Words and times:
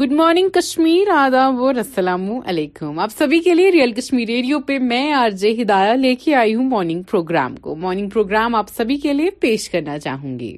Good 0.00 0.12
morning 0.18 0.48
Kashmir 0.50 1.08
آداب 1.14 1.58
اور 1.62 1.74
السلام 1.80 2.22
علیکم 2.48 2.98
آپ 3.04 3.10
سبھی 3.16 3.38
کے 3.46 3.52
لیے 3.54 3.70
ریئل 3.72 3.90
کشمیر 3.98 4.26
ریڈیو 4.28 4.58
پہ 4.66 4.78
میں 4.92 5.12
آر 5.14 5.30
جے 5.42 5.50
ہدایہ 5.60 5.94
لے 6.02 6.12
کے 6.22 6.34
آئی 6.42 6.52
ہوں 6.54 6.66
مارننگ 6.68 7.02
پروگرام 7.10 7.52
کو 7.66 7.72
مارننگ 7.82 8.08
پروگرام 8.14 8.50
آپ 8.54 8.68
سبھی 8.76 8.96
کے 9.02 9.12
لیے 9.12 9.30
پیش 9.44 9.68
کرنا 9.70 9.96
چاہوں 9.98 10.38
گی 10.38 10.56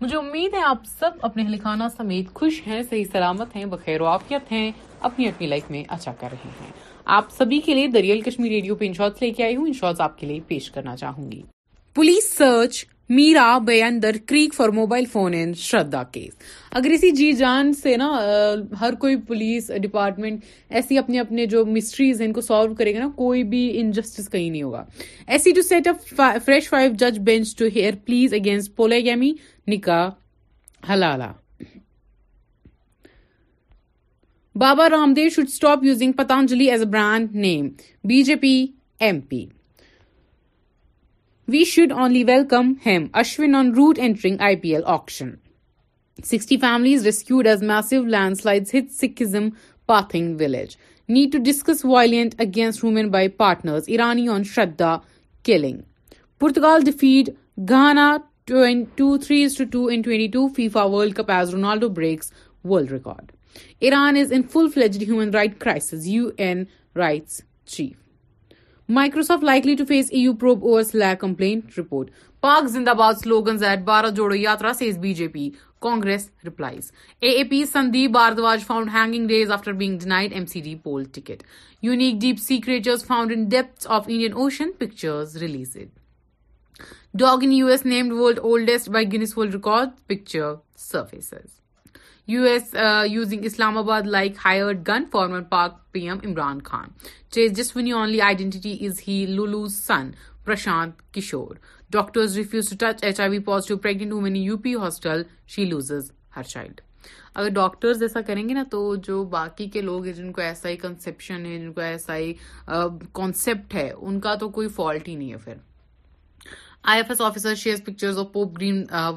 مجھے 0.00 0.16
امید 0.16 0.52
ہے 0.54 0.60
آپ 0.62 0.78
سب 0.98 1.10
اپنے 1.28 1.42
اہل 1.42 1.54
خانہ 1.62 1.84
سمیت 1.96 2.26
خوش 2.34 2.60
ہیں 2.66 2.80
صحیح 2.90 3.04
سلامت 3.12 3.54
ہیں 3.56 3.64
بخیر 3.72 4.00
و 4.00 4.06
عافیت 4.06 4.52
ہیں 4.52 4.70
اپنی 5.08 5.26
اپنی 5.28 5.46
لائف 5.46 5.70
میں 5.70 5.82
اچھا 5.96 6.12
کر 6.20 6.28
رہے 6.32 6.50
ہیں 6.60 6.70
آپ 7.16 7.30
سبھی 7.38 7.58
کے 7.66 7.74
لیے 7.74 7.86
دریال 7.94 8.20
کشمیر 8.28 8.50
ریڈیو 8.52 8.74
پہ 8.76 8.84
انشوٹ 8.86 9.22
لے 9.22 9.30
کے 9.40 9.44
آئی 9.44 9.56
ہوں 9.56 9.70
آپ 10.00 10.18
کے 10.18 10.26
لیے 10.26 10.40
پیش 10.48 10.70
کرنا 10.70 10.94
چاہوں 11.02 11.30
گی 11.32 11.40
police 11.94 12.30
search 12.36 12.84
Mira 13.18 13.46
Bhayandar 14.02 14.16
for 14.56 14.68
mobile 14.78 15.04
phone 15.12 15.34
and 15.34 15.56
Shraddha 15.56 16.02
case 16.12 16.32
اگر 16.80 16.90
اسی 16.94 17.10
جی 17.20 17.30
جان 17.32 17.72
سے 17.82 17.96
نا 17.96 18.08
ہر 18.80 18.94
کوئی 19.00 19.16
پولیس 19.28 19.70
ڈپارٹمنٹ 19.82 20.44
ایسی 20.80 20.98
اپنے 20.98 21.20
اپنے 21.20 21.46
جو 21.54 21.64
مسٹریز 21.66 22.20
ہیں 22.20 22.26
ان 22.28 22.32
کو 22.32 22.40
سالو 22.50 22.74
کرے 22.78 22.94
گا 22.94 22.98
نا 22.98 23.08
کوئی 23.16 23.42
بھی 23.54 23.70
انجسٹس 23.80 24.28
کہیں 24.32 24.48
نہیں 24.50 24.62
ہوگا 24.62 24.84
ایسی 25.36 25.52
to 25.56 25.62
set 25.68 25.86
up 25.94 26.06
fresh 26.44 26.68
five 26.68 26.90
جج 26.98 27.18
bench 27.30 27.56
to 27.58 27.64
hear 27.76 27.94
pleas 28.06 28.34
against 28.40 28.74
polygamy 28.76 29.32
nikah 29.68 30.08
halala 30.88 31.32
Baba 34.60 34.88
Ramdev 35.14 35.28
should 35.34 35.48
stop 35.50 35.84
using 35.84 36.12
Patanjali 36.18 36.70
as 36.70 36.80
a 36.82 36.86
brand 36.90 37.34
name 37.44 37.66
B 38.08 38.22
J 38.28 38.34
P 38.44 38.52
M 39.06 39.20
P 39.28 39.44
we 41.52 41.62
should 41.72 41.92
only 41.92 42.22
welcome 42.28 42.72
him 42.86 43.06
Ashwin 43.22 43.54
on 43.54 43.72
Root 43.74 43.98
entering 44.06 44.40
I 44.48 44.56
P 44.62 44.74
L 44.74 44.82
auction 44.94 45.30
sixty 46.24 46.56
families 46.60 47.04
rescued 47.06 47.46
as 47.46 47.62
massive 47.72 48.02
landslide 48.42 48.74
hit 48.74 48.90
Sikkim's 49.00 49.48
Pathing 49.86 50.36
village 50.40 50.76
need 51.08 51.32
to 51.32 51.38
discuss 51.50 51.84
violent 51.84 52.34
against 52.46 52.84
women 52.84 53.10
by 53.10 53.28
partners 53.44 53.84
Irani 53.86 54.26
on 54.38 54.44
Shraddha 54.54 54.96
killing 55.44 55.78
Portugal 56.40 56.80
defeat 56.84 57.30
Ghana 57.70 58.16
23:2 58.48 59.88
in 59.92 60.02
22 60.02 60.48
FIFA 60.48 60.90
World 60.90 61.16
Cup 61.16 61.28
as 61.28 61.54
Ronaldo 61.54 61.92
breaks 61.92 62.30
world 62.62 62.90
record. 62.90 63.30
Iran 63.78 64.16
is 64.16 64.30
in 64.30 64.44
full-fledged 64.44 65.02
human 65.02 65.30
rights 65.32 65.62
crisis, 65.62 66.06
UN 66.06 66.66
rights 66.94 67.42
chief. 67.66 67.98
Microsoft 68.88 69.42
likely 69.42 69.76
to 69.76 69.84
face 69.84 70.10
EU 70.12 70.32
probe 70.32 70.64
over 70.64 70.82
Slack 70.82 71.20
complaint 71.20 71.76
report. 71.76 72.10
Pak 72.40 72.64
Zindabad 72.76 73.18
slogans 73.18 73.60
at 73.60 73.84
Bharat 73.84 74.14
Jodo 74.14 74.40
Yatra, 74.46 74.74
says 74.74 74.96
BJP. 74.96 75.54
Congress 75.78 76.30
replies. 76.42 76.90
AAP's 77.20 77.74
Sandeep 77.74 78.14
Bharadwaj 78.14 78.62
found 78.62 78.88
hanging 78.88 79.26
days 79.26 79.50
after 79.50 79.74
being 79.74 79.98
denied 79.98 80.32
MCD 80.32 80.82
poll 80.82 81.04
ticket. 81.04 81.44
Unique 81.82 82.18
deep 82.18 82.38
sea 82.38 82.62
creatures 82.62 83.02
found 83.02 83.30
in 83.30 83.50
depths 83.50 83.84
of 83.84 84.08
Indian 84.08 84.32
Ocean, 84.34 84.72
pictures 84.72 85.42
released. 85.42 85.90
Dog 87.16 87.40
in 87.42 87.52
U 87.52 87.66
S 87.66 87.84
named 87.86 88.12
world 88.12 88.38
oldest 88.42 88.88
by 88.92 89.04
Guinness 89.12 89.36
world 89.36 89.54
record 89.54 89.90
pictures 90.06 91.44
U 92.28 92.42
S 92.44 92.74
uses 93.10 93.32
انگ 93.32 93.44
Islamabad 93.78 94.06
like 94.06 94.36
higher 94.44 94.72
gun 94.88 95.04
farm 95.12 95.44
park 95.50 95.72
P 95.92 96.00
M 96.08 96.16
Imran 96.28 96.60
Khan 96.64 96.88
cheese 97.34 97.52
this 97.58 97.76
ونی 97.76 97.92
only 98.00 98.20
I 98.22 98.34
dainty 98.38 98.76
is 98.86 99.00
he 99.06 99.24
Lulu 99.28 99.64
sun 99.76 100.10
Prashant 100.46 101.00
Kishor 101.14 101.54
ڈاکٹرنٹ 101.98 104.12
women 104.12 104.74
hostel 104.82 105.22
she 105.54 105.64
loses 105.70 106.10
her 106.36 106.42
child 106.48 106.80
اگر 107.34 107.48
doctors 107.60 108.02
ایسا 108.02 108.20
کریں 108.26 108.48
گے 108.48 108.54
نا 108.54 108.62
تو 108.70 108.94
جو 109.06 109.22
باقی 109.36 109.68
کے 109.70 109.80
لوگ 109.82 110.04
ہیں 110.06 110.12
جن 110.12 110.32
کو 110.32 110.40
ایسا 110.40 110.68
ہی 110.68 110.76
کنسپشن 110.82 111.46
ہے 111.46 111.58
جن 111.58 111.72
کو 111.72 111.80
ایسا 111.80 112.16
ہی 112.16 112.32
کانسیپٹ 113.12 113.74
uh, 113.76 113.80
ہے 113.82 113.90
ان 113.98 114.20
کا 114.20 114.34
تو 114.40 114.48
کوئی 114.58 114.68
فالٹ 114.76 115.08
ہی 115.08 115.14
نہیں 115.14 115.32
ہے 115.32 115.36
پھر 115.44 115.54
I 116.82 116.98
F 117.00 117.06
S 117.10 117.20
officer 117.20 117.54
share 117.58 117.76
pictures 117.84 118.16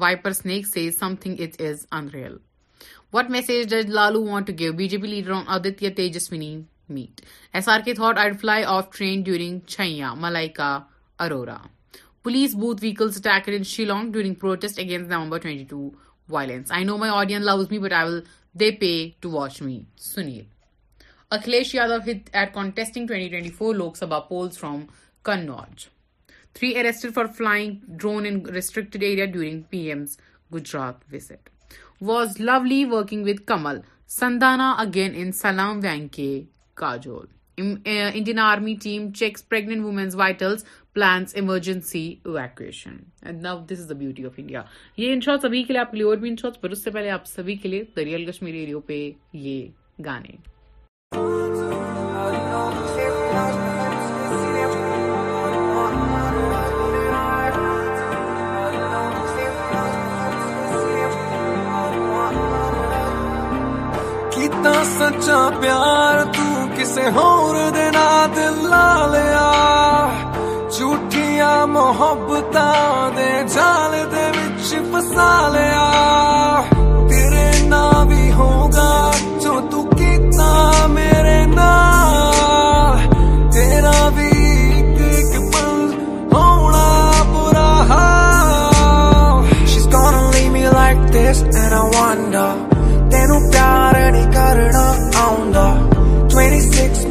وائپرگ 0.00 0.46
real 0.46 1.02
پیڈرس 5.96 6.40
fly 8.40 8.64
off 8.64 8.90
train 8.98 9.22
during 9.22 9.60
Malaika 10.20 10.76
Arora 11.24 11.56
police 12.24 12.54
booth 12.60 12.82
ویكلانگ 12.84 14.12
during 14.12 14.34
protest 14.40 14.78
against 14.78 15.10
November 15.12 15.38
twenty 15.38 15.64
two 15.70 15.88
violence 16.32 16.72
I 16.72 16.84
know 16.84 16.96
my 17.04 17.12
audience 17.14 17.44
loves 17.46 17.66
me 17.70 17.78
بٹاول 17.88 18.20
the 18.60 18.70
pay 18.80 18.92
to 19.20 19.30
watch 19.38 19.62
male 19.62 20.42
Akhilesh 21.34 21.74
Yadav 21.74 22.10
eating 22.32 23.06
twenty 23.06 23.50
four 23.58 23.74
Lok 23.74 23.96
Sabha 23.96 24.14
police 24.28 24.58
from 24.58 24.84
Kannauj 25.26 25.86
three 26.58 26.74
arrested 26.78 27.14
for 27.14 27.26
flying 27.36 27.74
drone 28.00 29.96
was 32.06 32.40
lovely 32.40 32.84
working 32.90 33.26
Kamal 33.46 33.76
سندانا 34.18 34.70
again 34.78 35.12
in 35.16 35.30
سلام 35.40 35.78
when 35.82 36.06
کے 36.16 36.26
Kajol 36.80 37.26
Indian 37.86 38.38
army 38.42 38.74
team 38.82 39.10
checks 39.18 39.48
پرائٹل 39.48 40.54
plans 40.94 41.34
emergency 41.36 42.08
of 42.24 43.24
India 43.24 44.62
یہ 44.96 45.12
انشورٹ 45.12 45.42
سبھی 45.42 45.62
کے 45.62 45.72
لیے 45.92 46.02
اور 46.04 46.16
بھی 46.16 47.82
دریال 47.96 48.24
کشمیری 48.30 48.58
ایریو 48.58 48.80
پہ 48.90 49.02
یہ 49.48 49.66
گانے 50.04 50.36
سچا 64.68 65.48
پیار 65.60 66.18
تسے 66.76 67.08
ہور 67.14 67.54
دل 67.74 67.96
لا 68.70 68.88
لیا 69.12 69.48
جھوٹیاں 70.76 71.66
محبت 71.66 72.56
کے 73.16 73.30
جال 73.54 73.94
دسا 74.12 75.32
لیا 75.54 75.86
تیرے 77.10 77.50
نا 77.70 77.84
بھی 78.08 78.30
ہوگا 78.32 78.90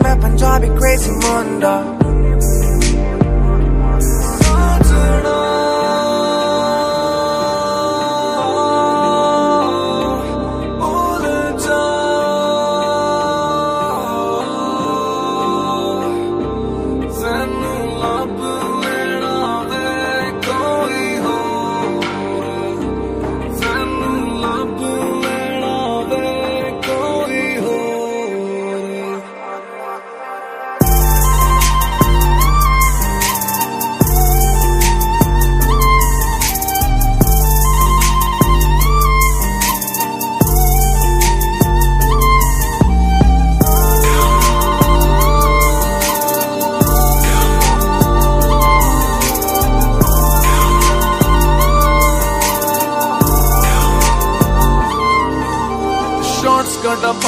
میں 0.04 0.14
پنکھا 0.22 0.58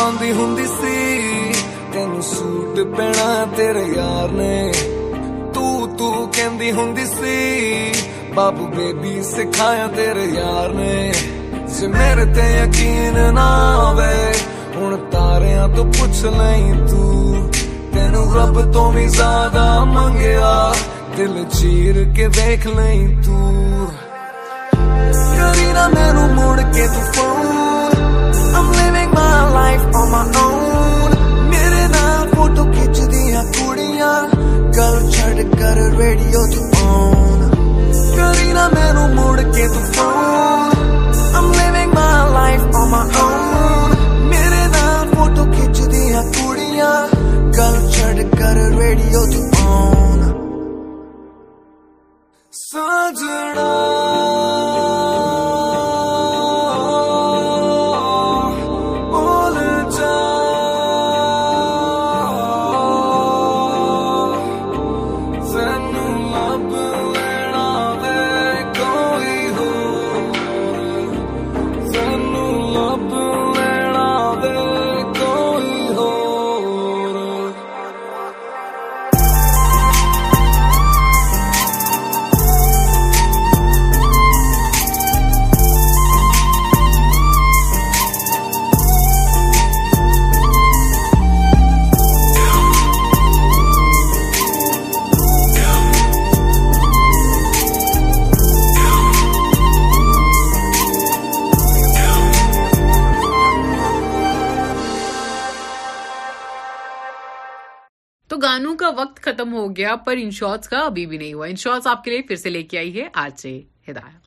یقین 0.05 1.93
تارا 15.11 15.65
تو 15.75 15.83
پوچھ 15.97 16.21
لی 16.25 16.31
تین 17.91 18.13
رب 18.35 18.55
تو 18.73 18.83
بھی 18.93 19.05
زیادہ 19.17 19.65
منگیا 19.93 20.53
دل 21.17 21.35
چیر 21.57 21.95
کے 22.15 22.25
دیکھ 22.37 22.65
لیں 22.75 23.01
تری 23.21 25.67
نہ 25.75 25.83
میرے 25.93 26.23
میرے 26.35 26.63
تو 26.93 27.01
پو 27.17 27.27
life 29.54 29.84
on 30.00 30.10
my 30.12 30.22
own 30.42 31.14
ਮੇਰੇ 31.50 31.86
ਨਾਲ 31.88 32.28
ਫੋਟੋ 32.34 32.64
ਖਿੱਚਦੀਆਂ 32.72 33.44
ਕੁੜੀਆਂ 33.44 34.12
ਗੱਲ 34.76 35.10
ਛੱਡ 35.10 35.42
ਕਰ 35.54 35.76
ਰੇਡੀਓ 35.98 36.46
ਤੂੰ 36.46 36.64
ਔਨ 36.84 37.50
ਕਰੀ 38.16 38.52
ਨਾ 38.52 38.68
ਮੈਨੂੰ 38.68 39.08
ਮੁੜ 39.14 39.40
ਕੇ 39.40 39.68
ਤੂੰ 39.68 39.82
phone 39.92 40.76
I'm 41.38 41.48
living 41.52 41.92
my 41.94 42.14
life 42.36 42.64
on 42.80 42.88
my 42.94 43.02
own 43.24 43.96
ਮੇਰੇ 44.24 44.66
ਨਾਲ 44.68 45.08
ਫੋਟੋ 45.14 45.44
ਖਿੱਚਦੀਆਂ 45.52 46.22
ਕੁੜੀਆਂ 46.22 46.92
ਗੱਲ 47.58 47.90
ਛੱਡ 47.90 48.22
ਕਰ 48.36 48.54
ਰੇਡੀਓ 48.78 49.26
ਤੂੰ 49.26 49.41
ਔਨ 49.41 49.41
گیا 109.77 109.95
پر 110.05 110.15
انشورس 110.21 110.69
کا 110.69 110.79
ابھی 110.85 111.05
بھی 111.11 111.17
نہیں 111.17 111.33
ہوا 111.33 111.45
انشورس 111.47 111.87
آپ 111.87 112.03
کے 112.03 112.11
لیے 112.11 112.21
پھر 112.27 112.35
سے 112.43 112.49
لے 112.49 112.61
کے 112.71 112.77
آئی 112.77 112.99
ہے 112.99 113.07
آج 113.23 113.31
سے 113.41 113.59
ہدایہ 113.89 114.17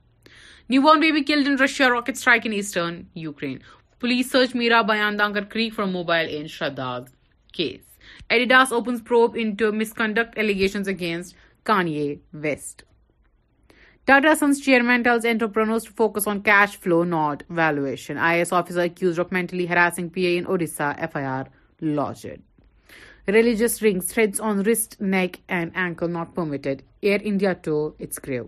new 0.70 0.82
born 0.82 1.00
baby 1.00 1.22
killed 1.24 1.48
in 1.48 1.56
Russia 1.64 1.88
rocket 1.88 2.10
strike 2.16 2.46
in 2.46 2.52
eastern 2.52 3.00
Ukraine 3.24 3.58
police 4.00 4.30
search 4.30 4.54
Mira 4.56 4.80
Bhayandar 5.18 5.44
creek 5.52 5.74
from 5.74 5.92
mobile 5.92 6.26
in 6.38 6.46
Shraddha's 6.56 7.04
case 7.56 7.80
Adidas 8.28 8.72
opens 8.72 9.00
probe 9.08 9.36
into 9.42 9.72
misconduct 9.98 10.38
allegations 10.38 10.88
against 10.96 11.36
Kanye 11.72 12.14
West 12.42 12.82
Tata 14.08 14.32
Sons 14.40 14.58
chairman 14.64 15.04
tells 15.06 15.24
entrepreneurs 15.30 15.86
to 15.88 15.94
focus 16.00 16.28
on 16.34 16.42
cash 16.50 16.76
flow, 16.84 17.00
not 17.16 17.42
valuation. 17.62 18.20
IS 18.38 18.52
officer 18.62 18.84
accused 18.88 19.22
of 19.26 19.34
mentally 19.40 19.66
harassing 19.74 20.12
PA 20.18 20.32
in 20.34 20.46
Odisha, 20.58 20.92
FIR 21.14 21.34
lodged. 21.96 22.45
Religious 23.28 23.82
rings, 23.82 24.12
threads 24.12 24.38
on 24.38 24.62
wrist, 24.62 25.00
neck 25.00 25.40
and 25.48 25.72
ankle 25.74 26.06
not 26.06 26.32
permitted. 26.32 26.84
Air 27.02 27.18
India 27.20 27.56
to 27.56 27.96
its 27.98 28.20
grave. 28.20 28.46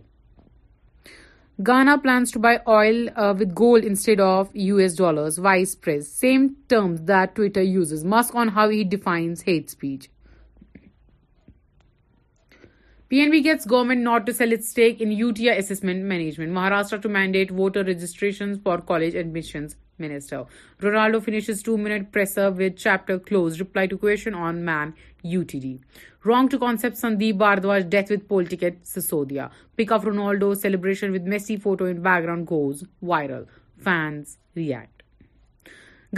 Ghana 1.61 1.99
plans 1.99 2.31
to 2.31 2.39
buy 2.39 2.61
oil 2.69 3.09
uh, 3.17 3.35
with 3.37 3.57
gold 3.57 3.83
instead 3.83 4.21
of 4.21 4.55
US 4.55 4.95
dollars, 4.95 5.39
Vice 5.39 5.75
Press. 5.75 6.07
Same 6.07 6.55
terms 6.69 7.01
that 7.07 7.35
Twitter 7.35 7.61
uses. 7.61 8.05
Musk 8.05 8.37
on 8.37 8.47
how 8.47 8.69
he 8.69 8.85
defines 8.85 9.43
hate 9.43 9.69
speech. 9.69 10.11
PNB 13.11 13.43
gets 13.43 13.65
government 13.65 14.03
not 14.03 14.27
to 14.27 14.35
sell 14.35 14.53
its 14.53 14.69
stake 14.69 15.01
in 15.01 15.11
UTI 15.11 15.49
Assessment 15.49 16.05
Management. 16.05 16.53
Maharashtra 16.53 17.03
to 17.03 17.09
mandate 17.09 17.51
voter 17.51 17.83
registrations 17.83 18.59
for 18.63 18.81
college 18.81 19.17
admissions. 19.17 19.75
Ronaldo 20.03 21.19
finishes 21.21 21.63
to 21.65 21.77
منٹرد 21.77 22.63
chapter 22.79 24.33
on 24.39 24.57
man 24.67 24.91
U 25.29 25.43
T 25.51 25.59
D 25.61 25.77
wrong 26.27 26.49
to 26.51 26.59
concept 26.59 26.97
Sandeep 26.99 27.37
Bhardwaj 27.37 27.85
death 27.91 28.13
with 28.13 28.25
politic 28.29 28.65
pick 29.77 29.93
up 29.93 30.05
Ronaldo 30.09 30.53
celebration 30.63 31.15
ground 31.15 32.51
goes 32.51 32.83
viral 33.07 33.43
fan 33.85 34.23
react 34.57 35.03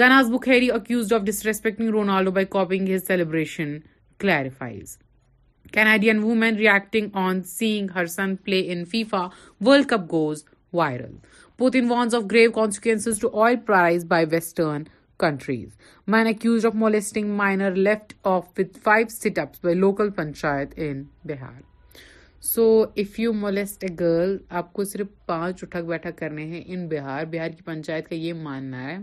گناز 0.00 0.30
book 0.30 0.48
Harry 0.48 0.70
accuse 0.70 1.12
of 1.12 1.22
disrespecting 1.26 1.88
Ronaldo 2.16 2.30
by 2.32 2.46
کاڈین 5.72 6.18
women 6.18 6.56
reacting 6.56 7.08
on 7.22 7.42
سیگ 7.46 7.86
her 7.94 8.06
son 8.16 8.36
play 8.44 8.60
in 8.70 8.84
FIFA 8.90 9.24
world 9.66 9.86
cup 9.88 10.10
goes 10.12 10.44
viral 10.74 11.10
warns 11.60 12.14
of 12.14 12.22
of 12.22 12.28
grave 12.32 12.52
consequences 12.54 13.18
to 13.22 13.30
oil 13.34 13.56
price 13.70 14.04
by 14.04 14.24
by 14.24 14.32
Western 14.34 14.86
countries. 15.24 15.76
Man 16.06 16.26
accused 16.32 16.74
molesting 16.82 17.34
minor 17.40 17.68
left 17.86 18.14
off 18.32 18.56
with 18.60 18.76
five 18.86 19.10
sit-ups 19.16 19.60
local 19.82 20.10
panchayat 20.20 20.72
in 20.88 21.04
Bihar. 21.32 21.56
So 22.52 22.62
if 23.02 23.18
you 23.20 23.32
molest 23.40 23.82
a 23.84 23.88
girl 24.00 24.36
آپ 24.58 24.72
کو 24.72 24.84
صرف 24.92 25.06
پانچ 25.26 25.62
اٹھک 25.62 25.84
بیٹھک 25.88 26.16
کرنے 26.18 26.44
ہیں 26.52 26.60
ان 26.74 26.86
بہار 26.88 27.24
بہار 27.32 27.48
کی 27.56 27.62
پنچایت 27.64 28.08
کا 28.08 28.14
یہ 28.14 28.32
ماننا 28.46 28.82
ہے 28.84 28.96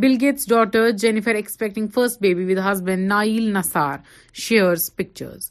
Bill 0.00 0.14
Gates 0.20 0.48
daughter 0.50 0.90
Jennifer 1.02 1.34
expecting 1.40 1.88
first 1.94 2.20
baby 2.22 2.44
with 2.52 2.58
husband 2.70 3.06
Nayel 3.08 3.52
Nassar 3.58 3.98
shares 4.46 4.90
pictures 4.96 5.50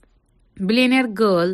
billionaire 0.69 1.05
girl 1.19 1.53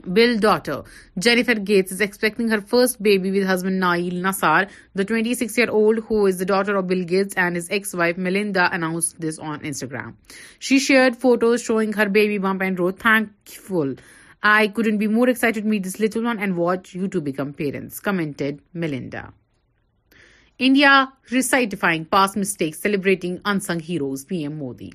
Bill 0.00 0.38
daughter 0.38 0.84
Jennifer 1.18 1.54
Gates 1.54 1.92
is 1.92 2.00
expecting 2.00 2.48
her 2.48 2.60
first 2.60 3.02
baby 3.02 3.30
with 3.30 3.46
husband 3.46 3.80
Nail 3.80 4.12
Nassar. 4.12 4.70
The 4.94 5.04
26-year-old, 5.04 6.00
who 6.00 6.26
is 6.26 6.38
the 6.38 6.44
daughter 6.44 6.76
of 6.76 6.86
Bill 6.86 7.04
Gates 7.04 7.34
and 7.36 7.56
his 7.56 7.68
ex-wife 7.70 8.16
Melinda, 8.16 8.68
announced 8.72 9.20
this 9.20 9.38
on 9.38 9.60
Instagram. 9.60 10.14
She 10.58 10.78
shared 10.78 11.16
photos 11.16 11.62
showing 11.62 11.92
her 11.92 12.08
baby 12.08 12.38
bump 12.38 12.62
and 12.62 12.78
wrote, 12.78 12.98
"Thankful. 12.98 13.94
I 14.42 14.68
couldn't 14.68 14.98
be 14.98 15.08
more 15.08 15.28
excited 15.28 15.64
to 15.64 15.68
meet 15.68 15.82
this 15.82 16.00
little 16.00 16.22
one 16.22 16.38
and 16.38 16.56
watch 16.56 16.94
you 16.94 17.08
two 17.08 17.20
become 17.20 17.52
parents," 17.52 18.00
commented 18.00 18.60
Melinda. 18.72 19.34
India 20.58 21.12
recitifying 21.28 22.10
past 22.10 22.36
mistakes, 22.36 22.80
celebrating 22.80 23.40
unsung 23.44 23.80
heroes. 23.88 24.24
PM 24.24 24.58
Modi. 24.58 24.92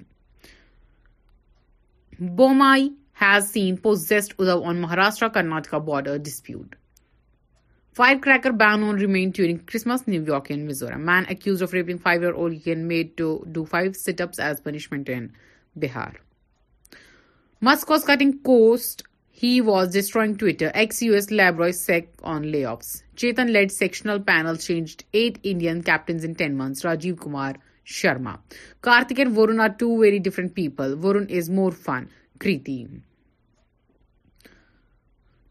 Bomai 2.20 2.92
has 3.22 3.44
seen 3.52 3.76
poised 3.84 4.34
ادا 4.40 4.54
on 4.70 4.80
Maharashtra 4.82 5.28
Karnataka 5.34 5.78
border 5.90 6.16
dispute 6.24 6.74
fire 7.98 8.16
cracker 8.24 8.52
ban 8.60 8.84
RAM 9.00 9.16
ڈورسمس 9.38 10.00
new 10.08 10.22
York 10.28 10.52
انزورم 10.56 11.06
man 11.06 11.24
accuse 11.30 11.64
of 11.64 11.74
raping 11.74 11.98
five 12.04 12.48
can 12.64 12.86
made 12.88 13.12
to 13.18 13.38
do 13.56 13.64
five 13.72 13.92
set 14.04 14.22
اپنی 14.22 15.20
بہار 15.82 16.18
مسکوز 17.66 18.04
کونڈین 18.06 18.32
captains 25.82 26.86
Rajiv 26.86 27.16
Kumar 27.24 27.54
Sharma 28.02 28.36
کارتیکن 28.90 29.32
were 29.36 29.68
two 29.80 29.96
very 30.02 30.18
different 30.26 30.56
people 30.56 30.94
warn 31.04 31.26
is 31.38 31.50
more 31.60 31.72
fun 31.86 32.04
Kriti. 32.38 33.02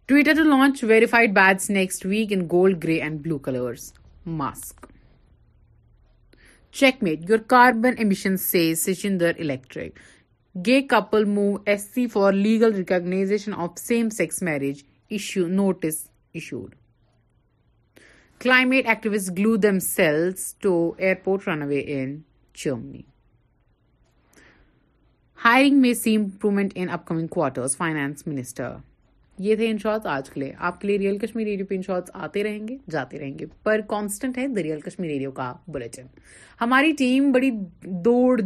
Twitter 0.06 0.34
to 0.34 0.44
launch 0.44 0.82
verified 0.82 1.32
bats 1.32 1.70
next 1.70 2.04
week 2.04 2.30
in 2.30 2.46
gold, 2.46 2.80
grey 2.80 3.00
and 3.00 3.22
blue 3.22 3.38
colors. 3.38 3.94
Musk. 4.24 4.88
Checkmate, 6.72 7.28
your 7.28 7.38
carbon 7.38 7.96
emissions, 7.98 8.44
says 8.44 8.84
Sachin 8.84 9.20
Electric. 9.40 9.98
Gay 10.60 10.82
couple 10.82 11.24
move 11.24 11.62
SC 11.66 12.08
for 12.10 12.32
legal 12.32 12.72
recognition 12.72 13.54
of 13.54 13.78
same-sex 13.78 14.42
marriage. 14.42 14.84
Issue 15.08 15.48
notice 15.48 16.08
issued. 16.32 16.74
Climate 18.38 18.86
activists 18.86 19.34
glue 19.34 19.56
themselves 19.56 20.54
to 20.60 20.96
airport 20.98 21.46
runway 21.46 21.80
in 21.80 22.24
Germany. 22.52 23.02
Hiring 25.44 25.80
میں 25.80 25.92
see 25.94 26.14
improvement 26.16 26.72
in 26.74 26.90
up 26.90 27.04
coming 27.06 27.26
quarters 27.30 27.76
finance 27.76 28.26
minister 28.26 28.72
یہ 29.42 29.56
تھے 29.56 29.68
in 29.70 29.78
short 29.82 30.06
آج 30.06 30.28
کے 30.30 30.40
لیے 30.40 30.52
آپ 30.66 30.80
کے 30.80 30.86
لیے 30.88 30.98
real 30.98 31.16
Kashmir 31.18 31.46
radio 31.46 31.66
پہ 31.66 31.74
انشورٹس 31.74 32.10
آتے 32.14 32.42
رہیں 32.44 32.66
گے 32.68 32.76
جاتے 32.90 33.18
رہیں 33.18 33.38
گے 33.38 33.46
پر 33.64 33.80
کانسٹنٹ 33.88 34.38
ہے 34.38 34.46
دا 34.56 34.62
ریئل 34.62 34.80
کشمیر 34.80 35.10
ریڈیو 35.10 35.30
کا 35.38 35.52
بلٹن 35.72 36.06
ہماری 36.60 36.92
ٹیم 36.98 37.30
بڑی 37.32 37.50
دوڑ 38.04 38.40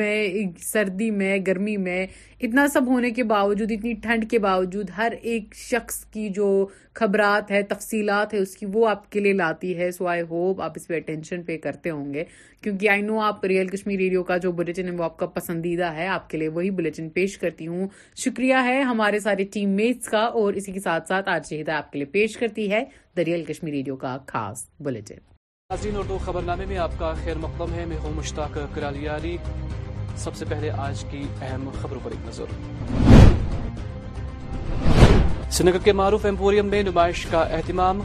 میں 0.00 0.16
سردی 0.64 1.10
میں 1.10 1.38
گرمی 1.46 1.76
میں 1.76 2.04
اتنا 2.42 2.66
سب 2.72 2.86
ہونے 2.88 3.10
کے 3.10 3.22
باوجود 3.32 3.70
اتنی 3.76 3.92
ٹھنڈ 4.02 4.28
کے 4.30 4.38
باوجود 4.38 4.90
ہر 4.96 5.12
ایک 5.22 5.54
شخص 5.58 6.04
کی 6.12 6.28
جو 6.34 6.46
خبرات 7.00 7.50
ہے 7.50 7.62
تفصیلات 7.72 8.34
ہے 8.34 8.38
اس 8.38 8.54
کی 8.56 8.66
وہ 8.72 8.86
آپ 8.88 9.10
کے 9.12 9.20
لیے 9.20 9.32
لاتی 9.32 9.76
ہے 9.78 9.90
سو 9.92 10.06
آئی 10.08 10.22
ہوپ 10.30 10.60
آپ 10.62 10.72
اس 10.76 10.86
پہ 10.88 10.96
اٹینشن 10.96 11.42
پے 11.46 11.56
کرتے 11.66 11.90
ہوں 11.90 12.12
گے 12.14 12.24
کیونکہ 12.62 12.88
آئی 12.90 13.02
نو 13.02 13.18
آپ 13.24 13.44
ریئل 13.44 13.68
کشمیر 13.68 13.98
ریڈیو 13.98 14.22
کا 14.30 14.36
جو 14.44 14.52
بلٹن 14.52 14.88
ہے 14.88 14.92
وہ 14.96 15.04
آپ 15.04 15.18
کا 15.18 15.26
پسندیدہ 15.36 15.92
ہے 15.96 16.06
آپ 16.08 16.28
کے 16.30 16.38
لیے 16.38 16.48
وہی 16.56 16.70
بلٹن 16.80 17.08
پیش 17.18 17.36
کرتی 17.38 17.66
ہوں 17.66 17.86
شکریہ 18.24 18.54
ہے 18.66 18.80
ہمارے 18.92 19.20
سارے 19.20 19.44
ٹیم 19.52 19.70
میٹس 19.76 20.08
کا 20.08 20.19
کا 20.20 20.26
اور 20.40 20.52
اسی 20.60 20.72
کے 20.72 20.80
ساتھ 20.86 21.06
ساتھ 21.10 21.28
آج 21.34 21.52
آپ 21.80 21.90
کے 21.92 21.98
لیے 21.98 22.06
پیش 22.16 22.36
کرتی 22.44 22.64
ہے 22.70 22.82
دریال 23.16 23.44
کشمیر 23.50 23.72
ریڈیو 23.78 23.94
کا 24.04 24.16
خاص 24.32 24.64
خبر 26.26 26.42
نامے 26.46 26.64
میں 26.72 26.78
آپ 26.86 26.92
کا 26.98 27.12
خیر 27.24 27.36
مقدم 27.44 27.74
ہے 27.74 27.84
میں 27.92 27.96
ہوں 28.04 28.12
مشتاق 28.16 28.56
کرالیاری 28.74 29.36
سب 30.24 30.34
سے 30.38 30.44
پہلے 30.50 30.70
آج 30.86 31.04
کی 31.10 31.22
اہم 31.42 31.68
خبروں 31.82 32.00
پر 32.04 32.10
ایک 32.16 32.26
نظر 32.28 32.56
سنگر 35.58 35.78
کے 35.84 35.92
معروف 36.00 36.24
ایمپوریم 36.30 36.66
میں 36.74 36.82
نمائش 36.90 37.24
کا 37.30 37.42
اہتمام 37.58 38.00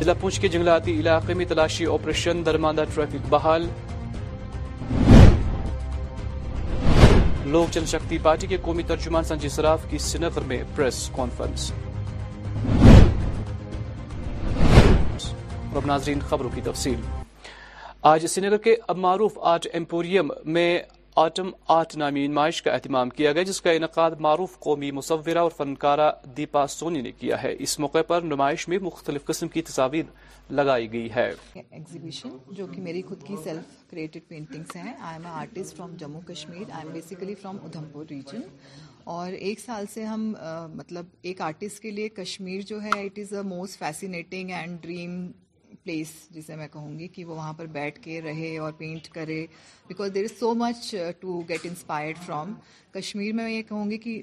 ضلع 0.00 0.12
پونچھ 0.20 0.40
کے 0.40 0.48
جنگلاتی 0.54 0.98
علاقے 1.00 1.34
میں 1.40 1.44
تلاشی 1.52 1.86
آپریشن 1.92 2.44
درماندہ 2.46 2.84
ٹریفک 2.94 3.26
بحال 3.32 3.66
لوک 7.52 7.70
جن 7.72 7.84
شکتی 7.86 8.16
پارٹی 8.22 8.46
کے 8.46 8.56
قومی 8.62 8.82
ترجمان 8.86 9.24
سنجے 9.24 9.48
سراف 9.48 9.80
کی 9.90 9.98
سنفر 10.06 10.42
میں 10.46 10.58
پریس 10.76 10.94
کانفرنس 11.16 11.70
ناظرین 15.86 16.20
خبروں 16.28 16.50
کی 16.54 16.60
تفصیل 16.64 17.00
آج 18.12 18.24
نگر 18.44 18.56
کے 18.66 18.74
معروف 18.96 19.38
آرٹ 19.52 19.66
ایمپوریم 19.72 20.28
میں 20.52 20.70
آٹم 21.20 21.50
آرٹ 21.72 21.96
نامی 21.96 22.26
نمائش 22.26 22.60
کا 22.62 22.70
اہتمام 22.72 23.10
کیا 23.10 23.30
گیا 23.32 23.42
جس 23.48 23.60
کا 23.62 23.70
انعقاد 23.72 24.10
معروف 24.20 24.58
قومی 24.64 24.90
مصورہ 24.92 25.38
اور 25.38 25.50
فنکارہ 25.56 26.10
دیپا 26.36 26.66
سونی 26.68 27.00
نے 27.02 27.12
کیا 27.20 27.42
ہے 27.42 27.54
اس 27.66 27.78
موقع 27.80 28.02
پر 28.08 28.22
نمائش 28.22 28.66
میں 28.68 28.78
مختلف 28.82 29.24
قسم 29.26 29.48
کی 29.54 29.62
تصاویر 29.68 30.50
لگائی 30.52 30.90
گئی 30.92 31.08
ہے 31.14 31.24
ایگزیبیشن 31.54 32.36
جو 32.56 32.66
کہ 32.74 32.82
میری 32.82 33.02
خود 33.08 33.22
کی 33.26 33.36
سیلف 33.44 33.78
کریٹڈ 33.90 34.28
پینٹنگز 34.28 34.76
ہیں 34.76 34.92
I 35.00 35.14
am 35.18 35.24
a 35.26 35.32
artist 35.40 35.76
from 35.76 35.94
Jammu 36.00 36.20
Kashmir 36.28 36.70
I 36.70 36.84
am 36.86 36.92
basically 36.94 37.34
from 37.42 37.56
Udhampur 37.92 38.04
region 38.10 38.40
اور 39.14 39.32
ایک 39.38 39.60
سال 39.60 39.86
سے 39.94 40.04
ہم 40.04 40.32
مطلب 40.74 41.06
ایک 41.30 41.40
آرٹسٹ 41.48 41.80
کے 41.82 41.90
لیے 41.90 42.08
کشمیر 42.22 42.60
جو 42.68 42.82
ہے 42.82 43.04
it 43.04 43.18
is 43.18 43.32
a 43.36 43.42
most 43.56 43.78
fascinating 43.78 44.50
and 44.60 44.80
dream 44.82 45.18
place 45.86 46.10
جسے 46.34 46.54
میں 46.56 46.66
کہوں 46.68 46.98
گی 46.98 47.06
کہ 47.14 47.24
وہ 47.24 47.34
وہاں 47.34 47.52
پر 47.56 47.66
بیٹھ 47.74 47.98
کے 48.02 48.20
رہے 48.22 48.56
اور 48.58 48.72
پینٹ 48.78 49.08
کرے 49.16 49.40
because 49.88 50.10
there 50.14 50.24
is 50.28 50.38
so 50.38 50.52
much 50.62 50.94
to 51.20 51.40
get 51.48 51.66
inspired 51.70 52.16
from 52.26 52.54
Kashmir 52.94 53.32
میں 53.38 53.48
یہ 53.50 53.62
کہوں 53.68 53.90
گی 53.90 53.98
کہ 54.06 54.20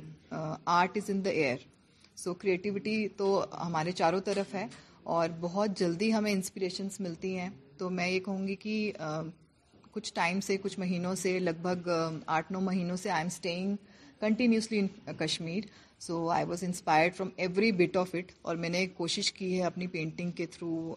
art 0.75 0.97
is 0.97 1.09
in 1.13 1.23
the 1.25 1.29
air 1.29 1.57
so 2.23 2.33
creativity 2.41 2.97
تو 3.17 3.27
ہمارے 3.65 3.91
چاروں 4.01 4.19
طرف 4.31 4.53
ہے 4.55 4.65
اور 5.15 5.29
بہت 5.39 5.77
جلدی 5.79 6.13
ہمیں 6.13 6.31
انسپریشنس 6.31 6.99
ملتی 7.05 7.37
ہیں 7.37 7.49
تو 7.77 7.89
میں 7.99 8.09
یہ 8.09 8.19
کہوں 8.25 8.47
گی 8.47 8.55
کہ 8.65 8.75
uh, 9.07 9.23
کچھ 9.91 10.13
ٹائم 10.13 10.39
سے 10.47 10.57
کچھ 10.61 10.77
مہینوں 10.79 11.15
سے 11.23 11.37
لگ 11.47 11.61
بھگ 11.61 11.89
um, 11.99 12.17
آٹھ 12.25 12.51
نو 12.51 12.59
مہینوں 12.69 12.95
سے 13.01 13.09
I'm 13.21 13.29
staying 13.33 13.75
continuously 14.21 14.79
in 14.79 15.13
Kashmir 15.25 15.63
so 16.05 16.15
I 16.35 16.45
was 16.45 16.63
inspired 16.63 17.13
from 17.15 17.29
every 17.43 17.71
bit 17.71 17.97
of 17.97 18.09
it 18.15 18.31
اور 18.49 18.55
میں 18.63 18.69
نے 18.69 18.85
کوشش 18.95 19.31
کی 19.33 19.53
ہے 19.59 19.63
اپنی 19.65 19.85
پینٹنگ 19.91 20.31
کے 20.39 20.45
تھرو 20.51 20.93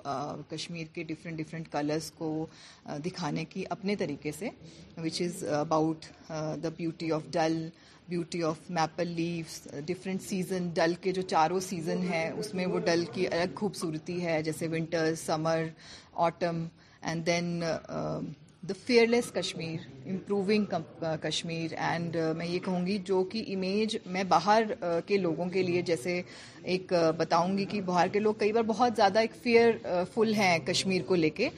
کشمیر 0.50 0.86
کے 0.94 1.02
ڈفرینٹ 1.10 1.38
ڈفرینٹ 1.38 1.68
کلرس 1.72 2.10
کو 2.18 2.30
دکھانے 3.04 3.44
کی 3.52 3.64
اپنے 3.70 3.96
طریقے 3.96 4.32
سے 4.38 4.48
which 5.04 5.20
is 5.22 5.44
about 5.58 6.06
the 6.62 6.68
beauty 6.76 7.10
of 7.12 7.28
Dal 7.32 7.58
beauty 8.08 8.42
of 8.48 8.70
maple 8.80 9.12
leaves 9.20 9.60
different 9.86 10.22
season 10.28 10.68
Dal 10.74 10.94
کے 11.02 11.12
جو 11.12 11.22
چاروں 11.34 11.60
سیزن 11.68 12.02
ہیں 12.12 12.28
اس 12.38 12.52
میں 12.54 12.66
وہ 12.74 12.78
ڈل 12.86 13.04
کی 13.12 13.26
الگ 13.28 13.54
خوبصورتی 13.60 14.24
ہے 14.24 14.42
جیسے 14.48 14.68
winter 14.72 15.14
summer 15.24 15.66
autumn 16.26 16.64
and 17.02 17.26
then 17.26 17.62
the 18.68 18.74
fearless 19.06 19.30
Kashmir 19.32 19.80
improving 20.10 20.72
Kashmir 21.24 21.74
and 21.88 22.16
میں 22.36 22.46
یہ 22.46 22.58
کہوں 22.64 22.84
گی 22.86 22.96
جو 23.06 23.22
کہ 23.32 23.42
امیج 23.54 23.96
میں 24.14 24.24
باہر 24.28 24.62
uh, 24.86 25.00
کے 25.06 25.16
لوگوں 25.16 25.48
کے 25.52 25.62
لیے 25.62 25.82
جیسے 25.90 26.20
ایک 26.62 26.94
uh, 26.94 27.12
بتاؤں 27.16 27.56
گی 27.58 27.64
کہ 27.72 27.80
باہر 27.90 28.06
کے 28.12 28.20
لوگ 28.20 28.34
کئی 28.38 28.52
بار 28.52 28.62
بہت 28.66 28.92
زیادہ 28.96 29.18
ایک 29.18 29.34
فیئر 29.42 29.70
فل 30.14 30.34
ہیں 30.34 30.58
کشمیر 30.66 31.02
کو 31.08 31.14
لے 31.14 31.30
کے 31.38 31.48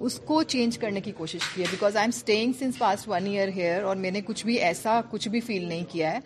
اس 0.00 0.18
کو 0.26 0.42
چینج 0.52 0.78
کرنے 0.78 1.00
کی 1.00 1.10
کوشش 1.16 1.48
کی 1.54 1.62
ہے 1.62 1.66
because 1.70 1.96
I'm 2.04 2.10
staying 2.16 2.52
since 2.58 2.78
past 2.78 3.08
one 3.08 3.26
year 3.26 3.48
here 3.56 3.82
اور 3.84 3.96
میں 3.96 4.10
نے 4.10 4.20
کچھ 4.26 4.44
بھی 4.46 4.54
ایسا 4.68 5.00
کچھ 5.10 5.28
بھی 5.28 5.40
فیل 5.46 5.64
نہیں 5.68 5.84
کیا 5.90 6.12
ہے 6.12 6.18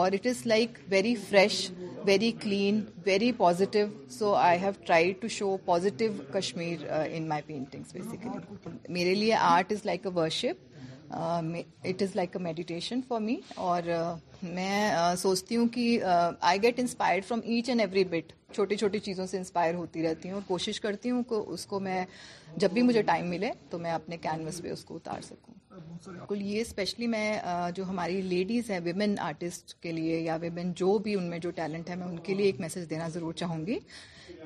اور 0.00 0.12
it 0.18 0.26
is 0.26 0.46
like 0.46 0.78
very 0.90 1.14
fresh 1.28 1.70
very 2.06 2.30
clean 2.40 2.80
very 3.06 3.30
positive 3.38 3.86
so 4.18 4.34
I 4.34 4.58
have 4.62 4.70
try 4.86 5.12
to 5.20 5.28
show 5.36 5.56
positive 5.64 6.12
Kashmir 6.38 6.90
in 7.12 7.28
my 7.28 7.42
paintings 7.46 7.94
basically 7.94 8.72
میرے 8.98 9.14
لیے 9.14 9.34
art 9.40 9.72
is 9.72 9.86
like 9.86 10.06
a 10.06 10.12
worship 10.18 10.70
it 11.16 12.02
is 12.02 12.14
like 12.16 12.36
a 12.36 12.42
meditation 12.42 13.00
for 13.08 13.20
me 13.20 13.36
اور 13.54 13.82
uh, 14.00 14.16
میں 14.42 14.94
uh, 14.96 15.14
سوچتی 15.18 15.56
ہوں 15.56 15.66
کہ 15.72 15.98
I 16.40 16.62
get 16.62 16.78
inspired 16.80 17.24
from 17.28 17.40
each 17.44 17.68
and 17.68 17.80
every 17.80 18.04
bit 18.10 18.32
چھوٹی 18.54 18.76
چھوٹی 18.76 18.98
چیزوں 18.98 19.26
سے 19.26 19.36
انسپائر 19.36 19.74
ہوتی 19.74 20.02
رہتی 20.02 20.28
ہوں 20.28 20.34
اور 20.36 20.42
کوشش 20.48 20.80
کرتی 20.80 21.10
ہوں 21.10 21.22
کہ 21.28 21.34
اس 21.48 21.66
کو 21.66 21.80
میں 21.80 22.04
جب 22.60 22.70
بھی 22.72 22.82
مجھے 22.82 23.02
ٹائم 23.02 23.26
ملے 23.30 23.50
تو 23.70 23.78
میں 23.78 23.90
اپنے 23.90 24.16
کینوس 24.22 24.60
پہ 24.62 24.70
اس 24.70 24.84
کو 24.84 24.96
اتار 24.96 25.20
سکوں 25.24 25.54
بالکل 26.06 26.42
یہ 26.42 26.60
اسپیشلی 26.60 27.06
میں 27.06 27.38
جو 27.74 27.84
ہماری 27.88 28.20
لیڈیز 28.22 28.70
ہیں 28.70 28.78
ویمن 28.84 29.14
آرٹسٹ 29.26 29.72
کے 29.82 29.92
لیے 29.92 30.18
یا 30.20 30.36
ویمن 30.40 30.72
جو 30.76 30.96
بھی 31.04 31.14
ان 31.16 31.30
میں 31.30 31.38
جو 31.44 31.50
ٹیلنٹ 31.60 31.90
ہے 31.90 31.96
میں 31.96 32.06
ان 32.06 32.18
کے 32.26 32.34
لیے 32.34 32.46
ایک 32.46 32.60
میسج 32.60 32.88
دینا 32.90 33.08
ضرور 33.14 33.32
چاہوں 33.42 33.64
گی 33.66 33.78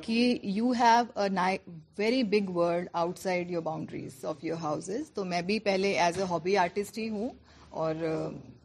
کہ 0.02 0.36
you 0.42 0.70
have 0.80 1.20
a 1.22 1.56
very 1.98 2.22
big 2.38 2.50
world 2.56 2.88
outside 3.18 3.50
your 3.50 3.62
boundaries 3.62 4.24
of 4.30 4.44
your 4.44 4.58
house 4.62 4.90
تو 5.14 5.24
میں 5.32 5.42
بھی 5.50 5.58
پہلے 5.68 5.92
ایز 6.00 6.18
اے 6.18 6.24
ہابی 6.30 6.56
آرٹسٹ 6.64 6.98
ہی 6.98 7.08
ہوں 7.08 7.28
اور 7.84 7.94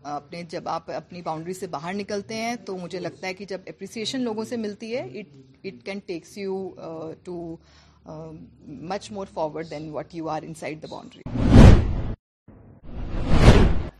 اپنے 0.03 0.41
جب 0.49 0.67
آپ 0.69 0.89
اپنی 0.91 1.21
باؤنڈری 1.21 1.53
سے 1.53 1.67
باہر 1.77 1.93
نکلتے 1.93 2.35
ہیں 2.41 2.55
تو 2.65 2.77
مجھے 2.77 2.99
لگتا 2.99 3.27
ہے 3.27 3.33
کہ 3.33 3.45
جب 3.49 3.61
اپریسیشن 3.67 4.21
لوگوں 4.23 4.43
سے 4.49 4.57
ملتی 4.57 4.95
ہے 4.95 5.01
it 5.19 5.65
it 5.65 5.83
can 5.85 5.99
takes 6.05 6.37
you 6.37 6.57
too 7.23 7.55
much 8.09 9.11
more 9.11 9.27
forward 9.33 9.69
than 9.71 9.89
what 9.93 10.15
you 10.15 10.29
are 10.29 10.41
in 10.47 10.53
boundary 10.89 11.21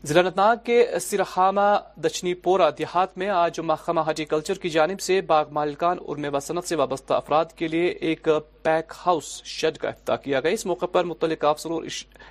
ضلع 0.06 0.20
انتناگ 0.20 0.56
کے 0.64 0.84
سرحامہ 1.00 1.60
دچنی 2.04 2.32
پورا 2.44 2.68
دیہات 2.78 3.16
میں 3.18 3.28
آج 3.30 3.60
محکمہ 3.64 4.00
ہارٹیکلچر 4.06 4.54
کی 4.62 4.68
جانب 4.70 5.00
سے 5.00 5.20
باغ 5.26 5.52
مالکان 5.54 5.98
اور 6.06 6.16
میوہ 6.24 6.40
صنعت 6.46 6.68
سے 6.68 6.76
وابستہ 6.76 7.14
افراد 7.14 7.52
کے 7.56 7.68
لیے 7.68 7.86
ایک 7.88 8.28
پیک 8.64 8.92
ہاؤس 9.06 9.28
شیڈ 9.52 9.76
کا 9.78 9.88
افتتاح 9.88 10.16
کیا 10.24 10.40
گیا 10.40 10.50
اس 10.52 10.64
موقع 10.66 10.86
پر 10.92 11.04
متعلق 11.04 11.44
افسر 11.44 11.70
اور 11.70 11.82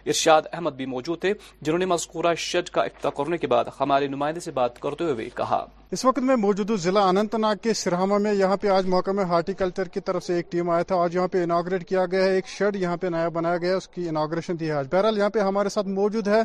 ارشاد 0.08 0.42
احمد 0.54 0.76
بھی 0.78 0.86
موجود 0.94 1.20
تھے 1.22 1.34
جنہوں 1.62 1.80
نے 1.80 1.86
مذکورہ 1.94 2.34
شیڈ 2.48 2.70
کا 2.76 2.82
افتتاح 2.84 3.12
کرنے 3.18 3.38
کے 3.38 3.48
بعد 3.54 3.66
ہمارے 3.80 4.08
نمائندے 4.08 4.40
سے 4.40 4.52
بات 4.60 4.80
کرتے 4.82 5.04
ہوئے 5.12 5.30
کہا 5.36 5.66
اس 5.96 6.04
وقت 6.06 6.20
میں 6.28 6.36
موجود 6.46 6.70
ہوں 6.70 6.78
ضلع 6.84 7.02
اننت 7.08 7.36
ناگ 7.46 7.56
کے 7.62 7.74
سرہما 7.74 8.18
میں 8.26 8.34
یہاں 8.34 8.58
پہ 8.62 8.68
آج 8.76 8.86
موقع 8.94 9.12
میں 9.18 9.24
ہارٹی 9.32 9.54
کلچر 9.62 9.88
کی 9.96 10.00
طرف 10.10 10.24
سے 10.24 10.36
ایک 10.36 10.52
ٹیم 10.52 10.70
آیا 10.76 10.84
تھا 10.92 11.02
آج 11.04 11.16
یہاں 11.16 11.28
پہ 11.32 11.44
اناگریٹ 11.44 11.88
کیا 11.90 12.06
گیا 12.12 12.24
ہے 12.24 12.34
ایک 12.36 12.48
شیڈ 12.58 12.76
یہاں 12.82 12.98
پہ 13.02 13.08
نیا 13.16 13.28
بنایا 13.40 13.58
گیا 13.62 13.70
ہے 13.72 13.76
اس 13.78 13.88
کی 13.96 14.08
اناگریشن 14.10 14.60
دی 14.60 14.68
ہے 14.68 14.72
آج 14.74 14.88
بہرحال 14.92 15.18
یہاں 15.18 15.30
پہ 15.30 15.40
ہمارے 15.50 15.70
ساتھ 15.78 15.88
موجود 15.98 16.28
ہے 16.28 16.42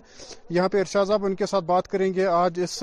یہاں 0.59 0.69
پہ 0.73 0.81
ارشاد 0.81 1.07
صاحب 1.09 1.25
ان 1.27 1.35
کے 1.43 1.47
ساتھ 1.55 1.65
بات 1.65 1.89
کریں 1.89 2.13
گے 2.15 2.27
آج 2.33 2.61
اس 2.65 2.83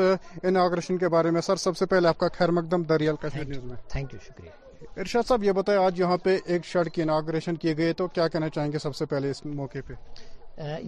اناگریشن 0.53 0.97
کے 0.97 1.09
بارے 1.17 1.31
میں 1.37 1.41
سر 1.49 1.65
سب 1.67 1.77
سے 1.77 1.85
پہلے 1.95 2.07
آپ 2.07 2.17
کا 2.19 2.27
خیر 2.37 2.51
مقدم 2.59 2.83
دریال 2.93 3.15
نیوز 3.35 3.63
میں 3.63 3.75
تھینک 3.91 4.13
یو 4.13 4.19
شکریہ 4.27 4.61
ارشاد 4.97 5.25
صاحب 5.27 5.43
یہ 5.43 5.51
بتائیں 5.51 5.81
آج 5.83 5.99
یہاں 5.99 6.17
پہ 6.23 6.37
ایک 6.53 6.73
کی 6.93 7.51
کیے 7.61 7.75
گئے 7.77 7.91
تو 7.97 8.07
کیا 8.13 8.27
کہنا 8.27 8.49
چاہیں 8.55 8.71
گے 8.71 8.79
سب 8.79 8.95
سے 8.95 9.05
پہلے 9.09 9.29
اس 9.31 9.45
موقع 9.45 9.77
پہ 9.87 9.93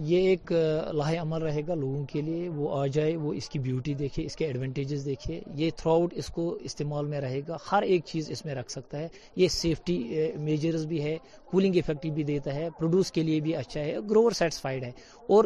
یہ 0.08 0.26
ایک 0.28 0.50
لاہے 0.96 1.16
عمل 1.18 1.42
رہے 1.42 1.60
گا 1.68 1.74
لوگوں 1.74 2.04
کے 2.10 2.20
لیے 2.22 2.48
وہ 2.54 2.68
آ 2.80 2.84
جائے 2.96 3.16
وہ 3.16 3.32
اس 3.34 3.48
کی 3.50 3.58
بیوٹی 3.58 3.94
دیکھے 4.02 4.24
اس 4.24 4.36
کے 4.36 4.44
ایڈوانٹیجز 4.46 5.04
دیکھے 5.04 5.40
یہ 5.56 5.70
تھرو 5.76 5.92
آؤٹ 5.92 6.12
اس 6.16 6.26
کو 6.34 6.48
استعمال 6.64 7.06
میں 7.06 7.20
رہے 7.20 7.40
گا 7.48 7.56
ہر 7.70 7.82
ایک 7.82 8.04
چیز 8.06 8.30
اس 8.30 8.44
میں 8.44 8.54
رکھ 8.54 8.70
سکتا 8.70 8.98
ہے 8.98 9.08
یہ 9.36 9.48
سیفٹی 9.54 9.98
میجرز 10.48 10.86
بھی 10.92 11.02
ہے 11.04 11.16
کولنگ 11.50 11.76
افیکٹ 11.82 12.06
بھی 12.14 12.22
دیتا 12.32 12.54
ہے 12.54 12.68
پروڈیوس 12.78 13.12
کے 13.12 13.22
لیے 13.22 13.40
بھی 13.46 13.56
اچھا 13.56 13.80
ہے 13.80 13.96
گروور 14.10 14.32
سیٹسفائڈ 14.42 14.84
ہے 14.84 14.90
اور 15.34 15.44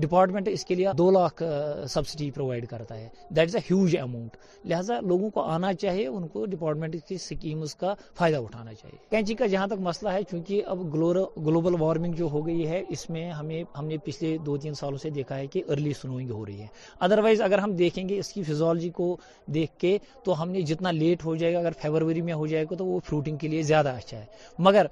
ڈپارٹمنٹ 0.00 0.48
اس 0.52 0.64
کے 0.66 0.74
لیے 0.74 0.92
دو 0.98 1.10
لاکھ 1.10 1.42
سبسڈی 1.88 2.30
پرووائڈ 2.30 2.66
کرتا 2.68 2.96
ہے 2.98 3.08
that 3.36 3.48
is 3.48 3.56
a 3.56 3.60
huge 3.70 3.96
amount 4.00 4.36
لہٰذا 4.70 4.98
لوگوں 5.08 5.30
کو 5.34 5.42
آنا 5.50 5.72
چاہیے 5.82 6.06
ان 6.06 6.26
کو 6.28 6.44
ڈپارٹمنٹ 6.54 6.96
کی 7.08 7.14
اسکیمز 7.14 7.74
کا 7.80 7.94
فائدہ 8.18 8.36
اٹھانا 8.44 8.74
چاہیے 8.74 8.98
کینچی 9.10 9.34
کا 9.34 9.46
جہاں 9.54 9.66
تک 9.66 9.80
مسئلہ 9.88 10.10
ہے 10.12 10.22
چونکہ 10.30 10.62
اب 10.74 10.82
گلوبل 10.94 11.80
وارمنگ 11.80 12.14
جو 12.20 12.28
ہو 12.32 12.46
گئی 12.46 12.66
ہے 12.68 12.82
اس 12.96 13.08
میں 13.10 13.30
ہمیں 13.30 13.62
ہم 13.78 13.86
نے 13.86 13.96
پچھلے 14.04 14.36
دو 14.46 14.56
تین 14.64 14.74
سالوں 14.82 14.98
سے 15.02 15.10
دیکھا 15.20 15.36
ہے 15.38 15.46
کہ 15.54 15.62
ارلی 15.68 15.92
سنوئنگ 16.00 16.30
ہو 16.30 16.44
رہی 16.46 16.60
ہے 16.60 16.66
ادروائز 17.08 17.42
اگر 17.42 17.58
ہم 17.58 17.74
دیکھیں 17.76 18.08
گے 18.08 18.18
اس 18.18 18.32
کی 18.32 18.42
فیزولوجی 18.46 18.90
کو 19.00 19.16
دیکھ 19.54 19.78
کے 19.80 19.96
تو 20.24 20.40
ہم 20.42 20.50
نے 20.50 20.60
جتنا 20.72 20.90
لیٹ 21.00 21.24
ہو 21.24 21.34
جائے 21.36 21.52
گا 21.54 21.58
اگر 21.58 21.72
فیبروری 21.82 22.22
میں 22.28 22.32
ہو 22.42 22.46
جائے 22.52 22.64
گا 22.70 22.76
تو 22.78 22.86
وہ 22.86 22.98
فروٹنگ 23.08 23.36
کے 23.44 23.48
لیے 23.48 23.62
زیادہ 23.72 23.88
اچھا 23.98 24.18
ہے 24.18 24.24
مگر 24.68 24.86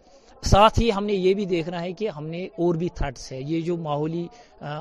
ساتھ 0.47 0.79
ہی 0.81 0.91
ہم 0.97 1.05
نے 1.05 1.13
یہ 1.13 1.35
بھی 1.35 1.45
دیکھنا 1.47 1.81
ہے 1.83 1.93
کہ 1.93 2.09
ہم 2.17 2.27
نے 2.27 2.45
اور 2.45 2.75
بھی 2.79 2.89
تھرٹس 2.95 3.31
ہے 3.33 3.41
یہ 3.47 3.61
جو 3.67 3.77
ماحولی 3.77 4.27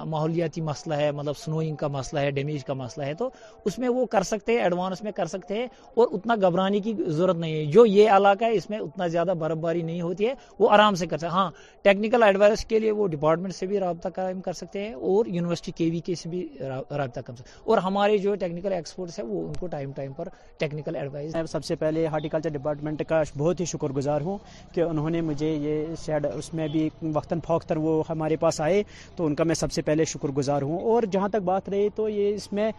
ماحولیاتی 0.08 0.62
مسئلہ 0.62 0.94
ہے 0.96 1.12
مطلب 1.12 1.38
سنوئنگ 1.38 1.76
کا 1.76 1.88
مسئلہ 1.96 2.20
ہے 2.20 2.30
ڈیمیج 2.32 2.64
کا 2.66 2.74
مسئلہ 2.74 3.06
ہے 3.06 3.14
تو 3.18 3.30
اس 3.66 3.78
میں 3.80 3.90
وہ 3.90 4.06
کر 4.12 4.24
سکتے 4.30 4.52
ہیں 4.54 4.60
ایڈوانس 4.64 5.02
میں 5.04 5.12
کر 5.16 5.26
سکتے 5.34 5.58
ہیں 5.58 5.66
اور 5.96 6.08
اتنا 6.14 6.36
گھبرانے 6.48 6.80
کی 6.80 6.94
ضرورت 7.08 7.38
نہیں 7.38 7.56
ہے 7.56 7.66
جو 7.72 7.86
یہ 7.86 8.12
علاقہ 8.12 8.46
ہے 8.46 8.54
اس 8.56 8.70
میں 8.70 8.80
اتنا 8.80 9.08
زیادہ 9.16 9.34
برف 9.40 9.58
باری 9.62 9.82
نہیں 9.82 10.02
ہوتی 10.02 10.28
ہے 10.28 10.34
وہ 10.60 10.70
آرام 10.74 10.96
سے 11.02 11.08
کر 11.08 11.18
سکتے 11.18 11.32
ہاں 11.34 11.50
ٹیکنیکل 11.84 12.24
ایڈوائس 12.24 12.66
کے 12.66 12.80
لیے 12.80 12.92
وہ 12.92 13.08
ڈپارٹمنٹ 13.08 13.56
سے 13.56 13.66
بھی 13.68 13.80
رابطہ 13.80 14.10
قائم 14.16 14.42
کر 14.42 14.54
سکتے 14.62 14.84
ہیں 14.86 14.94
اور 14.94 15.26
یونیورسٹی 15.36 15.72
کے 15.78 15.90
وی 15.92 16.00
کے 16.06 16.16
سے 16.22 16.30
بھی 16.30 16.48
رابطہ 16.64 17.20
کر 17.26 17.36
سکتے 17.36 17.52
ہیں 17.56 17.62
اور 17.70 17.78
ہمارے 17.88 18.18
جو 18.18 18.36
ٹیکنیکل 18.40 18.74
ایکسپرٹس 18.74 19.20
ہیں 19.20 19.26
وہ 19.26 19.46
ان 19.48 19.54
کو 19.60 19.68
ٹائم 19.72 19.92
ٹائم 19.96 20.14
پر 20.18 20.28
ٹیکنیکل 20.60 20.96
ایڈوائز 20.96 21.36
میں 21.36 21.44
سب 21.52 21.64
سے 21.66 21.76
پہلے 21.86 22.06
ہارٹیکلچر 22.14 22.50
ڈپارٹمنٹ 22.58 23.04
کا 23.10 23.22
بہت 23.38 23.60
ہی 23.60 23.66
شکر 23.74 23.92
گزار 23.98 24.22
ہوں 24.22 24.38
کہ 24.74 24.82
انہوں 24.82 25.10
نے 25.10 25.22
مجھے 25.32 25.47
یہ 25.50 25.94
سیڈ 26.06 26.25
اس 26.34 26.54
میں 26.54 26.68
بھی 26.72 26.88
وقتاً 27.13 27.39
پھوکتر 27.46 27.77
وہ 27.86 28.01
ہمارے 28.10 28.36
پاس 28.39 28.60
آئے 28.62 28.82
تو 29.16 29.25
ان 29.25 29.36
کا 29.36 29.44
میں 29.44 29.56
سب 29.56 29.72
سے 29.72 29.82
پہلے 29.89 30.06
شکر 30.13 30.32
گزار 30.38 30.62
ہوں 30.62 30.80
اور 30.92 31.04
جہاں 31.12 31.30
تک 31.34 31.42
بات 31.46 31.70
رہی 31.70 31.89
تو 31.96 32.08
یہ 32.10 32.34
اس 32.36 32.51
میں 32.54 32.72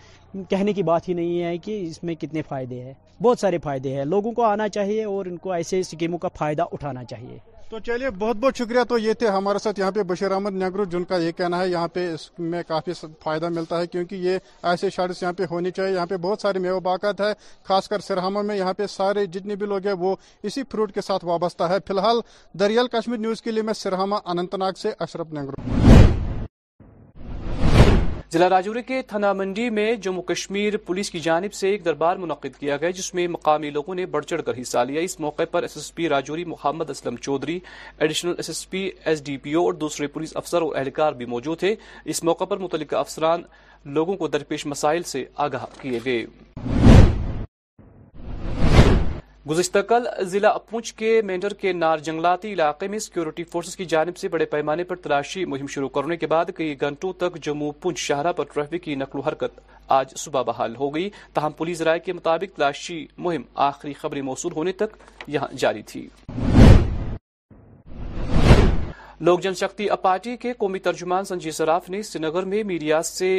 کہنے 0.51 0.73
کی 0.73 0.83
بات 0.93 1.09
ہی 1.09 1.15
نہیں 1.15 1.43
ہے 1.43 1.57
کہ 1.65 1.81
اس 1.87 2.03
میں 2.05 2.15
کتنے 2.21 2.43
فائدے 2.49 2.83
ہیں 2.85 2.93
بہت 3.23 3.39
سارے 3.39 3.59
فائدے 3.65 3.95
ہیں 3.97 4.05
لوگوں 4.05 4.33
کو 4.33 4.45
آنا 4.45 4.69
چاہیے 4.79 5.05
اور 5.05 5.27
ان 5.27 5.37
کو 5.47 5.53
ایسے 5.53 5.79
اسکیموں 5.81 6.19
کا 6.19 6.29
فائدہ 6.39 6.65
اٹھانا 6.73 7.05
چاہیے 7.05 7.39
تو 7.71 7.79
چلیے 7.87 8.11
بہت 8.19 8.37
بہت 8.41 8.57
شکریہ 8.59 8.83
تو 8.89 8.99
یہ 8.99 9.13
تھے 9.19 9.29
ہمارے 9.31 9.59
ساتھ 9.63 9.81
یہاں 9.81 9.91
پہ 9.93 10.03
بشیر 10.11 10.31
احمد 10.33 10.55
نگرو 10.63 10.85
جن 10.93 11.05
کا 11.09 11.17
یہ 11.23 11.33
کہنا 11.37 11.61
ہے 11.61 11.69
یہاں 11.69 11.89
پہ 11.93 12.07
اس 12.13 12.29
میں 12.39 12.63
کافی 12.69 12.93
فائدہ 13.25 13.49
ملتا 13.57 13.81
ہے 13.81 13.87
کیونکہ 13.87 14.15
یہ 14.27 14.39
ایسے 14.71 14.91
شارٹس 14.97 15.23
یہاں 15.23 15.33
پہ 15.39 15.47
ہونی 15.51 15.71
چاہیے 15.77 15.95
یہاں 15.95 16.07
پہ 16.13 16.17
بہت 16.23 16.41
سارے 16.43 16.79
باقات 16.85 17.21
ہے 17.21 17.33
خاص 17.69 17.89
کر 17.89 18.01
سرہما 18.09 18.43
میں 18.49 18.57
یہاں 18.57 18.75
پہ 18.79 18.87
سارے 18.97 19.27
جتنے 19.35 19.57
بھی 19.57 19.67
لوگ 19.67 19.87
ہیں 19.87 19.95
وہ 19.99 20.15
اسی 20.43 20.63
فروٹ 20.73 20.95
کے 20.95 21.01
ساتھ 21.09 21.25
وابستہ 21.25 21.65
ہے 21.71 21.79
فی 21.89 21.93
الحال 21.99 22.21
دریال 22.61 22.89
کشمیر 22.99 23.19
نیوز 23.19 23.43
کے 23.43 23.51
لیے 23.51 23.63
میں 23.71 23.75
سرہما 23.83 24.19
اننت 24.25 24.55
ناگ 24.65 24.73
سے 24.83 24.93
اشرف 25.09 25.33
نگرو 25.39 26.07
ضلع 28.33 28.49
راجوری 28.49 28.81
کے 28.87 29.01
تھنا 29.09 29.33
منڈی 29.33 29.69
میں 29.77 29.93
جموں 30.03 30.23
کشمیر 30.29 30.77
پولیس 30.87 31.11
کی 31.11 31.21
جانب 31.27 31.53
سے 31.55 31.69
ایک 31.71 31.85
دربار 31.85 32.17
منعقد 32.23 32.59
کیا 32.59 32.77
گیا 32.81 32.91
جس 32.99 33.13
میں 33.15 33.27
مقامی 33.29 33.71
لوگوں 33.77 33.95
نے 33.95 34.05
بڑھ 34.17 34.25
چڑھ 34.25 34.43
کر 34.47 34.61
حصہ 34.61 34.79
لیا 34.89 35.01
اس 35.03 35.19
موقع 35.21 35.43
پر 35.51 35.63
S 35.63 35.77
S 35.77 35.95
P 35.95 36.09
Rajouri 36.09 36.45
Mohammad 36.53 36.91
Aslam 36.91 37.17
Chaudhary 37.21 37.59
additional 37.99 38.33
S 38.39 38.49
S 38.49 38.69
P 38.71 38.89
S 39.09 39.25
D 39.27 39.37
P 39.43 39.53
O 39.53 39.65
اور 39.67 39.73
دوسرے 39.85 40.07
پولیس 40.17 40.37
افسر 40.37 40.63
اور 40.63 40.77
اہلکار 40.77 41.13
بھی 41.23 41.27
موجود 41.35 41.59
تھے 41.59 41.75
اس 42.05 42.23
موقع 42.25 42.45
پر 42.51 42.59
متعلق 42.67 42.93
افسران 43.01 43.43
لوگوں 43.97 44.17
کو 44.17 44.29
درپیش 44.29 44.67
مسائل 44.75 45.03
سے 45.15 45.25
آگاہ 45.47 45.65
کیے 45.83 45.99
گئے 46.05 46.25
گزشتہ 49.49 49.79
کل 49.89 50.07
ضلع 50.31 50.49
پونچھ 50.71 50.93
کے 50.95 51.11
مینڈر 51.25 51.53
کے 51.61 51.73
نار 51.73 51.99
جنگلاتی 52.07 52.53
علاقے 52.53 52.89
میں 52.89 52.99
سیکیورٹی 52.99 53.45
فورسز 53.53 53.77
کی 53.77 53.85
جانب 53.93 54.17
سے 54.19 54.29
بڑے 54.33 54.45
پیمانے 54.55 54.85
پر 54.85 54.97
تلاشی 55.03 55.45
مہم 55.53 55.67
شروع 55.75 55.89
کرنے 55.95 56.17
کے 56.17 56.27
بعد 56.33 56.47
کئی 56.57 56.75
گھنٹوں 56.81 57.13
تک 57.19 57.39
جموں 57.43 57.71
پونچھ 57.83 58.01
شہرہ 58.01 58.33
پر 58.37 58.45
ٹریفک 58.53 58.83
کی 58.85 58.95
نقل 59.03 59.19
و 59.19 59.23
حرکت 59.29 59.59
آج 59.99 60.13
صبح 60.25 60.43
بحال 60.51 60.77
ہو 60.79 60.89
گئی 60.95 61.09
تاہم 61.35 61.53
پولیس 61.59 61.81
رائے 61.89 61.99
کے 62.07 62.13
مطابق 62.13 62.57
تلاشی 62.57 62.99
مہم 63.19 63.43
آخری 63.69 63.93
خبری 64.01 64.21
موصول 64.29 64.53
ہونے 64.57 64.73
تک 64.83 64.97
یہاں 65.37 65.49
جاری 65.63 65.83
تھی 65.93 66.07
لوک 69.25 69.41
جن 69.43 69.55
شکتی 69.63 69.89
پارٹی 70.03 70.37
کے 70.45 70.53
قومی 70.59 70.79
ترجمان 70.89 71.25
سنجے 71.33 71.51
سراف 71.61 71.91
نے 71.91 72.03
سنگر 72.03 72.29
نگر 72.29 72.45
میں 72.55 72.63
میڈیا 72.73 73.03
سے 73.13 73.39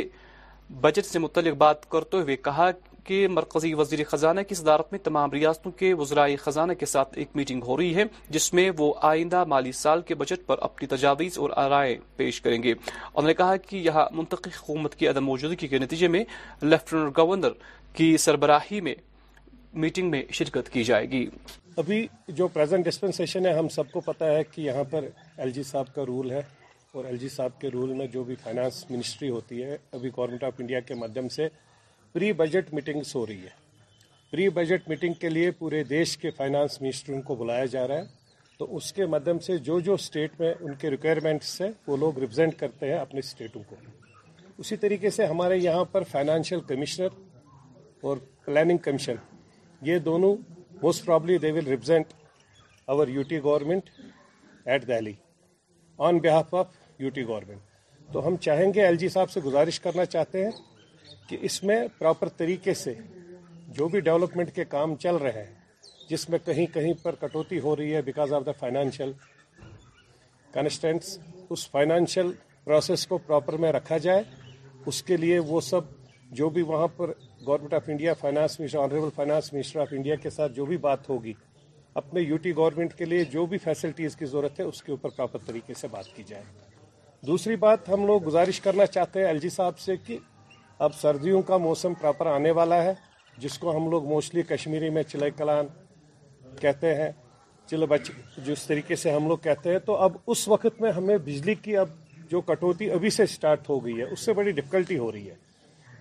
بجٹ 0.82 1.06
سے 1.06 1.20
متعلق 1.20 1.56
بات 1.58 1.90
کرتے 1.90 2.18
ہوئے 2.22 2.36
کہا 2.48 2.70
کے 3.10 3.28
مرکزی 3.28 3.74
وزیر 3.74 4.00
خزانہ 4.08 4.42
کی 4.48 4.56
صدارت 4.56 4.92
میں 4.92 4.98
تمام 5.04 5.32
ریاستوں 5.34 5.72
کے 5.78 5.94
وزرائے 6.00 6.36
خزانہ 6.46 6.74
کے 6.80 6.86
ساتھ 6.86 7.18
ایک 7.20 7.30
میٹنگ 7.36 7.62
ہو 7.68 7.76
رہی 7.78 7.94
ہے 7.96 8.04
جس 8.36 8.52
میں 8.54 8.70
وہ 8.78 8.92
آئندہ 9.12 9.44
مالی 9.54 9.72
سال 9.78 10.02
کے 10.10 10.16
بجٹ 10.16 10.46
پر 10.48 10.58
اپنی 10.68 10.88
تجاویز 10.88 11.38
اور 11.42 11.50
آرائے 11.62 11.96
پیش 12.18 12.40
کریں 12.48 12.62
گے 12.64 12.72
انہوں 12.74 13.28
نے 13.28 13.34
کہا 13.40 13.56
کہ 13.70 13.76
یہاں 13.88 14.04
منطقی 14.16 14.50
حکومت 14.58 14.96
کی 14.96 15.08
عدم 15.08 15.26
موجودگی 15.26 15.68
کے 15.68 15.78
نتیجے 15.86 16.08
میں 16.16 16.24
لیفٹیننٹ 16.62 17.18
گورنر 17.18 17.56
کی 18.00 18.10
سربراہی 18.26 18.82
میں 18.88 18.94
میٹنگ 19.86 20.12
میں 20.12 20.22
شرکت 20.42 20.70
کی 20.74 20.84
جائے 20.92 21.10
گی 21.12 21.26
ابھی 21.84 22.06
جو 22.42 22.48
پریزنٹ 22.58 22.86
ڈسپنسیشن 22.90 23.46
ہے 23.46 23.54
ہم 23.60 23.70
سب 23.80 23.92
کو 23.92 24.00
پتا 24.12 24.32
ہے 24.36 24.44
کہ 24.52 24.62
یہاں 24.70 24.84
پر 24.92 25.06
ایل 25.38 25.52
جی 25.58 25.64
صاحب 25.72 25.94
کا 25.96 26.06
رول 26.08 26.30
ہے 26.32 26.42
اور 26.94 27.06
ایل 27.06 27.18
جی 27.26 27.30
صاحب 27.38 27.60
کے 27.62 27.70
رول 27.74 27.94
میں 28.02 28.08
جو 28.18 28.24
بھی 28.30 28.36
فائنانس 28.44 28.84
منسٹری 28.92 29.30
ہوتی 29.30 29.64
ہے 29.64 29.78
ابھی 30.00 30.10
آف 30.28 30.60
انڈیا 30.60 30.80
کے 30.92 30.96
مادھیم 31.04 31.30
سے 31.40 31.48
پری 32.14 32.32
بجٹ 32.34 32.74
میٹنگس 32.74 33.16
ہو 33.16 33.26
رہی 33.28 33.42
ہے 33.42 33.58
پری 34.30 34.48
بجٹ 34.54 34.88
میٹنگ 34.90 35.14
کے 35.22 35.30
لیے 35.30 35.50
پورے 35.58 35.84
دیش 35.90 36.18
کے 36.18 36.30
فائنانس 36.38 36.82
منسٹروں 36.82 37.22
کو 37.24 37.36
بلایا 37.36 37.66
جا 37.74 37.88
رہا 37.88 37.98
ہے 37.98 38.18
تو 38.60 38.76
اس 38.76 38.92
کے 38.94 39.06
مدم 39.06 39.40
سے 39.48 39.58
جو 39.68 39.80
جو 39.88 39.94
اسٹیٹ 39.94 40.40
میں 40.40 40.54
ان 40.60 40.74
کے 40.82 40.90
ریکوائرمنٹس 40.92 41.60
ہیں 41.62 41.70
وہ 41.88 41.98
لوگ 41.98 42.18
ریپرزینٹ 42.20 42.58
کرتے 42.60 42.88
ہیں 42.92 42.98
اپنے 43.00 43.20
اسٹیٹوں 43.24 43.62
کو 43.70 43.76
اسی 44.64 44.76
طریقے 44.78 45.10
سے 45.18 45.26
ہمارے 45.26 45.58
یہاں 45.58 45.84
پر 45.92 46.04
فائنانشیل 46.12 46.62
کمیشنر 46.68 47.18
اور 48.10 48.18
پلاننگ 48.46 48.78
کمیشن 48.88 49.16
یہ 49.90 50.00
دونوں 50.10 50.36
موسٹ 50.82 51.06
پرابلی 51.06 51.38
ول 51.44 51.68
ریپرزینٹ 51.68 52.14
اور 52.96 53.08
U 53.18 53.22
T 53.30 53.40
government 53.44 53.90
at 54.66 54.88
Delhi 54.88 55.14
on 56.10 56.18
behalf 56.24 56.54
of 56.64 56.68
U 57.00 57.10
T 57.16 57.24
government 57.28 58.12
تو 58.14 58.28
ہم 58.28 58.36
چاہیں 58.48 58.72
گے 58.74 58.82
ایل 58.86 58.96
جی 58.98 59.10
صاحب 59.10 59.32
سے 59.32 59.40
گزارش 59.44 59.80
کرنا 59.80 60.06
چاہتے 60.16 60.44
ہیں 60.46 60.52
کہ 61.30 61.38
اس 61.48 61.64
میں 61.64 61.78
پراپر 61.98 62.30
طریقے 62.38 62.74
سے 62.84 62.94
جو 63.78 63.88
بھی 63.94 64.00
ڈیولپمنٹ 64.06 64.52
کے 64.56 64.64
کام 64.70 64.96
چل 65.04 65.16
رہے 65.24 65.42
ہیں 65.42 65.90
جس 66.10 66.28
میں 66.30 66.38
کہیں 66.46 66.66
کہیں 66.74 66.94
پر 67.02 67.16
کٹوتی 67.22 67.60
ہو 67.66 67.76
رہی 67.76 67.94
ہے 67.96 68.02
because 68.08 68.32
of 68.34 68.46
the 68.46 68.52
financial 68.60 69.12
constraints 70.54 71.18
us 71.54 71.70
financial 71.72 72.32
process 72.64 73.06
کو 73.08 73.18
پراپر 73.28 73.58
میں 73.66 73.72
رکھا 73.72 73.98
جائے 74.08 74.24
اس 74.92 75.02
کے 75.10 75.18
لیے 75.26 75.38
وہ 75.52 75.62
سب 75.68 75.92
جو 76.40 76.50
بھی 76.56 76.62
وہاں 76.72 76.88
پر 76.96 77.12
government 77.46 77.74
of 77.74 77.90
India 77.90 78.14
finance 78.22 78.60
minister 78.60 78.78
honourable 78.84 79.10
finance 79.16 79.52
minister 79.54 79.80
of 79.82 79.94
India 79.98 80.16
کے 80.26 80.30
ساتھ 80.40 80.52
جو 80.56 80.66
بھی 80.72 80.78
بات 80.88 81.10
ہوگی 81.10 81.34
اپنے 82.04 82.22
یو 82.22 82.38
ٹی 82.48 82.56
گورنمنٹ 82.56 82.94
کے 82.98 83.06
لیے 83.12 83.24
جو 83.38 83.46
بھی 83.54 83.58
فیسلٹیز 83.68 84.16
کی 84.16 84.26
ضرورت 84.34 84.60
ہے 84.60 84.66
اس 84.74 84.82
کے 84.84 84.92
اوپر 84.92 85.16
پراپر 85.18 85.46
طریقے 85.46 85.74
سے 85.84 85.88
بات 85.98 86.16
کی 86.16 86.24
جائے 86.34 86.44
دوسری 87.28 87.56
بات 87.68 87.90
ہم 87.90 88.06
لوگ 88.08 88.24
گزارش 88.28 88.62
کرنا 88.70 88.86
چاہتے 88.98 89.20
ہیں 89.20 89.28
ایل 89.28 89.40
جی 89.46 89.50
صاحب 89.62 89.80
سے 89.86 89.96
کہ 90.08 90.18
اب 90.86 90.94
سردیوں 91.00 91.42
کا 91.48 91.58
موسم 91.58 91.94
پراپر 92.02 92.26
آنے 92.34 92.52
والا 92.58 92.84
ہے 92.84 92.94
جس 93.40 93.58
کو 93.60 93.76
ہم 93.78 93.90
لوگ 93.92 94.06
موسٹلی 94.10 94.42
کشمیری 94.50 94.90
میں 94.98 95.02
چلے 95.04 95.30
کلان 95.38 95.68
کہتے 96.62 96.94
ہیں 96.96 97.10
چل 97.70 97.86
بچ 97.90 98.10
جس 98.46 98.64
طریقے 98.68 98.96
سے 98.96 99.12
ہم 99.12 99.28
لوگ 99.28 99.38
کہتے 99.44 99.72
ہیں 99.72 99.80
تو 99.86 99.96
اب 100.06 100.16
اس 100.34 100.48
وقت 100.48 100.80
میں 100.82 100.92
ہمیں 100.98 101.18
بجلی 101.26 101.56
کی 101.66 101.76
اب 101.78 101.90
جو 102.32 102.42
کٹوتی 102.52 102.90
ابھی 102.92 103.10
سے 103.10 103.26
سٹارٹ 103.34 103.68
ہو 103.70 103.78
گئی 103.86 103.98
ہے 103.98 104.04
اس 104.12 104.20
سے 104.26 104.34
بڑی 104.40 104.52
ڈفکلٹی 104.62 104.98
ہو 104.98 105.12
رہی 105.12 105.30
ہے 105.30 105.36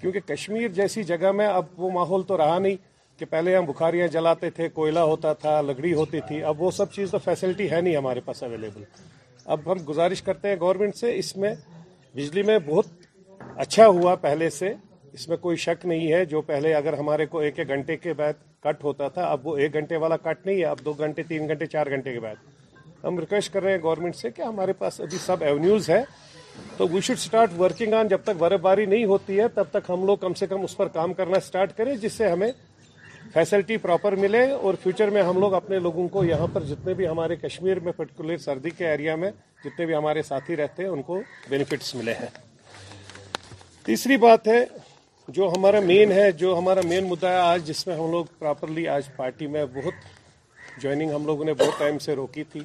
کیونکہ 0.01 0.21
کشمیر 0.27 0.69
جیسی 0.75 1.03
جگہ 1.11 1.33
میں 1.41 1.47
اب 1.47 1.81
وہ 1.81 1.91
ماحول 1.95 2.23
تو 2.29 2.37
رہا 2.39 2.59
نہیں 2.59 2.77
کہ 3.19 3.27
پہلے 3.31 3.57
ہم 3.57 3.65
بخاریاں 3.73 4.07
جلاتے 4.19 4.51
تھے 4.59 4.69
کوئلہ 4.79 5.01
ہوتا 5.13 5.33
تھا 5.45 5.61
لکڑی 5.69 5.93
ہوتی 5.95 6.21
تھی 6.29 6.43
اب 6.51 6.63
وہ 6.63 6.71
سب 6.81 6.93
چیز 6.93 7.11
تو 7.11 7.19
فیسلٹی 7.25 7.71
ہے 7.71 7.81
نہیں 7.81 7.97
ہمارے 7.97 8.21
پاس 8.25 8.43
اویلیبل 8.43 8.83
اب 9.55 9.71
ہم 9.73 9.79
گزارش 9.89 10.23
کرتے 10.23 10.49
ہیں 10.49 10.57
گورنمنٹ 10.61 10.97
سے 10.97 11.17
اس 11.19 11.37
میں 11.45 11.55
بجلی 12.17 12.43
میں 12.51 12.59
بہت 12.67 12.87
اچھا 13.63 13.87
ہوا 13.87 14.15
پہلے 14.23 14.49
سے 14.51 14.69
اس 15.13 15.27
میں 15.29 15.37
کوئی 15.45 15.57
شک 15.57 15.85
نہیں 15.93 16.13
ہے 16.13 16.25
جو 16.33 16.41
پہلے 16.51 16.75
اگر 16.75 16.93
ہمارے 16.99 17.25
کو 17.27 17.39
ایک 17.47 17.59
ایک 17.59 17.69
گھنٹے 17.69 17.97
کے 17.97 18.13
بعد 18.21 18.33
کٹ 18.63 18.85
ہوتا 18.85 19.09
تھا 19.17 19.23
اب 19.31 19.47
وہ 19.47 19.57
ایک 19.63 19.73
گھنٹے 19.81 19.97
والا 20.05 20.17
کٹ 20.27 20.47
نہیں 20.47 20.59
ہے 20.61 20.65
اب 20.65 20.85
دو 20.85 20.93
گھنٹے 21.07 21.23
تین 21.29 21.49
گھنٹے 21.49 21.67
چار 21.73 21.87
گھنٹے 21.91 22.13
کے 22.13 22.21
بعد 22.21 23.05
ہم 23.05 23.19
ریکویسٹ 23.19 23.53
کر 23.53 23.63
رہے 23.63 23.71
ہیں 23.73 23.79
گورنمنٹ 23.83 24.17
سے 24.17 24.31
کہ 24.37 24.43
ہمارے 24.43 24.73
پاس 24.83 25.01
ابھی 25.01 25.19
سب 25.25 25.43
ایونیوز 25.47 25.89
ہے 25.91 26.01
تو 26.77 26.89
we 26.93 27.01
should 27.09 27.17
start 27.17 27.59
working 27.61 27.95
on 27.99 28.09
جب 28.09 28.21
تک 28.25 28.37
برف 28.39 28.61
باری 28.61 28.85
نہیں 28.93 29.05
ہوتی 29.15 29.41
ہے 29.41 29.49
تب 29.55 29.71
تک 29.73 29.91
ہم 29.91 30.05
لوگ 30.07 30.17
کم 30.23 30.35
سے 30.43 30.47
کم 30.51 30.63
اس 30.65 30.77
پر 30.77 30.89
کام 30.99 31.13
کرنا 31.21 31.37
اسٹارٹ 31.45 31.77
کریں 31.77 31.95
جس 32.03 32.13
سے 32.13 32.29
ہمیں 32.31 32.51
فیسلٹی 33.35 33.77
پراپر 33.77 34.17
ملے 34.27 34.51
اور 34.51 34.75
فیوچر 34.83 35.11
میں 35.19 35.23
ہم 35.23 35.41
لوگ 35.41 35.55
اپنے 35.55 35.79
لوگوں 35.87 36.09
کو 36.19 36.25
یہاں 36.25 36.47
پر 36.53 36.63
جتنے 36.69 36.95
بھی 37.01 37.09
ہمارے 37.09 37.37
کشمیر 37.47 37.81
میں 37.89 37.93
پرٹیکولر 37.97 38.37
سردی 38.49 38.71
کے 38.79 38.89
ایریا 38.91 39.17
میں 39.25 39.31
جتنے 39.65 39.87
بھی 39.87 39.95
ہمارے 39.95 40.23
ساتھی 40.29 40.57
رہتے 40.63 40.83
ہیں 40.83 40.91
ان 40.91 41.03
کو 41.11 41.21
بینیفٹس 41.49 41.95
ملے 41.95 42.13
ہیں 42.21 42.29
تیسری 43.89 44.17
بات 44.23 44.49
ہے 44.49 44.59
جو 45.37 45.47
ہمارا 45.55 45.79
مین 45.81 46.11
ہے 46.13 46.31
جو 46.41 46.57
ہمارا 46.57 46.81
مین 46.89 47.05
مدعا 47.09 47.31
ہے 47.31 47.37
آج 47.41 47.63
جس 47.67 47.87
میں 47.87 47.95
ہم 47.97 48.11
لوگ 48.11 48.25
پراپرلی 48.39 48.87
آج 48.95 49.05
پارٹی 49.17 49.47
میں 49.55 49.65
بہت 49.75 50.81
جوائننگ 50.83 51.13
ہم 51.15 51.25
لوگوں 51.27 51.45
نے 51.45 51.53
بہت 51.61 51.79
ٹائم 51.79 51.99
سے 52.07 52.15
روکی 52.17 52.45
تھی 52.53 52.61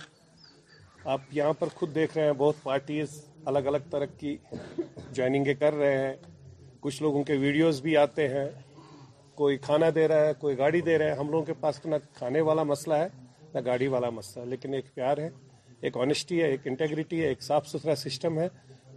آپ 1.13 1.21
یہاں 1.36 1.53
پر 1.59 1.67
خود 1.75 1.93
دیکھ 1.95 2.17
رہے 2.17 2.25
ہیں 2.25 2.33
بہت 2.38 2.55
پارٹیز 2.63 3.13
الگ 3.51 3.67
الگ 3.71 3.88
طرح 3.91 4.05
کی 4.19 4.36
جوائننگ 4.49 5.53
کر 5.59 5.75
رہے 5.75 5.97
ہیں 6.05 6.13
کچھ 6.81 7.01
لوگوں 7.03 7.23
کے 7.29 7.38
ویڈیوز 7.45 7.81
بھی 7.81 7.95
آتے 7.97 8.27
ہیں 8.36 8.45
کوئی 9.43 9.57
کھانا 9.67 9.89
دے 9.95 10.07
رہا 10.07 10.25
ہے 10.25 10.33
کوئی 10.39 10.57
گاڑی 10.57 10.81
دے 10.89 10.97
رہا 10.97 11.13
ہے 11.13 11.19
ہم 11.19 11.29
لوگوں 11.31 11.45
کے 11.45 11.53
پاس 11.62 11.86
نہ 11.86 11.95
کھانے 12.17 12.41
والا 12.49 12.63
مسئلہ 12.73 12.95
ہے 13.03 13.07
نہ 13.53 13.59
گاڑی 13.65 13.88
والا 13.95 14.09
مسئلہ 14.19 14.43
ہے 14.43 14.49
لیکن 14.49 14.73
ایک 14.79 14.93
پیار 14.95 15.17
ہے 15.17 15.29
ایک 15.81 15.97
آنیسٹی 16.07 16.41
ہے 16.41 16.47
ایک 16.51 16.67
انٹیگریٹی 16.73 17.21
ہے 17.23 17.27
ایک 17.27 17.43
صاف 17.43 17.67
ستھرا 17.69 17.95
سسٹم 18.07 18.39
ہے 18.39 18.47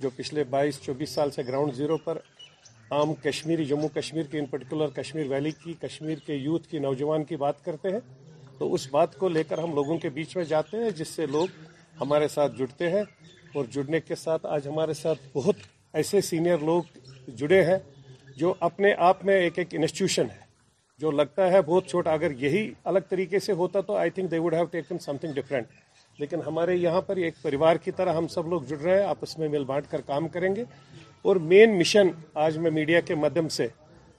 جو 0.01 0.09
پچھلے 0.17 0.45
بائیس 0.51 0.81
چوبیس 0.83 1.11
سال 1.15 1.31
سے 1.31 1.43
گراؤنڈ 1.49 1.75
زیرو 1.75 1.97
پر 2.05 2.19
عام 2.93 3.13
کشمیری 3.23 3.65
جموں 3.65 3.89
کشمیر 3.95 4.25
کی 4.31 4.39
ان 4.39 4.47
پرٹیکولر 4.47 4.89
کشمیر 5.01 5.27
ویلی 5.29 5.51
کی 5.63 5.73
کشمیر 5.83 6.19
کے 6.27 6.35
یوتھ 6.35 6.67
کی 6.69 6.79
نوجوان 6.79 7.25
کی 7.31 7.37
بات 7.37 7.65
کرتے 7.65 7.91
ہیں 7.93 8.01
تو 8.59 8.73
اس 8.75 8.87
بات 8.91 9.17
کو 9.19 9.29
لے 9.29 9.43
کر 9.49 9.59
ہم 9.59 9.75
لوگوں 9.75 9.97
کے 9.99 10.09
بیچ 10.19 10.37
میں 10.37 10.45
جاتے 10.53 10.83
ہیں 10.83 10.91
جس 10.97 11.09
سے 11.17 11.27
لوگ 11.27 11.65
ہمارے 12.01 12.29
ساتھ 12.29 12.57
جڑتے 12.59 12.91
ہیں 12.91 13.03
اور 13.57 13.65
جڑنے 13.73 14.01
کے 14.01 14.15
ساتھ 14.25 14.47
آج 14.57 14.69
ہمارے 14.69 14.95
ساتھ 14.95 15.19
بہت 15.35 15.57
ایسے 16.01 16.21
سینئر 16.31 16.59
لوگ 16.71 16.99
جڑے 17.37 17.63
ہیں 17.65 17.79
جو 18.37 18.53
اپنے 18.69 18.93
آپ 19.09 19.25
میں 19.25 19.39
ایک 19.41 19.59
ایک 19.59 19.75
انسٹیٹیوشن 19.75 20.27
ہے 20.31 20.45
جو 21.01 21.11
لگتا 21.11 21.51
ہے 21.53 21.61
بہت 21.63 21.87
چھوٹا 21.89 22.13
اگر 22.13 22.31
یہی 22.43 22.71
الگ 22.93 23.09
طریقے 23.09 23.39
سے 23.47 23.53
ہوتا 23.63 23.81
تو 23.89 23.97
I 23.97 24.11
think 24.19 24.31
they 24.31 24.39
would 24.39 24.55
have 24.55 24.65
taken 24.73 24.99
something 25.21 25.33
different 25.41 25.67
لیکن 26.19 26.41
ہمارے 26.47 26.75
یہاں 26.77 27.01
پر 27.07 27.17
ایک 27.25 27.35
پریوار 27.43 27.77
کی 27.85 27.91
طرح 27.97 28.15
ہم 28.17 28.27
سب 28.35 28.47
لوگ 28.49 28.63
جڑ 28.69 28.77
رہے 28.81 28.97
ہیں 29.01 29.07
آپس 29.09 29.37
میں 29.39 29.49
مل 29.49 29.65
بانٹ 29.71 29.87
کر 29.91 30.01
کام 30.07 30.29
کریں 30.37 30.55
گے 30.57 30.65
اور 31.29 31.37
مین 31.51 31.79
مشن 31.79 32.09
آج 32.45 32.57
میں 32.65 32.71
میڈیا 32.77 33.01
کے 33.09 33.15
مدم 33.25 33.49
سے 33.57 33.67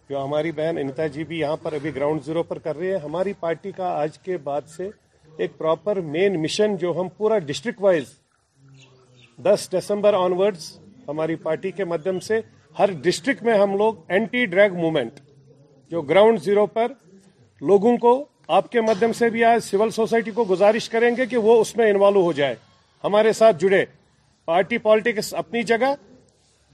جو 0.09 0.23
ہماری 0.23 0.51
بہن 0.55 0.77
انتا 0.81 1.07
جی 1.15 1.23
بھی 1.29 1.39
یہاں 1.39 1.55
پر 1.63 1.73
ابھی 1.73 1.95
گراؤنڈ 1.95 2.23
زیرو 2.25 2.43
پر 2.51 2.59
کر 2.67 2.77
رہے 2.77 2.91
ہیں 2.91 2.97
ہماری 3.03 3.33
پارٹی 3.39 3.71
کا 3.77 3.87
آج 4.01 4.17
کے 4.27 4.37
بعد 4.43 4.67
سے 4.75 4.89
ایک 5.37 5.57
پراپر 5.57 5.99
مین 6.15 6.41
مشن 6.41 6.75
جو 6.83 6.93
ہم 6.99 7.07
پورا 7.17 7.37
ڈسٹرکٹ 7.47 7.81
وائز 7.81 8.13
دس 9.45 9.67
دسمبر 9.77 10.13
ورڈز 10.37 10.71
ہماری 11.07 11.35
پارٹی 11.43 11.71
کے 11.71 11.85
مدم 11.85 12.19
سے 12.29 12.39
ہر 12.79 12.91
ڈسٹرکٹ 13.01 13.43
میں 13.43 13.57
ہم 13.57 13.75
لوگ 13.77 13.93
اینٹی 14.13 14.45
ڈرگ 14.53 14.75
مومنٹ 14.81 15.19
جو 15.91 16.01
گراؤنڈ 16.11 16.41
زیرو 16.43 16.65
پر 16.77 16.91
لوگوں 17.67 17.95
کو 18.05 18.17
آپ 18.55 18.71
کے 18.71 18.81
مدھیم 18.81 19.13
سے 19.13 19.29
بھی 19.29 19.43
آج 19.43 19.61
سیول 19.63 19.89
سوسائٹی 19.91 20.31
کو 20.31 20.43
گزارش 20.49 20.87
کریں 20.89 21.09
گے 21.15 21.25
کہ 21.31 21.37
وہ 21.45 21.59
اس 21.61 21.75
میں 21.77 21.89
انوالو 21.91 22.21
ہو 22.23 22.31
جائے 22.33 22.55
ہمارے 23.03 23.33
ساتھ 23.39 23.57
جڑے 23.59 23.83
پارٹی 24.45 24.77
پالیٹکس 24.85 25.33
اپنی 25.37 25.63
جگہ 25.71 25.93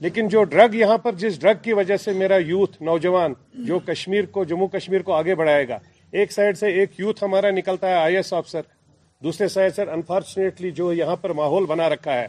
لیکن 0.00 0.28
جو 0.28 0.42
ڈرگ 0.52 0.74
یہاں 0.74 0.98
پر 1.02 1.14
جس 1.22 1.40
ڈرگ 1.40 1.58
کی 1.62 1.72
وجہ 1.72 1.96
سے 2.04 2.12
میرا 2.12 2.36
یوتھ 2.46 2.76
نوجوان 2.82 3.32
جو 3.66 3.78
کشمیر 3.86 4.26
کو 4.36 4.44
جموں 4.52 4.68
کشمیر 4.68 5.02
کو 5.08 5.12
آگے 5.14 5.34
بڑھائے 5.34 5.66
گا 5.68 5.78
ایک 6.20 6.32
سائڈ 6.32 6.58
سے 6.58 6.70
ایک 6.80 6.98
یوتھ 7.00 7.24
ہمارا 7.24 7.50
نکلتا 7.56 7.88
ہے 7.88 7.94
آئی 8.02 8.16
ایس 8.16 8.32
افسر 8.32 8.60
دوسرے 9.24 9.48
سائڈ 9.48 9.74
سے 9.74 9.82
انفارچونیٹلی 9.92 10.70
جو 10.80 10.92
یہاں 10.92 11.16
پر 11.22 11.30
ماحول 11.40 11.66
بنا 11.66 11.88
رکھا 11.88 12.14
ہے 12.20 12.26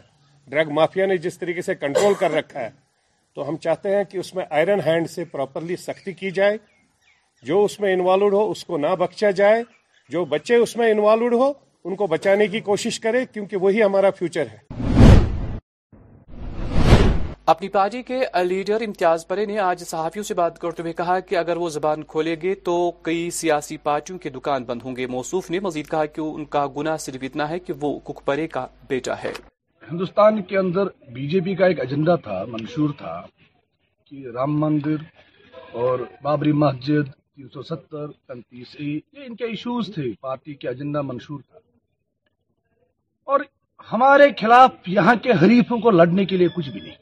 ڈرگ 0.50 0.70
مافیا 0.74 1.06
نے 1.06 1.16
جس 1.26 1.38
طریقے 1.38 1.62
سے 1.62 1.74
کنٹرول 1.74 2.14
کر 2.20 2.32
رکھا 2.32 2.60
ہے 2.60 2.70
تو 3.34 3.48
ہم 3.48 3.56
چاہتے 3.62 3.96
ہیں 3.96 4.04
کہ 4.10 4.18
اس 4.18 4.34
میں 4.34 4.44
آئرن 4.50 4.80
ہینڈ 4.86 5.10
سے 5.10 5.24
پراپرلی 5.32 5.76
سختی 5.86 6.12
کی 6.22 6.30
جائے 6.40 6.56
جو 7.46 7.62
اس 7.64 7.78
میں 7.80 7.92
انوالوڈ 7.94 8.32
ہو 8.34 8.50
اس 8.50 8.64
کو 8.64 8.78
نہ 8.78 8.94
بخشا 8.98 9.30
جائے 9.40 9.62
جو 10.12 10.24
بچے 10.30 10.54
اس 10.62 10.76
میں 10.76 10.90
انوالوڈ 10.90 11.34
ہو 11.40 11.50
ان 11.88 11.94
کو 11.96 12.06
بچانے 12.12 12.46
کی 12.54 12.60
کوشش 12.68 12.98
کرے 13.00 13.18
کیونکہ 13.32 13.56
وہی 13.64 13.82
ہمارا 13.82 14.08
فیوچر 14.18 14.46
ہے 14.52 15.58
اپنی 17.52 17.68
پارٹی 17.76 18.02
کے 18.08 18.18
لیڈر 18.44 18.82
امتیاز 18.86 19.26
پرے 19.28 19.44
نے 19.50 19.58
آج 19.66 19.84
صحافیوں 19.90 20.22
سے 20.30 20.34
بات 20.40 20.58
کرتے 20.60 20.82
ہوئے 20.82 20.92
کہا 21.00 21.18
کہ 21.28 21.36
اگر 21.42 21.56
وہ 21.64 21.68
زبان 21.76 22.02
کھولے 22.14 22.34
گے 22.42 22.54
تو 22.68 22.74
کئی 23.08 23.28
سیاسی 23.40 23.76
پارٹیوں 23.84 24.18
کے 24.24 24.30
دکان 24.38 24.64
بند 24.70 24.80
ہوں 24.84 24.96
گے 24.96 25.06
موصوف 25.16 25.50
نے 25.50 25.60
مزید 25.68 25.90
کہا 25.90 26.04
کہ 26.16 26.20
ان 26.22 26.44
کا 26.56 26.66
گناہ 26.76 26.96
صرف 27.06 27.26
اتنا 27.28 27.48
ہے 27.50 27.58
کہ 27.66 27.72
وہ 27.80 27.92
کک 28.08 28.24
پرے 28.30 28.46
کا 28.56 28.66
بیٹا 28.94 29.14
ہے 29.24 29.32
ہندوستان 29.90 30.40
کے 30.50 30.56
اندر 30.58 30.88
بی 31.18 31.28
جے 31.36 31.40
پی 31.48 31.54
کا 31.62 31.66
ایک 31.72 31.80
ایجنڈا 31.86 32.16
تھا 32.26 32.44
منشور 32.56 32.90
تھا 33.04 33.14
کہ 34.10 34.26
رام 34.38 34.58
مندر 34.60 35.06
اور 35.84 36.06
بابری 36.22 36.52
مسجد 36.64 37.14
تین 37.36 37.48
سو 37.54 37.62
ستر 37.62 38.06
تینتیس 38.28 38.68
یہ 38.80 39.24
ان 39.24 39.34
کے 39.36 39.44
ایشوز 39.44 39.88
تھے 39.94 40.02
پارٹی 40.20 40.54
کے 40.60 40.68
ایجنڈا 40.68 41.00
منشور 41.08 41.40
تھا 41.48 41.58
اور 43.32 43.40
ہمارے 43.92 44.28
خلاف 44.40 44.88
یہاں 44.88 45.14
کے 45.22 45.32
حریفوں 45.42 45.78
کو 45.80 45.90
لڑنے 45.90 46.24
کے 46.26 46.36
لیے 46.36 46.46
کچھ 46.56 46.70
بھی 46.70 46.80
نہیں 46.80 46.94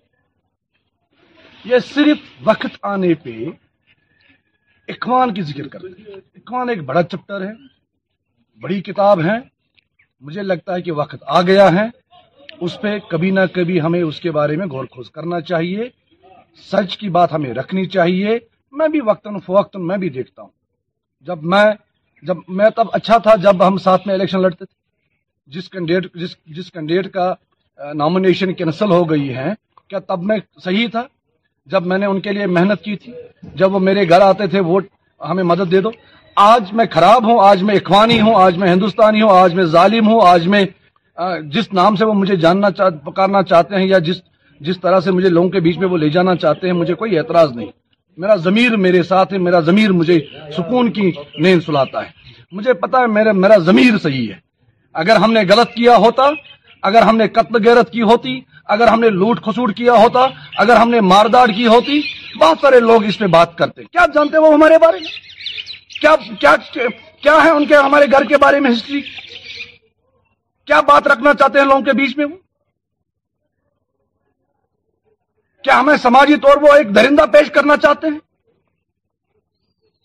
یہ 1.73 1.79
صرف 1.95 2.25
وقت 2.49 2.77
آنے 2.93 3.13
پہ 3.23 3.35
اکوان 4.95 5.35
کی 5.35 5.43
ذکر 5.53 5.69
کر 5.75 5.83
رہے 5.83 6.13
ہیں 6.13 6.17
اکوان 6.39 6.69
ایک 6.71 6.83
بڑا 6.89 7.03
چپٹر 7.11 7.47
ہے 7.47 7.53
بڑی 8.63 8.81
کتاب 8.91 9.21
ہے 9.25 9.37
مجھے 10.29 10.43
لگتا 10.43 10.75
ہے 10.75 10.83
کہ 10.89 10.93
وقت 11.03 11.23
آ 11.39 11.43
گیا 11.53 11.69
ہے 11.75 11.87
اس 12.65 12.81
پہ 12.83 12.97
کبھی 13.11 13.31
نہ 13.39 13.47
کبھی 13.55 13.81
ہمیں 13.87 14.03
اس 14.03 14.19
کے 14.27 14.31
بارے 14.41 14.57
میں 14.57 14.67
غور 14.73 14.85
خوص 14.97 15.11
کرنا 15.21 15.41
چاہیے 15.53 15.89
سچ 16.71 16.97
کی 16.97 17.09
بات 17.19 17.33
ہمیں 17.33 17.53
رکھنی 17.55 17.85
چاہیے 17.99 18.39
میں 18.79 18.89
بھی 18.95 19.01
وقتاً 19.09 19.37
فوقتاً 19.47 19.79
میں 19.89 19.97
بھی 20.03 20.09
دیکھتا 20.19 20.43
ہوں 20.43 20.51
جب 21.29 21.43
میں 21.53 21.65
جب 22.29 22.37
میں 22.59 22.69
تب 22.77 22.87
اچھا 22.99 23.19
تھا 23.27 23.35
جب 23.47 23.67
ہم 23.67 23.77
ساتھ 23.87 24.07
میں 24.07 24.15
الیکشن 24.15 24.41
لڑتے 24.43 24.65
تھے 24.65 24.75
جس 25.57 25.69
کینڈیڈیٹ 25.71 26.15
جس 26.57 26.71
کینڈیڈیٹ 26.73 27.13
کا 27.13 27.25
نامنیشن 28.03 28.53
کینسل 28.61 28.91
ہو 28.93 29.03
گئی 29.11 29.35
ہے 29.37 29.51
کیا 29.89 29.99
تب 30.11 30.23
میں 30.29 30.37
صحیح 30.65 30.87
تھا 30.95 31.03
جب 31.73 31.87
میں 31.93 31.99
نے 31.99 32.07
ان 32.07 32.21
کے 32.27 32.33
لیے 32.39 32.47
محنت 32.59 32.83
کی 32.85 32.97
تھی 33.03 33.13
جب 33.61 33.75
وہ 33.75 33.79
میرے 33.89 34.09
گھر 34.09 34.21
آتے 34.31 34.47
تھے 34.55 34.61
ووٹ 34.71 34.87
ہمیں 35.31 35.43
مدد 35.53 35.71
دے 35.73 35.81
دو 35.87 35.91
آج 36.45 36.73
میں 36.79 36.85
خراب 36.93 37.27
ہوں 37.31 37.39
آج 37.49 37.63
میں 37.69 37.75
اخوانی 37.81 38.21
ہوں 38.21 38.35
آج 38.45 38.57
میں 38.63 38.69
ہندوستانی 38.73 39.23
ہوں 39.23 39.31
آج 39.39 39.55
میں 39.59 39.65
ظالم 39.77 40.09
ہوں 40.09 40.21
آج 40.33 40.49
میں 40.55 40.65
جس 41.55 41.73
نام 41.81 41.97
سے 41.97 42.05
وہ 42.05 42.15
مجھے 42.23 42.37
جاننا 42.45 42.69
پکارنا 43.05 43.43
چاہتے 43.53 43.75
ہیں 43.77 43.87
یا 43.89 43.99
جس 44.09 44.17
جس 44.67 44.81
طرح 44.81 45.01
سے 45.07 45.11
مجھے 45.19 45.29
لوگوں 45.37 45.49
کے 45.55 45.61
بیچ 45.67 45.79
میں 45.83 45.89
وہ 45.93 45.99
لے 46.05 46.09
جانا 46.17 46.35
چاہتے 46.45 46.67
ہیں 46.67 46.75
مجھے 46.83 46.95
کوئی 47.03 47.19
اعتراض 47.19 47.53
نہیں 47.57 47.71
میرا 48.23 48.35
ضمیر 48.37 48.77
میرے 48.77 49.03
ساتھ 49.03 49.33
ہے 49.33 49.39
میرا 49.47 49.61
ضمیر 49.69 49.93
مجھے 49.93 50.19
سکون 50.57 50.91
کی 50.93 51.11
نیند 51.43 51.61
سلاتا 51.67 52.03
ہے 52.05 52.11
مجھے 52.53 52.73
پتا 52.83 53.01
ہے 53.01 53.07
میرا 53.43 53.57
ضمیر 53.71 53.97
صحیح 54.03 54.29
ہے 54.33 54.39
اگر 55.03 55.17
ہم 55.25 55.33
نے 55.33 55.41
غلط 55.49 55.73
کیا 55.75 55.97
ہوتا 56.05 56.29
اگر 56.89 57.03
ہم 57.09 57.17
نے 57.17 57.27
قتل 57.39 57.65
غیرت 57.67 57.91
کی 57.93 58.03
ہوتی 58.11 58.39
اگر 58.75 58.87
ہم 58.93 59.01
نے 59.01 59.09
لوٹ 59.11 59.41
خسوٹ 59.45 59.77
کیا 59.77 59.93
ہوتا 60.03 60.27
اگر 60.65 60.77
ہم 60.77 60.91
نے 60.91 61.01
مارداڑ 61.07 61.47
کی 61.57 61.67
ہوتی 61.67 62.01
بہت 62.41 62.59
سارے 62.61 62.81
لوگ 62.81 63.05
اس 63.09 63.19
پہ 63.19 63.27
بات 63.35 63.57
کرتے 63.59 63.85
کیا 63.85 64.05
جانتے 64.15 64.39
وہ 64.45 64.53
ہمارے 64.55 64.79
بارے 64.85 64.99
میں 65.03 66.01
کیا 66.01 66.15
کیا 66.41 66.55
کیا 66.73 67.37
ہے 67.45 67.51
ان 67.51 67.67
کے 67.67 67.77
ہمارے 67.77 68.07
گھر 68.13 68.25
کے 68.29 68.37
بارے 68.47 68.61
میں 68.61 68.71
ہسٹری 68.71 69.01
کیا 70.67 70.81
بات 70.89 71.07
رکھنا 71.09 71.35
چاہتے 71.39 71.59
ہیں 71.59 71.67
لوگوں 71.67 71.83
کے 71.85 71.93
بیچ 71.97 72.17
میں 72.19 72.25
وہ 72.25 72.37
کیا 75.65 75.79
ہمیں 75.81 75.97
سماجی 75.97 76.35
طور 76.47 76.57
وہ 76.63 76.73
ایک 76.79 76.95
درندہ 76.95 77.25
پیش 77.33 77.51
کرنا 77.51 77.77
چاہتے 77.83 78.07
ہیں 78.13 78.19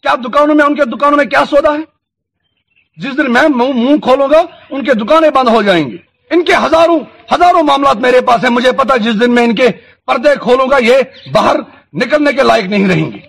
کیا 0.04 0.14
دکانوں 0.26 0.56
میں 0.56 0.66
ان 0.66 0.76
کے 0.76 0.86
دکانوں 0.96 1.18
میں 1.18 1.26
کیا 1.34 1.44
سودا 1.50 1.74
ہے 1.78 1.84
جس 3.04 3.18
دن 3.18 3.32
میں 3.34 3.42
منہ 3.56 3.98
کھولوں 4.06 4.28
گا 4.34 4.40
ان 4.76 4.84
کے 4.86 4.94
دکانیں 5.04 5.30
بند 5.40 5.50
ہو 5.56 5.62
جائیں 5.70 5.84
گی 5.90 5.98
ان 6.36 6.44
کے 6.46 6.56
ہزاروں 6.66 7.00
ہزاروں 7.32 7.64
معاملات 7.72 7.98
میرے 8.06 8.22
پاس 8.30 8.44
ہیں 8.44 8.50
مجھے 8.60 8.72
پتا 8.84 8.98
جس 9.08 9.20
دن 9.22 9.36
میں 9.36 9.44
ان 9.48 9.56
کے 9.56 9.68
پردے 10.12 10.36
کھولوں 10.42 10.70
گا 10.72 10.78
یہ 10.86 11.28
باہر 11.34 11.60
نکلنے 12.04 12.34
کے 12.40 12.44
لائق 12.44 12.66
نہیں 12.76 12.88
رہیں 12.94 13.12
گے 13.12 13.28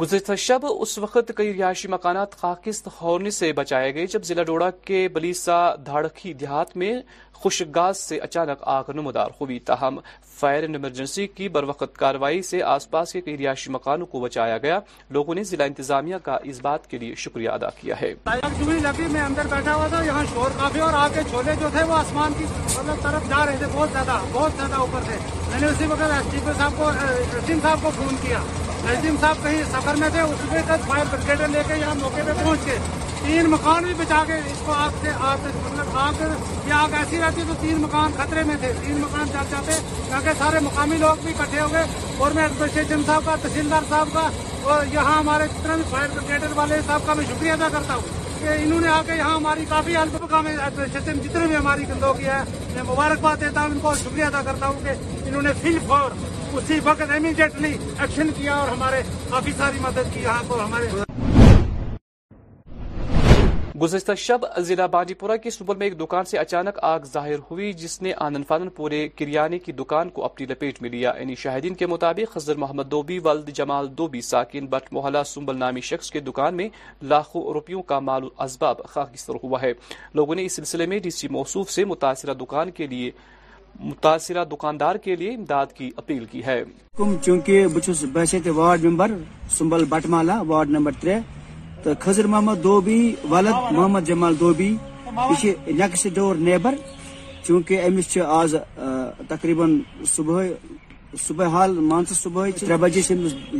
گزشتہ 0.00 0.34
شب 0.42 0.64
اس 0.68 0.96
وقت 0.98 1.30
کئی 1.36 1.52
رہائشی 1.58 1.88
مکانات 1.88 2.30
خاکست 2.38 2.88
ہونے 3.00 3.30
سے 3.34 3.52
بچائے 3.58 3.92
گئے 3.94 4.06
جب 4.14 4.22
ضلع 4.28 4.42
ڈوڑا 4.42 4.70
کے 4.88 5.06
بلیسا 5.14 5.58
دھاڑکی 5.86 6.32
دیہات 6.40 6.76
میں 6.82 6.94
خوشگاز 7.42 7.98
سے 7.98 8.16
اچانک 8.24 8.62
آگ 8.72 8.90
نمودار 8.94 9.30
ہوئی 9.40 9.58
تاہم 9.68 9.98
فائر 10.40 10.62
اینڈ 10.62 10.76
ایمرجنسی 10.76 11.26
کی 11.38 11.48
بروقت 11.56 11.96
کاروائی 12.02 12.42
سے 12.50 12.62
آس 12.72 12.88
پاس 12.90 13.12
کے 13.12 13.20
کئی 13.28 13.36
رہائشی 13.38 13.70
مکانوں 13.76 14.06
کو 14.12 14.20
بچایا 14.20 14.58
گیا 14.66 14.78
لوگوں 15.16 15.34
نے 15.34 15.42
ضلع 15.50 15.64
انتظامیہ 15.72 16.16
کا 16.24 16.36
اس 16.50 16.60
بات 16.66 16.86
کے 16.90 16.98
لیے 17.02 17.14
شکریہ 17.24 17.50
ادا 17.58 17.70
کیا 17.80 18.00
ہے 18.00 18.12
میں 18.28 19.20
اندر 19.22 19.46
بیٹھا 19.54 19.74
ہوا 19.74 19.88
تھا 19.94 20.02
یہاں 20.04 20.22
شور 20.34 20.56
کافی 20.60 20.80
اور 20.88 20.92
آگے 21.02 21.22
چھولے 21.30 21.54
جو 21.60 21.68
تھے 21.76 21.82
وہ 21.90 21.94
آسمان 21.96 22.32
کی 22.38 22.44
مطلب 22.54 23.02
طرف 23.10 23.28
جا 23.30 23.44
رہے 23.46 23.56
تھے 23.58 23.66
بہت 23.74 23.92
زیادہ 23.92 24.20
بہت 24.32 24.52
زیادہ 24.56 24.74
اوپر 24.86 25.08
تھے 25.08 25.16
میں 25.52 25.60
نے 25.60 25.66
اسی 25.72 25.86
وقت 25.94 26.02
ایس 26.10 26.42
وغیرہ 26.46 26.58
صاحب 26.58 26.72
کو 26.78 26.90
کو 27.32 27.46
صاحب 27.46 27.62
صاحب 27.62 27.94
فون 27.96 28.14
کیا 28.22 28.42
کہیں 28.82 29.62
سفر 29.72 29.94
میں 30.04 30.10
تھے 30.12 30.20
اس 30.20 30.90
فائر 30.90 31.48
لے 31.56 31.62
کے 31.72 31.80
یہاں 31.80 31.94
موقع 32.04 32.26
پہ 32.26 32.40
پہنچ 32.44 32.66
گئے 32.66 33.10
تین 33.24 33.46
مکان 33.50 33.84
بھی 33.84 33.92
بچا 33.98 34.22
کے 34.26 34.34
اس 34.52 34.60
کو 34.66 34.72
آگ 34.72 34.90
سے 35.02 35.10
آگ 35.26 35.44
سے 35.44 36.24
یہ 36.68 36.72
آگ 36.74 36.94
ایسی 36.98 37.18
رہتی 37.20 37.42
تو 37.48 37.54
تین 37.60 37.80
مکان 37.82 38.12
خطرے 38.16 38.42
میں 38.46 38.54
تھے 38.60 38.72
تین 38.86 39.00
مکان 39.00 39.28
چل 39.32 39.50
جاتے 39.50 39.76
تاکہ 40.10 40.30
سارے 40.38 40.60
مقامی 40.64 40.96
لوگ 41.00 41.24
بھی 41.24 41.32
اکٹھے 41.38 41.60
ہو 41.60 41.66
گئے 41.72 41.84
اور 42.22 42.30
میں 42.34 42.42
ایڈمنسٹریشن 42.42 43.02
صاحب 43.06 43.24
کا 43.26 43.34
تحصیلدار 43.42 43.86
صاحب 43.90 44.08
کا 44.14 44.28
اور 44.72 44.84
یہاں 44.92 45.16
ہمارے 45.18 45.46
جتنا 45.52 45.74
بھی 45.74 45.84
فائر 45.90 46.08
بریگیڈر 46.14 46.56
والے 46.56 46.80
صاحب 46.86 47.06
کا 47.06 47.14
میں 47.20 47.24
شکریہ 47.28 47.52
ادا 47.52 47.68
کرتا 47.72 47.94
ہوں 47.94 48.20
کہ 48.42 48.48
انہوں 48.64 48.80
نے 48.80 48.88
آ 48.88 49.00
کے 49.06 49.16
یہاں 49.16 49.34
ہماری 49.36 49.64
کافی 49.68 49.96
ہیلپ 49.96 50.28
کا 50.30 50.42
جتنے 50.94 51.46
بھی 51.46 51.56
ہماری 51.56 51.88
گندو 51.88 52.12
کیا 52.20 52.38
ہے 52.38 52.60
میں 52.74 52.82
مبارکباد 52.92 53.40
دیتا 53.40 53.60
ہوں 53.62 53.70
ان 53.70 53.78
کو 53.82 53.94
شکریہ 54.04 54.24
ادا 54.24 54.42
کرتا 54.46 54.66
ہوں 54.68 54.84
کہ 54.84 55.28
انہوں 55.28 55.42
نے 55.42 55.52
فل 55.62 55.78
فور 55.88 56.16
اسی 56.60 56.78
وقت 56.84 57.10
امیڈیٹلی 57.16 57.72
ایکشن 57.86 58.30
کیا 58.40 58.54
اور 58.54 58.68
ہمارے 58.76 59.02
کافی 59.30 59.52
ساری 59.58 59.78
مدد 59.88 60.14
کی 60.14 60.22
یہاں 60.22 60.42
ہمارے 60.64 60.88
گزشتہ 63.80 64.12
شب 64.18 64.40
ضلع 64.66 64.86
بانڈی 64.92 65.14
پورہ 65.20 65.36
کے 65.42 65.50
سبل 65.50 65.76
میں 65.76 65.86
ایک 65.86 65.98
دکان 66.00 66.24
سے 66.30 66.38
اچانک 66.38 66.78
آگ 66.84 67.04
ظاہر 67.12 67.38
ہوئی 67.50 67.72
جس 67.82 68.00
نے 68.02 68.12
آنند 68.24 68.44
فانن 68.48 68.68
پورے 68.76 68.98
کریانے 69.18 69.58
کی 69.58 69.72
دکان 69.78 70.10
کو 70.14 70.24
اپنی 70.24 70.46
لپیٹ 70.46 70.80
میں 70.82 70.90
لیا 70.90 71.12
یعنی 71.18 71.34
شاہدین 71.42 71.74
کے 71.74 71.86
مطابق 71.86 72.34
خزر 72.34 72.56
محمد 72.64 72.90
دوبی 72.90 73.18
ولد 73.24 73.48
جمال 73.58 73.88
دوبی 73.98 74.20
ساکن 74.30 74.66
بٹ 74.70 74.92
محلہ 74.94 75.22
سنبل 75.26 75.58
نامی 75.58 75.80
شخص 75.90 76.10
کے 76.10 76.20
دکان 76.28 76.56
میں 76.56 76.68
لاکھوں 77.12 77.44
روپیوں 77.54 77.82
کا 77.92 77.98
مال 78.10 78.28
اسباب 78.46 78.84
خاص 78.94 79.28
ہوا 79.42 79.62
ہے 79.62 79.72
لوگوں 80.14 80.34
نے 80.34 80.44
اس 80.44 80.56
سلسلے 80.56 80.86
میں 80.92 80.98
ڈی 81.06 81.10
سی 81.20 81.28
موصوف 81.30 81.70
سے 81.72 81.84
متاثرہ 81.92 82.34
دکان 82.40 82.70
کے 82.76 82.86
لیے 82.86 83.10
متاثرہ 83.80 84.44
دکاندار 84.52 84.96
کے 85.04 85.16
لیے 85.16 85.34
امداد 85.34 85.72
کی 85.76 85.90
اپیل 85.96 86.24
کی 86.30 86.44
ہے 86.46 86.62
چونکہ 87.24 87.66
ward 87.66 88.48
ward 88.56 88.84
member 88.84 89.10
Sumbal 89.58 89.84
Butt 89.90 90.06
number 90.70 91.06
two 91.84 91.90
Khizar 92.00 92.26
Mohammad 92.30 92.58
دوبی 92.62 93.00
ولد 93.30 93.54
محمد 93.76 94.04
جمال 94.08 94.34
دوبی 94.40 94.74
یہ 95.42 95.52
نیکسٹ 95.80 96.06
ڈور 96.14 96.34
نیبر 96.48 96.74
چونکہ 97.46 97.82
امس 97.86 98.16
آز 98.40 98.54
تقریباً 99.28 99.78
صبح 100.14 100.42
صبح 101.26 101.46
حال 101.54 101.72
مانچ 101.90 102.08
صبح 102.22 102.46
ترے 102.60 102.76
بجے 102.84 103.02
سے 103.08 103.14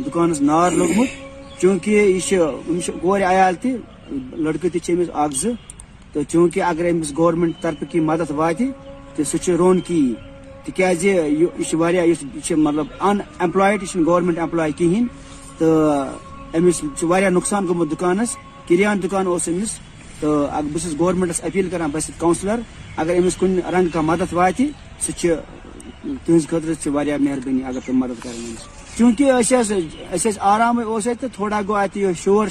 دکانس 0.05 0.41
نار 0.49 0.71
لوگمت 0.79 1.59
چونکہ 1.61 1.91
یہ 2.31 3.25
عیال 3.29 3.55
تہ 3.61 3.69
لڑکہ 4.45 4.69
تمس 4.85 5.09
اخ 5.23 5.45
تو 6.13 6.19
چونکہ 6.31 6.63
اگر 6.63 6.85
امس 6.89 7.11
گورنمنٹ 7.17 7.61
طرف 7.61 7.83
کی 7.91 7.99
مدد 8.09 8.31
واتہ 8.35 8.63
تو 9.15 9.57
رون 9.57 9.79
کی 9.87 10.01
تاز 10.77 11.03
یہ 11.05 12.55
مطلب 12.65 12.85
ان 13.07 13.17
ایمپلائڈ 13.41 13.83
یہ 13.83 14.03
گورمینٹ 14.05 14.37
ایمپلائی 14.39 14.71
کہین 14.77 15.07
تو 15.57 15.67
امس 16.57 16.83
واقعہ 17.03 17.29
نقصان 17.29 17.67
گومت 17.67 17.91
دکانس 17.91 18.35
کریان 18.67 19.01
دکان 19.03 19.27
اس 19.27 19.47
امس 19.49 19.69
تو 20.19 20.29
بس 20.73 20.85
گورمنٹس 20.99 21.41
اپیل 21.43 21.69
بس 21.93 22.09
کونسلر 22.17 22.59
اگر 23.01 23.15
امس 23.21 23.37
کن 23.39 23.59
رنگ 23.73 23.87
کا 23.93 24.01
کد 24.17 24.33
واتہ 24.33 24.63
سکس 25.07 25.25
خطرتی 26.49 26.89
مہربانی 26.89 27.63
اگر 27.67 27.79
تم 27.85 27.99
مدد 27.99 28.23
کر 28.23 28.31
چونکہ 28.97 30.11
آرام 30.55 30.79
اس 30.85 31.07
تھوڑا 31.35 31.61
گو 31.67 31.75
ات 31.75 31.97
شور 32.23 32.47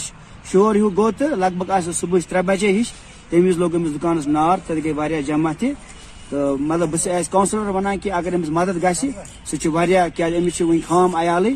شور 0.52 0.76
ہوں 0.76 0.96
گو 0.96 1.10
تو 1.18 1.26
لگ 1.38 1.50
بھگ 1.58 1.70
آپ 1.70 1.90
صبح 2.00 2.18
ترے 2.28 2.42
بجے 2.46 2.70
ہش 2.80 2.92
تم 3.30 3.46
وز 3.48 3.58
لوگ 3.58 3.74
امس 3.74 3.94
دکانس 3.96 4.26
نار 4.36 4.58
تک 4.66 4.84
گئی 4.84 4.92
واقع 5.00 5.20
جمع 5.26 5.52
تو 5.60 6.56
مطلب 6.68 6.88
بس 6.92 7.06
کونسلر 7.30 7.94
کہ 8.02 8.12
اگر 8.18 8.34
امس 8.34 8.48
مدد 8.58 8.84
امس 8.84 10.60
ون 10.68 10.78
خام 10.88 11.16
عیالی 11.16 11.54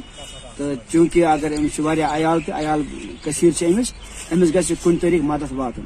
تو 0.58 0.72
چونکہ 0.90 1.24
اگر 1.26 1.52
امس 1.56 1.80
عیال 2.10 2.38
تو 2.46 2.52
عیال 2.58 2.82
کثیر 3.24 3.62
امس 3.66 3.92
امس 4.32 4.54
گز 4.54 4.70
کن 4.84 4.96
طریق 5.00 5.22
مدد 5.32 5.52
وات 5.56 5.78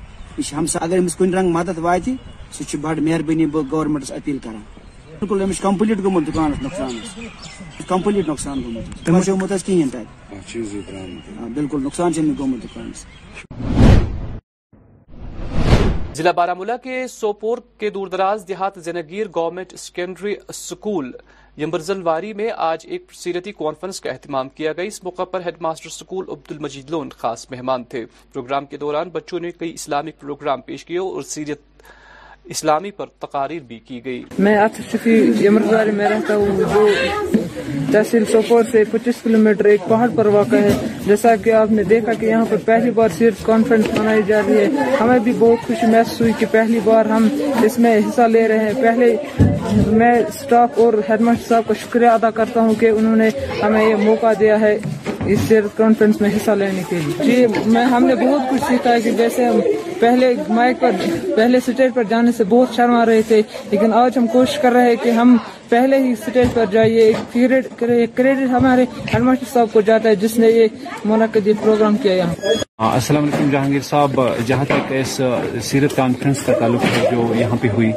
اگر 0.80 0.96
امس 0.98 1.16
کن 1.16 1.35
رنگ 1.35 1.48
مدد 1.56 1.78
وات 1.87 2.09
سہ 2.59 2.76
بڑ 2.83 2.98
مہربانی 3.06 3.46
گورمنٹس 3.70 4.12
اپیل 4.12 4.38
کر 4.42 4.54
بالکل 5.20 5.42
امس 5.42 5.61
کمپلیٹ 5.61 5.98
گوت 6.04 6.26
دکان 6.26 6.52
نقصان 6.62 6.98
کمپلیٹ 7.88 8.28
نقصان 8.28 8.62
گوت 8.66 9.66
کہین 9.66 9.88
بالکل 11.54 11.83
نقصان 11.85 12.12
گوت 12.38 12.62
دکان 12.64 12.90
ضلع 16.16 16.30
بارہ 16.37 16.54
ملا 16.59 16.76
کے 16.83 17.06
سوپور 17.09 17.59
کے 17.78 17.90
دور 17.90 18.06
دراز 18.12 18.44
دیہات 18.48 18.78
Zainagir 18.85 19.26
government 19.37 19.72
secondary 19.78 20.35
school 20.54 21.11
Yamberzalwari 21.59 22.33
میں 22.37 22.51
آج 22.57 22.85
ایک 22.89 23.13
سیرتی 23.19 23.53
کانفرنس 23.59 24.01
کا 24.01 24.11
اہتمام 24.11 24.49
کیا 24.59 24.73
گیا 24.77 24.85
اس 24.85 25.03
موقع 25.05 25.25
پر 25.31 25.41
head 25.47 25.55
master 25.63 25.89
school 25.91 26.29
Abdul 26.33 26.53
Majeed 26.53 26.91
Lone 26.91 27.09
خاص 27.19 27.47
مہمان 27.51 27.85
تھے 27.93 28.05
پروگرام 28.33 28.67
کے 28.67 28.77
دوران 28.85 29.09
بچوں 29.13 29.41
نے 29.41 29.51
کئی 29.59 29.73
اسلامک 29.75 30.21
پروگرام 30.21 30.61
پیش 30.71 30.85
کیے 30.85 30.99
اور 30.99 31.23
سیرت 31.35 31.83
اسلامی 32.55 32.91
پر 33.01 33.07
تقاریر 33.25 33.63
بھی 33.69 33.79
کی 33.89 34.05
گئی 34.05 34.25
میں 34.39 34.57
میں 35.93 36.09
رہتا 36.09 36.37
ہوں 36.37 37.39
تحصیل 37.92 38.25
سوپور 38.31 38.62
سے 38.70 38.83
پچیس 38.90 39.20
کلو 39.23 39.38
میٹر 39.38 39.64
ایک 39.64 39.81
پہاڑ 39.88 40.09
پر 40.16 40.27
واقع 40.35 40.57
ہے 40.64 40.70
جیسا 41.07 41.35
کہ 41.44 41.53
آپ 41.62 41.73
نے 41.73 41.83
دیکھا 41.90 42.12
کہ 42.20 42.27
یہاں 42.27 42.44
پر 42.51 42.57
پہلی 42.64 42.90
بار 42.99 43.09
سیرت 43.18 43.44
کانفرنس 43.46 43.87
منائی 43.99 44.23
جا 44.27 44.40
رہی 44.46 44.57
ہے 44.59 44.92
ہمیں 45.01 45.18
بھی 45.25 45.33
بہت 45.38 45.66
خوشی 45.66 45.87
محسوس 45.92 46.20
ہوئی 46.20 46.33
کہ 46.38 46.46
پہلی 46.51 46.81
بار 46.85 47.07
ہم 47.16 47.29
اس 47.64 47.79
میں 47.79 47.96
حصہ 48.09 48.29
لے 48.33 48.46
رہے 48.49 48.70
ہیں 48.70 48.83
پہلے 48.83 49.14
میں 49.99 50.12
سٹاف 50.40 50.79
اور 50.85 50.94
ہیڈ 51.09 51.20
ماسٹر 51.20 51.49
صاحب 51.49 51.68
کا 51.68 51.75
شکریہ 51.81 52.09
ادا 52.09 52.31
کرتا 52.40 52.61
ہوں 52.61 52.75
کہ 52.81 52.90
انہوں 53.01 53.16
نے 53.16 53.29
ہمیں 53.62 53.83
یہ 53.88 53.94
موقع 54.05 54.33
دیا 54.40 54.61
ہے 54.61 54.77
اس 55.28 55.38
سیرت 55.48 55.76
کانفرنس 55.76 56.20
میں 56.20 56.28
حصہ 56.37 56.50
لینے 56.59 56.83
کے 56.88 56.98
لیے 57.04 57.24
جی 57.24 57.70
میں 57.72 57.85
ہم 57.94 58.04
نے 58.06 58.14
بہت 58.26 58.50
کچھ 58.50 58.62
سیکھا 58.68 58.92
ہے 58.92 59.00
کہ 59.00 59.11
جیسے 59.16 59.44
ہم 59.46 59.61
پہلے 60.00 60.33
مائک 60.48 60.80
پر 60.80 60.90
پہلے 61.37 61.59
اسٹیج 61.59 61.92
پر 61.94 62.02
جانے 62.09 62.33
سے 62.37 62.44
بہت 62.48 62.74
شرم 62.76 62.94
آ 62.96 63.04
رہے 63.06 63.22
تھے 63.28 63.40
لیکن 63.70 63.92
آج 64.02 64.18
ہم 64.18 64.26
کوشش 64.33 64.59
کر 64.62 64.72
رہے 64.72 64.88
ہیں 64.88 64.94
کہ 65.02 65.11
ہم 65.18 65.37
پہلے 65.68 65.98
ہی 66.02 66.12
اسٹیج 66.12 66.54
پر 66.54 66.64
جائیے 66.72 67.12
کریڈٹ 67.33 68.40
ہمارے 68.50 68.85
ہیڈ 69.12 69.22
ماسٹر 69.22 69.52
صاحب 69.52 69.72
کو 69.72 69.80
جاتا 69.88 70.09
ہے 70.09 70.16
جس 70.22 70.38
نے 70.38 70.48
یہ 70.50 70.66
یہ 71.44 71.52
پروگرام 71.62 71.96
کیا 72.02 72.12
یہاں 72.14 72.88
السلام 72.92 73.22
علیکم 73.24 73.50
جہانگیر 73.50 73.80
صاحب 73.90 74.20
جہاں 74.46 74.64
تک 74.68 74.92
اس 75.00 75.20
سیرت 75.68 75.96
کانفرنس 75.96 76.44
کا 76.46 76.52
تعلق 76.61 76.85
ہے 76.96 77.04
جو 77.11 77.33
یہاں 77.38 77.56
پہ 77.61 77.68
ہوئی 77.76 77.92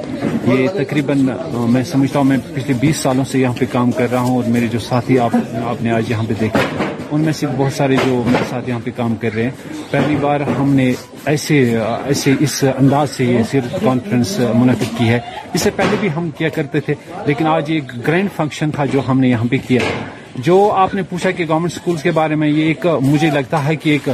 یہ 0.57 0.67
تقریباً 0.75 1.25
میں 1.73 1.83
سمجھتا 1.93 2.19
ہوں 2.19 2.25
میں 2.25 2.37
پچھلے 2.55 2.73
بیس 2.81 2.97
سالوں 3.07 3.25
سے 3.31 3.39
یہاں 3.39 3.53
پہ 3.59 3.65
کام 3.71 3.91
کر 3.99 4.11
رہا 4.11 4.21
ہوں 4.27 4.35
اور 4.41 4.51
میرے 4.55 4.67
جو 4.73 4.79
ساتھی 4.89 5.19
آپ 5.27 5.81
نے 5.81 5.91
آج 5.91 6.11
یہاں 6.11 6.23
پہ 6.27 6.33
دیکھے 6.41 7.01
ان 7.15 7.21
میں 7.25 7.33
سے 7.37 7.47
بہت 7.57 7.73
سارے 7.73 7.95
جو 8.05 8.21
میرے 8.25 8.43
ساتھ 8.49 8.69
یہاں 8.69 8.79
پہ 8.83 8.91
کام 8.95 9.15
کر 9.21 9.33
رہے 9.35 9.43
ہیں 9.43 9.81
پہلی 9.91 10.15
بار 10.21 10.39
ہم 10.59 10.69
نے 10.79 10.87
ایسے 11.31 11.57
ایسے 11.79 12.33
اس 12.45 12.55
انداز 12.77 13.09
سے 13.17 13.25
یہ 13.25 13.43
صرف 13.51 13.75
کانفرنس 13.83 14.37
منعقد 14.61 14.97
کی 14.97 15.09
ہے 15.09 15.19
اس 15.53 15.61
سے 15.61 15.69
پہلے 15.75 15.95
بھی 16.01 16.09
ہم 16.15 16.29
کیا 16.37 16.49
کرتے 16.57 16.79
تھے 16.87 16.93
لیکن 17.27 17.47
آج 17.55 17.71
ایک 17.75 17.93
گرینڈ 18.07 18.29
فنکشن 18.35 18.71
تھا 18.77 18.85
جو 18.93 19.01
ہم 19.07 19.19
نے 19.19 19.29
یہاں 19.29 19.45
پہ 19.51 19.57
کیا 19.67 19.81
جو 20.45 20.57
آپ 20.75 20.93
نے 20.95 21.01
پوچھا 21.09 21.31
کہ 21.31 21.45
گورنمنٹ 21.49 21.71
سکولز 21.71 22.03
کے 22.03 22.11
بارے 22.11 22.35
میں 22.35 22.47
یہ 22.47 22.63
ایک 22.67 22.85
مجھے 23.01 23.29
لگتا 23.33 23.63
ہے 23.67 23.75
کہ 23.75 23.89
ایک 23.89 24.07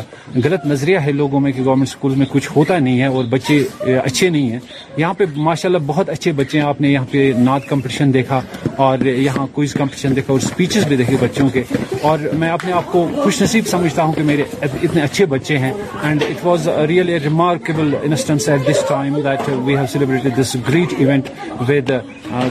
غلط 0.43 0.65
نظریہ 0.67 0.97
ہے 1.05 1.11
لوگوں 1.11 1.39
میں 1.39 1.51
کہ 1.51 1.63
گورنمنٹ 1.65 1.89
سکولز 1.89 2.17
میں 2.17 2.25
کچھ 2.31 2.49
ہوتا 2.55 2.77
نہیں 2.79 2.99
ہے 3.01 3.05
اور 3.05 3.23
بچے 3.29 3.57
اچھے 4.03 4.29
نہیں 4.29 4.49
ہیں 4.51 4.59
یہاں 4.97 5.13
پہ 5.17 5.25
ماشاءاللہ 5.35 5.77
اللہ 5.77 5.87
بہت 5.91 6.09
اچھے 6.09 6.31
بچے 6.39 6.59
ہیں 6.59 6.65
آپ 6.67 6.81
نے 6.81 6.89
یہاں 6.91 7.05
پہ 7.11 7.31
ناد 7.37 7.59
کمپٹیشن 7.69 8.13
دیکھا 8.13 8.39
اور 8.85 9.05
یہاں 9.05 9.45
کوئز 9.53 9.73
کمپٹیشن 9.73 10.15
دیکھا 10.15 10.33
اور 10.33 10.39
اسپیچز 10.43 10.87
بھی 10.87 10.95
دیکھے 10.97 11.17
بچوں 11.21 11.47
کے 11.53 11.63
اور 12.09 12.19
میں 12.39 12.49
اپنے 12.49 12.71
آپ 12.71 12.91
کو 12.91 13.07
خوش 13.23 13.41
نصیب 13.41 13.67
سمجھتا 13.71 14.03
ہوں 14.03 14.13
کہ 14.13 14.23
میرے 14.31 14.43
اتنے 14.61 15.01
اچھے 15.01 15.25
بچے 15.35 15.57
ہیں 15.57 15.71
and 16.03 16.23
it 16.27 16.45
was 16.45 16.67
real 16.89 17.09
remarkable 17.23 17.95
instance 18.01 18.49
at 18.49 18.69
this 18.69 18.83
time 18.89 19.15
have 19.25 19.85
celebrated 19.91 20.39
this 20.41 20.55
great 20.67 20.93
event 20.97 21.29
with 21.69 21.91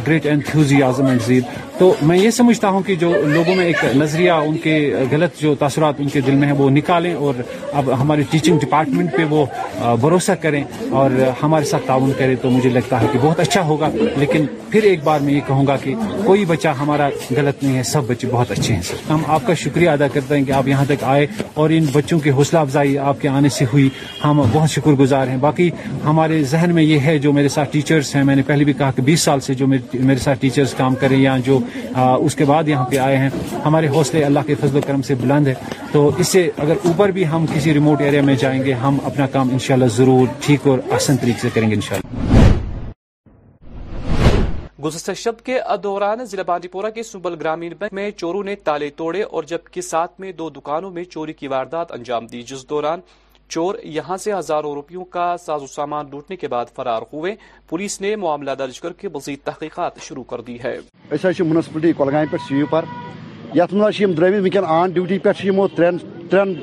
great 0.06 0.26
enthusiasm 0.26 0.82
and 0.82 1.22
zeal 1.26 1.44
تو 1.78 1.92
میں 2.02 2.16
یہ 2.18 2.30
سمجھتا 2.36 2.68
ہوں 2.74 2.82
کہ 2.86 2.94
جو 3.00 3.12
لوگوں 3.32 3.54
میں 3.54 3.64
ایک 3.64 3.84
نظریہ 3.96 4.30
ان 4.46 4.56
کے 4.62 4.72
غلط 5.10 5.40
جو 5.40 5.54
تاثرات 5.58 5.94
ان 5.98 6.08
کے 6.12 6.20
دل 6.26 6.34
میں 6.36 6.46
ہیں 6.48 6.54
وہ 6.58 6.68
نکالیں 6.70 7.12
اور 7.14 7.34
اب 7.80 7.90
ہمارے 8.00 8.22
ٹیچنگ 8.30 8.58
ڈپارٹمنٹ 8.62 9.10
پہ 9.16 9.24
وہ 9.30 9.44
بھروسہ 10.00 10.32
کریں 10.42 10.62
اور 11.00 11.10
ہمارے 11.42 11.64
ساتھ 11.64 11.86
تعاون 11.86 12.10
کریں 12.18 12.34
تو 12.42 12.50
مجھے 12.50 12.70
لگتا 12.70 13.00
ہے 13.00 13.06
کہ 13.12 13.18
بہت 13.22 13.40
اچھا 13.40 13.62
ہوگا 13.66 13.88
لیکن 14.16 14.46
پھر 14.70 14.82
ایک 14.84 15.04
بار 15.04 15.20
میں 15.24 15.34
یہ 15.34 15.40
کہوں 15.46 15.66
گا 15.66 15.76
کہ 15.82 15.94
کوئی 16.24 16.44
بچہ 16.48 16.68
ہمارا 16.80 17.08
غلط 17.36 17.62
نہیں 17.64 17.76
ہے 17.76 17.82
سب 17.92 18.08
بچے 18.10 18.28
بہت 18.30 18.50
اچھے 18.50 18.74
ہیں 18.74 18.80
ہم 19.10 19.22
آپ 19.34 19.46
کا 19.46 19.54
شکریہ 19.62 19.90
ادا 19.90 20.08
کرتے 20.14 20.36
ہیں 20.38 20.44
کہ 20.46 20.52
آپ 20.52 20.68
یہاں 20.68 20.84
تک 20.88 21.04
آئے 21.12 21.26
اور 21.54 21.70
ان 21.74 21.86
بچوں 21.92 22.18
کی 22.24 22.30
حوصلہ 22.38 22.58
افزائی 22.58 22.98
آپ 23.12 23.20
کے 23.20 23.28
آنے 23.28 23.48
سے 23.58 23.64
ہوئی 23.72 23.88
ہم 24.24 24.42
بہت 24.52 24.70
شکر 24.70 25.00
گزار 25.02 25.26
ہیں 25.28 25.36
باقی 25.46 25.70
ہمارے 26.04 26.42
ذہن 26.50 26.74
میں 26.74 26.82
یہ 26.82 26.98
ہے 27.04 27.16
جو 27.28 27.32
میرے 27.32 27.48
ساتھ 27.58 27.72
ٹیچرس 27.72 28.14
ہیں 28.16 28.24
میں 28.24 28.36
نے 28.36 28.42
پہلے 28.46 28.64
بھی 28.64 28.72
کہا 28.78 28.90
کہ 28.96 29.02
بیس 29.02 29.20
سال 29.22 29.40
سے 29.46 29.54
جو 29.54 29.66
میرے 29.70 30.16
ساتھ 30.22 30.38
ٹیچرز 30.40 30.74
کام 30.76 30.94
کریں 31.02 31.16
یا 31.20 31.37
جو 31.44 31.59
اس 32.14 32.35
کے 32.37 32.44
بعد 32.52 32.68
یہاں 32.68 32.85
پہ 32.90 32.96
آئے 33.09 33.16
ہیں 33.24 33.28
ہمارے 33.64 33.88
حوصلے 33.96 34.24
اللہ 34.24 34.46
کے 34.46 34.54
فضل 34.61 34.76
و 34.76 34.81
کرم 34.87 35.02
سے 35.11 35.14
بلند 35.22 35.46
ہے 35.46 35.54
تو 35.92 36.09
اس 36.20 36.28
سے 36.37 36.48
اگر 36.66 36.87
اوپر 36.90 37.11
بھی 37.18 37.26
ہم 37.35 37.46
کسی 37.54 37.74
ریموٹ 37.74 38.00
ایریا 38.09 38.22
میں 38.31 38.37
جائیں 38.44 38.62
گے 38.64 38.72
ہم 38.87 38.98
اپنا 39.12 39.26
کام 39.37 39.50
انشاءاللہ 39.52 39.90
ضرور 39.96 40.26
ٹھیک 40.46 40.66
اور 40.72 40.78
آسان 40.98 41.16
طریقے 41.22 41.40
سے 41.42 41.48
کریں 41.54 41.68
گے 41.70 41.74
انشاءاللہ 41.74 42.16
گزشتہ 44.85 45.12
شب 45.20 45.38
کے 45.46 45.57
دوران 45.83 46.24
ضلع 46.33 46.42
پورہ 46.72 46.90
کے 46.94 47.02
سنبل 47.02 47.35
گرامین 47.40 47.72
بینک 47.78 47.92
میں 47.98 48.11
چوروں 48.16 48.42
نے 48.48 48.54
تالے 48.68 48.90
توڑے 48.96 49.22
اور 49.33 49.42
جبکہ 49.52 49.81
ساتھ 49.87 50.20
میں 50.20 50.31
دو 50.42 50.48
دکانوں 50.59 50.90
میں 50.98 51.04
چوری 51.14 51.33
کی 51.40 51.48
واردات 51.54 51.92
انجام 51.92 52.26
دی 52.35 52.42
جس 52.50 52.68
دوران 52.70 53.00
چور 53.52 53.74
یہاں 53.96 54.16
سے 54.22 54.32
ہزاروں 54.32 54.74
روپیوں 54.74 55.04
کا 55.16 55.34
ساز 55.44 55.62
و 55.62 55.66
سامان 55.66 56.06
لوٹنے 56.12 56.37
کے 56.37 56.48
بعد 56.54 56.66
فرار 56.76 57.02
ہوئے 57.12 57.34
پولیس 57.68 58.00
نے 58.00 58.14
معاملہ 58.24 58.50
درج 58.58 58.80
کر 58.80 58.92
کے 59.00 59.08
مزید 59.14 59.38
تحقیقات 59.44 60.00
شروع 60.08 60.24
کر 60.30 60.40
دی 60.48 60.56
ہے 60.64 60.76
ایسا 61.11 61.28
میونسپلٹی 61.40 61.92
کلگام 61.98 62.26
پہ 62.30 62.37
سی 62.48 62.56
یو 62.58 62.66
پر 62.70 62.84
یت 63.54 63.72
مجھ 63.74 64.02
درمت 64.16 64.40
ونکین 64.40 64.64
آن 64.78 64.90
ڈیوٹی 64.94 65.18
پہ 65.28 65.32
ترین 65.76 65.96
ترین 66.30 66.54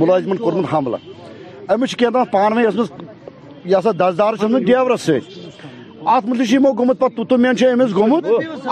ملازمن 0.00 0.36
کورمت 0.36 0.72
حملہ 0.72 0.96
امس 1.74 1.96
کھیل 1.96 2.24
پان 2.32 2.56
وی 2.56 2.62
ٲسمٕژ 2.66 3.64
یہِ 3.64 3.78
ہسا 3.78 3.90
دسدار 3.98 4.34
چھُ 4.34 4.42
اوسمُت 4.44 4.62
ڈیورس 4.66 5.00
سۭتۍ 5.06 5.46
اتھ 6.12 6.26
متعلق 6.26 6.46
چھُ 6.48 6.54
یِمو 6.54 6.72
گوٚمُت 6.72 6.98
پتہٕ 6.98 7.16
تُتُمین 7.16 7.56
چھُ 7.56 7.72
أمِس 7.72 7.94
گوٚمُت 7.94 8.26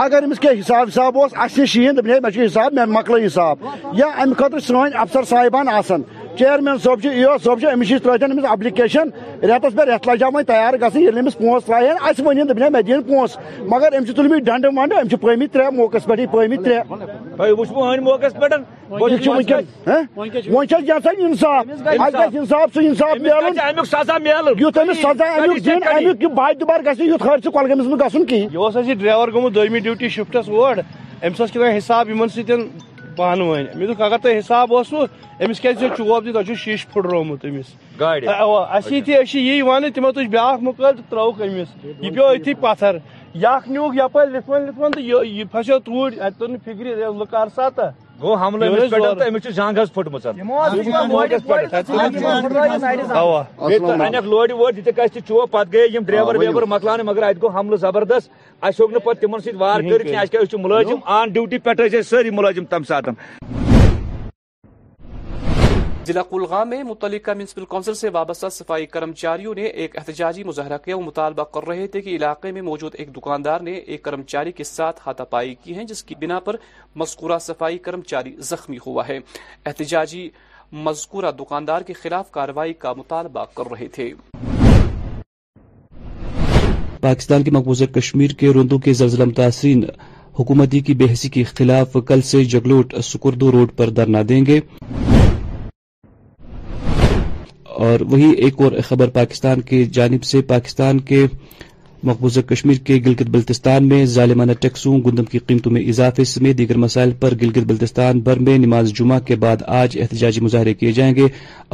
اگر 0.05 0.23
أمِس 0.25 0.38
کینٛہہ 0.40 0.61
حساب 0.61 0.88
حساب 0.88 1.19
اوس 1.19 1.33
اَسہِ 1.45 1.61
نِش 1.62 1.77
یِیِن 1.77 1.97
دَپان 1.97 2.25
ہے 2.37 2.45
حساب 2.45 2.73
مےٚ 2.75 2.87
مۄکلٲے 2.97 3.27
حساب 3.27 3.64
یا 3.97 4.07
امہِ 4.23 4.37
خٲطرٕ 4.38 4.59
سٲنۍ 4.61 4.92
افسر 5.03 5.25
صاحبان 5.31 5.69
آسان 5.73 6.03
چیرمین 6.38 6.64
مین 6.68 6.79
صبح 6.85 7.09
یہ 7.16 7.38
صبح 7.44 7.68
امس 7.72 7.90
ترتن 8.03 8.44
اپلیکیشن 8.46 9.09
رتس 9.51 9.77
پہ 9.77 9.83
رس 9.90 10.07
لجا 10.09 10.27
وی 10.35 10.42
تیار 10.49 10.75
پونس 10.79 11.66
پہنچ 11.66 11.68
لائن 11.70 11.96
ون 12.27 12.51
ویے 12.57 12.68
می 12.77 12.83
دین 12.87 13.03
پونس 13.07 13.37
مگر 13.72 13.92
اچھے 13.99 14.12
تل 14.16 14.27
ڈنڈ 14.44 14.66
ونڈ 14.79 14.92
امریک 14.99 15.20
پہ 15.20 15.46
ترے 15.53 15.70
موقع 15.77 15.96
پی 16.07 16.27
پہ 16.33 16.46
ویسان 17.38 18.07
سزا 23.92 24.16
بار 26.35 26.53
دبار 26.61 26.81
گیت 26.87 27.20
خرچہ 27.22 27.49
کلگس 27.49 28.14
ڈیوٹی 28.14 28.44
گزی 28.57 28.94
ڈرائیور 28.94 29.29
أمِس 29.29 29.81
اوس 29.90 30.12
شفٹس 30.12 30.49
اوور 30.49 30.77
حساب 31.77 32.09
سۭتۍ 32.16 32.66
پانے 33.16 33.62
در 33.98 34.16
تھی 34.22 34.37
حساب 34.38 34.72
ورسو 34.72 35.05
امس 35.46 35.61
كیا 35.61 35.72
چوب 35.96 36.24
دن 36.24 36.33
تجوی 36.33 36.55
شیشہ 36.64 36.88
پھٹروتو 36.92 37.48
اِس 38.76 38.88
كی 38.88 39.38
یہی 39.48 39.61
و 39.62 39.79
تمو 39.94 40.11
بیا 40.18 40.50
مقل 40.62 40.90
تر 41.11 41.18
امس 41.18 41.74
یہ 41.85 42.11
پی 42.14 42.20
اتھی 42.24 42.55
پتھر 42.64 42.98
كھ 43.33 43.68
نیوك 43.68 43.96
كر 44.12 44.26
لفن 44.31 44.66
لف 44.68 45.52
پھس 45.52 45.70
تر 45.88 46.20
اتر 46.26 46.57
فكری 46.64 46.94
لک 47.18 47.35
ار 47.40 47.46
سا 47.55 47.68
گو 48.20 48.35
حملے 48.40 48.68
جنگ 48.88 49.79
حس 49.79 49.92
پہ 49.94 50.00
انیک 53.92 54.26
لور 54.26 54.48
یہ 54.48 55.33
پت 55.50 55.72
گئے 55.72 55.87
یم 55.94 56.05
ڈرائیور 56.07 56.35
ویور 56.35 56.62
مکلانے 56.68 57.02
مگر 57.11 57.22
اتو 57.29 57.48
حملہ 57.59 57.76
زبردست 57.87 58.31
تمن 59.20 59.40
سیت 59.44 59.55
وار 59.59 59.81
کر 60.31 60.57
ملازم 60.62 60.98
آن 61.18 61.31
ڈوٹی 61.33 61.59
پہ 61.68 61.88
سی 62.02 62.31
ملازم 62.40 62.64
تم 62.70 62.85
سات 62.88 63.09
ضلع 66.07 66.23
کلگام 66.31 66.69
میں 66.71 66.83
متعلقہ 66.88 67.31
میونسپل 67.37 67.64
کونسل 67.71 67.95
سے 67.95 68.09
وابستہ 68.12 68.49
صفائی 68.53 68.85
کرمچاریوں 68.87 69.55
نے 69.55 69.62
ایک 69.85 69.97
احتجاجی 69.99 70.42
مظاہرہ 70.45 70.77
کیا 70.85 70.97
مطالبہ 71.07 71.45
کر 71.55 71.66
رہے 71.69 71.87
تھے 71.95 72.01
کہ 72.03 72.14
علاقے 72.16 72.51
میں 72.57 72.62
موجود 72.62 72.95
ایک 72.99 73.09
دکاندار 73.16 73.61
نے 73.69 73.73
ایک 73.95 74.03
کرمچاری 74.03 74.53
کے 74.61 74.64
ساتھ 74.64 75.01
پائی 75.31 75.55
کی 75.64 75.77
ہے 75.77 75.85
جس 75.92 76.03
کی 76.09 76.14
بنا 76.21 76.38
پر 76.49 76.57
مذکورہ 77.03 77.38
صفائی 77.47 77.79
کرمچاری 77.87 78.35
زخمی 78.51 78.77
ہوا 78.87 79.07
ہے 79.09 79.19
احتجاجی 79.66 80.29
مذکورہ 80.88 81.31
دکاندار 81.38 81.83
کے 81.87 81.92
خلاف 82.03 82.31
کارروائی 82.38 82.73
کا 82.85 82.92
مطالبہ 82.97 83.45
کر 83.57 83.71
رہے 83.73 83.88
تھے 83.97 84.11
پاکستان 87.09 87.42
کے 87.45 87.51
مقبوضہ 87.59 87.85
کشمیر 87.99 88.31
کے 88.40 88.53
رندو 88.59 88.79
کے 88.87 88.92
زلزلہ 89.01 89.45
حکومتی 90.38 90.81
کی 90.87 90.95
بحثی 91.03 91.29
کے 91.37 91.42
خلاف 91.57 91.97
کل 92.09 92.21
سے 92.31 92.45
جگلوٹ 92.55 92.95
سکردو 93.11 93.51
روڈ 93.53 93.77
پر 93.77 93.90
دھرنا 93.99 94.23
دیں 94.29 94.45
گے 94.47 94.61
اور 97.85 98.01
وہی 98.11 98.29
ایک 98.45 98.61
اور 98.67 98.73
خبر 98.89 99.09
پاکستان 99.17 99.61
کی 99.71 99.85
جانب 99.97 100.23
سے 100.25 100.41
پاکستان 100.53 101.01
کے 101.09 101.27
مقبوضہ 102.09 102.41
کشمیر 102.49 102.77
کے 102.87 102.95
گلگت 103.07 103.31
بلتستان 103.35 103.89
میں 103.89 104.05
ظالمانہ 104.15 104.53
ٹیکسوں 104.61 104.97
گندم 105.07 105.25
کی 105.33 105.39
قیمتوں 105.49 105.73
میں 105.73 105.83
اضافے 105.93 106.25
سمیت 106.33 106.59
دیگر 106.59 106.77
مسائل 106.85 107.11
پر 107.21 107.35
گلگت 107.43 107.67
بلتستان 107.73 108.21
بھر 108.29 108.39
میں 108.49 108.57
نماز 108.65 108.93
جمعہ 108.99 109.19
کے 109.29 109.37
بعد 109.45 109.62
آج 109.81 109.97
احتجاجی 110.03 110.41
مظاہرے 110.45 110.75
کیے 110.81 110.93
جائیں 110.99 111.15
گے 111.17 111.27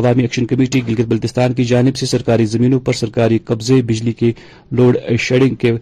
عوامی 0.03 0.23
ایکشن 0.23 0.47
کمیٹی 0.53 0.81
گلگت 0.89 1.09
بلتستان 1.13 1.53
کی 1.59 1.65
جانب 1.73 1.97
سے 2.01 2.07
سرکاری 2.15 2.45
زمینوں 2.55 2.81
پر 2.87 2.93
سرکاری 3.03 3.39
قبضے 3.51 3.81
بجلی 3.91 4.13
کے 4.23 4.33
لوڈ 4.79 4.97
شیڈنگ 5.27 5.55
کے 5.65 5.73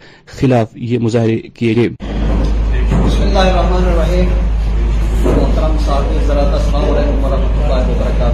خلاف 0.40 0.76
یہ 0.92 0.98
مظاہرے 1.06 1.38
کیے 1.54 1.74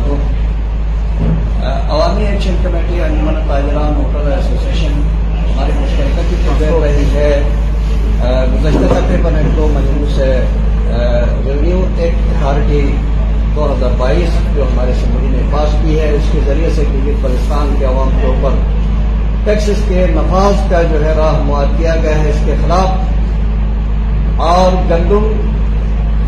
کی 0.01 0.15
عوامی 1.97 2.25
ایکشن 2.27 2.55
کمیٹی 2.63 2.97
یعنی 2.97 3.29
انجمن 3.29 3.95
ہوٹل 3.97 4.33
ایسوسیشن 4.33 5.01
ہماری 5.53 5.73
مشترکہ 5.81 6.23
کی 6.31 6.67
رہی 6.83 7.05
ہے 7.15 7.31
گزشتہ 8.55 8.89
تقریباً 8.95 9.37
ایک 9.37 9.57
دو 9.57 9.69
سے 10.17 10.33
ریونیو 11.45 11.85
ایکٹ 11.97 12.29
اتھارٹی 12.31 12.81
دو 13.55 13.73
ہزار 13.73 13.95
بائیس 13.99 14.37
جو 14.57 14.63
ہمارے 14.73 14.91
اسمبلی 14.93 15.29
نے 15.37 15.43
پاس 15.53 15.75
کی 15.85 15.99
ہے 16.01 16.11
اس 16.17 16.29
کے 16.33 16.39
ذریعے 16.47 16.71
سے 16.77 16.85
گلگت 16.93 17.25
بلستان 17.25 17.75
کے 17.79 17.85
عوام 17.93 18.11
کے 18.21 18.27
اوپر 18.27 18.59
ٹیکسز 19.45 19.83
کے 19.89 20.07
نفاذ 20.17 20.69
کا 20.71 20.83
جو 20.93 21.05
ہے 21.05 21.15
راہ 21.19 21.43
مواد 21.45 21.79
کیا 21.79 21.95
گیا 22.03 22.23
ہے 22.23 22.31
اس 22.31 22.43
کے 22.47 22.55
خلاف 22.65 24.41
اور 24.53 24.71
گندم 24.91 25.33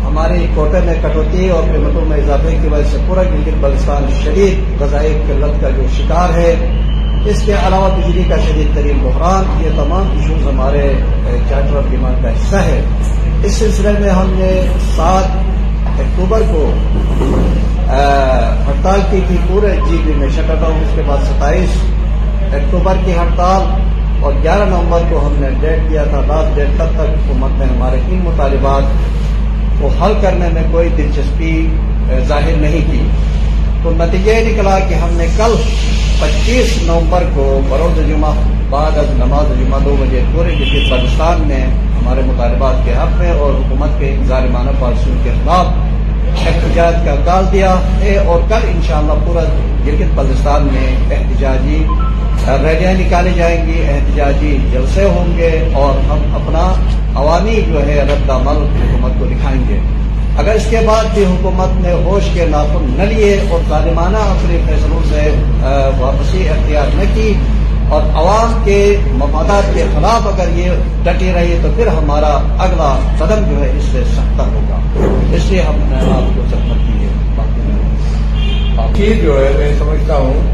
ہمارے 0.09 0.37
کوٹے 0.55 0.79
میں 0.85 0.93
کٹوتی 1.01 1.47
اور 1.55 1.63
قیمتوں 1.71 2.03
میں 2.09 2.17
اضافے 2.17 2.53
کی 2.61 2.67
وجہ 2.71 2.83
سے 2.91 2.97
پورا 3.07 3.23
گلگت 3.31 3.57
بلستان 3.63 4.05
شدید 4.21 4.81
غذائی 4.81 5.11
قلت 5.27 5.59
کا 5.61 5.69
جو 5.77 5.83
شکار 5.97 6.29
ہے 6.37 6.51
اس 7.31 7.41
کے 7.45 7.53
علاوہ 7.67 7.89
بجلی 7.97 8.23
کا 8.29 8.37
شدید 8.47 8.73
ترین 8.75 8.97
بحران 9.03 9.51
یہ 9.63 9.75
تمام 9.77 10.09
ایشوز 10.19 10.47
ہمارے 10.47 10.83
چارٹر 11.49 11.75
آف 11.77 11.89
ڈیمانڈ 11.91 12.23
کا 12.23 12.29
حصہ 12.37 12.63
ہے 12.69 12.79
اس 13.45 13.57
سلسلے 13.57 13.91
میں 13.99 14.09
ہم 14.19 14.33
نے 14.37 14.51
سات 14.95 15.87
اکتوبر 16.03 16.41
کو 16.51 16.65
ہڑتال 17.91 18.99
کی 19.11 19.19
تھی 19.27 19.37
پورے 19.49 19.75
جی 19.89 19.97
بی 20.05 20.13
میں 20.19 20.29
شٹر 20.37 20.55
ڈاؤن 20.61 20.81
اس 20.87 20.95
کے 20.95 21.01
بعد 21.07 21.23
ستائیس 21.29 21.77
اکتوبر 22.59 22.97
کی 23.05 23.15
ہڑتال 23.19 23.67
اور 24.25 24.33
گیارہ 24.43 24.69
نومبر 24.69 25.03
کو 25.09 25.25
ہم 25.25 25.35
نے 25.41 25.49
ڈیٹ 25.61 25.89
دیا 25.89 26.03
تھا 26.13 26.21
لاسٹ 26.27 26.55
ڈیٹ 26.55 26.77
تب 26.77 26.95
تک 26.99 27.15
حکومت 27.17 27.59
نے 27.59 27.65
ہمارے 27.75 27.99
ان 28.07 28.19
مطالبات 28.23 29.37
کو 29.81 29.87
حل 30.01 30.13
کرنے 30.21 30.47
میں 30.53 30.63
کوئی 30.71 30.89
دلچسپی 30.97 31.51
ظاہر 32.27 32.55
نہیں 32.61 32.91
کی 32.91 33.01
تو 33.83 33.91
نتیجہ 33.99 34.29
یہ 34.37 34.47
نکلا 34.49 34.77
کہ 34.87 34.93
ہم 35.03 35.09
نے 35.17 35.27
کل 35.37 35.53
پچیس 36.19 36.77
نومبر 36.87 37.23
کو 37.35 37.43
بروز 37.69 37.99
جمعہ 38.07 38.31
بعد 38.69 38.97
از 39.01 39.09
نماز 39.19 39.51
جمعہ 39.59 39.79
دو 39.85 39.95
بجے 39.99 40.23
پورے 40.33 40.55
جلدی 40.59 40.83
پاکستان 40.89 41.41
میں 41.47 41.63
ہمارے 41.99 42.21
مطالبات 42.27 42.83
کے 42.85 42.93
حق 42.97 43.17
میں 43.19 43.31
اور 43.31 43.53
حکومت 43.59 43.99
کے 43.99 44.15
ظالمانہ 44.27 44.71
پالیسیوں 44.79 45.23
کے 45.23 45.29
خلاف 45.43 46.47
احتجاج 46.47 46.95
کا 47.05 47.15
کال 47.25 47.45
دیا 47.51 47.73
ہے 48.01 48.17
اور 48.29 48.41
کل 48.49 48.67
انشاءاللہ 48.73 49.13
پورا 49.25 49.43
گرگت 49.85 50.15
پلوستان 50.17 50.67
میں 50.73 50.87
احتجاجی 51.15 51.83
ریلیاں 52.63 52.93
نکالی 52.99 53.31
جائیں 53.35 53.57
گی 53.67 53.79
احتجاجی 53.81 54.57
جلسے 54.71 55.03
ہوں 55.05 55.37
گے 55.37 55.51
اور 55.81 55.93
ہم 56.09 56.23
اپنا 56.41 56.61
عوامی 57.19 57.59
جو 57.71 57.85
ہے 57.87 58.01
رد 58.09 58.29
عمل 58.29 58.61
حکومت 58.77 59.19
کو 59.19 59.25
دکھائیں 59.31 59.61
گے 59.69 59.79
اگر 60.41 60.55
اس 60.55 60.65
کے 60.69 60.79
بعد 60.87 61.05
بھی 61.13 61.23
حکومت 61.25 61.79
نے 61.85 61.91
ہوش 62.03 62.27
کے 62.33 62.45
ناخن 62.51 62.89
نہ 62.97 63.03
لیے 63.13 63.33
اور 63.51 63.59
طالبانہ 63.69 64.17
اپنے 64.33 64.59
فیصلوں 64.67 65.01
سے 65.09 65.29
واپسی 65.99 66.47
احتیاط 66.49 66.95
نہ 66.99 67.03
کی 67.15 67.33
اور 67.95 68.01
عوام 68.21 68.53
کے 68.65 68.77
مفادات 69.21 69.73
کے 69.75 69.85
خلاف 69.95 70.27
اگر 70.33 70.49
یہ 70.57 70.71
ڈٹی 71.03 71.31
رہی 71.35 71.57
تو 71.63 71.69
پھر 71.75 71.87
ہمارا 71.97 72.29
اگلا 72.65 72.93
قدم 73.19 73.49
جو 73.49 73.61
ہے 73.63 73.71
اس 73.77 73.85
سے 73.91 74.03
سخت 74.15 74.39
ہوگا 74.53 74.79
اس 75.35 75.49
لیے 75.51 75.61
ہم 75.69 75.79
نے 75.89 75.99
آپ 76.15 76.33
کو 76.35 76.43
سخت 76.51 76.87
کی 76.87 77.05
ہے 77.05 77.17
جی، 78.95 79.13
جو 79.21 79.39
ہے 79.43 79.49
میں 79.57 79.71
سمجھتا 79.79 80.15
ہوں 80.17 80.47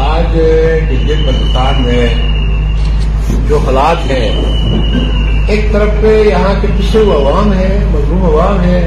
آج 0.00 0.30
ڈیجیٹ 0.88 1.18
پاکستان 1.26 1.82
میں 1.84 2.06
جو 3.48 3.56
حالات 3.64 4.10
ہیں 4.10 4.28
ایک 5.48 5.72
طرف 5.72 5.88
پہ 6.02 6.12
یہاں 6.28 6.52
کے 6.60 6.68
پچھلے 6.78 7.02
وہ 7.04 7.14
عوام 7.18 7.52
ہیں 7.52 7.78
مظلوم 7.92 8.22
عوام 8.24 8.60
ہیں 8.60 8.82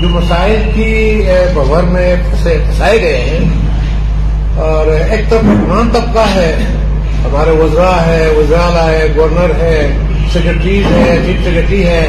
جو 0.00 0.08
مسائل 0.14 0.62
کی 0.74 1.20
بھور 1.52 1.82
میں 1.92 2.14
پھنسائے 2.30 3.00
گئے 3.02 3.20
ہیں 3.28 4.62
اور 4.68 4.86
ایک 4.94 5.28
طرف 5.30 5.44
حکمران 5.50 5.90
طبقہ 5.92 6.26
ہے 6.34 6.52
ہمارے 7.24 7.50
وزراء 7.62 7.98
ہے 8.06 8.26
وزرالہ 8.36 8.88
ہے 8.90 9.06
گورنر 9.16 9.54
ہے 9.60 9.78
سیکرٹریز 10.32 10.86
ہے 10.96 11.16
چیف 11.26 11.44
سیکرٹری 11.44 11.84
ہے 11.86 12.04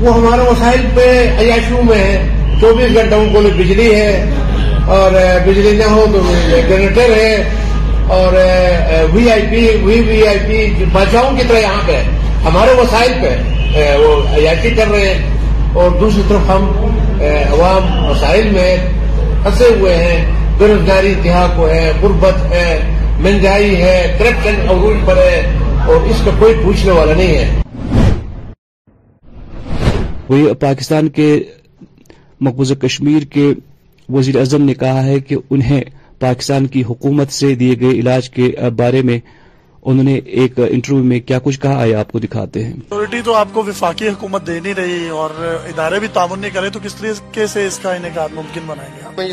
وہ 0.00 0.14
ہمارے 0.18 0.50
مسائل 0.50 0.86
پہ 0.94 1.08
عیاشیوں 1.38 1.82
میں 1.92 1.98
ہے 2.02 2.26
چوبیس 2.60 2.94
گھنٹوں 2.98 3.24
کو 3.32 3.40
لے 3.40 3.50
بجلی 3.62 3.94
ہے 3.94 4.52
اور 4.92 5.12
بجلی 5.44 5.76
نہ 5.76 5.84
ہو 5.90 6.04
تو 6.12 6.20
جنریٹر 6.68 7.12
ہے 7.16 8.08
اور 8.16 8.32
V 9.12 9.30
I 9.32 9.42
P 9.50 9.60
V 9.84 10.00
V 10.08 10.26
I 10.28 10.38
P 10.46 10.84
بادشاہوں 10.92 11.36
کی 11.36 11.42
طرح 11.48 11.58
یہاں 11.58 11.80
پہ 11.86 12.00
ہمارے 12.44 12.72
وسائل 12.80 13.12
پہ 13.22 13.96
وہ 13.98 14.08
وہاتی 14.16 14.70
کر 14.76 14.88
رہے 14.92 15.14
ہیں 15.14 15.76
اور 15.82 15.90
دوسری 16.00 16.22
طرف 16.28 16.50
ہم 16.50 16.68
عوام 17.52 18.04
وسائل 18.10 18.50
میں 18.54 18.76
پھنسے 19.42 19.68
ہوئے 19.80 19.96
ہیں 20.04 20.22
بےروزگاری 20.58 21.12
انتہا 21.12 21.46
کو 21.56 21.68
ہے 21.68 21.90
غربت 22.02 22.44
ہے 22.54 22.68
مہنگائی 23.20 23.74
ہے 23.82 23.96
کرپشن 24.18 24.68
عروج 24.70 24.96
پر 25.06 25.16
ہے 25.16 25.40
اور 25.88 26.06
اس 26.10 26.20
کا 26.24 26.30
کوئی 26.38 26.54
پوچھنے 26.64 26.92
والا 26.98 27.14
نہیں 27.14 27.36
ہے 27.36 27.62
وہی 30.28 30.52
پاکستان 30.60 31.08
کے 31.18 31.30
مقبوضہ 32.48 32.74
کشمیر 32.82 33.24
کے 33.32 33.52
وزیر 34.12 34.36
اعظم 34.38 34.62
نے 34.62 34.74
کہا 34.74 35.04
ہے 35.06 35.18
کہ 35.20 35.36
انہیں 35.50 35.80
پاکستان 36.20 36.66
کی 36.72 36.82
حکومت 36.88 37.32
سے 37.32 37.54
دیے 37.60 37.74
گئے 37.80 37.90
علاج 38.00 38.28
کے 38.30 38.50
بارے 38.76 39.02
میں 39.08 39.18
انہوں 39.88 40.04
نے 40.04 40.14
ایک 40.40 40.58
انٹرویو 40.70 41.02
میں 41.04 41.18
کیا 41.20 41.38
کچھ 41.44 41.58
کہا 41.60 41.84
آپ 42.00 42.12
کو 42.12 42.18
دکھاتے 42.18 42.64
ہیں 42.64 43.20
تو 43.24 43.34
آپ 43.34 43.48
کو 43.52 43.62
وفاقی 43.64 44.08
حکومت 44.08 44.46
دے 44.46 44.58
نہیں 44.62 44.74
رہی 44.74 45.08
اور 45.22 45.30
ادارے 45.68 45.98
بھی 46.00 46.08
تعاون 46.12 46.40
نہیں 46.40 46.50
کرے 46.54 46.70
تو 46.74 46.78
کس 46.82 46.94
طریقے 46.94 47.46
سے 47.54 47.64
یہ 47.64 47.68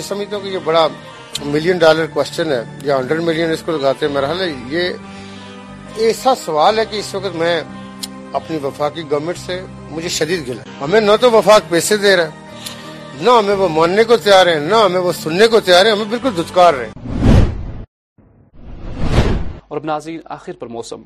سمجھتا 0.07 0.35
ہوں 0.35 0.43
کہ 0.43 0.47
یہ 0.49 0.57
بڑا 0.63 0.87
ملین 1.53 1.77
ڈالر 1.79 2.05
کوشچن 2.13 2.51
ہے 2.51 2.61
یا 2.85 2.97
ہنڈریڈ 2.99 3.21
ملین 3.23 3.51
اس 3.51 3.61
کو 3.65 3.77
لگاتے 3.77 4.05
ہیں 4.05 4.13
مرحلہ 4.13 4.51
یہ 4.73 5.99
ایسا 6.07 6.33
سوال 6.45 6.79
ہے 6.79 6.83
کہ 6.91 6.95
اس 6.99 7.13
وقت 7.15 7.35
میں 7.43 7.59
اپنی 8.39 8.57
وفاقی 8.63 9.01
گورنمنٹ 9.11 9.37
سے 9.37 9.59
مجھے 9.91 10.09
شدید 10.17 10.47
گلا 10.47 10.63
ہمیں 10.83 10.99
نہ 11.01 11.15
تو 11.21 11.31
وفاق 11.31 11.69
پیسے 11.69 11.97
دے 12.03 12.15
رہا 12.15 12.23
ہے 12.25 12.39
نہ 13.25 13.29
ہمیں 13.37 13.53
وہ 13.55 13.67
ماننے 13.69 14.03
کو 14.09 14.15
تیار 14.23 14.47
ہیں 14.47 14.59
نہ 14.59 14.75
ہمیں 14.75 14.83
ہمیں 14.85 14.99
وہ 15.07 15.11
سننے 15.13 15.47
کو 15.47 15.59
تیار 15.65 15.85
ہیں 15.85 15.91
رہے 16.55 16.87
اور 19.67 19.77
اب 19.77 19.83
ناظرین 19.85 20.19
آخر 20.37 20.53
پر 20.59 20.67
موسم 20.75 21.01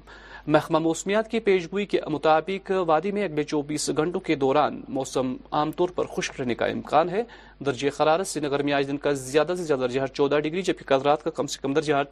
محکمہ 0.55 0.78
موسمیات 0.86 1.30
کی 1.32 1.39
پیشگوئی 1.47 1.86
کے 1.93 1.99
مطابق 2.11 2.72
وادی 2.88 3.11
میں 3.11 3.24
اگلے 3.24 3.43
چوبیس 3.43 3.89
گھنٹوں 3.95 4.22
کے 4.30 4.36
دوران 4.45 4.80
موسم 4.99 5.34
عام 5.59 5.72
طور 5.82 5.89
پر 5.95 6.05
خشک 6.18 6.39
رہنے 6.41 6.55
کا 6.55 6.66
امکان 6.78 7.09
ہے 7.09 7.24
درجہ 7.66 7.89
حرارت 8.01 8.28
سے 8.28 8.39
نگر 8.47 8.63
میں 8.70 8.74
آج 8.74 8.88
دن 8.88 8.97
کا 9.05 9.11
زیادہ 9.28 9.53
سے 9.57 9.63
زیادہ 9.63 9.80
درجہ 9.82 10.05
چودہ 10.13 10.39
ڈگری 10.43 10.61
جبکہ 10.72 10.86
کل 10.95 11.01
رات 11.05 11.24
کا 11.24 11.30
کم 11.39 11.47
سے 11.53 11.59
کم 11.61 11.74
درجہ 11.74 12.03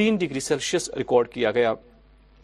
تین 0.00 0.16
ڈگری 0.20 0.40
سیلسیس 0.50 0.90
ریکارڈ 0.98 1.28
کیا 1.34 1.50
گیا 1.60 1.72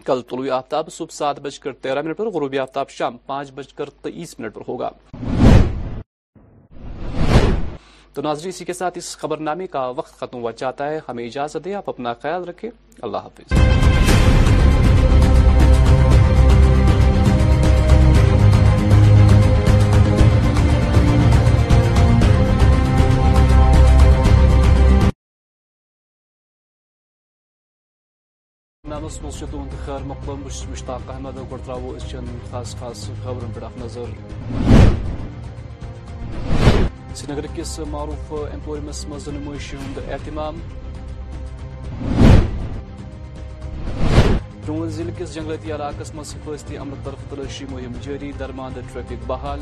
کل 0.07 0.23
طلوع 0.31 0.51
آفتاب 0.57 0.93
صبح 0.93 1.15
سات 1.17 1.41
بج 1.41 1.59
کر 1.59 1.73
تیرہ 1.83 2.03
منٹ 2.03 2.17
پر 2.17 2.29
غروبی 2.39 2.59
آفتاب 2.59 2.91
شام 2.91 3.17
پانچ 3.27 3.53
بج 3.55 3.73
کر 3.75 3.91
تئیس 4.03 4.39
منٹ 4.39 4.55
پر 4.55 4.63
ہوگا 4.69 4.91
تو 8.17 8.23
ناظری 8.23 8.49
اسی 8.49 8.65
کے 8.65 8.73
ساتھ 8.73 8.97
اس 8.99 9.17
خبر 9.21 9.39
نامے 9.47 9.67
کا 9.73 9.81
وقت 9.97 10.15
ختم 10.19 10.39
ہوا 10.41 10.53
چاہتا 10.61 10.89
ہے 10.91 10.99
ہمیں 11.09 11.25
اجازت 11.25 11.65
دیں 11.65 11.75
آپ 11.81 11.89
اپنا 11.89 12.13
خیال 12.23 12.45
رکھیں 12.49 12.71
اللہ 13.03 13.27
حافظ 13.27 13.53
نامس 28.91 29.21
مزید 29.23 29.55
خیر 29.85 30.13
بس 30.47 30.65
مشتاق 30.71 31.11
احمد 31.11 31.39
احمدوں 31.39 31.75
گرو 31.83 31.97
خاص 32.51 32.77
خاص 32.81 33.09
خبروں 33.25 33.51
پہ 33.55 33.81
نظر 33.83 34.15
کس 37.57 37.79
معروف 37.91 38.33
ایمپورمس 38.51 39.05
مز 39.09 39.29
ہند 39.73 39.99
اہتمام 40.07 40.57
ترون 44.65 44.89
ضلع 44.97 45.11
کس 45.19 45.35
جنگلتی 45.35 45.73
علاقہ 45.73 46.11
مز 46.15 46.35
حفاظتی 46.35 46.77
عمل 46.77 46.97
طرف 47.05 47.23
تلاشی 47.31 47.65
مہم 47.71 47.93
جاری 48.03 48.31
درماندہ 48.39 48.81
ٹریفک 48.93 49.13
بحال 49.27 49.61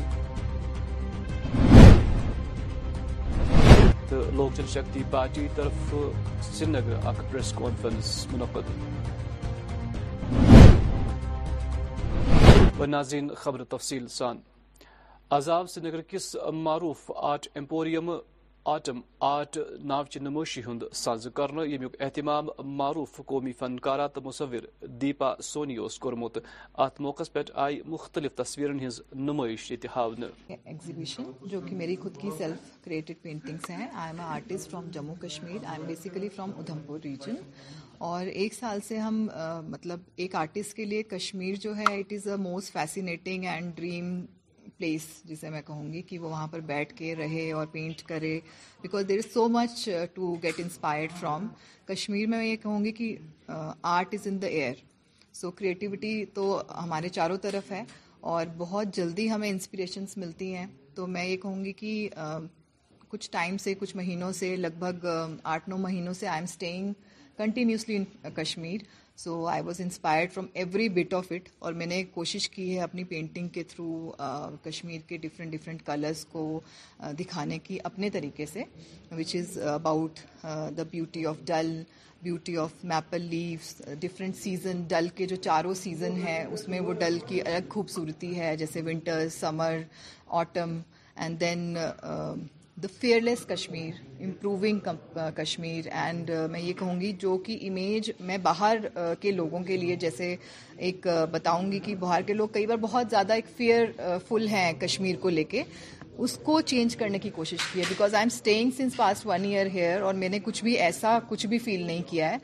تو 4.09 4.23
لوک 4.35 4.57
جن 4.57 4.67
شکتی 4.73 5.03
پارٹی 5.11 5.47
طرف 5.55 5.95
سرینگر 6.51 6.95
اخ 7.05 7.21
پریس 7.31 7.51
کانفرنس 7.59 8.15
منعقد 8.33 8.69
ناظرین 12.89 13.29
خبر 13.43 13.63
تفصیل 13.69 14.07
سان 14.17 14.37
عذاب 15.33 15.67
سری 15.69 15.87
نگر 15.87 16.01
کس 16.07 16.35
معروف 16.53 16.99
آرٹ 17.15 17.47
ایمپوریم 17.57 18.09
آٹم 18.73 18.99
آرٹ 19.27 19.57
ناوچہ 19.91 20.19
نمائشی 20.21 20.61
ہند 20.67 20.83
ساز 20.95 21.27
کر 21.35 21.53
یمیک 21.67 21.95
اہتمام 22.01 22.47
معروف 22.77 23.15
قومی 23.25 23.51
فنکارہ 23.59 24.07
تو 24.13 24.21
مصور 24.23 24.67
دیپا 25.01 25.33
سونی 25.43 25.77
اس 25.85 25.97
کورمت 25.99 26.37
ات 26.85 26.99
موقع 27.01 27.23
پہ 27.33 27.41
آئی 27.63 27.79
مختلف 27.93 28.35
تصویرن 28.35 28.85
ہز 28.85 28.99
نمائش 29.15 29.69
یہ 29.71 29.87
ہاؤن 29.95 30.23
ایگزیبیشن 30.63 31.31
جو 31.51 31.61
کہ 31.69 31.75
میری 31.75 31.95
خود 32.03 32.17
کی 32.21 32.29
سیلف 32.37 32.69
کریٹڈ 32.83 33.21
پینٹنگس 33.23 33.69
ہیں 33.69 33.87
I 33.93 34.11
am 34.11 34.19
a 34.19 34.25
artist 34.25 34.69
from 34.71 34.89
Jammu 34.93 35.15
Kashmir 35.25 35.65
I 35.65 35.77
am 35.79 35.87
basically 35.87 36.29
from 36.35 36.51
Udhampur 36.85 36.99
region 37.03 37.35
اور 38.05 38.25
ایک 38.27 38.53
سال 38.53 38.79
سے 38.87 38.97
ہم 38.99 39.27
مطلب 39.71 39.99
ایک 40.15 40.35
آرٹسٹ 40.35 40.73
کے 40.77 40.85
لیے 40.85 41.03
کشمیر 41.17 41.55
جو 41.61 41.75
ہے 41.77 41.93
it 41.99 42.13
is 42.13 42.27
a 42.31 42.35
most 42.49 42.73
fascinating 42.73 43.45
and 43.49 43.75
dream 43.75 44.19
place 44.79 45.01
جسے 45.25 45.49
میں 45.49 45.61
کہوں 45.65 45.91
گی 45.93 46.01
کہ 46.07 46.17
وہ 46.19 46.29
وہاں 46.29 46.47
پر 46.51 46.59
بیٹھ 46.71 46.93
کے 46.97 47.15
رہے 47.15 47.51
اور 47.51 47.67
پینٹ 47.71 48.01
کرے 48.07 48.39
because 48.81 49.07
there 49.09 49.17
is 49.23 49.33
so 49.33 49.47
much 49.49 49.87
to 50.13 50.33
get 50.43 50.59
inspired 50.63 51.11
from 51.19 51.47
Kashmir 51.87 52.27
میں 52.29 52.37
میں 52.37 52.47
یہ 52.47 52.55
کہوں 52.63 52.83
گی 52.85 52.91
کہ 52.99 53.15
art 53.51 54.13
is 54.13 54.27
in 54.27 54.41
the 54.41 54.47
air 54.47 54.73
so 55.41 55.51
creativity 55.51 56.23
تو 56.33 56.61
ہمارے 56.83 57.09
چاروں 57.19 57.37
طرف 57.41 57.71
ہے 57.71 57.83
اور 58.33 58.45
بہت 58.57 58.95
جلدی 58.95 59.29
ہمیں 59.31 59.49
انسپریشنس 59.49 60.17
ملتی 60.17 60.53
ہیں 60.55 60.65
تو 60.95 61.07
میں 61.15 61.25
یہ 61.25 61.37
کہوں 61.37 61.63
گی 61.65 61.71
کہ 61.81 62.09
uh, 62.25 62.43
کچھ 63.09 63.29
ٹائم 63.31 63.57
سے 63.63 63.73
کچھ 63.79 63.95
مہینوں 63.95 64.31
سے 64.39 64.55
لگ 64.55 64.77
بھگ 64.79 65.05
um, 65.05 65.35
آٹھ 65.53 65.69
نو 65.69 65.77
مہینوں 65.77 66.13
سے 66.19 66.27
I 66.27 66.37
am 66.37 66.43
staying 66.49 66.93
continuously 67.37 67.95
in 67.97 68.03
Kashmir 68.35 68.81
so 69.23 69.45
I 69.47 69.61
was 69.63 69.79
inspired 69.81 70.31
from 70.31 70.45
every 70.61 70.87
bit 70.93 71.13
of 71.13 71.25
it 71.31 71.47
اور 71.59 71.73
میں 71.79 71.85
نے 71.85 72.01
کوشش 72.13 72.49
کی 72.49 72.75
ہے 72.75 72.79
اپنی 72.83 73.03
پینٹنگ 73.11 73.47
کے 73.57 73.63
تھرو 73.73 74.11
کشمیر 74.63 75.07
کے 75.09 75.17
ڈفرینٹ 75.23 75.51
ڈفرینٹ 75.51 75.83
کلرس 75.85 76.23
کو 76.31 76.41
دکھانے 77.19 77.59
کی 77.63 77.77
اپنے 77.89 78.09
طریقے 78.13 78.45
سے 78.53 78.63
which 79.17 79.35
is 79.35 79.57
about 79.73 80.19
the 80.77 80.83
beauty 80.91 81.25
of 81.25 81.37
Dal 81.47 81.71
beauty 82.23 82.57
of 82.57 82.83
maple 82.93 83.21
leaves 83.29 83.73
different 83.99 84.35
season 84.41 84.83
Dal 84.89 85.07
کے 85.15 85.25
جو 85.27 85.35
چاروں 85.47 85.73
سیزن 85.83 86.17
ہیں 86.27 86.43
اس 86.45 86.67
میں 86.69 86.79
وہ 86.87 86.93
ڈل 87.05 87.19
کی 87.27 87.41
الگ 87.41 87.69
خوبصورتی 87.73 88.35
ہے 88.39 88.55
جیسے 88.57 88.81
winter 88.85 89.27
summer 89.39 89.81
autumn 90.41 90.79
and 91.15 91.39
then 91.41 91.75
the 92.83 92.87
fearless 93.23 93.45
Kashmir 93.47 93.93
improving 94.23 94.87
Kashmir 95.37 95.87
and 95.97 96.29
میں 96.51 96.59
یہ 96.61 96.73
کہوں 96.79 96.99
گی 97.01 97.11
جو 97.19 97.35
کہ 97.45 97.57
امیج 97.67 98.09
میں 98.19 98.37
باہر 98.43 98.77
uh, 98.99 99.13
کے 99.19 99.31
لوگوں 99.31 99.59
کے 99.67 99.77
لیے 99.77 99.95
جیسے 99.99 100.35
ایک 100.87 101.07
uh, 101.07 101.25
بتاؤں 101.31 101.71
گی 101.71 101.79
کہ 101.85 101.95
باہر 101.99 102.21
کے 102.27 102.33
لوگ 102.33 102.47
کئی 102.53 102.65
بار 102.67 102.77
بہت 102.81 103.09
زیادہ 103.09 103.33
ایک 103.33 103.45
فیئر 103.57 103.85
فل 104.27 104.47
ہیں 104.47 104.71
کشمیر 104.79 105.15
کو 105.21 105.29
لے 105.29 105.43
کے 105.53 105.63
اس 106.23 106.37
کو 106.43 106.59
چینج 106.71 106.95
کرنے 106.97 107.19
کی 107.19 107.29
کوشش 107.35 107.57
کی 107.71 107.79
ہے 107.79 107.85
because 107.87 108.13
I 108.15 108.21
am 108.23 108.29
staying 108.33 108.69
since 108.77 108.95
past 108.97 109.25
one 109.27 109.43
year 109.45 109.67
here 109.73 110.01
اور 110.01 110.13
میں 110.21 110.29
نے 110.29 110.39
کچھ 110.43 110.63
بھی 110.63 110.73
ایسا 110.81 111.17
کچھ 111.29 111.45
بھی 111.53 111.57
فیل 111.63 111.81
نہیں 111.85 112.01
کیا 112.09 112.29
ہے 112.31 112.37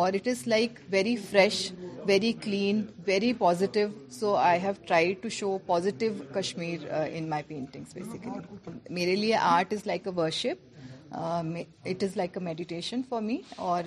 اور 0.00 0.12
it 0.14 0.28
is 0.28 0.46
like 0.48 0.78
very 0.90 1.14
fresh 1.30 1.70
very 2.06 2.32
clean 2.42 2.82
very 3.06 3.32
positive 3.38 3.88
so 4.18 4.34
I 4.36 4.60
have 4.62 4.72
try 4.86 5.12
to 5.22 5.28
show 5.38 5.56
positive 5.66 6.12
Kashmir 6.34 6.86
in 6.90 7.28
my 7.30 7.42
paintings 7.48 7.94
basically 7.94 8.74
میرے 9.00 9.16
لیے 9.16 9.34
art 9.40 9.72
is 9.72 9.86
like 9.86 10.06
a 10.06 10.12
worship 10.20 10.66
it 11.10 12.02
is 12.04 12.16
like 12.16 12.36
a 12.38 12.44
meditation 12.44 13.00
for 13.08 13.20
me 13.22 13.36
اور 13.66 13.84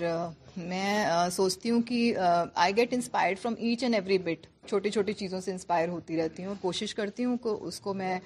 میں 0.58 1.06
سوچتی 1.32 1.70
ہوں 1.72 1.82
کہ 1.88 2.14
I 2.64 2.76
get 2.78 2.94
inspire 2.94 3.34
from 3.42 3.54
each 3.58 3.84
and 3.84 3.96
every 3.96 4.18
bit 4.24 4.48
چھوٹی 4.70 4.90
چھوٹی 4.92 5.14
چیزوں 5.20 5.40
سے 5.42 5.52
انسپائر 5.52 5.90
ہوتی 5.90 6.18
رہتی 6.22 6.44
ہوں 6.44 6.50
اور 6.50 6.62
کوشش 6.62 6.96
کرتی 6.96 7.26
ہوں 7.26 7.38
کہ 7.44 7.50
اس 7.68 7.80
کو 7.82 7.94
میں 7.94 8.18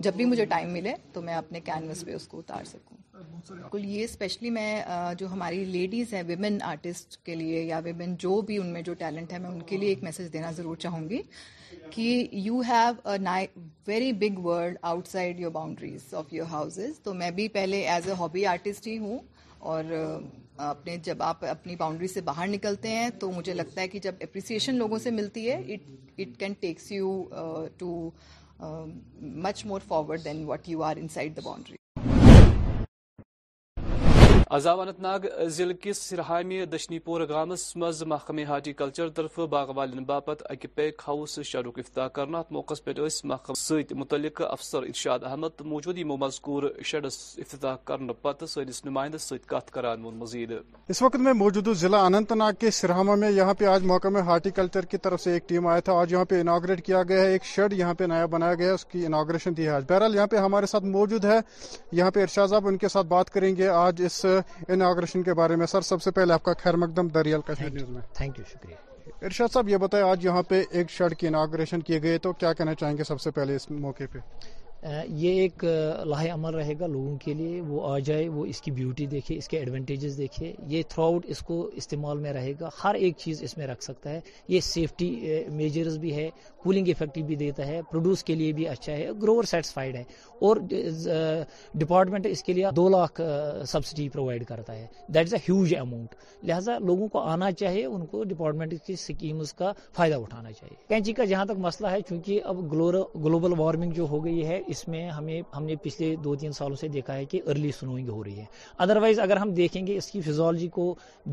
جب 0.00 0.14
بھی 0.16 0.24
مجھے 0.24 0.44
ٹائم 0.54 0.72
ملے 0.72 0.92
تو 1.12 1.22
میں 1.22 1.34
اپنے 1.34 1.60
کینوس 1.64 2.04
پہ 2.06 2.14
اس 2.14 2.26
کو 2.28 2.38
اتار 2.38 2.64
سکوں 2.70 2.96
بالکل 3.50 3.84
یہ 3.84 4.04
اسپیشلی 4.04 4.50
میں 4.50 4.82
جو 5.18 5.30
ہماری 5.32 5.64
لیڈیز 5.64 6.12
ہیں 6.14 6.22
ویمن 6.26 6.56
آرٹسٹ 6.66 7.16
کے 7.26 7.34
لیے 7.34 7.62
یا 7.62 7.78
ویمن 7.84 8.14
جو 8.18 8.40
بھی 8.46 8.58
ان 8.58 8.66
میں 8.72 8.82
جو 8.82 8.94
ٹیلنٹ 8.98 9.32
ہے 9.32 9.38
میں 9.38 9.50
ان 9.50 9.60
کے 9.66 9.76
لیے 9.76 9.88
ایک 9.88 10.02
میسج 10.04 10.32
دینا 10.32 10.50
ضرور 10.56 10.76
چاہوں 10.84 11.08
گی 11.08 11.20
کہ 11.90 12.26
you 12.32 12.60
have 12.68 13.08
a 13.12 13.44
very 13.86 14.12
big 14.18 14.38
world 14.44 14.76
outside 15.08 15.40
your 15.40 15.50
boundaries 15.52 16.12
of 16.14 16.32
your 16.32 16.46
house 16.50 16.78
تو 17.02 17.14
میں 17.14 17.30
بھی 17.38 17.48
پہلے 17.56 17.86
ایز 17.88 18.08
اے 18.08 18.14
ہابی 18.18 18.44
آرٹسٹ 18.46 18.86
ہی 18.86 18.96
ہوں 18.98 19.18
اور 19.72 19.84
اپنے 20.56 20.96
جب 21.02 21.22
آپ 21.22 21.44
اپنی 21.50 21.76
باؤنڈری 21.82 22.08
سے 22.08 22.20
باہر 22.30 22.46
نکلتے 22.48 22.88
ہیں 22.96 23.08
تو 23.20 23.30
مجھے 23.32 23.54
لگتا 23.54 23.80
ہے 23.80 23.88
کہ 23.88 23.98
جب 24.06 24.14
اپریسیشن 24.20 24.74
لوگوں 24.78 24.98
سے 25.04 25.10
ملتی 25.20 25.48
ہے 25.50 25.56
it 25.74 26.36
can 26.38 26.52
takes 26.60 26.90
you 26.92 27.22
too 27.78 28.10
much 29.46 29.64
more 29.66 29.80
forward 29.88 30.24
than 30.24 30.44
what 30.44 30.68
you 30.68 30.82
are 30.84 30.96
inside 31.14 31.36
the 31.36 31.40
boundary 31.44 31.76
Azam 34.56 34.80
Anant 34.80 35.00
Nag 35.00 35.26
ضلع 35.54 35.72
کس 35.82 35.98
سرہامہ 36.08 36.64
دشنی 36.72 36.98
پور 37.06 37.20
گامس 37.28 37.62
مز 37.76 38.02
محکمہ 38.10 38.54
کلچر 38.76 39.08
طرف 39.16 39.38
باغ 39.50 39.66
والن 39.76 40.04
باپت 40.04 40.42
اکہ 40.50 40.68
پیک 40.74 41.02
ہاؤس 41.08 41.38
شروع 41.50 41.72
افتتاح 41.78 42.08
کرنا 42.16 42.38
ات 42.38 42.50
موقع 42.52 42.74
پہ 42.84 42.92
محکمہ 43.24 43.98
متعلق 44.00 44.40
افسر 44.48 44.82
ارشاد 44.86 45.24
احمد 45.30 45.60
موجود 45.72 45.98
مذکور 46.22 46.62
شڈس 46.84 47.18
افتتاح 47.42 47.76
کرنے 47.90 48.12
پتہ 48.22 48.44
سمائندس 48.48 49.28
ست 49.32 49.52
کران 49.74 50.00
مزید 50.18 50.52
اس 50.94 51.02
وقت 51.02 51.16
میں 51.28 51.32
موجود 51.42 51.68
ضلع 51.82 52.00
اننت 52.06 52.32
ناگ 52.42 52.54
کے 52.60 52.70
سرہامہ 52.80 53.14
میں 53.22 53.30
یہاں 53.30 53.54
پہ 53.58 53.66
آج 53.74 53.84
موقع 53.92 54.08
میں 54.16 54.22
کلچر 54.56 54.84
کی 54.90 54.96
طرف 55.04 55.20
سے 55.22 55.32
ایک 55.32 55.48
ٹیم 55.48 55.66
آیا 55.66 55.80
تھا 55.90 55.98
آج 56.00 56.12
یہاں 56.12 56.24
پہ 56.34 56.40
اناگریٹ 56.40 56.84
کیا 56.86 57.02
گیا 57.08 57.20
ہے 57.20 57.30
ایک 57.36 57.44
شڈ 57.54 57.72
یہاں 57.78 57.94
پہ 58.02 58.10
نیا 58.14 58.26
بنایا 58.34 58.54
گیا 58.58 58.66
ہے 58.68 58.72
اس 58.74 58.84
کی 58.92 59.06
اناگریشن 59.06 59.56
دی 59.56 59.68
ہے 59.68 59.78
بہرحال 59.94 60.14
یہاں 60.14 60.26
پہ 60.34 60.44
ہمارے 60.48 60.66
ساتھ 60.74 60.84
موجود 60.98 61.24
ہے 61.24 61.38
یہاں 62.00 62.10
پہ 62.14 62.22
ارشاد 62.22 62.48
صاحب 62.50 62.66
ان 62.68 62.76
کے 62.84 62.88
ساتھ 62.96 63.06
بات 63.16 63.30
کریں 63.30 63.54
گے 63.56 63.68
ان 64.74 65.22
کے 65.22 65.34
بارے 65.34 65.56
میں 65.56 65.66
سر 65.66 65.80
سب 65.88 66.02
سے 66.02 66.10
پہلے 66.18 66.32
آپ 66.32 66.42
کا 66.44 66.52
خیر 66.62 66.76
مقدم 66.82 67.08
دریال 67.14 67.40
کا 67.46 67.54
تھینک 67.58 68.38
یو 68.38 68.44
شکریہ 68.50 68.74
ارشاد 69.26 69.52
صاحب 69.52 69.68
یہ 69.68 69.76
بتائیں 69.84 70.06
آج 70.08 70.24
یہاں 70.24 70.42
پہ 70.48 70.62
ایک 70.78 70.90
شرٹ 70.90 71.16
کی 71.20 71.26
انوریشن 71.28 71.80
کیے 71.88 72.02
گئے 72.02 72.18
تو 72.26 72.32
کیا 72.42 72.52
کہنا 72.60 72.74
چاہیں 72.80 72.96
گے 72.98 73.04
سب 73.04 73.20
سے 73.20 73.30
پہلے 73.40 73.56
اس 73.56 73.70
موقع 73.70 74.04
پہ 74.12 74.18
یہ 75.08 75.40
ایک 75.40 75.64
لاہ 76.08 76.24
عمل 76.34 76.54
رہے 76.54 76.72
گا 76.80 76.86
لوگوں 76.86 77.16
کے 77.24 77.32
لیے 77.34 77.60
وہ 77.60 77.80
آ 77.92 77.98
جائے 78.04 78.28
وہ 78.28 78.44
اس 78.46 78.60
کی 78.62 78.70
بیوٹی 78.70 79.06
دیکھے 79.06 79.36
اس 79.38 79.48
کے 79.48 79.58
ایڈوانٹیجز 79.58 80.16
دیکھے 80.18 80.52
یہ 80.68 80.82
تھرو 80.88 81.04
آؤٹ 81.04 81.26
اس 81.28 81.38
کو 81.48 81.60
استعمال 81.82 82.18
میں 82.18 82.32
رہے 82.32 82.52
گا 82.60 82.68
ہر 82.84 82.94
ایک 83.00 83.16
چیز 83.18 83.42
اس 83.42 83.56
میں 83.58 83.66
رکھ 83.66 83.82
سکتا 83.84 84.10
ہے 84.10 84.20
یہ 84.48 84.60
سیفٹی 84.68 85.10
میجرز 85.52 85.98
بھی 85.98 86.14
ہے 86.16 86.28
کولنگ 86.62 86.88
افیکٹو 86.88 87.24
بھی 87.26 87.36
دیتا 87.42 87.66
ہے 87.66 87.80
پروڈیوس 87.90 88.24
کے 88.24 88.34
لیے 88.34 88.52
بھی 88.52 88.68
اچھا 88.68 88.92
ہے 88.92 89.08
گروور 89.22 89.44
سیٹسفائڈ 89.50 89.96
ہے 89.96 90.02
اور 90.48 90.56
ڈپارٹمنٹ 91.78 92.26
اس 92.30 92.42
کے 92.44 92.52
لیے 92.52 92.70
دو 92.76 92.88
لاکھ 92.88 93.20
سبسڈی 93.68 94.08
پرووائڈ 94.12 94.44
کرتا 94.48 94.74
ہے 94.76 94.86
that 95.14 95.26
is 95.26 95.34
a 95.34 95.40
huge 95.50 95.74
amount 95.80 96.14
لہٰذا 96.48 96.78
لوگوں 96.86 97.08
کو 97.12 97.20
آنا 97.34 97.50
چاہیے 97.60 97.84
ان 97.86 98.06
کو 98.06 98.22
ڈپارٹمنٹ 98.30 98.74
کی 98.86 98.92
اسکیمز 98.92 99.52
کا 99.54 99.72
فائدہ 99.96 100.14
اٹھانا 100.20 100.52
چاہیے 100.52 100.74
کینچی 100.88 101.12
کا 101.12 101.24
جہاں 101.32 101.44
تک 101.46 101.58
مسئلہ 101.68 101.88
ہے 101.90 102.00
چونکہ 102.08 102.40
اب 102.52 102.60
گلوبل 102.72 103.58
وارمنگ 103.60 103.90
جو 103.92 104.06
ہو 104.08 104.24
گئی 104.24 104.46
ہے 104.46 104.60
اس 104.70 104.86
میں 104.88 105.08
ہمیں 105.10 105.40
ہم 105.56 105.64
نے 105.66 105.74
پچھلے 105.82 106.14
دو 106.24 106.34
تین 106.40 106.52
سالوں 106.58 106.76
سے 106.80 106.88
دیکھا 106.96 107.14
ہے 107.14 107.24
کہ 107.30 107.40
ارلی 107.50 107.70
سنوئنگ 107.78 108.08
ہو 108.08 108.22
رہی 108.24 108.38
ہے 108.38 108.44
ادر 108.84 108.96
وائز 109.02 109.18
اگر 109.20 109.36
ہم 109.36 109.50
دیکھیں 109.54 109.86
گے 109.86 109.96
اس 109.98 110.10
کی 110.10 110.20
فیزولوجی 110.26 110.68
کو 110.76 110.84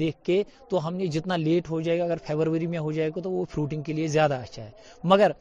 دیکھ 0.02 0.24
کے 0.26 0.42
تو 0.70 0.86
ہم 0.88 0.96
نے 1.02 1.08
جتنا 1.16 1.36
لیٹ 1.44 1.70
ہو 1.70 1.80
جائے 1.88 2.00
گا 2.00 2.04
اگر 2.04 2.24
فیبروری 2.28 2.68
میں 2.74 2.80
ہو 2.88 2.92
جائے 2.98 3.10
گا 3.16 3.22
تو 3.28 3.32
وہ 3.32 3.46
فروٹنگ 3.54 3.82
کے 3.90 3.94
لیے 4.00 4.08
زیادہ 4.18 4.40
اچھا 4.48 4.64
ہے 4.64 4.72
مگر 5.14 5.32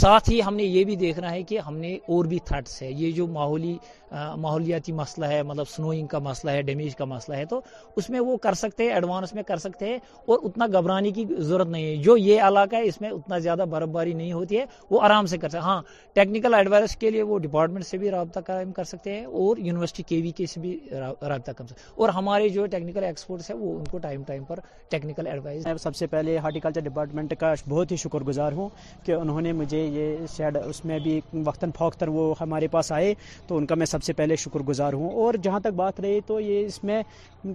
ساتھ 0.00 0.30
ہی 0.30 0.40
ہم 0.46 0.56
نے 0.56 0.62
یہ 0.64 0.84
بھی 0.88 0.96
دیکھنا 0.96 1.30
ہے 1.30 1.42
کہ 1.50 1.58
ہم 1.68 1.76
نے 1.84 1.94
اور 2.14 2.24
بھی 2.32 2.38
تھرٹس 2.50 2.80
ہے 2.82 2.90
یہ 3.04 3.10
جو 3.12 3.26
ماحولی 3.38 3.76
ماحولیاتی 4.12 4.92
مسئلہ 4.92 5.24
ہے 5.26 5.42
مطلب 5.46 5.68
سنوئنگ 5.68 6.06
کا 6.10 6.18
مسئلہ 6.18 6.50
ہے 6.52 6.62
ڈیمیج 6.68 6.94
کا 6.96 7.04
مسئلہ 7.04 7.36
ہے 7.36 7.44
تو 7.50 7.60
اس 7.96 8.08
میں 8.10 8.20
وہ 8.20 8.36
کر 8.46 8.54
سکتے 8.60 8.84
ہیں 8.84 8.92
ایڈوانس 8.92 9.34
میں 9.34 9.42
کر 9.48 9.56
سکتے 9.64 9.88
ہیں 9.88 9.98
اور 10.26 10.38
اتنا 10.44 10.66
گھبرانے 10.72 11.10
کی 11.12 11.24
ضرورت 11.38 11.68
نہیں 11.68 11.84
ہے 11.84 11.96
جو 12.02 12.16
یہ 12.16 12.42
علاقہ 12.42 12.76
ہے 12.76 12.84
اس 12.88 13.00
میں 13.00 13.10
اتنا 13.10 13.38
زیادہ 13.46 13.64
برف 13.70 13.88
باری 13.92 14.12
نہیں 14.12 14.32
ہوتی 14.32 14.58
ہے 14.58 14.64
وہ 14.90 15.00
آرام 15.02 15.26
سے 15.26 15.38
کر 15.38 15.48
سکتے 15.48 15.58
ہیں 15.58 15.64
ہاں 15.64 15.80
ٹیکنیکل 16.14 16.54
ایڈوائس 16.54 16.96
کے 16.96 17.10
لیے 17.10 17.22
وہ 17.22 17.38
ڈپارٹمنٹ 17.38 17.86
سے 17.86 17.98
بھی 17.98 18.10
رابطہ 18.10 18.40
قائم 18.46 18.72
کر 18.72 18.84
سکتے 18.84 19.12
ہیں 19.18 19.24
اور 19.26 19.56
یونیورسٹی 19.64 20.02
کے 20.08 20.20
وی 20.22 20.30
کے 20.36 20.46
سے 20.54 20.60
بھی 20.60 20.76
رابطہ 21.00 21.52
کر 21.56 21.66
سکتے 21.66 21.82
ہیں 21.88 21.92
اور 22.00 22.08
ہمارے 22.18 22.48
جو 22.48 22.66
ٹیکنیکل 22.74 23.04
ایکسپرٹس 23.04 23.50
ہیں 23.50 23.56
وہ 23.58 23.76
ان 23.78 23.84
کو 23.90 23.98
ٹائم 24.02 24.22
ٹائم 24.26 24.44
پر 24.48 24.60
ٹیکنیکل 24.90 25.26
ایڈوائز 25.26 25.66
سب 25.80 25.96
سے 25.96 26.06
پہلے 26.16 26.36
ہارٹیکلچر 26.38 26.80
ڈپارٹمنٹ 26.84 27.34
کا 27.40 27.54
بہت 27.68 27.90
ہی 27.92 27.96
شکر 28.04 28.24
گزار 28.24 28.52
ہوں 28.52 28.68
کہ 29.04 29.12
انہوں 29.12 29.40
نے 29.40 29.52
مجھے 29.60 29.84
یہ 29.84 30.26
شیڈ 30.36 30.56
اس 30.64 30.84
میں 30.84 30.98
بھی 31.02 31.20
وقتاً 31.44 31.70
فوقتاً 31.78 32.08
وہ 32.12 32.32
ہمارے 32.40 32.68
پاس 32.70 32.90
آئے 32.92 33.12
تو 33.46 33.56
ان 33.56 33.66
کا 33.66 33.74
میں 33.74 33.86
سب 33.86 33.99
سب 34.00 34.04
سے 34.06 34.12
پہلے 34.16 34.36
شکر 34.36 34.60
گزار 34.68 34.92
ہوں 34.92 35.10
اور 35.22 35.34
جہاں 35.42 35.58
تک 35.60 35.72
بات 35.76 36.00
رہی 36.00 36.20
تو 36.26 36.38
یہ 36.40 36.64
اس 36.66 36.82
میں 36.84 37.02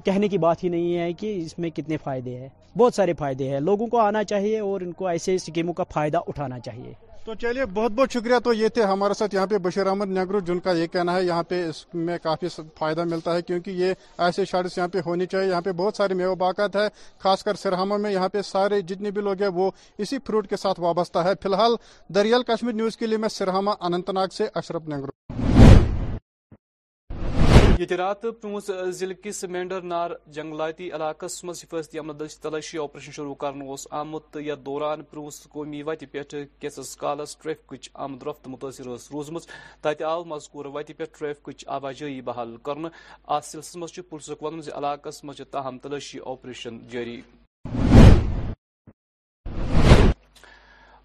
کہنے 0.06 0.28
کی 0.28 0.38
بات 0.46 0.64
ہی 0.64 0.70
نہیں 0.70 0.98
ہے 0.98 1.12
کہ 1.20 1.34
اس 1.46 1.58
میں 1.60 1.70
کتنے 1.78 1.98
فائدے 2.04 2.36
ہیں 2.39 2.50
بہت 2.78 2.93
سارے 2.93 3.14
فائدے 3.20 3.50
ہیں 3.50 3.60
لوگوں 3.60 3.88
کو 3.88 4.00
آنا 4.00 4.24
چاہیے 4.32 4.60
اور 4.60 4.82
ان 4.82 4.91
کو 5.02 5.08
ایسے 5.08 5.36
اسکیموں 5.36 5.74
کا 5.74 5.84
فائدہ 5.93 6.18
اٹھانا 6.28 6.60
چاہیے 6.66 6.93
تو 7.26 7.34
چلیے 7.41 7.66
بہت 7.74 7.91
بہت 7.96 8.12
شکریہ 8.14 8.39
تو 8.43 8.54
یہ 8.54 8.68
تھے 8.74 8.84
ہمارے 8.86 9.14
ساتھ 9.18 9.36
یہاں 9.36 9.46
پہ 9.52 9.58
بشیر 9.68 9.88
احمد 9.88 10.10
نگرو 10.18 10.39
جن 10.48 10.60
کا 10.66 10.72
یہ 10.80 10.88
کہنا 10.93 11.16
ہے 11.16 11.24
یہاں 11.26 11.43
پہ 11.50 11.64
اس 11.68 11.76
میں 11.93 12.18
کافی 12.24 12.48
فائدہ 12.80 13.04
ملتا 13.14 13.36
ہے 13.36 13.41
کیونکہ 13.48 13.72
یہ 13.84 13.93
ایسے 14.26 14.46
شارٹس 14.52 14.78
یہاں 14.78 14.88
پہ 14.93 15.00
ہونی 15.06 15.26
چاہیے 15.32 15.50
یہاں 15.50 15.62
پہ 15.66 15.72
بہت 15.80 15.98
سارے 15.98 16.14
میو 16.22 16.36
باقت 16.46 16.76
ہے 16.76 16.88
خاص 17.24 17.43
کر 17.43 17.56
سرہما 17.64 17.98
میں 18.06 18.12
یہاں 18.12 18.30
پہ 18.34 18.41
سارے 18.52 18.82
جتنے 18.93 19.12
بھی 19.12 19.22
لوگ 19.30 19.41
ہیں 19.41 19.50
وہ 19.56 19.70
اسی 19.98 20.18
فروٹ 20.28 20.50
کے 20.50 20.58
ساتھ 20.68 20.80
وابستہ 20.80 21.20
ہے 21.28 21.34
فی 21.43 21.50
الحال 21.54 21.76
دریال 22.16 22.43
کشمیر 22.54 22.74
نیوز 22.82 22.98
کے 22.98 23.08
لیے 23.08 23.18
میں 23.26 23.30
سرہما 23.39 23.74
اننت 23.80 24.10
ناگ 24.20 24.38
سے 24.38 24.48
اشرف 24.64 24.88
نیگرو 24.89 25.55
یہ 27.80 27.95
رات 27.97 28.21
پوس 28.41 28.69
ضلع 28.97 29.13
کس 29.23 29.43
مینڈر 29.53 29.82
نار 29.91 30.11
جنگلاتی 30.36 30.89
علاقہ 30.95 31.26
مز 31.45 31.63
حفاظتی 31.63 31.97
عمل 31.99 32.09
آمد 32.17 32.23
تلاشی 32.41 32.78
آپریشن 32.84 33.11
شروع 33.11 33.36
اس 33.73 33.86
یا 34.45 34.55
دوران 34.65 35.03
پروس 35.11 35.41
قومی 35.53 35.82
وتہ 35.88 36.36
کیسس 36.59 36.95
کالس 36.97 37.36
ٹریفکچ 37.43 37.89
آمد 38.05 38.23
رفت 38.28 38.47
متاثر 38.53 38.95
ثمت 39.09 39.47
تت 39.84 40.01
آو 40.11 40.23
مذکور 40.36 40.65
وتہ 40.73 40.93
پہ 40.97 41.05
ٹریفکچ 41.19 41.67
آواجاہی 41.80 42.19
بحال 42.30 42.55
کر 42.69 43.39
سلسل 43.51 43.80
مسجف 43.80 44.15
ون 44.41 44.59
علاقس 44.76 45.23
مز 45.23 45.41
تاہم 45.51 45.78
تلاشی 45.84 46.19
آپریشن 46.34 46.80
جاری 46.91 47.19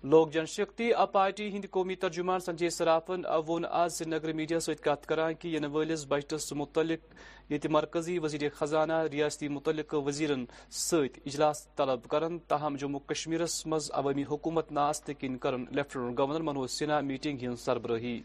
لوک 0.02 0.30
جن 0.32 0.46
شکتی 0.48 0.88
اپ 0.98 1.12
پارٹی 1.12 1.48
ہند 1.54 1.64
قومی 1.70 1.94
ترجمان 2.02 2.40
سنجے 2.40 2.68
سرافن 2.70 3.22
وز 3.46 3.62
سری 3.94 4.08
نگر 4.10 4.32
میڈیا 4.36 4.58
کت 4.82 5.06
کران 5.06 5.34
کہ 5.38 5.48
یہ 5.48 6.04
بجٹس 6.08 6.52
متعلق 6.56 7.60
مرکزی 7.70 8.18
وزیر 8.22 8.48
خزانہ 8.58 9.00
ریاستی 9.12 9.48
متعلق 9.48 9.94
وزیرن 10.06 10.44
ست 10.84 11.18
اجلاس 11.24 11.64
طلب 11.76 12.06
کرن 12.10 12.38
تاہم 12.48 12.76
جموں 12.80 13.00
کشمیر 13.10 13.40
مز 13.66 13.90
عوامی 14.00 14.22
حکومت 14.30 14.72
ناست 14.72 15.10
کن 15.20 15.36
کرن 15.42 15.64
lieutenant 15.76 16.18
governor 16.18 16.40
Manoj 16.48 16.70
Sinha 16.78 17.00
meeting 17.10 17.44
ہن 17.46 17.56
سربراہی 17.64 18.18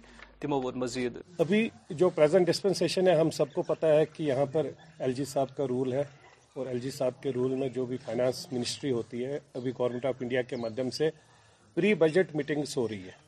مزید 0.49 1.17
ابھی 1.39 1.67
جو 1.89 2.09
پریزنٹ 2.15 2.47
ڈسپنسیشن 2.47 3.07
ہے 3.07 3.15
ہم 3.19 3.29
سب 3.39 3.53
کو 3.53 3.61
پتا 3.73 3.87
ہے 3.95 4.05
کہ 4.13 4.23
یہاں 4.23 4.45
پر 4.53 4.67
ایل 4.99 5.13
جی 5.13 5.25
صاحب 5.33 5.55
کا 5.57 5.67
رول 5.69 5.93
ہے 5.93 6.03
اور 6.55 6.67
ایل 6.67 6.79
جی 6.79 6.91
صاحب 6.97 7.21
کے 7.23 7.31
رول 7.35 7.55
میں 7.59 7.69
جو 7.75 7.85
بھی 7.85 7.97
فائنانس 8.05 8.45
منسٹری 8.51 8.91
ہوتی 8.91 9.25
ہے 9.25 9.39
ابھی 9.53 9.71
گورنمنٹ 9.79 10.05
آف 10.05 10.21
انڈیا 10.21 10.41
کے 10.49 10.55
مادھیم 10.55 10.89
سے 10.97 11.09
پری 11.75 11.93
بجٹ 12.01 12.35
میٹنگس 12.35 12.75
ہو 12.77 12.87
رہی 12.87 13.03
ہے 13.03 13.23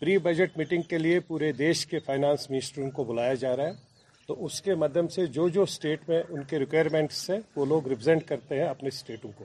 پری 0.00 0.16
بجٹ 0.24 0.56
میٹنگ 0.58 0.82
کے 0.90 0.98
لیے 0.98 1.20
پورے 1.28 1.50
دیش 1.58 1.84
کے 1.92 1.98
فائنانس 2.06 2.48
منسٹروں 2.50 2.90
کو 2.98 3.04
بلایا 3.04 3.34
جا 3.42 3.54
رہا 3.56 3.66
ہے 3.68 3.90
تو 4.26 4.44
اس 4.44 4.60
کے 4.62 4.74
مدم 4.82 5.06
سے 5.14 5.24
جو 5.36 5.48
جو 5.56 5.62
اسٹیٹ 5.70 6.08
میں 6.08 6.22
ان 6.28 6.42
کے 6.50 6.58
ریکوائرمنٹس 6.58 7.28
ہیں 7.30 7.38
وہ 7.56 7.64
لوگ 7.66 7.88
ریپرزینٹ 7.88 8.24
کرتے 8.28 8.56
ہیں 8.60 8.66
اپنے 8.68 8.88
اسٹیٹوں 8.92 9.30
کو 9.38 9.44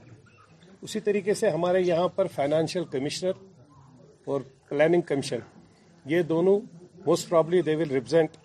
اسی 0.88 1.00
طریقے 1.08 1.34
سے 1.42 1.50
ہمارے 1.50 1.80
یہاں 1.82 2.08
پر 2.16 2.28
فائنانشیل 2.36 2.84
کمیشنر 2.92 3.40
اور 4.34 4.42
پلاننگ 4.70 5.02
کمیشن 5.12 5.40
یہ 6.12 6.22
دونوں 6.34 6.60
most 7.06 7.30
probably 7.30 7.62
they 7.70 7.76
will 7.76 7.92
represent 7.92 8.38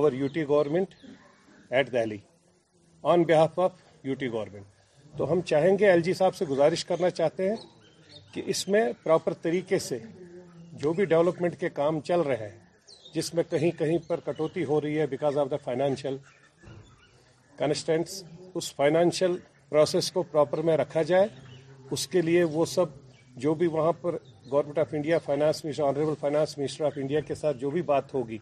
our 0.00 0.12
U 0.20 0.26
T 0.34 0.44
government 0.48 0.94
at 1.74 1.92
Delhi 1.92 2.18
on 3.14 3.22
behalf 3.28 3.58
of 3.66 3.72
U 4.04 4.14
T 4.22 4.28
government 4.32 5.16
تو 5.18 5.30
ہم 5.32 5.40
چاہیں 5.52 5.76
گے 5.78 5.88
ایل 5.90 6.02
جی 6.08 6.14
صاحب 6.22 6.34
سے 6.36 6.44
گزارش 6.54 6.84
کرنا 6.92 7.10
چاہتے 7.20 7.48
ہیں 7.48 7.56
کہ 8.38 8.42
اس 8.50 8.66
میں 8.68 8.80
پراپر 9.02 9.32
طریقے 9.42 9.78
سے 9.84 9.96
جو 10.82 10.92
بھی 10.96 11.04
ڈیولپمنٹ 11.12 11.56
کے 11.60 11.68
کام 11.78 11.98
چل 12.08 12.20
رہے 12.26 12.48
ہیں 12.48 13.14
جس 13.14 13.32
میں 13.34 13.42
کہیں 13.50 13.70
کہیں 13.78 13.96
پر 14.06 14.20
کٹوتی 14.24 14.64
ہو 14.64 14.80
رہی 14.80 14.98
ہے 15.00 15.06
because 15.14 15.38
of 15.38 15.50
the 15.50 15.56
financial 15.64 16.16
constraints 17.58 18.22
us 18.58 18.72
financial 18.74 19.34
process 19.68 20.10
کو 20.12 20.22
پراپر 20.32 20.58
میں 20.68 20.76
رکھا 20.76 21.02
جائے 21.10 21.26
اس 21.96 22.06
کے 22.12 22.20
لیے 22.28 22.42
وہ 22.58 22.64
سب 22.74 22.92
جو 23.46 23.54
بھی 23.62 23.66
وہاں 23.78 23.92
پر 24.02 24.16
government 24.50 24.78
of 24.78 24.94
India 24.94 25.18
finance 25.24 25.64
minister 25.64 25.82
honourable 25.86 26.14
finance 26.20 26.56
minister 26.58 26.84
of 26.86 26.98
India 27.02 27.20
کے 27.30 27.34
ساتھ 27.42 27.56
جو 27.60 27.70
بھی 27.70 27.82
بات 27.90 28.14
ہوگی 28.14 28.38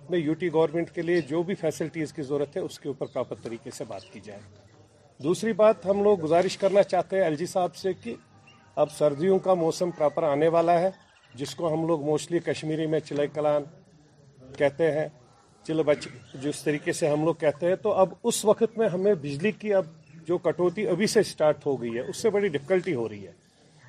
اپنے 0.00 0.18
یو 0.18 0.34
ٹی 0.40 0.48
گورنمنٹ 0.56 0.90
کے 0.94 1.02
لیے 1.02 1.20
جو 1.28 1.42
بھی 1.50 1.54
فیسلٹیز 1.60 2.12
کی 2.16 2.22
ضرورت 2.32 2.56
ہے 2.56 2.60
اس 2.70 2.78
کے 2.80 2.88
اوپر 2.94 3.06
پراپر 3.12 3.36
طریقے 3.42 3.70
سے 3.78 3.84
بات 3.94 4.10
کی 4.12 4.20
جائے 4.24 4.40
دوسری 5.22 5.52
بات 5.62 5.86
ہم 5.90 6.02
لوگ 6.02 6.20
گزارش 6.24 6.56
کرنا 6.64 6.82
چاہتے 6.94 7.16
ہیں 7.16 7.22
ایل 7.24 7.36
جی 7.36 7.46
صاحب 7.54 7.74
سے 7.76 7.92
کہ 8.02 8.14
اب 8.80 8.88
سردیوں 8.96 9.38
کا 9.44 9.54
موسم 9.60 9.90
پراپر 9.96 10.22
آنے 10.24 10.46
والا 10.48 10.78
ہے 10.80 10.88
جس 11.38 11.54
کو 11.54 11.72
ہم 11.72 11.86
لوگ 11.86 12.04
موسٹلی 12.04 12.38
کشمیری 12.44 12.84
میں 12.92 13.00
چلے 13.08 13.26
کلان 13.32 13.62
کہتے 14.58 14.90
ہیں 14.92 15.06
چل 15.66 15.82
بچ 15.86 16.06
جس 16.42 16.62
طریقے 16.64 16.92
سے 16.98 17.08
ہم 17.08 17.24
لوگ 17.24 17.34
کہتے 17.40 17.66
ہیں 17.68 17.74
تو 17.82 17.92
اب 18.02 18.12
اس 18.30 18.44
وقت 18.44 18.78
میں 18.78 18.88
ہمیں 18.94 19.12
بجلی 19.22 19.52
کی 19.62 19.74
اب 19.80 19.86
جو 20.28 20.38
کٹوتی 20.46 20.86
ابھی 20.94 21.06
سے 21.16 21.22
سٹارٹ 21.32 21.66
ہو 21.66 21.74
گئی 21.82 21.94
ہے 21.96 22.00
اس 22.12 22.16
سے 22.22 22.30
بڑی 22.36 22.48
ڈفکلٹی 22.56 22.94
ہو 22.94 23.08
رہی 23.08 23.26
ہے 23.26 23.32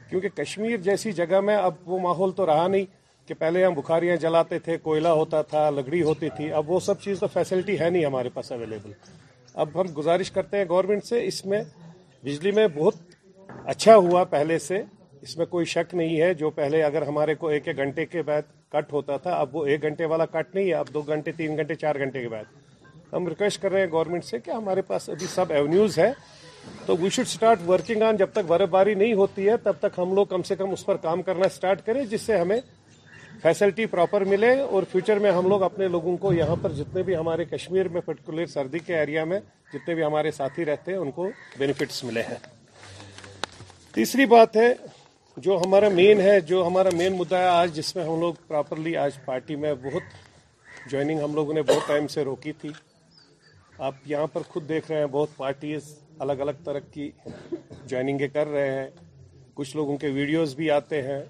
کیونکہ 0.09 0.29
کشمیر 0.41 0.75
جیسی 0.89 1.11
جگہ 1.21 1.39
میں 1.49 1.55
اب 1.57 1.75
وہ 1.89 1.99
ماحول 2.07 2.31
تو 2.39 2.45
رہا 2.45 2.67
نہیں 2.75 2.85
کہ 3.27 3.33
پہلے 3.43 3.65
ہم 3.65 3.73
بخاریاں 3.77 4.15
جلاتے 4.25 4.59
تھے 4.67 4.77
کوئلہ 4.89 5.13
ہوتا 5.21 5.41
تھا 5.53 5.69
لکڑی 5.77 6.01
ہوتی 6.09 6.29
تھی 6.37 6.51
اب 6.61 6.69
وہ 6.71 6.79
سب 6.89 7.01
چیز 7.03 7.19
تو 7.19 7.27
فیسلٹی 7.33 7.79
ہے 7.79 7.89
نہیں 7.89 8.05
ہمارے 8.05 8.29
پاس 8.33 8.51
اویلیبل 8.51 8.91
اب 9.63 9.79
ہم 9.81 9.93
گزارش 9.97 10.31
کرتے 10.39 10.57
ہیں 10.57 10.65
گورنمنٹ 10.69 11.03
سے 11.05 11.25
اس 11.27 11.45
میں 11.53 11.63
بجلی 12.25 12.51
میں 12.59 12.67
بہت 12.77 13.09
اچھا 13.70 13.95
ہوا 13.95 14.24
پہلے 14.30 14.57
سے 14.59 14.82
اس 15.22 15.36
میں 15.38 15.45
کوئی 15.45 15.66
شک 15.72 15.93
نہیں 15.95 16.20
ہے 16.22 16.34
جو 16.34 16.49
پہلے 16.49 16.82
اگر 16.84 17.01
ہمارے 17.07 17.34
کو 17.36 17.47
ایک 17.47 17.68
ایک 17.68 17.78
گھنٹے 17.78 18.05
کے 18.05 18.22
بعد 18.26 18.41
کٹ 18.72 18.91
ہوتا 18.93 19.18
تھا 19.24 19.32
اب 19.39 19.55
وہ 19.55 19.66
ایک 19.66 19.82
گھنٹے 19.82 20.05
والا 20.14 20.26
کٹ 20.26 20.55
نہیں 20.55 20.68
ہے 20.70 20.74
اب 20.74 20.86
دو 20.93 21.01
گھنٹے 21.01 21.32
تین 21.38 21.57
گھنٹے 21.57 21.76
چار 21.76 21.95
گھنٹے 22.03 22.22
کے 22.22 22.30
بعد 22.30 23.14
ہم 23.14 23.28
ریکویسٹ 23.28 23.62
کر 23.62 23.72
رہے 23.72 23.80
ہیں 23.82 23.88
گورنمنٹ 23.91 24.24
سے 24.26 24.39
کہ 24.45 24.51
ہمارے 24.51 24.82
پاس 24.88 25.09
ابھی 25.09 25.28
سب 25.34 25.51
ایونیوز 25.53 25.97
ہے 25.99 26.12
تو 26.86 26.95
we 27.01 27.09
should 27.12 27.26
start 27.26 27.59
working 27.68 28.01
on 28.03 28.16
جب 28.18 28.30
تک 28.34 28.45
برف 28.47 28.70
باری 28.70 28.93
نہیں 28.93 29.14
ہوتی 29.22 29.47
ہے 29.49 29.57
تب 29.64 29.74
تک 29.80 29.99
ہم 29.99 30.14
لوگ 30.16 30.26
کم 30.30 30.41
سے 30.51 30.55
کم 30.55 30.72
اس 30.74 30.86
پر 30.86 30.97
کام 31.01 31.22
کرنا 31.30 31.45
اسٹارٹ 31.53 31.86
کریں 31.86 32.03
جس 32.12 32.22
سے 32.22 32.38
ہمیں 32.38 32.59
فیسلٹی 33.43 33.86
پراپر 33.91 34.24
ملے 34.34 34.51
اور 34.59 34.84
فیوچر 34.91 35.20
میں 35.20 35.32
ہم 35.32 35.47
لوگ 35.49 35.64
اپنے 35.64 35.88
لوگوں 35.88 36.16
کو 36.24 36.34
یہاں 36.34 36.55
پر 36.62 36.72
جتنے 36.78 37.03
بھی 37.03 37.16
ہمارے 37.16 37.45
کشمیر 37.51 37.88
میں 37.95 38.01
پرٹیکولر 38.05 38.45
سردی 38.53 38.80
کے 38.86 38.97
ایریا 38.99 39.24
میں 39.26 39.39
جتنے 39.74 39.95
بھی 39.95 40.03
ہمارے 40.03 40.32
ساتھی 40.38 40.66
رہتے 40.66 40.91
ہیں 40.91 40.99
ان 40.99 41.12
کو 41.12 41.30
بینیفٹس 41.57 42.03
ملے 42.03 42.22
ہیں 42.30 42.36
تیسری 43.93 44.25
بات 44.25 44.55
ہے 44.55 44.73
جو 45.45 45.57
ہمارا 45.65 45.87
مین 45.93 46.19
ہے 46.21 46.39
جو 46.49 46.65
ہمارا 46.65 46.89
مین 46.97 47.13
مدعا 47.17 47.39
ہے 47.39 47.47
آج 47.47 47.75
جس 47.75 47.95
میں 47.95 48.03
ہم 48.03 48.19
لوگ 48.19 48.33
پراپرلی 48.47 48.95
آج 48.97 49.17
پارٹی 49.25 49.55
میں 49.63 49.73
بہت 49.83 50.87
جوائننگ 50.91 51.19
ہم 51.23 51.33
لوگوں 51.35 51.53
نے 51.53 51.61
بہت 51.67 51.87
ٹائم 51.87 52.07
سے 52.13 52.23
روکی 52.23 52.51
تھی 52.61 52.69
آپ 53.87 53.95
یہاں 54.11 54.27
پر 54.33 54.41
خود 54.49 54.67
دیکھ 54.69 54.89
رہے 54.91 54.99
ہیں 54.99 55.05
بہت 55.15 55.35
پارٹیز 55.37 55.89
الگ 56.25 56.41
الگ 56.45 56.63
طرح 56.65 56.79
کی 56.93 57.09
جوائننگیں 57.49 58.27
کر 58.33 58.47
رہے 58.51 58.69
ہیں 58.79 58.87
کچھ 59.55 59.75
لوگوں 59.75 59.97
کے 60.03 60.09
ویڈیوز 60.19 60.55
بھی 60.55 60.69
آتے 60.79 61.01
ہیں 61.09 61.21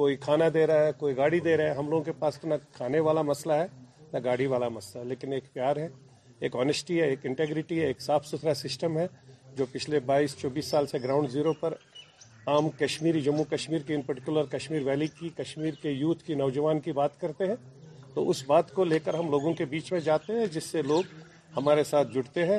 کوئی 0.00 0.16
کھانا 0.24 0.48
دے 0.54 0.66
رہا 0.66 0.86
ہے 0.86 0.92
کوئی 0.98 1.16
گاڑی 1.16 1.40
دے 1.48 1.56
رہا 1.56 1.64
ہے 1.70 1.74
ہم 1.78 1.90
لوگوں 1.90 2.04
کے 2.04 2.12
پاس 2.18 2.38
تو 2.40 2.48
نہ 2.48 2.54
کھانے 2.76 3.00
والا 3.08 3.22
مسئلہ 3.32 3.52
ہے 3.62 3.66
نہ 4.12 4.18
گاڑی 4.24 4.46
والا 4.54 4.68
مسئلہ 4.78 5.02
ہے 5.02 5.08
لیکن 5.08 5.32
ایک 5.32 5.52
پیار 5.52 5.76
ہے 5.84 5.88
ایک 6.40 6.56
آنیسٹی 6.60 7.00
ہے 7.00 7.06
ایک 7.08 7.26
انٹیگریٹی 7.26 7.80
ہے 7.80 7.86
ایک 7.86 8.00
صاف 8.02 8.26
ستھرا 8.26 8.54
سسٹم 8.64 8.98
ہے 8.98 9.06
جو 9.58 9.64
پچھلے 9.72 9.98
بائیس 10.06 10.36
چوبیس 10.38 10.66
سال 10.70 10.86
سے 10.86 10.98
گراؤنڈ 11.02 11.30
زیرو 11.30 11.52
پر 11.60 11.74
عام 12.54 12.68
کشمیری 12.78 13.20
جموں 13.26 13.44
کشمیر 13.50 13.82
کے 13.86 13.94
ان 13.94 14.02
پرٹیکولر 14.06 14.44
کشمیر 14.56 14.82
ویلی 14.86 15.06
کی 15.18 15.28
کشمیر 15.36 15.74
کے 15.82 15.90
یوتھ 15.90 16.22
کی 16.24 16.34
نوجوان 16.40 16.80
کی 16.80 16.92
بات 16.98 17.18
کرتے 17.20 17.46
ہیں 17.48 17.54
تو 18.14 18.28
اس 18.30 18.42
بات 18.48 18.72
کو 18.74 18.84
لے 18.84 18.98
کر 19.04 19.14
ہم 19.14 19.30
لوگوں 19.30 19.52
کے 19.60 19.64
بیچ 19.70 19.90
میں 19.92 20.00
جاتے 20.08 20.38
ہیں 20.38 20.46
جس 20.52 20.64
سے 20.72 20.82
لوگ 20.88 21.14
ہمارے 21.56 21.84
ساتھ 21.90 22.12
جڑتے 22.14 22.44
ہیں 22.46 22.58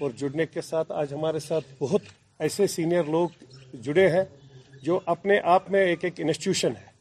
اور 0.00 0.10
جڑنے 0.18 0.46
کے 0.46 0.60
ساتھ 0.62 0.92
آج 1.00 1.14
ہمارے 1.14 1.38
ساتھ 1.48 1.64
بہت 1.80 2.02
ایسے 2.46 2.66
سینئر 2.76 3.04
لوگ 3.16 3.44
جڑے 3.86 4.08
ہیں 4.10 4.24
جو 4.82 4.98
اپنے 5.14 5.38
آپ 5.56 5.70
میں 5.70 5.84
ایک 5.86 6.04
ایک 6.04 6.20
انسٹیٹیوشن 6.20 6.76
ہے 6.80 6.94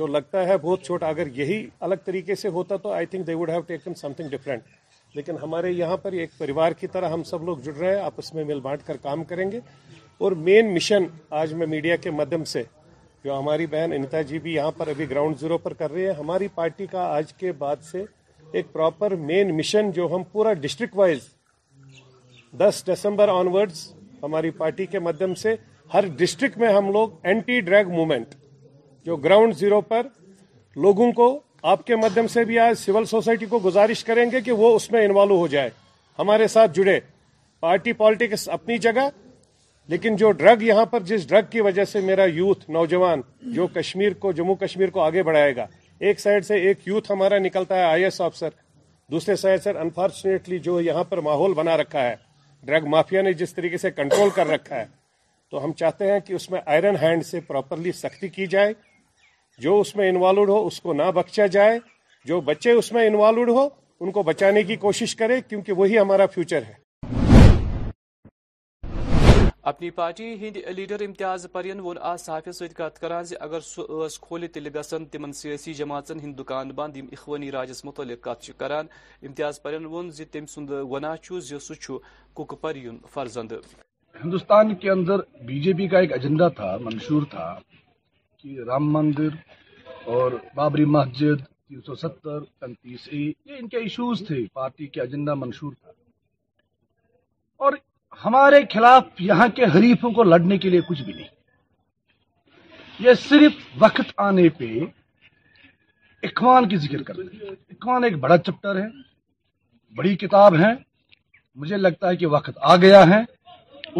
جو 0.00 0.06
لگتا 0.06 0.46
ہے 0.48 0.56
بہت 0.62 0.82
چھوٹا 0.84 1.08
اگر 1.16 1.26
یہی 1.36 1.66
الگ 1.88 2.02
طریقے 2.04 2.34
سے 2.44 2.48
ہوتا 2.58 2.76
تو 2.86 2.92
I 2.92 3.06
think 3.12 3.26
they 3.26 3.34
would 3.42 3.50
have 3.50 3.60
taken 3.66 3.94
something 4.16 4.28
different 4.36 4.62
لیکن 5.14 5.36
ہمارے 5.42 5.70
یہاں 5.72 5.96
پر 6.02 6.12
ایک 6.12 6.30
پریوار 6.38 6.72
کی 6.80 6.86
طرح 6.92 7.08
ہم 7.10 7.22
سب 7.24 7.42
لوگ 7.44 7.58
جڑ 7.64 7.72
رہے 7.76 7.94
ہیں 7.94 8.02
آپس 8.04 8.32
میں 8.34 8.44
مل 8.44 8.60
بانٹ 8.60 8.82
کر 8.86 8.96
کام 9.02 9.24
کریں 9.24 9.50
گے 9.52 9.60
اور 10.24 10.32
مین 10.48 10.74
مشن 10.74 11.04
آج 11.40 11.52
میں 11.54 11.66
میڈیا 11.66 11.96
کے 12.02 12.10
مدم 12.10 12.44
سے 12.52 12.62
جو 13.24 13.38
ہماری 13.38 13.66
بہن 13.66 13.92
انتا 13.92 14.22
جی 14.30 14.38
بھی 14.38 14.54
یہاں 14.54 14.70
پر 14.76 14.88
ابھی 14.88 15.08
گراؤنڈ 15.10 15.38
زیرو 15.40 15.58
پر 15.58 15.72
کر 15.74 15.90
رہے 15.92 16.04
ہیں 16.06 16.12
ہماری 16.18 16.48
پارٹی 16.54 16.86
کا 16.90 17.02
آج 17.14 17.32
کے 17.38 17.52
بعد 17.58 17.82
سے 17.90 18.04
ایک 18.52 18.72
پراپر 18.72 19.14
مین 19.30 19.56
مشن 19.56 19.90
جو 19.92 20.08
ہم 20.14 20.22
پورا 20.32 20.52
ڈسٹرکٹ 20.62 20.96
وائز 20.96 21.28
دس 22.60 22.82
دسمبر 22.92 23.28
ورڈز 23.52 23.86
ہماری 24.22 24.50
پارٹی 24.60 24.86
کے 24.86 24.98
مدم 24.98 25.34
سے 25.44 25.54
ہر 25.94 26.04
ڈسٹرکٹ 26.18 26.56
میں 26.58 26.68
ہم 26.74 26.90
لوگ 26.92 27.08
اینٹی 27.26 27.60
ڈرگ 27.70 27.88
مومنٹ 27.96 28.34
جو 29.06 29.16
گراؤنڈ 29.24 29.56
زیرو 29.56 29.80
پر 29.88 30.06
لوگوں 30.82 31.10
کو 31.18 31.26
آپ 31.70 31.86
کے 31.86 31.96
مدھیم 31.96 32.26
سے 32.28 32.44
بھی 32.44 32.58
آج 32.58 32.76
سیول 32.78 33.04
سوسائٹی 33.10 33.46
کو 33.46 33.58
گزارش 33.64 34.04
کریں 34.04 34.24
گے 34.32 34.40
کہ 34.44 34.52
وہ 34.52 34.74
اس 34.76 34.90
میں 34.92 35.04
انوالو 35.04 35.36
ہو 35.38 35.46
جائے 35.54 35.70
ہمارے 36.18 36.48
ساتھ 36.48 36.70
جڑے 36.74 36.98
پارٹی 37.60 37.92
پالٹیکس 38.02 38.48
اپنی 38.52 38.78
جگہ 38.78 39.08
لیکن 39.88 40.16
جو 40.16 40.30
ڈرگ 40.38 40.62
یہاں 40.62 40.84
پر 40.90 41.00
جس 41.06 41.28
ڈرگ 41.28 41.46
کی 41.50 41.60
وجہ 41.60 41.84
سے 41.84 42.00
میرا 42.00 42.24
یوتھ 42.34 42.68
نوجوان 42.70 43.20
جو 43.54 43.66
کشمیر 43.74 44.12
کو 44.20 44.32
جموں 44.40 44.54
کشمیر 44.60 44.90
کو 44.90 45.00
آگے 45.00 45.22
بڑھائے 45.22 45.54
گا 45.56 45.66
ایک 46.00 46.20
سائڈ 46.20 46.44
سے 46.46 46.54
ایک 46.68 46.86
یوتھ 46.86 47.10
ہمارا 47.12 47.38
نکلتا 47.38 47.76
ہے 47.78 47.84
آئی 47.84 48.04
ایس 48.04 48.20
آفسر 48.20 48.48
دوسرے 49.10 49.36
سائڈ 49.36 49.62
سے 49.62 49.70
انفارچونیٹلی 49.80 50.58
جو 50.58 50.80
یہاں 50.80 51.04
پر 51.08 51.18
ماحول 51.28 51.52
بنا 51.54 51.76
رکھا 51.76 52.02
ہے 52.02 52.14
ڈرگ 52.66 52.86
مافیا 52.90 53.22
نے 53.22 53.32
جس 53.42 53.54
طریقے 53.54 53.78
سے 53.78 53.90
کنٹرول 53.90 54.30
کر 54.34 54.46
رکھا 54.48 54.76
ہے 54.76 54.84
تو 55.50 55.64
ہم 55.64 55.72
چاہتے 55.78 56.10
ہیں 56.12 56.18
کہ 56.26 56.32
اس 56.34 56.50
میں 56.50 56.60
آئرن 56.66 56.96
ہینڈ 57.02 57.26
سے 57.26 57.40
پراپرلی 57.48 57.92
سختی 58.00 58.28
کی 58.28 58.46
جائے 58.54 58.72
جو 59.62 59.78
اس 59.80 59.94
میں 59.96 60.08
انوالوڈ 60.08 60.48
ہو 60.50 60.66
اس 60.66 60.80
کو 60.82 60.92
نہ 60.92 61.02
بخشا 61.14 61.44
جائے 61.52 61.78
جو 62.28 62.40
بچے 62.48 62.72
اس 62.78 62.90
میں 62.92 63.06
انوالوڈ 63.06 63.48
ہو 63.48 63.62
ان 64.04 64.10
کو 64.12 64.22
بچانے 64.22 64.62
کی 64.70 64.76
کوشش 64.80 65.14
کرے 65.16 65.40
کیونکہ 65.48 65.72
وہی 65.78 65.98
ہمارا 65.98 66.26
فیوچر 66.34 66.62
ہے 66.68 66.74
اپنی 69.72 69.88
پارٹی 69.90 70.32
ہند 70.40 70.56
لیڈر 70.76 71.00
امتیاز 71.04 71.46
پرین 71.52 71.80
وون 71.80 71.96
آج 72.10 72.18
صحافی 72.20 72.52
ست 72.58 72.80
کران 73.00 73.24
اگر 73.46 73.60
سہ 73.68 74.06
کھول 74.26 74.46
تیل 74.54 74.68
گسن 74.74 75.04
تم 75.12 75.32
سیاسی 75.40 75.74
جماعتن 75.80 76.20
ہند 76.24 76.38
دکان 76.40 76.70
بند 76.82 76.96
اخوانی 77.12 77.50
راجس 77.52 77.84
متعلق 77.84 78.28
کران 78.58 78.86
امتیاز 79.26 79.60
پرین 79.62 79.84
وون 79.94 80.10
زی 80.18 80.24
تم 80.36 80.46
سند 80.56 80.70
زی 81.48 81.58
سہ 81.66 81.74
چھ 81.82 81.98
کک 82.36 82.54
پرین 82.60 82.98
فرزند 83.14 83.52
ہندوستان 84.24 84.74
کے 84.82 84.90
اندر 84.90 85.20
بی 85.46 85.60
جے 85.62 85.72
پی 85.78 85.88
کا 85.88 85.98
ایک 86.00 86.12
ایجنڈا 86.12 86.48
تھا 86.60 86.76
منشور 86.84 87.22
تھا 87.30 87.48
کی 88.48 88.56
رام 88.64 88.92
مندر 88.92 89.32
اور 90.14 90.32
بابری 90.54 90.84
مسجد 90.96 91.38
تین 91.68 91.80
سو 91.86 91.94
ستر 92.02 92.40
ایشوز 93.80 94.22
تھے 94.26 94.36
پارٹی 94.58 94.86
کے 94.92 95.00
ایجنڈا 95.00 95.34
منشور 95.40 95.72
تھا 95.80 95.90
اور 97.64 97.72
ہمارے 98.24 98.60
خلاف 98.74 99.06
یہاں 99.30 99.48
کے 99.56 99.64
حریفوں 99.74 100.10
کو 100.18 100.22
لڑنے 100.30 100.58
کے 100.64 100.70
لیے 100.74 100.80
کچھ 100.88 101.02
بھی 101.02 101.12
نہیں 101.12 101.34
یہ 103.06 103.14
صرف 103.26 103.56
وقت 103.82 104.12
آنے 104.28 104.48
پہ 104.58 104.70
اکوان 106.30 106.68
کی 106.68 106.76
ذکر 106.88 107.02
کرتے 107.12 107.44
ہیں 107.44 107.50
اکوان 107.76 108.04
ایک 108.10 108.16
بڑا 108.24 108.36
چپٹر 108.46 108.80
ہے 108.84 108.88
بڑی 109.96 110.16
کتاب 110.26 110.58
ہے 110.64 110.72
مجھے 111.62 111.76
لگتا 111.86 112.08
ہے 112.10 112.16
کہ 112.22 112.26
وقت 112.38 112.58
آ 112.72 112.76
گیا 112.86 113.06
ہے 113.14 113.22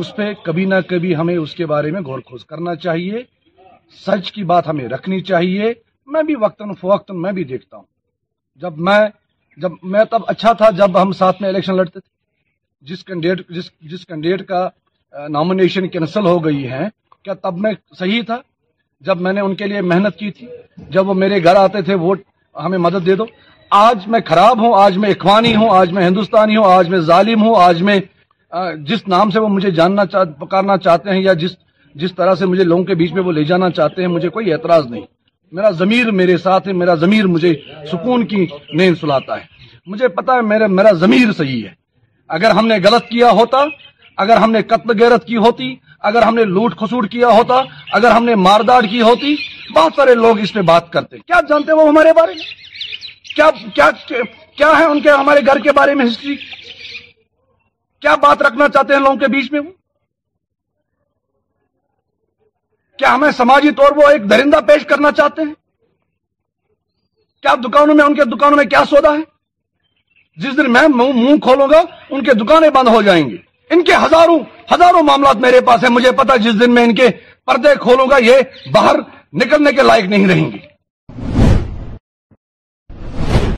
اس 0.02 0.16
پہ 0.16 0.32
کبھی 0.44 0.64
نہ 0.74 0.80
کبھی 0.90 1.16
ہمیں 1.16 1.36
اس 1.36 1.54
کے 1.60 1.66
بارے 1.76 1.90
میں 1.96 2.00
کھوز 2.28 2.44
کرنا 2.52 2.74
چاہیے 2.86 3.22
سچ 4.06 4.30
کی 4.32 4.44
بات 4.44 4.66
ہمیں 4.68 4.88
رکھنی 4.88 5.20
چاہیے 5.30 5.72
میں 6.12 6.22
بھی 6.26 6.34
وقتاً 6.40 6.70
فوقتاً 6.80 7.20
میں 7.22 7.32
بھی 7.32 7.44
دیکھتا 7.50 7.76
ہوں 7.76 7.84
جب 8.62 8.78
میں 8.88 8.98
جب 9.62 9.72
میں 9.92 10.04
تب 10.10 10.22
اچھا 10.28 10.52
تھا 10.60 10.68
جب 10.78 11.00
ہم 11.02 11.12
ساتھ 11.20 11.40
میں 11.42 11.48
الیکشن 11.48 11.76
لڑتے 11.76 12.00
تھے 12.00 13.54
جس 13.92 14.04
کینڈیڈیٹ 14.08 14.46
کا 14.48 14.68
نامنیشن 15.36 15.88
کینسل 15.88 16.26
ہو 16.26 16.44
گئی 16.44 16.70
ہے 16.70 16.86
کیا 17.24 17.34
تب 17.42 17.58
میں 17.64 17.72
صحیح 17.98 18.22
تھا 18.26 18.38
جب 19.06 19.20
میں 19.20 19.32
نے 19.32 19.40
ان 19.40 19.54
کے 19.56 19.66
لیے 19.66 19.80
محنت 19.92 20.16
کی 20.18 20.30
تھی 20.36 20.46
جب 20.92 21.08
وہ 21.08 21.14
میرے 21.14 21.42
گھر 21.44 21.56
آتے 21.56 21.82
تھے 21.88 21.94
ووٹ 22.04 22.22
ہمیں 22.64 22.78
مدد 22.78 23.06
دے 23.06 23.14
دو 23.16 23.24
آج 23.84 24.06
میں 24.08 24.20
خراب 24.26 24.60
ہوں 24.62 24.74
آج 24.82 24.98
میں 24.98 25.10
اخوانی 25.10 25.54
ہوں 25.54 25.68
آج 25.78 25.92
میں 25.92 26.06
ہندوستانی 26.06 26.56
ہوں 26.56 26.72
آج 26.72 26.88
میں 26.88 26.98
ظالم 27.10 27.42
ہوں 27.42 27.54
آج 27.62 27.82
میں 27.88 27.98
جس 28.88 29.06
نام 29.08 29.30
سے 29.30 29.38
وہ 29.40 29.48
مجھے 29.56 29.70
جاننا 29.78 30.02
پکارنا 30.38 30.76
چاہتے 30.86 31.10
ہیں 31.10 31.22
یا 31.22 31.32
جس 31.42 31.56
جس 32.00 32.14
طرح 32.16 32.34
سے 32.38 32.46
مجھے 32.46 32.64
لوگوں 32.64 32.84
کے 32.84 32.94
بیچ 33.00 33.12
میں 33.16 33.22
وہ 33.22 33.32
لے 33.32 33.42
جانا 33.50 33.68
چاہتے 33.76 34.00
ہیں 34.02 34.08
مجھے 34.08 34.28
کوئی 34.28 34.52
اعتراض 34.52 34.86
نہیں 34.90 35.04
میرا 35.56 35.70
ضمیر 35.80 36.10
میرے 36.20 36.36
ساتھ 36.38 36.66
ہے 36.68 36.72
میرا 36.80 36.94
ضمیر 37.02 37.26
مجھے 37.34 37.52
سکون 37.92 38.26
کی 38.32 38.46
نیند 38.80 38.96
سلاتا 39.00 39.36
ہے 39.40 39.44
مجھے 39.92 40.08
پتا 40.18 40.34
ہے 40.36 40.42
میرا 40.76 40.92
ضمیر 41.04 41.32
صحیح 41.38 41.62
ہے 41.66 41.72
اگر 42.36 42.50
ہم 42.58 42.66
نے 42.66 42.76
غلط 42.84 43.06
کیا 43.08 43.30
ہوتا 43.40 43.64
اگر 44.24 44.36
ہم 44.42 44.50
نے 44.52 44.62
قتل 44.72 45.00
گیرت 45.02 45.26
کی 45.26 45.36
ہوتی 45.46 45.74
اگر 46.10 46.22
ہم 46.28 46.34
نے 46.34 46.44
لوٹ 46.56 46.76
خسوٹ 46.80 47.10
کیا 47.12 47.28
ہوتا 47.38 47.60
اگر 47.98 48.10
ہم 48.16 48.24
نے 48.24 48.34
مارداڑ 48.48 48.80
کی 48.90 49.00
ہوتی 49.08 49.34
بہت 49.76 49.92
سارے 49.96 50.14
لوگ 50.24 50.38
اس 50.46 50.54
میں 50.54 50.62
بات 50.72 50.92
کرتے 50.92 51.18
کیا 51.26 51.40
جانتے 51.48 51.72
وہ 51.80 51.88
ہمارے 51.88 52.12
بارے 52.20 52.74
میں 53.38 53.76
کیا 54.58 54.72
ہے 54.78 54.84
ان 54.90 55.00
کے 55.06 55.10
ہمارے 55.10 55.40
گھر 55.50 55.58
کے 55.68 55.72
بارے 55.80 55.94
میں 56.00 56.04
ہسٹری 56.06 56.36
کیا 58.04 58.14
بات 58.22 58.42
رکھنا 58.48 58.68
چاہتے 58.74 58.94
ہیں 58.94 59.00
لوگوں 59.00 59.16
کے 59.24 59.28
بیچ 59.36 59.50
میں 59.52 59.60
وہ 59.60 59.70
کیا 62.98 63.14
ہمیں 63.14 63.30
سماجی 63.36 63.70
طور 63.78 63.96
وہ 63.96 64.08
ایک 64.10 64.28
درندہ 64.30 64.60
پیش 64.68 64.84
کرنا 64.88 65.10
چاہتے 65.16 65.42
ہیں 65.48 65.52
کیا 67.42 67.54
دکانوں 67.64 67.94
میں 67.94 68.04
ان 68.04 68.14
کے 68.14 68.24
دکانوں 68.36 68.56
میں 68.56 68.64
کیا 68.74 68.82
سودا 68.90 69.12
ہے 69.16 69.22
جس 70.44 70.56
دن 70.56 70.72
میں 70.72 70.82
منہ 70.96 71.36
کھولوں 71.42 71.66
گا 71.70 71.80
ان 72.14 72.24
کے 72.24 72.34
دکانیں 72.44 72.68
بند 72.78 72.88
ہو 72.94 73.02
جائیں 73.02 73.24
گے 73.30 73.36
ان 73.74 73.82
کے 73.84 73.94
ہزاروں 74.04 74.38
ہزاروں 74.72 75.02
معاملات 75.02 75.36
میرے 75.44 75.60
پاس 75.66 75.82
ہیں 75.84 75.90
مجھے 75.90 76.12
پتا 76.22 76.36
جس 76.46 76.60
دن 76.60 76.74
میں 76.74 76.84
ان 76.84 76.94
کے 76.94 77.08
پردے 77.46 77.74
کھولوں 77.80 78.06
گا 78.10 78.16
یہ 78.26 78.66
باہر 78.72 78.98
نکلنے 79.42 79.72
کے 79.78 79.82
لائق 79.82 80.04
نہیں 80.10 80.26
رہیں 80.28 80.50
گے 80.52 80.58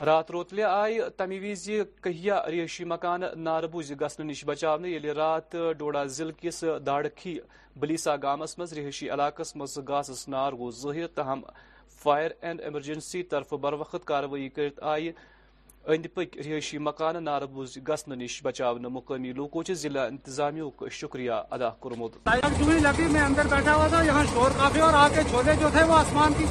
رات 0.09 0.31
روتلہ 0.31 0.61
آئی 0.67 0.97
تمہ 1.17 1.37
وز 1.41 1.69
کہیا 2.03 2.35
ریشی 2.51 2.83
مکان 2.93 3.21
نار 3.47 3.63
بوز 3.71 3.91
نش 4.27 4.43
بچاؤ 4.49 4.77
یل 4.91 5.03
رات 5.17 5.55
ڈوڈا 5.77 6.03
ضلع 6.17 6.31
کس 6.39 6.63
بلیسا 7.79 8.15
گامس 8.23 8.57
مز 8.59 8.73
رہائشی 8.77 9.09
علاقہ 9.15 9.43
مز 9.59 9.77
گاسس 9.87 10.27
نار 10.35 10.53
گو 10.61 10.71
ظاہر 10.83 11.07
تاہم 11.15 11.41
فائر 12.01 12.31
اینڈ 12.41 12.61
ایمرجنسی 12.63 13.21
طرف 13.33 13.53
بر 13.65 13.73
وقت 13.83 14.05
کرت 14.09 14.55
کر 14.55 15.05
اند 15.93 16.05
رہائشی 16.17 16.77
مکان 16.85 17.15
ناربوز 17.23 17.77
گسنے 17.87 18.15
نش 18.15 18.33
بچا 18.43 18.71
مقامی 18.97 19.31
لوگوں 19.39 19.63
سے 19.67 19.73
ضلع 19.83 20.01
انتظامیہ 20.07 20.89
شکریہ 20.97 21.31
ادا 21.57 21.69
لگی 22.83 23.07
میں 23.13 23.21
اندر 23.21 23.47
بیٹھا 23.51 23.75
ہوا 23.75 23.87
تھا 23.93 24.01
یہاں 24.05 24.23
شور 24.33 24.51
کافی 24.59 24.79
اور 24.87 24.93
آگے 25.03 25.23
چھولے 25.29 25.55
جو 25.61 25.69
تھے 25.77 25.83
وہ 25.89 25.93
آسمان 25.97 26.33
کی 26.37 26.45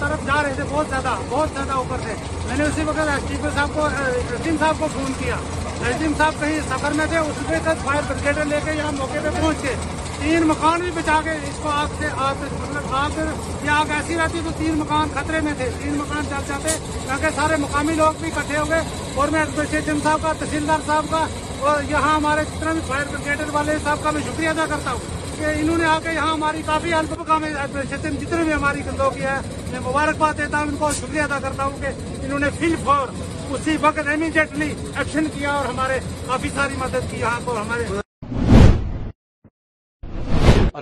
طرف 0.00 0.26
جا 0.26 0.42
رہے 0.42 0.54
تھے 0.56 0.64
بہت 0.70 0.88
زیادہ 0.90 1.16
بہت 1.30 1.48
زیادہ 1.54 1.72
اوپر 1.82 2.00
تھے 2.06 2.14
میں 2.48 2.56
نے 2.58 2.64
اسی 2.64 2.84
وقت 2.92 3.08
ایس 3.08 3.28
ڈی 3.28 3.36
پی 3.42 3.50
صاحب 3.54 3.74
کو 3.74 3.88
رسیم 4.34 4.56
صاحب 4.60 4.78
کو 4.80 4.86
فون 4.94 5.12
کیا 5.18 5.40
رسیم 5.88 6.12
صاحب 6.18 6.40
کہیں 6.40 6.58
سفر 6.70 6.92
میں 7.00 7.06
تھے 7.10 7.18
اس 7.26 7.42
کے 7.48 7.56
ساتھ 7.64 7.84
فائر 7.84 8.02
بریگیڈر 8.08 8.44
لے 8.54 8.60
کے 8.64 8.76
یہاں 8.78 8.92
موقع 8.98 9.22
پہ 9.22 9.36
پہنچ 9.40 9.62
گئے 9.64 10.04
تین 10.20 10.42
مکان 10.48 10.80
بھی 10.80 10.90
بچا 10.94 11.20
کے 11.24 11.30
اس 11.48 11.58
کو 11.62 11.68
آگ 11.70 11.88
سے 11.98 12.08
آگ 12.26 12.40
سے 12.42 12.46
مطلب 12.60 12.94
آگ 12.94 13.68
آگ 13.76 13.90
ایسی 13.96 14.16
رہتی 14.18 14.40
تو 14.44 14.50
تین 14.58 14.78
مکان 14.78 15.08
خطرے 15.14 15.40
میں 15.46 15.52
تھے 15.56 15.68
تین 15.78 15.94
مکان 15.98 16.28
جاتے 16.48 16.76
تاکہ 17.08 17.34
سارے 17.36 17.56
مقامی 17.62 17.94
لوگ 17.96 18.20
بھی 18.20 18.30
اکٹھے 18.36 18.56
ہو 18.58 18.64
گئے 18.68 18.80
اور 19.16 19.28
میں 19.32 19.40
ایڈمنسٹریشن 19.40 19.98
صاحب 20.02 20.22
کا 20.22 20.32
تحصیلدار 20.38 20.86
صاحب 20.86 21.10
کا 21.10 21.24
اور 21.70 21.82
یہاں 21.90 22.14
ہمارے 22.16 22.42
جتنا 22.52 22.72
بھی 22.72 22.80
فائر 22.86 23.04
بریگیڈر 23.12 23.50
والے 23.54 23.76
صاحب 23.84 24.02
کا 24.04 24.10
میں 24.16 24.20
شکریہ 24.26 24.48
ادا 24.48 24.66
کرتا 24.70 24.92
ہوں 24.92 25.14
کہ 25.38 25.44
انہوں 25.60 25.78
نے 25.78 25.84
آ 25.86 25.98
کے 26.02 26.12
یہاں 26.14 26.32
ہماری 26.32 26.62
کافی 26.66 26.92
ہیلپ 26.94 27.18
میں 27.40 27.46
ایڈمنسٹریشن 27.54 28.16
جتنے 28.24 28.42
بھی 28.44 28.52
ہماری 28.52 28.86
گندو 28.86 29.10
کیا 29.18 29.36
ہے 29.36 29.62
میں 29.72 29.80
مبارکباد 29.90 30.38
دیتا 30.38 30.58
ہوں 30.58 30.68
ان 30.72 30.76
کو 30.84 30.90
شکریہ 31.00 31.20
ادا 31.28 31.38
کرتا 31.42 31.64
ہوں 31.64 31.80
کہ 31.82 32.22
انہوں 32.24 32.38
نے 32.46 32.50
فل 32.58 32.74
فور 32.84 33.14
اسی 33.58 33.76
وقت 33.82 34.08
امیڈیٹلی 34.14 34.72
ایکشن 34.96 35.24
کیا 35.38 35.52
اور 35.52 35.64
ہمارے 35.74 35.98
کافی 36.26 36.48
ساری 36.54 36.74
مدد 36.86 37.10
کی 37.10 37.20
یہاں 37.20 37.38
کو 37.44 37.60
ہمارے 37.60 37.84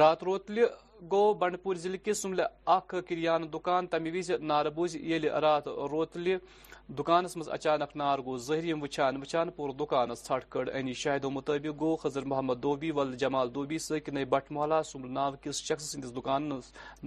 رات 0.01 0.23
روتل 0.25 0.59
گو 1.11 1.33
بن 1.41 1.57
پور 1.63 1.77
ضلع 1.83 1.97
کس 2.05 2.25
اخ 2.77 2.95
کریان 3.09 3.43
دکان 3.53 3.87
تمہ 3.87 4.31
نار 4.43 4.67
یل 4.95 5.25
رات 5.43 5.67
روتل 5.91 6.29
دکانس 6.99 7.37
مز 7.37 7.49
اچانک 7.57 7.97
نار 7.97 8.19
گو 8.27 8.37
ظہری 8.47 8.73
وچان 8.83 9.17
وچان 9.23 9.51
پور 9.57 9.71
دکانس 9.81 10.27
ژھٹ 10.29 10.49
کڑ 10.53 10.67
اینی 10.75 10.93
شاہدو 11.03 11.31
مطابق 11.31 11.81
گو 11.81 11.95
خضر 12.03 12.25
محمد 12.33 12.63
دوبی 12.63 12.91
ول 12.97 13.15
جمال 13.25 13.55
دوبی 13.55 13.79
سک 13.87 14.09
نئی 14.13 14.25
سمل 14.91 15.13
ناو 15.15 15.31
کس 15.43 15.63
شخص 15.69 15.91
سندس 15.93 16.17
دکان 16.17 16.51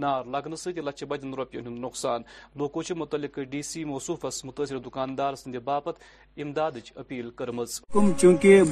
نار 0.04 0.24
لگنے 0.32 0.80
لچھ 0.80 1.04
بدن 1.08 1.34
روپیے 1.40 1.60
ہند 1.60 1.78
نقصان 1.84 2.22
لوکو 2.58 2.82
متعلق 2.96 3.38
ڈی 3.50 3.62
سی 3.72 3.84
موصوفس 3.92 4.44
متأثر 4.44 4.78
دکاندار 4.88 5.34
باپت 5.64 5.96
امداد 6.42 6.72
اپیل 6.96 7.30
کم 7.36 7.60
چونکہ 8.12 8.62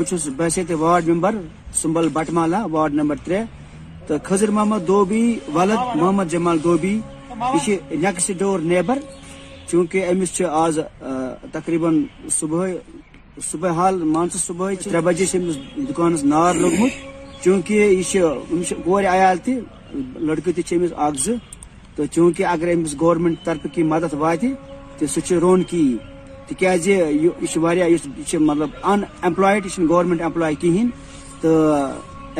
تو 4.08 4.14
خضر 4.24 4.50
محمد 4.54 4.82
دوبی 4.86 5.24
ولد 5.54 5.78
محمد 5.96 6.28
جمال 6.32 6.58
دوبی 6.64 6.98
یہ 7.66 7.76
نیکس 8.04 8.30
ڈور 8.38 8.58
نیبر 8.72 8.98
چونکہ 9.70 10.06
امس 10.08 10.40
آز 10.50 10.78
تقریباً 11.52 12.02
صبح 12.38 12.66
صبح 13.50 13.70
حال 13.78 13.98
ثہ 14.32 14.38
صبح 14.46 14.70
ترے 14.84 15.00
بجے 15.06 15.26
سے 15.32 15.38
دکانس 15.88 16.22
نار 16.32 16.54
لوگ 16.62 16.74
چونکہ 17.42 17.74
یہ 18.14 19.08
عیال 19.12 19.38
تہ 19.44 19.52
لڑکہ 20.28 20.50
تمس 20.68 20.92
اخ 21.06 21.28
تو 21.96 22.02
چونکہ 22.14 22.46
اگر 22.54 22.68
امس 22.74 22.94
گورنمنٹ 23.00 23.44
طرف 23.44 23.66
کی 23.74 23.82
مدد 23.92 24.14
واتہ 24.18 24.46
تو 24.98 25.40
رون 25.40 25.62
کی 25.70 25.84
تاز 26.60 26.86
یہ 26.88 28.38
مطلب 28.48 28.70
ان 28.90 29.00
ایمپلائڈ 29.26 29.66
یہ 29.66 29.86
گورمینٹ 29.88 30.20
ایمپلائی 30.22 30.54
کہین 30.60 30.88
تو 31.40 31.50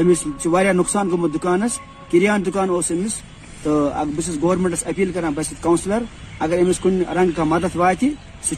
امس 0.01 0.19
سے 0.43 0.73
نقصان 0.77 1.11
گوت 1.11 1.35
دکانس 1.35 1.79
کریان 2.11 2.45
دکان 2.47 2.69
اس 2.71 2.91
امس 2.91 3.15
تو 3.63 3.73
بس 4.17 4.29
گورمنٹس 4.43 4.83
اپیل 4.87 5.13
کر 5.13 5.25
بس 5.35 5.53
کونسلر 5.61 6.03
اگر 6.45 6.59
امس 6.59 6.81
کن 6.83 7.03
رنگ 7.17 7.31
کا 7.37 7.45
مدد 7.53 7.77
وات 7.77 8.05
سہ 8.49 8.55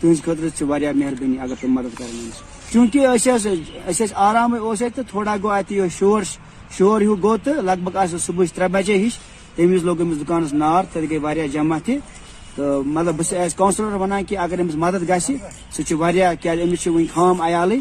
تہذ 0.00 0.22
خطر 0.24 0.48
سے 0.58 0.64
مہربانی 0.64 1.38
اگر 1.40 1.54
تم 1.60 1.72
مدد 1.74 1.98
کر 1.98 2.06
چونکہ 2.72 3.06
اس 3.86 4.02
آرام 4.30 4.54
اس 4.60 4.82
تھوڑا 5.08 5.36
گو 5.42 5.50
ات 5.50 5.72
شور 5.98 6.22
شور 6.78 7.02
ہوں 7.06 7.22
گو 7.22 7.36
تو 7.44 7.50
لگ 7.68 7.76
بھگ 7.84 7.96
آپ 7.96 8.16
صبح 8.26 8.44
ترے 8.54 8.68
بجے 8.72 8.96
ہش 9.06 9.18
تم 9.56 9.72
وز 9.74 9.84
لوگ 9.84 10.00
امس 10.00 10.20
دکانس 10.22 10.52
نار 10.62 10.84
تر 10.92 11.04
گئی 11.10 11.18
وایا 11.24 11.46
جمع 11.52 11.78
تھی 11.84 11.98
تو 12.56 12.82
مطلب 12.94 13.14
بس 13.18 13.32
کونسلر 13.56 13.94
ونانا 14.00 14.20
کہ 14.28 14.38
اگر 14.44 14.58
امس 14.60 14.74
مدد 14.84 15.06
گھر 15.08 15.18
سہ 15.26 16.62
امس 16.62 16.86
ون 16.86 17.04
خام 17.14 17.40
عیالی 17.42 17.80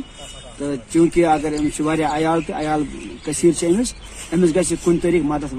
تو 0.57 0.73
چونکہ 0.93 1.25
اگر 1.27 1.53
امس 1.57 1.79
عیال 2.11 2.39
تو 2.47 2.53
عیال 2.59 2.83
کثیر 3.25 3.63
امس 3.67 3.93
امس 4.33 4.55
گز 4.55 4.73
کن 4.83 4.97
طریقہ 5.01 5.25
مدد 5.27 5.53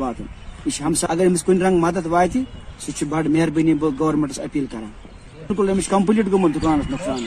یہ 0.66 0.82
ہمسا 0.84 1.06
اگر 1.10 1.26
امس 1.26 1.42
کن 1.44 1.62
رنگ 1.62 1.78
مدد 1.80 2.06
وات 2.14 2.36
سہ 2.84 3.04
بڑ 3.08 3.26
مہربانی 3.28 3.74
بہت 3.80 3.98
گورمنٹس 3.98 4.38
اپیل 4.44 4.66
کر 4.70 4.84
بالکل 5.46 5.70
امس 5.70 5.88
کمپلیٹ 5.88 6.26
کمپلٹ 6.30 6.54
دکان 6.62 6.80
نقصان 6.90 7.26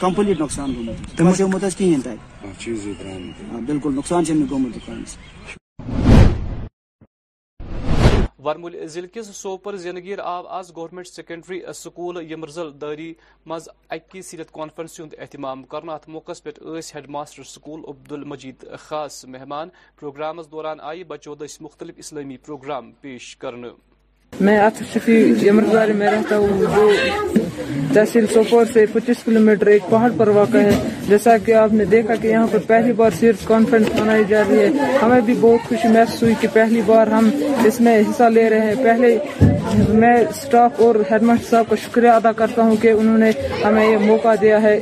کمپلیٹ 0.00 0.40
نقصان 0.40 0.74
گومت 1.20 1.64
کہین 1.78 2.00
تک 2.02 2.46
بالکل 3.66 3.94
نقصان 3.94 4.24
دکان 4.50 5.02
ورمول 8.46 8.76
ضلع 8.92 9.06
کس 9.12 9.26
سوپور 9.40 9.74
زینگیر 9.82 10.18
آو 10.28 10.46
آز 10.56 10.70
گورنمنٹ 10.76 11.06
سیکنڈری 11.06 11.60
سکول 11.82 12.16
یمرزل 12.30 12.70
داری 12.80 13.12
مز 13.50 13.68
اکی 13.96 14.22
سیرت 14.28 14.50
کانفرنس 14.52 14.98
ہند 15.00 15.14
اہتمام 15.18 15.62
موقع 16.16 16.32
پہ 16.44 16.50
head 16.94 17.08
master 17.18 17.42
school 17.52 17.84
Abdul 17.90 18.12
Majeed 18.18 18.64
خاص 18.86 19.24
مہمان 19.36 19.68
پروگرامس 20.00 20.50
دوران 20.50 20.80
آئی 20.92 21.04
بچو 21.14 21.34
دس 21.44 21.60
مختلف 21.68 21.94
اسلامی 22.06 22.36
پروگرام 22.46 22.92
پیش 23.02 23.36
کرنے 23.44 23.68
میں 24.40 24.56
آصف 24.58 24.92
شفی 24.92 25.50
بارے 25.72 25.92
میں 25.92 26.10
رہتا 26.10 26.36
ہوں 26.38 26.60
جو 26.60 26.90
تحصیل 27.94 28.26
سوپور 28.32 28.64
سے 28.72 28.84
پچیس 28.92 29.16
کلومیٹر 29.24 29.66
ایک 29.72 29.82
پہاڑ 29.90 30.10
پر 30.16 30.28
واقع 30.36 30.58
ہے 30.66 30.70
جیسا 31.08 31.36
کہ 31.46 31.54
آپ 31.62 31.72
نے 31.74 31.84
دیکھا 31.94 32.14
کہ 32.22 32.26
یہاں 32.28 32.46
پر 32.52 32.58
پہلی 32.66 32.92
بار 33.00 33.10
سیرت 33.18 33.46
کانفرنس 33.48 33.88
منائی 33.98 34.22
جا 34.28 34.42
رہی 34.48 34.58
ہے 34.58 34.94
ہمیں 35.02 35.20
بھی 35.26 35.34
بہت 35.40 35.68
خوشی 35.68 35.88
محسوس 35.96 36.22
ہوئی 36.22 36.34
کہ 36.40 36.48
پہلی 36.52 36.80
بار 36.86 37.06
ہم 37.16 37.28
اس 37.66 37.80
میں 37.80 37.98
حصہ 38.00 38.28
لے 38.34 38.48
رہے 38.50 38.72
ہیں 38.74 38.74
پہلے 38.84 39.16
میں 40.02 40.16
سٹاف 40.42 40.80
اور 40.86 40.94
ہیڈ 41.10 41.22
ماسٹر 41.22 41.50
صاحب 41.50 41.68
کا 41.70 41.76
شکریہ 41.84 42.10
ادا 42.10 42.32
کرتا 42.40 42.62
ہوں 42.62 42.76
کہ 42.82 42.90
انہوں 43.02 43.18
نے 43.18 43.30
ہمیں 43.64 43.86
یہ 43.86 43.96
موقع 44.06 44.34
دیا 44.40 44.62
ہے 44.62 44.78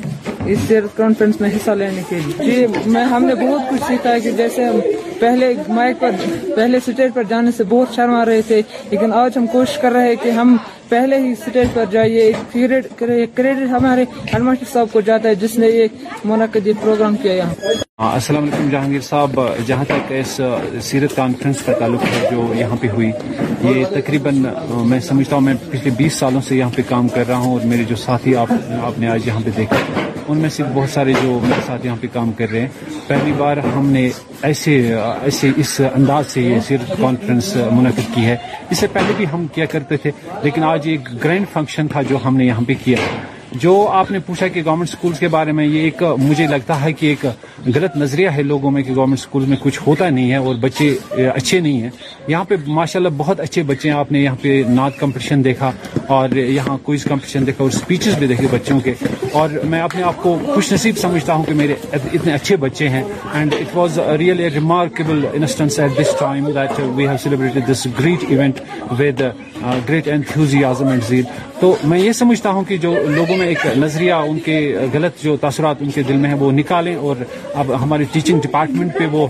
اس 0.53 0.59
سیرت 0.67 0.97
کانفرنس 0.97 1.41
میں 1.41 1.51
حصہ 1.57 1.71
لینے 1.85 2.03
کے 2.09 2.19
لیے 2.27 2.53
جی 2.67 2.89
میں 2.91 3.05
ہم 3.15 3.25
نے 3.25 3.35
بہت 3.47 3.71
کچھ 3.71 3.83
سیکھا 3.89 4.13
ہے 4.15 4.21
کہ 4.21 4.31
جیسے 4.37 4.65
ہم 4.67 4.81
پہلے 5.21 5.53
مائک 5.77 6.01
پر 6.01 6.11
پہلے 6.57 6.77
اسٹیج 6.77 7.13
پر 7.15 7.23
جانے 7.29 7.51
سے 7.57 7.65
بہت 7.69 7.95
شرم 7.95 8.15
آ 8.15 8.25
رہے 8.25 8.43
تھے 8.47 8.61
لیکن 8.91 9.13
آج 9.23 9.37
ہم 9.39 9.47
کوشش 9.53 9.77
کر 9.83 9.93
رہے 9.93 10.09
ہیں 10.09 10.15
کہ 10.23 10.31
ہم 10.37 10.57
پہلے 10.89 11.19
ہی 11.23 11.33
اسٹیج 11.33 11.67
پر 11.75 11.85
جائیے 11.91 12.31
کریڈٹ 12.99 13.61
ہمارے 13.71 14.05
ہیڈ 14.33 14.43
ماسٹر 14.43 14.73
صاحب 14.73 14.93
کو 14.93 15.01
جاتا 15.09 15.29
ہے 15.29 15.35
جس 15.45 15.57
نے 15.63 15.67
یہ 15.69 16.25
منعقد 16.31 16.67
یہ 16.67 16.73
پروگرام 16.83 17.17
کیا 17.23 17.33
یہاں 17.35 18.11
السلام 18.13 18.43
علیکم 18.43 18.71
جہانگیر 18.71 19.01
صاحب 19.09 19.41
جہاں 19.67 19.85
تک 19.89 20.13
اس 20.21 20.41
سیرت 20.89 21.17
کانفرنس 21.17 21.63
کا 21.67 21.73
تعلق 21.81 22.05
ہے 22.15 22.27
جو 22.31 22.51
یہاں 22.59 22.77
پہ 22.81 22.89
ہوئی 22.95 23.11
یہ 23.63 23.85
تقریباً 23.93 24.43
میں 24.93 25.01
سمجھتا 25.11 25.35
ہوں 25.37 25.43
میں 25.51 25.55
پچھلے 25.71 25.91
بیس 25.99 26.19
سالوں 26.25 26.41
سے 26.49 26.57
یہاں 26.57 26.71
پہ 26.77 26.83
کام 26.89 27.09
کر 27.19 27.27
رہا 27.29 27.39
ہوں 27.45 27.53
اور 27.59 27.67
میرے 27.75 27.85
جو 27.91 27.97
ساتھی 28.07 28.37
آپ 28.45 28.99
نے 28.99 29.09
آج 29.17 29.27
یہاں 29.29 29.41
پہ 29.45 29.51
دیکھا 29.57 29.83
ان 30.33 30.39
میں 30.43 30.49
سے 30.55 30.63
بہت 30.75 30.91
سارے 30.91 31.13
جو 31.23 31.39
میرے 31.43 31.61
ساتھ 31.67 31.87
یہاں 31.87 31.97
پہ 32.01 32.07
کام 32.13 32.33
کر 32.39 32.51
رہے 32.51 32.61
ہیں 32.61 32.99
پہلی 33.07 33.33
بار 33.39 33.57
ہم 33.77 33.87
نے 33.95 34.09
ایسے 34.49 34.75
ایسے 35.05 35.51
اس 35.65 35.81
انداز 35.95 36.27
سے 36.33 36.43
یہ 36.43 36.61
صرف 36.69 36.93
کانفرنس 37.01 37.55
منعقد 37.79 38.15
کی 38.15 38.25
ہے 38.27 38.37
اس 38.71 38.79
سے 38.79 38.87
پہلے 38.93 39.13
بھی 39.17 39.27
ہم 39.33 39.47
کیا 39.55 39.67
کرتے 39.75 39.97
تھے 40.05 40.11
لیکن 40.43 40.65
آج 40.75 40.89
ایک 40.93 41.09
گرینڈ 41.25 41.47
فنکشن 41.53 41.89
تھا 41.95 42.03
جو 42.11 42.19
ہم 42.25 42.37
نے 42.37 42.45
یہاں 42.45 42.65
پہ 42.67 42.75
کیا 42.85 43.07
جو 43.63 43.75
آپ 43.93 44.11
نے 44.11 44.19
پوچھا 44.27 44.47
کہ 44.49 44.63
گورنمنٹ 44.65 44.89
سکولز 44.89 45.19
کے 45.19 45.29
بارے 45.29 45.53
میں 45.53 45.65
یہ 45.67 45.81
ایک 45.83 46.03
مجھے 46.19 46.47
لگتا 46.51 46.81
ہے 46.85 46.93
کہ 46.93 47.07
ایک 47.07 47.25
غلط 47.75 47.97
نظریہ 47.97 48.29
ہے 48.37 48.43
لوگوں 48.43 48.71
میں 48.71 48.83
کہ 48.83 48.95
گورنمنٹ 48.97 49.21
سکولز 49.21 49.49
میں 49.49 49.57
کچھ 49.63 49.81
ہوتا 49.87 50.09
نہیں 50.11 50.31
ہے 50.31 50.37
اور 50.37 50.55
بچے 50.61 50.89
اچھے 51.35 51.59
نہیں 51.61 51.81
ہیں 51.83 51.91
یہاں 52.29 52.45
پہ 52.49 52.55
ماشاءاللہ 52.67 53.09
بہت 53.17 53.41
اچھے 53.41 53.63
بچے 53.71 53.91
ہیں 53.91 53.97
آپ 53.99 54.13
نے 54.13 54.21
یہاں 54.23 54.37
پہ 54.43 54.63
نعت 54.69 54.99
کمپٹیشن 54.99 55.45
دیکھا 55.45 55.71
اور 56.17 56.37
یہاں 56.37 56.77
کوئز 56.87 57.05
کمپٹیشن 57.05 57.47
دیکھا 57.47 57.65
اور 57.65 57.71
اسپیچز 57.75 58.19
بھی 58.19 58.27
دیکھے 58.27 58.47
بچوں 58.53 58.79
کے 58.85 58.95
اور 59.41 59.49
میں 59.71 59.81
اپنے 59.81 60.03
آپ 60.03 60.23
کو 60.23 60.39
خوش 60.55 60.73
نصیب 60.73 60.99
سمجھتا 61.03 61.35
ہوں 61.35 61.45
کہ 61.45 61.55
میرے 61.63 61.75
اتنے 61.93 62.33
اچھے 62.33 62.57
بچے 62.67 62.89
ہیں 62.89 63.03
and 63.35 63.55
it 63.59 63.77
was 63.77 63.99
real 64.19 64.41
remarkable 64.55 65.25
instance 65.33 65.79
at 65.79 66.01
this 66.01 66.15
time 66.21 66.47
that 66.55 66.81
we 66.97 67.09
have 67.09 67.37
this 67.73 67.87
great 67.99 68.25
event 68.29 68.61
with 69.01 69.23
great 69.89 70.09
enthusiasm 70.13 70.87
and 70.89 71.03
zeal 71.09 71.23
تو 71.61 71.75
میں 71.85 71.99
یہ 71.99 72.13
سمجھتا 72.19 72.51
ہوں 72.51 72.65
کہ 72.69 72.77
جو 72.83 72.93
لوگوں 73.15 73.37
میں 73.37 73.47
ایک 73.47 73.67
نظریہ 73.79 74.13
ان 74.29 74.39
کے 74.45 74.55
غلط 74.93 75.23
جو 75.23 75.37
تاثرات 75.41 75.77
ان 75.81 75.91
کے 75.95 76.03
دل 76.09 76.17
میں 76.17 76.29
ہیں 76.31 76.37
وہ 76.41 76.51
نکالیں 76.53 76.95
اور 76.97 77.17
اب 77.61 77.73
ہماری 77.83 78.05
ٹیچنگ 78.13 78.41
ڈپارٹمنٹ 78.43 78.95
پہ 78.99 79.07
وہ 79.13 79.27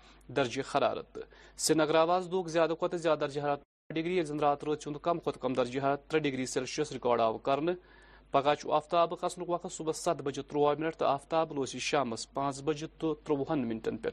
درجہ 0.35 0.61
حرارت 0.75 1.17
سری 1.61 1.75
نگر 1.77 1.95
آواز 1.95 2.27
دوک 2.31 2.47
زیادہ 2.55 2.83
زیادہ 2.97 3.19
درجہ 3.19 3.41
حرارت 3.41 3.61
ڈگری 3.95 4.21
رات 4.41 4.63
رات 4.63 4.85
کم 5.03 5.19
کم 5.41 5.53
درجہ 5.53 5.79
حرارت 5.85 6.07
تر 6.11 6.17
ڈگری 6.27 6.45
سیلسیس 6.55 6.91
ریکارڈ 6.91 7.21
آو 7.21 7.37
پگہ 8.35 8.53
چھ 8.59 8.69
آفتاب 8.77 9.13
کھسن 9.21 9.41
وقت 9.47 9.71
صبح 9.77 9.91
ست 10.03 10.21
بجے 10.25 10.41
تروہ 10.49 10.73
منٹ 10.79 10.95
تو 10.97 11.05
آفتاب 11.05 11.51
لوس 11.55 11.75
شام 11.87 12.13
پانچ 12.33 12.61
بجے 12.65 12.87
تو 12.99 13.13
تروہن 13.27 13.67
منٹن 13.67 13.97
پہ 14.05 14.09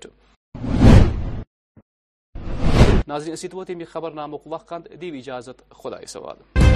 ناظرین 3.09 3.33
اسی 3.33 3.49
خبر 3.93 4.11
نامک 4.21 4.47
وقت 4.53 4.89
دیو 5.01 5.15
اجازت 5.21 5.63
خدا 5.83 6.67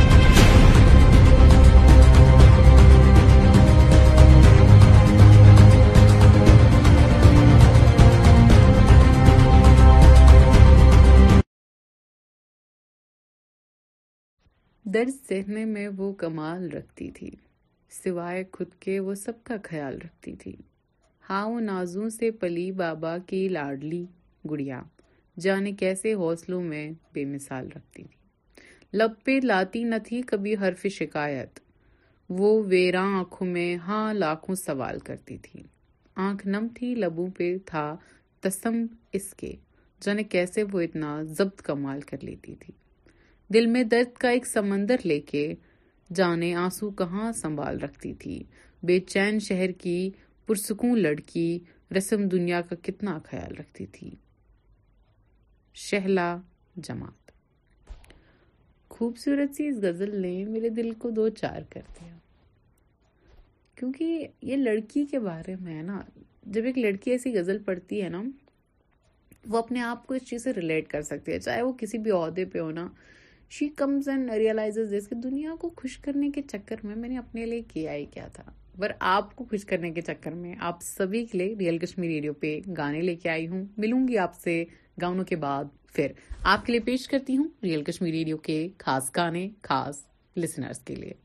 درد 14.86 15.10
سہنے 15.28 15.64
میں 15.64 15.86
وہ 15.96 16.12
کمال 16.18 16.66
رکھتی 16.72 17.10
تھی 17.14 17.28
سوائے 18.02 18.42
خود 18.52 18.72
کے 18.80 18.98
وہ 19.00 19.14
سب 19.20 19.32
کا 19.46 19.54
خیال 19.64 19.98
رکھتی 20.02 20.34
تھی 20.38 20.54
ہاں 21.28 21.44
و 21.48 21.58
نازوں 21.66 22.08
سے 22.10 22.30
پلی 22.40 22.70
بابا 22.80 23.16
کی 23.26 23.46
لاڈلی 23.48 24.04
گڑیا 24.50 24.80
جانے 25.42 25.72
کیسے 25.80 26.14
حوصلوں 26.22 26.62
میں 26.62 26.90
بے 27.14 27.24
مثال 27.34 27.66
رکھتی 27.76 28.02
تھی 28.02 28.96
لب 28.98 29.12
پہ 29.24 29.38
لاتی 29.42 29.84
نہ 29.84 29.98
تھی 30.06 30.20
کبھی 30.30 30.54
حرف 30.62 30.86
شکایت 30.96 31.60
وہ 32.38 32.52
ویراں 32.68 33.06
آنکھوں 33.18 33.46
میں 33.48 33.74
ہاں 33.86 34.12
لاکھوں 34.14 34.54
سوال 34.66 34.98
کرتی 35.04 35.38
تھی 35.42 35.62
آنکھ 36.28 36.46
نم 36.46 36.66
تھی 36.76 36.94
لبوں 36.94 37.28
پہ 37.38 37.56
تھا 37.66 37.94
تسم 38.40 38.84
اس 39.12 39.32
کے 39.36 39.54
جانے 40.04 40.22
کیسے 40.24 40.62
وہ 40.72 40.80
اتنا 40.80 41.20
ضبط 41.38 41.62
کمال 41.62 42.00
کر 42.10 42.24
لیتی 42.24 42.54
تھی 42.60 42.74
دل 43.54 43.66
میں 43.70 43.82
درد 43.84 44.12
کا 44.20 44.28
ایک 44.30 44.46
سمندر 44.46 44.96
لے 45.04 45.18
کے 45.30 45.40
جانے 46.14 46.54
آنسو 46.56 46.90
کہاں 47.00 47.30
سنبھال 47.40 47.80
رکھتی 47.80 48.12
تھی 48.22 48.38
بے 48.86 48.98
چین 49.08 49.38
شہر 49.46 49.70
کی 49.82 49.96
پرسکون 50.46 50.98
لڑکی 51.02 51.46
رسم 51.96 52.24
دنیا 52.32 52.60
کا 52.68 52.76
کتنا 52.82 53.18
خیال 53.24 53.54
رکھتی 53.58 53.86
تھی 53.92 54.10
شہلا 55.86 56.28
جماعت 56.88 57.32
خوبصورت 58.94 59.54
سی 59.56 59.66
اس 59.68 59.76
غزل 59.82 60.16
نے 60.22 60.34
میرے 60.50 60.68
دل 60.80 60.90
کو 61.02 61.10
دو 61.16 61.28
چار 61.42 61.60
کر 61.70 61.80
دیا 62.00 62.14
کیونکہ 63.78 64.26
یہ 64.50 64.56
لڑکی 64.56 65.04
کے 65.10 65.18
بارے 65.30 65.56
میں 65.64 65.82
نا 65.82 66.00
جب 66.54 66.64
ایک 66.70 66.78
لڑکی 66.86 67.10
ایسی 67.10 67.34
غزل 67.38 67.58
پڑھتی 67.64 68.02
ہے 68.02 68.08
نا 68.16 68.22
وہ 69.48 69.58
اپنے 69.58 69.80
آپ 69.92 70.06
کو 70.06 70.14
اس 70.14 70.28
چیز 70.28 70.44
سے 70.44 70.52
ریلیٹ 70.56 70.88
کر 70.90 71.02
سکتی 71.12 71.32
ہے 71.32 71.38
چاہے 71.48 71.62
وہ 71.62 71.72
کسی 71.78 71.98
بھی 72.06 72.10
عہدے 72.24 72.44
پہ 72.54 72.58
ہونا 72.58 72.88
شی 73.52 73.68
کمز 73.78 74.08
کہ 75.08 75.14
دنیا 75.22 75.54
کو 75.60 75.68
خوش 75.76 75.96
کرنے 76.04 76.28
کے 76.34 76.42
چکر 76.50 76.84
میں 76.86 76.94
میں 76.96 77.08
نے 77.08 77.16
اپنے 77.18 77.44
لیے 77.46 77.60
کیا 77.72 77.94
ہی 77.94 78.04
کیا 78.12 78.26
تھا 78.34 78.42
پر 78.80 78.92
آپ 79.16 79.34
کو 79.36 79.44
خوش 79.50 79.64
کرنے 79.72 79.90
کے 79.92 80.00
چکر 80.02 80.32
میں 80.34 80.54
آپ 80.68 80.82
سبھی 80.82 81.24
کے 81.26 81.38
لیے 81.38 81.54
ریئل 81.58 81.78
کشمیر 81.78 82.10
ریڈیو 82.10 82.32
پہ 82.44 82.58
گانے 82.76 83.00
لے 83.02 83.14
کے 83.24 83.28
آئی 83.30 83.46
ہوں 83.48 83.64
ملوں 83.84 84.06
گی 84.08 84.18
آپ 84.18 84.34
سے 84.44 84.62
گانوں 85.02 85.24
کے 85.30 85.36
بعد 85.46 85.64
پھر 85.94 86.12
آپ 86.54 86.66
کے 86.66 86.72
لیے 86.72 86.80
پیش 86.86 87.06
کرتی 87.08 87.36
ہوں 87.36 87.48
ریئل 87.62 87.82
کشمیر 87.90 88.12
ریڈیو 88.14 88.36
کے 88.48 88.60
خاص 88.84 89.10
گانے 89.16 89.48
خاص 89.68 90.02
لسنرس 90.36 90.80
کے 90.84 90.94
لیے 90.94 91.20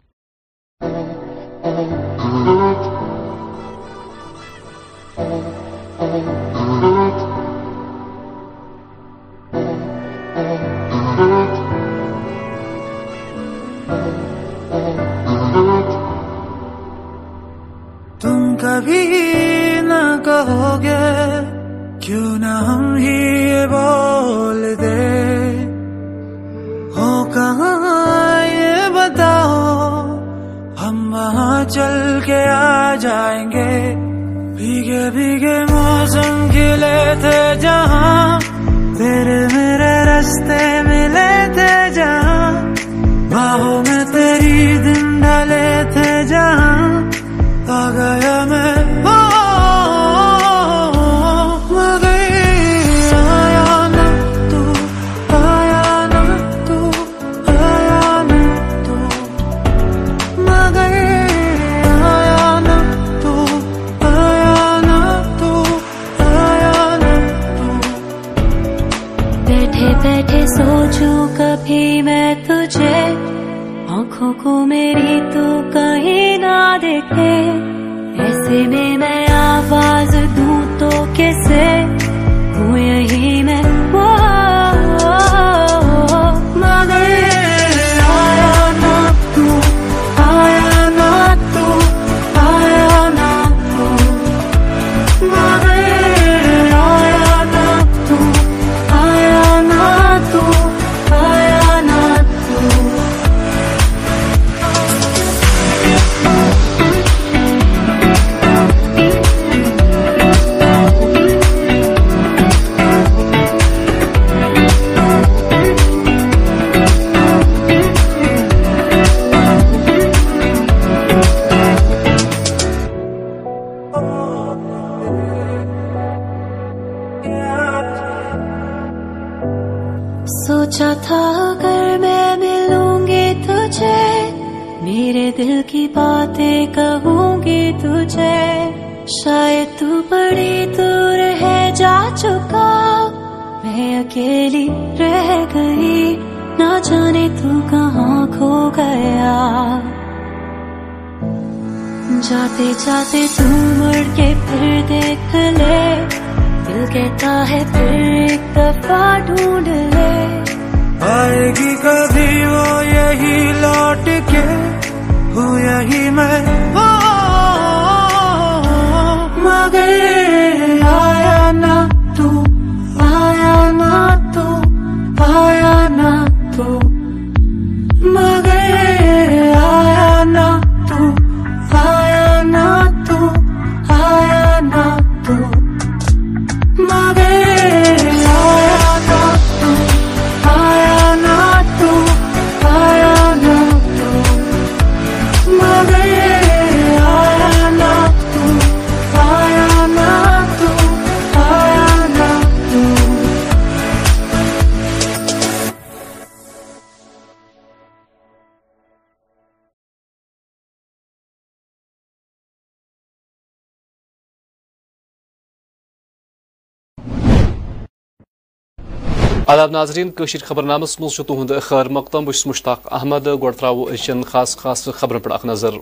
ناظرین 219.78 220.10
ناظرینش 220.20 220.44
خبرنس 220.44 221.00
مزھ 221.00 221.20
تہد 221.28 221.52
خیر 221.62 221.86
مقدم 221.96 222.26
بس 222.26 222.46
مشتاق 222.48 222.88
احمد 222.98 223.28
گوڑ 223.42 223.52
ترو 223.60 223.84
اچھے 223.92 224.14
خاص 224.32 224.56
خاص 224.58 224.84
خبرن 225.00 225.20
پہ 225.26 225.30
نظر 225.48 225.76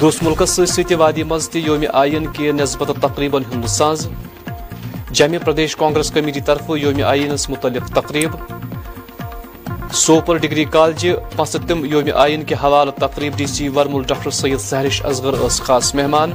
دوس 0.00 0.22
ملکس 0.22 0.78
وادی 1.02 1.22
مز 1.32 1.48
تہ 1.52 1.58
یوم 1.66 1.84
آئین 2.02 2.26
کی 2.36 2.50
نسبت 2.62 2.90
تقریبا 3.02 3.38
ہند 3.52 3.66
ساز 3.76 4.06
جمع 5.20 5.38
پردیش 5.44 5.76
کانگریس 5.82 6.10
کمیٹی 6.14 6.40
طرف 6.48 6.70
یوم 6.84 7.02
آئینس 7.12 7.48
متعلق 7.50 7.90
تقریب 8.00 8.34
سوپر 10.04 10.36
ڈگری 10.44 10.64
کالجہ 10.78 11.14
پانچ 11.36 11.56
تم 11.68 11.84
یوم 11.92 12.08
آئین 12.26 12.44
کے 12.50 12.54
حوالہ 12.62 12.90
تقریب 13.04 13.36
ڈی 13.38 13.46
سی 13.56 13.68
ورم 13.76 14.00
ڈاکٹر 14.12 14.30
سید 14.42 14.58
سہرش 14.70 15.02
سہریش 15.06 15.36
اس 15.44 15.60
خاص 15.68 15.94
مہمان 16.00 16.32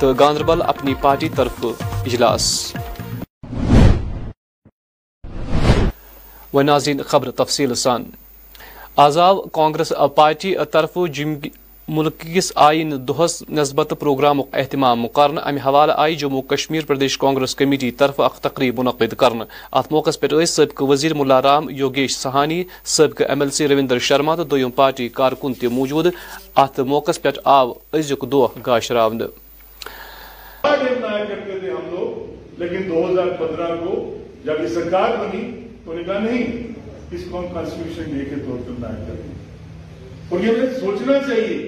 تو 0.00 0.14
گاندربل 0.20 0.62
اپنی 0.74 0.94
پارٹی 1.00 1.28
طرف 1.36 1.64
اجلاس 1.80 2.44
و 6.54 6.62
ناظرین 6.62 7.02
خبر 7.02 7.30
تفصیل 7.30 7.74
سان 7.74 8.04
آزاو 9.06 9.40
کانگریس 9.52 9.92
پارٹی 10.16 10.54
طرف 10.72 10.98
جم 11.14 11.34
ملک 11.88 12.24
آئین 12.54 12.92
دہس 13.08 13.42
نسبت 13.48 13.92
پروگرام 14.00 14.40
اہتمام 14.52 15.04
امہ 15.16 15.58
حوالہ 15.64 15.92
آئی 16.04 16.14
جموں 16.16 16.40
کشمیر 16.50 16.84
پردیش 16.86 17.16
کانگریس 17.18 17.54
کمیٹی 17.56 17.90
طرف 18.02 18.20
اخ 18.20 18.38
تقریب 18.42 18.78
منعقد 18.78 19.14
موقع 19.90 20.10
پہ 20.20 20.44
سبقہ 20.44 20.84
وزیر 20.90 21.12
رام 21.44 21.68
یوگیش 21.70 22.16
سہانی 22.16 22.62
سابقہ 22.96 23.24
M 23.28 23.40
L 23.40 23.50
C 23.58 23.68
Ravinder 23.68 23.98
Sharma 24.08 24.34
تو 24.36 24.44
دم 24.56 24.70
پارٹی 24.80 25.08
کارکن 25.20 25.54
تہ 25.60 25.66
موجود 25.72 26.06
ات 26.64 26.80
موقع 26.94 27.12
پہ 27.22 27.28
آو 27.44 27.72
ازیک 27.98 28.24
دہ 28.30 29.08
بنی 34.90 35.50
تو 35.86 35.92
نے 35.92 36.02
کہا 36.06 36.18
نہیں 36.18 36.72
اس 37.14 37.20
کو 37.30 37.38
ہم 37.38 37.44
کانسٹیٹیوشن 37.54 38.16
ڈے 38.16 38.24
کے 38.30 38.36
طور 38.46 38.56
پر 38.66 38.80
لائن 38.82 38.94
کریں 39.08 40.30
اور 40.30 40.40
یہ 40.44 40.56
ہمیں 40.58 40.74
سوچنا 40.80 41.18
چاہیے 41.26 41.58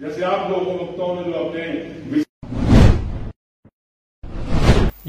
جیسے 0.00 0.24
آپ 0.24 0.50
لوگوں 0.50 0.74
وقتوں 0.82 1.14
نے 1.16 1.22
جو 1.30 1.38
اپنے 1.44 2.24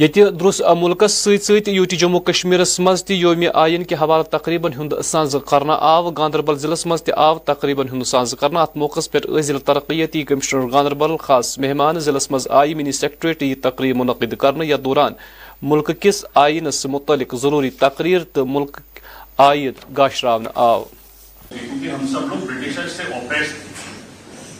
یتہ 0.03 0.23
درس 0.39 0.61
ملکس 0.81 1.13
ست 1.23 1.45
ست 1.51 1.67
یوٹی 1.69 1.95
جموں 2.03 2.19
کشمیر 2.29 2.59
مز 2.79 3.03
تہ 3.05 3.13
یوم 3.13 3.43
آئین 3.63 3.83
کے 3.89 3.95
حوالہ 4.01 4.23
تقریبن 4.37 4.73
ہند 4.77 4.93
سانز 5.09 5.35
کرنا 5.49 5.73
آو 5.93 6.09
گاندربل 6.21 6.57
ضلعس 6.63 6.85
مز 6.91 7.03
تہ 7.03 7.11
آو 7.27 7.37
تقریبن 7.53 7.89
ہند 7.93 8.03
سانز 8.13 8.33
کرنا 8.39 8.61
ات 8.61 8.77
موقع 8.83 8.99
پہ 9.11 9.19
ضلع 9.49 9.59
ترقیتی 9.65 10.23
کمشنر 10.31 10.71
گاندربل 10.73 11.15
خاص 11.27 11.57
مہمان 11.65 11.99
ضلعس 12.07 12.31
مز 12.31 12.47
آئی 12.61 12.73
منی 12.81 12.91
سیکٹریٹ 13.01 13.43
یہ 13.43 13.55
تقریب 13.63 13.97
منعقد 14.01 14.33
کرنے 14.45 14.65
یا 14.65 14.77
دوران 14.85 15.13
ملک 15.61 15.89
کس 16.01 16.23
آئین 16.41 16.69
سے 16.71 16.87
متعلق 16.89 17.33
ضروری 17.41 17.69
تقریر 17.79 18.23
تو 18.33 18.45
ملک 18.45 18.79
آئن 19.45 19.71
گا 19.97 20.07
آو 20.55 20.83
ہم 21.51 22.05
سب 22.11 22.27
لوگ 22.29 22.45
برٹشر 22.45 22.87
سے 22.95 23.03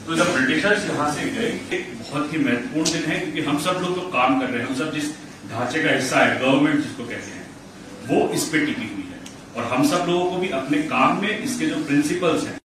تو 0.05 0.15
جب 0.15 0.49
یہاں 0.49 1.09
سے 1.15 1.29
ایک 1.69 1.81
بہت 2.11 2.33
ہی 2.33 2.37
مہتوپورن 2.43 2.85
دن 2.93 3.11
ہے 3.11 3.19
کیونکہ 3.23 3.49
ہم 3.49 3.57
سب 3.63 3.81
لوگ 3.81 3.95
تو 3.99 4.09
کام 4.13 4.39
کر 4.39 4.47
رہے 4.47 4.59
ہیں 4.59 4.65
ہم 4.65 4.75
سب 4.77 4.93
جس 4.95 5.11
ڈھانچے 5.49 5.81
کا 5.83 5.97
حصہ 5.97 6.15
ہے 6.15 6.37
گورنمنٹ 6.41 6.79
جس 6.83 6.95
کو 6.97 7.03
کہتے 7.09 7.31
ہیں 7.35 8.13
وہ 8.21 8.27
اس 8.33 8.49
پہ 8.51 8.63
ٹکی 8.65 8.87
ہوئی 8.93 9.03
ہے 9.11 9.61
اور 9.61 9.71
ہم 9.75 9.83
سب 9.91 10.07
لوگوں 10.07 10.29
کو 10.31 10.39
بھی 10.39 10.51
اپنے 10.61 10.81
کام 10.89 11.19
میں 11.21 11.37
اس 11.43 11.57
کے 11.59 11.65
جو 11.69 11.75
پرنسپلز 11.87 12.47
ہیں 12.47 12.57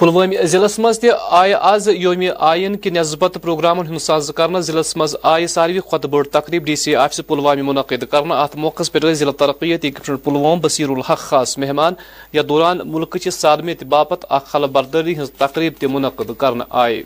پلوامہ 0.00 0.44
ضلع 0.50 0.90
تہ 1.00 1.06
آئے 1.38 1.52
آز 1.54 1.88
یوم 1.92 2.20
آئین 2.50 2.76
کہ 2.84 2.90
نسبت 2.90 3.36
پروگرامن 3.42 3.98
ساز 4.04 4.30
کر 4.36 4.60
ضلع 4.68 4.80
مز 4.96 5.14
آئے 5.32 5.46
ساروی 5.54 5.80
کھت 5.90 6.06
بڑ 6.14 6.22
تقریب 6.38 6.64
ڈی 6.66 6.76
سی 6.82 6.94
آفس 7.02 7.20
پلوامہ 7.26 7.62
منعقد 7.70 8.04
کرنا 8.10 8.40
ات 8.42 8.56
موقع 8.64 8.82
پہ 8.92 9.12
ضلع 9.20 9.32
ترقیت 9.44 9.84
یقین 9.84 10.16
پلوام 10.24 10.60
بصیر 10.62 10.88
الحق 10.96 11.18
خاص 11.28 11.56
مہمان 11.64 11.94
یا 12.38 12.42
دوران 12.48 12.78
ملک 12.92 13.16
چہ 13.22 13.30
ثالمی 13.42 13.74
باپت 13.88 14.24
اخ 14.28 14.42
اخل 14.42 14.66
بردری 14.78 15.18
ہز 15.22 15.30
تقریب 15.38 15.72
تہ 15.80 15.86
منعقد 15.96 16.30
کرنا 16.40 16.64
آئے 16.84 17.02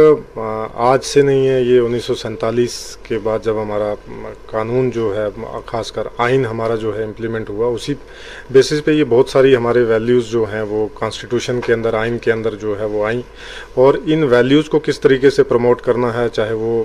آج 0.00 1.04
سے 1.04 1.22
نہیں 1.22 1.46
ہے 1.48 1.60
یہ 1.62 1.80
انیس 1.80 2.04
سو 2.04 2.14
سینتالیس 2.14 2.72
کے 3.06 3.18
بعد 3.22 3.38
جب 3.44 3.60
ہمارا 3.62 3.92
قانون 4.50 4.90
جو 4.94 5.10
ہے 5.16 5.24
خاص 5.66 5.90
کر 5.92 6.06
آئین 6.26 6.44
ہمارا 6.46 6.74
جو 6.82 6.96
ہے 6.98 7.04
امپلیمنٹ 7.04 7.50
ہوا 7.50 7.68
اسی 7.74 7.94
بیسس 8.52 8.84
پہ 8.84 8.90
یہ 8.92 9.04
بہت 9.08 9.28
ساری 9.30 9.54
ہمارے 9.56 9.82
ویلیوز 9.88 10.30
جو 10.30 10.44
ہیں 10.52 10.60
وہ 10.68 10.86
کانسٹیٹیوشن 10.98 11.60
کے 11.66 11.72
اندر 11.74 11.94
آئین 12.02 12.18
کے 12.26 12.32
اندر 12.32 12.54
جو 12.60 12.78
ہے 12.80 12.84
وہ 12.92 13.04
آئیں 13.06 13.20
اور 13.84 13.94
ان 14.06 14.22
ویلیوز 14.32 14.68
کو 14.70 14.78
کس 14.88 15.00
طریقے 15.00 15.30
سے 15.38 15.42
پروموٹ 15.52 15.80
کرنا 15.88 16.14
ہے 16.20 16.28
چاہے 16.32 16.52
وہ 16.62 16.82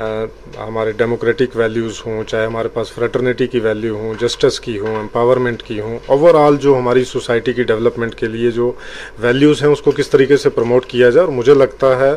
ہمارے 0.00 0.92
ڈیموکریٹک 0.96 1.56
ویلیوز 1.56 2.00
ہوں 2.04 2.22
چاہے 2.26 2.44
ہمارے 2.46 2.68
پاس 2.74 2.90
فریٹرنیٹی 2.92 3.46
کی 3.46 3.58
ویلیو 3.62 3.96
ہوں 3.98 4.14
جسٹس 4.20 4.58
کی 4.60 4.78
ہوں 4.78 4.94
امپاورمنٹ 4.96 5.62
کی 5.62 5.78
ہوں 5.80 5.98
اوور 6.14 6.34
آل 6.44 6.56
جو 6.60 6.76
ہماری 6.78 7.04
سوسائٹی 7.10 7.52
کی 7.52 7.62
ڈیولپمنٹ 7.62 8.14
کے 8.18 8.26
لیے 8.26 8.50
جو 8.50 8.70
ویلیوز 9.22 9.62
ہیں 9.62 9.68
اس 9.70 9.82
کو 9.82 9.90
کس 9.96 10.08
طریقے 10.10 10.36
سے 10.36 10.50
پروموٹ 10.50 10.86
کیا 10.90 11.10
جائے 11.10 11.24
اور 11.26 11.32
مجھے 11.34 11.54
لگتا 11.54 11.90
ہے 11.98 12.10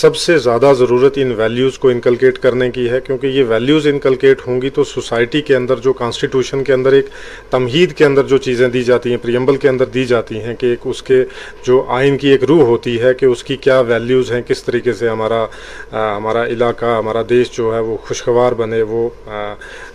سب 0.00 0.16
سے 0.22 0.38
زیادہ 0.48 0.72
ضرورت 0.78 1.18
ان 1.22 1.32
ویلیوز 1.38 1.78
کو 1.78 1.88
انکلکیٹ 1.88 2.38
کرنے 2.42 2.70
کی 2.70 2.88
ہے 2.90 3.00
کیونکہ 3.06 3.26
یہ 3.26 3.44
ویلیوز 3.48 3.86
انکلکیٹ 3.90 4.46
ہوں 4.46 4.60
گی 4.62 4.70
تو 4.80 4.84
سوسائٹی 4.94 5.42
کے 5.42 5.54
اندر 5.56 5.78
جو 5.84 5.92
کانسٹیٹیوشن 6.02 6.64
کے 6.64 6.72
اندر 6.72 6.92
ایک 6.92 7.08
تمہید 7.50 7.94
کے 7.96 8.04
اندر 8.04 8.26
جو 8.32 8.38
چیزیں 8.48 8.66
دی 8.68 8.82
جاتی 8.90 9.10
ہیں 9.10 9.16
پریمبل 9.22 9.56
کے 9.62 9.68
اندر 9.68 9.84
دی 9.94 10.04
جاتی 10.12 10.40
ہیں 10.42 10.54
کہ 10.60 10.66
ایک 10.66 10.86
اس 10.92 11.02
کے 11.02 11.22
جو 11.66 11.84
آئین 11.98 12.18
کی 12.18 12.28
ایک 12.28 12.44
روح 12.48 12.64
ہوتی 12.66 13.00
ہے 13.02 13.14
کہ 13.20 13.26
اس 13.26 13.44
کی 13.44 13.56
کیا 13.68 13.80
ویلیوز 13.94 14.32
ہیں 14.32 14.42
کس 14.48 14.62
طریقے 14.64 14.92
سے 14.92 15.08
ہمارا 15.08 15.44
ہمارا 15.92 16.44
علاقہ 16.46 17.00
ہمارا 17.12 17.26
دیش 17.28 17.50
جو 17.56 17.72
ہے 17.74 17.78
وہ 17.86 17.96
خوشگوار 18.06 18.52
بنے 18.58 18.80
وہ 18.90 19.00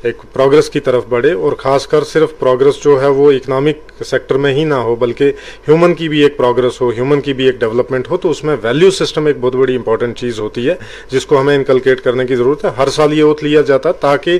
ایک 0.07 0.17
پروگرس 0.33 0.69
کی 0.69 0.79
طرف 0.87 1.05
بڑھے 1.09 1.31
اور 1.43 1.51
خاص 1.57 1.85
کر 1.91 2.03
صرف 2.11 2.37
پروگرس 2.39 2.75
جو 2.83 2.99
ہے 3.01 3.07
وہ 3.19 3.31
اکنامک 3.37 4.03
سیکٹر 4.05 4.35
میں 4.43 4.51
ہی 4.53 4.63
نہ 4.71 4.81
ہو 4.87 4.93
بلکہ 5.03 5.31
ہیومن 5.67 5.93
کی 6.01 6.09
بھی 6.09 6.21
ایک 6.23 6.37
پروگرس 6.37 6.79
ہو 6.81 6.89
ہیومن 6.97 7.21
کی 7.27 7.33
بھی 7.39 7.45
ایک 7.51 7.55
ڈیولپمنٹ 7.59 8.09
ہو 8.09 8.17
تو 8.25 8.29
اس 8.29 8.43
میں 8.49 8.55
ویلیو 8.63 8.89
سسٹم 8.97 9.25
ایک 9.31 9.37
بہت 9.41 9.55
بڑی 9.61 9.75
امپورٹنٹ 9.75 10.17
چیز 10.19 10.39
ہوتی 10.39 10.67
ہے 10.69 10.75
جس 11.11 11.25
کو 11.31 11.39
ہمیں 11.41 11.55
انکلکیٹ 11.55 12.01
کرنے 12.07 12.25
کی 12.31 12.35
ضرورت 12.41 12.65
ہے 12.65 12.69
ہر 12.77 12.89
سال 12.97 13.13
یہ 13.19 13.23
اوت 13.29 13.41
لیا 13.43 13.61
جاتا 13.69 13.91
تاکہ 14.03 14.39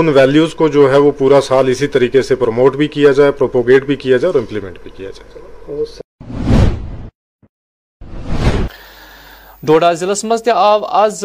ان 0.00 0.08
ویلیوز 0.16 0.54
کو 0.62 0.68
جو 0.78 0.90
ہے 0.92 0.98
وہ 1.06 1.10
پورا 1.18 1.40
سال 1.48 1.68
اسی 1.74 1.86
طریقے 1.98 2.22
سے 2.30 2.34
پروموٹ 2.42 2.76
بھی 2.80 2.88
کیا 2.98 3.12
جائے 3.20 3.30
پروپوگیٹ 3.44 3.84
بھی 3.92 3.96
کیا 4.06 4.16
جائے 4.16 4.32
اور 4.32 4.40
امپلیمنٹ 4.40 4.78
بھی 4.82 4.90
کیا 4.96 5.10
جائے 5.18 5.44
آو 10.54 10.84
آز 11.02 11.24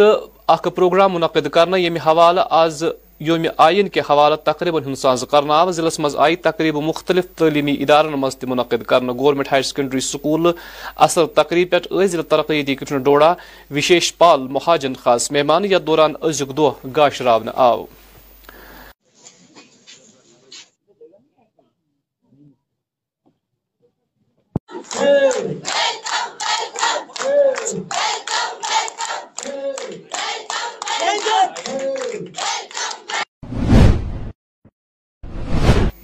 اخ 0.52 0.68
پروگرام 0.78 1.12
منعقد 1.16 1.47
کرنا 1.56 1.78
یم 1.78 1.95
حوالہ 2.06 2.41
آز 2.60 2.84
یوم 3.28 3.43
آئین 3.66 3.88
کے 3.95 3.99
حوالہ 4.10 4.36
تقریباً 4.43 4.84
ہند 4.86 4.95
ساز 5.02 5.24
کر 5.32 5.49
آو 5.58 5.72
ضلع 5.78 5.89
آئی 6.26 6.36
تقریب 6.47 6.78
مختلف 6.88 7.26
تعلیمی 7.41 7.76
ادار 7.84 8.06
منعقد 8.47 8.84
کرنا 8.89 9.14
گورنمنٹ 9.20 9.52
ہائر 9.52 9.62
سکنڈری 9.70 9.99
سکول 10.08 10.52
اصل 11.08 11.26
تقریب 11.36 11.74
پہ 11.95 12.06
ضلع 12.16 12.22
ترقی 12.30 12.76
کشن 12.76 12.97
ڈوڑا 13.08 13.34
وشیش 13.76 14.18
پال 14.18 14.47
مہاجن 14.58 14.93
خاص 15.04 15.32
مہمان 15.32 15.66
یا 15.72 15.78
دوران 15.88 16.14
ازیک 16.22 16.58
دہ 16.58 16.88
گاشر 16.97 17.28
آو 17.56 17.84
Hey! 27.74 28.11
Hey. 31.66 32.34
Hey. 32.36 32.70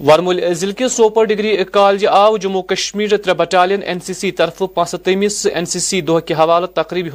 ورمول 0.06 0.40
ضلع 0.54 0.72
کے 0.78 0.88
سوپر 0.94 1.24
ڈگری 1.26 1.56
کالج 1.72 2.04
آو 2.06 2.36
جموں 2.42 2.60
کشمیر 2.72 3.16
تر 3.24 3.32
بٹالین 3.36 3.82
این 3.86 4.00
سی 4.06 4.14
سی 4.14 4.30
طرف 4.40 4.58
پانستمس 4.74 5.46
این 5.52 5.64
سی 5.66 5.78
سی 5.80 6.00
دہ 6.08 6.32
حوالہ 6.38 6.66
تقریبی 6.74 7.10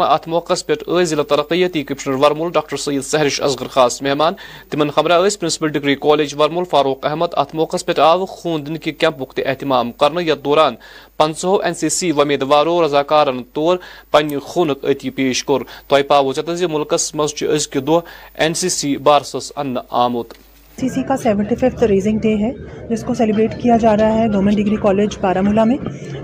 ات 0.00 0.28
موقع 0.28 0.54
پہ 0.66 1.02
ضلع 1.10 1.22
ترقیتی 1.28 1.82
کمشنر 1.90 2.14
ورمل 2.22 2.50
ڈاکٹر 2.52 2.76
سید 2.84 3.02
سہرش 3.04 3.40
اصغر 3.48 3.68
خاص 3.74 4.00
مہمان 4.02 4.34
تمن 4.70 4.90
خبرہ 4.96 5.18
principal 5.40 5.68
degree 5.72 5.94
college 6.06 6.34
Warmul 6.38 6.64
Farooq 6.70 7.04
Ahmad 7.06 7.34
ات 7.44 7.54
موقع 7.54 7.76
پہ 7.86 8.00
آو 8.00 8.24
خون 8.26 8.66
دن 8.66 8.76
کے 8.86 8.92
کیمپک 8.92 9.34
تہتمام 9.36 9.92
کرنے 10.00 10.22
یتھ 10.30 10.44
دوران 10.44 10.74
پنتہو 11.16 11.56
این 11.64 11.74
سی 11.74 11.88
سی 11.98 12.10
ومیدوارو 12.16 12.84
رضاکارن 12.86 13.42
طور 13.52 13.78
پنہ 14.10 14.38
خونک 14.46 14.84
عتی 14.90 15.10
پیش 15.18 15.44
تہ 15.46 15.62
پاوت 15.88 16.08
پاؤ 16.08 16.32
چتنظی 16.32 16.66
ملكس 16.66 17.14
مزھ 17.14 17.44
ازكہ 17.52 17.80
دہ 17.80 18.52
سی 18.54 18.96
بارسس 19.10 19.52
ان 19.56 19.74
آمت 19.90 20.34
سی 20.80 20.88
سی 20.94 21.02
کا 21.08 21.16
سیونٹی 21.16 21.54
ففتھ 21.60 21.82
ریزنگ 21.90 22.18
ڈے 22.22 22.34
ہے 22.40 22.50
جس 22.88 23.02
کو 23.04 23.14
سیلیبریٹ 23.20 23.54
کیا 23.62 23.76
جا 23.80 23.96
رہا 23.96 24.14
ہے 24.18 24.26
گورنمنٹ 24.34 24.56
ڈگری 24.56 24.76
کالج 24.82 25.16
بارہ 25.20 25.40
مولہ 25.46 25.64
میں 25.72 25.76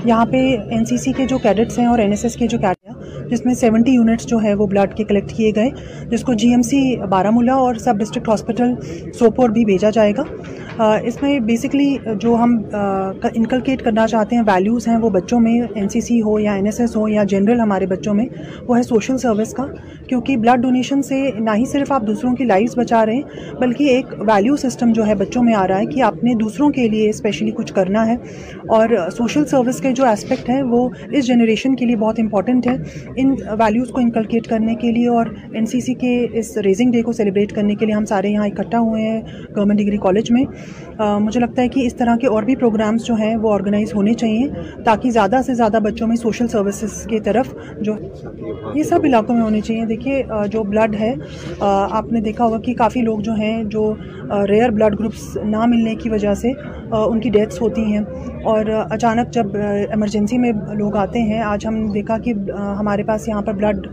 یہاں 0.04 0.24
پہ 0.32 0.44
این 0.70 0.84
سی 0.90 0.96
سی 1.04 1.12
کے 1.16 1.26
جو 1.30 1.38
کیڈٹس 1.42 1.78
ہیں 1.78 1.86
اور 1.86 1.98
این 1.98 2.10
ایس 2.10 2.24
ایس 2.24 2.36
کے 2.36 2.46
جو 2.48 2.58
جس 3.30 3.44
میں 3.46 3.54
سیونٹی 3.60 3.92
یونٹس 3.92 4.26
جو 4.26 4.38
ہے 4.42 4.54
وہ 4.54 4.66
بلڈ 4.66 4.94
کے 4.96 5.04
کلیکٹ 5.04 5.32
کیے 5.36 5.50
گئے 5.56 5.68
جس 6.10 6.22
کو 6.24 6.32
جی 6.42 6.48
ایم 6.52 6.62
سی 6.70 6.80
بارہ 7.10 7.30
ملا 7.34 7.54
اور 7.66 7.74
سب 7.84 7.98
ڈسٹرکٹ 8.00 8.28
ہاسپٹل 8.28 8.72
سوپور 9.18 9.48
بھی 9.56 9.64
بھیجا 9.64 9.90
جائے 9.94 10.12
گا 10.16 10.82
اس 11.08 11.20
میں 11.22 11.38
بیسکلی 11.46 11.94
جو 12.20 12.34
ہم 12.42 12.56
انکلکیٹ 13.34 13.82
کرنا 13.84 14.06
چاہتے 14.08 14.36
ہیں 14.36 14.42
ویلیوز 14.46 14.86
ہیں 14.88 14.96
وہ 15.00 15.10
بچوں 15.16 15.40
میں 15.40 15.58
این 15.74 15.88
سی 15.88 16.00
سی 16.00 16.20
ہو 16.22 16.38
یا 16.38 16.52
این 16.54 16.66
ایس 16.66 16.80
ایس 16.80 16.96
ہو 16.96 17.06
یا 17.08 17.24
جنرل 17.28 17.60
ہمارے 17.60 17.86
بچوں 17.86 18.14
میں 18.14 18.26
وہ 18.68 18.76
ہے 18.76 18.82
سوشل 18.82 19.18
سروس 19.18 19.52
کا 19.54 19.66
کیونکہ 20.08 20.36
بلڈ 20.36 20.62
ڈونیشن 20.62 21.02
سے 21.02 21.20
نہ 21.40 21.50
ہی 21.56 21.64
صرف 21.72 21.92
آپ 21.92 22.06
دوسروں 22.06 22.34
کی 22.36 22.44
لائفز 22.44 22.78
بچا 22.78 23.04
رہے 23.06 23.14
ہیں 23.16 23.50
بلکہ 23.60 23.88
ایک 23.88 24.06
ویلیو 24.28 24.56
سسٹم 24.62 24.92
جو 24.94 25.06
ہے 25.06 25.14
بچوں 25.22 25.42
میں 25.42 25.54
آ 25.54 25.66
رہا 25.68 25.78
ہے 25.80 25.86
کہ 25.86 26.02
آپ 26.02 26.22
نے 26.24 26.34
دوسروں 26.40 26.68
کے 26.78 26.88
لیے 26.88 27.08
اسپیشلی 27.10 27.50
کچھ 27.56 27.72
کرنا 27.74 28.06
ہے 28.08 28.16
اور 28.78 28.88
سوشل 29.16 29.44
سروس 29.52 29.80
کے 29.80 29.92
جو 30.02 30.06
اسپیکٹ 30.10 30.48
ہیں 30.50 30.62
وہ 30.70 30.88
اس 31.10 31.26
جنریشن 31.26 31.74
کے 31.76 31.86
لیے 31.86 31.96
بہت 31.96 32.18
امپورٹنٹ 32.20 32.66
ہے 32.66 32.76
ان 33.22 33.34
ویلیوز 33.58 33.88
کو 33.92 33.98
انکلکیٹ 34.00 34.46
کرنے 34.48 34.74
کے 34.80 34.90
لیے 34.92 35.08
اور 35.16 35.26
این 35.54 35.66
سی 35.66 35.80
سی 35.80 35.94
کے 36.00 36.10
اس 36.38 36.56
ریزنگ 36.64 36.92
ڈے 36.92 37.02
کو 37.02 37.12
سیلیبریٹ 37.12 37.52
کرنے 37.54 37.74
کے 37.74 37.86
لیے 37.86 37.94
ہم 37.94 38.04
سارے 38.12 38.28
یہاں 38.30 38.46
اکٹھا 38.46 38.78
ہوئے 38.86 39.02
ہیں 39.10 39.20
گورنمنٹ 39.56 39.78
ڈگری 39.78 39.96
کالج 40.02 40.30
میں 40.32 40.44
مجھے 41.20 41.40
لگتا 41.40 41.62
ہے 41.62 41.68
کہ 41.68 41.86
اس 41.86 41.94
طرح 41.96 42.16
کے 42.20 42.26
اور 42.26 42.42
بھی 42.42 42.56
پروگرامز 42.56 43.04
جو 43.06 43.14
ہیں 43.20 43.34
وہ 43.42 43.52
آرگنائز 43.54 43.94
ہونے 43.94 44.14
چاہیے 44.22 44.62
تاکہ 44.84 45.10
زیادہ 45.10 45.40
سے 45.46 45.54
زیادہ 45.54 45.78
بچوں 45.84 46.06
میں 46.08 46.16
سوشل 46.16 46.48
سروسز 46.52 47.02
کی 47.10 47.20
طرف 47.30 47.54
جو 47.80 47.94
یہ 48.74 48.82
سب 48.88 49.04
علاقوں 49.04 49.34
میں 49.34 49.42
ہونے 49.42 49.60
چاہیے 49.60 49.84
دیکھیے 49.86 50.22
جو 50.52 50.62
بلڈ 50.72 50.96
ہے 51.00 51.14
آپ 51.60 52.12
نے 52.12 52.20
دیکھا 52.20 52.44
ہوگا 52.44 52.58
کہ 52.64 52.74
کافی 52.78 53.02
لوگ 53.02 53.18
جو 53.20 53.32
ہیں 53.38 53.62
جو 53.76 53.92
ریئر 54.48 54.70
بلڈ 54.70 54.98
گروپس 54.98 55.36
نہ 55.44 55.64
ملنے 55.72 55.94
کی 56.02 56.10
وجہ 56.10 56.34
سے 56.42 56.50
ان 56.96 57.20
کی 57.20 57.30
ڈیتھس 57.30 57.60
ہوتی 57.60 57.82
ہیں 57.92 58.00
اور 58.50 58.66
اچانک 58.90 59.30
جب 59.34 59.56
ایمرجنسی 59.56 60.38
میں 60.38 60.52
لوگ 60.76 60.96
آتے 60.96 61.20
ہیں 61.22 61.40
آج 61.44 61.66
ہم 61.66 61.86
دیکھا 61.92 62.18
کہ 62.24 62.32
ہمارے 62.82 63.02
پاس 63.08 63.28
یہاں 63.28 63.42
پر 63.46 63.52
بلڈ 63.60 63.86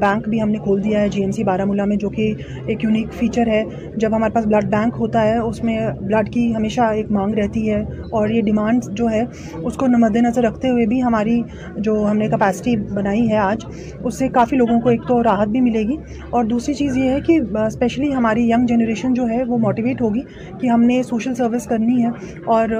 بینک 0.00 0.26
بھی 0.28 0.40
ہم 0.42 0.48
نے 0.50 0.58
کھول 0.62 0.82
دیا 0.84 1.00
ہے 1.00 1.08
جی 1.08 1.20
ایم 1.22 1.30
سی 1.32 1.44
بارہ 1.44 1.64
مولہ 1.64 1.84
میں 1.88 1.96
جو 2.04 2.08
کہ 2.10 2.24
ایک 2.72 2.84
یونیک 2.84 3.12
فیچر 3.18 3.46
ہے 3.48 3.62
جب 4.02 4.14
ہمارے 4.16 4.32
پاس 4.34 4.46
بلڈ 4.46 4.70
بینک 4.70 4.94
ہوتا 4.98 5.22
ہے 5.26 5.36
اس 5.38 5.62
میں 5.64 5.78
بلڈ 6.00 6.32
کی 6.34 6.40
ہمیشہ 6.54 6.80
ایک 7.00 7.10
مانگ 7.16 7.34
رہتی 7.38 7.70
ہے 7.70 7.78
اور 8.18 8.28
یہ 8.36 8.42
ڈیمانڈ 8.48 8.84
جو 9.00 9.08
ہے 9.10 9.22
اس 9.62 9.74
کو 9.80 9.86
مد 10.04 10.16
نظر 10.26 10.42
رکھتے 10.44 10.68
ہوئے 10.68 10.86
بھی 10.92 11.02
ہماری 11.02 11.40
جو 11.88 11.94
ہم 12.10 12.16
نے 12.22 12.28
کپیسٹی 12.32 12.76
بنائی 12.98 13.28
ہے 13.30 13.36
آج 13.44 13.64
اس 13.70 14.18
سے 14.18 14.28
کافی 14.38 14.56
لوگوں 14.56 14.80
کو 14.80 14.88
ایک 14.88 15.06
تو 15.08 15.22
راحت 15.28 15.48
بھی 15.56 15.60
ملے 15.68 15.82
گی 15.88 15.96
اور 16.30 16.44
دوسری 16.54 16.74
چیز 16.82 16.96
یہ 17.02 17.10
ہے 17.10 17.20
کہ 17.26 17.38
اسپیشلی 17.66 18.12
ہماری 18.14 18.48
ینگ 18.50 18.66
جنریشن 18.74 19.14
جو 19.20 19.28
ہے 19.28 19.42
وہ 19.52 19.58
موٹیویٹ 19.66 20.00
ہوگی 20.06 20.22
کہ 20.60 20.66
ہم 20.74 20.82
نے 20.92 21.02
سوشل 21.12 21.34
سروس 21.42 21.66
کرنی 21.74 22.04
ہے 22.04 22.10
اور 22.58 22.76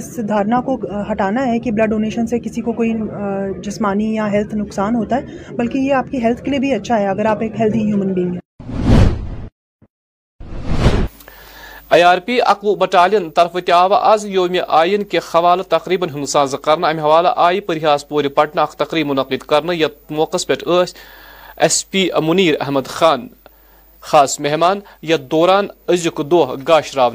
اس 0.00 0.16
دھارنا 0.28 0.60
کو 0.70 0.78
ہٹانا 1.12 1.46
ہے 1.52 1.58
کہ 1.68 1.72
بلڈ 1.80 1.90
ڈونیشن 1.96 2.26
سے 2.34 2.38
کسی 2.48 2.60
کو 2.62 2.72
کوئی 2.82 2.92
جسمانی 3.64 4.14
یا 4.14 4.30
ہیلتھ 4.32 4.54
نقصان 4.62 4.77
نقصان 4.78 4.94
ہوتا 4.96 5.16
ہے 5.16 5.52
بلکہ 5.56 5.78
یہ 5.78 5.94
آپ 5.94 6.10
کی 6.10 6.22
ہیلتھ 6.24 6.42
کے 6.44 6.50
لیے 6.50 6.60
بھی 6.60 6.72
اچھا 6.74 6.98
ہے 7.00 7.06
اگر 7.08 7.26
آپ 7.32 7.42
ایک 7.46 7.60
ہیلدی 7.60 7.84
ہیومن 7.86 8.12
بینگ 8.18 8.32
ہیں 8.32 8.46
آئی 11.96 12.02
آر 12.06 12.18
پی 12.24 12.38
اقوہ 12.52 12.74
بٹالین 12.80 13.28
طرف 13.36 13.52
تیو 13.66 13.94
آز 13.94 14.24
یوم 14.26 14.54
آئین 14.78 15.04
کے 15.12 15.18
حوالہ 15.34 15.62
تقریباً 15.68 16.10
ہند 16.14 16.26
ساز 16.32 16.54
کرنا 16.64 16.88
امہ 16.88 17.00
حوالہ 17.02 17.28
آئی 17.44 17.60
پریاس 17.70 18.06
پور 18.08 18.24
پٹنہ 18.40 18.60
اخ 18.60 18.74
تقریب 18.82 19.06
منعقد 19.10 19.46
کرنا 19.52 19.72
یت 19.82 20.12
موقع 20.18 20.36
پہ 20.48 20.54
ایس 21.66 21.88
پی 21.90 22.06
منیر 22.26 22.54
احمد 22.60 22.86
خان 22.96 23.26
خاص 24.10 24.38
مہمان 24.46 24.80
یت 25.12 25.30
دوران 25.30 25.66
ازیک 25.94 26.20
دہ 26.30 26.54
گاش 26.68 26.94
راو 26.96 27.10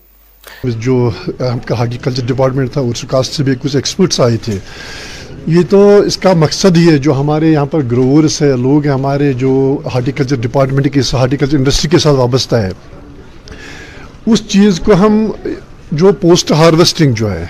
جو 0.86 1.10
ہارٹی 1.40 1.98
کلچر 2.04 2.26
ڈپارٹمنٹ 2.34 2.74
تھا 2.74 2.82
اس 2.90 3.02
کاسٹ 3.10 3.34
سے 3.36 3.44
بھی 3.44 3.56
کچھ 3.62 3.76
ایکسپرٹس 3.76 4.20
آئے 4.22 4.38
تھے 4.46 4.60
یہ 5.48 5.62
تو 5.70 5.80
اس 6.08 6.16
کا 6.24 6.32
مقصد 6.40 6.78
ہی 6.78 6.88
ہے 6.90 6.98
جو 7.06 7.14
ہمارے 7.20 7.48
یہاں 7.52 7.66
پر 7.72 7.82
گروورس 7.92 8.42
ہے 8.42 8.52
لوگ 8.58 8.86
ہیں 8.86 8.92
ہمارے 8.94 9.32
جو 9.42 9.50
ہارٹیکلچر 9.94 10.36
ڈپارٹمنٹ 10.42 10.88
کے 10.94 11.02
ہارٹیکلچر 11.14 11.58
انڈسٹری 11.58 11.90
کے 11.92 12.00
ساتھ 12.04 12.16
وابستہ 12.18 12.56
ہے 12.66 12.70
اس 14.32 14.46
چیز 14.50 14.80
کو 14.86 14.94
ہم 15.04 15.26
جو 16.02 16.12
پوسٹ 16.22 16.52
ہارویسٹنگ 16.60 17.14
جو 17.22 17.32
ہے 17.32 17.46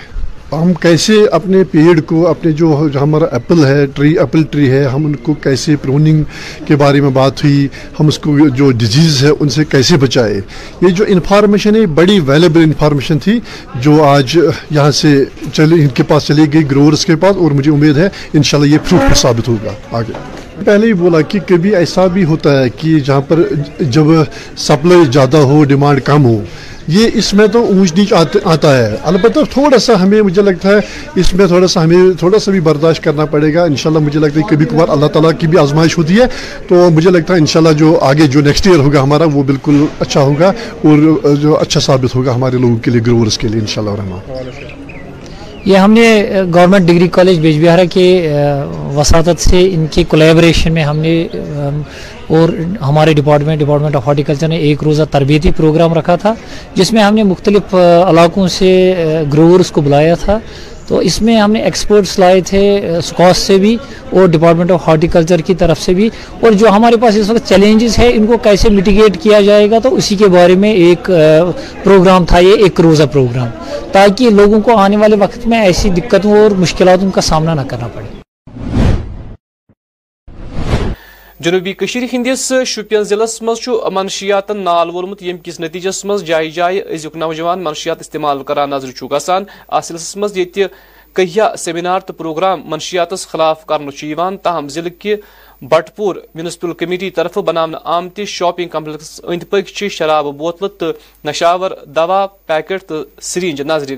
ہم 0.60 0.72
کیسے 0.82 1.12
اپنے 1.36 1.62
پیڑ 1.70 1.98
کو 2.06 2.26
اپنے 2.28 2.50
جو 2.60 2.76
ہمارا 3.00 3.24
ایپل 3.36 3.64
ہے 3.66 3.84
ٹری 3.94 4.12
ایپل 4.18 4.42
ٹری 4.50 4.70
ہے 4.70 4.82
ہم 4.92 5.06
ان 5.06 5.14
کو 5.26 5.34
کیسے 5.42 5.74
پروننگ 5.82 6.22
کے 6.66 6.76
بارے 6.82 7.00
میں 7.00 7.10
بات 7.18 7.42
ہوئی 7.44 7.66
ہم 7.98 8.06
اس 8.08 8.18
کو 8.26 8.36
جو 8.60 8.70
ڈیزیز 8.82 9.22
ہے 9.24 9.30
ان 9.40 9.48
سے 9.56 9.64
کیسے 9.70 9.96
بچائے 10.04 10.40
یہ 10.82 10.88
جو 11.00 11.04
انفارمیشن 11.14 11.76
ہے 11.76 11.84
بڑی 12.00 12.18
ویلیبل 12.26 12.62
انفارمیشن 12.62 13.18
تھی 13.24 13.38
جو 13.86 14.02
آج 14.04 14.38
یہاں 14.70 14.90
سے 15.00 15.14
ان 15.58 15.88
کے 15.94 16.02
پاس 16.08 16.26
چلی 16.26 16.52
گئی 16.52 16.70
گروورس 16.70 17.04
کے 17.06 17.16
پاس 17.24 17.36
اور 17.42 17.50
مجھے 17.58 17.70
امید 17.72 17.96
ہے 17.98 18.08
انشاءاللہ 18.32 18.72
یہ 18.72 18.78
فروٹفل 18.88 19.14
ثابت 19.22 19.48
ہوگا 19.48 19.72
آگے 19.98 20.18
پہلے 20.64 20.86
ہی 20.86 20.92
بولا 21.00 21.20
کہ 21.30 21.38
کبھی 21.48 21.74
ایسا 21.76 22.06
بھی 22.12 22.24
ہوتا 22.24 22.58
ہے 22.62 22.68
کہ 22.76 22.98
جہاں 23.06 23.20
پر 23.28 23.42
جب 23.96 24.06
سپلائی 24.66 25.04
زیادہ 25.12 25.36
ہو 25.50 25.62
ڈیمانڈ 25.72 26.00
کم 26.04 26.24
ہو 26.24 26.40
یہ 26.94 27.10
اس 27.20 27.32
میں 27.34 27.46
تو 27.52 27.62
اونچ 27.66 27.92
نیچ 27.98 28.12
آتا 28.52 28.76
ہے 28.76 28.96
البتہ 29.10 29.44
تھوڑا 29.52 29.78
سا 29.84 29.92
ہمیں 30.02 30.20
مجھے 30.22 30.42
لگتا 30.50 30.68
ہے 30.76 31.20
اس 31.20 31.32
میں 31.34 31.46
تھوڑا 31.52 31.66
سا 31.74 31.84
ہمیں 31.84 32.18
تھوڑا 32.18 32.38
سا 32.46 32.50
بھی 32.52 32.60
برداشت 32.66 33.02
کرنا 33.04 33.24
پڑے 33.34 33.52
گا 33.54 33.62
انشاءاللہ 33.72 34.04
مجھے 34.06 34.20
لگتا 34.20 34.40
ہے 34.40 34.44
کبھی 34.50 34.66
کبھار 34.70 34.88
اللہ 34.96 35.12
تعالیٰ 35.16 35.30
کی 35.38 35.46
بھی 35.54 35.58
آزمائش 35.64 35.96
ہوتی 35.98 36.20
ہے 36.20 36.26
تو 36.68 36.88
مجھے 36.98 37.10
لگتا 37.18 37.34
ہے 37.34 37.38
انشاءاللہ 37.46 37.72
جو 37.78 37.98
آگے 38.10 38.26
جو 38.36 38.40
نیکسٹ 38.50 38.66
ایئر 38.66 38.78
ہوگا 38.86 39.02
ہمارا 39.02 39.24
وہ 39.34 39.42
بالکل 39.52 39.84
اچھا 40.06 40.20
ہوگا 40.22 40.52
اور 40.84 41.34
جو 41.46 41.58
اچھا 41.60 41.80
ثابت 41.90 42.14
ہوگا 42.16 42.34
ہمارے 42.34 42.58
لوگوں 42.66 42.76
کے 42.84 42.90
لیے 42.90 43.00
گروورس 43.06 43.38
کے 43.44 43.48
لیے 43.48 43.60
انشاءاللہ 43.60 44.42
شاء 44.62 44.82
یہ 45.66 45.78
ہم 45.78 45.92
نے 45.92 46.04
گورنمنٹ 46.54 46.86
ڈگری 46.86 47.06
کالج 47.12 47.38
بیج 47.40 47.64
بہارا 47.64 47.84
کے 47.92 48.02
وساطت 48.96 49.40
سے 49.40 49.60
ان 49.74 49.86
کے 49.90 50.02
کولیبریشن 50.08 50.72
میں 50.74 50.82
ہم 50.84 50.98
نے 51.04 51.12
اور 52.36 52.48
ہمارے 52.88 53.12
ڈپارٹمنٹ 53.14 53.60
ڈپارٹمنٹ 53.60 53.96
آف 53.96 54.06
ہارٹیکلچر 54.08 54.48
نے 54.48 54.56
ایک 54.66 54.82
روزہ 54.84 55.02
تربیتی 55.10 55.50
پروگرام 55.56 55.94
رکھا 55.94 56.16
تھا 56.24 56.34
جس 56.74 56.92
میں 56.92 57.02
ہم 57.02 57.14
نے 57.14 57.22
مختلف 57.30 57.74
علاقوں 57.74 58.46
سے 58.58 58.70
گروورس 59.32 59.70
کو 59.76 59.80
بلایا 59.86 60.14
تھا 60.24 60.38
تو 60.88 60.96
اس 61.08 61.20
میں 61.22 61.36
ہم 61.36 61.52
نے 61.52 61.60
ایکسپرٹس 61.64 62.18
لائے 62.18 62.40
تھے 62.46 62.62
اسکاس 62.98 63.38
سے 63.46 63.56
بھی 63.58 63.76
اور 64.14 64.26
ڈپارٹمنٹ 64.32 64.70
آف 64.70 64.88
ہارٹیکلچر 64.88 65.40
کی 65.46 65.54
طرف 65.62 65.80
سے 65.82 65.94
بھی 65.98 66.08
اور 66.40 66.52
جو 66.62 66.68
ہمارے 66.76 66.96
پاس 67.02 67.16
اس 67.20 67.30
وقت 67.30 67.48
چیلنجز 67.48 67.98
ہیں 67.98 68.10
ان 68.16 68.26
کو 68.26 68.36
کیسے 68.48 68.68
مٹیگیٹ 68.78 69.22
کیا 69.22 69.40
جائے 69.48 69.70
گا 69.70 69.78
تو 69.82 69.94
اسی 69.96 70.16
کے 70.22 70.28
بارے 70.36 70.54
میں 70.64 70.72
ایک 70.88 71.10
پروگرام 71.84 72.24
تھا 72.32 72.38
یہ 72.48 72.62
ایک 72.64 72.80
روزہ 72.88 73.04
پروگرام 73.12 73.48
تاکہ 73.92 74.30
لوگوں 74.40 74.60
کو 74.68 74.76
آنے 74.80 74.96
والے 74.96 75.16
وقت 75.24 75.46
میں 75.52 75.60
ایسی 75.64 75.90
دقتوں 76.00 76.36
اور 76.42 76.56
مشکلاتوں 76.66 77.10
کا 77.14 77.20
سامنا 77.30 77.54
نہ 77.54 77.62
کرنا 77.70 77.88
پڑے 77.94 78.22
جنوبی 81.44 81.72
کشیر 81.80 82.02
ہندس 82.12 82.42
شپین 82.66 83.02
ضلع 83.08 83.24
مز 83.44 83.58
منشیاتن 83.92 84.60
نال 84.64 84.90
وولمت 84.90 85.22
کس 85.44 85.58
نتیجس 85.60 86.04
مز 86.04 86.22
جائے 86.24 86.48
جائے 86.50 86.80
از 86.94 87.06
نوجوان 87.22 87.64
منشیات 87.64 88.00
استعمال 88.00 88.42
کران 88.50 88.70
نظر 88.70 88.88
گسان 89.12 89.44
ات 89.76 89.84
سلسلس 89.84 90.38
کہیا 91.16 91.48
سیمینار 91.64 92.00
تو 92.06 92.12
پروگرام 92.20 92.60
منشیات 92.70 93.12
كھلاف 93.30 93.64
چیوان 93.98 94.36
تاہم 94.46 94.68
ضلع 94.76 94.88
كہ 94.98 95.14
بٹ 95.74 95.94
پور 95.96 96.16
میونسپل 96.34 96.72
کمیٹی 96.84 97.10
طرف 97.20 97.38
بنانا 97.50 97.78
آمتی 97.96 98.24
شاپنگ 98.38 98.68
کمپلیکس 98.76 99.20
اند 99.32 99.42
پک 99.50 99.76
شراب 99.98 100.26
بوتل 100.38 100.68
تو 100.78 100.92
نشاور 101.24 101.70
دوا 101.96 102.26
پیکٹ 102.52 102.88
تو 102.88 103.02
سرنج 103.32 103.60
نظری 103.72 103.96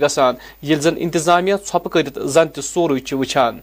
زن 0.86 0.94
انتظامیہ 1.06 1.54
ٹوپہ 1.70 1.88
کرت 1.96 2.18
زن 2.36 2.48
تہ 2.54 2.60
سور 2.74 2.98
وچھان 3.20 3.60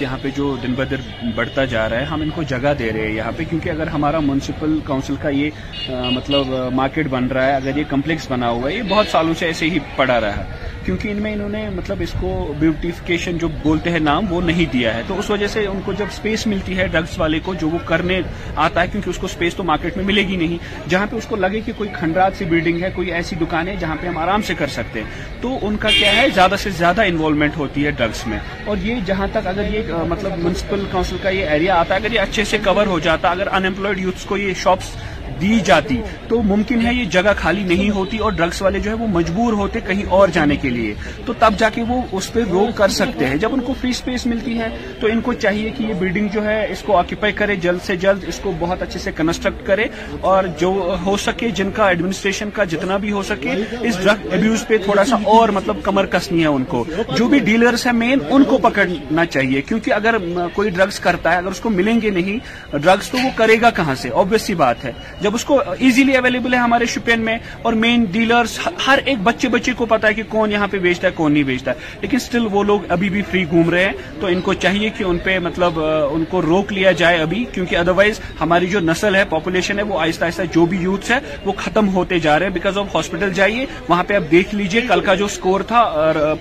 یہاں 0.00 0.16
پہ 0.22 0.28
جو 0.36 0.54
دن 0.62 0.72
بدر 0.76 1.00
بڑھتا 1.34 1.64
جا 1.72 1.88
رہا 1.88 1.98
ہے 2.00 2.04
ہم 2.12 2.20
ان 2.22 2.30
کو 2.34 2.42
جگہ 2.52 2.72
دے 2.78 2.90
رہے 2.92 3.06
ہیں 3.06 3.14
یہاں 3.16 3.32
پہ 3.36 3.44
کیونکہ 3.50 3.70
اگر 3.70 3.86
ہمارا 3.96 4.20
منسپل 4.28 4.78
کاؤنسل 4.84 5.16
کا 5.22 5.28
یہ 5.38 5.90
مطلب 6.14 6.54
مارکیٹ 6.74 7.08
بن 7.10 7.26
رہا 7.34 7.46
ہے 7.46 7.54
اگر 7.56 7.76
یہ 7.78 7.84
کمپلیکس 7.88 8.30
بنا 8.30 8.48
ہوا 8.50 8.70
ہے 8.70 8.74
یہ 8.76 8.82
بہت 8.90 9.06
سالوں 9.12 9.34
سے 9.38 9.46
ایسے 9.46 9.68
ہی 9.70 9.78
پڑا 9.96 10.20
رہا 10.20 10.36
ہے 10.36 10.72
کیونکہ 10.84 11.08
ان 11.08 11.20
میں 11.22 11.32
انہوں 11.32 11.48
نے 11.48 11.68
مطلب 11.74 11.98
اس 12.02 12.10
کو 12.20 12.30
بیوٹیفکیشن 12.58 13.38
جو 13.38 13.48
بولتے 13.62 13.90
ہیں 13.90 13.98
نام 14.00 14.24
وہ 14.32 14.40
نہیں 14.48 14.72
دیا 14.72 14.92
ہے 14.94 15.02
تو 15.06 15.18
اس 15.18 15.30
وجہ 15.30 15.46
سے 15.54 15.64
ان 15.66 15.80
کو 15.84 15.92
جب 15.98 16.06
اسپیس 16.12 16.46
ملتی 16.46 16.76
ہے 16.78 16.86
ڈرگس 16.92 17.18
والے 17.18 17.38
کو 17.44 17.54
جو 17.60 17.68
وہ 17.74 17.78
کرنے 17.88 18.20
آتا 18.64 18.80
ہے 18.82 18.86
کیونکہ 18.92 19.10
اس 19.10 19.18
کو 19.18 19.26
اسپیس 19.26 19.54
تو 19.56 19.62
مارکیٹ 19.70 19.96
میں 19.96 20.04
ملے 20.04 20.26
گی 20.28 20.36
نہیں 20.42 20.58
جہاں 20.88 21.06
پہ 21.10 21.16
اس 21.16 21.26
کو 21.28 21.36
لگے 21.36 21.60
کہ 21.66 21.72
کوئی 21.76 21.88
کھنڈرات 21.98 22.36
سی 22.38 22.44
بلڈنگ 22.52 22.82
ہے 22.82 22.90
کوئی 22.94 23.12
ایسی 23.20 23.36
دکان 23.40 23.68
ہے 23.68 23.76
جہاں 23.80 23.96
پہ 24.00 24.06
ہم 24.08 24.18
آرام 24.26 24.42
سے 24.50 24.54
کر 24.58 24.74
سکتے 24.76 25.02
ہیں 25.02 25.24
تو 25.42 25.56
ان 25.68 25.76
کا 25.80 25.88
کیا 25.98 26.14
ہے 26.16 26.26
زیادہ 26.34 26.54
سے 26.62 26.70
زیادہ 26.78 27.04
انوالومنٹ 27.12 27.56
ہوتی 27.58 27.86
ہے 27.86 27.90
ڈرگس 28.02 28.26
میں 28.26 28.38
اور 28.64 28.76
یہ 28.82 29.00
جہاں 29.06 29.26
تک 29.32 29.46
اگر 29.54 29.72
یہ 29.74 29.92
مطلب 30.08 30.38
منسپل 30.44 30.84
کاؤنسل 30.92 31.16
کا 31.22 31.28
یہ 31.38 31.46
ایریا 31.56 31.80
آتا 31.80 31.94
ہے 31.94 32.00
اگر 32.00 32.12
یہ 32.14 32.20
اچھے 32.20 32.44
سے 32.52 32.58
کور 32.64 32.86
ہو 32.94 32.98
جاتا 33.08 33.30
اگر 33.30 33.46
انپلائڈ 33.64 34.00
یوتھس 34.00 34.24
کو 34.28 34.36
یہ 34.36 34.52
شاپس 34.64 34.96
دی 35.40 35.58
جاتی 35.64 36.00
تو 36.28 36.40
ممکن 36.42 36.84
ہے 36.86 36.92
یہ 36.94 37.04
جگہ 37.10 37.30
خالی 37.36 37.62
نہیں 37.66 37.90
ہوتی 37.94 38.18
اور 38.26 38.32
ڈرگس 38.32 38.60
والے 38.62 38.78
جو 38.80 38.90
ہے 38.90 38.94
وہ 38.96 39.06
مجبور 39.12 39.52
ہوتے 39.60 39.80
کہیں 39.86 40.02
اور 40.18 40.28
جانے 40.32 40.56
کے 40.62 40.70
لیے 40.70 40.94
تو 41.26 41.32
تب 41.38 41.54
جا 41.58 41.68
کے 41.74 41.82
وہ 41.88 42.00
اس 42.18 42.32
پہ 42.32 42.42
روک 42.50 42.76
کر 42.76 42.88
سکتے 42.98 43.26
ہیں 43.28 43.36
جب 43.44 43.54
ان 43.54 43.60
کو 43.66 43.74
فری 43.80 43.92
سپیس 44.00 44.26
ملتی 44.26 44.58
ہے 44.58 44.68
تو 45.00 45.06
ان 45.12 45.20
کو 45.28 45.32
چاہیے 45.44 45.70
کہ 45.76 45.82
یہ 45.84 45.94
بلڈنگ 46.00 46.28
جو 46.34 46.44
ہے 46.44 46.56
اس 46.72 46.82
کو 46.86 46.96
آکوپائی 46.98 47.32
کرے 47.40 47.56
جلد 47.66 47.84
سے 47.86 47.96
جلد 48.04 48.24
اس 48.28 48.38
کو 48.42 48.52
بہت 48.58 48.82
اچھے 48.82 49.00
سے 49.04 49.12
کنسٹرکٹ 49.16 49.66
کرے 49.66 49.86
اور 50.32 50.44
جو 50.60 50.70
ہو 51.06 51.16
سکے 51.24 51.50
جن 51.60 51.70
کا 51.76 51.88
ایڈمنسٹریشن 51.88 52.50
کا 52.54 52.64
جتنا 52.74 52.96
بھی 53.04 53.12
ہو 53.12 53.22
سکے 53.30 53.54
اس 53.80 54.02
ڈرگ 54.04 54.32
ابیوز 54.34 54.66
پہ 54.68 54.78
تھوڑا 54.84 55.04
سا 55.10 55.16
اور 55.36 55.48
مطلب 55.58 55.82
کمر 55.84 56.06
کسنی 56.16 56.40
ہے 56.42 56.46
ان 56.46 56.64
کو 56.68 56.84
جو 57.16 57.28
بھی 57.28 57.38
ڈیلرز 57.50 57.86
ہیں 57.86 57.92
مین 57.92 58.18
ان 58.30 58.44
کو 58.54 58.58
پکڑنا 58.68 59.26
چاہیے 59.26 59.62
کیونکہ 59.68 59.92
اگر 59.94 60.16
کوئی 60.54 60.70
ڈرگس 60.70 61.00
کرتا 61.00 61.32
ہے 61.32 61.36
اگر 61.36 61.50
اس 61.50 61.60
کو 61.60 61.70
ملیں 61.70 62.00
گے 62.02 62.10
نہیں 62.20 62.38
ڈرگس 62.78 63.10
تو 63.10 63.18
وہ 63.24 63.28
کرے 63.36 63.60
گا 63.60 63.70
کہاں 63.80 63.94
سے 64.02 64.10
آبیسلی 64.24 64.54
بات 64.54 64.84
ہے 64.84 64.92
جب 65.22 65.34
اس 65.34 65.44
کو 65.44 65.60
ایزیلی 65.78 66.14
اویلیبل 66.16 66.54
ہے 66.54 66.58
ہمارے 66.58 66.86
شپین 66.94 67.20
میں 67.24 67.36
اور 67.62 67.72
مین 67.82 68.04
ڈیلرز 68.12 68.58
ہر 68.86 68.98
ایک 69.04 69.18
بچے 69.22 69.48
بچے 69.48 69.72
کو 69.76 69.86
پتا 69.86 70.08
ہے 70.08 70.14
کہ 70.14 70.22
کون 70.28 70.52
یہاں 70.52 70.66
پہ 70.70 70.78
بیچتا 70.78 71.06
ہے 71.06 71.12
کون 71.16 71.32
نہیں 71.32 71.42
بیچتا 71.50 71.70
ہے 71.70 71.98
لیکن 72.02 72.18
سٹل 72.18 72.46
وہ 72.52 72.62
لوگ 72.64 72.90
ابھی 72.92 73.08
بھی 73.10 73.22
فری 73.30 73.44
گھوم 73.50 73.70
رہے 73.70 73.84
ہیں 73.84 73.92
تو 74.20 74.26
ان 74.26 74.40
کو 74.44 74.54
چاہیے 74.64 74.88
کہ 74.96 75.04
ان 75.04 75.18
پہ 75.24 75.38
مطلب 75.42 75.80
ان 75.84 76.24
کو 76.30 76.42
روک 76.42 76.72
لیا 76.72 76.92
جائے 77.02 77.18
ابھی 77.22 77.44
کیونکہ 77.52 77.76
ادروائز 77.78 78.20
ہماری 78.40 78.66
جو 78.70 78.80
نسل 78.84 79.14
ہے 79.16 79.24
پاپولیشن 79.30 79.78
ہے 79.78 79.84
وہ 79.92 80.00
آہستہ 80.00 80.24
آہستہ 80.24 80.42
جو 80.54 80.66
بھی 80.70 80.78
یوتھس 80.82 81.10
ہے 81.10 81.18
وہ 81.44 81.52
ختم 81.58 81.88
ہوتے 81.94 82.18
جا 82.20 82.38
رہے 82.38 82.46
ہیں 82.46 82.52
بیکاز 82.52 82.78
آف 82.78 82.96
ہاسپٹل 82.96 83.32
جائیے 83.34 83.66
وہاں 83.88 84.04
پہ 84.06 84.14
آپ 84.16 84.30
دیکھ 84.30 84.54
لیجئے 84.54 84.80
کل 84.88 85.00
کا 85.04 85.14
جو 85.22 85.28
سکور 85.36 85.60
تھا 85.68 85.82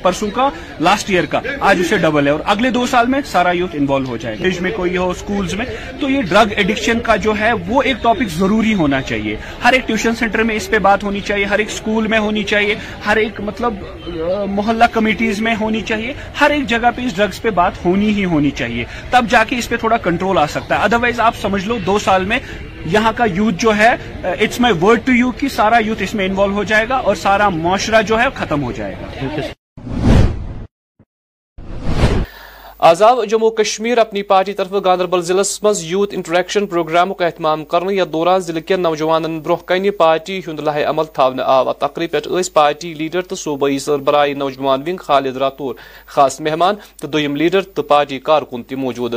پرسوں 0.02 0.30
کا 0.36 0.50
لاسٹ 0.88 1.10
ایئر 1.10 1.26
کا 1.30 1.40
آج 1.60 1.80
اسے 1.86 1.98
ڈبل 2.08 2.26
ہے 2.28 2.32
اور 2.32 2.40
اگلے 2.56 2.70
دو 2.80 2.86
سال 2.96 3.08
میں 3.10 3.22
سارا 3.32 3.52
یوتھ 3.56 3.76
انوالو 3.80 4.08
ہو 4.10 4.18
جائے 4.18 4.58
میں 4.62 4.72
کوئی 4.76 4.98
ہو 4.98 5.10
اسکولس 5.10 5.54
میں 5.58 5.66
تو 6.00 6.10
یہ 6.10 6.22
ڈرگ 6.30 6.52
ایڈکشن 6.56 7.00
کا 7.06 7.16
جو 7.24 7.34
ہے 7.40 7.52
وہ 7.68 7.82
ایک 7.84 7.98
ٹاپک 8.02 8.30
ضرور 8.38 8.63
ضروری 8.64 8.74
ہونا 8.80 9.02
چاہیے 9.02 9.36
ہر 9.64 9.74
ایک 9.74 9.88
ٹیوشن 9.88 10.16
سینٹر 10.16 10.44
میں 10.50 10.56
اس 10.56 10.70
پہ 10.70 10.80
بات 10.88 11.04
ہونی 11.04 11.20
چاہیے 11.28 11.46
ہر 11.46 11.60
ایک 11.60 11.70
اسکول 11.72 12.08
میں 12.14 12.20
ہونی 12.26 12.44
چاہیے 12.52 12.76
ہر 13.06 13.18
ایک 13.18 13.40
مطلب 13.48 13.82
محلہ 14.58 14.84
کمیٹیز 14.94 15.42
میں 15.48 15.56
ہونی 15.60 15.82
چاہیے 15.90 16.14
ہر 16.42 16.50
ایک 16.52 16.66
جگہ 16.68 16.92
پہ 16.96 17.02
اس 17.06 17.16
ڈرگز 17.16 17.42
پہ 17.42 17.50
بات 17.62 17.84
ہونی 17.86 18.10
ہی 18.20 18.26
ہونی 18.34 18.52
چاہیے 18.60 18.86
تب 19.12 19.26
جا 19.30 19.44
کے 19.50 19.58
اس 19.58 19.68
پہ 19.70 19.78
تھوڑا 19.84 19.98
کنٹرول 20.08 20.38
آ 20.38 20.46
سکتا 20.56 20.78
ہے 20.80 20.84
ادروائز 20.84 21.20
آپ 21.30 21.38
سمجھ 21.42 21.64
لو 21.68 21.78
دو 21.86 21.98
سال 22.06 22.26
میں 22.32 22.38
یہاں 22.94 23.12
کا 23.16 23.26
یوتھ 23.36 23.56
جو 23.66 23.76
ہے 23.78 23.90
it's 24.32 24.60
my 24.66 24.76
word 24.82 25.00
to 25.06 25.12
you 25.16 25.32
کی 25.40 25.50
سارا 25.58 25.78
یوتھ 25.86 26.04
اس 26.04 26.14
میں 26.20 26.26
انوالو 26.26 26.54
ہو 26.60 26.64
جائے 26.74 26.86
گا 26.90 26.96
اور 27.10 27.16
سارا 27.26 27.50
معاشرہ 27.60 28.02
جو 28.12 28.20
ہے 28.22 28.28
ختم 28.36 28.64
ہو 28.64 28.72
جائے 28.82 28.96
گا 29.02 29.42
آزاو 32.88 33.24
جموں 33.32 33.50
کشمیر 33.58 33.98
اپنی 33.98 34.22
پارٹی 34.30 34.54
طرف 34.54 34.72
گاندربل 34.86 35.22
ضلع 35.26 35.42
مز 35.64 35.84
یوتھ 35.84 36.14
انٹریکشن 36.16 36.66
پروگرام 36.72 37.14
کا 37.20 37.26
اہتمام 37.26 37.64
کرنے 37.74 38.06
دوران 38.14 38.40
ضلع 38.48 38.60
کن 38.68 38.82
نوجوان 38.84 39.40
برہ 39.44 39.56
کن 39.68 39.86
پارٹی 39.98 40.40
ہند 40.48 40.60
لاہ 40.68 40.80
عمل 40.90 41.06
تھونے 41.14 41.44
آو 41.54 41.74
تقریب 41.84 42.12
پہ 42.12 42.42
پارٹی 42.54 42.94
لیڈر 42.94 43.22
تو 43.30 43.36
صوبائی 43.44 43.78
سربراہی 43.80 44.34
نوجوان 44.42 44.82
ونگ 44.88 44.98
خالد 45.06 45.38
راتور 45.44 45.76
خاص 46.16 46.40
مہمان 46.48 46.76
تو 47.02 47.08
دویم 47.14 47.36
لیڈر 47.44 47.62
تو 47.76 47.84
پارٹی 47.94 48.20
کارکن 48.32 48.64
تی 48.70 48.76
موجود 48.84 49.16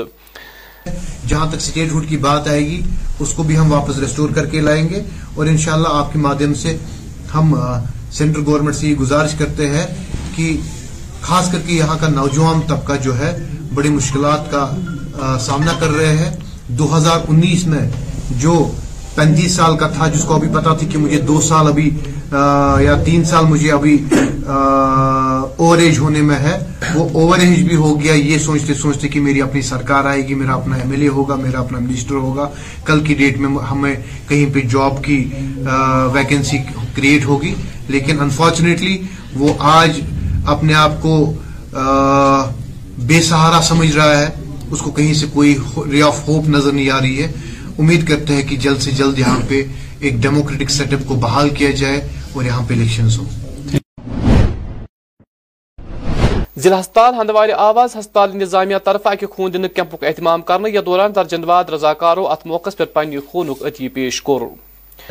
جہاں 1.28 1.50
تک 1.52 1.60
سٹیٹ 1.66 1.92
ہوڈ 1.92 2.08
کی 2.08 2.16
بات 2.28 2.48
آئے 2.54 2.60
گی 2.66 2.80
اس 3.20 3.32
کو 3.36 3.42
بھی 3.50 3.58
ہم 3.58 3.72
واپس 3.72 3.98
ریسٹور 4.04 4.34
کر 4.36 4.46
کے 4.54 4.60
لائیں 4.68 4.88
گے 4.94 5.02
اور 5.34 5.46
انشاءاللہ 5.56 5.88
آپ 6.04 6.12
کے 6.12 6.18
مادھیم 6.28 6.54
سے 6.62 6.76
ہم 7.34 7.54
سینٹرل 8.18 8.44
گورنمنٹ 8.46 8.76
سے 8.76 8.86
یہ 8.86 8.94
گزارش 9.02 9.34
کرتے 9.38 9.68
ہیں 9.76 9.86
کہ 10.36 10.50
خاص 11.20 11.52
کر 11.52 11.58
کے 11.66 11.72
یہاں 11.74 11.98
کا 12.00 12.08
نوجوان 12.14 12.60
طبقہ 12.68 12.96
جو 13.02 13.18
ہے 13.18 13.34
بڑی 13.76 13.88
مشکلات 13.90 14.50
کا 14.50 15.36
سامنا 15.46 15.72
کر 15.80 15.90
رہے 15.96 16.16
ہیں 16.16 16.32
دو 16.78 16.96
ہزار 16.96 17.24
انیس 17.32 17.66
میں 17.72 17.80
جو 18.42 18.52
پینتیس 19.14 19.52
سال 19.56 19.76
کا 19.78 19.88
تھا 19.96 20.06
جس 20.14 20.24
کو 20.28 20.34
ابھی 20.34 20.48
پتا 20.54 20.74
تھی 20.78 20.86
کہ 20.92 20.98
مجھے 20.98 21.20
دو 21.30 21.40
سال 21.48 21.66
ابھی 21.68 21.88
یا 22.84 22.94
تین 23.04 23.24
سال 23.24 23.44
مجھے 23.48 23.70
ابھی 23.72 23.96
اوور 24.46 25.78
ایج 25.82 25.98
ہونے 25.98 26.22
میں 26.30 26.38
ہے 26.38 26.56
وہ 26.94 27.06
اوور 27.20 27.38
ایج 27.44 27.62
بھی 27.68 27.76
ہو 27.84 27.90
گیا 28.00 28.12
یہ 28.14 28.38
سوچتے 28.46 28.74
سوچتے 28.80 29.08
کہ 29.08 29.20
میری 29.28 29.42
اپنی 29.42 29.62
سرکار 29.68 30.04
آئے 30.12 30.26
گی 30.28 30.34
میرا 30.40 30.54
اپنا 30.54 30.76
ایم 30.80 30.90
ایل 30.90 31.02
اے 31.02 31.08
ہوگا 31.18 31.34
میرا 31.44 31.60
اپنا 31.60 31.78
منسٹر 31.78 32.14
ہوگا 32.26 32.48
کل 32.90 33.00
کی 33.06 33.14
ڈیٹ 33.22 33.38
میں 33.40 33.50
ہمیں 33.70 33.94
کہیں 34.28 34.46
پہ 34.54 34.60
جاب 34.74 35.02
کی 35.04 35.18
ویکنسی 36.18 36.58
کریٹ 36.94 37.24
ہوگی 37.30 37.54
لیکن 37.96 38.20
انفارچونیٹلی 38.26 38.96
وہ 39.40 39.52
آج 39.78 40.00
اپنے 40.56 40.74
آپ 40.86 41.02
کو 41.02 41.16
بے 43.04 43.20
سہارا 43.22 43.60
سمجھ 43.62 43.90
رہا 43.96 44.18
ہے 44.20 44.28
اس 44.72 44.80
کو 44.82 44.90
کہیں 44.90 45.12
سے 45.14 45.26
کوئی 45.32 45.56
ری 45.90 46.00
آف 46.02 46.20
ہوپ 46.28 46.48
نظر 46.50 46.72
نہیں 46.72 46.88
آ 46.90 47.00
رہی 47.00 47.22
ہے 47.22 47.26
امید 47.78 48.06
کرتے 48.08 48.34
ہیں 48.34 48.42
کہ 48.48 48.56
جلد 48.64 48.78
سے 48.82 48.90
جلد 48.98 49.18
یہاں 49.18 49.38
پہ 49.48 49.62
ایک 49.98 50.14
ڈیموکریٹک 50.22 50.70
سیٹ 50.70 50.92
اپ 50.94 51.06
کو 51.08 51.14
بحال 51.24 51.50
کیا 51.58 51.70
جائے 51.80 52.00
اور 52.34 52.44
یہاں 52.44 52.62
پہ 52.68 52.74
الیکشنز 52.74 53.18
ہوں 53.18 53.26
ضلع 56.62 56.80
ہسپتال 56.80 57.14
ہندوار 57.20 57.48
آواز 57.68 57.96
ہسپتال 57.98 58.30
انتظامیہ 58.34 58.76
طرف 58.84 59.06
اکہ 59.06 59.26
خون 59.36 59.52
دن 59.54 59.68
کیمپ 59.74 59.94
اہتمام 60.02 60.42
کرنے 60.50 60.70
یا 60.74 60.80
دوران 60.86 61.14
درجن 61.14 61.44
واد 61.50 61.70
رضاکارو 61.74 62.26
ات 62.28 62.46
موقع 62.46 62.70
پر 62.78 62.84
پن 62.94 63.18
خون 63.30 63.50
عطی 63.66 63.88
پیش 63.98 64.22
کور 64.30 64.40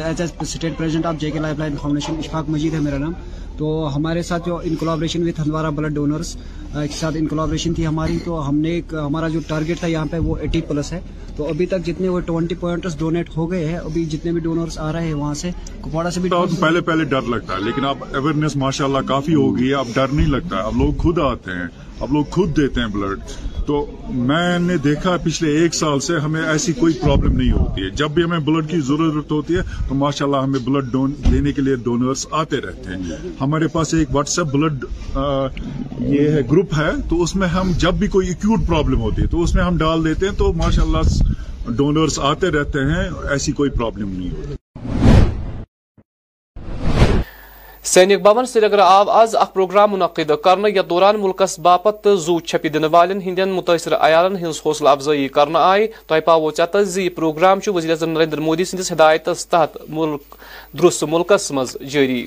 as 0.06 0.22
as 0.22 0.32
state 0.52 0.78
president 0.78 1.06
of 1.06 1.16
J 1.22 1.30
K 1.32 1.40
life 1.40 1.60
line 1.60 1.76
foundation 1.82 2.16
Ishfaq 2.20 2.50
Majeed 2.50 2.74
ہے 2.74 2.80
میرا 2.86 2.98
نام 2.98 3.12
تو 3.58 3.68
ہمارے 3.96 4.22
ساتھ 4.30 4.46
جو 4.46 4.60
collaboration 4.80 5.28
with 5.28 5.40
Handwara 5.42 5.70
blood 5.76 5.94
donors 5.96 6.36
کے 6.74 6.88
ساتھ 7.00 7.18
کولابریشن 7.30 7.74
تھی 7.74 7.86
ہماری 7.88 8.18
تو 8.26 8.48
ہم 8.48 8.58
نے 8.66 8.70
ایک 8.72 8.94
ہمارا 9.06 9.28
جو 9.36 9.40
ٹارگیٹ 9.48 9.80
تھا 9.80 9.88
یہاں 9.88 10.06
پہ 10.12 10.18
وہ 10.28 10.36
ایٹی 10.40 10.62
پلس 10.68 10.92
ہے 10.94 11.00
تو 11.36 11.48
ابھی 11.50 11.66
تک 11.72 11.86
جتنے 11.86 12.10
وہ 12.10 12.20
ٹوینٹی 12.26 12.56
پوائنٹس 12.60 12.98
ڈونیٹ 13.00 13.30
ہو 13.38 13.50
گئے 13.52 13.66
ہیں 13.68 13.78
ابھی 13.78 14.04
جتنے 14.12 14.32
بھی 14.32 14.42
ڈونرس 14.42 14.78
آ 14.80 14.92
رہے 14.94 15.06
ہیں 15.08 15.14
وہاں 15.14 15.34
سے 15.44 15.52
کپوڑا 15.84 16.12
سے 16.12 16.20
بھی 16.26 16.30
پہلے 16.62 16.82
پہلے 16.90 17.04
ڈر 17.14 17.22
لگتا 17.36 17.56
ہے 17.56 17.62
لیکن 17.64 17.86
اب 17.86 18.04
اویئرنیس 18.14 18.56
ماشاء 18.66 18.86
اللہ 18.86 19.08
کافی 19.08 19.36
ہوگی 19.36 19.74
اب 19.80 19.88
ڈر 19.96 20.14
نہیں 20.14 20.28
لگتا 20.36 20.58
اب 20.68 20.78
لوگ 20.82 20.94
خود 21.02 21.20
آتے 21.32 21.52
ہیں 21.58 21.68
اب 22.02 22.14
لوگ 22.14 22.24
خود 22.32 22.54
دیتے 22.56 22.82
ہیں 22.82 22.88
بلڈ 22.94 23.20
تو 23.66 23.86
میں 24.32 24.58
نے 24.60 24.76
دیکھا 24.84 25.16
پچھلے 25.24 25.50
ایک 25.58 25.76
سال 25.76 26.00
سے 26.08 26.18
ہمیں 26.24 26.42
ایسی 26.42 26.74
کوئی 26.80 26.94
پرابلم 27.02 27.36
نہیں 27.38 27.52
ہوتی 27.52 27.84
ہے 27.84 27.90
جب 28.02 28.12
بھی 28.16 28.24
ہمیں 28.24 28.40
بلڈ 28.50 28.70
کی 28.70 28.80
ضرورت 28.88 29.32
ہوتی 29.32 29.56
ہے 29.58 29.62
تو 29.90 29.96
ماشاء 29.96 30.26
اللہ 30.26 30.44
ہمیں 30.44 30.60
بلڈ 30.66 30.92
دینے 31.32 31.52
کے 31.52 31.62
لیے 31.62 31.76
ڈونرس 31.84 32.26
آتے 32.42 32.60
رہتے 32.66 32.90
ہیں 32.94 33.18
ہمارے 33.42 33.68
پاس 33.76 33.94
ایک 33.94 34.14
واٹس 34.16 34.38
ایپ 34.40 34.52
بلڈ 34.56 34.86
یہ 36.16 36.30
ہے 36.32 36.42
گروپ 36.52 36.78
ہے 36.80 36.90
تو 37.10 37.22
اس 37.24 37.36
میں 37.36 37.48
ہم 37.56 37.72
جب 37.86 37.94
بھی 38.00 38.08
کوئی 38.18 38.28
ایکوٹ 38.28 38.68
پرابلم 38.68 39.02
ہوتی 39.08 39.22
ہے 39.22 39.28
تو 39.36 39.42
اس 39.44 39.56
میں 39.56 39.64
ہم 39.64 39.78
ڈال 39.78 40.06
دیتے 40.06 40.28
ہیں 40.28 40.34
تو 40.38 40.52
ماشاء 40.64 40.84
اللہ 40.84 41.72
ڈونرس 41.78 42.20
آتے 42.32 42.52
رہتے 42.60 42.86
ہیں 42.92 43.10
ایسی 43.32 43.52
کوئی 43.62 43.70
پرابلم 43.78 44.12
نہیں 44.20 44.30
ہوتی 44.38 44.64
سینک 47.88 48.22
بھون 48.24 48.46
سری 48.46 48.66
آو 48.82 49.10
آز 49.12 49.36
اخ 49.40 49.52
پروگرام 49.54 49.92
منعقد 49.92 50.32
دوران 50.90 51.20
ملکس 51.22 51.58
باپت 51.68 52.08
زو 52.26 52.40
چھپی 52.50 52.70
دینے 52.70 52.88
والن 52.92 53.20
متاثر 53.56 53.94
عیالن 53.96 54.36
ہن 54.38 54.46
حوصلہ 54.66 54.90
افزائی 54.90 55.28
کرنا 55.36 55.60
آئی 55.72 55.88
تہ 56.08 56.20
پاو 56.26 56.50
چت 56.52 56.76
یہ 56.96 57.10
پروگرام 57.16 57.60
وزیر 57.76 58.06
نریندر 58.06 58.40
مودی 58.48 58.66
سندس 58.66 58.92
ہدایت 58.92 59.30
تحت 59.50 59.78
ملک 59.98 60.36
درست 60.82 61.04
ملکس 61.10 61.52
مز 61.56 61.78
جاری 61.92 62.26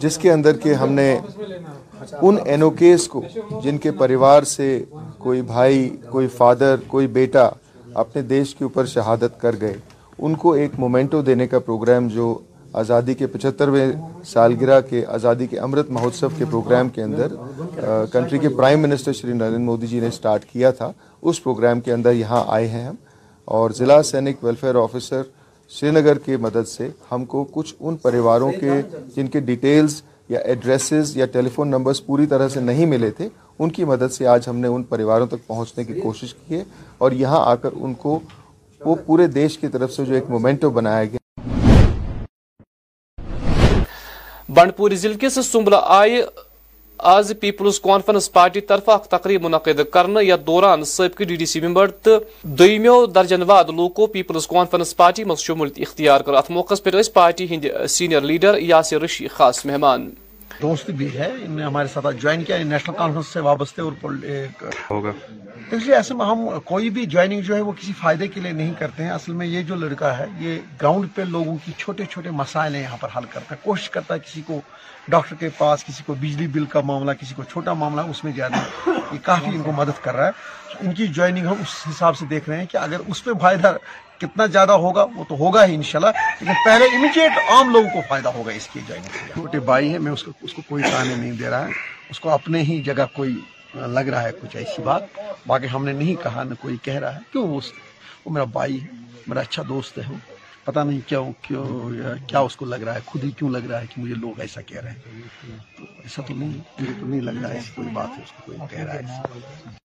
جس 0.00 0.18
کے 0.22 0.32
اندر 0.32 0.56
کہ 0.62 0.74
ہم 0.82 0.92
نے 0.92 1.10
ان 2.22 2.36
اینوکیز 2.44 3.08
کو 3.08 3.22
جن 3.64 3.78
کے 3.86 3.90
پریوار 4.04 4.42
سے 4.56 4.68
کوئی 5.18 5.42
بھائی 5.54 5.88
کوئی 6.10 6.28
فادر 6.36 6.76
کوئی 6.88 7.06
بیٹا 7.20 7.48
اپنے 8.04 8.22
دیش 8.36 8.54
کے 8.54 8.64
اوپر 8.64 8.86
شہادت 8.96 9.40
کر 9.40 9.54
گئے 9.60 9.74
ان 10.18 10.34
کو 10.42 10.52
ایک 10.54 10.78
مومنٹو 10.80 11.20
دینے 11.22 11.46
کا 11.46 11.58
پروگرام 11.58 12.08
جو 12.08 12.34
آزادی 12.80 13.14
کے 13.14 13.26
پچہترویں 13.26 13.86
سالگرہ 14.26 14.80
کے 14.88 15.04
آزادی 15.14 15.46
کے 15.46 15.58
امرت 15.60 15.90
مہوتسو 15.90 16.28
کے 16.38 16.44
پروگرام 16.50 16.88
کے 16.94 17.02
اندر 17.02 17.34
کنٹری 18.12 18.38
کے 18.38 18.48
پرائم 18.56 18.80
منسٹر 18.82 19.12
شری 19.12 19.32
نریندر 19.32 19.58
مودی 19.64 19.86
جی 19.86 20.00
نے 20.00 20.08
اسٹارٹ 20.08 20.44
کیا 20.52 20.70
تھا 20.80 20.90
اس 21.22 21.42
پروگرام 21.42 21.80
کے 21.80 21.92
اندر 21.92 22.12
یہاں 22.12 22.42
آئے 22.54 22.66
ہیں 22.68 22.84
ہم 22.86 22.94
اور 23.56 23.70
ضلع 23.76 24.00
سینک 24.10 24.44
ویلفیئر 24.44 24.74
آفیسر 24.82 25.22
سری 25.78 25.90
نگر 25.90 26.18
کے 26.24 26.36
مدد 26.40 26.68
سے 26.68 26.88
ہم 27.12 27.24
کو 27.34 27.44
کچھ 27.52 27.74
ان 27.80 27.96
پریواروں 28.02 28.50
کے 28.60 28.80
جن 29.16 29.26
کے 29.28 29.40
ڈیٹیلز 29.50 30.02
یا 30.28 30.38
ایڈریسز 30.40 31.16
یا 31.16 31.26
ٹیلی 31.32 31.48
فون 31.54 31.68
نمبرز 31.68 32.04
پوری 32.06 32.26
طرح 32.26 32.48
سے 32.48 32.60
نہیں 32.60 32.86
ملے 32.86 33.10
تھے 33.16 33.28
ان 33.58 33.70
کی 33.70 33.84
مدد 33.84 34.12
سے 34.12 34.26
آج 34.26 34.48
ہم 34.48 34.56
نے 34.58 34.68
ان 34.68 34.82
پریواروں 34.92 35.26
تک 35.30 35.46
پہنچنے 35.46 35.84
کی 35.84 36.00
کوشش 36.00 36.34
کی 36.34 36.54
ہے 36.54 36.62
اور 37.04 37.12
یہاں 37.22 37.40
آ 37.46 37.54
کر 37.62 37.70
ان 37.80 37.94
کو 38.02 38.18
وہ 38.84 38.94
پورے 39.06 39.26
دیش 39.34 39.58
کی 39.58 39.68
طرف 39.74 39.92
سے 39.92 40.04
جو 40.04 40.14
ایک 40.14 40.24
مومنٹو 40.30 40.70
بنایا 40.78 41.04
گیا 41.04 41.22
پور 44.76 44.90
ضلع 45.02 45.14
کس 45.20 45.38
سمبل 45.46 45.74
آئی 45.82 46.20
آز 47.12 47.32
پیپلز 47.40 47.78
کانفرنس 47.80 48.30
پارٹی 48.32 48.60
طرف 48.72 48.88
اخ 48.88 49.06
تقریب 49.10 49.42
منعقد 49.44 49.80
کرنے 49.92 50.24
یا 50.24 50.36
دوران 50.46 50.84
ثابقہ 50.90 51.24
ڈی 51.28 51.36
ڈی 51.36 51.46
سی 51.46 51.60
ممبر 51.66 51.90
تو 52.06 52.18
درجن 53.14 53.42
واد 53.50 53.70
لوکو 53.76 54.06
پیپلز 54.16 54.46
کانفرنس 54.48 54.96
پارٹی 54.96 55.24
مز 55.30 55.38
شمولیت 55.48 55.78
اختیار 55.88 56.20
کر 56.28 56.50
موقع 56.58 56.74
پر 56.84 57.02
سینئر 57.96 58.20
لیڈر 58.32 58.58
یاسر 58.60 59.00
رشی 59.02 59.28
خاص 59.36 59.64
مہمان 59.66 60.08
دوست 60.62 60.90
بھی 60.98 61.08
ہے 61.18 61.30
انہوں 61.30 61.56
نے 61.58 61.64
ہمارے 61.64 61.88
ساتھ 61.92 62.06
جوائن 62.22 62.42
کیا 62.44 62.56
نیشنل 62.64 62.94
کانفرنس 62.98 63.26
سے 63.32 63.40
اور 63.40 64.12
ہوگا 64.90 65.10
اس 65.72 65.88
ایسے 65.96 66.14
ہم 66.18 66.48
کوئی 66.64 66.88
بھی 66.96 67.04
جوائننگ 67.14 67.40
جو 67.46 67.54
ہے 67.56 67.60
وہ 67.68 67.72
کسی 67.80 67.92
فائدے 68.00 68.26
کے 68.28 68.40
لیے 68.40 68.52
نہیں 68.52 68.72
کرتے 68.78 69.02
ہیں 69.02 69.10
اصل 69.10 69.32
میں 69.40 69.46
یہ 69.46 69.62
جو 69.68 69.74
لڑکا 69.74 70.16
ہے 70.18 70.24
یہ 70.38 70.58
گراؤنڈ 70.80 71.06
پہ 71.14 71.22
لوگوں 71.28 71.56
کی 71.64 71.72
چھوٹے 71.78 72.04
چھوٹے 72.10 72.30
مسائل 72.42 72.76
یہاں 72.76 72.96
پر 73.00 73.08
حل 73.16 73.24
کرتا 73.32 73.54
ہے 73.54 73.60
کوشش 73.62 73.88
کرتا 73.90 74.14
ہے 74.14 74.18
کسی 74.26 74.42
کو 74.46 74.60
ڈاکٹر 75.10 75.34
کے 75.40 75.48
پاس 75.58 75.84
کسی 75.84 76.02
کو 76.06 76.14
بجلی 76.20 76.46
بل 76.54 76.64
کا 76.74 76.80
معاملہ 76.90 77.12
کسی 77.20 77.34
کو 77.36 77.42
چھوٹا 77.52 77.72
معاملہ 77.82 78.00
اس 78.10 78.22
میں 78.24 78.32
جانا 78.36 78.62
کافی 79.22 79.50
ان 79.54 79.62
کو 79.62 79.72
مدد 79.76 80.02
کر 80.04 80.14
رہا 80.16 80.26
ہے 80.26 80.82
ان 80.86 80.94
کی 80.94 81.06
جوائننگ 81.06 81.46
ہم 81.46 81.60
اس 81.62 81.74
حساب 81.90 82.16
سے 82.18 82.26
دیکھ 82.30 82.48
رہے 82.48 82.58
ہیں 82.58 82.66
کہ 82.70 82.76
اگر 82.76 83.00
اس 83.08 83.22
پہ 83.24 83.30
فائدہ 83.40 83.76
کتنا 84.20 84.46
زیادہ 84.46 84.72
ہوگا 84.84 85.04
وہ 85.14 85.24
تو 85.28 85.34
ہوگا 85.38 85.64
ہی 85.66 85.74
انشاءاللہ 85.74 86.26
لیکن 86.40 86.52
پہلے 86.64 86.84
امیجیٹ 86.96 87.38
عام 87.52 87.70
لوگوں 87.72 87.88
کو 87.92 88.00
فائدہ 88.08 88.28
ہوگا 88.36 88.52
اس 88.58 88.68
کی 88.72 88.80
جائیں 88.88 89.02
چھوٹے 89.32 89.60
بھائی 89.70 89.90
ہیں 89.92 89.98
میں 90.06 90.12
اس 90.12 90.22
کو 90.24 90.32
اس 90.48 90.54
کو 90.54 90.62
کوئی 90.68 90.82
تانے 90.82 91.14
نہیں 91.14 91.32
دے 91.38 91.50
رہا 91.50 91.66
ہے 91.66 91.72
اس 92.10 92.20
کو 92.20 92.30
اپنے 92.30 92.62
ہی 92.68 92.80
جگہ 92.90 93.06
کوئی 93.14 93.34
لگ 93.98 94.08
رہا 94.14 94.22
ہے 94.22 94.30
کچھ 94.42 94.56
ایسی 94.56 94.82
بات 94.82 95.02
باقی 95.46 95.66
ہم 95.72 95.84
نے 95.84 95.92
نہیں 95.92 96.22
کہا 96.22 96.42
نہ 96.50 96.54
کوئی 96.60 96.76
کہہ 96.82 96.98
رہا 97.04 97.14
ہے 97.16 97.20
کیوں 97.32 97.46
وہ 97.48 97.60
وہ 98.24 98.30
میرا 98.32 98.44
بھائی 98.58 98.80
ہے 98.82 99.02
میرا 99.26 99.40
اچھا 99.40 99.62
دوست 99.68 99.98
ہے 99.98 100.18
پتہ 100.64 100.80
نہیں 100.88 101.00
کیوں 101.06 101.30
کیا 102.28 102.40
اس 102.40 102.56
کو 102.56 102.64
لگ 102.64 102.82
رہا 102.86 102.94
ہے 102.94 103.00
خود 103.06 103.24
ہی 103.24 103.30
کیوں 103.38 103.50
لگ 103.50 103.70
رہا 103.70 103.80
ہے 103.80 103.86
کہ 103.94 104.00
مجھے 104.02 104.14
لوگ 104.26 104.40
ایسا 104.40 104.60
کہہ 104.70 104.80
رہے 104.80 104.90
ہیں 104.90 105.60
تو 105.78 105.82
ایسا 106.02 106.22
تو 106.28 106.34
نہیں 106.34 106.56
مجھے 106.80 106.92
تو 107.00 107.06
نہیں 107.06 107.20
لگ 107.30 107.40
رہا 107.42 107.48
ہے 107.50 107.54
ایسی 107.54 107.74
کوئی 107.76 107.88
بات 107.98 108.18
ہے 108.18 108.22
اس 108.22 108.32
کو 108.36 108.42
کوئی 108.50 108.58
کہہ 108.70 108.84
رہا 108.84 108.94
ہے 108.94 109.82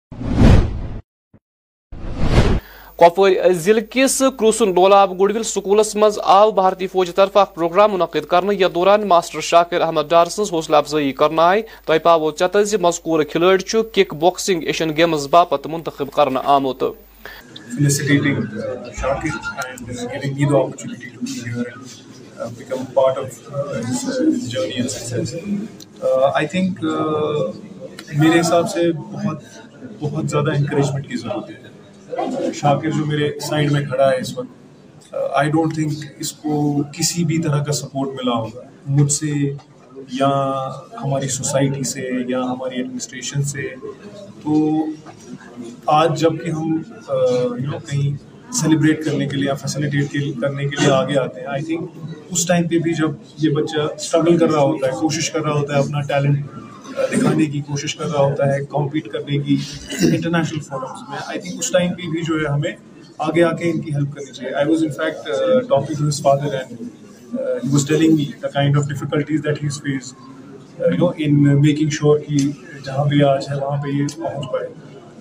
کپوار 2.98 3.32
ضلع 3.64 3.80
کس 3.90 4.16
کروسن 4.38 4.72
لولاب 4.74 5.10
گڑول 5.20 5.42
سکولس 5.48 5.94
مز 5.96 6.18
آو 6.34 6.50
بھارتی 6.52 6.86
فوج 6.92 7.10
طرف 7.14 7.36
اخ 7.36 7.52
پروگرام 7.54 7.92
منعقد 7.92 8.24
کرنے 8.30 8.54
یا 8.58 8.68
دوران 8.74 9.06
ماسٹر 9.08 9.40
شاکر 9.48 9.80
احمد 9.80 10.08
ڈار 10.10 10.26
سن 10.36 10.42
حوصلہ 10.52 10.76
افزائی 10.76 11.12
کرنا 11.20 11.42
آئی 11.48 11.62
تہ 11.86 11.98
پاو 12.02 12.30
چی 12.40 12.76
مذکور 12.80 13.22
کھلاڑی 13.32 13.78
کک 13.92 14.14
باکسنگ 14.24 14.62
ایشین 14.66 14.96
گیمز 14.96 15.26
باپت 15.30 15.66
منتخب 15.66 16.10
کرنا 16.10 16.40
آمت 16.44 16.82
شاکر 32.60 32.90
جو 32.90 33.04
میرے 33.06 33.30
سائڈ 33.48 33.72
میں 33.72 33.80
کھڑا 33.88 34.10
ہے 34.10 34.16
اس 34.20 34.36
وقت 34.38 35.14
آئی 35.38 35.50
ڈونٹ 35.50 35.74
تھنک 35.74 35.92
اس 36.18 36.32
کو 36.42 36.76
کسی 36.98 37.24
بھی 37.24 37.38
طرح 37.42 37.62
کا 37.64 37.72
سپورٹ 37.80 38.14
ملا 38.20 38.34
ہوگا 38.38 38.68
مجھ 38.98 39.10
سے 39.12 39.30
یا 40.20 40.28
ہماری 41.02 41.28
سوسائٹی 41.28 41.82
سے 41.88 42.08
یا 42.28 42.40
ہماری 42.50 42.76
ایڈمنسٹریشن 42.76 43.42
سے 43.52 43.68
تو 44.42 44.62
آج 45.96 46.18
جب 46.20 46.38
کہ 46.44 46.50
ہم 46.50 46.80
یو 47.08 47.70
نو 47.70 47.78
کہیں 47.90 48.16
سیلیبریٹ 48.60 49.04
کرنے 49.04 49.26
کے 49.28 49.36
لیے 49.36 49.46
یا 49.46 49.54
فیسلیٹیٹ 49.62 50.12
کرنے 50.40 50.64
کے 50.68 50.76
لیے 50.80 50.90
آگے 50.92 51.18
آتے 51.18 51.40
ہیں 51.40 51.46
آئی 51.54 51.62
تھنک 51.64 51.98
اس 52.30 52.46
ٹائم 52.46 52.68
پہ 52.68 52.78
بھی 52.84 52.94
جب 53.02 53.10
یہ 53.42 53.54
بچہ 53.56 53.80
اسٹرگل 53.94 54.38
کر 54.38 54.50
رہا 54.52 54.62
ہوتا 54.62 54.86
ہے 54.86 54.92
کوشش 55.00 55.30
کر 55.30 55.40
رہا 55.42 55.58
ہوتا 55.58 55.74
ہے 55.74 55.80
اپنا 55.82 56.00
ٹیلنٹ 56.08 56.46
دکھانے 57.12 57.46
کی 57.50 57.60
کوشش 57.66 57.94
کر 57.96 58.10
رہا 58.12 58.22
ہوتا 58.24 58.52
ہے 58.52 58.62
کمپیٹ 58.70 59.08
کرنے 59.12 59.38
کی 59.46 59.56
انٹرنیشنل 60.00 60.60
فورمس 60.68 61.02
میں 61.08 61.18
آئی 61.26 61.38
تھنک 61.40 61.58
اس 61.64 61.70
ٹائم 61.72 61.92
پہ 61.96 62.08
بھی 62.12 62.22
جو 62.28 62.40
ہے 62.40 62.46
ہمیں 62.52 62.70
آگے 63.26 63.44
آ 63.44 63.50
کے 63.56 63.70
ان 63.70 63.80
کی 63.80 63.94
ہیلپ 63.94 64.14
کرنی 64.14 64.32
چاہیے 64.32 64.52
I 64.54 64.68
was 64.70 64.82
in 64.84 64.90
fact 64.98 65.68
to 65.68 65.82
his 66.08 66.22
father 66.22 66.54
and 66.58 66.80
he 67.64 67.68
was 67.72 67.86
telling 67.88 68.14
me 68.16 68.24
the 68.42 68.48
kind 68.48 68.78
of 68.78 68.88
difficulties 68.88 69.44
that 69.44 69.62
has 69.64 69.80
face 69.82 70.12
you 70.78 70.96
know 70.98 71.10
in 71.24 71.42
making 71.60 71.88
sure 71.98 72.18
کہ 72.26 72.36
جہاں 72.84 73.04
بھی 73.08 73.22
آج 73.28 73.48
ہے 73.50 73.56
وہاں 73.64 73.82
پہ 73.82 73.96
یہ 73.96 74.06
پہنچ 74.18 74.50
پائے 74.52 74.68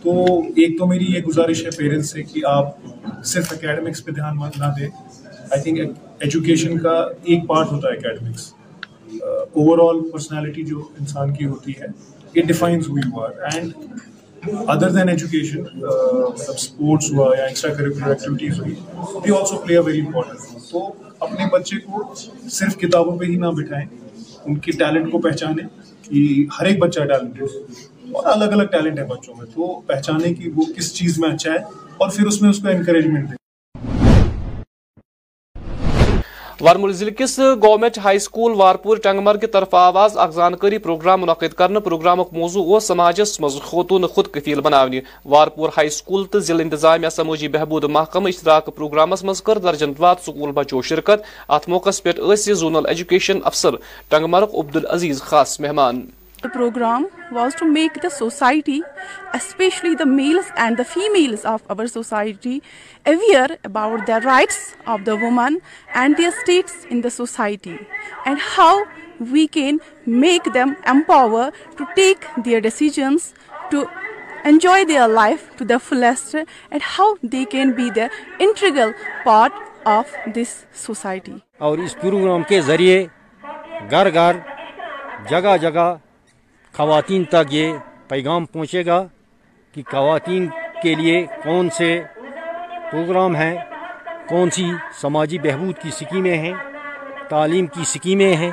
تو 0.04 0.40
ایک 0.62 0.78
تو 0.80 0.86
میری 0.88 1.06
یہ 1.14 1.22
گزارش 1.28 1.66
ہے 1.66 1.70
پیرنٹس 1.78 2.10
سے 2.12 2.24
کہ 2.34 2.42
آپ 2.48 2.76
صرف 3.32 3.52
اکیڈمکس 3.58 4.06
پہ 4.06 4.12
دھیان 4.18 4.36
مت 4.38 4.58
نہ 4.60 4.74
دیں 4.80 4.88
آئی 5.50 5.62
تھنک 5.64 5.98
ایجوکیشن 6.24 6.78
کا 6.86 6.98
ایک 7.24 7.48
پارٹ 7.48 7.72
ہوتا 7.72 7.88
ہے 7.88 7.96
اکیڈمکس 7.98 8.52
اوور 9.54 9.78
آل 9.88 10.02
پرسنالٹی 10.12 10.64
جو 10.66 10.82
انسان 11.00 11.34
کی 11.34 11.46
ہوتی 11.46 11.72
ہے 11.80 11.86
یہ 12.36 12.42
ڈیفائنز 12.48 12.88
ہوئی 12.90 13.02
ہوا 13.12 13.28
اینڈ 13.54 13.74
ادر 14.70 14.90
دین 14.96 15.10
ایجوکیشن 15.10 15.62
مطلب 15.62 16.54
اسپورٹس 16.56 17.12
ہوا 17.14 17.30
یا 17.38 17.44
ایکسٹرا 17.44 17.74
کریکولر 17.74 18.10
ایکٹیویٹیز 18.10 18.60
ہوئی 18.60 19.32
also 19.38 19.58
play 19.66 19.78
a 19.78 19.84
very 19.86 20.00
important 20.02 20.40
role 20.42 20.62
تو 20.72 20.92
اپنے 21.26 21.46
بچے 21.54 21.80
کو 21.86 22.04
صرف 22.52 22.78
کتابوں 22.80 23.18
پہ 23.20 23.26
ہی 23.26 23.36
نہ 23.46 23.52
بٹھائیں 23.60 23.86
ان 24.46 24.58
کے 24.66 24.72
ٹیلنٹ 24.80 25.12
کو 25.12 25.20
پہچانیں 25.22 25.68
کہ 26.10 26.20
ہر 26.60 26.66
ایک 26.66 26.80
بچہ 26.80 27.00
ٹیلنٹڈ 27.14 27.74
اور 28.16 28.26
الگ 28.34 28.54
الگ 28.60 28.68
ٹیلنٹ 28.72 29.00
ہے 29.00 29.04
بچوں 29.06 29.34
میں 29.38 29.46
تو 29.56 29.74
پہچانے 29.88 30.34
کہ 30.34 30.50
وہ 30.56 30.64
کس 30.78 30.94
چیز 30.96 31.20
میں 31.20 31.30
اچھا 31.30 31.52
ہے 31.52 31.58
اور 31.98 32.10
پھر 32.16 32.26
اس 32.28 32.42
میں 32.42 32.50
اس 32.50 32.60
کو 32.62 32.68
انکریجمنٹ 32.70 33.30
دے 33.32 33.37
وارمول 36.66 36.94
ضلع 37.00 37.10
کس 37.18 37.38
government 37.64 37.98
high 38.04 38.20
school 38.20 38.52
Warpora 38.58 38.98
Tangmarg 39.04 39.38
کی 39.38 39.48
طرف 39.56 39.74
آواز 39.76 40.18
زانکاری 40.34 40.78
پروگرام 40.86 41.22
منعقد 41.22 41.54
کرنے 41.58 41.80
پروگرام 41.88 42.22
موضوع 42.32 42.80
سماجس 42.88 43.40
مز 43.42 43.60
خوتون 43.66 44.08
خود 44.14 44.28
کفیل 44.34 44.62
بناونی 44.68 45.00
وارپور 45.34 45.70
ہائی 45.78 45.90
سکول 46.00 46.26
تو 46.32 46.40
ضلع 46.50 46.64
انتظامیہ 46.64 47.10
سموجی 47.16 47.48
بہبود 47.58 47.84
محکمہ 48.00 48.28
اشتراک 48.30 48.70
پروگرامس 48.76 49.24
مز 49.24 49.42
کر 49.50 49.58
درجن 49.68 49.94
واد 50.00 50.26
سکول 50.28 50.52
بچو 50.56 50.82
شرکت 50.94 51.22
ات 51.58 51.70
موقع 51.70 51.90
پہ 52.04 52.12
زونل 52.54 52.88
ایجوکیشن 52.90 53.40
افسر 53.46 53.76
ٹنگمرك 54.10 54.56
عبدالعزیز 54.64 55.22
خاص 55.30 55.60
مہمان 55.60 56.06
programme 56.54 57.06
was 57.32 57.56
to 57.60 57.66
make 57.72 57.98
the 58.04 58.10
society 58.18 58.80
specially 59.34 59.94
the 60.00 60.04
males 60.08 60.52
and 60.64 60.78
the 60.78 60.84
female 60.94 61.36
of 61.52 61.72
our 61.76 61.86
society 61.94 62.58
aware 63.12 63.52
about 63.66 64.06
the 64.08 64.14
rights 64.24 64.58
of 64.94 65.06
the 65.06 65.14
women 65.24 65.58
and 66.02 66.18
their 66.18 66.32
status 66.38 66.86
in 66.90 67.04
the 67.04 67.10
society 67.16 67.76
and 68.26 68.40
how 68.58 68.78
we 69.32 69.46
can 69.52 69.78
make 70.26 70.48
them 70.54 70.74
empower 70.94 71.50
to 71.78 71.84
take 71.96 72.26
their 72.46 72.60
decisions 72.66 73.32
to 73.72 73.84
enjoy 74.48 74.84
their 74.86 75.08
life 75.08 75.62
fullest 75.88 76.36
and 76.36 76.82
how 76.98 77.14
they 77.32 77.44
can 77.52 77.72
be 77.78 77.90
the 77.96 78.06
integral 78.40 78.92
part 79.24 79.54
of 79.88 80.16
this 80.36 80.56
society 80.86 81.34
اور 81.68 81.78
اس 81.84 81.96
programme 82.02 82.44
کے 82.50 82.62
ذریعے 82.62 83.06
گھر 83.92 84.14
گھر 84.14 84.38
جگہ 85.30 85.56
جگہ 85.62 85.94
خواتین 86.78 87.24
تک 87.30 87.54
یہ 87.54 87.68
پیغام 88.10 88.44
پہنچے 88.52 88.86
گا 88.86 88.98
کہ 89.74 89.82
خواتین 89.92 90.46
کے 90.82 90.94
لیے 90.96 91.26
کون 91.44 91.70
سے 91.78 91.88
پروگرام 92.92 93.36
ہیں 93.36 93.56
کون 94.30 94.50
سی 94.56 94.66
سماجی 95.02 95.38
بہبود 95.44 95.78
کی 95.84 95.90
سکیمیں 96.00 96.38
ہیں 96.38 96.54
تعلیم 97.30 97.68
کی 97.76 97.84
سکیمیں 97.94 98.34
ہیں 98.42 98.50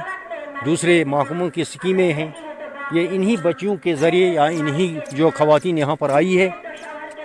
دوسرے 0.64 1.02
محکموں 1.14 1.48
کی 1.54 1.64
سکیمیں 1.72 2.12
ہیں 2.20 2.26
یہ 2.96 3.02
انہی 3.14 3.36
بچیوں 3.42 3.76
کے 3.82 3.94
ذریعے 4.04 4.32
یا 4.34 4.44
انہی 4.60 4.88
جو 5.16 5.30
خواتین 5.38 5.78
یہاں 5.78 5.96
پر 6.02 6.10
آئی 6.20 6.40
ہے 6.40 6.48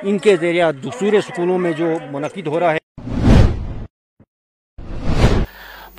ان 0.07 0.17
کے 0.25 0.35
ذریعہ 0.41 0.71
دوسرے 0.83 1.21
سکولوں 1.29 1.57
میں 1.63 1.71
جو 1.77 1.93
منعقد 2.11 2.47
ہو 2.47 2.59
رہا 2.59 2.73
ہے 2.73 2.78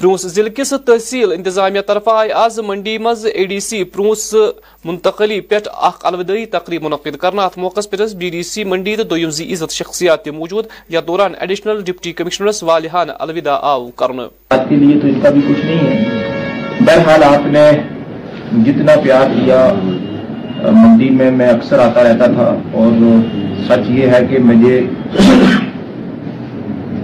پرونس 0.01 0.23
ضلع 0.35 0.49
کس 0.57 0.71
تحصیل 0.85 1.33
انتظامیہ 1.33 1.81
طرف 1.87 2.07
آئے 2.09 2.31
آز 2.43 2.59
منڈی 2.67 2.97
مز 3.07 3.25
اے 3.33 3.45
ڈی 3.47 3.59
سی 3.65 3.83
پرونس 3.97 4.23
منتقلی 4.91 5.39
پہ 5.49 5.57
اخوداعی 5.89 6.45
تقریب 6.55 6.83
منعقد 6.83 7.17
کرنا 7.25 7.45
ات 7.45 7.59
موقع 7.65 7.81
پہ 7.91 8.05
بی 8.19 8.31
ڈی 8.37 8.43
سی 8.51 8.65
منڈی 8.71 8.95
دو 9.11 9.17
عزت 9.53 9.73
شخصیات 9.79 10.29
موجود 10.39 10.67
یا 10.95 11.01
دوران 11.07 11.33
ایڈیشنل 11.41 11.83
ڈپٹی 11.87 12.13
کمشنرس 12.21 12.63
والحان 12.63 13.11
الوداع 13.19 13.57
آو 13.73 13.91
کرنا 14.05 14.27
آج 14.57 14.61
کے 14.69 14.77
لیے 14.85 14.99
تو 15.03 15.07
اس 15.09 15.17
کا 15.23 15.31
بھی 15.37 15.41
کچھ 15.49 15.65
نہیں 15.67 15.87
ہے 15.87 17.21
آپ 17.29 17.47
نے 17.59 17.69
جتنا 18.71 18.95
پیار 19.05 19.27
کیا 19.35 19.63
منڈی 20.79 21.11
میں 21.19 21.31
میں 21.43 21.49
اکثر 21.59 21.79
آتا 21.91 22.03
رہتا 22.09 22.27
تھا 22.37 22.49
اور 22.85 22.99
سچ 23.69 23.91
یہ 23.99 24.15
ہے 24.17 24.27
کہ 24.31 24.39
مجھے 24.51 24.81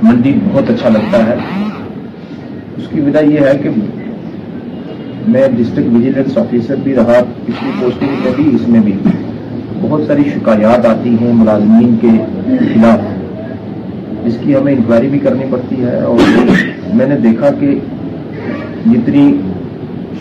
منڈی 0.03 0.35
بہت 0.49 0.71
اچھا 0.75 0.89
لگتا 0.99 1.27
ہے 1.27 1.35
اس 2.79 2.89
کی 2.93 3.01
وجہ 3.01 3.19
یہ 3.33 3.41
ہے 3.47 3.53
کہ 3.63 3.69
میں 5.35 5.43
ڈسٹرکٹ 5.59 5.93
ویجیلنس 5.93 6.37
آفیسر 6.39 6.77
بھی 6.85 6.95
رہا 6.97 7.21
پچھلی 7.47 7.71
پوسٹنگ 7.81 8.13
میں 8.25 8.33
بھی 8.37 8.45
اس 8.55 8.67
میں 8.75 8.81
بھی 8.89 8.93
بہت 9.81 10.03
ساری 10.07 10.23
شکایات 10.35 10.85
آتی 10.87 11.15
ہیں 11.21 11.33
ملازمین 11.39 11.97
کے 12.01 12.09
خلاف 12.73 14.27
اس 14.29 14.37
کی 14.43 14.55
ہمیں 14.57 14.73
انکوائری 14.73 15.09
بھی 15.15 15.19
کرنی 15.25 15.47
پڑتی 15.51 15.83
ہے 15.85 16.01
اور 16.11 16.95
میں 17.01 17.07
نے 17.15 17.17
دیکھا 17.29 17.51
کہ 17.61 17.75
جتنی 18.91 19.25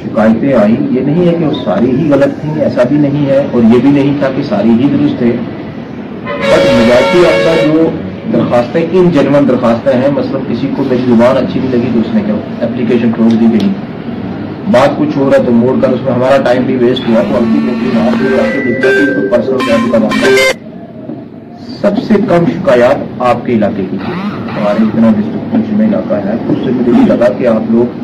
شکایتیں 0.03 0.51
آئیں 0.61 0.75
یہ 0.95 1.01
نہیں 1.05 1.25
ہے 1.27 1.33
کہ 1.39 1.45
وہ 1.45 1.53
ساری 1.63 1.91
ہی 1.97 2.09
غلط 2.11 2.39
تھیں 2.41 2.59
ایسا 2.69 2.83
بھی 2.89 2.97
نہیں 3.09 3.25
ہے 3.29 3.37
اور 3.51 3.61
یہ 3.73 3.79
بھی 3.81 3.91
نہیں 4.01 4.17
تھا 4.19 4.31
کہ 4.35 4.43
ساری 4.53 4.73
ہی 4.81 4.89
درست 4.97 5.17
تھے 5.19 5.35
مواقع 6.25 7.25
آپ 7.27 7.43
کا 7.45 7.53
جو 7.65 7.89
درخواستیں 8.33 8.85
ان 8.91 9.09
جنون 9.13 9.47
درخواستیں 9.47 9.91
ہیں 10.01 10.07
مثلا 10.13 10.39
کسی 10.49 10.67
کو 10.77 10.83
میری 10.89 11.03
زبان 11.07 11.37
اچھی 11.37 11.59
نہیں 11.59 11.71
لگی 11.75 11.89
تو 11.93 11.99
اس 11.99 12.13
نے 12.15 12.21
کیا 12.25 12.35
اپلیکیشن 12.65 13.11
کرو 13.17 13.27
دی 13.39 13.47
گئی 13.51 13.69
بات 14.73 14.97
کچھ 14.99 15.17
ہو 15.17 15.29
رہا 15.31 15.43
تو 15.45 15.51
موڑ 15.53 15.73
کر 15.81 15.89
اس 15.93 16.01
میں 16.03 16.11
ہمارا 16.13 16.37
ٹائم 16.45 16.63
بھی 16.65 16.75
ویسٹ 16.85 17.09
ہوا 17.09 17.21
تو 19.47 20.07
سب 21.81 21.97
سے 22.07 22.13
کم 22.27 22.45
شکایات 22.53 23.03
آپ 23.31 23.45
کے 23.45 23.53
علاقے 23.53 23.83
کی 23.89 23.97
ہمارے 24.03 24.83
اتنا 24.83 25.09
ڈسٹرکٹ 25.17 25.73
میں 25.79 25.87
علاقہ 25.87 26.13
ہے 26.27 26.33
اس 26.35 26.57
سے 26.65 26.71
مجھے 26.75 26.91
نہیں 26.91 27.07
لگا 27.07 27.27
کہ 27.37 27.47
آپ 27.47 27.69
لوگ 27.71 27.99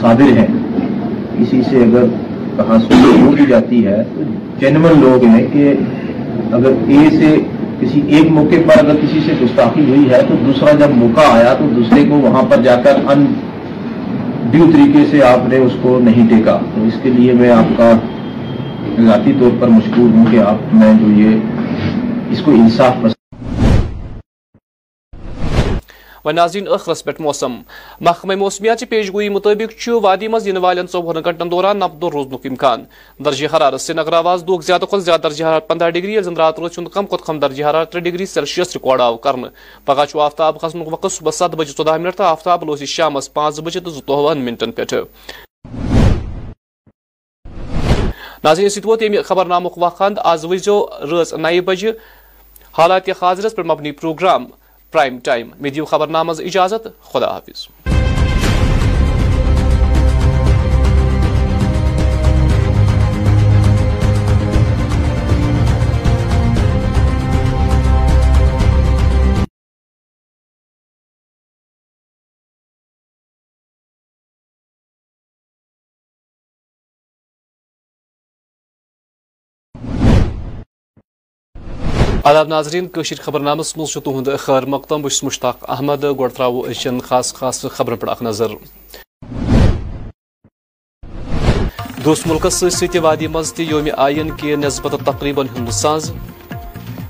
صادر 0.00 0.36
ہیں 0.38 0.46
اسی 1.42 1.62
سے 1.70 1.82
اگر 1.84 2.04
کہاں 2.56 2.78
سے 2.86 2.94
ہو 3.22 3.30
بھی 3.36 3.46
جاتی 3.48 3.86
ہے 3.86 4.02
تو 4.14 4.22
جنون 4.60 5.00
لوگ 5.00 5.24
ہیں 5.34 5.46
کہ 5.52 5.72
اگر 6.54 6.72
اے 6.88 7.08
سے 7.16 7.34
کسی 7.80 8.00
ایک 8.16 8.30
موقع 8.32 8.56
پر 8.66 8.78
اگر 8.84 8.96
کسی 9.02 9.20
سے 9.26 9.32
گستاخی 9.44 9.84
ہوئی 9.88 10.10
ہے 10.10 10.20
تو 10.28 10.34
دوسرا 10.46 10.72
جب 10.80 10.96
موقع 11.02 11.26
آیا 11.32 11.52
تو 11.58 11.68
دوسرے 11.76 12.04
کو 12.08 12.18
وہاں 12.24 12.42
پر 12.50 12.62
جا 12.62 12.74
کر 12.86 12.98
ان 13.12 13.24
ڈیو 14.50 14.66
طریقے 14.72 15.04
سے 15.10 15.22
آپ 15.28 15.46
نے 15.52 15.56
اس 15.68 15.72
کو 15.82 15.98
نہیں 16.08 16.28
ٹیکا 16.30 16.58
تو 16.74 16.82
اس 16.86 16.94
کے 17.02 17.10
لیے 17.20 17.32
میں 17.40 17.50
آپ 17.60 17.76
کا 17.76 17.92
ذاتی 19.06 19.32
طور 19.40 19.50
پر 19.60 19.68
مشکور 19.78 20.08
ہوں 20.16 20.24
کہ 20.30 20.38
آپ 20.50 20.74
میں 20.82 20.92
جو 21.00 21.10
یہ 21.22 22.28
اس 22.32 22.42
کو 22.44 22.50
انصاف 22.58 22.96
پسند 23.00 23.18
ناظرین 26.26 26.66
موسم 27.18 27.52
محکمہ 28.00 28.34
موسمیات 28.36 28.82
موسمیت 28.82 28.88
پیش 28.90 29.12
گوئی 29.12 29.66
چھ 29.80 29.90
وادی 30.02 30.26
یعنی 30.44 30.58
والن 30.60 30.86
وال 30.94 31.18
گنٹن 31.26 31.50
دوران 31.50 31.76
نقد 31.78 32.04
روزن 32.12 32.34
امکان 32.48 32.84
درجہ 33.24 33.46
حرارت 33.56 33.80
سری 33.80 33.96
نگر 34.00 34.12
آواز 34.16 34.44
دور 34.46 34.62
زیادہ 34.66 34.98
زیادہ 35.04 35.20
درجہ 35.22 35.58
پندہ 35.68 35.88
ڈگری 35.94 36.18
روز 36.20 36.74
چند 36.74 36.88
کم 36.94 37.06
کم 37.26 37.38
درجہ 37.40 37.64
حرارت 37.64 37.92
ترے 37.92 38.00
ڈگری 38.10 38.26
سیلسیس 38.26 38.76
ریکارڈ 38.76 39.00
آو 39.00 39.16
کر 39.26 39.36
پگہ 39.84 40.04
آفتاب 40.24 40.60
کھن 40.60 40.82
وقت 40.92 41.10
صبح 41.12 41.30
سات 41.38 41.54
بجے 41.60 41.72
چودہ 41.72 41.96
منٹ 41.96 42.16
تو 42.16 42.24
آفتاب 42.24 42.64
لوس 42.70 42.82
شام 42.96 43.18
پانچ 43.34 43.60
بجے 43.64 43.80
تو 43.80 43.90
زوہ 43.90 44.34
منٹن 44.34 44.72
پہ 44.72 44.84
سوت 48.76 49.02
خبر 49.24 49.44
نامک 49.46 49.78
آز 50.00 50.46
آج 50.46 50.68
رز 51.12 51.32
ری 51.48 51.60
بجے 51.60 51.92
حالات 52.78 53.08
پر 53.56 53.62
مبنی 53.62 53.92
پروگرام 53.92 54.46
پرائم 54.92 55.18
ٹائم 55.24 55.48
میں 55.62 55.70
خبر 55.90 56.06
نامز 56.18 56.40
اجازت 56.46 56.88
خدا 57.12 57.30
حافظ 57.34 57.68
آداب 82.28 82.48
ناظرین 82.48 82.88
کشیر 82.92 83.18
خبر 83.24 83.40
نامس 83.40 83.72
تہد 84.04 84.28
خیر 84.38 84.62
مقدم 84.72 85.02
بس 85.02 85.22
مشتاق 85.24 85.64
احمد 85.70 86.02
گوڑ 86.18 86.28
تروین 86.36 86.98
خاص 87.04 87.32
خاص 87.34 87.64
خبرن 87.76 88.08
اخ 88.10 88.20
نظر 88.22 88.48
دس 92.06 92.26
ملکس 92.26 92.80
وادی 93.02 93.26
مز 93.26 93.52
تہ 93.54 93.62
یوم 93.62 93.88
آئین 94.06 94.30
کی 94.40 94.54
نسبت 94.56 94.94
تقریباً 95.06 95.46
ساز 95.72 96.10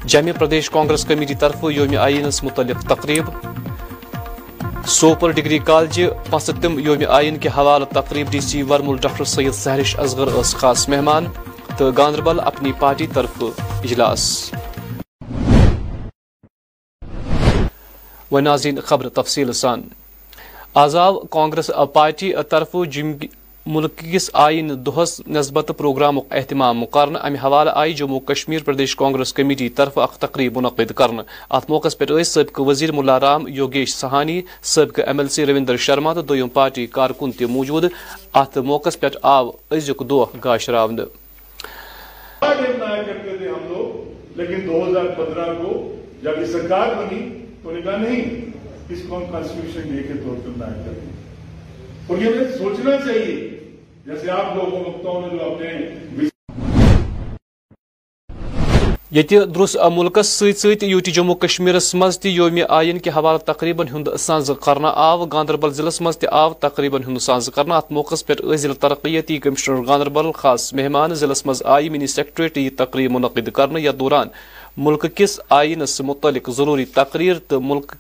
جامہ 0.07 0.39
پردیش 0.39 0.71
کانگریس 0.71 1.05
کمیٹی 1.09 1.35
طرف 1.41 1.65
یوم 1.77 1.97
آئینس 2.05 2.43
متعلق 2.45 2.85
تقریب 2.89 3.25
سوپر 5.01 5.31
ڈگری 5.41 5.59
کالجہ 5.73 6.09
پم 6.63 6.79
یوم 6.87 7.03
آئین 7.19 7.39
کے 7.43 7.49
حوالہ 7.57 7.85
تقریب 8.01 8.31
ڈی 8.33 8.41
سی 8.51 8.63
ورم 8.71 8.95
ڈاکٹر 9.01 9.25
سید 9.35 9.55
سہرش 9.65 9.99
اصغر 10.01 10.35
اس 10.39 10.55
خاص 10.61 10.89
مہمان 10.89 11.27
تو 11.79 11.91
گاندربل 11.99 12.41
اپنی 12.43 12.73
پارٹی 12.81 13.07
طرف 13.15 13.43
اجلاس 13.85 14.29
ناظرین 18.39 18.81
خبر 18.85 19.09
تفصیل 19.15 19.53
سان 19.53 19.83
آزاو 20.85 21.19
کانگریس 21.31 21.71
پارٹی 21.95 22.33
طرف 22.51 22.75
جم 22.93 23.13
ملک 23.67 23.99
کس 24.13 24.29
آئین 24.43 24.71
دہس 24.87 25.21
نسبت 25.27 25.71
پروگرام 25.79 26.19
اہتمام 26.19 26.83
امہ 26.95 27.37
حوالہ 27.43 27.71
آئی 27.75 27.93
جموں 27.95 28.21
کشمیر 28.27 28.63
پردیش 28.65 28.95
کانگریس 28.97 29.33
کمیٹی 29.33 29.69
طرف 29.81 29.99
اخ 29.99 30.17
تقریب 30.19 30.57
منعقد 30.57 30.93
ات 31.01 31.69
موقع 31.71 31.89
پہ 31.99 32.23
سابق 32.23 32.61
وزیر 32.67 32.93
ملا 32.93 33.19
رام 33.21 33.47
یوگیش 33.57 33.95
سہانی 33.95 34.41
سابق 34.75 35.01
M 35.07 35.19
L 35.21 35.29
C 35.37 35.47
Ravinder 35.47 35.77
Sharma 35.87 36.13
تو 36.15 36.23
دم 36.35 36.49
پارٹی 36.55 36.87
کارکن 36.99 37.33
تہ 37.39 37.45
موجود 37.57 37.85
ات 38.43 38.59
موقع 38.71 38.91
پہ 39.01 39.07
آو 39.35 39.51
از 39.71 39.91
دہ 39.99 40.25
گاشر 40.45 40.75
انہوں 47.71 47.83
نے 47.83 47.91
کہا 47.91 47.97
نہیں 48.03 48.95
اس 48.95 48.99
کو 49.09 49.17
ہم 49.17 49.25
کانسٹیٹیوشن 49.33 49.93
ڈے 49.95 50.03
کے 50.07 50.13
طور 50.23 50.37
پر 50.45 50.59
دائر 50.61 50.81
کریں 50.87 52.01
اور 52.07 52.19
یہ 52.23 52.27
ہمیں 52.27 52.57
سوچنا 52.59 52.97
چاہیے 53.05 53.35
جیسے 54.07 54.31
آپ 54.39 54.57
لوگوں 54.57 54.81
وقتوں 54.89 55.21
میں 55.21 55.31
جو 55.31 55.51
اپنے 55.53 55.73
یت 59.19 59.33
درس 59.55 59.77
ملکس 59.93 60.27
ست 60.39 60.59
ست 60.59 60.83
یو 60.85 60.99
ٹی 61.07 61.11
جموں 61.13 61.35
کشمیر 61.45 61.75
مز 62.01 62.19
یوم 62.25 62.59
آئین 62.77 62.99
کے 63.07 63.11
حوالہ 63.17 63.39
تقریباً 63.47 63.89
ہند 63.95 64.09
سانز 64.25 64.51
کرنا 64.65 64.89
آو 65.07 65.25
گاندربل 65.33 65.71
ضلع 65.79 65.91
مز 66.09 66.19
آو 66.43 66.53
تقریباً 66.67 67.03
ہند 67.07 67.19
سانز 67.27 67.49
کرنا 67.55 67.77
ات 67.77 67.91
موقع 67.93 68.15
پر 68.27 68.57
ضلع 68.65 68.75
ترقیتی 68.85 69.39
کمشنر 69.47 69.87
گاندربل 69.89 70.31
خاص 70.43 70.73
مہمان 70.81 71.15
ضلع 71.23 71.35
مز 71.47 71.63
آئی 71.77 71.89
منی 71.97 72.07
سیکٹریٹ 72.17 72.59
یہ 72.59 72.71
تقریب 72.83 73.11
منعقد 73.13 73.49
کرنے 73.57 73.81
یا 73.81 73.93
دوران 74.01 74.29
ملک 74.77 75.05
کس 75.17 75.39
آئین 75.55 75.85
سے 75.87 76.03
متعلق 76.03 76.51
ضروری 76.57 76.85
تقریر 76.95 77.39
تو 77.49 77.61
ملک 77.61 77.95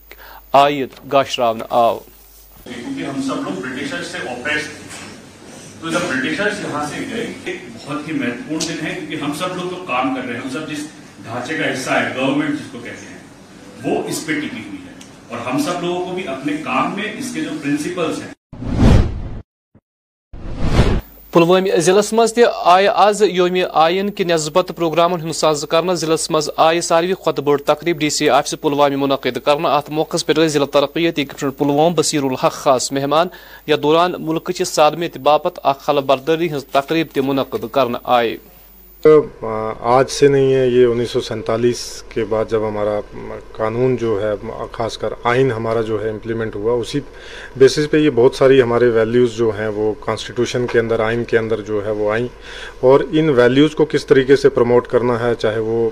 آئین 0.60 1.08
گاہ 1.12 1.40
آو 1.68 1.98
کیونکہ 2.64 3.02
ہم 3.02 3.20
سب 3.28 3.42
لوگ 3.44 3.60
برٹشر 3.60 4.02
سے 4.10 4.18
واپس 4.24 4.68
تو 5.80 5.90
برٹشر 5.90 6.52
یہاں 6.68 6.84
سے 6.90 7.04
گئے 7.10 7.26
ایک 7.44 7.60
بہت 7.84 8.08
ہی 8.08 8.12
مہتوپورن 8.18 8.68
دن 8.68 8.86
ہے 8.86 8.94
کیونکہ 8.94 9.24
ہم 9.24 9.32
سب 9.38 9.56
لوگ 9.56 9.70
تو 9.70 9.84
کام 9.88 10.14
کر 10.14 10.22
رہے 10.22 10.34
ہیں 10.36 10.40
ہم 10.42 10.50
سب 10.52 10.68
جس 10.70 10.86
ڈھانچے 11.22 11.56
کا 11.58 11.72
حصہ 11.72 11.90
ہے 11.90 12.10
گورنمنٹ 12.16 12.58
جس 12.58 12.70
کو 12.72 12.78
کہتے 12.84 13.06
ہیں 13.08 13.18
وہ 13.84 14.02
اس 14.08 14.24
پہ 14.26 14.38
ٹکی 14.40 14.62
ہوئی 14.66 14.78
ہے 14.88 14.94
اور 15.28 15.46
ہم 15.48 15.58
سب 15.64 15.82
لوگوں 15.84 16.04
کو 16.04 16.14
بھی 16.14 16.28
اپنے 16.34 16.56
کام 16.64 16.94
میں 16.96 17.12
اس 17.18 17.32
کے 17.34 17.40
جو 17.44 17.50
پرنسپلز 17.62 18.22
ہیں 18.22 18.32
پلوامہ 21.32 21.76
ضلع 21.86 22.00
مز 22.18 22.32
تی 22.34 22.42
آز 23.00 23.20
یوم 23.32 23.56
آئین 23.82 24.10
کہ 24.18 24.24
نسبت 24.24 24.72
پروگرامن 24.76 25.20
ہند 25.20 25.32
ساز 25.40 25.64
کر 25.70 25.94
ضلع 25.94 26.14
مز 26.14 26.28
منزہ 26.30 26.80
ساروی 26.86 27.14
کھت 27.24 27.38
بڑ 27.48 27.56
تقریب 27.66 27.98
ڈی 28.00 28.08
سی 28.16 28.28
آفس 28.38 28.54
پلوامہ 28.60 28.96
منعقد 29.04 29.38
کرنا 29.44 29.74
ات 29.76 29.90
موقع 29.98 30.16
پہ 30.26 30.32
ضلع 30.32 30.46
ضلعہ 30.54 30.66
ترقی 30.80 31.10
پلوام 31.58 31.94
بصیر 31.96 32.22
الحق 32.30 32.52
خاص 32.52 32.90
مہمان 32.92 33.28
یا 33.66 33.76
دوران 33.82 34.12
ملک 34.26 34.50
چہ 34.56 34.64
صمیت 34.74 35.18
باپت 35.30 35.60
اخ 35.62 35.76
اخلہ 35.88 36.00
بردری 36.10 36.52
ہز 36.54 36.64
تقریب 36.72 37.06
تہ 37.14 37.20
منعقد 37.26 37.64
کرنا 37.74 37.98
آئے 38.18 38.36
آج 39.02 40.10
سے 40.10 40.28
نہیں 40.28 40.52
ہے 40.54 40.66
یہ 40.68 40.86
انیس 40.86 41.10
سو 41.10 41.20
سینتالیس 41.28 41.78
کے 42.14 42.24
بعد 42.28 42.50
جب 42.50 42.66
ہمارا 42.68 42.98
قانون 43.56 43.94
جو 44.00 44.18
ہے 44.22 44.32
خاص 44.72 44.96
کر 44.98 45.12
آئین 45.30 45.52
ہمارا 45.52 45.82
جو 45.86 46.02
ہے 46.02 46.10
امپلیمنٹ 46.10 46.56
ہوا 46.56 46.72
اسی 46.80 47.00
بیسس 47.58 47.90
پہ 47.90 47.96
یہ 47.98 48.10
بہت 48.14 48.34
ساری 48.36 48.60
ہمارے 48.62 48.88
ویلیوز 48.94 49.36
جو 49.36 49.50
ہیں 49.58 49.68
وہ 49.74 49.92
کانسٹیٹیوشن 50.06 50.66
کے 50.72 50.78
اندر 50.78 51.00
آئین 51.04 51.24
کے 51.30 51.38
اندر 51.38 51.60
جو 51.68 51.84
ہے 51.86 51.90
وہ 52.00 52.12
آئیں 52.12 52.26
اور 52.90 53.00
ان 53.12 53.28
ویلیوز 53.38 53.74
کو 53.74 53.84
کس 53.92 54.06
طریقے 54.06 54.36
سے 54.42 54.48
پروموٹ 54.58 54.88
کرنا 54.88 55.18
ہے 55.26 55.34
چاہے 55.40 55.58
وہ 55.70 55.88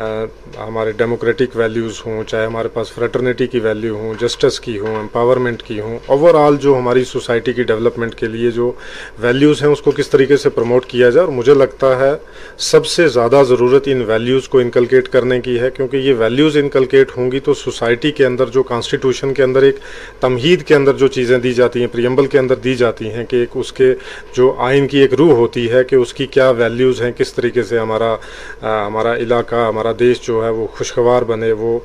ہمارے 0.00 0.90
ڈیموکریٹک 0.96 1.56
ویلیوز 1.56 2.00
ہوں 2.06 2.22
چاہے 2.26 2.44
ہمارے 2.46 2.68
پاس 2.74 2.90
فریٹرنیٹی 2.92 3.46
کی 3.52 3.58
ویلیو 3.60 3.94
ہوں 3.98 4.14
جسٹس 4.20 4.58
کی 4.60 4.78
ہوں 4.78 4.96
امپاورمنٹ 4.96 5.62
کی 5.62 5.78
ہوں 5.80 5.98
اوور 6.14 6.34
آل 6.44 6.56
جو 6.62 6.76
ہماری 6.78 7.04
سوسائٹی 7.04 7.52
کی 7.52 7.62
ڈیولپمنٹ 7.70 8.14
کے 8.18 8.26
لیے 8.26 8.50
جو 8.56 8.70
ویلیوز 9.22 9.62
ہیں 9.62 9.68
اس 9.70 9.82
کو 9.82 9.90
کس 9.96 10.08
طریقے 10.10 10.36
سے 10.36 10.50
پروموٹ 10.50 10.84
کیا 10.92 11.08
جائے 11.10 11.24
اور 11.26 11.32
مجھے 11.34 11.54
لگتا 11.54 11.88
ہے 12.00 12.10
سب 12.70 12.86
سے 12.86 13.06
زیادہ 13.14 13.42
ضرورت 13.48 13.88
ان 13.92 14.02
ویلیوز 14.08 14.48
کو 14.48 14.58
انکلکیٹ 14.58 15.08
کرنے 15.12 15.40
کی 15.40 15.58
ہے 15.60 15.70
کیونکہ 15.76 15.96
یہ 16.06 16.14
ویلیوز 16.18 16.56
انکلکیٹ 16.62 17.16
ہوں 17.16 17.32
گی 17.32 17.40
تو 17.48 17.54
سوسائٹی 17.64 18.12
کے 18.18 18.26
اندر 18.26 18.48
جو 18.58 18.62
کانسٹیٹیوشن 18.72 19.34
کے 19.34 19.42
اندر 19.42 19.62
ایک 19.62 19.78
تمہید 20.20 20.62
کے 20.66 20.74
اندر 20.74 20.96
جو 20.98 21.08
چیزیں 21.18 21.36
دی 21.38 21.52
جاتی 21.54 21.80
ہیں 21.80 21.86
پریمبل 21.92 22.26
کے 22.26 22.38
اندر 22.38 22.54
دی 22.68 22.74
جاتی 22.84 23.10
ہیں 23.12 23.24
کہ 23.28 23.36
ایک 23.36 23.56
اس 23.64 23.72
کے 23.72 23.92
جو 24.36 24.54
آئین 24.68 24.86
کی 24.88 24.98
ایک 24.98 25.14
روح 25.18 25.34
ہوتی 25.42 25.70
ہے 25.72 25.84
کہ 25.90 25.96
اس 25.96 26.14
کی 26.14 26.26
کیا 26.38 26.48
ویلیوز 26.62 27.02
ہیں 27.02 27.12
کس 27.18 27.32
طریقے 27.34 27.62
سے 27.64 27.78
ہمارا 27.78 28.14
ہمارا 28.62 29.14
علاقہ 29.16 29.66
ہمارا 29.68 29.86
دیش 29.98 30.20
جو 30.26 30.42
ہے 30.44 30.48
وہ 30.50 30.66
خوشگوار 30.76 31.22
بنے 31.28 31.50
وہ 31.58 31.78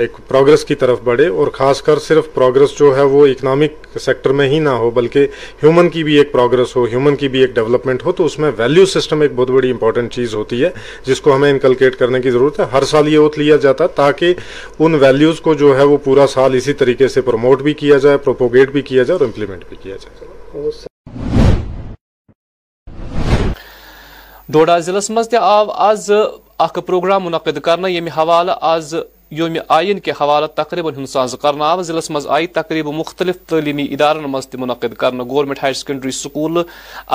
ایک 0.00 0.16
پروگرس 0.28 0.64
کی 0.64 0.74
طرف 0.82 0.98
بڑھے 1.04 1.26
اور 1.28 1.46
خاص 1.52 1.82
کر 1.82 1.98
صرف 2.06 2.32
پروگرس 2.34 2.78
جو 2.78 2.94
ہے 2.96 3.02
وہ 3.14 3.26
اکنامک 3.26 3.98
سیکٹر 4.06 4.30
میں 4.40 4.48
ہی 4.48 4.58
نہ 4.60 4.68
ہو 4.82 4.90
بلکہ 4.98 5.26
ہیومن 5.62 5.88
کی 5.90 6.04
بھی 6.04 6.16
ایک 6.18 6.32
پروگرس 6.32 6.74
ہو 6.76 6.84
ہیومن 6.90 7.16
کی 7.16 7.28
بھی 7.28 7.40
ایک 7.40 7.54
ڈیولپمنٹ 7.54 8.04
ہو 8.06 8.12
تو 8.20 8.24
اس 8.24 8.38
میں 8.38 8.50
ویلیو 8.56 8.86
سسٹم 8.94 9.20
ایک 9.22 9.32
بہت 9.36 9.50
بڑی 9.50 9.70
امپورٹنٹ 9.70 10.12
چیز 10.14 10.34
ہوتی 10.34 10.64
ہے 10.64 10.70
جس 11.06 11.20
کو 11.20 11.36
ہمیں 11.36 11.50
انکلکیٹ 11.50 11.96
کرنے 11.98 12.20
کی 12.22 12.30
ضرورت 12.30 12.60
ہے 12.60 12.64
ہر 12.72 12.84
سال 12.92 13.08
یہ 13.12 13.18
اوت 13.18 13.38
لیا 13.38 13.56
جاتا 13.62 13.86
تاکہ 14.02 14.34
ان 14.78 14.94
ویلیوز 15.04 15.40
کو 15.40 15.54
جو 15.64 15.76
ہے 15.78 15.84
وہ 15.92 15.96
پورا 16.04 16.26
سال 16.34 16.54
اسی 16.56 16.72
طریقے 16.82 17.08
سے 17.08 17.20
پروموٹ 17.28 17.62
بھی 17.62 17.72
کیا 17.84 17.98
جائے 18.02 18.18
پروپوگیٹ 18.26 18.70
بھی 18.72 18.82
کیا 18.90 19.02
جائے 19.02 19.18
اور 19.18 19.26
امپلیمنٹ 19.26 19.64
بھی 19.68 19.76
کیا 19.80 19.96
جائے 19.96 20.26
آو 25.38 25.70
آز 25.72 26.10
اخ 26.64 26.72
پروگرام 26.86 27.22
منعقد 27.24 27.58
کرنا 27.62 27.88
یم 27.88 28.06
حوالہ 28.14 28.52
آز 28.68 28.94
یوم 29.40 29.56
آئین 29.76 29.98
کے 30.06 30.10
حوالہ 30.20 30.46
تقریباً 30.54 30.94
کرنا 31.42 31.64
آو 31.64 31.82
ضلع 31.88 32.00
مز 32.10 32.26
آئی 32.36 32.46
تقریب 32.56 32.86
مختلف 32.94 33.36
تعلیمی 33.48 33.86
ادارن 33.94 34.24
مز 34.30 34.46
تہ 34.50 34.56
منعقد 34.60 34.94
کرنا 34.98 35.24
گورنمنٹ 35.30 35.58
ہائر 35.62 35.72
سیکنڈری 35.80 36.10
سکول 36.18 36.62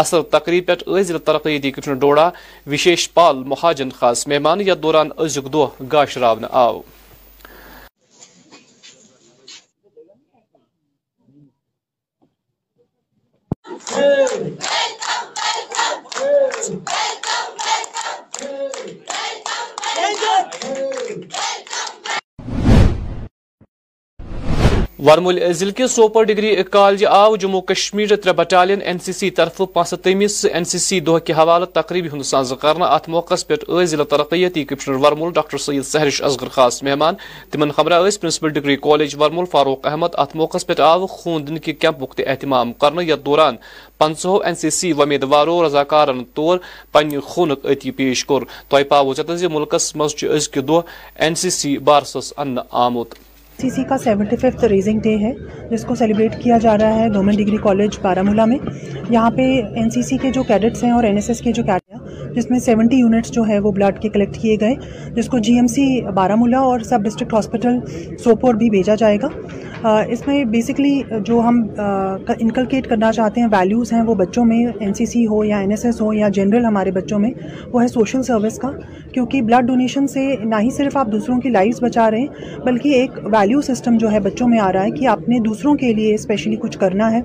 اصل 0.04 0.22
تقریب 0.38 0.66
پہ 0.88 1.02
ضلع 1.04 1.18
ترقی 1.32 1.58
دیکھی 1.58 1.82
کشن 1.82 1.94
ڈوڑا 2.04 2.30
وشیش 2.72 3.12
پال 3.14 3.44
مہاجن 3.54 3.90
خاص 4.00 4.26
مہمان 4.28 4.62
یتھ 4.68 4.80
دوران 4.84 5.10
ازی 5.18 5.42
دہ 5.52 5.84
گاشر 5.92 6.24
آو 6.50 6.82
Haydi. 20.18 20.58
Haydi. 20.62 21.28
ورمول 25.06 25.40
ضلع 25.60 25.72
کے 25.78 25.86
سوپر 25.94 26.24
ڈگری 26.24 26.52
کالج 26.72 27.04
آو 27.06 27.36
جموں 27.36 27.60
کشمیر 27.70 28.16
ترے 28.24 28.34
بٹالین 28.34 28.82
این 28.88 29.00
سی 29.06 29.12
سی 29.14 29.30
طرف 29.40 29.58
پانچہتمس 29.74 30.46
این 30.52 30.64
سی 30.74 30.78
سی 30.80 31.00
دہ 31.08 31.32
حوالہ 31.38 31.66
تقریبی 31.74 32.10
ہند 32.14 32.52
ات 32.90 33.10
موقع 33.16 33.36
پہ 33.48 33.86
ضلع 33.94 34.04
ترقیتی 34.10 34.64
کمشنر 34.66 34.96
ورمل 35.06 35.32
ڈاکٹر 35.36 35.58
سید 35.66 35.84
سہرش 35.86 36.22
اصغر 36.30 36.50
خاص 36.58 36.82
مہمان 36.84 37.70
خمرہ 37.78 38.00
اِس 38.08 38.20
principal 38.22 38.50
degree 38.60 38.76
college 38.88 39.16
Warmul 39.20 39.46
Farooq 39.52 39.88
Ahmad 39.88 40.16
ات 40.24 40.36
موقع 40.36 40.58
پہ 40.68 40.80
آو 40.92 41.06
خون 41.18 41.48
دن 41.48 41.58
کے 41.66 41.74
کیمپک 41.82 42.20
اہتمام 42.26 42.74
کرنے 42.84 43.04
یتھ 43.12 43.26
دوران 43.26 43.56
پنتہو 44.06 44.38
این 44.46 44.56
سی 44.64 44.70
سی 44.80 44.94
ومیدوارو 45.00 45.66
رضاکارن 45.66 46.24
طور 46.34 46.58
پنہ 46.92 47.20
خونک 47.34 47.66
اطی 47.72 47.92
پیش 48.00 48.26
کور 48.26 48.42
تہ 48.70 48.84
پاو 48.90 49.14
چتن 49.14 49.38
ذہ 49.42 49.48
ملكس 49.60 49.94
دہ 50.58 50.80
این 51.26 51.34
بارسس 51.84 52.34
ان 52.38 52.58
آمت 52.88 53.16
سی 53.64 53.70
سی 53.70 53.84
کا 53.90 53.98
سیونٹی 54.04 54.36
ففتھ 54.36 54.64
ریزنگ 54.72 55.00
ڈے 55.02 55.16
ہے 55.18 55.32
جس 55.70 55.84
کو 55.88 55.96
سیلیبریٹ 55.96 56.36
کیا 56.44 56.58
جا 56.62 56.78
رہا 56.78 56.96
ہے 57.00 57.08
گورنمنٹ 57.14 57.38
ڈگری 57.38 57.58
کالج 57.64 57.98
بارہ 58.02 58.22
مولہ 58.30 58.46
میں 58.46 58.58
یہاں 59.10 59.30
پہ 59.36 59.42
این 59.76 59.90
سی 59.90 60.02
سی 60.08 60.18
کے 60.22 60.32
جو 60.36 60.44
کیڈٹس 60.48 60.84
ہیں 60.84 60.92
اور 60.92 61.04
این 61.04 61.16
ایس 61.16 61.30
ایس 61.30 61.40
کے 61.42 61.52
جو 61.60 61.64
ہیں 61.68 62.33
جس 62.36 62.50
میں 62.52 62.60
سیونٹی 62.60 62.98
یونٹس 62.98 63.32
جو 63.32 63.44
ہے 63.48 63.60
وہ 63.64 63.72
بلڈ 63.72 64.00
کے 64.02 64.10
کلیکٹ 64.10 64.38
کیے 64.42 64.56
گئے 64.62 64.76
جس 65.16 65.28
کو 65.30 65.38
جی 65.48 65.54
ایم 65.58 65.68
سی 65.76 65.86
بارہ 66.16 66.36
مولا 66.36 66.60
اور 66.70 66.80
سب 66.90 67.04
ڈسٹرکٹ 67.06 67.34
ہاسپٹل 67.34 67.78
سوپور 68.24 68.54
بھی 68.62 68.70
بھیجا 68.70 68.96
جائے 69.00 69.18
گا 69.22 69.28
اس 70.14 70.26
میں 70.28 70.44
بیسکلی 70.52 71.02
جو 71.26 71.40
ہم 71.48 71.62
انکلکیٹ 72.40 72.88
کرنا 72.90 73.12
چاہتے 73.14 73.42
ہیں 73.42 73.48
ویلیوز 73.52 73.92
ہیں 73.94 74.02
وہ 74.08 74.14
بچوں 74.16 74.46
میں 74.46 74.64
این 74.80 74.94
سی 74.94 75.06
سی 75.06 75.26
ہو 75.28 75.44
یا 75.44 75.58
این 75.60 75.72
ایس 75.72 75.84
ایس 75.86 76.00
ہو 76.02 76.12
یا 76.14 76.30
جنرل 76.34 76.66
ہمارے 76.66 76.92
بچوں 76.92 77.20
میں 77.20 77.32
وہ 77.72 77.82
ہے 77.82 77.88
سوشل 77.88 78.24
سروس 78.24 78.58
کا 78.60 78.70
کیونکہ 79.14 79.42
بلڈ 79.50 79.68
ڈونیشن 79.68 80.08
سے 80.08 80.26
نہ 80.44 80.56
ہی 80.62 80.70
صرف 80.78 80.96
آپ 80.98 81.08
دوسروں 81.12 81.40
کی 81.42 81.50
لائفز 81.50 81.84
بچا 81.84 82.10
رہے 82.12 82.20
ہیں 82.22 82.60
بلکہ 82.66 82.94
ایک 83.00 83.18
ویلیو 83.34 83.62
سسٹم 83.62 83.98
جو 84.02 84.12
ہے 84.12 84.20
بچوں 84.30 84.48
میں 84.48 84.60
آ 84.60 84.72
رہا 84.74 84.84
ہے 84.84 84.92
کہ 84.92 85.08
آپ 85.08 85.28
نے 85.30 85.40
دوسروں 85.50 85.74
کے 85.84 85.92
لیے 85.94 86.14
اسپیشلی 86.14 86.56
کچھ 86.62 86.78
کرنا 86.80 87.12
ہے 87.14 87.20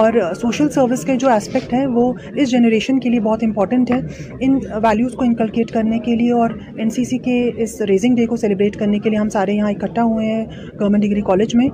اور 0.00 0.20
سوشل 0.40 0.68
سروس 0.74 1.04
کے 1.04 1.16
جو 1.24 1.30
اسپیکٹ 1.34 1.72
ہے 1.74 1.86
وہ 1.94 2.12
اس 2.34 2.50
جنریشن 2.50 2.98
کے 3.00 3.08
لیے 3.10 3.20
بہت 3.28 3.42
امپورٹنٹ 3.44 3.90
ہے 3.90 4.00
ان 4.44 4.54
ویلیوز 4.82 5.12
کو 5.16 5.24
انکلکیٹ 5.24 5.70
کرنے 5.72 5.98
کے 6.04 6.14
لیے 6.16 6.32
اور 6.32 6.50
این 6.76 6.88
سی 6.90 7.04
سی 7.10 7.18
کے 7.24 7.34
اس 7.62 7.80
ریزنگ 7.88 8.14
ڈے 8.16 8.24
کو 8.26 8.36
سیلیبریٹ 8.36 8.76
کرنے 8.78 8.98
کے 8.98 9.10
لیے 9.10 9.18
ہم 9.18 9.28
سارے 9.34 9.52
یہاں 9.54 9.70
اکٹھا 9.70 10.02
ہوئے 10.04 10.26
ہیں 10.30 10.44
گورنمنٹ 10.80 11.02
ڈگری 11.04 11.20
کالج 11.26 11.54
میں 11.56 11.68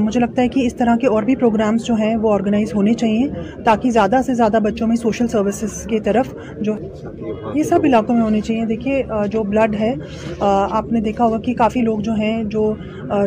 مجھے 0.00 0.20
لگتا 0.20 0.42
ہے 0.42 0.48
کہ 0.54 0.66
اس 0.66 0.74
طرح 0.78 0.96
کے 1.00 1.06
اور 1.14 1.22
بھی 1.30 1.36
پروگرامز 1.36 1.84
جو 1.86 1.94
ہیں 2.00 2.14
وہ 2.24 2.32
آرگنائز 2.32 2.74
ہونے 2.74 2.94
چاہیے 3.02 3.42
تاکہ 3.64 3.90
زیادہ 3.98 4.20
سے 4.26 4.34
زیادہ 4.42 4.58
بچوں 4.64 4.86
میں 4.88 4.96
سوشل 4.96 5.28
سروسز 5.34 5.82
کی 5.90 6.00
طرف 6.10 6.32
جو 6.68 6.74
یہ 7.54 7.62
سب 7.72 7.84
علاقوں 7.90 8.14
میں 8.14 8.22
ہونے 8.22 8.40
چاہیے 8.50 8.64
دیکھیے 8.74 9.02
جو 9.32 9.42
بلڈ 9.52 9.74
ہے 9.80 9.92
آپ 10.48 10.92
نے 10.92 11.00
دیکھا 11.08 11.24
ہوگا 11.24 11.38
کہ 11.48 11.54
کافی 11.64 11.82
لوگ 11.90 11.98
جو 12.06 12.12
ہیں 12.20 12.42
جو 12.56 12.72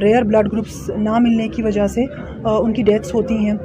ریئر 0.01 0.23
بلڈ 0.31 0.51
گروپس 0.53 0.89
نہ 0.97 1.17
ملنے 1.27 1.47
کی 1.55 1.61
وجہ 1.63 1.87
سے 1.97 2.05
ان 2.53 2.71
کی 2.73 2.83
ڈیتھس 2.83 3.13
ہوتی 3.13 3.35
ہیں 3.45 3.55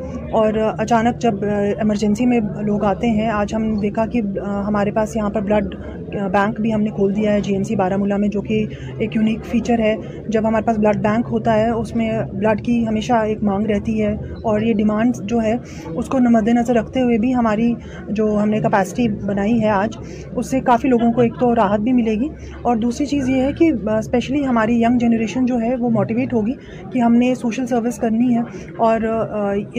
اور 0.42 0.56
اچانک 0.78 1.18
جب 1.20 1.44
ایمرجنسی 1.44 2.26
میں 2.26 2.40
لوگ 2.64 2.84
آتے 2.84 3.10
ہیں 3.20 3.28
آج 3.30 3.54
ہم 3.54 3.74
دیکھا 3.80 4.06
کہ 4.12 4.20
ہمارے 4.66 4.90
پاس 4.96 5.16
یہاں 5.16 5.30
پر 5.30 5.40
بلڈ 5.48 5.68
بینک 6.14 6.60
بھی 6.60 6.72
ہم 6.74 6.80
نے 6.82 6.90
کھول 6.94 7.14
دیا 7.16 7.32
ہے 7.32 7.40
جی 7.40 7.52
ایم 7.52 7.62
سی 7.64 7.76
بارہ 7.76 7.96
ملا 7.96 8.16
میں 8.16 8.28
جو 8.32 8.40
کہ 8.42 8.64
ایک 8.98 9.16
یونیک 9.16 9.44
فیچر 9.50 9.78
ہے 9.84 9.94
جب 10.32 10.46
ہمارے 10.48 10.64
پاس 10.66 10.78
بلڈ 10.78 11.02
بینک 11.02 11.26
ہوتا 11.32 11.54
ہے 11.58 11.68
اس 11.70 11.94
میں 11.96 12.10
بلڈ 12.32 12.64
کی 12.64 12.76
ہمیشہ 12.86 13.12
ایک 13.28 13.42
مانگ 13.44 13.66
رہتی 13.70 14.02
ہے 14.02 14.12
اور 14.50 14.60
یہ 14.60 14.74
ڈیمانڈ 14.74 15.16
جو 15.30 15.40
ہے 15.42 15.54
اس 15.94 16.06
کو 16.08 16.18
مد 16.36 16.48
نظر 16.58 16.74
رکھتے 16.74 17.00
ہوئے 17.02 17.18
بھی 17.18 17.34
ہماری 17.34 17.72
جو 18.20 18.26
ہم 18.42 18.48
نے 18.48 18.60
کپیسٹی 18.66 19.08
بنائی 19.26 19.60
ہے 19.62 19.68
آج 19.70 19.96
اس 20.34 20.50
سے 20.50 20.60
کافی 20.66 20.88
لوگوں 20.88 21.12
کو 21.12 21.20
ایک 21.20 21.34
تو 21.40 21.54
راحت 21.54 21.80
بھی 21.86 21.92
ملے 21.92 22.14
گی 22.20 22.28
اور 22.62 22.76
دوسری 22.86 23.06
چیز 23.06 23.28
یہ 23.30 23.40
ہے 23.42 23.52
کہ 23.58 23.70
اسپیشلی 23.98 24.44
ہماری 24.46 24.80
ینگ 24.82 24.98
جنریشن 24.98 25.46
جو 25.46 25.60
ہے 25.60 25.74
وہ 25.80 25.90
موٹیویٹ 25.96 26.32
ہوگی 26.32 26.52
کہ 26.92 26.98
ہم 26.98 27.14
نے 27.22 27.34
سوشل 27.42 27.66
سروس 27.66 27.98
کرنی 27.98 28.34
ہے 28.36 28.40
اور 28.88 29.00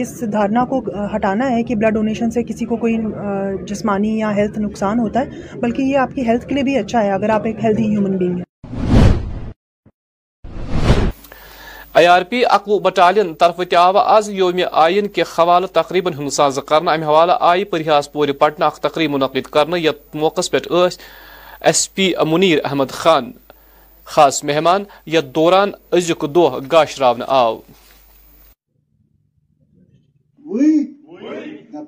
اس 0.04 0.22
دھارنا 0.32 0.64
کو 0.70 0.80
ہٹانا 1.14 1.50
ہے 1.56 1.62
کہ 1.62 1.74
بلڈ 1.76 1.94
ڈونیشن 1.94 2.30
سے 2.30 2.42
کسی 2.44 2.64
کو 2.66 2.76
کوئی 2.76 2.96
جسمانی 3.66 4.16
یا 4.18 4.34
ہیلتھ 4.36 4.58
نقصان 4.58 4.98
ہوتا 5.00 5.20
ہے 5.20 5.58
بلکہ 5.60 5.82
یہ 5.82 5.98
آپ 5.98 6.12
کی 6.18 6.26
ہیلتھ 6.28 6.46
کے 6.48 6.54
لیے 6.54 6.64
بھی 6.68 6.76
اچھا 6.84 7.00
ہے 7.04 7.10
اگر 7.20 7.30
آپ 7.38 7.44
ایک 7.50 7.56
ہیلدی 7.64 7.88
ہیومن 7.94 8.16
بینگ 8.22 8.36
ہیں 8.42 8.46
آئی 11.98 12.06
آر 12.06 12.22
پی 12.30 12.42
اقوہ 12.54 12.78
بٹالین 12.80 13.32
طرف 13.42 13.60
تیو 13.70 13.96
آز 14.00 14.28
یوم 14.38 14.58
آئین 14.84 15.08
کے 15.16 15.22
حوالہ 15.32 15.66
تقریباً 15.78 16.14
ہند 16.18 16.30
ساز 16.38 16.58
کر 16.68 16.76
امہ 16.76 16.90
حوالہ 17.08 17.36
آئی 17.50 17.64
پریاس 17.74 18.10
پور 18.12 18.32
پٹنہ 18.42 18.64
اخ 18.64 18.78
تقریب 18.88 19.10
منعقد 19.14 19.50
کرنا 19.56 19.76
یت 19.86 20.16
موقع 20.24 20.40
پہ 20.52 20.58
ایس 21.68 21.82
پی 21.94 22.12
منیر 22.32 22.58
احمد 22.70 22.90
خان 23.00 23.30
خاص 24.16 24.42
مہمان 24.50 24.84
یت 25.14 25.34
دوران 25.38 25.70
ازیک 25.98 26.24
دہ 26.34 26.58
گاش 26.72 27.00
را 27.00 27.12
آو 27.42 27.56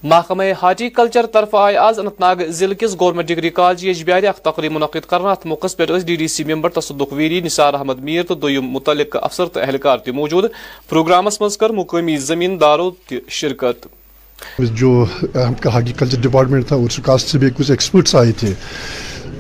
محکمہ 0.07 0.43
ہارٹی 0.63 0.89
کلچر 0.97 1.27
طرف 1.33 1.55
آئے 1.57 1.77
آز 1.77 1.99
انت 1.99 2.19
ناگ 2.21 2.43
ضلع 2.57 2.75
کس 2.79 2.97
گورنمنٹ 3.01 3.29
ڈگری 3.29 3.51
کالج 3.59 3.85
یجبیارِ 3.85 4.21
جی 4.23 4.27
اخ 4.29 4.41
تقریب 4.45 4.73
منعقد 4.73 5.07
کرنا 5.11 5.31
ات 5.31 5.47
موقع 5.53 5.67
پہ 5.77 5.87
D 6.07 6.17
D 6.17 6.27
C 6.29 6.45
member 6.53 6.71
Tasaduq 6.81 7.13
very 7.13 7.41
نثار 7.45 7.75
احمد 7.75 7.99
میر 8.09 8.23
تو 8.29 8.35
دویم 8.43 8.67
متعلق 8.71 9.17
افسر 9.23 9.47
تو 9.55 9.61
اہلکار 9.61 9.99
تہ 10.05 10.11
موجود 10.19 10.45
پروگرامس 10.89 11.41
مز 11.41 11.57
کر 11.59 11.71
مقامی 11.81 12.17
زمینداروں 12.31 12.91
تی 13.09 13.21
شرکت 13.41 13.87
جو 14.81 14.93
ہم 15.47 15.55
کا 15.63 15.73
ہاٹی 15.75 15.93
کلچر 15.99 16.21
ڈپارٹمنٹ 16.29 16.69
تھا 16.69 16.77
اس 16.85 17.01
کاسٹ 17.07 17.29
سے 17.29 17.39
بھی 17.39 17.51
کچھ 17.57 17.71
ایکسپرٹس 17.71 18.15
آئے 18.21 18.33
تھے 18.41 18.53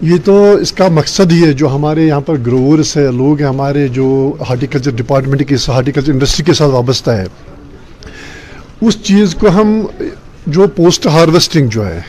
یہ 0.03 0.17
تو 0.25 0.33
اس 0.61 0.73
کا 0.79 0.87
مقصد 0.93 1.33
ہی 1.33 1.43
ہے 1.47 1.53
جو 1.61 1.69
ہمارے 1.75 2.05
یہاں 2.07 2.21
پر 2.27 2.37
گروورس 2.47 2.97
ہے 2.97 3.07
لوگ 3.17 3.41
ہیں 3.41 3.47
ہمارے 3.49 3.87
جو 3.99 4.05
ہارٹیکلچر 4.49 4.91
ڈپارٹمنٹ 4.97 5.43
کے 5.49 5.57
ہارٹیکلچر 5.69 6.13
انڈسٹری 6.13 6.45
کے 6.45 6.55
ساتھ 6.61 6.71
وابستہ 6.71 7.11
ہے 7.19 7.25
اس 8.87 9.01
چیز 9.03 9.35
کو 9.41 9.49
ہم 9.61 9.81
جو 10.57 10.67
پوسٹ 10.77 11.07
ہارویسٹنگ 11.17 11.69
جو 11.77 11.87
ہے 11.89 12.01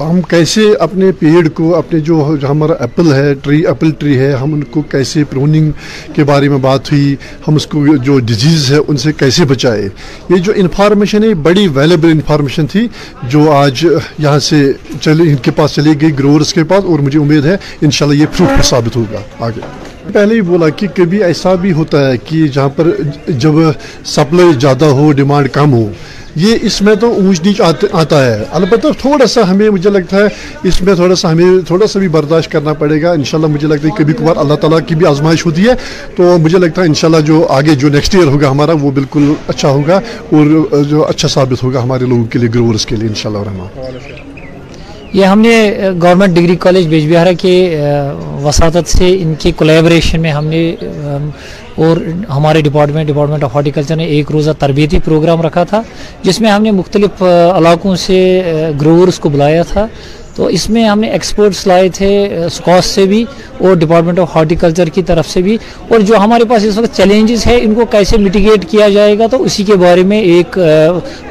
ہم 0.00 0.20
کیسے 0.30 0.60
اپنے 0.80 1.10
پیڑ 1.18 1.46
کو 1.54 1.74
اپنے 1.74 1.98
جو 2.08 2.18
ہمارا 2.48 2.72
ایپل 2.80 3.12
ہے 3.14 3.32
ٹری 3.42 3.60
ایپل 3.66 3.90
ٹری 3.98 4.18
ہے 4.18 4.30
ہم 4.40 4.52
ان 4.54 4.62
کو 4.74 4.82
کیسے 4.90 5.22
پروننگ 5.30 5.70
کے 6.14 6.24
بارے 6.24 6.48
میں 6.48 6.58
بات 6.62 6.90
ہوئی 6.92 7.14
ہم 7.46 7.54
اس 7.56 7.66
کو 7.72 7.84
جو 8.04 8.18
ڈیزیز 8.26 8.70
ہے 8.72 8.76
ان 8.88 8.96
سے 9.04 9.12
کیسے 9.18 9.44
بچائے 9.52 9.88
یہ 10.30 10.36
جو 10.44 10.52
انفارمیشن 10.56 11.24
ہے 11.24 11.32
بڑی 11.48 11.66
ویلیبل 11.74 12.10
انفارمیشن 12.10 12.66
تھی 12.72 12.86
جو 13.30 13.50
آج 13.52 13.84
یہاں 14.18 14.38
سے 14.48 14.60
چلے 15.00 15.28
ان 15.30 15.36
کے 15.42 15.50
پاس 15.56 15.74
چلی 15.74 16.00
گئی 16.00 16.18
گروورس 16.18 16.52
کے 16.54 16.64
پاس 16.72 16.84
اور 16.90 16.98
مجھے 17.06 17.18
امید 17.20 17.46
ہے 17.46 17.56
انشاءاللہ 17.80 18.20
یہ 18.20 18.26
فروٹفل 18.32 18.62
ثابت 18.68 18.96
ہوگا 18.96 19.20
آگے 19.46 19.60
پہلے 20.12 20.34
ہی 20.34 20.40
بولا 20.40 20.68
کہ 20.80 20.86
کبھی 20.96 21.22
ایسا 21.24 21.54
بھی 21.62 21.72
ہوتا 21.78 22.06
ہے 22.10 22.16
کہ 22.28 22.46
جہاں 22.52 22.68
پر 22.76 22.88
جب 23.38 23.54
سپلائی 24.14 24.52
زیادہ 24.60 24.84
ہو 25.00 25.10
ڈیمانڈ 25.16 25.48
کم 25.52 25.72
ہو 25.72 25.86
یہ 26.36 26.58
اس 26.66 26.80
میں 26.82 26.94
تو 27.00 27.10
اونچ 27.14 27.40
نیچ 27.44 27.60
آتا 27.92 28.24
ہے 28.24 28.44
البتہ 28.58 28.88
تھوڑا 29.00 29.26
سا 29.26 29.48
ہمیں 29.50 29.68
مجھے 29.70 29.90
لگتا 29.90 30.16
ہے 30.16 30.68
اس 30.68 30.80
میں 30.82 30.94
تھوڑا 30.94 31.14
سا 31.16 31.30
ہمیں 31.32 31.60
تھوڑا 31.66 31.86
سا 31.86 31.98
بھی 32.00 32.08
برداشت 32.16 32.50
کرنا 32.52 32.72
پڑے 32.80 33.00
گا 33.02 33.10
انشاءاللہ 33.12 33.52
مجھے 33.52 33.68
لگتا 33.68 33.88
ہے 33.88 33.92
کبھی 33.98 34.14
کبھار 34.18 34.36
اللہ 34.44 34.54
تعالیٰ 34.60 34.78
کی 34.86 34.94
بھی 34.94 35.06
آزمائش 35.06 35.44
ہوتی 35.46 35.66
ہے 35.68 35.74
تو 36.16 36.36
مجھے 36.42 36.58
لگتا 36.58 36.82
ہے 36.82 36.86
انشاءاللہ 36.86 37.20
جو 37.26 37.46
آگے 37.58 37.74
جو 37.84 37.88
نیکسٹ 37.94 38.14
ایئر 38.14 38.26
ہوگا 38.32 38.50
ہمارا 38.50 38.72
وہ 38.80 38.90
بالکل 38.94 39.32
اچھا 39.48 39.68
ہوگا 39.68 40.00
اور 40.32 40.82
جو 40.90 41.06
اچھا 41.08 41.28
ثابت 41.28 41.62
ہوگا 41.64 41.82
ہمارے 41.82 42.06
لوگوں 42.06 42.24
کے 42.32 42.38
لیے 42.38 42.48
گروورس 42.54 42.86
کے 42.86 42.96
لیے 42.96 43.08
ان 43.08 43.14
شاء 43.22 43.30
اللہ 43.30 43.96
یہ 45.12 45.24
ہم 45.26 45.40
نے 45.40 45.54
گورنمنٹ 46.02 46.34
ڈگری 46.36 46.54
کالج 46.60 46.86
بیج 46.86 47.06
بہارا 47.12 47.30
کے 47.40 47.52
وساطت 48.42 48.88
سے 48.96 49.06
ان 49.20 49.34
کے 49.42 49.52
کولیبریشن 49.58 50.20
میں 50.22 50.30
ہم 50.32 50.46
نے 50.46 50.60
اور 51.86 51.96
ہمارے 52.34 52.60
ڈپارٹمنٹ 52.66 53.08
ڈپارٹمنٹ 53.08 53.44
آف 53.44 53.54
ہارٹیکلچر 53.56 53.96
نے 53.96 54.04
ایک 54.14 54.30
روزہ 54.32 54.50
تربیتی 54.58 54.98
پروگرام 55.04 55.42
رکھا 55.42 55.62
تھا 55.72 55.80
جس 56.22 56.40
میں 56.40 56.50
ہم 56.50 56.62
نے 56.62 56.70
مختلف 56.78 57.22
علاقوں 57.22 57.94
سے 58.06 58.18
گروورس 58.80 59.18
کو 59.24 59.28
بلایا 59.34 59.62
تھا 59.72 59.86
تو 60.36 60.46
اس 60.56 60.68
میں 60.70 60.84
ہم 60.84 61.00
نے 61.00 61.08
ایکسپرٹس 61.12 61.66
لائے 61.66 61.88
تھے 61.98 62.08
اسکاس 62.46 62.86
سے 62.94 63.04
بھی 63.12 63.24
اور 63.58 63.76
ڈپارٹمنٹ 63.76 64.18
آف 64.24 64.34
ہارٹیکلچر 64.36 64.88
کی 64.98 65.02
طرف 65.10 65.28
سے 65.28 65.42
بھی 65.42 65.56
اور 65.88 66.00
جو 66.10 66.16
ہمارے 66.24 66.44
پاس 66.50 66.64
اس 66.64 66.78
وقت 66.78 66.96
چیلنجز 66.96 67.46
ہیں 67.46 67.56
ان 67.60 67.74
کو 67.74 67.84
کیسے 67.94 68.16
میٹیگیٹ 68.26 68.68
کیا 68.70 68.88
جائے 68.98 69.18
گا 69.18 69.26
تو 69.30 69.42
اسی 69.44 69.64
کے 69.70 69.76
بارے 69.84 70.02
میں 70.12 70.20
ایک 70.34 70.58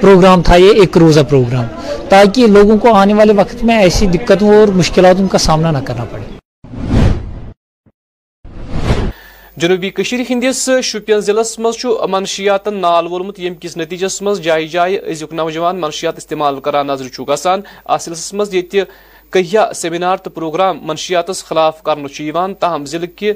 پروگرام 0.02 0.42
تھا 0.50 0.56
یہ 0.66 0.82
ایک 0.82 0.98
روزہ 1.06 1.22
پروگرام 1.30 1.66
تاکہ 2.10 2.48
لوگوں 2.58 2.78
کو 2.88 2.94
آنے 3.04 3.14
والے 3.22 3.34
وقت 3.44 3.64
میں 3.70 3.78
ایسی 3.82 4.08
دقتوں 4.18 4.54
اور 4.60 4.74
مشکلاتوں 4.82 5.28
کا 5.32 5.38
سامنا 5.52 5.72
نہ 5.78 5.86
کرنا 5.88 6.06
پڑے 6.12 6.36
جنوبی 9.62 9.90
کشیر 9.98 10.20
ہندس 10.30 10.70
شپین 10.84 11.20
ضلع 11.28 11.42
مز 11.60 11.70
منشیات 12.10 12.68
نال 12.68 13.08
وولمت 13.12 13.40
کس 13.62 13.76
نتیجس 13.78 14.22
مز 14.22 14.42
جائے 14.42 14.68
جائے 14.74 14.98
از 15.12 15.24
نوجوان 15.32 15.80
منشیات 15.82 16.18
استعمال 16.18 16.60
کران 16.66 16.88
نظر 16.88 17.06
گسان 17.30 17.62
اس 17.96 18.04
سلسلس 18.06 18.34
مزہ 18.40 18.84
کہیا 19.34 19.66
سیمینار 19.76 20.18
تو 20.26 20.30
پروگرام 20.38 20.80
منشیات 20.88 21.30
خلاف 21.48 21.82
كرنے 21.84 22.54
تاہم 22.60 22.86
ضلعہ 22.94 23.32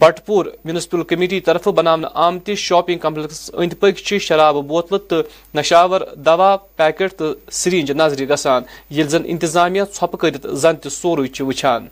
بٹ 0.00 0.24
پور 0.26 0.46
میونسپل 0.64 1.02
کمیٹی 1.14 1.40
طرف 1.50 1.68
بنانے 1.76 2.08
آمت 2.26 2.50
شاپنگ 2.66 2.98
کمپلیکس 3.06 3.50
اند 3.54 3.72
پک 3.80 4.04
شراب 4.28 4.56
بوتل 4.68 4.98
تو 5.08 5.22
نشاور 5.54 6.00
دوا 6.26 6.56
پیکٹ 6.76 7.14
تو 7.18 7.32
سرنج 7.62 7.92
نظر 8.02 8.24
گسان 8.32 8.62
یل 8.98 9.16
انتظامیہ 9.24 9.82
ثوپہ 9.94 10.16
کرت 10.24 10.46
زن 10.64 10.76
تہ 10.82 10.88
سور 11.00 11.26
وچان 11.48 11.88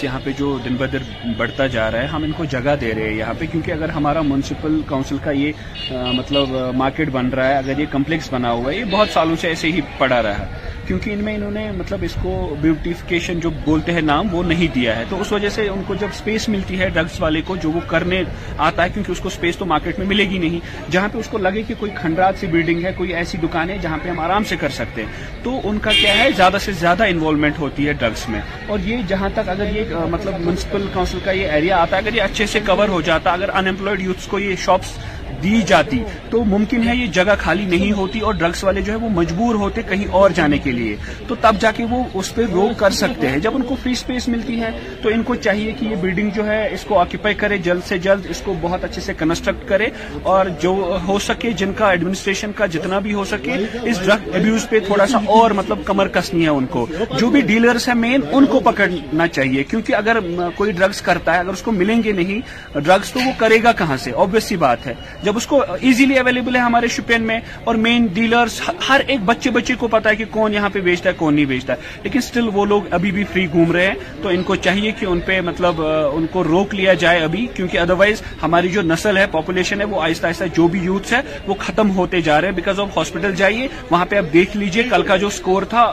جہاں 0.00 0.18
پہ 0.24 0.30
جو 0.38 0.56
دن 0.64 0.76
بہ 0.78 0.86
دن 0.92 1.32
بڑھتا 1.36 1.66
جا 1.72 1.90
رہا 1.90 2.02
ہے 2.02 2.06
ہم 2.12 2.22
ان 2.24 2.32
کو 2.36 2.44
جگہ 2.50 2.74
دے 2.80 2.92
رہے 2.94 3.08
ہیں 3.08 3.16
یہاں 3.16 3.34
پہ 3.38 3.46
کیونکہ 3.50 3.70
اگر 3.72 3.88
ہمارا 3.94 4.20
میونسپل 4.28 4.80
کاؤنسل 4.86 5.16
کا 5.24 5.30
یہ 5.30 5.92
مطلب 6.16 6.56
مارکیٹ 6.76 7.10
بن 7.12 7.28
رہا 7.28 7.48
ہے 7.48 7.56
اگر 7.56 7.78
یہ 7.80 7.86
کمپلیکس 7.92 8.32
بنا 8.32 8.50
ہوا 8.52 8.72
ہے 8.72 8.76
یہ 8.78 8.84
بہت 8.90 9.08
سالوں 9.14 9.36
سے 9.40 9.48
ایسے 9.48 9.68
ہی 9.72 9.80
پڑا 9.98 10.22
رہا 10.22 10.38
ہے 10.46 10.70
کیونکہ 10.86 11.10
ان 11.12 11.18
میں 11.24 11.34
انہوں 11.36 11.50
نے 11.50 11.70
مطلب 11.72 12.00
اس 12.02 12.14
کو 12.22 12.32
بیوٹیفکیشن 12.60 13.40
جو 13.40 13.50
بولتے 13.64 13.92
ہیں 13.92 14.00
نام 14.00 14.34
وہ 14.34 14.42
نہیں 14.44 14.74
دیا 14.74 14.96
ہے 14.96 15.04
تو 15.08 15.20
اس 15.20 15.30
وجہ 15.32 15.48
سے 15.54 15.66
ان 15.68 15.82
کو 15.86 15.94
جب 16.00 16.06
اسپیس 16.14 16.48
ملتی 16.48 16.78
ہے 16.80 16.88
ڈرگس 16.94 17.20
والے 17.20 17.40
کو 17.46 17.56
جو 17.62 17.70
وہ 17.70 17.80
کرنے 17.88 18.22
آتا 18.68 18.84
ہے 18.84 18.88
کیونکہ 18.94 19.12
اس 19.12 19.20
کو 19.20 19.28
اسپیس 19.28 19.56
تو 19.56 19.66
مارکیٹ 19.72 19.98
میں 19.98 20.06
ملے 20.06 20.28
گی 20.30 20.38
نہیں 20.38 20.58
جہاں 20.92 21.08
پہ 21.12 21.18
اس 21.18 21.28
کو 21.30 21.38
لگے 21.38 21.62
کہ 21.68 21.74
کوئی 21.80 21.92
کھنڈرات 22.00 22.38
سی 22.40 22.46
بلڈنگ 22.52 22.84
ہے 22.84 22.92
کوئی 22.96 23.14
ایسی 23.14 23.38
دکان 23.42 23.70
ہے 23.70 23.76
جہاں 23.82 23.98
پہ 24.02 24.08
ہم 24.10 24.18
آرام 24.20 24.44
سے 24.48 24.56
کر 24.60 24.68
سکتے 24.80 25.04
ہیں 25.04 25.28
تو 25.44 25.60
ان 25.68 25.78
کا 25.82 25.90
کیا 26.00 26.16
ہے 26.22 26.28
زیادہ 26.36 26.56
سے 26.64 26.72
زیادہ 26.80 27.06
انوالومنٹ 27.08 27.58
ہوتی 27.58 27.88
ہے 27.88 27.92
ڈرگس 28.02 28.28
میں 28.28 28.40
اور 28.66 28.78
یہ 28.84 28.98
جہاں 29.08 29.28
تک 29.34 29.48
اگر 29.48 29.74
یہ 29.76 29.81
مطلب 29.90 30.34
منسپل 30.44 30.86
کاؤنسل 30.94 31.18
کا 31.24 31.30
یہ 31.30 31.50
ایریا 31.52 31.76
آتا 31.82 31.96
ہے 31.96 32.00
اگر 32.02 32.14
یہ 32.14 32.22
اچھے 32.22 32.46
سے 32.52 32.60
کور 32.66 32.88
ہو 32.88 33.00
جاتا 33.10 33.32
اگر 33.32 33.48
امپلائڈ 33.58 34.02
یوتھس 34.02 34.26
کو 34.30 34.38
یہ 34.38 34.56
شاپس 34.64 34.96
دی 35.42 35.62
جاتی 35.68 35.98
تو 36.30 36.42
ممکن 36.44 36.82
ہے 36.88 36.94
یہ 36.96 37.06
جگہ 37.16 37.34
خالی 37.38 37.64
نہیں 37.70 37.92
ہوتی 37.98 38.20
اور 38.26 38.34
ڈرگس 38.42 38.62
والے 38.64 38.80
جو 38.86 38.92
ہے 38.92 38.96
وہ 39.04 39.08
مجبور 39.14 39.54
ہوتے 39.62 39.82
کہیں 39.88 40.04
اور 40.18 40.30
جانے 40.38 40.58
کے 40.66 40.72
لیے 40.78 40.96
تو 41.28 41.34
تب 41.40 41.56
جا 41.60 41.70
کے 41.78 41.84
وہ 41.90 42.02
اس 42.20 42.34
پہ 42.34 42.44
روک 42.52 42.78
کر 42.82 42.90
سکتے 43.02 43.28
ہیں 43.32 43.38
جب 43.46 43.56
ان 43.58 43.62
کو 43.70 43.76
فری 43.82 43.94
سپیس 44.02 44.28
ملتی 44.34 44.60
ہے 44.60 44.70
تو 45.02 45.08
ان 45.14 45.22
کو 45.30 45.34
چاہیے 45.46 45.72
کہ 45.80 45.84
یہ 45.90 45.96
بلڈنگ 46.04 46.30
جو 46.34 46.46
ہے 46.46 46.58
اس 46.78 46.84
کو 46.88 46.98
آکوپائی 46.98 47.34
کرے 47.42 47.58
جلد 47.68 47.86
سے 47.88 47.98
جلد 48.06 48.26
اس 48.34 48.42
کو 48.44 48.54
بہت 48.60 48.84
اچھے 48.88 49.02
سے 49.08 49.14
کنسٹرکٹ 49.22 49.68
کرے 49.68 49.86
اور 50.34 50.46
جو 50.62 50.72
ہو 51.06 51.18
سکے 51.26 51.52
جن 51.62 51.72
کا 51.80 51.90
ایڈمنسٹریشن 51.96 52.52
کا 52.60 52.66
جتنا 52.76 52.98
بھی 53.08 53.14
ہو 53.20 53.24
سکے 53.32 53.56
اس 53.92 54.04
ڈرگ 54.06 54.28
ابیوز 54.40 54.68
پہ 54.68 54.80
تھوڑا 54.86 55.06
سا 55.14 55.18
اور 55.38 55.50
مطلب 55.62 55.84
کمر 55.86 56.08
کسنی 56.18 56.44
ہے 56.44 56.54
ان 56.62 56.66
کو 56.76 56.86
جو 57.18 57.30
بھی 57.36 57.40
ڈیلرز 57.52 57.88
ہیں 57.88 57.94
مین 58.04 58.22
ان 58.32 58.46
کو 58.54 58.60
پکڑنا 58.70 59.28
چاہیے 59.38 59.64
کیونکہ 59.72 59.94
اگر 60.02 60.18
کوئی 60.62 60.72
ڈرگز 60.82 61.02
کرتا 61.10 61.34
ہے 61.34 61.38
اگر 61.46 61.52
اس 61.58 61.62
کو 61.68 61.72
ملیں 61.82 62.02
گے 62.04 62.12
نہیں 62.22 62.78
ڈرگز 62.78 63.10
تو 63.12 63.20
وہ 63.26 63.30
کرے 63.44 63.62
گا 63.62 63.72
کہاں 63.82 63.96
سے 64.06 64.10
سی 64.42 64.56
بات 64.60 64.86
ہے 64.86 64.92
جب 65.22 65.31
اس 65.36 65.46
کو 65.46 65.62
ایزیلی 65.88 66.18
اویلیبل 66.18 66.56
ہے 66.56 66.60
ہمارے 66.60 66.88
شوپین 66.96 67.22
میں 67.26 67.38
اور 67.64 67.74
مین 67.84 68.06
ڈیلرز 68.14 68.60
ہر 68.88 69.00
ایک 69.06 69.20
بچے 69.24 69.50
بچے 69.50 69.74
کو 69.78 69.88
پتا 69.88 70.10
ہے 70.10 70.16
کہ 70.16 70.24
کون 70.30 70.54
یہاں 70.54 70.68
پہ 70.72 70.80
بیچتا 70.88 71.08
ہے 71.08 71.14
کون 71.16 71.34
نہیں 71.34 71.44
بیچتا 71.52 71.74
لیکن 72.02 72.20
سٹل 72.20 72.48
وہ 72.52 72.64
لوگ 72.66 72.92
ابھی 72.94 73.10
بھی 73.12 73.24
فری 73.32 73.46
گھوم 73.52 73.72
رہے 73.72 73.86
ہیں 73.86 73.94
تو 74.22 74.28
ان 74.28 74.42
کو 74.46 74.56
چاہیے 74.66 74.90
کہ 74.98 75.06
ان 75.06 75.20
پہ 75.26 75.40
مطلب 75.44 75.80
ان 75.86 76.26
کو 76.32 76.44
روک 76.44 76.74
لیا 76.74 76.94
جائے 77.04 77.20
ابھی 77.24 77.46
کیونکہ 77.54 77.78
ادروائز 77.78 78.22
ہماری 78.42 78.68
جو 78.76 78.82
نسل 78.86 79.16
ہے 79.18 79.26
پاپولیشن 79.32 79.80
ہے 79.80 79.84
وہ 79.94 80.02
آہستہ 80.02 80.26
آہستہ 80.26 80.44
جو 80.56 80.66
بھی 80.74 80.80
یوتھس 80.84 81.12
ہے 81.12 81.20
وہ 81.46 81.54
ختم 81.58 81.90
ہوتے 81.96 82.20
جا 82.28 82.40
رہے 82.40 82.48
ہیں 82.48 82.54
بیکاز 82.54 82.80
آف 82.80 82.96
ہاسپٹل 82.96 83.34
جائیے 83.36 83.68
وہاں 83.90 84.04
پہ 84.08 84.16
آپ 84.16 84.32
دیکھ 84.32 84.56
لیجئے 84.56 84.82
کل 84.90 85.02
کا 85.10 85.16
جو 85.24 85.30
سکور 85.38 85.62
تھا 85.70 85.84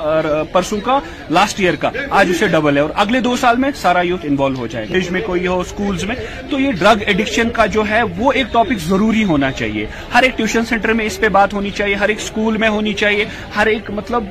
پرسوں 0.51 0.79
کا 0.85 0.99
لاسٹ 1.39 1.59
ایئر 1.59 1.75
کا 1.81 1.89
آج 2.19 2.29
اسے 2.35 2.47
ڈبل 2.57 2.77
ہے 2.77 2.81
اور 2.81 2.89
اگلے 3.05 3.19
دو 3.29 3.35
سال 3.45 3.57
میں 3.65 3.71
سارا 3.81 4.01
یوتھ 4.09 4.25
انوالو 4.29 4.59
ہو 4.59 4.67
جائے 4.67 5.03
میں 5.11 5.21
کوئی 5.25 5.47
ہو 5.47 5.59
اسکولس 5.59 6.03
میں 6.07 6.15
تو 6.49 6.59
یہ 6.59 6.71
ڈرگ 6.79 7.01
ایڈکشن 7.07 7.49
کا 7.53 7.65
جو 7.75 7.83
ہے 7.89 8.01
وہ 8.17 8.31
ایک 8.39 8.47
ٹاپک 8.51 8.79
ضروری 8.87 9.23
ہونا 9.29 9.51
چاہیے 9.59 9.85
ہر 10.13 10.23
ایک 10.23 10.35
ٹیوشن 10.37 10.65
سینٹر 10.69 10.93
میں 10.99 11.05
اس 11.05 11.19
پہ 11.19 11.29
بات 11.37 11.53
ہونی 11.53 11.69
چاہیے 11.79 11.95
ہر 12.01 12.09
ایک 12.09 12.17
اسکول 12.23 12.57
میں 12.63 12.69
ہونی 12.75 12.93
چاہیے 13.01 13.25
ہر 13.55 13.67
ایک 13.73 13.89
مطلب 14.01 14.23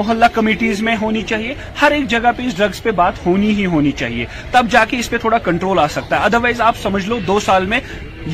محلہ 0.00 0.24
کمیٹیز 0.34 0.82
میں 0.88 0.96
ہونی 1.00 1.22
چاہیے 1.32 1.54
ہر 1.82 1.90
ایک 1.96 2.06
جگہ 2.14 2.30
پہ 2.36 2.42
اس 2.46 2.56
ڈرگز 2.58 2.82
پہ 2.82 2.90
بات 3.02 3.24
ہونی 3.26 3.50
ہی 3.58 3.66
ہونی 3.74 3.92
چاہیے 4.04 4.26
تب 4.52 4.70
جا 4.70 4.84
کے 4.90 4.98
اس 4.98 5.10
پہ 5.10 5.18
تھوڑا 5.24 5.38
کنٹرول 5.50 5.78
آ 5.78 5.86
سکتا 5.96 6.20
ہے 6.20 6.24
ادروائز 6.30 6.60
آپ 6.70 6.76
سمجھ 6.82 7.04
لو 7.08 7.18
دو 7.26 7.38
سال 7.48 7.66
میں 7.74 7.80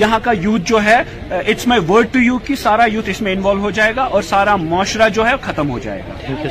یہاں 0.05 0.19
کا 0.23 0.33
یوتھ 0.43 0.63
جو 0.73 0.83
ہے 0.85 1.01
it's 1.39 1.67
my 1.73 1.81
word 1.89 2.13
to 2.13 2.19
you 2.29 2.39
کی 2.51 2.57
سارا 2.67 2.85
یوتھ 2.93 3.11
اس 3.11 3.21
میں 3.27 3.33
انوالو 3.33 3.61
ہو 3.67 3.71
جائے 3.81 3.97
گا 3.97 4.05
اور 4.15 4.23
سارا 4.35 4.57
معاشرہ 4.69 5.09
جو 5.19 5.27
ہے 5.29 5.35
ختم 5.43 5.71
ہو 5.71 5.79
جائے 5.89 6.03
گا 6.09 6.49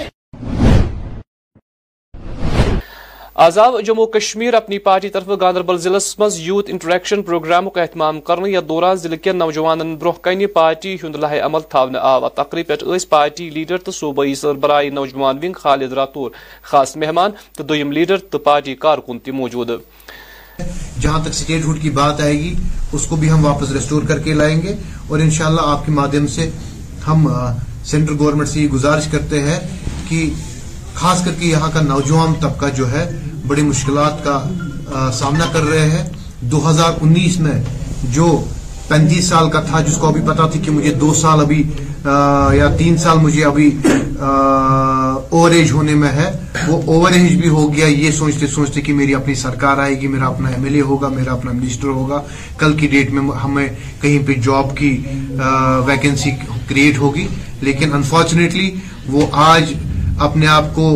آزاد 3.43 3.73
جموں 3.85 4.03
کشمیر 4.07 4.53
اپنی 4.55 4.77
پارٹی 4.83 5.09
طرف 5.13 5.29
گاندربل 5.39 5.77
ضلع 5.85 5.97
مز 6.19 6.33
یوتھ 6.39 6.69
انٹریکشن 6.71 7.21
پروگرام 7.21 7.69
کا 7.69 7.81
اہتمام 7.81 8.19
کرنے 8.27 8.49
یا 8.49 8.59
دوران 8.67 8.95
ضلع 8.97 9.15
کے 9.23 9.31
نوجوان 9.33 9.79
برہ 9.99 10.17
کن 10.23 10.39
پارٹی 10.53 10.95
ہند 11.03 11.15
لاہ 11.23 11.33
عمل 11.45 11.61
آو 12.01 12.29
تقریب 12.35 12.65
پہ 12.67 12.75
پارٹی 13.09 13.49
لیڈر 13.53 13.77
صوبائی 13.93 14.35
سربراہ 14.41 14.83
نوجوان 14.93 15.35
ونگ 15.43 15.55
خالد 15.63 15.91
راتور 15.99 16.29
خاص 16.71 16.91
مہمان 17.03 17.29
تو 17.57 17.61
دویم 17.63 17.91
لیڈر 17.97 18.17
تو 18.31 18.37
پارٹی 18.47 18.73
کارکن 18.85 19.17
تی 19.25 19.31
موجود 19.41 19.67
جہاں 21.01 21.19
تک 21.25 21.33
سٹیٹ 21.41 21.63
کی 21.81 21.89
بات 21.99 22.15
آئے 22.27 22.33
گی 22.43 22.51
اس 22.93 23.03
کو 23.09 23.13
بھی 23.19 23.27
ہم 23.31 23.39
واپس 23.45 23.67
ریسٹور 23.79 24.01
کر 24.07 24.19
کے 24.23 24.29
لائیں 24.43 24.59
گے 24.61 24.71
اور 25.09 25.15
کے 25.19 25.29
مادم 25.29 25.33
سے 25.33 25.43
آپ 25.67 25.79
کے 25.85 25.91
مادھیم 25.91 26.25
سے 28.47 28.59
یہ 28.61 28.67
گزارش 28.79 29.05
کرتے 29.11 29.37
ہیں 29.51 29.59
کہ 30.09 30.19
خاص 31.03 31.19
کر 31.23 31.31
کے 31.39 31.45
یہاں 31.45 31.69
کا 31.73 31.81
نوجوان 31.81 32.31
طبقہ 32.41 32.65
جو 32.75 32.85
ہے 32.91 33.03
بڑی 33.47 33.61
مشکلات 33.61 34.23
کا 34.23 35.09
سامنا 35.17 35.45
کر 35.53 35.63
رہے 35.69 35.89
ہیں 35.89 36.05
دو 36.51 36.69
ہزار 36.69 36.93
انیس 37.01 37.39
میں 37.39 37.59
جو 38.15 38.27
پینتیس 38.87 39.27
سال 39.29 39.49
کا 39.51 39.59
تھا 39.69 39.79
جس 39.87 39.95
کو 39.97 40.07
ابھی 40.07 40.21
پتا 40.27 40.47
تھی 40.51 40.59
کہ 40.65 40.71
مجھے 40.71 40.93
دو 41.03 41.13
سال 41.21 41.39
ابھی 41.41 41.61
یا 42.57 42.67
تین 42.77 42.97
سال 43.03 43.17
مجھے 43.21 43.43
ابھی 43.45 43.69
اوور 44.19 45.51
ایج 45.51 45.71
ہونے 45.71 45.93
میں 46.01 46.09
ہے 46.15 46.29
وہ 46.67 46.81
اوور 46.93 47.11
ایج 47.19 47.35
بھی 47.41 47.49
ہو 47.55 47.63
گیا 47.73 47.85
یہ 47.87 48.11
سوچتے 48.17 48.47
سوچتے 48.47 48.81
کہ 48.81 48.93
میری 48.99 49.15
اپنی 49.15 49.35
سرکار 49.45 49.77
آئے 49.85 49.95
گی 50.01 50.07
میرا 50.15 50.27
اپنا 50.27 50.49
ایم 50.49 50.63
ایل 50.63 50.75
اے 50.75 50.81
ہوگا 50.91 51.09
میرا 51.15 51.31
اپنا 51.33 51.51
منسٹر 51.51 51.87
ہوگا 51.97 52.21
کل 52.57 52.73
کی 52.77 52.87
ڈیٹ 52.93 53.11
میں 53.13 53.23
ہمیں 53.43 53.67
کہیں 54.01 54.19
پہ 54.27 54.33
جاب 54.47 54.75
کی 54.77 54.91
ویکنسی 55.87 56.31
کریٹ 56.69 56.97
ہوگی 56.99 57.27
لیکن 57.67 57.93
انفارچونیٹلی 57.95 58.69
وہ 59.11 59.25
آج 59.49 59.73
اپنے 60.27 60.47
آپ 60.57 60.73
کو 60.75 60.87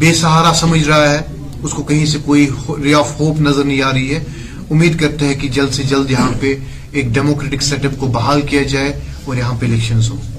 بے 0.00 0.12
سہارا 0.14 0.52
سمجھ 0.56 0.82
رہا 0.88 1.10
ہے 1.10 1.20
اس 1.64 1.72
کو 1.74 1.82
کہیں 1.88 2.04
سے 2.06 2.18
کوئی 2.24 2.94
آف 2.98 3.10
ہوپ 3.18 3.40
نظر 3.46 3.64
نہیں 3.64 3.82
آ 3.82 3.92
رہی 3.92 4.14
ہے 4.14 4.22
امید 4.70 4.98
کرتے 5.00 5.26
ہیں 5.26 5.34
کہ 5.40 5.48
جلد 5.56 5.72
سے 5.74 5.82
جلد 5.88 6.10
یہاں 6.10 6.30
پہ 6.40 6.54
ایک 6.92 7.06
ڈیموکریٹک 7.14 7.62
سیٹ 7.62 7.84
اپ 7.84 7.98
کو 8.00 8.06
بحال 8.14 8.42
کیا 8.52 8.62
جائے 8.74 8.92
اور 9.26 9.36
یہاں 9.36 9.54
پہ 9.60 9.66
الیکشنز 9.66 10.10
ہوں 10.10 10.32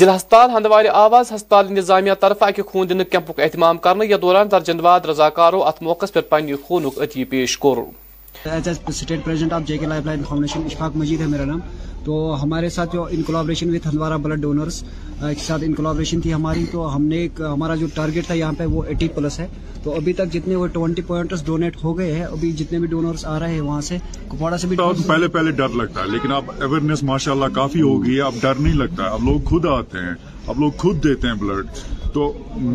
ضلع 0.00 0.16
ہندوار 0.56 0.84
آواز 1.04 1.32
ہسپتال 1.34 1.66
انتظامیہ 1.68 2.12
طرف 2.20 2.42
اکہ 2.48 2.62
خون 2.72 2.88
دن 2.88 3.04
کیمپ 3.10 3.32
اہتمام 3.44 3.78
کرنے 3.86 4.06
یا 4.06 4.16
دوران 4.22 4.48
رضاکارو 5.10 5.62
ات 5.68 5.82
موقع 5.82 6.06
پر 6.14 6.20
پنہ 6.30 6.54
خونک 6.66 6.98
عطی 7.02 7.24
پیش 7.32 7.56
کرو 7.58 7.90
as 8.44 8.66
as 8.68 8.78
state 8.88 9.24
president 9.24 9.52
of 9.52 9.62
J 9.66 9.76
K 9.78 9.86
life 9.86 10.04
line 10.06 10.22
foundation 10.28 10.64
Ishfaq 10.66 10.96
Majeed 10.96 11.20
ہے 11.20 11.26
میرا 11.26 11.44
نام 11.44 11.60
تو 12.04 12.14
ہمارے 12.42 12.68
ساتھ 12.70 12.92
جو 12.92 13.04
in 13.12 13.22
collaboration 13.26 13.74
with 13.74 13.86
Handwara 13.88 14.16
blood 14.24 14.40
donors 14.42 14.82
کے 15.20 15.34
ساتھ 15.46 15.64
ان 15.66 15.74
کولابریشن 15.74 16.20
تھی 16.20 16.32
ہماری 16.34 16.64
تو 16.72 16.94
ہم 16.94 17.04
نے 17.04 17.16
ایک 17.22 17.40
ہمارا 17.52 17.74
جو 17.76 17.86
ٹارگیٹ 17.94 18.26
تھا 18.26 18.34
یہاں 18.34 18.52
پہ 18.58 18.66
وہ 18.74 18.82
ایٹی 18.88 19.08
پلس 19.14 19.38
ہے 19.40 19.46
تو 19.82 19.94
ابھی 19.96 20.12
تک 20.20 20.32
جتنے 20.32 20.56
وہ 20.56 20.66
ٹوینٹی 20.72 21.02
پوائنٹس 21.10 21.44
ڈونیٹ 21.46 21.82
ہو 21.84 21.96
گئے 21.98 22.12
ہیں 22.14 22.24
ابھی 22.24 22.52
جتنے 22.62 22.78
بھی 22.78 22.86
ڈونرس 22.94 23.24
آ 23.34 23.38
رہے 23.40 23.54
ہیں 23.54 23.60
وہاں 23.60 23.80
سے 23.90 23.98
کپواڑا 24.28 24.58
سے 24.58 24.66
بھی 24.66 24.76
پہلے 25.08 25.28
پہلے 25.38 25.50
ڈر 25.62 25.74
لگتا 25.82 26.02
ہے 26.04 26.08
لیکن 26.10 26.32
اب 26.40 26.50
اویئرنیس 26.60 27.02
ماشاء 27.12 27.32
اللہ 27.32 27.54
کافی 27.54 27.82
ہو 27.82 28.02
گئی 28.04 28.16
ہے 28.16 28.22
اب 28.26 28.34
ڈر 28.42 28.60
نہیں 28.60 28.74
لگتا 28.84 29.04
ہے 29.04 29.08
اب 29.14 29.24
لوگ 29.28 29.40
خود 29.48 29.66
آتے 29.78 29.98
ہیں 30.04 30.14
اب 30.50 30.60
لوگ 30.60 30.70
خود 30.78 31.00
دیتے 31.04 31.28
ہیں 31.28 31.34
بلڈ 31.40 31.66
تو 32.12 32.22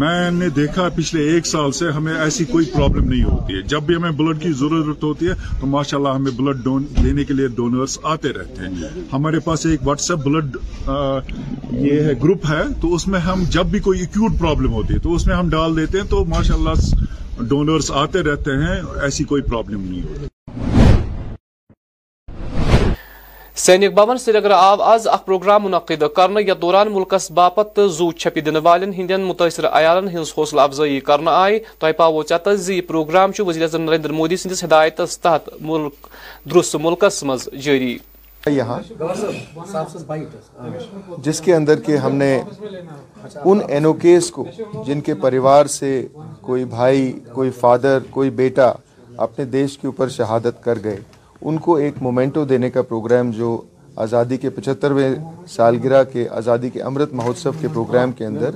میں 0.01 0.29
نے 0.31 0.47
دیکھا 0.55 0.87
پچھلے 0.95 1.21
ایک 1.29 1.47
سال 1.47 1.71
سے 1.77 1.89
ہمیں 1.91 2.13
ایسی 2.13 2.45
کوئی 2.45 2.65
پرابلم 2.73 3.07
نہیں 3.09 3.23
ہوتی 3.23 3.55
ہے 3.55 3.61
جب 3.73 3.83
بھی 3.83 3.95
ہمیں 3.95 4.11
بلڈ 4.19 4.41
کی 4.41 4.51
ضرورت 4.59 5.03
ہوتی 5.03 5.27
ہے 5.27 5.33
تو 5.59 5.67
ماشاء 5.67 5.97
اللہ 5.97 6.13
ہمیں 6.15 6.31
بلڈ 6.37 6.67
لینے 7.03 7.23
کے 7.29 7.33
لیے 7.33 7.47
ڈونرس 7.59 7.97
آتے 8.13 8.33
رہتے 8.33 8.67
ہیں 8.67 8.89
ہمارے 9.13 9.39
پاس 9.45 9.65
ایک 9.65 9.87
واٹس 9.87 10.11
ایپ 10.11 10.19
بلڈ 10.27 10.57
یہ 11.85 12.01
ہے 12.07 12.13
گروپ 12.23 12.45
ہے 12.49 12.61
تو 12.81 12.93
اس 12.95 13.07
میں 13.13 13.19
ہم 13.29 13.43
جب 13.57 13.65
بھی 13.71 13.79
کوئی 13.89 13.99
ایکوٹ 14.01 14.37
پرابلم 14.39 14.73
ہوتی 14.73 14.93
ہے 14.93 14.99
تو 15.07 15.15
اس 15.15 15.27
میں 15.27 15.35
ہم 15.35 15.49
ڈال 15.57 15.75
دیتے 15.77 15.97
ہیں 15.99 16.05
تو 16.09 16.23
ماشاء 16.35 16.55
اللہ 16.55 17.41
ڈونرس 17.53 17.91
آتے 18.03 18.23
رہتے 18.31 18.57
ہیں 18.63 18.79
ایسی 19.03 19.23
کوئی 19.33 19.41
پرابلم 19.49 19.89
نہیں 19.89 20.01
ہوتی 20.09 20.27
سینک 23.61 23.93
بھون 23.93 24.17
سری 24.17 24.33
نگر 24.37 24.51
آو 24.51 24.81
آز 24.83 25.07
اخ 25.07 25.23
پروگرام 25.25 25.63
منعقد 25.63 26.03
یا 26.45 26.53
دوران 26.61 26.91
ملکس 26.93 27.29
باپت 27.39 27.79
زو 27.97 28.11
چھپی 28.11 28.41
دن 28.41 28.55
والن 28.63 28.93
ہند 28.93 29.11
متاثر 29.27 29.65
عیالن 29.67 30.07
ہز 30.15 30.31
حوصلہ 30.37 30.61
افزائی 30.61 30.99
کرنا 31.09 31.31
آئی 31.41 31.59
تہ 31.79 31.91
پاو 31.97 32.23
چر 32.29 32.55
زی 32.55 32.79
پروگرام 32.89 33.31
وزیر 33.47 33.61
اعظم 33.61 33.81
نریندر 33.81 34.11
مودی 34.11 34.37
سندس 34.37 34.63
ہدایت 34.63 35.01
تحت 35.23 35.49
ملک 35.69 36.07
درست 36.53 36.75
ملکس 36.81 37.23
مز 37.23 37.47
جاری 37.65 37.97
جس 41.23 41.41
کے 41.41 41.55
اندر 41.55 41.79
کے 41.85 41.97
ہم 42.05 42.15
نے 42.15 42.33
ان 43.43 43.59
اینوکیز 43.67 44.31
کو 44.31 44.45
جن 44.87 45.01
کے 45.01 45.13
پریوار 45.27 45.65
سے 45.79 45.95
کوئی 46.47 46.65
بھائی 46.75 47.11
کوئی 47.33 47.51
فادر 47.59 47.99
کوئی 48.17 48.29
بیٹا 48.43 48.71
اپنے 49.25 49.45
دیش 49.45 49.77
کے 49.77 49.87
اوپر 49.87 50.09
شہادت 50.09 50.63
کر 50.63 50.77
گئے 50.83 50.97
ان 51.49 51.57
کو 51.59 51.75
ایک 51.75 51.93
مومینٹو 52.01 52.43
دینے 52.45 52.69
کا 52.71 52.81
پروگرام 52.89 53.31
جو 53.37 53.55
آزادی 54.03 54.35
کے 54.37 54.49
پچہترویں 54.49 55.13
سالگرہ 55.49 56.03
کے 56.11 56.27
آزادی 56.37 56.69
کے 56.73 56.81
امرت 56.81 57.13
مہوتسو 57.13 57.51
کے 57.61 57.67
پروگرام 57.73 58.11
کے 58.19 58.25
اندر 58.25 58.55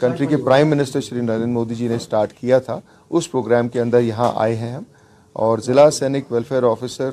کنٹری 0.00 0.26
کے 0.26 0.36
پرائم 0.44 0.68
منسٹر 0.70 1.00
شری 1.00 1.20
نریندر 1.20 1.46
مودی 1.58 1.74
جی 1.74 1.88
نے 1.88 1.94
اسٹارٹ 1.96 2.32
کیا 2.38 2.58
تھا 2.68 2.78
اس 3.16 3.30
پروگرام 3.30 3.68
کے 3.74 3.80
اندر 3.80 4.00
یہاں 4.02 4.30
آئے 4.42 4.56
ہیں 4.56 4.72
ہم 4.72 4.82
اور 5.44 5.58
ضلع 5.64 5.88
سینک 5.98 6.32
ویلفیئر 6.32 6.62
آفیسر 6.70 7.10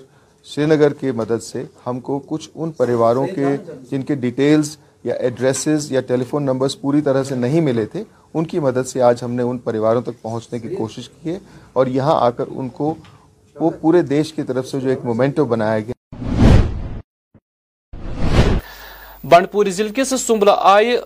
شری 0.53 0.65
نگر 0.65 0.93
کے 0.99 1.11
مدد 1.22 1.43
سے 1.43 1.63
ہم 1.88 1.99
کو 2.09 2.19
کچھ 2.27 2.49
ان 2.55 2.72
پریواروں 2.77 3.26
کے 3.35 3.55
جن 3.91 4.01
کے 4.05 4.15
ڈیٹیلز 4.26 4.76
یا 5.03 5.13
ایڈریسز 5.13 5.91
یا 5.91 6.01
ٹیلی 6.07 6.23
فون 6.30 6.43
نمبرز 6.43 6.80
پوری 6.81 7.01
طرح 7.07 7.23
سے 7.23 7.35
نہیں 7.35 7.61
ملے 7.61 7.85
تھے 7.91 8.03
ان 8.34 8.45
کی 8.51 8.59
مدد 8.59 8.88
سے 8.88 9.01
آج 9.09 9.23
ہم 9.23 9.31
نے 9.34 9.43
ان 9.43 9.57
پریواروں 9.67 10.01
تک 10.01 10.22
پہنچنے 10.22 10.59
کی 10.59 10.76
کوشش 10.76 11.09
کیے 11.09 11.38
اور 11.80 11.88
یہاں 11.99 12.15
آ 12.22 12.30
کر 12.38 12.45
ان 12.55 12.69
کو 12.77 12.93
وہ 13.60 13.69
پورے 13.82 14.02
دیش 14.14 14.32
کی 14.34 14.44
طرف 14.48 14.68
سے 14.68 14.80
جو 14.80 14.90
ایک 14.90 15.06
مومنٹو 15.06 15.45
بنایا 15.45 15.80
گیا 15.80 15.94
بنڈپوری 19.30 19.72
ضلع 19.72 19.91
کس 19.95 20.14
سمبل 20.22 20.49
آئے 20.57 20.98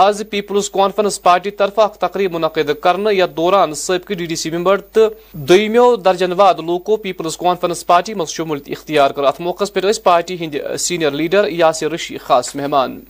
آج 0.00 0.22
پیپلز 0.30 0.68
کانفرنس 0.70 1.20
پارٹی 1.22 1.50
طرف 1.60 1.78
اخ 1.80 1.96
تقریب 1.98 2.34
منعقد 2.34 2.70
یا 3.12 3.26
دوران 3.36 3.74
ثابقہ 3.82 4.14
ڈی 4.18 4.24
ڈی 4.30 4.36
سی 4.42 4.50
ممبر 4.50 4.80
تو 4.96 5.08
درجن 6.04 6.32
واد 6.40 6.60
لوکو 6.66 6.96
پیپلز 7.06 7.36
کانفرنس 7.38 7.86
پارٹی 7.86 8.14
مز 8.14 8.28
شمولیت 8.30 8.68
اختیار 8.78 9.10
موقع 9.40 9.64
پہ 9.74 9.90
پارٹی 10.04 10.36
ہند 10.40 10.54
سینئر 10.88 11.10
لیڈر 11.22 11.48
یاسر 11.50 11.90
رشی 11.92 12.18
خاص 12.26 12.54
مہمان 12.56 13.00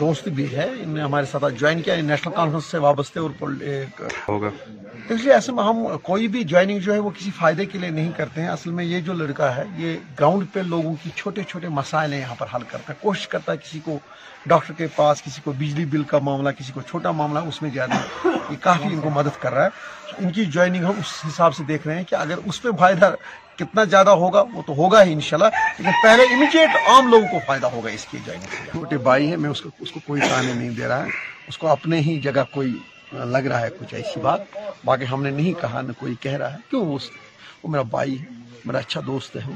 دوست 0.00 0.28
بھی 0.38 0.44
ہے 0.56 0.66
نے 0.86 1.00
ہمارے 1.02 1.26
ساتھ 1.30 1.44
جوائن 1.60 1.80
کیا 1.82 1.94
نیشنل 2.08 2.32
کانفرنس 2.34 2.64
سے 2.70 2.78
اور 2.78 3.30
ہوگا 4.28 5.64
ہم 5.68 5.82
کوئی 6.02 6.28
بھی 6.34 6.42
جوائننگ 6.50 6.78
جو 6.84 6.92
ہے 6.94 6.98
وہ 7.04 7.10
کسی 7.18 7.30
فائدے 7.38 7.64
کے 7.72 7.78
لیے 7.78 7.90
نہیں 7.98 8.10
کرتے 8.16 8.40
ہیں 8.40 8.48
اصل 8.48 8.70
میں 8.78 8.84
یہ 8.84 9.00
جو 9.08 9.12
لڑکا 9.22 9.54
ہے 9.56 9.62
یہ 9.76 9.96
گراؤنڈ 10.18 10.44
پہ 10.52 10.60
لوگوں 10.66 10.94
کی 11.02 11.10
چھوٹے 11.16 11.42
چھوٹے 11.50 11.68
مسائل 11.80 12.12
ہیں 12.12 12.20
یہاں 12.20 12.34
پر 12.38 12.46
حل 12.54 12.62
کرتا 12.70 12.92
ہے 12.92 12.98
کوشش 13.00 13.28
کرتا 13.34 13.52
ہے 13.52 13.56
کسی 13.62 13.80
کو 13.84 13.98
ڈاکٹر 14.52 14.74
کے 14.76 14.86
پاس 14.96 15.22
کسی 15.22 15.40
کو 15.44 15.52
بجلی 15.58 15.84
بل 15.94 16.02
کا 16.12 16.18
معاملہ 16.28 16.50
کسی 16.58 16.72
کو 16.74 16.80
چھوٹا 16.90 17.10
معاملہ 17.20 17.38
اس 17.48 17.62
میں 17.62 17.70
جانا 17.74 18.00
یہ 18.24 18.56
کافی 18.60 18.92
ان 18.92 19.00
کو 19.06 19.10
مدد 19.18 19.40
کر 19.42 19.52
رہا 19.54 19.64
ہے 19.64 20.16
ان 20.24 20.32
کی 20.32 20.44
جوائننگ 20.56 20.84
ہم 20.84 20.98
اس 21.04 21.18
حساب 21.28 21.54
سے 21.56 21.64
دیکھ 21.68 21.86
رہے 21.86 21.96
ہیں 21.96 22.04
کہ 22.10 22.14
اگر 22.24 22.44
اس 22.46 22.62
پہ 22.62 22.68
فائدہ 22.78 23.10
کتنا 23.58 23.84
زیادہ 23.92 24.10
ہوگا 24.22 24.42
وہ 24.52 24.62
تو 24.66 24.72
ہوگا 24.76 25.02
ہی 25.04 25.12
انشاءاللہ 25.12 25.68
لیکن 25.78 25.90
پہلے 26.02 26.22
امیجیٹ 26.34 26.76
عام 26.90 27.08
لوگوں 27.10 27.26
کو 27.30 27.38
فائدہ 27.46 27.66
ہوگا 27.72 27.90
اس 27.98 28.04
کی 28.10 28.18
جائیں 28.26 28.40
چھوٹے 28.70 28.98
بھائی 29.08 29.26
ہیں 29.30 29.36
میں 29.44 29.50
اس 29.50 29.60
کو 29.62 29.68
اس 29.86 29.92
کو 29.92 30.00
کوئی 30.06 30.20
تانے 30.28 30.52
نہیں 30.52 30.70
دے 30.76 30.88
رہا 30.88 31.04
ہے 31.04 31.08
اس 31.48 31.58
کو 31.58 31.68
اپنے 31.68 31.98
ہی 32.08 32.18
جگہ 32.28 32.44
کوئی 32.52 32.72
لگ 33.34 33.46
رہا 33.50 33.60
ہے 33.60 33.68
کچھ 33.78 33.94
ایسی 33.94 34.20
بات 34.20 34.56
باقی 34.84 35.04
ہم 35.12 35.22
نے 35.22 35.30
نہیں 35.40 35.60
کہا 35.60 35.80
نہ 35.88 35.92
کوئی 35.98 36.14
کہہ 36.20 36.36
رہا 36.42 36.52
ہے 36.54 36.58
کیوں 36.70 36.84
وہ 36.86 36.98
وہ 37.62 37.70
میرا 37.70 37.82
بھائی 37.96 38.18
ہے 38.20 38.60
میرا 38.64 38.78
اچھا 38.78 39.00
دوست 39.06 39.36
ہے 39.36 39.52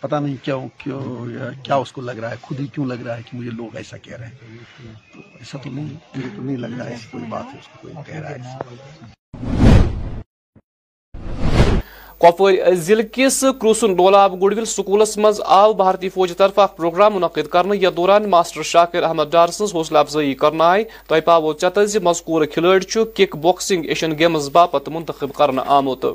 پتہ 0.00 0.14
نہیں 0.24 0.36
کیوں 0.44 1.58
کیا 1.64 1.74
اس 1.84 1.92
کو 1.92 2.00
لگ 2.08 2.18
رہا 2.22 2.30
ہے 2.30 2.36
خود 2.42 2.60
ہی 2.60 2.66
کیوں 2.74 2.86
لگ 2.86 3.06
رہا 3.06 3.16
ہے 3.16 3.22
کہ 3.30 3.36
مجھے 3.38 3.50
لوگ 3.60 3.76
ایسا 3.76 3.96
کہہ 4.06 4.16
رہے 4.20 4.26
ہیں 4.26 4.92
ایسا 5.38 5.58
تو 5.62 5.70
نہیں 5.70 5.92
مجھے 6.14 6.28
تو 6.36 6.42
نہیں 6.42 6.56
لگ 6.66 6.78
رہا 6.80 6.88
ہے 6.90 6.96
کوئی 7.10 7.24
بات 7.36 7.54
ہے 7.54 7.58
اس 7.58 7.68
کو 7.72 7.78
کوئی 7.88 7.94
کہہ 8.12 8.16
رہا 8.20 8.30
ہے 8.30 9.14
کپوار 12.20 12.74
ضلع 12.82 13.02
کس 13.12 13.40
کروسن 13.60 13.92
ڈولاب 13.94 14.34
گڈول 14.42 14.64
سکولس 14.64 15.16
مز 15.18 15.40
آو 15.56 15.72
بھارتی 15.80 16.08
فوج 16.08 16.32
طرف 16.36 16.58
اخ 16.58 16.74
پروگرام 16.76 17.14
منعقد 17.14 17.48
کرنے 17.52 17.76
یا 17.80 17.90
دوران 17.96 18.28
ماسٹر 18.30 18.62
شاکر 18.68 19.02
احمد 19.08 19.30
ڈار 19.30 19.48
سن 19.56 19.64
حوصلہ 19.74 19.98
افزائی 19.98 20.32
کرنا 20.44 20.68
آئی 20.70 20.84
تہ 21.08 21.20
پاو 21.24 21.52
چی 21.52 21.98
مذکور 22.02 22.44
کھلاڑ 22.54 22.78
کک 23.16 23.36
بوکسنگ 23.42 23.84
ایشین 23.88 24.18
گیمز 24.18 24.48
باپت 24.52 24.88
منتخب 24.92 25.32
کرنے 25.32 25.62
آمت 25.66 26.06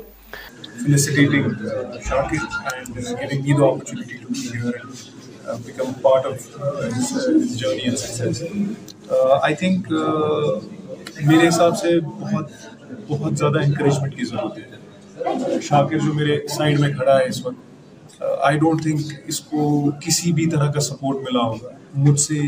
شاکر 15.62 15.98
جو 15.98 16.12
میرے 16.14 16.38
سائڈ 16.56 16.78
میں 16.80 16.92
کھڑا 16.92 17.18
ہے 17.18 17.24
اس 17.28 17.44
وقت 17.46 18.20
آئی 18.44 18.58
ڈونٹ 18.58 18.82
تھنک 18.82 19.00
اس 19.26 19.40
کو 19.50 19.80
کسی 20.04 20.32
بھی 20.32 20.46
طرح 20.50 20.70
کا 20.72 20.80
سپورٹ 20.90 21.18
ملا 21.28 21.42
ہوگا 21.46 21.74
مجھ 22.06 22.20
سے 22.20 22.38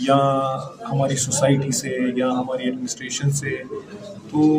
یا 0.00 0.16
ہماری 0.90 1.16
سوسائٹی 1.26 1.70
سے 1.78 1.96
یا 2.16 2.30
ہماری 2.38 2.64
ایڈمنسٹریشن 2.64 3.30
سے 3.40 3.56
تو 4.30 4.50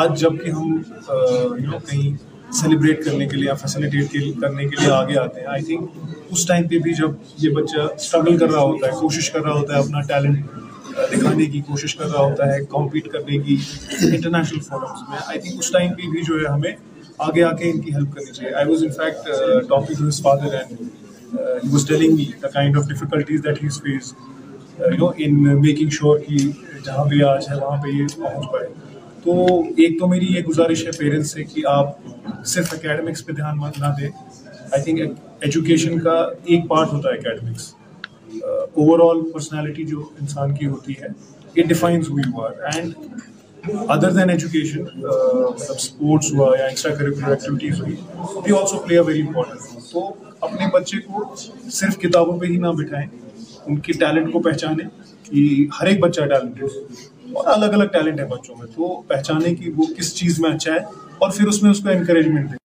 آج 0.00 0.18
جب 0.20 0.44
کہ 0.44 0.50
ہم 0.50 0.72
یو 1.10 1.66
نو 1.70 1.78
کہیں 1.90 2.32
سیلیبریٹ 2.62 3.04
کرنے 3.04 3.26
کے 3.28 3.36
لیے 3.36 3.46
یا 3.46 3.54
فیسیلیٹیٹ 3.62 4.12
کرنے 4.40 4.64
کے 4.68 4.80
لیے 4.80 4.90
آگے 4.92 5.18
آتے 5.18 5.40
ہیں 5.40 5.46
آئی 5.52 5.62
تھنک 5.64 6.14
اس 6.30 6.46
ٹائم 6.46 6.68
پہ 6.68 6.78
بھی 6.82 6.92
جب 6.98 7.22
یہ 7.44 7.54
بچہ 7.54 7.80
اسٹرگل 7.94 8.36
کر 8.38 8.52
رہا 8.52 8.62
ہوتا 8.62 8.86
ہے 8.86 9.00
کوشش 9.00 9.30
کر 9.30 9.40
رہا 9.44 9.54
ہوتا 9.58 9.74
ہے 9.74 9.78
اپنا 9.82 10.00
ٹیلنٹ 10.08 10.46
دکھانے 11.12 11.44
کی 11.50 11.60
کوشش 11.66 11.94
کر 11.96 12.08
رہا 12.10 12.22
ہوتا 12.24 12.46
ہے 12.54 12.62
کمپیٹ 12.70 13.08
کرنے 13.12 13.38
کی 13.46 13.56
انٹرنیشنل 14.10 14.60
فورمس 14.68 15.08
میں 15.08 15.18
آئی 15.26 15.40
تھنک 15.40 15.58
اس 15.58 15.70
ٹائم 15.72 15.92
پہ 15.94 16.08
بھی 16.10 16.22
جو 16.28 16.34
ہے 16.40 16.52
ہمیں 16.52 16.72
آگے 17.26 17.42
آ 17.44 17.50
کے 17.56 17.70
ان 17.70 17.80
کی 17.80 17.94
ہیلپ 17.94 18.14
کرنی 18.14 18.32
چاہیے 18.32 18.54
I 18.54 18.68
was 18.68 18.82
in 18.84 18.90
fact 18.98 19.68
to 19.68 19.78
his 20.06 20.22
father 20.22 20.54
and 20.60 21.72
was 21.72 21.86
telling 21.88 22.16
me 22.16 22.24
the 22.42 22.48
kind 22.54 22.78
of 22.78 22.88
difficulties 22.88 23.44
that 23.44 23.62
has 23.64 23.80
face 23.82 24.12
you 24.78 24.96
know 24.98 25.10
in 25.24 25.42
making 25.60 25.88
sure 25.98 26.18
کہ 26.26 26.36
جہاں 26.84 27.04
بھی 27.08 27.22
آج 27.34 27.48
ہے 27.50 27.60
وہاں 27.60 27.82
پہ 27.82 27.96
یہ 27.96 28.06
پہنچ 28.22 28.50
پائے 28.52 28.66
تو 29.24 29.60
ایک 29.82 29.98
تو 30.00 30.06
میری 30.08 30.32
یہ 30.34 30.42
گزارش 30.48 30.86
ہے 30.86 30.90
پیرنٹس 30.98 31.30
سے 31.32 31.44
کہ 31.54 31.62
آپ 31.76 31.94
صرف 32.54 32.72
اکیڈمکس 32.78 33.24
پہ 33.26 33.32
دھیان 33.38 33.56
مت 33.58 33.78
نہ 33.80 33.92
دیں 34.00 34.08
آئی 34.72 34.82
تھنک 34.84 35.18
ایجوکیشن 35.44 35.98
کا 36.04 36.18
ایک 36.44 36.68
پارٹ 36.68 36.92
ہوتا 36.92 37.08
ہے 37.08 37.18
اکیڈمکس 37.18 37.72
اوور 38.74 38.98
آل 39.10 39.20
پرسنالٹی 39.32 39.84
جو 39.86 40.02
انسان 40.20 40.54
کی 40.54 40.66
ہوتی 40.66 40.92
ہے 41.00 41.06
اٹ 41.06 41.68
ڈیفائنز 41.68 42.08
ہوئی 42.10 42.22
ہوا 42.32 42.50
اینڈ 42.74 42.94
ادر 43.90 44.10
دین 44.16 44.30
ایجوکیشن 44.30 44.82
مطلب 44.84 45.74
اسپورٹس 45.74 46.32
ہوا 46.34 46.50
یا 46.58 46.64
ایکسٹرا 46.64 46.94
کریکولر 46.94 47.30
ایکٹیویٹیز 47.32 47.80
ہوئی 47.80 47.94
they 48.46 48.52
also 48.58 48.78
play 48.86 48.94
a 48.98 49.04
very 49.06 49.20
important 49.26 49.60
role 49.60 49.82
تو 49.92 50.12
اپنے 50.46 50.66
بچے 50.74 51.00
کو 51.06 51.24
صرف 51.78 51.98
کتابوں 52.00 52.38
پہ 52.40 52.46
ہی 52.46 52.56
نہ 52.66 52.72
بٹھائیں 52.82 53.06
ان 53.66 53.78
کے 53.84 53.92
ٹیلنٹ 54.00 54.32
کو 54.32 54.40
پہچانیں 54.50 54.88
کہ 55.30 55.44
ہر 55.80 55.86
ایک 55.86 56.00
بچہ 56.00 56.20
ٹیلنٹڈ 56.34 56.62
ہے 56.62 57.32
اور 57.34 57.46
الگ 57.54 57.74
الگ 57.78 57.86
ٹیلنٹ 57.92 58.20
ہے 58.20 58.24
بچوں 58.34 58.54
میں 58.58 58.66
تو 58.74 58.94
پہچانیں 59.08 59.54
کہ 59.54 59.70
وہ 59.76 59.84
کس 59.98 60.14
چیز 60.16 60.40
میں 60.40 60.50
اچھا 60.50 60.72
ہے 60.74 60.78
اور 61.18 61.30
پھر 61.36 61.48
اس 61.48 61.62
میں 61.62 61.70
اس 61.70 61.80
کو 61.82 61.88
انکریجمنٹ 61.90 62.50
دیں 62.50 62.58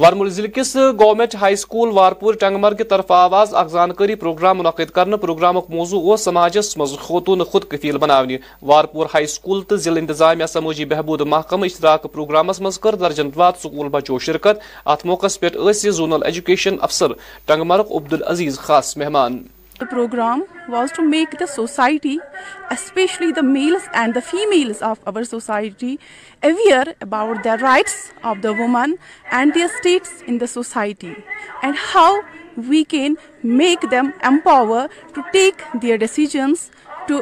وارمول 0.00 0.28
ضلع 0.32 0.48
کس 0.56 0.76
government 1.00 1.34
high 1.40 1.56
school 1.62 1.88
Warpora 1.94 2.34
Tangmarg 2.42 2.82
طرف 2.90 3.10
آواز 3.12 3.54
اخ 3.62 3.66
زانکاری 3.70 4.14
پروگرام 4.22 4.58
منعقد 4.58 4.90
کرنے 4.94 5.16
کروگرامک 5.22 5.64
موضوع 5.70 6.16
سماجس 6.22 6.76
مز 6.78 6.96
خوتون 7.00 7.42
خود 7.50 7.64
کفیل 7.70 7.98
بنانے 8.04 8.36
وارپور 8.72 9.06
ہائی 9.14 9.26
سکول 9.34 9.62
تو 9.72 9.76
ضلع 9.88 10.00
انتظامیہ 10.00 10.46
سماجی 10.52 10.84
بہبود 10.94 11.20
محکمہ 11.34 11.64
اشتراک 11.74 12.06
پروگرامس 12.12 12.60
مز 12.68 12.78
کر 12.86 12.94
درجن 13.04 13.30
ضرور 13.36 13.54
سکول 13.68 13.88
بچو 13.98 14.18
شرکت 14.30 14.64
ات 14.94 15.04
موقع 15.06 15.26
پہ 15.40 15.48
زونل 16.00 16.22
ایجوکیشن 16.26 16.76
افسر 16.88 17.12
ٹنگمرگ 17.46 17.64
مرک 17.92 17.96
عبد 18.00 18.12
العزیز 18.22 18.58
خاص 18.68 18.96
مہمان 19.02 19.42
programme 19.90 20.42
was 20.68 20.92
to 20.96 21.02
make 21.08 21.34
the 21.40 21.46
society 21.54 22.16
specially 22.70 23.30
the 23.36 23.40
males 23.44 23.88
and 24.00 24.14
the 24.14 24.20
females 24.30 24.82
of 24.82 25.08
our 25.14 25.22
society 25.30 25.94
aware 26.50 26.88
about 27.00 27.42
the 27.44 27.56
rights 27.60 27.94
of 28.22 28.36
the 28.42 28.50
women 28.58 28.94
and 29.38 29.56
this 29.84 30.22
in 30.26 30.38
society 30.52 31.12
and 31.62 31.76
how 31.94 32.14
we 32.68 32.82
can 32.88 33.14
make 33.44 33.86
them 33.90 34.08
empower 34.28 34.86
to 35.14 35.20
take 35.32 35.62
their 35.82 35.96
decisions 35.96 36.68
to 37.08 37.20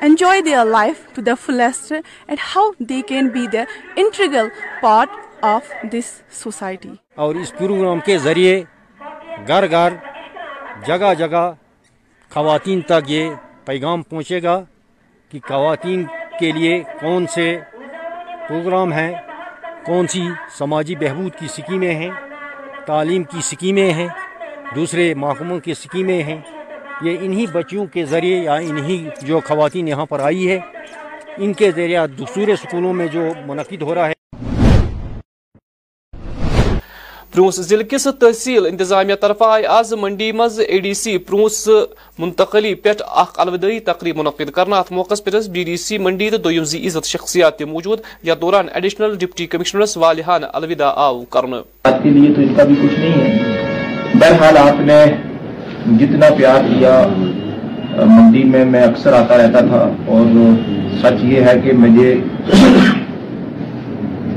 enjoy 0.00 0.40
their 0.42 0.64
life 0.64 1.20
fullest 1.46 1.92
and 1.92 2.38
how 2.54 2.70
they 2.88 3.00
can 3.08 3.28
be 3.32 3.46
the 3.52 3.62
integral 4.02 4.46
part 4.82 5.44
of 5.44 5.68
this 5.92 6.20
society 6.42 6.90
اور 7.24 7.34
اس 7.40 7.52
programme 7.58 8.00
کے 8.06 8.18
ذریعے 8.18 8.60
گھر 9.48 9.70
گھر 9.70 9.94
جگہ 10.86 11.12
جگہ 11.18 11.50
خواتین 12.34 12.80
تک 12.88 13.10
یہ 13.10 13.22
پیغام 13.66 14.02
پہنچے 14.10 14.42
گا 14.42 14.56
کہ 15.30 15.38
خواتین 15.48 16.02
کے 16.40 16.50
لیے 16.56 16.82
کون 17.00 17.26
سے 17.34 17.46
پروگرام 18.48 18.92
ہیں 18.92 19.12
کون 19.86 20.06
سی 20.12 20.22
سماجی 20.58 20.94
بہبود 21.00 21.32
کی 21.38 21.48
سکیمیں 21.56 21.94
ہیں 22.00 22.10
تعلیم 22.86 23.22
کی 23.32 23.40
سکیمیں 23.50 23.92
ہیں 23.98 24.06
دوسرے 24.74 25.12
محکموں 25.22 25.58
کی 25.64 25.74
سکیمیں 25.82 26.22
ہیں 26.28 26.40
یہ 27.04 27.16
انہی 27.24 27.46
بچیوں 27.52 27.86
کے 27.92 28.04
ذریعے 28.12 28.38
یا 28.44 28.54
انہی 28.70 29.00
جو 29.26 29.40
خواتین 29.48 29.88
یہاں 29.88 30.06
پر 30.12 30.20
آئی 30.30 30.48
ہے 30.50 30.58
ان 31.42 31.52
کے 31.58 31.70
ذریعہ 31.76 32.06
دوسرے 32.18 32.56
سکولوں 32.64 32.92
میں 32.98 33.06
جو 33.12 33.26
منعقد 33.46 33.82
ہو 33.82 33.94
رہا 33.94 34.08
ہے 34.08 34.14
پرونس 37.34 37.58
ضلع 37.70 37.82
کس 37.90 38.04
تحصیل 38.20 38.64
انتظامیہ 38.66 39.14
طرف 39.20 39.42
آئے 39.46 39.66
آز 39.72 39.92
منڈی 40.02 40.30
مز 40.38 40.58
اے 40.66 40.78
ڈی 40.86 40.92
سی 41.00 41.16
پرونس 41.26 41.58
منتقلی 42.18 42.72
پہ 42.86 42.92
الوداعی 43.44 43.78
تقریب 43.88 44.16
منعقد 44.18 44.50
کرنا 44.54 44.78
ات 44.78 44.90
موقع 44.92 45.14
پر 45.24 45.38
بی 45.56 45.62
ڈی 45.64 45.76
سی 45.84 45.98
منڈی 46.06 46.28
دو 46.30 46.50
عزت 46.86 47.06
شخصیات 47.12 47.62
موجود 47.76 48.00
یا 48.30 48.34
دوران 48.40 48.68
ایڈیشنل 48.74 49.14
ڈپٹی 49.20 49.46
کمشنرس 49.54 49.96
وال 49.96 50.20
الوداع 50.28 50.90
آو 51.06 51.22
کرنا 51.36 51.62
آج 51.90 52.02
کے 52.02 52.10
لیے 52.16 52.32
تو 52.34 52.40
اس 52.42 52.50
کا 52.56 52.64
بھی 52.64 52.74
کچھ 52.82 52.98
نہیں 52.98 53.22
ہے 53.22 54.66
آپ 54.66 54.80
نے 54.90 55.00
جتنا 56.00 56.30
پیار 56.38 56.64
کیا 56.70 57.00
منڈی 58.16 58.44
میں 58.54 58.64
میں 58.74 58.82
اکثر 58.90 59.12
آتا 59.22 59.36
رہتا 59.44 59.60
تھا 59.70 59.86
اور 60.16 60.36
سچ 61.02 61.24
یہ 61.32 61.48
ہے 61.50 61.60
کہ 61.64 61.72
مجھے 61.86 62.14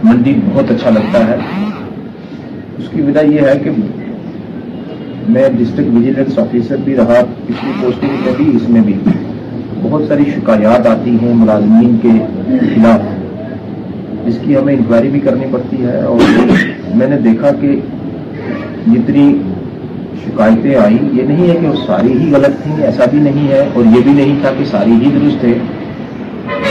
منڈی 0.03 0.33
بہت 0.49 0.71
اچھا 0.75 0.89
لگتا 0.89 1.27
ہے 1.27 1.37
اس 2.83 2.89
کی 2.93 3.01
وجہ 3.07 3.21
یہ 3.33 3.45
ہے 3.47 3.53
کہ 3.63 3.71
میں 5.33 5.43
ڈسٹرکٹ 5.57 5.93
وجیلنس 5.97 6.39
آفیسر 6.39 6.77
بھی 6.85 6.95
رہا 6.95 7.19
پچھلی 7.47 7.71
پوسٹنگ 7.81 8.15
میں 8.25 8.33
بھی 8.37 8.47
اس 8.57 8.65
میں 8.75 8.81
بھی 8.87 8.93
بہت 9.83 10.01
ساری 10.07 10.23
شکایات 10.35 10.87
آتی 10.93 11.13
ہیں 11.21 11.33
ملازمین 11.43 11.93
کے 12.05 12.09
خلاف 12.73 13.05
اس 14.31 14.37
کی 14.45 14.55
ہمیں 14.57 14.73
انکوائری 14.73 15.09
بھی 15.15 15.19
کرنی 15.29 15.47
پڑتی 15.53 15.83
ہے 15.85 16.01
اور 16.09 16.51
میں 17.01 17.07
نے 17.13 17.17
دیکھا 17.29 17.51
کہ 17.61 17.71
جتنی 18.85 19.25
شکایتیں 20.25 20.75
آئیں 20.87 20.97
یہ 20.97 21.31
نہیں 21.31 21.49
ہے 21.49 21.57
کہ 21.61 21.67
وہ 21.67 21.85
ساری 21.85 22.13
ہی 22.25 22.31
غلط 22.33 22.61
تھیں 22.65 22.83
ایسا 22.89 23.05
بھی 23.15 23.19
نہیں 23.29 23.47
ہے 23.53 23.59
اور 23.73 23.85
یہ 23.95 24.01
بھی 24.09 24.19
نہیں 24.21 24.35
تھا 24.41 24.51
کہ 24.57 24.65
ساری 24.75 25.01
ہی 25.05 25.09
درست 25.19 25.39
تھے 25.41 25.55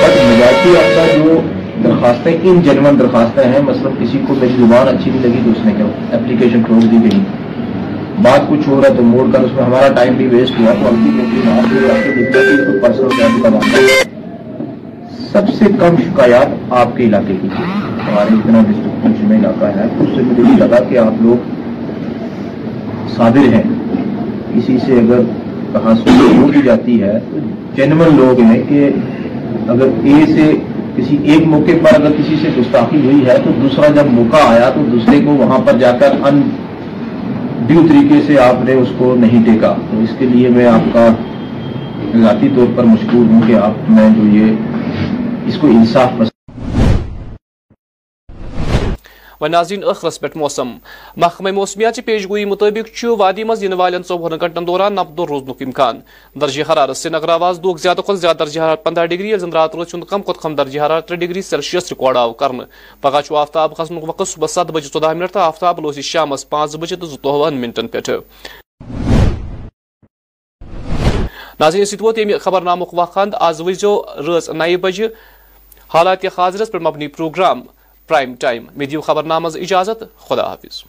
آپ 0.04 0.64
کا 0.94 1.06
جو 1.16 1.40
درخواستیں 1.84 2.32
ان 2.42 2.60
جنون 2.62 2.98
درخواستیں 2.98 3.42
ہیں 3.52 3.60
مثلا 3.64 3.90
کسی 4.00 4.18
کو 4.26 4.34
میری 4.40 4.56
زبان 4.58 4.88
اچھی 4.88 5.10
نہیں 5.10 5.22
لگی 5.22 5.40
تو 5.44 5.50
اس 5.50 5.64
نے 5.66 5.72
کیا 5.76 5.84
اپلیکیشن 6.16 6.62
تھرو 6.64 6.80
دی 6.90 6.96
گئی 7.02 7.20
بات 8.24 8.48
کچھ 8.48 8.68
ہو 8.68 8.80
رہا 8.80 8.88
ہے 8.88 8.94
تو 8.96 9.02
موڑ 9.02 9.26
کر 9.32 9.44
اس 9.44 9.52
میں 9.56 9.62
ہمارا 9.64 9.88
ٹائم 9.96 10.14
بھی 10.16 10.26
ویسٹ 10.36 10.58
ہوا 10.60 11.60
تو 12.96 13.60
سب 15.32 15.48
سے 15.58 15.64
کم 15.80 15.96
شکایات 16.00 16.48
آپ 16.78 16.96
کے 16.96 17.04
علاقے 17.04 17.34
کی 17.42 17.48
ہمارے 17.58 18.34
اتنا 18.34 18.60
ڈسٹرکٹ 18.68 19.02
پنچ 19.04 19.22
میں 19.28 19.38
علاقہ 19.38 19.70
ہے 19.76 19.84
اس 20.02 20.08
سے 20.16 20.22
مجھے 20.22 20.42
یہ 20.42 20.56
لگا 20.62 20.82
کہ 20.88 20.98
آپ 20.98 21.22
لوگ 21.26 21.48
صادر 23.16 23.52
ہیں 23.54 23.62
کسی 24.54 24.76
سے 24.84 24.98
اگر 25.00 25.20
کہاں 25.72 25.94
جاتی 26.64 27.00
ہے 27.02 27.18
جنور 27.76 28.10
لوگ 28.16 28.40
ہیں 28.50 28.60
کہ 28.68 28.88
اگر 29.70 29.86
اے 30.10 30.24
سے 30.34 30.50
کسی 30.98 31.16
ایک 31.32 31.46
موقع 31.48 31.72
پر 31.82 31.94
اگر 32.00 32.12
کسی 32.18 32.34
سے 32.42 32.48
گستاخی 32.60 32.96
ہوئی 33.04 33.26
ہے 33.26 33.36
تو 33.44 33.50
دوسرا 33.62 33.88
جب 34.00 34.10
موقع 34.16 34.40
آیا 34.48 34.68
تو 34.74 34.80
دوسرے 34.92 35.20
کو 35.24 35.34
وہاں 35.36 35.58
پر 35.66 35.78
جا 35.82 35.92
کر 36.00 36.16
ان 36.30 36.40
ڈیو 37.66 37.86
طریقے 37.88 38.20
سے 38.26 38.38
آپ 38.48 38.64
نے 38.64 38.72
اس 38.80 38.88
کو 38.98 39.14
نہیں 39.20 39.44
ٹیکا 39.46 39.72
تو 39.90 40.00
اس 40.02 40.14
کے 40.18 40.26
لیے 40.34 40.48
میں 40.56 40.66
آپ 40.68 40.92
کا 40.94 41.08
ذاتی 42.24 42.48
طور 42.56 42.66
پر 42.76 42.84
مشکور 42.92 43.24
ہوں 43.32 43.40
کہ 43.46 43.54
آپ 43.68 43.90
میں 43.96 44.08
جو 44.16 44.26
یہ 44.36 45.46
اس 45.48 45.58
کو 45.60 45.66
انصاف 45.76 46.12
پسند 46.18 46.31
و 49.42 49.46
ناظرین 49.48 49.80
ٲخرس 49.86 50.18
پٮ۪ٹھ 50.20 50.36
موسم 50.38 50.68
محکمہ 51.22 51.50
موسمیات 51.54 51.94
چہِ 51.96 52.04
پیش 52.04 52.28
گویی 52.28 52.44
مُطٲبِق 52.44 52.88
چھُ 52.96 53.14
وادی 53.18 53.44
منٛز 53.44 53.62
یِنہٕ 53.62 53.78
والٮ۪ن 53.78 54.02
ژۄوُہن 54.08 54.36
گنٹن 54.42 54.66
دوران 54.66 54.92
نبدُ 54.94 55.26
روزنُک 55.28 55.62
اِمکان 55.62 55.98
درجہِ 56.40 56.68
حرارت 56.70 56.96
سری 56.96 57.12
نگر 57.12 57.28
آواز 57.28 57.58
دۄہ 57.64 57.76
زیادٕ 57.82 58.04
کھۄتہٕ 58.04 58.20
زیادٕ 58.20 58.38
درجہِ 58.38 58.62
حرارت 58.62 58.84
پنٛداہ 58.84 59.06
ڈگری 59.06 59.28
ییٚلہِ 59.28 59.40
زن 59.40 59.52
رات 59.52 59.74
روز 59.74 59.86
چھُنہٕ 59.88 60.06
کم 60.08 60.22
کھۄتہٕ 60.22 60.42
کم 60.42 60.54
درجہِ 60.54 60.80
حرارت 60.82 61.08
ترٛےٚ 61.08 61.20
ڈگری 61.20 61.42
سیلسیس 61.42 61.92
رِکاڈ 61.92 62.16
آو 62.16 62.32
کرنہٕ 62.38 62.66
پگہہ 63.00 63.20
چھُ 63.24 63.36
آفتاب 63.36 63.76
کھسنُک 63.76 64.08
وقت 64.08 64.28
صبحس 64.28 64.54
سَتھ 64.54 64.72
بجے 64.72 64.88
ژۄداہ 64.92 65.12
منٹ 65.18 65.32
تہٕ 65.32 65.42
آفتاب 65.46 65.80
لوسی 65.80 66.02
شامس 66.12 66.48
پانٛژھ 66.50 66.76
بجے 66.80 66.96
تہٕ 66.96 67.08
زٕتووُہن 67.08 67.60
منٹن 67.60 67.86
پٮ۪ٹھ 67.88 68.10
ناظرین 71.60 71.84
سۭتۍ 71.86 72.02
ووت 72.04 72.18
ییٚمہِ 72.18 72.38
خبر 72.40 72.60
نامُک 72.70 72.94
وقت 72.98 73.16
ہند 73.16 73.34
آز 73.48 73.60
وٕچھ 73.60 73.80
زیو 73.80 74.00
رٲژ 74.26 74.48
نَیہِ 74.50 74.76
بجہِ 74.80 75.08
حالات 75.94 76.24
حاضرس 76.36 76.70
پٮ۪ٹھ 76.72 76.82
مبنی 76.84 77.06
پروگرام 77.18 77.62
پرائم 78.08 78.34
ٹائم 78.40 78.64
میں 78.78 78.86
دیو 78.94 79.00
خبر 79.08 79.22
نام 79.32 79.46
اجازت 79.46 80.00
خدا 80.28 80.46
حافظ 80.48 80.82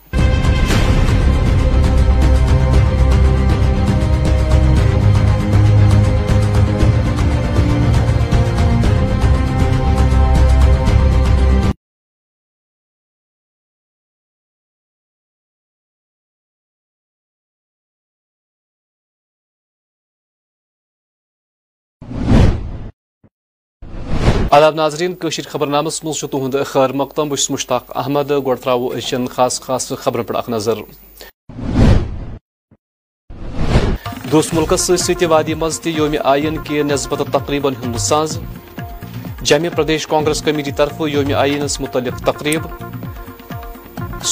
آداب 24.53 24.75
ناظرین 24.75 25.13
کشیر 25.23 25.45
خبر 25.49 25.67
نامس 25.67 26.03
مز 26.03 26.17
تہد 26.31 26.55
خیر 26.71 26.89
مقدم 26.99 27.29
بس 27.29 27.45
مشتاق 27.51 27.83
احمد 27.97 28.31
گو 28.45 28.55
ترو 28.63 28.89
اشن 28.97 29.25
خاص 29.35 29.59
خاص 29.61 29.87
خبر 30.01 30.21
اخ 30.37 30.49
نظر 30.49 30.81
دوس 34.31 34.53
ملکس 34.53 34.83
ست 35.05 35.23
وادی 35.29 35.53
مز 35.63 35.79
یوم 35.95 36.15
آئین 36.33 36.57
کے 36.67 36.83
نسبت 36.91 37.21
ہند 37.61 37.97
ساز 38.09 38.37
جمع 39.49 39.69
پردیش 39.75 40.07
کانگریس 40.13 40.41
کمیٹی 40.45 40.71
طرف 40.81 41.01
یوم 41.13 41.33
آئینس 41.37 41.79
متعلق 41.81 42.21
تقریب 42.25 42.67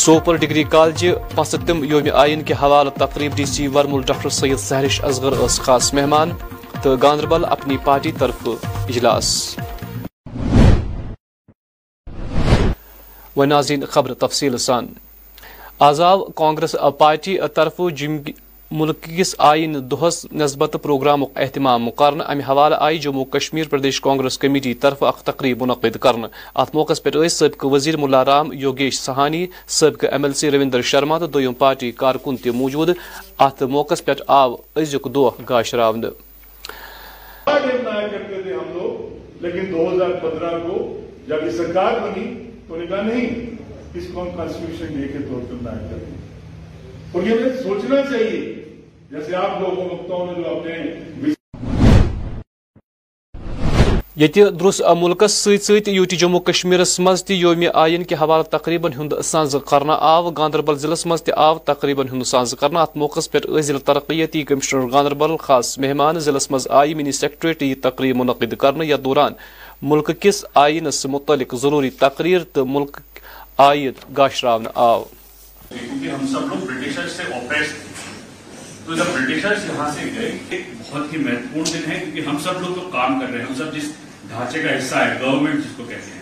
سوپر 0.03 0.35
ڈگری 0.45 0.63
کالجہ 0.77 1.13
پانچ 1.35 1.55
تم 1.67 1.83
یوم 1.93 2.09
آئین 2.25 2.43
کے 2.49 2.53
حوالہ 2.61 2.89
تقریب 2.99 3.35
D 3.37 3.45
C 3.55 3.67
ورمل 3.75 4.01
doctor 4.13 4.29
Syed 4.41 4.59
Sehrish 4.69 5.03
Asghar 5.09 5.39
اس 5.45 5.59
خاص 5.69 5.93
مہمان 5.93 6.31
تو 6.83 6.95
گاندربل 7.03 7.45
اپنی 7.57 7.77
پارٹی 7.85 8.11
طرف 8.19 8.47
اجلاس 8.63 9.33
ناظرین 13.37 13.83
خبر 13.89 14.13
تفصیل 14.19 14.57
سان 14.57 14.85
آزاو 15.89 16.23
کانگریس 16.39 16.75
پارٹی 16.97 17.37
طرف 17.55 17.79
جم 17.97 18.17
ملک 18.79 19.03
کس 19.17 19.33
آئین 19.47 19.75
دہس 19.91 20.25
نسبت 20.31 20.75
پروگرام 20.83 21.23
اہتمام 21.35 21.87
امہ 21.97 22.41
حوالہ 22.47 22.75
آئی 22.79 22.97
جموں 23.05 23.23
کشمیر 23.35 23.67
پردیش 23.69 23.99
کانگریس 24.01 24.37
کمیٹی 24.37 24.73
طرف 24.83 25.03
اخ 25.03 25.21
تقریب 25.23 25.61
منعقد 25.61 25.97
ات 26.05 26.73
موقع 26.75 26.93
پہ 27.03 27.27
سبقہ 27.27 27.65
وزیر 27.73 27.97
Mula 27.97 28.23
Ram 28.25 28.51
Yogesh 28.53 28.99
سہانی 28.99 29.45
صہہ 29.79 30.05
M 30.11 30.23
L 30.23 30.33
C 30.41 30.51
Ravinder 30.51 30.81
Sharma 30.91 31.17
تو 31.19 31.27
دم 31.39 31.53
پارٹی 31.63 31.91
کارکن 32.03 32.37
تہ 32.43 32.49
موجود 32.59 32.89
ات 33.47 33.63
موقع 33.77 33.95
پہ 34.05 34.11
آو 34.27 34.55
ازیک 34.81 35.07
دہ 35.15 35.29
لیکن 39.41 39.71
دو 39.71 39.89
ہزار 39.91 40.09
پندرہ 40.21 40.57
کو 40.65 40.77
جب 41.27 41.45
یہ 41.45 41.51
سرکار 41.57 41.99
بنی 41.99 42.25
تو 42.71 42.77
نے 42.77 42.85
کہا 42.89 43.01
نہیں 43.03 43.55
اس 43.99 44.03
کو 44.13 44.21
ہم 44.21 44.27
کانسٹیٹیوشن 44.35 44.93
ڈے 44.99 45.07
کے 45.13 45.17
طور 45.29 45.39
پر 45.47 45.63
لائن 45.63 45.77
کریں 45.89 47.11
اور 47.13 47.25
یہ 47.27 47.41
ہمیں 47.41 47.55
سوچنا 47.63 47.95
چاہیے 48.09 48.37
جیسے 49.11 49.35
آپ 49.35 49.59
لوگوں 49.61 49.85
وقتوں 49.89 50.25
نے 50.25 50.41
جو 50.43 50.55
اپنے 50.57 51.37
یہ 54.21 54.27
درس 54.59 54.81
ملکس 55.01 55.33
ست 55.43 55.65
ست 55.65 55.87
یو 55.89 56.03
ٹی 56.09 56.15
جموں 56.23 56.39
کشمیر 56.51 56.79
مز 57.03 57.23
یوم 57.29 57.63
آئین 57.83 58.03
کے 58.11 58.15
حوالہ 58.21 58.43
تقریباً 58.57 58.91
ہند 58.97 59.13
سانز 59.23 59.55
کرنا 59.69 59.93
آو 60.13 60.29
گاندربل 60.37 60.77
ضلع 60.85 60.95
مز 61.11 61.23
آو 61.47 61.57
تقریباً 61.71 62.09
ہند 62.13 62.23
سانز 62.31 62.53
کرنا 62.59 62.81
ات 62.81 62.95
موقع 63.03 63.19
پہ 63.31 63.61
ضلع 63.69 63.79
ترقیتی 63.85 64.43
کمشنر 64.51 64.91
گاندربل 64.91 65.35
خاص 65.47 65.77
مہمان 65.85 66.19
ضلع 66.29 66.39
مز 66.55 66.67
آئی 66.81 66.93
منی 67.01 67.11
سیکٹریٹ 67.21 67.63
یہ 67.63 67.73
تقریب 67.83 68.15
منعقد 68.21 68.53
کرنے 68.63 68.85
یا 68.85 68.97
دوران 69.03 69.33
ملک 69.89 70.09
کس 70.21 70.43
آئین 70.61 70.89
سے 70.91 71.07
متعلق 71.09 71.53
ضروری 71.61 71.89
تقریر 71.99 72.43
تو 72.53 72.65
ملک 72.65 72.99
آئین 73.67 73.91
گاہ 74.17 74.27
شراون 74.39 74.65
آؤ 74.73 75.03
ہم 75.71 76.65
برٹشر 76.65 77.07
سے 77.15 77.23
واپس 77.29 77.73
تو 78.85 78.93
جب 78.93 79.05
برٹشر 79.13 79.53
یہاں 79.67 79.89
سے 79.95 80.09
گئے 80.19 80.31
بہت 80.91 81.13
ہی 81.13 81.17
مہتوپورن 81.23 81.73
دن 81.73 81.91
ہے 81.91 81.99
کیونکہ 82.03 82.29
ہم 82.29 82.37
سب 82.43 82.61
لوگ 82.61 82.75
تو 82.79 82.87
کام 82.93 83.19
کر 83.19 83.27
رہے 83.27 83.39
ہیں 83.41 83.47
ہم 83.47 83.55
سب 83.63 83.75
جس 83.75 83.91
ڈھانچے 84.27 84.61
کا 84.63 84.77
حصہ 84.77 84.95
ہے 84.95 85.19
گورنمنٹ 85.21 85.63
جس 85.63 85.75
کو 85.77 85.83
کہتے 85.89 86.17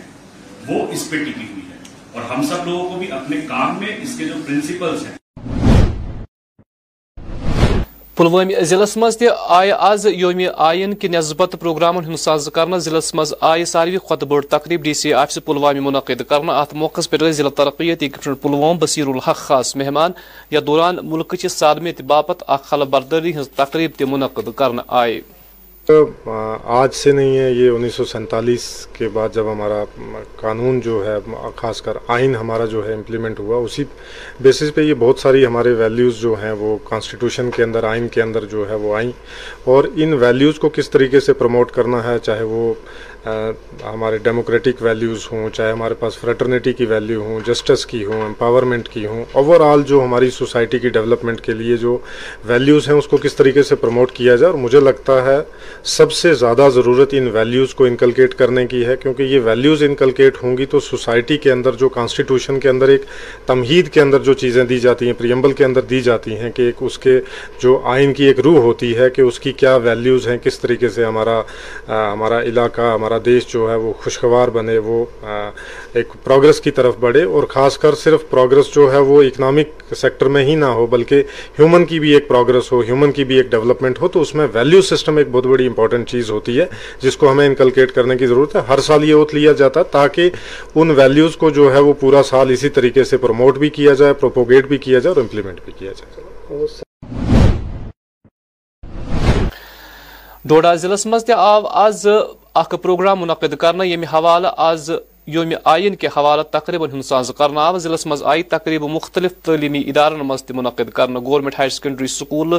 ہیں 0.72 0.72
وہ 0.80 0.86
اس 0.92 1.08
پہ 1.10 1.22
ٹکی 1.24 1.46
ہوئی 1.52 1.68
ہے 1.70 2.20
اور 2.20 2.30
ہم 2.34 2.42
سب 2.48 2.66
لوگوں 2.66 2.88
کو 2.90 2.98
بھی 2.98 3.10
اپنے 3.22 3.40
کام 3.48 3.78
میں 3.80 3.96
اس 4.02 4.16
کے 4.18 4.24
جو 4.28 4.34
پرنسپلز 4.46 5.06
ہیں 5.06 5.18
پلوامہ 8.20 8.62
ضلع 8.70 10.08
یوم 10.16 10.40
آئین 10.64 10.94
کہ 11.00 11.08
نسبت 11.08 11.54
پروگرامن 11.60 12.04
ہند 12.04 12.16
ساز 12.20 12.48
کر 12.54 12.78
ضلع 12.86 12.98
مز 13.14 13.32
آئے 13.50 13.64
ساروی 13.70 13.98
کھت 14.08 14.24
بڑ 14.32 14.40
تقریب 14.54 14.82
ڈی 14.84 14.92
سی 15.00 15.12
آفس 15.22 15.38
پلوامہ 15.44 15.80
منعقد 15.86 16.22
کرنا 16.28 16.58
ات 16.60 16.74
موقع 16.82 17.00
پہ 17.10 17.30
ضلع 17.38 17.48
ترقی 17.62 17.94
ٹیم 18.00 18.34
پلوام 18.42 18.78
بصیر 18.82 19.06
الحق 19.14 19.36
خاص 19.46 19.74
مہمان 19.82 20.12
یا 20.50 20.60
دوران 20.66 20.96
ملک 21.02 21.12
ملكچہ 21.32 21.48
صادمت 21.58 22.02
باپت 22.12 22.42
اخ 22.46 22.72
اخل 22.72 22.84
بردری 22.90 23.36
ہز 23.40 23.48
تقریب 23.56 23.90
تہ 23.98 24.04
منعقد 24.10 24.48
کرنا 24.56 24.82
آئے 25.02 25.20
آج 26.24 26.94
سے 26.94 27.12
نہیں 27.12 27.36
ہے 27.38 27.50
یہ 27.50 27.70
انیس 27.70 27.94
سو 27.94 28.04
سینتالیس 28.04 28.62
کے 28.98 29.08
بعد 29.12 29.28
جب 29.34 29.50
ہمارا 29.52 29.82
قانون 30.40 30.78
جو 30.84 31.00
ہے 31.06 31.16
خاص 31.56 31.80
کر 31.82 31.96
آئین 32.16 32.34
ہمارا 32.36 32.64
جو 32.74 32.86
ہے 32.88 32.94
امپلیمنٹ 32.94 33.40
ہوا 33.40 33.56
اسی 33.64 33.84
بیسس 34.42 34.74
پہ 34.74 34.80
یہ 34.82 34.94
بہت 34.98 35.18
ساری 35.18 35.44
ہمارے 35.46 35.72
ویلیوز 35.78 36.16
جو 36.20 36.34
ہیں 36.42 36.52
وہ 36.58 36.76
کانسٹیٹیوشن 36.88 37.50
کے 37.56 37.62
اندر 37.62 37.84
آئین 37.90 38.08
کے 38.16 38.22
اندر 38.22 38.44
جو 38.50 38.68
ہے 38.70 38.74
وہ 38.84 38.94
آئیں 38.96 39.10
اور 39.74 39.84
ان 40.02 40.12
ویلیوز 40.22 40.58
کو 40.60 40.68
کس 40.76 40.90
طریقے 40.90 41.20
سے 41.28 41.32
پروموٹ 41.42 41.70
کرنا 41.78 42.04
ہے 42.08 42.18
چاہے 42.24 42.42
وہ 42.54 42.72
ہمارے 43.26 44.18
ڈیموکریٹک 44.22 44.82
ویلیوز 44.82 45.26
ہوں 45.30 45.48
چاہے 45.54 45.72
ہمارے 45.72 45.94
پاس 46.00 46.16
فریٹرنیٹی 46.18 46.72
کی 46.72 46.84
ویلیو 46.88 47.22
ہوں 47.22 47.40
جسٹس 47.46 47.84
کی 47.86 48.04
ہوں 48.04 48.22
امپاورمنٹ 48.24 48.88
کی 48.88 49.04
ہوں 49.06 49.24
اوور 49.40 49.60
آل 49.70 49.82
جو 49.86 50.02
ہماری 50.04 50.30
سوسائٹی 50.36 50.78
کی 50.78 50.88
ڈیولپمنٹ 50.90 51.40
کے 51.40 51.52
لیے 51.54 51.76
جو 51.76 51.96
ویلیوز 52.48 52.88
ہیں 52.88 52.94
اس 52.96 53.06
کو 53.08 53.16
کس 53.22 53.34
طریقے 53.36 53.62
سے 53.62 53.74
پروموٹ 53.82 54.12
کیا 54.16 54.36
جائے 54.36 54.50
اور 54.52 54.58
مجھے 54.60 54.80
لگتا 54.80 55.24
ہے 55.24 55.36
سب 55.96 56.12
سے 56.20 56.32
زیادہ 56.44 56.68
ضرورت 56.74 57.14
ان 57.18 57.28
ویلیوز 57.32 57.74
کو 57.74 57.84
انکلکیٹ 57.84 58.34
کرنے 58.38 58.66
کی 58.66 58.84
ہے 58.86 58.96
کیونکہ 59.02 59.22
یہ 59.22 59.40
ویلیوز 59.44 59.82
انکلکیٹ 59.88 60.42
ہوں 60.42 60.56
گی 60.58 60.66
تو 60.76 60.80
سوسائٹی 60.88 61.38
کے 61.38 61.50
اندر 61.52 61.74
جو 61.82 61.88
کانسٹیٹیوشن 61.98 62.60
کے 62.60 62.68
اندر 62.68 62.88
ایک 62.88 63.04
تمہید 63.46 63.92
کے 63.92 64.00
اندر 64.00 64.22
جو 64.22 64.34
چیزیں 64.44 64.62
دی 64.72 64.78
جاتی 64.80 65.06
ہیں 65.06 65.12
پریمبل 65.18 65.52
کے 65.60 65.64
اندر 65.64 65.80
دی 65.90 66.00
جاتی 66.08 66.36
ہیں 66.38 66.50
کہ 66.54 66.62
ایک 66.62 66.82
اس 66.88 66.98
کے 67.04 67.20
جو 67.62 67.80
آئین 67.94 68.12
کی 68.14 68.24
ایک 68.24 68.40
روح 68.44 68.58
ہوتی 68.68 68.96
ہے 68.98 69.10
کہ 69.10 69.22
اس 69.22 69.40
کی 69.40 69.52
کیا 69.62 69.76
ویلیوز 69.90 70.28
ہیں 70.28 70.38
کس 70.44 70.58
طریقے 70.60 70.88
سے 70.96 71.04
ہمارا 71.04 71.40
ہمارا 71.88 72.40
علاقہ 72.42 72.80
ہمارا 72.94 73.09
ہمارا 73.10 73.22
دیش 73.24 73.46
جو 73.52 73.68
ہے 73.70 73.74
وہ 73.82 73.92
خوشگوار 74.02 74.48
بنے 74.54 74.76
وہ 74.78 75.04
ایک 75.98 76.08
پروگرس 76.24 76.60
کی 76.60 76.70
طرف 76.70 76.94
بڑھے 77.00 77.22
اور 77.34 77.42
خاص 77.50 77.76
کر 77.82 77.94
صرف 78.02 78.28
پروگرس 78.30 78.66
جو 78.74 78.90
ہے 78.92 78.98
وہ 79.08 79.22
اکنامک 79.22 79.94
سیکٹر 80.02 80.26
میں 80.34 80.44
ہی 80.44 80.54
نہ 80.56 80.64
ہو 80.78 80.84
بلکہ 80.92 81.22
ہیومن 81.58 81.84
کی 81.90 81.98
بھی 82.00 82.12
ایک 82.14 82.28
پروگرس 82.28 82.70
ہو 82.72 82.80
ہیومن 82.90 83.12
کی 83.12 83.24
بھی 83.30 83.36
ایک 83.36 83.46
ڈیولپمنٹ 83.50 84.00
ہو 84.02 84.08
تو 84.16 84.20
اس 84.20 84.34
میں 84.40 84.46
ویلیو 84.54 84.82
سسٹم 84.90 85.16
ایک 85.22 85.26
بہت 85.32 85.46
بڑی 85.52 85.66
امپورٹنٹ 85.66 86.08
چیز 86.10 86.30
ہوتی 86.30 86.58
ہے 86.60 86.66
جس 87.02 87.16
کو 87.22 87.30
ہمیں 87.32 87.46
انکلکیٹ 87.46 87.92
کرنے 87.94 88.16
کی 88.20 88.26
ضرورت 88.32 88.54
ہے 88.56 88.60
ہر 88.68 88.80
سال 88.90 89.04
یہ 89.08 89.14
اوت 89.14 89.34
لیا 89.34 89.52
جاتا 89.60 89.80
ہے 89.80 89.84
تاکہ 89.92 90.30
ان 90.74 90.90
ویلیوز 91.00 91.36
کو 91.42 91.50
جو 91.58 91.72
ہے 91.74 91.80
وہ 91.88 91.92
پورا 92.00 92.22
سال 92.30 92.50
اسی 92.56 92.68
طریقے 92.78 93.04
سے 93.12 93.16
پروموٹ 93.26 93.58
بھی 93.64 93.70
کیا 93.80 93.94
جائے 94.02 94.12
پروپوگیٹ 94.20 94.66
بھی 94.72 94.78
کیا 94.86 94.98
جائے 94.98 95.14
اور 95.14 95.22
امپلیمنٹ 95.22 95.60
بھی 95.64 95.72
کیا 95.78 95.92
جائے 95.98 96.28
آو 101.38 101.66
آز 101.68 102.06
اخ 102.58 102.74
پروگرام 102.82 103.18
منعقد 103.20 103.54
کرنا 103.60 103.84
یمہ 103.84 104.06
حوالہ 104.12 104.48
آز 104.68 104.90
یوم 105.34 105.50
آئین 105.72 105.94
کے 105.96 106.06
حوالہ 106.16 106.58
ساز 107.04 107.30
کرنا 107.38 107.60
آو 107.66 107.78
ضلع 107.78 107.96
مز 108.06 108.22
آئی 108.32 108.42
تقریب 108.54 108.84
مختلف 108.94 109.32
تعلیمی 109.44 109.82
ادارن 109.90 110.36
تہ 110.46 110.52
منعقد 110.56 110.90
کرنا 110.94 111.20
گورنمنٹ 111.26 111.58
ہایر 111.58 111.68
سیکنڈری 111.68 112.06
سکول 112.14 112.58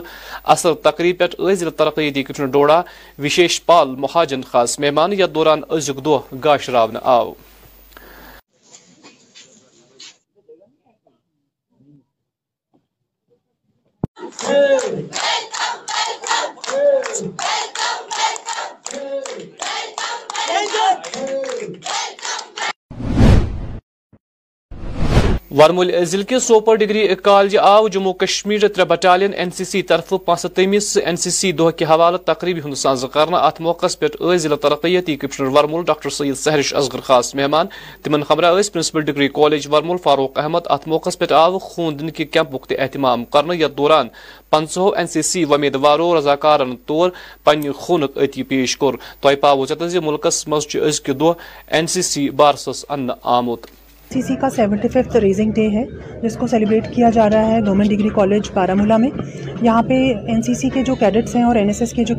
اصل 0.56 0.74
تقریب 0.84 1.22
پہ 1.40 1.54
ضلع 1.54 1.70
ترقی 1.78 2.10
کمشنر 2.12 2.34
کشن 2.34 2.52
ڈوڑا 2.52 2.82
وشیش 3.24 3.64
پال 3.66 3.96
مہاجن 4.06 4.42
خاص 4.52 4.80
مہمان 4.80 5.14
یتھ 5.20 5.32
دوران 5.36 5.62
ازی 5.70 5.94
دہ 6.04 6.36
گاشر 6.44 6.76
آو 7.04 7.32
ورمول 25.60 25.92
ضلع 26.10 26.24
کے 26.28 26.38
سوپر 26.40 26.76
ڈگری 26.82 27.08
کالج 27.24 27.52
جی 27.52 27.58
آو 27.58 27.88
جموں 27.94 28.12
کشمیر 28.20 28.68
تر 28.76 28.84
بٹالین 28.88 29.34
این 29.40 29.50
سی 29.56 29.64
سی 29.66 29.82
طرف 29.88 30.14
پانچ 30.26 30.40
ستمس 30.40 30.98
این 31.04 31.16
سی 31.24 31.30
سی 31.38 31.52
دہ 31.60 31.84
حوالہ 31.90 32.18
تقریبی 32.26 32.62
ہند 32.66 32.74
ساز 32.82 33.04
موقع 33.62 33.86
پہ 34.00 34.38
ضلع 34.44 34.56
ترقیتی 34.62 35.16
کمشنر 35.24 35.48
ورمل 35.58 35.84
ڈاکٹر 35.88 36.10
سید 36.18 36.36
سہرش 36.44 36.74
اصغر 36.76 37.00
خاص 37.08 37.34
مہمان 37.36 37.68
تمن 38.04 38.24
خبر 38.30 38.48
عس 38.60 38.72
principal 38.72 39.02
degree 39.12 39.28
college 39.40 39.68
Warmul 39.72 39.98
Farooq 40.04 40.40
Ahmad 40.44 40.68
ات 40.76 40.88
موقع 40.88 41.10
پہ 41.20 41.32
آو 41.34 41.58
خون 41.68 42.00
دن 42.00 42.10
کے 42.20 42.26
کیمپک 42.26 42.68
تہتمام 42.70 43.26
کرنا 43.34 43.54
یتھ 43.64 43.78
دوران 43.78 44.08
پنچو 44.50 44.90
این 44.98 45.08
سی 45.08 45.22
سی 45.32 45.44
ومیدوارو 45.50 46.18
رضاکارن 46.20 46.76
طور 46.86 47.10
پنہ 47.44 47.72
خونک 47.82 48.18
عتی 48.24 48.44
پیش 48.52 48.78
تہ 48.80 48.96
تہوہ 49.22 49.36
پاؤ 49.42 49.66
ملکس 50.04 50.48
مز 50.48 50.76
منچ 50.76 51.08
دہ 51.20 51.32
این 51.76 51.88
سی 51.96 52.02
سی 52.12 52.30
بارسس 52.42 52.86
ان 52.90 53.08
آمت 53.40 53.66
سی 54.14 54.22
سی 54.28 54.36
کا 54.40 54.50
سیونٹی 54.56 54.88
ففتھ 54.94 55.16
ریزنگ 55.24 55.52
ڈے 55.56 55.68
ہے 55.76 55.84
جس 56.24 56.36
کو 56.40 56.48
سیلیبریٹ 56.54 56.88
کیا 56.96 57.10
جا 57.14 57.30
رہا 57.30 57.52
ہے 57.52 57.60
گورنمنٹ 57.68 57.90
ڈگری 57.90 58.10
کالج 58.16 58.50
بارمولہ 58.54 58.98
میں 59.06 59.10
یہاں 59.62 59.82
پہ 59.90 60.02
این 60.28 60.42
سی 60.48 60.54
سی 60.62 60.70
کے 60.74 60.84
جو 60.86 60.96
کیڈٹس 61.04 61.36
ہیں 61.36 61.44
اور 61.44 61.56
این 61.56 61.68
ایس 61.68 61.82
ایس 61.82 61.94
کے 62.00 62.04
جو 62.12 62.16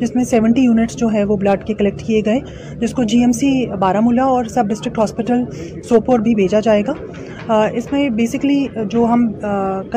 جس 0.00 0.14
میں 0.14 0.22
سیونٹی 0.24 0.60
یونٹس 0.62 0.96
جو 0.98 1.08
ہے 1.12 1.22
وہ 1.24 1.36
بلڈ 1.40 1.64
کے 1.66 1.74
کلیکٹ 1.74 2.00
کیے 2.06 2.20
گئے 2.24 2.38
جس 2.80 2.92
کو 2.94 3.02
جی 3.10 3.18
ایم 3.22 3.32
سی 3.32 3.50
بارہ 3.80 4.00
ملا 4.04 4.22
اور 4.28 4.44
سب 4.54 4.68
ڈسٹرکٹ 4.68 4.98
ہاسپٹل 4.98 5.42
سوپور 5.88 6.18
بھی 6.20 6.34
بھیجا 6.34 6.60
جائے 6.64 6.82
گا 6.86 7.54
اس 7.78 7.90
میں 7.92 8.08
بیسکلی 8.18 8.66
جو 8.90 9.04
ہم 9.12 9.26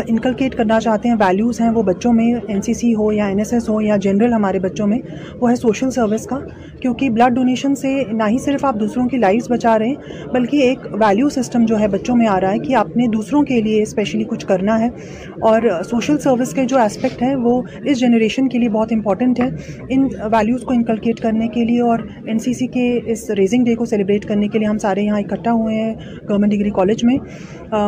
انکلکیٹ 0.05 0.55
کرنا 0.57 0.79
چاہتے 0.79 1.09
ہیں 1.09 1.15
ویلیوز 1.19 1.61
ہیں 1.61 1.69
وہ 1.75 1.81
بچوں 1.83 2.11
میں 2.13 2.31
این 2.47 2.61
سی 2.61 2.73
سی 2.79 2.93
ہو 2.95 3.11
یا 3.11 3.27
این 3.27 3.39
ایس 3.39 3.53
ایس 3.53 3.69
ہو 3.69 3.79
یا 3.81 3.95
جنرل 4.01 4.33
ہمارے 4.33 4.59
بچوں 4.67 4.87
میں 4.87 4.99
وہ 5.41 5.49
ہے 5.49 5.55
سوشل 5.55 5.91
سروس 5.91 6.25
کا 6.27 6.39
کیونکہ 6.81 7.09
بلڈ 7.09 7.35
ڈونیشن 7.35 7.75
سے 7.75 7.95
نہ 8.11 8.23
ہی 8.29 8.37
صرف 8.45 8.65
آپ 8.65 8.79
دوسروں 8.79 9.07
کی 9.09 9.17
لائفز 9.17 9.51
بچا 9.51 9.77
رہے 9.79 9.87
ہیں 9.87 10.27
بلکہ 10.33 10.61
ایک 10.67 10.85
ویلیو 11.05 11.29
سسٹم 11.39 11.65
جو 11.73 11.79
ہے 11.79 11.87
بچوں 11.97 12.15
میں 12.17 12.27
آ 12.27 12.39
رہا 12.41 12.51
ہے 12.53 12.59
کہ 12.67 12.75
آپ 12.83 12.95
نے 12.97 13.07
دوسروں 13.13 13.41
کے 13.51 13.61
لیے 13.61 13.81
اسپیشلی 13.81 14.23
کچھ 14.29 14.45
کرنا 14.47 14.79
ہے 14.81 14.89
اور 15.49 15.69
سوشل 15.89 16.17
سروس 16.27 16.53
کے 16.53 16.65
جو 16.75 16.79
اسپیکٹ 16.85 17.21
ہیں 17.23 17.35
وہ 17.43 17.61
اس 17.83 17.99
جنریشن 17.99 18.49
کے 18.49 18.59
لیے 18.59 18.69
بہت 18.77 18.91
امپورٹنٹ 18.95 19.39
ہے 19.39 19.46
ان 19.95 20.07
ویلیوز 20.31 20.61
کو 20.65 20.73
انکلکیٹ 20.73 21.19
کرنے 21.21 21.47
کے 21.53 21.63
لیے 21.65 21.81
اور 21.89 21.99
این 22.27 22.39
سی 22.39 22.53
سی 22.53 22.67
کے 22.75 22.85
اس 23.11 23.29
ریزنگ 23.37 23.63
ڈے 23.65 23.75
کو 23.75 23.85
سیلیبریٹ 23.91 24.25
کرنے 24.27 24.47
کے 24.47 24.59
لیے 24.59 24.67
ہم 24.67 24.77
سارے 24.83 25.01
یہاں 25.03 25.19
اکٹھا 25.19 25.51
ہوئے 25.59 25.75
ہیں 25.79 25.93
گورنمنٹ 26.29 26.51
ڈگری 26.51 26.69
کالج 26.75 27.03
میں 27.05 27.17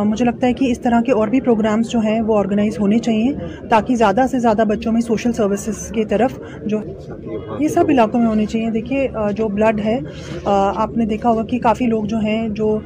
مجھے 0.06 0.26
لگتا 0.26 0.48
ہے 0.48 0.54
کہ 0.54 0.72
اس 0.72 0.80
طرح 0.82 1.02
کے 1.06 1.12
اور 1.12 1.28
بھی 1.28 1.42
پروگرامز 1.42 1.90
جو 1.92 2.00
ہیں 2.06 2.20
وہ 2.28 2.38
آرگنائز 2.38 2.80
ہونے 2.80 2.98
چاہیے 3.08 3.32
تاکہ 3.70 3.96
زیادہ 3.96 4.26
سے 4.32 4.40
زیادہ 4.40 4.64
بچوں 4.70 4.92
میں 4.94 5.02
سوشل 5.02 5.34
سروسز 5.40 5.88
کی 5.96 6.06
طرف 6.10 6.40
جو 6.66 6.80
یہ 7.60 7.68
سب 7.76 7.90
علاقوں 7.90 8.20
میں 8.20 8.28
ہونے 8.28 8.46
چاہیے 8.52 8.70
دیکھیے 8.74 9.08
جو 9.38 9.48
بلڈ 9.58 9.80
ہے 9.86 10.00
آپ 10.54 10.98
نے 10.98 11.06
دیکھا 11.06 11.30
ہوگا 11.30 11.44
کہ 11.50 11.60
کافی 11.64 11.86
لوگ 11.88 12.04
جو 12.14 12.18
ہیں 12.24 12.48
جو 12.62 12.78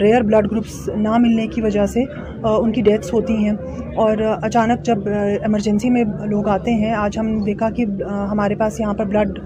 ریئر 0.00 0.22
بلڈ 0.22 0.50
گروپس 0.50 0.88
نہ 0.96 1.16
ملنے 1.22 1.46
کی 1.54 1.60
وجہ 1.62 1.86
سے 1.94 2.02
ان 2.48 2.72
کی 2.72 2.82
ڈیتھس 2.82 3.12
ہوتی 3.12 3.34
ہیں 3.36 3.52
اور 4.02 4.16
اچانک 4.42 4.82
جب 4.84 5.08
ایمرجنسی 5.08 5.90
میں 5.90 6.04
لوگ 6.30 6.48
آتے 6.48 6.72
ہیں 6.80 6.92
آج 6.94 7.18
ہم 7.18 7.38
دیکھا 7.46 7.70
کہ 7.76 7.84
ہمارے 8.30 8.54
پاس 8.58 8.80
یہاں 8.80 8.94
پر 8.94 9.04
بلڈ 9.14 9.38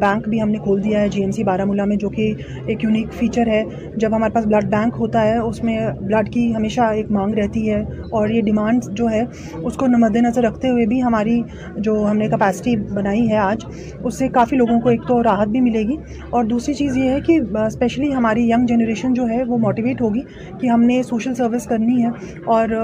بینک 0.00 0.26
بھی 0.28 0.40
ہم 0.42 0.48
نے 0.50 0.58
کھول 0.62 0.82
دیا 0.84 1.00
ہے 1.00 1.08
جی 1.08 1.20
ایم 1.22 1.30
سی 1.32 1.44
بارہ 1.44 1.64
ملا 1.64 1.84
میں 1.88 1.96
جو 1.96 2.08
کہ 2.10 2.22
ایک 2.68 2.82
یونیک 2.84 3.12
فیچر 3.18 3.46
ہے 3.48 3.62
جب 4.00 4.14
ہمارے 4.16 4.32
پاس 4.32 4.46
بلڈ 4.46 4.70
بینک 4.70 4.94
ہوتا 4.98 5.20
ہے 5.26 5.36
اس 5.36 5.62
میں 5.64 5.78
بلڈ 6.00 6.28
کی 6.32 6.42
ہمیشہ 6.54 6.80
ایک 6.96 7.10
مانگ 7.12 7.34
رہتی 7.38 7.68
ہے 7.70 7.78
اور 8.18 8.28
یہ 8.28 8.42
ڈیمانڈ 8.48 8.84
جو 8.98 9.08
ہے 9.10 9.22
اس 9.52 9.76
کو 9.80 9.86
مد 9.98 10.16
نظر 10.26 10.42
رکھتے 10.44 10.68
ہوئے 10.70 10.86
بھی 10.86 11.02
ہماری 11.02 11.40
جو 11.86 11.94
ہم 12.10 12.16
نے 12.16 12.28
کپیسٹی 12.34 12.74
بنائی 12.96 13.28
ہے 13.30 13.36
آج 13.44 13.64
اس 13.72 14.18
سے 14.18 14.28
کافی 14.34 14.56
لوگوں 14.56 14.78
کو 14.80 14.88
ایک 14.88 15.06
تو 15.08 15.22
راحت 15.22 15.48
بھی 15.54 15.60
ملے 15.60 15.82
گی 15.88 15.96
اور 16.30 16.44
دوسری 16.50 16.74
چیز 16.82 16.96
یہ 16.96 17.08
ہے 17.10 17.20
کہ 17.26 17.38
اسپیشلی 17.66 18.12
ہماری 18.14 18.48
ینگ 18.50 18.66
جنریشن 18.68 19.14
جو 19.14 19.28
ہے 19.28 19.42
وہ 19.48 19.58
موٹیویٹ 19.64 20.00
ہوگی 20.00 20.20
کہ 20.60 20.66
ہم 20.66 20.82
نے 20.92 21.02
سوشل 21.10 21.34
سروس 21.38 21.66
کرنی 21.68 22.04
ہے 22.04 22.10
اور 22.58 22.76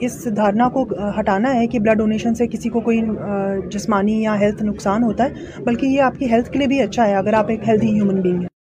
اس 0.00 0.24
دھارنا 0.36 0.68
کو 0.78 0.86
ہٹانا 1.18 1.54
ہے 1.54 1.66
کہ 1.74 1.78
بلڈ 1.78 1.98
ڈونیشن 1.98 2.34
سے 2.42 2.46
کسی 2.52 2.68
کو 2.70 2.80
کوئی 2.88 3.02
جسمانی 3.70 4.20
یا 4.22 4.38
ہیلتھ 4.40 4.62
نقصان 4.68 5.02
ہوتا 5.10 5.24
ہے 5.24 5.62
بلکہ 5.70 5.86
یہ 5.96 6.02
آپ 6.10 6.18
کی 6.20 6.30
ہیلتھ 6.34 6.50
کے 6.52 6.58
لیے 6.62 6.66
بھی 6.74 6.80
اچھا 6.88 7.06
ہے 7.12 7.16
اگر 7.24 7.40
آپ 7.42 7.50
ایک 7.56 7.68
ہیلدی 7.68 7.92
ہیومن 7.96 8.20
بینگ 8.28 8.40
ہیں 8.44 8.56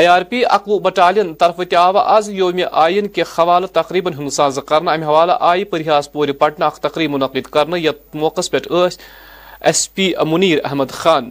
آئی 0.00 0.06
آر 0.12 0.22
پی 0.30 0.40
اقوہ 0.54 0.78
بٹالین 0.84 1.32
طرف 1.40 1.56
تیو 1.70 1.98
آز 1.98 2.28
یوم 2.38 2.60
آئین 2.84 3.08
کے 3.18 3.22
حوالہ 3.32 3.66
تقریباً 3.78 4.14
ہند 4.18 4.30
ساز 4.36 4.58
کرنا 4.70 4.92
ام 4.98 5.02
حوالہ 5.08 5.36
آئی 5.50 5.64
پریاس 5.74 6.10
پور 6.12 6.32
پٹنہ 6.40 6.64
اخ 6.70 6.78
تقریب 6.88 7.10
منعقد 7.14 7.50
کرنا 7.56 7.76
یت 7.82 8.02
موقع 8.24 8.46
پہ 8.52 8.62
ایس 9.68 9.82
پی 9.94 10.10
منیر 10.32 10.64
احمد 10.70 10.96
خان 11.02 11.30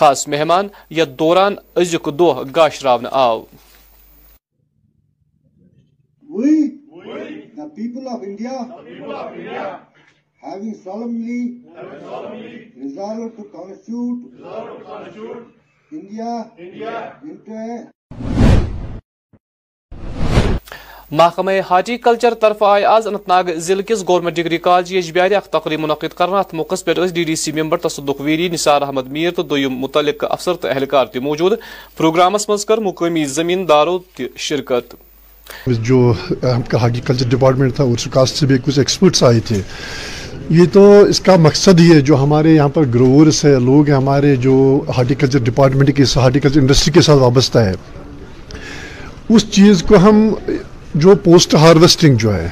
خاص 0.00 0.26
مہمان 0.34 0.66
یت 0.98 1.18
دوران 1.18 1.54
ازیک 1.82 2.08
دوہ 2.18 2.42
گاش 2.56 2.82
راون 2.88 3.04
آو 3.24 3.40
we, 6.34 6.54
we. 7.10 7.26
The 7.60 7.64
people 7.76 8.04
of 8.10 8.22
India. 8.26 8.58
The 8.66 8.82
people 8.88 9.14
of 9.20 9.32
India. 9.38 9.68
having 10.40 10.74
solemnly 10.84 11.54
resolved 12.76 13.36
to 13.36 13.44
constitute 13.52 15.38
India 15.92 16.50
into 16.56 17.54
a 17.66 17.84
محکمہ 21.18 21.50
ہارٹی 21.68 21.96
کلچر 21.98 22.34
طرف 22.40 22.62
آئے 22.62 22.84
آز 22.84 23.06
انت 23.06 23.28
ناگ 23.28 23.44
ضلع 23.66 23.82
کس 23.86 24.02
گورنمنٹ 24.08 24.36
ڈگری 24.36 24.56
کالج 24.66 24.92
یہ 24.92 25.10
بیا 25.14 25.24
اخ 25.36 25.48
تقریب 25.50 25.80
منعقد 25.80 26.14
کرنا 26.16 26.38
ات 26.38 26.52
موقع 26.54 26.74
پہ 26.84 26.94
D 27.14 27.24
D 27.24 27.36
C 27.42 27.52
member 27.60 27.76
Tasaduq 27.86 28.20
very 28.24 28.48
نثار 28.52 28.82
احمد 28.82 29.06
میر 29.12 29.30
تو 29.36 29.42
دویم 29.52 29.78
متعلق 29.84 30.24
افسر 30.30 30.54
تو 30.64 30.68
اہلکار 30.68 31.06
تھی 31.14 31.20
موجود 31.28 31.52
پروگرامس 31.96 32.48
مز 32.48 32.64
کر 32.66 32.78
مقامی 32.88 33.24
زمین 33.38 33.66
داروں 33.68 33.98
کی 34.16 34.28
شرکت 34.48 34.94
جو 35.80 36.12
ہارٹی 36.42 37.00
کلچر 37.06 37.28
ڈپارٹمنٹ 37.36 37.74
تھا 37.76 37.84
اس 37.94 38.06
کاسٹ 38.12 38.36
سے 38.40 38.46
بھی 38.46 38.58
کچھ 38.64 38.78
ایکسپرٹس 38.78 39.22
آئے 39.28 39.40
تھے 39.48 39.62
یہ 40.56 40.64
تو 40.72 40.82
اس 41.08 41.20
کا 41.20 41.34
مقصد 41.40 41.80
ہی 41.80 41.90
ہے 41.92 42.00
جو 42.08 42.16
ہمارے 42.22 42.52
یہاں 42.54 42.68
پر 42.74 42.84
گروورس 42.94 43.44
ہے 43.44 43.54
لوگ 43.64 43.88
ہیں 43.88 43.96
ہمارے 43.96 44.34
جو 44.46 44.52
ہارٹیکلچر 44.96 45.38
ڈپارٹمنٹ 45.44 45.94
کے 45.96 46.02
ہارٹیکلچر 46.16 46.60
انڈسٹری 46.60 46.92
کے 46.92 47.00
ساتھ 47.08 47.18
وابستہ 47.20 47.58
ہے 47.68 47.72
اس 49.34 49.48
چیز 49.52 49.82
کو 49.88 49.96
ہم 50.08 50.28
جو 51.04 51.14
پوسٹ 51.24 51.54
ہارویسٹنگ 51.64 52.16
جو 52.22 52.34
ہے 52.36 52.48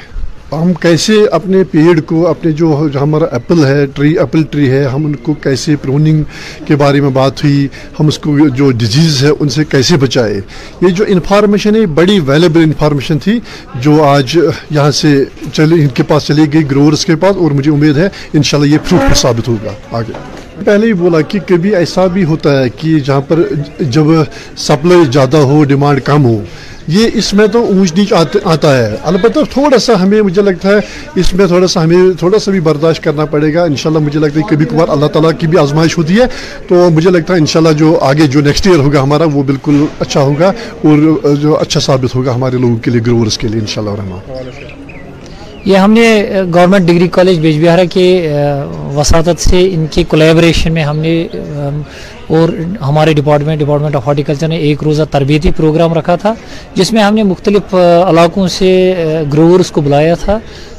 ہم 0.50 0.72
کیسے 0.82 1.12
اپنے 1.36 1.62
پیڑ 1.70 1.98
کو 2.06 2.26
اپنے 2.28 2.50
جو 2.58 2.74
ہمارا 3.00 3.24
ایپل 3.34 3.64
ہے 3.66 3.84
ٹری 3.94 4.12
ایپل 4.18 4.42
ٹری 4.50 4.68
ہے 4.70 4.82
ہم 4.92 5.06
ان 5.06 5.14
کو 5.26 5.32
کیسے 5.42 5.74
پروننگ 5.82 6.22
کے 6.66 6.76
بارے 6.82 7.00
میں 7.00 7.08
بات 7.14 7.42
ہوئی 7.44 7.66
ہم 7.98 8.06
اس 8.08 8.18
کو 8.26 8.36
جو 8.56 8.70
ڈیزیز 8.78 9.22
ہے 9.24 9.30
ان 9.40 9.48
سے 9.54 9.64
کیسے 9.70 9.96
بچائے 10.00 10.40
یہ 10.82 10.88
جو 10.96 11.04
انفارمیشن 11.14 11.76
ہے 11.76 11.84
بڑی 11.94 12.18
ویلیبل 12.26 12.62
انفارمیشن 12.64 13.18
تھی 13.24 13.38
جو 13.84 14.02
آج 14.04 14.36
یہاں 14.38 14.90
سے 15.00 15.14
چلے 15.52 15.80
ان 15.82 15.88
کے 15.96 16.02
پاس 16.08 16.26
چلی 16.26 16.44
گئی 16.52 16.70
گروورس 16.70 17.04
کے 17.06 17.16
پاس 17.24 17.36
اور 17.36 17.50
مجھے 17.58 17.70
امید 17.72 17.96
ہے 17.98 18.08
انشاءاللہ 18.34 18.70
یہ 18.72 18.78
فروٹ 18.84 19.02
یہ 19.08 19.14
ثابت 19.22 19.48
ہوگا 19.48 19.72
آگے 19.98 20.12
پہلے 20.64 20.86
ہی 20.86 20.92
بولا 21.02 21.20
کہ 21.32 21.38
کبھی 21.48 21.74
ایسا 21.76 22.06
بھی 22.12 22.24
ہوتا 22.24 22.58
ہے 22.62 22.68
کہ 22.78 22.98
جہاں 23.06 23.20
پر 23.28 23.42
جب 23.78 24.06
سپلائی 24.68 25.04
زیادہ 25.12 25.36
ہو 25.50 25.62
ڈیمانڈ 25.68 26.02
کم 26.04 26.24
ہو 26.24 26.40
یہ 26.94 27.10
اس 27.18 27.32
میں 27.34 27.46
تو 27.52 27.64
اونچ 27.66 27.92
نیچ 27.96 28.12
آتا 28.46 28.76
ہے 28.76 28.96
البتہ 29.10 29.38
تھوڑا 29.52 29.78
سا 29.86 30.00
ہمیں 30.02 30.20
مجھے 30.22 30.42
لگتا 30.42 30.68
ہے 30.72 31.20
اس 31.20 31.32
میں 31.34 31.46
تھوڑا 31.46 31.66
سا 31.68 31.82
ہمیں 31.84 32.12
تھوڑا 32.18 32.38
سا 32.38 32.50
بھی 32.50 32.60
برداشت 32.68 33.02
کرنا 33.04 33.24
پڑے 33.32 33.52
گا 33.54 33.62
انشاءاللہ 33.72 34.04
مجھے 34.04 34.20
لگتا 34.20 34.40
ہے 34.40 34.44
کبھی 34.50 34.66
کبھار 34.70 34.88
اللہ 34.96 35.06
تعالیٰ 35.16 35.30
کی 35.38 35.46
بھی 35.54 35.58
آزمائش 35.58 35.98
ہوتی 35.98 36.18
ہے 36.20 36.26
تو 36.68 36.88
مجھے 36.94 37.10
لگتا 37.10 37.34
ہے 37.34 37.38
انشاءاللہ 37.38 37.72
جو 37.78 37.98
آگے 38.10 38.26
جو 38.36 38.40
نیکسٹ 38.48 38.66
ایئر 38.66 38.78
ہوگا 38.86 39.02
ہمارا 39.02 39.24
وہ 39.32 39.42
بالکل 39.52 39.84
اچھا 39.98 40.20
ہوگا 40.22 40.52
اور 40.84 41.34
جو 41.42 41.58
اچھا 41.60 41.80
ثابت 41.88 42.14
ہوگا 42.16 42.34
ہمارے 42.34 42.58
لوگوں 42.58 42.76
کے 42.84 42.90
لیے 42.90 43.00
گروورس 43.06 43.38
کے 43.38 43.48
لیے 43.48 43.60
ان 43.60 43.66
شاء 43.74 43.82
اللہ 43.82 44.84
یہ 45.66 45.76
ہم 45.82 45.92
نے 45.92 46.02
گورنمنٹ 46.54 46.86
ڈگری 46.88 47.06
کالج 47.12 47.38
بیج 47.40 47.58
بہارا 47.64 47.84
کے 47.92 48.04
وساطت 48.96 49.40
سے 49.48 49.60
ان 49.74 49.86
کے 49.94 50.02
کولیبریشن 50.08 50.72
میں 50.74 50.82
ہم 50.84 50.98
نے 51.06 51.14
اور 52.36 52.48
ہمارے 52.88 53.12
ڈپارٹمنٹ 53.20 53.60
ڈپارٹمنٹ 53.60 53.96
آف 53.96 54.06
ہارٹیکلچر 54.08 54.48
نے 54.48 54.56
ایک 54.66 54.82
روزہ 54.84 55.02
تربیتی 55.10 55.50
پروگرام 55.56 55.94
رکھا 55.94 56.16
تھا 56.24 56.32
جس 56.74 56.92
میں 56.92 57.02
ہم 57.02 57.14
نے 57.14 57.22
مختلف 57.32 57.74
علاقوں 57.74 58.46
سے 58.58 58.70
گروورس 59.32 59.70
کو 59.72 59.80
بلایا 59.88 60.14
تھا 60.24 60.38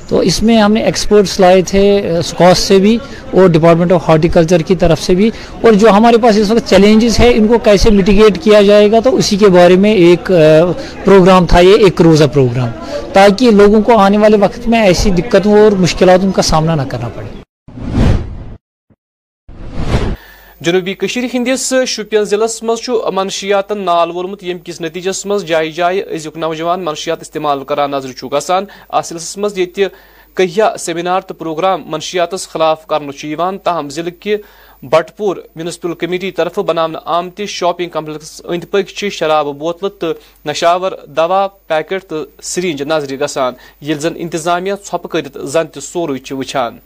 تو 0.09 0.17
اس 0.29 0.41
میں 0.43 0.57
ہم 0.57 0.73
نے 0.73 0.81
ایکسپرٹس 0.89 1.39
لائے 1.39 1.61
تھے 1.67 1.83
اسکاس 2.19 2.59
سے 2.67 2.77
بھی 2.85 2.97
اور 3.37 3.47
ڈپارٹمنٹ 3.55 3.91
آف 3.91 4.07
ہارٹیکلچر 4.09 4.61
کی 4.67 4.75
طرف 4.83 5.01
سے 5.03 5.15
بھی 5.15 5.29
اور 5.63 5.73
جو 5.81 5.89
ہمارے 5.97 6.17
پاس 6.23 6.37
اس 6.41 6.51
وقت 6.51 6.69
چیلنجز 6.69 7.19
ہے 7.19 7.31
ان 7.37 7.47
کو 7.47 7.57
کیسے 7.67 7.89
میٹیگیٹ 7.97 8.37
کیا 8.43 8.61
جائے 8.69 8.91
گا 8.91 8.99
تو 9.03 9.15
اسی 9.17 9.37
کے 9.43 9.49
بارے 9.57 9.75
میں 9.85 9.93
ایک 10.05 10.31
پروگرام 11.05 11.45
تھا 11.53 11.59
یہ 11.69 11.83
ایک 11.85 12.01
روزہ 12.09 12.25
پروگرام 12.33 12.69
تاکہ 13.13 13.51
لوگوں 13.61 13.81
کو 13.89 13.97
آنے 13.99 14.17
والے 14.17 14.37
وقت 14.45 14.67
میں 14.73 14.81
ایسی 14.85 15.11
دقتوں 15.21 15.59
اور 15.63 15.71
مشکلاتوں 15.87 16.31
کا 16.35 16.41
سامنا 16.51 16.75
نہ 16.75 16.81
کرنا 16.91 17.07
پڑے 17.15 17.36
جنوبی 20.65 20.93
کشیر 20.95 21.23
ہندس 21.33 21.73
شپین 21.87 22.23
ضلع 22.25 22.45
مز 22.65 22.87
منشیاتن 23.13 23.81
نال 23.85 24.11
وولمت 24.11 24.43
یم 24.43 24.57
کس 24.65 24.79
نتیجس 24.81 25.25
مز 25.29 25.45
جائے 25.47 25.69
جائے 25.71 26.01
از 26.15 26.25
نوجوان 26.35 26.83
منشیات 26.85 27.21
استعمال 27.21 27.63
کران 27.67 27.91
نظر 27.91 28.25
مز 28.31 29.37
مزہ 29.37 29.79
کہیا 30.37 30.71
سیمینار 30.85 31.21
تو 31.27 31.33
پروگرام 31.33 31.81
منشیات 31.91 32.33
خلاف 32.53 32.85
تاہم 33.63 33.89
ضلع 33.91 34.09
کہ 34.19 34.35
بٹ 34.91 35.15
پور 35.17 35.37
میونسپل 35.55 35.93
کمیٹی 35.99 36.31
طرف 36.39 36.59
بنانا 36.67 36.99
آمتی 37.19 37.45
شاپنگ 37.59 37.89
کمپلیکس 37.89 38.41
اند 38.43 38.63
پک 38.71 38.97
شراب 39.11 39.47
بوتل 39.59 39.89
تو 39.99 40.13
نشاور 40.49 40.91
دوا 41.17 41.47
پیکٹ 41.67 42.09
تو 42.09 42.23
سرنج 42.51 42.81
نظری 42.87 43.19
گامہ 43.19 44.71
ٹھوپ 44.89 45.09
کر 45.11 45.79
سوری 45.91 46.33
وچان 46.33 46.77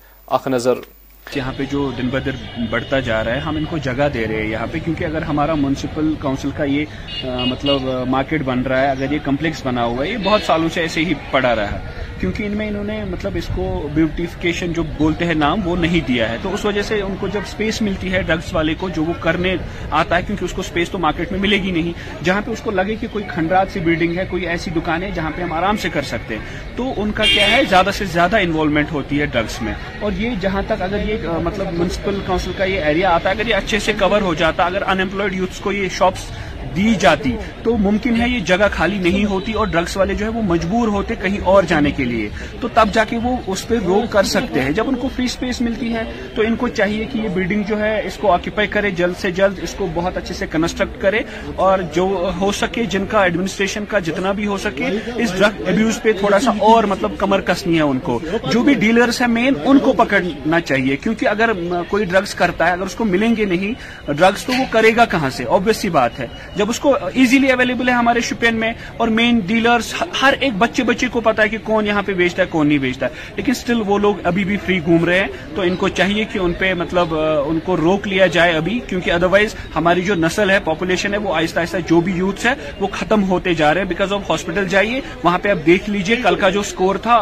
یہاں 1.36 1.52
پہ 1.58 1.64
جو 1.72 1.90
دن 1.98 2.08
بہ 2.12 2.20
دن 2.26 2.66
بڑھتا 2.70 3.00
جا 3.00 3.24
رہا 3.24 3.34
ہے 3.36 3.40
ہم 3.40 3.56
ان 3.58 3.66
کو 3.70 3.78
جگہ 3.84 4.08
دے 4.14 4.26
رہے 4.28 4.42
ہیں 4.42 4.48
یہاں 4.52 4.68
پہ 4.72 4.80
کیونکہ 4.86 5.06
اگر 5.06 5.22
ہمارا 5.30 5.54
میونسپل 5.62 6.14
کاؤنسل 6.22 6.50
کا 6.58 6.64
یہ 6.70 7.26
مطلب 7.50 7.88
مارکیٹ 8.10 8.44
بن 8.46 8.62
رہا 8.70 8.82
ہے 8.82 8.90
اگر 8.92 9.12
یہ 9.14 9.20
کمپلیکس 9.26 9.66
بنا 9.66 9.84
ہوا 9.86 10.06
ہے 10.06 10.10
یہ 10.12 10.18
بہت 10.24 10.42
سالوں 10.46 10.70
سے 10.74 10.82
ایسے 10.82 11.04
ہی 11.06 11.14
پڑا 11.32 11.56
رہا 11.56 11.80
کیونکہ 12.22 12.44
ان 12.46 12.56
میں 12.58 12.68
انہوں 12.70 12.84
نے 12.84 12.96
مطلب 13.12 13.38
اس 13.38 13.46
کو 13.56 13.64
بیوٹیفکیشن 13.94 14.74
جو 14.74 14.84
بولتے 14.98 15.26
ہیں 15.26 15.34
نام 15.34 15.60
وہ 15.68 15.76
نہیں 15.76 16.08
دیا 16.08 16.28
ہے 16.30 16.36
تو 16.42 16.54
اس 16.54 16.66
وجہ 16.66 16.82
سے 16.90 17.00
ان 17.02 17.16
کو 17.20 17.28
جب 17.34 17.40
اسپیس 17.48 17.82
ملتی 17.82 18.12
ہے 18.14 18.22
ڈرگس 18.28 18.54
والے 18.54 18.74
کو 18.80 18.90
جو 18.96 19.04
وہ 19.04 19.14
کرنے 19.20 19.56
آتا 20.00 20.16
ہے 20.18 20.22
کیونکہ 20.28 20.46
اس 20.46 20.54
کو 20.54 20.62
اسپیس 20.62 20.90
تو 20.90 20.98
مارکیٹ 21.06 21.32
میں 21.32 21.40
ملے 21.46 21.58
گی 21.64 21.72
نہیں 21.78 21.94
جہاں 22.26 22.42
پہ 22.46 22.52
اس 22.52 22.62
کو 22.64 22.72
لگے 22.72 22.96
کہ 23.02 23.08
کوئی 23.12 23.24
کھنڈرات 23.34 23.72
سی 23.74 23.80
بلڈنگ 23.88 24.18
ہے 24.18 24.26
کوئی 24.30 24.46
ایسی 24.48 24.72
دکان 24.76 25.04
ہے 25.04 25.10
جہاں 25.16 25.32
پہ 25.36 25.42
ہم 25.42 25.54
آرام 25.62 25.78
سے 25.86 25.90
کر 25.94 26.02
سکتے 26.12 26.38
ہیں 26.38 26.62
تو 26.76 26.94
ان 27.02 27.12
کا 27.22 27.26
کیا 27.34 27.50
ہے 27.52 27.64
زیادہ 27.70 27.90
سے 27.98 28.06
زیادہ 28.14 28.40
انوالومنٹ 28.48 28.92
ہوتی 28.92 29.22
ہے 29.22 29.26
ڈرگس 29.38 29.62
میں 29.62 29.74
اور 30.00 30.12
یہ 30.18 30.36
جہاں 30.42 30.62
تک 30.68 30.82
اگر 30.90 31.08
یہ 31.10 31.28
مطلب 31.44 31.74
میونسپل 31.74 32.20
کاؤنسل 32.28 32.52
کا 32.58 32.64
یہ 32.76 32.86
ایریا 32.92 33.16
آتا 33.16 33.30
ہے 33.30 33.34
اگر 33.36 33.48
یہ 33.50 33.56
اچھے 33.64 33.80
سے 33.90 33.94
کور 34.00 34.22
ہو 34.30 34.34
جاتا 34.44 34.66
اگر 34.66 34.82
انپلائڈ 34.98 35.36
یوتھس 35.36 35.60
کو 35.68 35.72
یہ 35.72 35.88
شاپس 35.98 36.30
دی 36.76 36.94
جاتی 37.00 37.36
تو 37.64 37.76
ممکن 37.78 38.20
ہے 38.22 38.28
یہ 38.30 38.40
جگہ 38.46 38.68
خالی 38.72 38.98
نہیں 39.00 39.26
ہوتی 39.30 39.54
اور 39.62 39.68
ڈرگس 39.72 39.96
والے 39.98 40.14
جو 40.16 40.26
ہے 40.26 40.30
وہ 40.32 40.42
مجبور 40.50 40.88
ہوتے 40.88 41.16
کہیں 41.22 41.38
اور 41.54 41.64
جانے 41.68 41.92
کے 41.98 42.04
لیے 42.06 42.30
تو 42.62 42.68
تب 42.74 42.90
جا 42.94 43.04
کے 43.10 43.18
وہ 43.24 43.36
اس 43.54 43.68
پہ 43.68 43.78
روک 43.86 44.12
کر 44.12 44.24
سکتے 44.34 44.62
ہیں 44.64 44.72
جب 44.78 44.90
ان 44.90 44.96
کو 45.02 45.10
فری 45.16 45.28
سپیس 45.34 45.60
ملتی 45.62 45.94
ہے 45.94 46.04
تو 46.36 46.42
ان 46.46 46.56
کو 46.62 46.68
چاہیے 46.80 47.06
کہ 47.12 47.18
یہ 47.20 47.30
بلڈنگ 47.36 47.64
جو 47.68 47.80
ہے 47.80 47.92
اس 48.08 48.18
کو 48.22 48.32
آکوپائی 48.34 48.68
کرے 48.76 48.92
جلد 49.02 49.20
سے 49.22 49.32
جلد 49.40 49.60
اس 49.64 49.74
کو 49.78 49.88
بہت 49.94 50.18
اچھے 50.18 50.34
سے 50.36 50.48
کنسٹرکٹ 50.52 51.02
کرے 51.02 51.20
اور 51.68 51.80
جو 51.96 52.06
ہو 52.40 52.52
سکے 52.60 52.86
جن 52.96 53.06
کا 53.12 53.24
ایڈمنسٹریشن 53.24 53.86
کا 53.90 54.00
جتنا 54.08 54.32
بھی 54.40 54.48
ہو 54.48 54.58
سکے 54.68 54.90
اس 55.16 55.38
ڈرگ 55.40 55.62
ابیوز 55.74 56.02
پہ 56.04 56.14
تھوڑا 56.20 56.40
سا 56.46 56.52
اور 56.70 56.84
مطلب 56.94 57.18
کمر 57.18 57.42
کسنی 57.52 57.76
ہے 57.78 57.82
ان 57.94 58.00
کو 58.04 58.20
جو 58.52 58.64
بھی 58.70 58.74
ڈیلرز 58.86 59.22
ہیں 59.22 59.28
مین 59.28 59.54
ان 59.66 59.80
کو 59.90 59.94
پکڑنا 60.04 60.60
چاہیے 60.72 60.98
کیونکہ 61.04 61.28
اگر 61.28 61.52
کوئی 61.90 62.06
ڈرگز 62.16 62.36
کرتا 62.44 62.68
ہے 62.68 62.72
اگر 62.72 62.86
اس 62.86 62.96
کو 62.96 63.06
ملیں 63.06 63.36
گے 63.36 63.46
نہیں 63.56 63.74
ڈرگز 64.14 64.46
تو 64.46 64.54
وہ 64.60 64.64
کرے 64.72 64.96
گا 64.96 65.06
کہاں 65.12 65.30
سے 65.38 65.44
آبیسلی 65.60 65.90
بات 66.00 66.20
ہے 66.20 66.28
جب 66.62 66.70
اس 66.70 66.80
کو 66.80 66.94
ایزیلی 67.22 67.50
اویلیبل 67.52 67.88
ہے 67.90 67.94
ہمارے 67.94 68.22
شوپین 68.30 68.56
میں 68.60 68.72
اور 69.04 69.08
مین 69.20 69.38
ڈیلرز 69.48 69.86
ہر 70.22 70.34
ایک 70.46 70.58
بچے 70.58 70.84
بچے 70.90 71.08
کو 71.12 71.22
پتا 71.28 71.44
ہے 71.44 71.50
کہ 71.50 71.58
کون 71.64 71.88
یہاں 71.88 72.02
پہ 72.06 72.14
بیچتا 72.18 72.42
ہے 72.42 72.48
کون 72.50 72.68
نہیں 72.68 72.78
بیچتا 72.78 73.06
ہے 73.06 73.22
لیکن 73.36 73.54
سٹل 73.60 73.82
وہ 73.86 73.98
لوگ 74.00 74.16
ابھی 74.32 74.44
بھی 74.50 74.58
فری 74.66 74.80
گھوم 74.86 75.06
رہے 75.06 75.20
ہیں 75.20 75.56
تو 75.56 75.62
ان 75.70 75.76
کو 75.84 75.90
چاہیے 76.00 76.26
کہ 76.32 76.40
ان 76.40 76.54
پہ 76.60 76.74
مطلب 76.82 77.14
ان 77.20 77.60
کو 77.66 77.78
روک 77.78 78.08
لیا 78.08 78.28
جائے 78.36 78.54
ابھی 78.58 78.80
کیونکہ 78.90 79.12
ادروائز 79.14 79.56
ہماری 79.76 80.02
جو 80.10 80.16
نسل 80.26 80.50
ہے 80.50 80.60
پاپولیشن 80.66 81.14
ہے 81.14 81.20
وہ 81.24 81.34
آہستہ 81.36 81.60
آہستہ 81.60 81.78
جو 81.90 82.02
بھی 82.10 82.14
یوتھس 82.18 82.46
ہے 82.46 82.54
وہ 82.80 82.88
ختم 83.00 83.24
ہوتے 83.30 83.54
جا 83.62 83.74
رہے 83.74 83.82
ہیں 83.82 83.88
بیکاز 83.94 84.14
آف 84.14 84.30
ہاسپٹل 84.32 84.68
جائیے 84.76 85.02
وہاں 85.24 85.38
پہ 85.42 85.50
آپ 85.52 85.66
دیکھ 85.66 85.90
لیجئے 85.90 86.16
کل 86.24 86.36
کا 86.44 86.50
جو 86.50 86.60
اسکور 86.68 87.02
تھا 87.08 87.18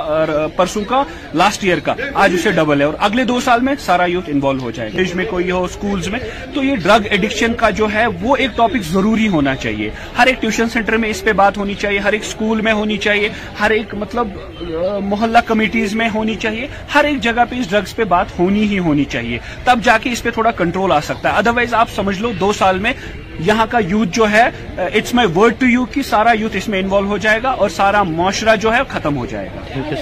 پرسوں 0.55 0.83
کا 0.89 1.01
لاسٹ 1.43 1.63
ایئر 1.63 1.79
کا 1.87 1.93
آج 2.25 2.33
اسے 2.39 2.51
ڈبل 2.59 2.81
ہے 2.81 2.85
اور 2.91 2.99
اگلے 3.09 3.23
دو 3.31 3.39
سال 3.47 3.61
میں 3.69 3.75
سارا 3.85 4.05
یوتھ 4.17 4.29
انوالو 4.35 4.63
ہو 4.63 4.71
جائے 4.81 4.89
گا 4.97 5.07
میں 5.21 5.25
کوئی 5.29 5.49
ہو 5.51 5.63
اسکول 5.71 6.01
میں 6.11 6.19
تو 6.53 6.63
یہ 6.69 6.75
ڈرگ 6.83 7.07
ایڈکشن 7.09 7.53
کا 7.63 7.69
جو 7.81 7.87
ہے 7.93 8.05
وہ 8.21 8.35
ایک 8.43 8.55
ٹاپک 8.57 8.91
ضروری 8.91 9.27
ہونا 9.33 9.55
چاہیے 9.55 9.89
ہر 10.17 10.27
ایک 10.27 10.41
ٹیوشن 10.41 10.69
سینٹر 10.73 10.97
میں 11.03 11.09
اس 11.09 11.23
پہ 11.23 11.33
بات 11.41 11.57
ہونی 11.57 11.73
چاہیے 11.81 11.99
ہر 11.99 12.13
ایک 12.13 12.23
اسکول 12.25 12.61
میں 12.67 12.73
ہونی 12.79 12.97
چاہیے 13.05 13.29
ہر 13.59 13.71
ایک 13.77 13.93
مطلب 14.03 14.27
محلہ 15.11 15.37
کمیٹیز 15.47 15.95
میں 16.01 16.09
ہونی 16.13 16.35
چاہیے 16.45 16.67
ہر 16.95 17.03
ایک 17.09 17.19
جگہ 17.27 17.45
پہ 17.49 17.59
اس 17.59 17.69
ڈرگز 17.71 17.95
پہ 17.95 18.03
بات 18.15 18.37
ہونی 18.39 18.63
ہی 18.73 18.79
ہونی 18.89 19.05
چاہیے 19.15 19.39
تب 19.65 19.83
جا 19.83 19.97
کے 20.03 20.11
اس 20.11 20.23
پہ 20.23 20.29
تھوڑا 20.37 20.51
کنٹرول 20.61 20.91
آ 20.91 20.99
سکتا 21.09 21.31
ہے 21.33 21.37
ادروائز 21.37 21.73
آپ 21.83 21.91
سمجھ 21.95 22.19
لو 22.21 22.31
دو 22.39 22.51
سال 22.61 22.79
میں 22.85 22.93
یہاں 23.49 23.65
کا 23.69 23.79
یوتھ 23.89 24.09
جو 24.13 24.29
ہے 24.31 24.47
it's 24.91 25.13
my 25.19 25.27
word 25.35 25.53
to 25.59 25.65
you 25.65 25.85
کہ 25.91 26.01
سارا 26.09 26.31
یوتھ 26.39 26.55
اس 26.57 26.67
میں 26.69 26.79
انوالو 26.79 27.07
ہو 27.07 27.17
جائے 27.27 27.39
گا 27.43 27.49
اور 27.61 27.69
سارا 27.81 28.03
معاشرہ 28.15 28.55
جو 28.65 28.73
ہے 28.75 28.81
ختم 28.95 29.17
ہو 29.17 29.25
جائے 29.33 29.49
گا 29.55 29.95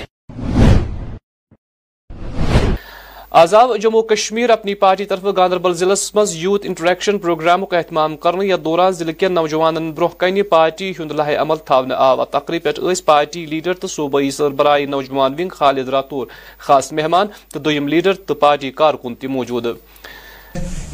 آزاو 3.35 3.75
جموں 3.81 4.01
کشمیر 4.09 4.49
اپنی 4.49 4.73
پارٹی 4.81 5.05
طرف 5.05 5.23
گاندربل 5.37 5.73
ضلع 5.77 5.93
مز 6.15 6.35
یوتھ 6.35 6.65
انٹریکشن 6.67 7.17
پروگرام 7.21 7.65
کا 7.65 7.77
اہتمام 7.77 8.15
کرنے 8.17 8.45
یا 8.45 8.55
دوران 8.63 8.91
ضلع 8.99 9.11
کے 9.19 9.27
نوجوان 9.29 9.91
برہ 9.95 10.07
کن 10.19 10.41
پارٹی 10.49 10.91
ہند 10.99 11.11
لاہے 11.11 11.35
عمل 11.35 11.57
آو 11.97 12.25
تقریب 12.35 12.63
پہ 12.63 12.93
پارٹی 13.05 13.45
لیڈر 13.45 13.73
تو 13.81 13.87
صوبائی 13.95 14.31
سربراہی 14.37 14.85
نوجوان 14.95 15.33
ونگ 15.39 15.49
خالد 15.57 15.89
راتور 15.97 16.27
خاص 16.67 16.91
مہمان 16.99 17.27
دویم 17.65 17.87
لیڈر 17.87 18.33
پارٹی 18.45 18.71
کارکن 18.79 19.15
تی 19.19 19.27
موجود 19.35 19.65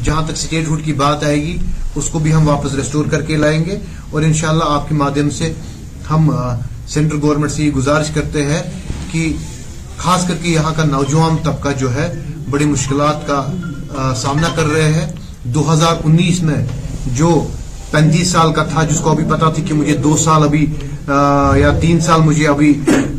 جہاں 0.04 0.26
تک 0.28 0.36
سٹیٹ 0.36 0.84
کی 0.84 0.92
بات 1.06 1.24
آئے 1.24 1.36
گی 1.46 1.56
اس 1.96 2.08
کو 2.12 2.18
بھی 2.18 2.32
ہم 2.34 2.48
واپس 2.48 2.74
ریسٹور 2.82 3.06
کر 3.10 3.22
کے 3.28 3.36
لائیں 3.46 3.58
گے 3.64 3.78
اور 4.10 4.22
انشاءاللہ 4.22 4.64
آپ 4.76 4.88
کے 4.88 4.94
مادھیم 5.04 5.30
سے 5.38 5.52
ہم 6.10 6.30
سینٹرل 6.94 7.18
گورنمنٹ 7.22 7.50
سے 7.50 7.62
یہ 7.64 7.70
گزارش 7.78 8.10
کرتے 8.14 8.44
ہیں 8.46 8.62
کہ 9.12 9.28
خاص 9.96 10.26
کر 10.28 10.34
کے 10.42 10.50
یہاں 10.50 10.72
کا 10.76 10.84
نوجوان 10.84 11.36
طبقہ 11.44 11.68
جو 11.80 11.94
ہے 11.94 12.10
بڑی 12.50 12.64
مشکلات 12.66 13.26
کا 13.26 14.12
سامنا 14.20 14.48
کر 14.56 14.66
رہے 14.68 14.92
ہیں 14.92 15.10
دو 15.54 15.72
ہزار 15.72 15.94
انیس 16.04 16.42
میں 16.42 16.64
جو 17.16 17.28
پینتیس 17.90 18.28
سال 18.32 18.52
کا 18.52 18.62
تھا 18.72 18.82
جس 18.84 18.98
کو 19.00 19.10
ابھی 19.10 19.24
پتا 19.30 19.50
تھی 19.54 19.62
کہ 19.66 19.74
مجھے 19.74 19.96
دو 20.06 20.16
سال 20.24 20.42
ابھی 20.42 20.64
یا 21.60 21.70
تین 21.80 22.00
سال 22.00 22.20
مجھے 22.24 22.46
ابھی 22.48 22.72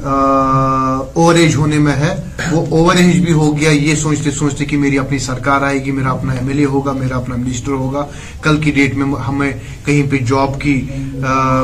اوور 0.03 1.35
ایج 1.39 1.55
ہونے 1.55 1.77
میں 1.79 1.95
ہے 1.95 2.13
وہ 2.51 2.65
اوور 2.77 2.95
ایج 2.99 3.17
بھی 3.25 3.33
ہو 3.33 3.49
گیا 3.59 3.69
یہ 3.71 3.95
سوچتے 4.01 4.31
سوچتے 4.39 4.65
کہ 4.65 4.77
میری 4.77 4.97
اپنی 4.99 5.19
سرکار 5.25 5.61
آئے 5.67 5.83
گی 5.85 5.91
میرا 5.97 6.11
اپنا 6.11 6.33
ایم 6.33 6.47
ایل 6.47 6.59
اے 6.59 6.65
ہوگا 6.73 6.91
میرا 6.93 7.15
اپنا 7.17 7.35
منسٹر 7.35 7.71
ہوگا 7.81 8.05
کل 8.43 8.57
کی 8.61 8.71
ڈیٹ 8.75 8.95
میں 8.97 9.07
ہمیں 9.27 9.51
کہیں 9.85 10.01
پہ 10.11 10.17
جاب 10.29 10.59
کی 10.61 10.75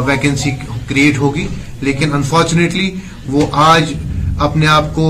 ویکنسی 0.08 0.52
کریٹ 0.90 1.18
ہوگی 1.18 1.48
لیکن 1.82 2.14
انفارچونیٹلی 2.14 2.90
وہ 3.32 3.46
آج 3.66 3.94
اپنے 4.48 4.68
آپ 4.68 4.84
کو 4.95 5.08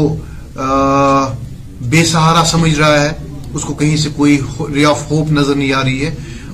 بے 1.90 2.04
سہارا 2.06 2.44
سمجھ 2.46 2.74
رہا 2.80 3.02
ہے 3.04 3.10
اس 3.56 3.64
کو 3.66 3.74
کہیں 3.82 3.96
سے 3.98 4.10
کوئی 4.16 4.40
ری 4.74 4.86
آف 4.86 5.10
ہوپ 5.12 5.32
نظر 5.32 5.56
نہیں 5.56 5.74
آ 5.74 5.84
رہی 5.84 6.06
ہے 6.06 6.12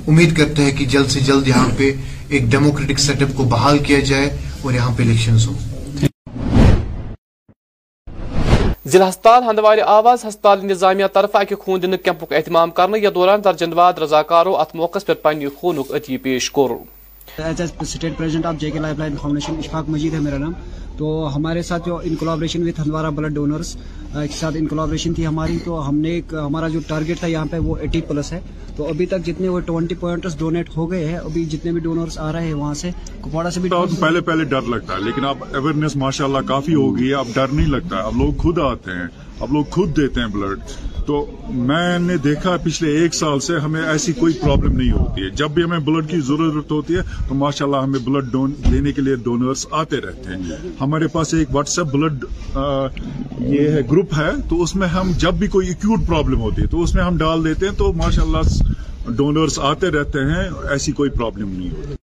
امید 0.07 0.35
کرتے 0.37 0.63
ہیں 0.63 0.71
کہ 0.77 0.85
جلد 0.93 1.09
سے 1.11 1.19
جلد 1.27 1.47
یہاں 1.47 1.67
پہ 1.77 1.91
ایک 2.27 2.43
ڈیموکریٹک 2.51 2.99
سیٹ 2.99 3.21
اپ 3.21 3.35
کو 3.37 3.43
بحال 3.51 3.77
کیا 3.87 3.99
جائے 4.09 4.29
اور 4.63 4.73
یہاں 4.73 4.91
پہ 4.97 5.03
الیکشنز 5.03 5.47
ہوں 5.47 5.65
ضلع 8.91 9.07
ہسپتال 9.09 9.43
ہندوارے 9.49 9.81
آواز 9.93 10.25
ہسپتال 10.25 10.59
انتظامیہ 10.61 11.05
طرف 11.13 11.35
اکہ 11.35 11.55
خون 11.65 11.81
دن 11.81 11.97
کیمپک 12.03 12.33
اہتمام 12.33 12.71
کرنے 12.77 12.99
یا 12.99 13.09
دوران 13.15 13.43
درجن 13.43 13.73
واد 13.79 13.97
رضاکارو 14.03 14.55
ات 14.57 14.75
موقع 14.75 14.99
پر 15.07 15.13
پنہ 15.23 15.49
خونک 15.59 15.91
عطی 15.95 16.17
پیش 16.27 16.49
کرو 16.59 16.83
as 17.45 17.61
state 17.79 18.17
president 18.17 18.45
of 18.45 18.55
J 18.59 18.69
K 18.71 18.79
life 18.79 18.99
line 18.99 19.15
foundation 19.21 19.57
Ishfaq 19.57 19.89
Majeed 19.89 20.13
ہے 20.13 20.19
میرا 20.19 20.37
نام 20.37 20.51
تو 20.97 21.07
ہمارے 21.35 21.61
ساتھ 21.63 21.83
جو 21.87 21.97
in 22.03 22.15
collaboration 22.19 22.63
with 22.67 22.79
Handwara 22.81 23.09
blood 23.17 23.33
donors 23.35 23.75
کے 24.13 24.37
ساتھ 24.37 24.57
ان 24.57 24.67
کولابریشن 24.67 25.13
تھی 25.13 25.25
ہماری 25.27 25.57
تو 25.65 25.87
ہم 25.89 25.97
نے 25.99 26.09
ایک 26.11 26.33
ہمارا 26.45 26.67
جو 26.75 26.79
ٹارگیٹ 26.87 27.19
تھا 27.19 27.27
یہاں 27.27 27.45
پہ 27.51 27.57
وہ 27.65 27.75
ایٹی 27.81 28.01
پلس 28.07 28.31
ہے 28.33 28.39
تو 28.77 28.87
ابھی 28.89 29.05
تک 29.11 29.25
جتنے 29.25 29.49
وہ 29.49 29.59
ٹوینٹی 29.65 29.95
پوائنٹس 29.99 30.37
ڈونیٹ 30.39 30.75
ہو 30.77 30.89
گئے 30.91 31.05
ہیں 31.07 31.17
ابھی 31.17 31.45
جتنے 31.51 31.71
بھی 31.71 31.81
ڈونرس 31.81 32.17
آ 32.19 32.31
رہے 32.31 32.45
ہیں 32.45 32.53
وہاں 32.53 32.73
سے 32.81 32.89
کپواڑا 33.21 33.51
سے 33.51 33.59
بھی 33.59 33.69
پہلے 34.01 34.21
پہلے 34.31 34.43
ڈر 34.55 34.61
لگتا 34.75 34.95
ہے 34.95 35.03
لیکن 35.05 35.25
اب 35.25 35.43
اویئرنیس 35.51 35.95
ماشاء 36.05 36.25
اللہ 36.25 36.47
کافی 36.47 36.75
ہوگی 36.75 37.13
اب 37.19 37.27
ڈر 37.35 37.47
نہیں 37.53 37.67
لگتا 37.67 37.97
ہے 37.97 38.01
اب 38.05 38.17
لوگ 38.21 38.33
خود 38.41 38.59
آتے 38.71 38.97
ہیں 38.97 39.05
اب 39.45 39.51
لوگ 39.53 39.63
خود 39.71 39.93
دیتے 39.97 40.21
ہیں 40.21 40.27
بلڈ 40.33 40.59
تو 41.05 41.15
میں 41.71 41.97
نے 41.99 42.15
دیکھا 42.23 42.55
پچھلے 42.63 42.89
ایک 43.01 43.13
سال 43.15 43.39
سے 43.47 43.57
ہمیں 43.65 43.81
ایسی 43.81 44.13
کوئی 44.13 44.33
پرابلم 44.41 44.77
نہیں 44.77 44.91
ہوتی 44.91 45.23
ہے 45.23 45.29
جب 45.41 45.51
بھی 45.55 45.63
ہمیں 45.63 45.79
بلڈ 45.89 46.09
کی 46.09 46.19
ضرورت 46.29 46.71
ہوتی 46.71 46.95
ہے 46.95 47.01
تو 47.27 47.35
ماشاء 47.43 47.65
اللہ 47.65 47.83
ہمیں 47.83 47.99
بلڈ 48.05 48.35
لینے 48.71 48.91
کے 48.93 49.01
لیے 49.01 49.15
ڈونرس 49.27 49.65
آتے 49.81 49.99
رہتے 50.05 50.35
ہیں 50.35 50.57
ہمارے 50.81 51.07
پاس 51.13 51.33
ایک 51.33 51.53
واٹس 51.55 51.77
ایپ 51.79 51.91
بلڈ 51.93 52.25
یہ 53.51 53.69
ہے 53.75 53.81
گروپ 53.91 54.17
ہے 54.19 54.29
تو 54.49 54.61
اس 54.63 54.75
میں 54.81 54.87
ہم 54.97 55.11
جب 55.25 55.33
بھی 55.39 55.47
کوئی 55.57 55.67
ایکوٹ 55.67 56.07
پرابلم 56.07 56.41
ہوتی 56.47 56.61
ہے 56.61 56.67
تو 56.75 56.81
اس 56.83 56.95
میں 56.95 57.03
ہم 57.03 57.17
ڈال 57.17 57.43
دیتے 57.45 57.67
ہیں 57.69 57.73
تو 57.77 57.91
ماشاء 58.03 58.23
اللہ 58.23 59.11
ڈونرس 59.21 59.59
آتے 59.71 59.89
رہتے 59.97 60.25
ہیں 60.31 60.49
ایسی 60.69 60.91
کوئی 61.01 61.09
پرابلم 61.17 61.55
نہیں 61.57 61.69
ہوتی 61.77 61.95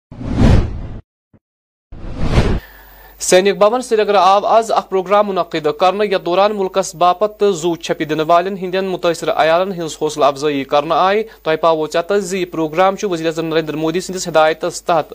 سینک 3.24 3.58
بھون 3.58 3.82
سری 3.82 4.02
نگر 4.04 4.16
آو 4.20 4.46
آز 4.54 4.72
اخ 4.76 4.88
پروگرام 4.90 5.28
منعقد 5.28 5.68
کر 5.80 5.94
دوران 6.26 6.56
ملکس 6.58 6.94
باپت 7.04 7.44
زو 7.62 7.74
چھپی 7.88 8.06
دن 8.06 8.20
والے 8.28 8.50
ہند 8.62 8.76
متاثر 8.86 9.30
عیالن 9.36 9.72
ہز 9.80 9.96
حوصلہ 10.02 10.26
افزائی 10.26 10.64
کرنا 10.74 10.96
آئی 11.06 11.24
تہ 11.44 11.56
پاؤ 11.62 11.86
زی 12.30 12.44
پروگرام 12.56 12.96
وزیر 13.12 13.42
نریندر 13.44 13.76
مودی 13.84 14.00
سندس 14.08 14.28
ہدایت 14.28 14.66
تحت 14.86 15.14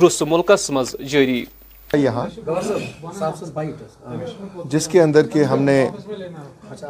درست 0.00 0.22
ملکس 0.28 0.70
مز 0.76 0.94
جاری 1.12 1.44
جس 4.70 4.88
کے 4.92 5.02
اندر 5.02 5.26
کے 5.34 5.44
ہم 5.52 5.62
نے 5.62 5.80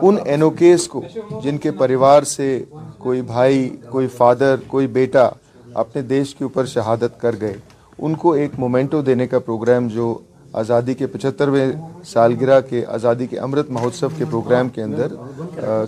ان 0.01 0.17
این 0.25 0.49
کو 0.93 1.03
جن 1.43 1.59
کے 1.67 1.71
پریوار 1.85 2.23
سے 2.37 2.49
کوئی 2.99 3.23
بھائی 3.37 3.69
کوئی 3.91 4.09
فادر 4.17 4.57
کوئی 4.67 4.87
بیٹا 5.01 5.29
اپنے 5.85 6.03
دیش 6.17 6.35
کے 6.35 6.45
اوپر 6.45 6.67
شہادت 6.77 7.21
کر 7.21 7.35
گئے 7.41 7.55
ان 8.05 8.15
کو 8.23 8.33
ایک 8.33 8.59
مومنٹو 8.61 9.01
دینے 9.03 9.27
کا 9.27 9.39
پروگرام 9.39 9.87
جو 9.89 10.17
آزادی 10.61 10.95
کے 10.95 11.07
پچہترویں 11.07 11.71
سالگرہ 12.13 12.61
کے 12.69 12.85
آزادی 12.95 13.27
کے 13.27 13.39
امرت 13.39 13.71
مہوتسو 13.71 14.09
کے 14.17 14.25
پروگرام 14.31 14.69
کے 14.77 14.83
اندر 14.83 15.13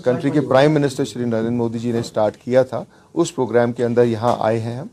کنٹری 0.04 0.30
کے 0.30 0.40
پرائم 0.48 0.72
منسٹر 0.74 1.04
شری 1.04 1.24
نریندر 1.24 1.50
مودی 1.58 1.78
جی 1.78 1.92
نے 1.92 2.02
سٹارٹ 2.04 2.36
کیا 2.44 2.62
تھا 2.72 2.82
اس 3.20 3.34
پروگرام 3.34 3.72
کے 3.72 3.84
اندر 3.84 4.04
یہاں 4.04 4.34
آئے 4.46 4.58
ہیں 4.60 4.76
ہم 4.76 4.86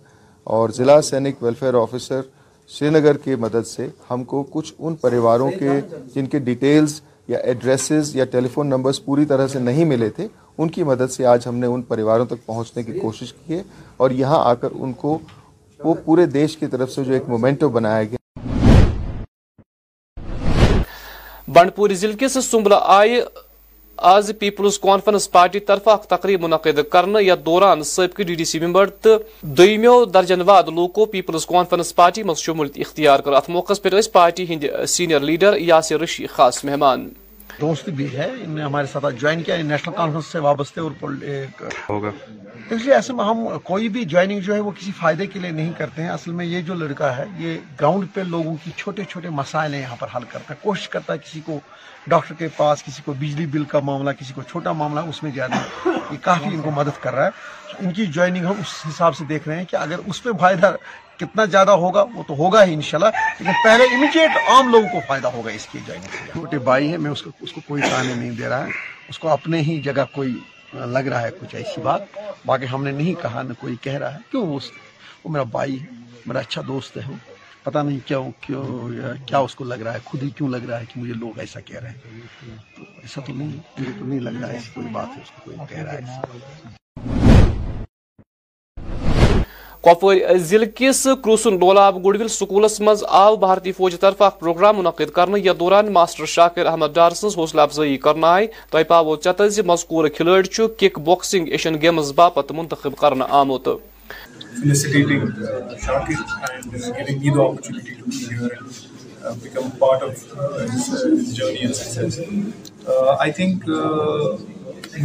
اور 0.55 0.69
ضلع 0.75 0.99
سینک 1.01 1.43
ویلفیئر 1.43 1.73
آفیسر 1.81 2.21
سری 2.77 2.89
نگر 2.89 3.17
کے 3.23 3.35
مدد 3.39 3.67
سے 3.67 3.87
ہم 4.11 4.23
کو 4.33 4.43
کچھ 4.51 4.73
ان 4.79 4.95
پریواروں 5.01 5.49
کے 5.59 5.79
جن 6.15 6.25
کے 6.27 6.39
ڈیٹیلز 6.49 6.99
یا 7.27 7.37
ایڈریسز 7.51 8.15
یا 8.15 8.25
ٹیلی 8.31 8.47
فون 8.53 8.67
نمبرز 8.69 9.03
پوری 9.05 9.25
طرح 9.25 9.47
سے 9.51 9.59
نہیں 9.59 9.85
ملے 9.85 10.09
تھے 10.15 10.27
ان 10.57 10.69
کی 10.71 10.83
مدد 10.89 11.11
سے 11.11 11.25
آج 11.25 11.47
ہم 11.47 11.55
نے 11.59 11.67
ان 11.67 11.81
پریواروں 11.91 12.25
تک 12.25 12.45
پہنچنے 12.45 12.83
کی 12.83 12.99
کوشش 12.99 13.33
کیے 13.33 13.61
اور 14.03 14.11
یہاں 14.23 14.39
آ 14.49 14.53
کر 14.61 14.71
ان 14.79 14.93
کو 15.01 15.17
وہ 15.85 15.93
پورے 16.05 16.25
دیش 16.35 16.55
کی 16.57 16.67
طرف 16.71 16.91
سے 16.91 17.03
جو 17.03 17.13
ایک 17.13 17.23
مومنٹو 17.29 17.69
بنایا 17.79 18.03
گیا 18.11 18.23
بنڈوری 21.57 21.95
ضلع 21.95 22.15
کے 22.19 22.27
سمبلہ 22.27 22.75
آئے 22.99 23.19
آج 24.11 24.31
پیپلز 24.39 24.77
کانفرنس 24.85 25.29
پارٹی 25.31 25.59
طرف 25.67 25.87
تقریب 26.09 26.41
منعقد 26.43 26.79
یا 27.25 27.35
دوران 27.45 27.83
صبکے 27.91 28.23
ڈی 28.29 28.33
ڈی 28.39 28.45
سی 28.45 28.59
ممبر 28.65 28.89
تو 29.05 29.17
دئیموں 29.57 29.97
درجن 30.13 30.41
واد 30.49 30.69
لوکو 30.79 31.05
پیپلز 31.13 31.45
کانفرنس 31.53 31.93
پارٹی 31.99 32.23
مز 32.31 32.39
شمول 32.47 32.69
اختیار 32.85 33.19
کر 33.27 33.33
ات 33.41 33.49
موقع 33.57 33.73
پارٹی 34.13 34.45
ہند 34.53 34.63
سینئر 34.97 35.19
لیڈر 35.29 35.57
یاسر 35.69 35.99
رشی 36.01 36.27
خاص 36.35 36.63
مہمان 36.65 37.07
دوست 37.61 37.89
بھی 37.97 38.11
ہے 38.17 38.29
ہمارے 38.61 38.87
ساتھ 38.93 39.05
جوائن 39.21 39.43
کیا 39.43 39.61
نیشنل 39.71 39.95
کانفرنس 39.95 40.31
سے 40.31 40.79
اور 40.79 42.09
لیے 42.71 42.93
ایسے 42.93 43.13
میں 43.13 43.25
ہم 43.25 43.43
کوئی 43.63 43.89
بھی 43.95 44.03
جوائننگ 44.11 44.39
جو 44.45 44.53
ہے 44.53 44.59
وہ 44.67 44.71
کسی 44.77 44.91
فائدے 44.99 45.25
کے 45.33 45.39
لیے 45.39 45.49
نہیں 45.57 45.71
کرتے 45.77 46.01
ہیں 46.01 46.09
اصل 46.09 46.31
میں 46.37 46.45
یہ 46.45 46.61
جو 46.69 46.73
لڑکا 46.75 47.15
ہے 47.17 47.23
یہ 47.37 47.57
گراؤنڈ 47.79 48.05
پہ 48.13 48.21
لوگوں 48.27 48.55
کی 48.63 48.71
چھوٹے 48.77 49.03
چھوٹے 49.09 49.29
مسائل 49.39 49.73
ہیں 49.73 49.81
یہاں 49.81 49.95
پر 49.99 50.07
حل 50.15 50.23
کرتا 50.31 50.53
ہے 50.53 50.59
کوشش 50.63 50.87
کرتا 50.89 51.13
ہے 51.13 51.17
کسی 51.25 51.41
کو 51.45 51.59
ڈاکٹر 52.09 52.35
کے 52.37 52.47
پاس 52.57 52.83
کسی 52.83 53.01
کو 53.05 53.13
بجلی 53.19 53.45
بل 53.53 53.63
کا 53.73 53.79
معاملہ 53.89 54.11
کسی 54.19 54.33
کو 54.35 54.41
چھوٹا 54.51 54.71
معاملہ 54.81 54.99
اس 55.09 55.21
میں 55.23 55.31
زیادہ 55.35 55.59
یہ 55.85 56.17
کافی 56.21 56.49
ان 56.53 56.61
کو 56.61 56.71
مدد 56.79 57.01
کر 57.03 57.13
رہا 57.15 57.25
ہے 57.25 57.83
ان 57.85 57.93
کی 57.93 58.05
جوائننگ 58.05 58.45
ہم 58.45 58.55
اس 58.61 58.73
حساب 58.89 59.15
سے 59.17 59.25
دیکھ 59.29 59.47
رہے 59.47 59.57
ہیں 59.57 59.65
کہ 59.71 59.75
اگر 59.75 59.99
اس 60.05 60.23
پہ 60.23 60.29
فائدہ 60.39 60.73
کتنا 61.19 61.45
زیادہ 61.51 61.71
ہوگا 61.85 62.03
وہ 62.15 62.23
تو 62.27 62.37
ہوگا 62.37 62.63
ہی 62.65 62.73
انشاءاللہ 62.73 63.27
لیکن 63.39 63.51
پہلے 63.63 63.83
امیجیٹ 63.95 64.37
عام 64.49 64.69
لوگوں 64.71 64.87
کو 64.91 64.99
فائدہ 65.07 65.27
ہوگا 65.35 65.51
اس 65.59 65.67
کی 65.71 65.79
جوائننگ 65.85 66.09
سے 66.15 66.31
چھوٹے 66.31 66.59
بھائی 66.71 66.89
ہیں 66.89 66.97
میں 67.05 67.11
اس 67.11 67.21
کو 67.23 67.31
اس 67.39 67.53
کو 67.53 67.61
کوئی 67.67 67.81
تانے 67.89 68.13
نہیں 68.13 68.31
دے 68.41 68.49
رہا 68.49 68.65
ہے 68.65 68.71
اس 69.09 69.19
کو 69.19 69.29
اپنے 69.33 69.61
ہی 69.69 69.79
جگہ 69.87 70.03
کوئی 70.13 70.35
لگ 70.73 71.07
رہا 71.09 71.21
ہے 71.21 71.29
کچھ 71.39 71.55
ایسی 71.55 71.81
بات 71.81 72.01
باقی 72.45 72.65
ہم 72.71 72.83
نے 72.83 72.91
نہیں 72.91 73.21
کہا 73.21 73.41
نہ 73.43 73.53
کوئی 73.59 73.75
کہہ 73.81 73.97
رہا 74.01 74.13
ہے 74.13 74.19
کیوں 74.31 74.45
وہ 74.47 74.57
اس 74.57 74.71
میرا 75.25 75.43
بھائی 75.55 75.79
ہے 75.81 75.87
میرا 76.25 76.39
اچھا 76.39 76.61
دوست 76.67 76.97
ہے 76.97 77.01
وہ 77.09 77.15
پتہ 77.63 77.77
نہیں 77.87 77.99
کیوں 78.07 78.29
کیا 79.25 79.37
اس 79.37 79.55
کو 79.55 79.63
لگ 79.63 79.81
رہا 79.83 79.93
ہے 79.93 79.99
خود 80.05 80.23
ہی 80.23 80.29
کیوں 80.37 80.49
لگ 80.49 80.69
رہا 80.69 80.79
ہے 80.79 80.85
کہ 80.93 80.99
مجھے 81.01 81.13
لوگ 81.13 81.39
ایسا 81.39 81.59
کہہ 81.65 81.79
رہے 81.83 81.89
ہیں 82.05 82.55
تو 82.77 82.83
ایسا 83.01 83.21
تو 83.25 83.33
نہیں 83.35 83.55
مجھے 83.77 83.91
تو 83.99 84.05
نہیں 84.05 84.19
لگ 84.19 84.39
رہا 84.41 84.47
ہے 84.47 84.53
ایسی 84.53 84.71
کوئی 84.73 84.87
بات 84.93 85.17
ہے 85.17 85.21
اس 85.21 85.31
کو 85.35 85.41
کوئی 85.49 85.57
کہہ 85.69 85.83
رہا 85.83 85.93
ہے 85.93 87.24
کپوار 89.85 90.37
ضلع 90.49 90.65
کس 90.75 91.01
کروسن 91.23 91.55
ڈولاب 91.61 91.97
گڈویل 92.05 92.27
سکولس 92.35 92.79
مز 92.87 93.03
آو 93.17 93.35
بھارتی 93.43 93.71
فوج 93.79 93.95
طرف 94.01 94.21
اخ 94.21 94.37
پروگرام 94.39 94.77
منعقد 94.77 95.09
کرنے 95.15 95.39
یا 95.43 95.53
دوران 95.59 95.91
ماسٹر 95.93 96.25
شاکر 96.35 96.65
احمد 96.65 96.93
ڈار 96.93 97.11
سن 97.19 97.27
حوصلہ 97.37 97.61
افزائی 97.61 97.97
کرنائے 98.05 98.47
تہ 98.71 98.83
پاو 98.87 99.15
چت 99.15 99.41
مذکور 99.65 100.07
کھلڑ 100.15 100.41
کک 100.79 100.97
باکسنگ 101.09 101.47
ایشین 101.57 101.77
گیمز 101.81 102.11
باپت 102.15 102.51
منتخب 102.55 102.95
کرنے 102.97 103.25
آمت 103.29 103.69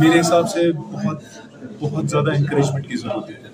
میرے 0.01 0.19
حساب 0.21 0.51
سے 0.51 0.71
بہت 0.93 1.23
بہت 1.81 2.11
زیادہ 2.11 2.31
انکریجمنٹ 2.37 2.89
کی 2.89 2.97
ضرورت 2.97 3.31
ہے 3.31 3.49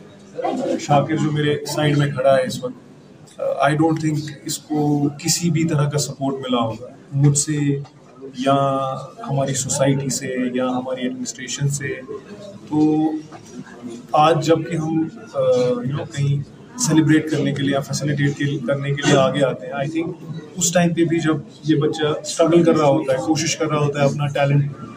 شاکر 0.86 1.16
جو 1.16 1.30
میرے 1.32 1.54
سائڈ 1.74 1.96
میں 1.98 2.10
کھڑا 2.12 2.36
ہے 2.36 2.42
اس 2.46 2.62
وقت 2.64 3.40
آئی 3.62 3.76
ڈونٹ 3.76 4.00
تھنک 4.00 4.18
اس 4.44 4.58
کو 4.68 4.88
کسی 5.24 5.50
بھی 5.56 5.64
طرح 5.68 5.88
کا 5.90 5.98
سپورٹ 6.06 6.34
ملا 6.46 6.62
ہوگا 6.64 6.94
مجھ 7.26 7.36
سے 7.38 7.56
یا 8.44 8.54
ہماری 9.28 9.54
سوسائٹی 9.54 10.08
سے 10.14 10.34
یا 10.54 10.66
ہماری 10.68 11.02
ایڈمنسٹریشن 11.02 11.68
سے 11.78 11.94
تو 12.68 13.10
آج 14.26 14.44
جب 14.46 14.70
کہ 14.70 14.76
ہم 14.76 15.02
یو 15.32 15.96
نو 15.96 16.04
کہیں 16.16 16.38
سیلیبریٹ 16.88 17.30
کرنے 17.30 17.52
کے 17.54 17.62
لیے 17.62 17.72
یا 17.72 17.80
فیسلیٹیٹ 17.86 18.42
کرنے 18.66 18.90
کے 18.94 19.06
لیے 19.08 19.16
آگے 19.18 19.44
آتے 19.44 19.66
ہیں 19.66 19.72
آئی 19.74 19.88
تھنک 19.90 20.40
اس 20.56 20.72
ٹائم 20.72 20.92
پہ 20.94 21.04
بھی 21.10 21.18
جب 21.26 21.36
یہ 21.70 21.80
بچہ 21.80 22.06
اسٹرگل 22.20 22.62
کر 22.64 22.76
رہا 22.78 22.88
ہوتا 22.88 23.12
ہے 23.12 23.18
کوشش 23.26 23.56
کر 23.56 23.68
رہا 23.70 23.78
ہوتا 23.84 24.00
ہے 24.00 24.04
اپنا 24.08 24.26
ٹیلنٹ 24.34 24.94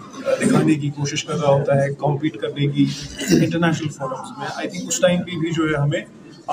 کرنے 0.59 0.73
کی 0.81 0.89
کوشش 0.95 1.23
کر 1.25 1.39
رہا 1.41 1.51
ہوتا 1.53 1.75
ہے 1.83 1.91
کمپیٹ 1.99 2.37
کرنے 2.41 2.67
کی 2.75 2.85
انٹرنیشنل 3.39 3.89
فورمس 3.97 4.37
میں 4.37 4.47
آئی 4.55 4.67
تھنک 4.69 4.87
اس 4.87 4.99
ٹائم 5.01 5.21
پہ 5.27 5.37
بھی 5.41 5.51
جو 5.57 5.69
ہے 5.69 5.81
ہمیں 5.81 5.99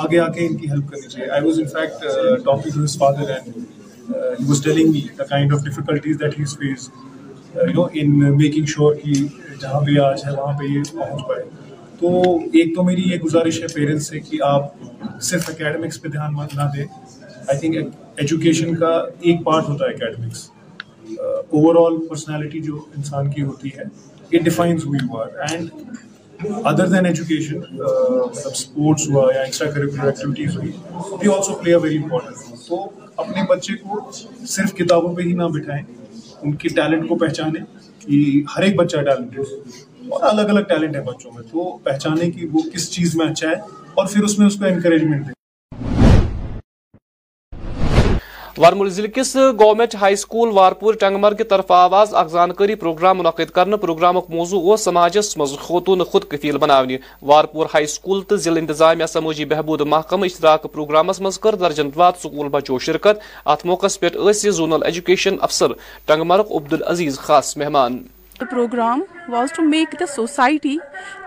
آگے 0.03 0.19
آ 0.21 0.27
کے 0.33 0.47
ان 0.47 0.57
کی 0.57 0.71
ہیلپ 0.71 0.89
کرنی 0.91 1.09
چاہیے 1.09 1.29
I 1.37 1.45
was 1.47 1.59
in 1.61 1.67
fact 1.75 2.01
talking 2.45 2.71
to 2.73 2.83
his 2.85 2.97
father 2.99 3.31
and 3.37 3.57
he 4.41 4.45
was 4.49 4.63
telling 4.65 4.91
me 4.93 5.01
the 5.19 5.25
kind 5.31 5.55
of 5.55 5.65
difficulties 5.65 6.17
that 6.21 6.39
has 6.39 6.57
face 6.59 6.89
you 7.55 7.73
know 7.75 7.87
in 8.03 8.17
making 8.37 8.65
sure 8.75 8.95
کہ 9.05 9.13
جہاں 9.61 9.81
بھی 9.85 9.99
آج 10.09 10.25
ہے 10.27 10.37
وہاں 10.37 10.59
پہ 10.59 10.73
یہ 10.73 10.83
پہنچ 10.99 11.27
پائے 11.29 11.45
تو 12.01 12.37
ایک 12.61 12.75
تو 12.77 12.83
میری 12.85 13.09
یہ 13.11 13.19
گزارش 13.25 13.63
ہے 13.63 13.67
پیرنٹس 13.75 14.09
سے 14.11 14.21
کہ 14.21 14.43
آپ 14.47 14.73
صرف 15.31 15.49
اکیڈمکس 15.55 16.01
پہ 16.03 16.09
دھیان 16.17 16.35
نہ 16.57 16.69
دیں 16.77 16.85
آئی 17.49 17.59
تھنک 17.61 17.95
ایجوکیشن 18.21 18.75
کا 18.77 18.93
ایک 19.21 19.45
پارٹ 19.45 19.69
ہوتا 19.69 19.85
ہے 19.85 19.95
اکیڈمکس 19.95 20.49
اوور 21.53 21.75
آل 21.85 21.99
پرسنالٹی 22.09 22.61
جو 22.63 22.79
انسان 22.97 23.31
کی 23.31 23.43
ہوتی 23.43 23.69
ہے 23.77 23.83
اٹ 24.37 24.45
ڈیفائنز 24.45 24.85
ہوئی 24.87 24.99
ہوا 25.09 25.27
اینڈ 25.51 26.49
ادر 26.67 26.87
دین 26.93 27.07
ایجوکیشن 27.07 27.59
مطلب 27.59 28.51
اسپورٹس 28.53 29.09
ہوا 29.11 29.27
یا 29.35 29.41
ایکسٹرا 29.43 29.71
کریکولر 29.71 30.07
ایکٹیویٹیز 30.09 30.57
ہوئی 30.57 30.71
we 31.21 31.33
also 31.35 31.55
play 31.61 31.75
a 31.75 31.81
very 31.83 31.97
important 32.03 32.37
role 32.37 32.59
تو 32.69 32.83
اپنے 33.23 33.43
بچے 33.51 33.77
کو 33.83 34.01
صرف 34.49 34.75
کتابوں 34.79 35.15
پہ 35.17 35.23
ہی 35.29 35.33
نہ 35.43 35.47
بٹھائیں 35.55 35.83
ان 36.43 36.55
کے 36.63 36.69
ٹیلنٹ 36.77 37.09
کو 37.09 37.17
پہچانیں 37.27 37.65
کہ 38.07 38.19
ہر 38.57 38.63
ایک 38.63 38.77
بچہ 38.77 38.97
ٹیلنٹڈ 39.11 39.73
اور 40.13 40.23
الگ 40.33 40.51
الگ 40.55 40.63
ٹیلنٹ 40.69 40.97
ہے 40.97 41.01
بچوں 41.05 41.31
میں 41.35 41.43
تو 41.53 41.71
پہچانیں 41.85 42.31
کہ 42.31 42.47
وہ 42.53 42.61
کس 42.75 42.91
چیز 42.93 43.17
میں 43.17 43.27
اچھا 43.27 43.49
ہے 43.49 43.55
اور 43.95 44.07
پھر 44.13 44.23
اس 44.25 44.39
میں 44.39 44.47
اس 44.47 44.57
کو 44.59 44.65
انکریجمنٹ 44.67 45.27
دیں 45.27 45.35
وارمول 48.63 48.89
ضلع 48.97 49.09
کس 49.15 49.35
گورنمنٹ 49.61 49.95
ہائی 50.01 50.17
سکول 50.17 50.51
وارپور 50.59 50.95
کی 51.39 51.45
طرف 51.49 51.71
آواز 51.79 52.15
اخ 52.21 52.29
زانکاری 52.31 52.75
پروگرام 52.85 53.19
منعقد 53.19 53.51
كر 53.55 53.77
پروگرام 53.83 54.17
موضوع 54.29 54.77
سماجس 54.85 55.37
خوتون 55.61 56.05
خود 56.13 56.25
کفیل 56.31 56.59
بناونی 56.59 56.97
وارپور 57.33 57.67
ہائی 57.75 57.87
سکول 57.97 58.23
تو 58.29 58.37
ضلع 58.47 58.61
انتظامیہ 58.61 59.07
سموجی 59.13 59.45
بہبود 59.53 59.81
محکمہ 59.97 60.25
اشتراک 60.33 60.67
پروگرامس 60.73 61.21
مز 61.27 61.39
کر 61.47 61.55
درجن 61.65 61.91
واد 61.97 62.21
سکول 62.23 62.49
بچو 62.57 62.79
شرکت 62.89 63.19
ات 63.53 63.67
موقع 63.73 63.87
پہ 64.01 64.09
زونل 64.51 64.85
ایجوکیشن 64.87 65.37
افسر 65.49 65.73
ٹنگمرك 66.07 66.53
عبدالعزیز 66.61 67.19
خاص 67.29 67.57
مہمان 67.57 68.03
program 68.45 69.03
was 69.29 69.53
to 69.57 69.63
make 69.63 69.95
the 70.01 70.05
society 70.15 70.77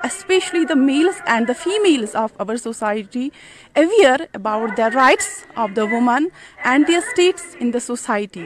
especially 0.03 0.63
the 0.69 0.73
males 0.77 1.21
and 1.31 1.47
the 1.47 1.53
families 1.63 2.15
of 2.15 2.31
our 2.41 2.55
society 2.63 3.27
aware 3.83 4.21
about 4.33 4.77
the 4.77 4.83
rights 4.93 5.27
of 5.55 5.75
the 5.75 5.83
woman 5.93 6.27
and 6.71 6.87
their 6.87 6.97
status 7.07 7.55
in 7.59 7.73
the 7.73 7.79
society 7.85 8.45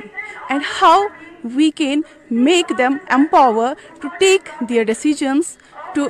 and 0.49 0.64
how 0.81 1.02
we 1.56 1.69
can 1.76 2.02
make 2.31 2.72
them 2.77 2.98
empower 3.18 3.73
to 4.02 4.07
take 4.19 4.49
their 4.69 4.84
decisions 4.91 5.56
to 5.95 6.07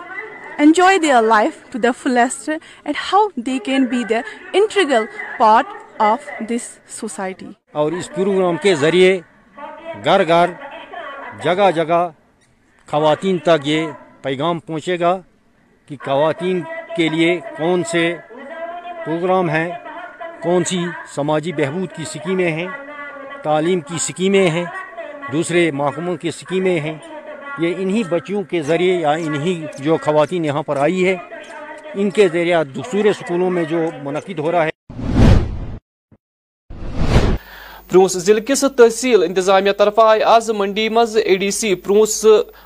enjoy 0.64 0.98
their 1.04 1.22
life 1.22 1.66
fullest 2.02 2.50
and 2.50 2.96
how 3.12 3.28
they 3.46 3.58
can 3.66 3.86
be 3.92 4.04
the 4.10 4.20
integral 4.54 5.06
part 5.38 5.68
of 6.02 6.30
this 6.50 6.78
society 7.00 7.46
اور 7.82 7.92
اس 7.98 8.10
programme 8.16 8.58
کے 8.62 8.76
ذریعے 8.76 9.20
گھر 10.06 10.28
گھر 10.28 10.50
جگہ 11.44 11.70
جگہ 11.76 12.10
خواتین 12.94 13.38
تک 13.46 13.68
یہ 13.68 13.82
پیغام 14.24 14.60
پہنچے 14.66 14.96
گا 15.00 15.14
کہ 15.88 15.96
خواتین 16.06 16.60
کے 16.96 17.08
لیے 17.10 17.30
کون 17.58 17.84
سے 17.92 18.04
پروگرام 19.06 19.50
ہیں 19.50 19.70
کون 20.44 20.64
سی 20.70 20.80
سماجی 21.16 21.52
بہبود 21.58 21.96
کی 21.96 22.04
سکیمیں 22.14 22.52
ہیں 22.60 22.68
تعلیم 23.44 23.80
کی 23.88 23.98
سکیمیں 24.08 24.48
ہیں 24.56 24.64
دوسرے 25.32 25.70
محکموں 25.80 26.16
کی 26.22 26.32
سکیمیں 26.42 26.80
ہیں 26.86 26.94
یہ 27.62 27.70
انہی 27.82 28.04
بچیوں 28.10 28.44
کے 28.52 28.62
ذریعے 28.70 29.00
یا 29.02 29.12
انہی 29.26 29.56
جو 29.84 29.98
خواتین 30.04 30.46
یہاں 30.46 30.64
پر 30.70 30.78
آئی 30.86 31.08
ہے 31.08 31.16
ان 32.00 32.10
کے 32.18 32.28
ذریعہ 32.34 32.64
دوسرے 32.76 33.14
سکولوں 33.22 33.50
میں 33.58 33.64
جو 33.70 33.80
منعقد 34.04 34.40
ہو 34.40 34.52
رہا 34.52 34.66
ہے 34.66 34.72
پرونس 37.94 38.14
ضلع 38.26 38.40
کس 38.46 38.64
تحصیل 38.78 39.24
انتظامیہ 39.24 39.72
طرف 39.78 40.00
آئے 40.04 40.22
آز 40.28 40.50
منڈی 40.58 40.88
مز 40.90 41.16
اے 41.24 41.36
ڈی 41.42 41.50
سی 41.58 41.74
پرونس 41.88 42.14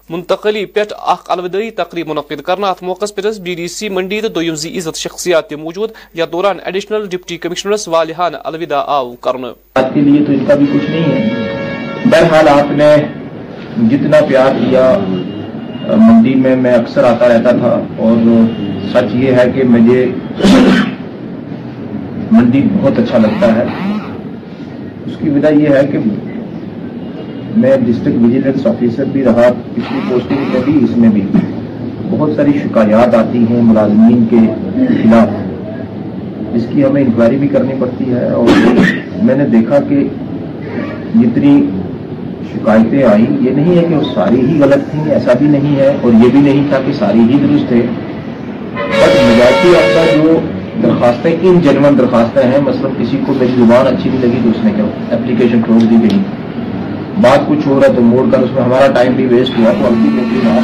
منتقلی 0.10 0.64
پہ 0.76 0.84
اخ 1.14 1.26
الوداعی 1.32 1.70
تقریب 1.80 2.08
منعقد 2.10 2.42
کرنا 2.50 2.68
ات 2.70 2.82
موقع 2.90 3.06
پہ 3.16 3.22
بی 3.48 3.56
ڈی 3.60 3.68
سی 3.74 3.90
منڈی 3.96 4.20
دو 4.36 4.42
عزت 4.78 4.98
شخصیات 4.98 5.52
موجود 5.64 5.92
یا 6.20 6.26
دوران 6.32 6.58
ایڈیشنل 6.66 7.08
ڈپٹی 7.12 7.38
کمشنرس 7.46 7.88
والحان 7.88 8.36
الوداع 8.44 8.82
آو 9.00 9.10
کرنا 9.28 9.50
آج 9.82 9.88
کے 9.94 10.02
لیے 10.06 10.24
تو 10.28 10.32
اس 10.34 10.48
کا 10.48 10.56
بھی 10.62 10.66
کچھ 10.74 10.90
نہیں 10.92 11.12
ہے 11.12 12.06
بہرحال 12.12 12.50
آپ 12.54 12.72
نے 12.80 12.90
جتنا 13.96 14.22
پیار 14.30 14.54
دیا 14.62 14.88
منڈی 16.06 16.36
میں 16.46 16.56
میں 16.64 16.74
اکثر 16.78 17.04
آتا 17.12 17.28
رہتا 17.34 17.52
تھا 17.60 17.74
اور 18.08 18.24
سچ 18.94 19.16
یہ 19.26 19.36
ہے 19.40 19.52
کہ 19.56 19.64
مجھے 19.76 20.04
منڈی 22.32 22.62
بہت 22.78 23.00
اچھا 23.04 23.18
لگتا 23.28 23.56
ہے 23.56 23.96
اس 25.08 25.14
کی 25.20 25.30
وجہ 25.34 25.48
یہ 25.56 25.70
ہے 25.76 25.82
کہ 25.92 25.98
میں 27.62 27.76
ڈسٹرکٹ 27.86 28.22
ویجیلنس 28.24 28.66
آفیسر 28.68 29.04
بھی 29.12 29.24
رہا 29.24 29.48
پچھلی 29.76 30.00
پوسٹنگ 30.10 30.46
میں 30.54 30.62
بھی 30.66 30.74
اس 30.84 30.98
میں 31.04 31.10
بھی 31.14 31.22
بہت 32.12 32.36
ساری 32.36 32.52
شکایات 32.64 33.16
آتی 33.20 33.44
ہیں 33.50 33.62
ملازمین 33.70 34.26
کے 34.30 34.38
خلاف 35.04 36.54
اس 36.56 36.66
کی 36.74 36.84
ہمیں 36.86 37.02
انکوائری 37.02 37.38
بھی 37.44 37.48
کرنی 37.56 37.74
پڑتی 37.80 38.10
ہے 38.12 38.26
اور 38.40 38.84
میں 39.30 39.36
نے 39.44 39.46
دیکھا 39.56 39.80
کہ 39.90 40.04
جتنی 41.14 41.56
شکایتیں 42.54 43.02
آئیں 43.14 43.26
یہ 43.46 43.52
نہیں 43.62 43.76
ہے 43.78 43.86
کہ 43.90 43.96
وہ 43.96 44.04
ساری 44.14 44.42
ہی 44.50 44.60
غلط 44.64 44.90
تھیں 44.92 45.10
ایسا 45.20 45.34
بھی 45.40 45.48
نہیں 45.58 45.76
ہے 45.80 45.88
اور 46.02 46.14
یہ 46.26 46.30
بھی 46.36 46.40
نہیں 46.52 46.70
تھا 46.70 46.80
کہ 46.86 46.94
ساری 47.00 47.22
ہی 47.32 47.40
درست 47.48 47.68
تھے 47.70 47.82
بٹ 48.76 49.20
مجاتی 49.22 49.76
آپ 49.76 49.94
کا 49.96 50.06
جو 50.16 50.38
درخواستیں 50.84 51.32
ان 51.50 51.60
جنون 51.62 51.98
درخواستیں 51.98 52.42
ہیں 52.50 52.60
مثلا 52.64 52.90
کسی 52.98 53.18
کو 53.26 53.34
میری 53.40 53.54
زبان 53.58 53.88
اچھی 53.88 54.10
نہیں 54.10 54.22
لگی 54.26 54.40
تو 54.44 54.50
اس 54.58 54.64
نے 54.64 54.72
کیا 54.76 54.84
اپلیکیشن 55.16 55.62
ٹھوک 55.66 55.82
دی 55.92 55.98
گئی 56.02 56.20
بات 57.22 57.48
کچھ 57.48 57.68
ہو 57.68 57.80
رہا 57.80 57.94
تو 57.96 58.02
موڑ 58.10 58.26
کر 58.32 58.42
اس 58.46 58.50
میں 58.56 58.62
ہمارا 58.64 58.88
ٹائم 58.96 59.14
بھی 59.16 59.26
ویسٹ 59.28 59.58
ہوا 59.60 60.60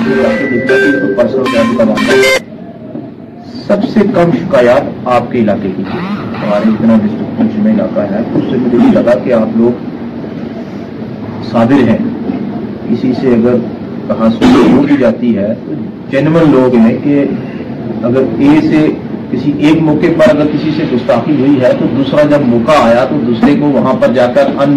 تو 1.34 2.22
سب 3.68 3.84
سے 3.94 3.99
کم 4.15 4.31
شکایات 4.40 5.07
آپ 5.15 5.31
کے 5.31 5.40
علاقے 5.41 5.69
کی 5.76 5.84
ہمارے 5.91 6.69
اتنا 6.69 6.95
ڈسٹرکٹ 7.03 7.57
میں 7.64 7.73
علاقہ 7.73 7.99
ہے 8.11 8.19
اس 8.23 8.44
سے 8.49 8.57
مجھے 8.64 8.77
لگا 8.95 9.14
کہ 9.23 9.34
آپ 9.34 9.57
لوگ 9.57 11.41
صادر 11.52 11.88
ہیں 11.90 11.98
اسی 12.94 13.14
سے 13.22 13.34
اگر 13.35 13.56
درخواست 14.07 14.44
ہو 14.76 14.81
بھی 14.88 14.98
جاتی 14.99 15.35
ہے 15.38 15.53
جنون 16.11 16.52
لوگ 16.52 16.76
ہیں 16.85 16.95
کہ 17.03 17.23
اگر 18.07 18.23
اے 18.38 18.60
سے 18.69 18.85
کسی 19.34 19.51
ایک 19.68 19.81
موقع 19.84 20.07
پر 20.18 20.30
اگر 20.35 20.45
کسی 20.53 20.72
سے 20.77 20.84
گستاخی 20.93 21.35
ہوئی 21.39 21.61
ہے 21.61 21.72
تو 21.80 21.85
دوسرا 21.97 22.23
جب 22.31 22.41
موقع 22.47 22.76
آیا 22.81 23.05
تو 23.10 23.19
دوسرے 23.27 23.55
کو 23.60 23.69
وہاں 23.77 23.93
پر 24.01 24.11
جا 24.18 24.26
کر 24.34 24.49
ان 24.64 24.76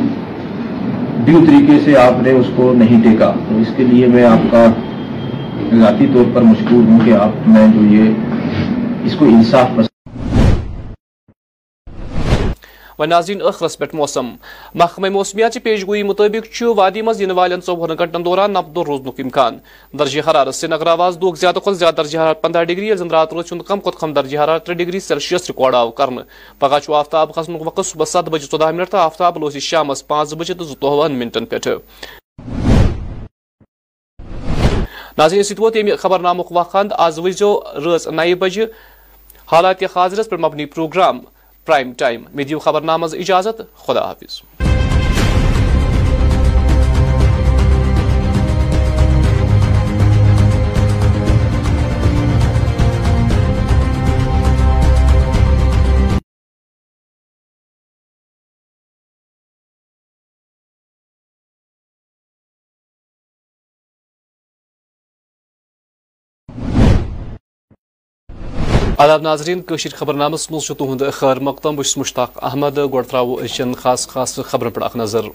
ڈیو 1.24 1.41
طریقے 1.47 1.78
سے 1.85 1.97
آپ 2.07 2.23
نے 2.23 2.31
اس 2.43 2.47
کو 2.57 2.73
نہیں 2.83 3.03
دیکھا 3.09 3.33
تو 3.49 3.59
اس 3.65 3.73
کے 3.77 3.85
لیے 3.91 4.07
میں 4.15 4.24
آپ 4.28 4.51
کا 4.53 4.66
ذاتی 5.81 6.07
طور 6.15 6.24
پر 6.35 6.43
مشکور 6.53 6.89
ہوں 6.91 6.99
کہ 7.05 7.12
آپ 7.27 7.49
میں 7.57 7.66
جو 7.74 7.85
یہ 7.97 9.05
اس 9.07 9.16
کو 9.19 9.24
انصاف 9.35 9.69
پسند 9.77 9.95
و 12.98 13.05
ناظرین 13.06 13.39
ٲخرس 13.44 13.77
پٮ۪ٹھ 13.78 13.94
موسم 13.94 14.27
محکمہٕ 14.74 15.10
موسمیاتچہِ 15.12 15.62
پیش 15.62 15.86
گویی 15.89 16.02
مُطٲبِق 16.02 16.47
چھُ 16.52 16.73
وادی 16.77 17.02
منٛز 17.02 17.20
یِنہٕ 17.20 17.36
والٮ۪ن 17.36 17.60
ژۄوُہن 17.66 17.94
گنٹن 18.01 18.24
دوران 18.24 18.51
نبدو 18.52 18.85
روزنُک 18.85 19.20
اِمکان 19.20 19.59
درجہِ 19.98 20.23
حرارت 20.28 20.55
سری 20.55 20.70
نگر 20.74 20.86
آواز 20.97 21.16
دۄہ 21.20 21.35
زیادٕ 21.40 21.62
کھۄتہٕ 21.62 21.78
زیادٕ 21.78 21.97
درجہِ 21.97 22.20
حرارت 22.20 22.40
پنٛداہ 22.43 22.64
ڈگری 22.64 22.86
ییٚلہِ 22.86 22.98
زن 22.98 23.10
رات 23.10 23.32
روز 23.32 23.52
ہُنٛد 23.52 23.64
کم 23.66 23.81
کھۄتہٕ 23.81 24.01
کم 24.01 24.12
درجہِ 24.12 24.39
حرارت 24.39 24.64
ترٛےٚ 24.66 24.78
ڈگری 24.85 25.01
سیلسیس 25.01 25.51
رِکاڈ 25.51 25.74
آو 25.74 25.90
کرنہٕ 25.98 26.24
پگہہ 26.59 26.78
چھُ 26.85 26.94
آفتاب 26.94 27.35
کھسنُک 27.35 27.66
وقت 27.66 27.86
صبحس 27.86 28.12
سَتھ 28.12 28.31
بجے 28.31 28.47
ژۄداہ 28.51 28.70
منٹ 28.70 28.89
تہٕ 28.90 29.01
آفتاب 29.01 29.39
لوسی 29.39 29.60
شامس 29.68 30.06
پانٛژھ 30.06 30.35
بجے 30.39 30.55
تہٕ 30.55 30.66
زٕتووُہن 30.66 31.18
منٹن 31.18 31.44
پٮ۪ٹھ 31.47 31.68
ناظرین 35.18 35.43
سۭتۍ 35.43 35.59
ووت 35.60 35.77
ییٚمہِ 35.77 35.97
خبر 35.98 36.18
نامُک 36.20 36.52
وقت 36.52 36.77
آز 36.93 37.18
وٕچھ 37.18 37.39
زیو 37.39 37.55
رٲژ 37.85 38.06
نَیہِ 38.16 38.35
بجہِ 38.39 38.64
حالات 39.52 39.82
حاضرس 39.94 40.28
پٮ۪ٹھ 40.28 40.40
مبنی 40.43 40.64
پروگرام 40.74 41.20
پرائم 41.66 41.93
ٹائم 41.98 42.22
میں 42.36 42.44
دبرنہ 42.52 42.97
مز 43.05 43.14
اجازت 43.20 43.60
خدا 43.86 44.06
حافظ 44.09 44.40
آداب 69.05 69.23
ناظرین 69.23 69.60
کشیر 69.68 69.93
خبر 69.97 70.14
نامس 70.14 70.51
مز 70.51 70.70
خیر 71.12 71.39
مقدم 71.47 71.77
بس 71.77 71.97
مشتاق 71.98 72.39
احمد 72.44 72.78
گو 72.93 73.01
ترو 73.09 73.35
اچن 73.43 73.74
خاص 73.82 74.06
خاص 74.09 74.39
خبر 74.51 74.68
اخ 74.85 74.97
نظر 74.97 75.28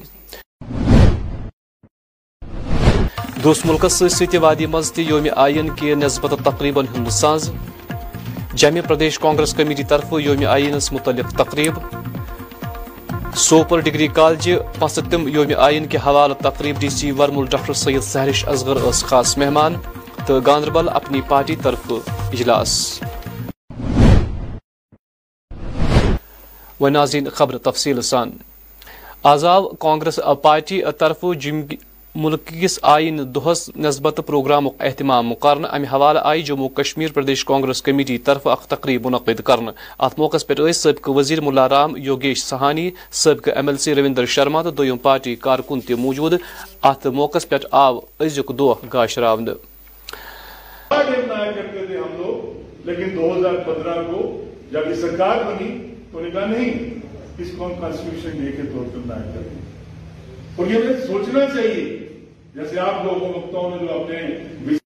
دوس 3.44 3.64
ملکس 3.66 4.22
وادی 4.42 4.66
مز 4.66 4.92
تہ 4.94 5.02
یوم 5.02 5.28
آئین 5.46 5.70
کے 5.80 5.94
نسبت 5.96 6.34
ہند 6.62 7.10
ساز 7.20 7.50
جمع 8.56 8.80
پردیش 8.88 9.20
کانگریس 9.20 9.54
کمیٹی 9.58 9.84
طرف 9.90 10.14
یوم 10.26 10.46
آئینس 10.56 10.92
متعلق 10.94 11.34
تقریب 11.42 11.74
سوپر 13.48 13.80
ڈگری 13.86 14.08
کالجہ 14.16 14.58
پستم 14.80 15.10
تم 15.12 15.28
یوم 15.36 15.52
آئین 15.70 15.86
کے 15.92 15.98
حوالہ 16.06 16.34
تقریب 16.44 16.80
D 16.82 16.90
C 16.98 17.12
Varmul 17.18 17.46
doctor 17.52 17.74
Syed 17.86 18.02
Sehrish 18.12 18.48
Asghar 18.50 18.84
اس 18.88 19.04
خاص 19.10 19.38
مہمان 19.38 19.76
تو 20.28 20.40
گاندربل 20.46 20.90
اپنی 20.96 21.22
پارٹی 21.28 21.56
طرف 21.64 21.92
اجلاس 22.10 22.84
ناظرین 26.90 27.30
خبر 27.34 27.58
تفصیل 27.64 28.02
سان 28.02 28.32
آزاو 29.32 29.68
کانگریس 29.80 30.20
پارٹی 30.44 30.82
طرف 31.00 31.24
جم 31.42 31.62
ملک 32.24 32.48
کس 32.62 32.78
آئین 32.92 33.18
دہس 33.36 33.70
نسبت 33.76 34.20
پروگرام 34.28 34.68
اہتمام 34.68 35.32
امہ 35.50 35.86
حوالہ 35.92 36.20
آئی 36.24 36.42
جموں 36.44 36.68
کشمیر 36.78 37.12
پردیش 37.14 37.44
کانگریس 37.46 37.82
کمیٹی 37.82 38.18
طرف 38.30 38.48
اخ 38.48 38.66
تقریب 38.70 39.06
منعقد 39.06 39.42
ات 39.50 40.18
موقع 40.20 40.38
پہ 40.48 40.72
سبقہ 40.72 41.12
وزیر 41.18 41.42
ملا 41.42 41.68
رام 41.70 41.96
یوگیش 42.06 42.44
سہانی 42.44 42.90
سابق 43.22 43.48
M 43.56 43.68
L 43.68 43.78
C 43.86 43.96
Ravinder 43.96 44.26
Sharma 44.36 44.62
تو 44.64 44.70
دم 44.84 44.98
پارٹی 45.04 45.36
کارکن 45.46 45.82
تہ 45.88 45.94
موجود 46.00 46.34
ات 46.82 47.06
موقع 47.22 47.38
پہ 47.50 47.56
آو 47.84 48.00
از 48.20 48.40
دہ 55.18 55.40
بنی 55.48 55.76
تو 56.12 56.20
نے 56.20 56.30
کہا 56.30 56.46
نہیں 56.46 57.02
اس 57.42 57.48
کو 57.58 57.66
ہم 57.66 57.72
کانسٹیٹیوشن 57.82 58.44
ڈے 58.44 58.52
کے 58.52 58.62
طور 58.72 58.86
پر 58.94 59.06
لائن 59.10 59.22
کریں 59.34 60.56
اور 60.58 60.68
یہ 60.72 60.78
ہمیں 60.78 61.06
سوچنا 61.06 61.46
چاہیے 61.54 61.84
جیسے 62.56 62.80
آپ 62.86 63.04
لوگوں 63.06 63.30
وقتوں 63.36 63.70
میں 63.70 63.78
جو 63.88 64.02
اپنے 64.02 64.80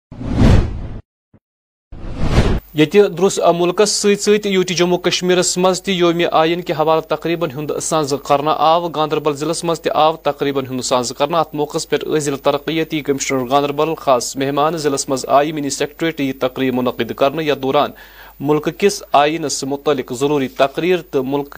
یہ 2.82 3.08
درس 3.18 3.40
ملکس 3.60 3.90
ست 4.06 4.46
یوٹی 4.48 4.74
جموں 4.76 4.98
کشمیر 5.08 5.38
مز 5.66 5.82
تہ 5.82 5.92
یوم 5.92 6.22
آئین 6.44 6.62
کہ 6.70 6.74
حوالہ 6.80 7.02
تقریبن 7.16 7.52
ہند 7.56 7.72
ساز 7.82 8.14
کرنا 8.28 8.52
آو 8.72 8.88
گاندربل 8.98 9.36
ضلع 9.42 9.54
مز 9.70 9.80
تہ 9.82 9.90
آو 10.06 10.16
تقریبن 10.30 10.66
ہند 10.72 10.82
ساز 10.92 11.12
کرنا 11.18 11.40
ات 11.40 11.56
موقع 11.62 11.78
پر 11.90 12.20
ضلع 12.26 12.38
ترقیتی 12.50 13.00
کمشنر 13.10 13.50
گاندربل 13.52 13.96
خاص 13.98 14.36
مہمان 14.44 14.78
ضلع 14.86 14.98
مز 15.10 15.26
آئی 15.40 15.52
منی 15.60 15.70
سیکٹریٹ 15.80 16.20
یہ 16.22 16.32
تقریب 16.40 16.74
منعقد 16.82 17.12
کرنے 17.22 17.44
یا 17.44 17.56
دوران 17.62 17.92
ملک 18.40 18.68
کس 18.80 19.02
آئین 19.18 19.48
سے 19.50 19.66
متعلق 19.66 20.12
ضروری 20.20 20.48
تقریر 20.58 21.02
تو 21.12 21.24
ملک 21.24 21.56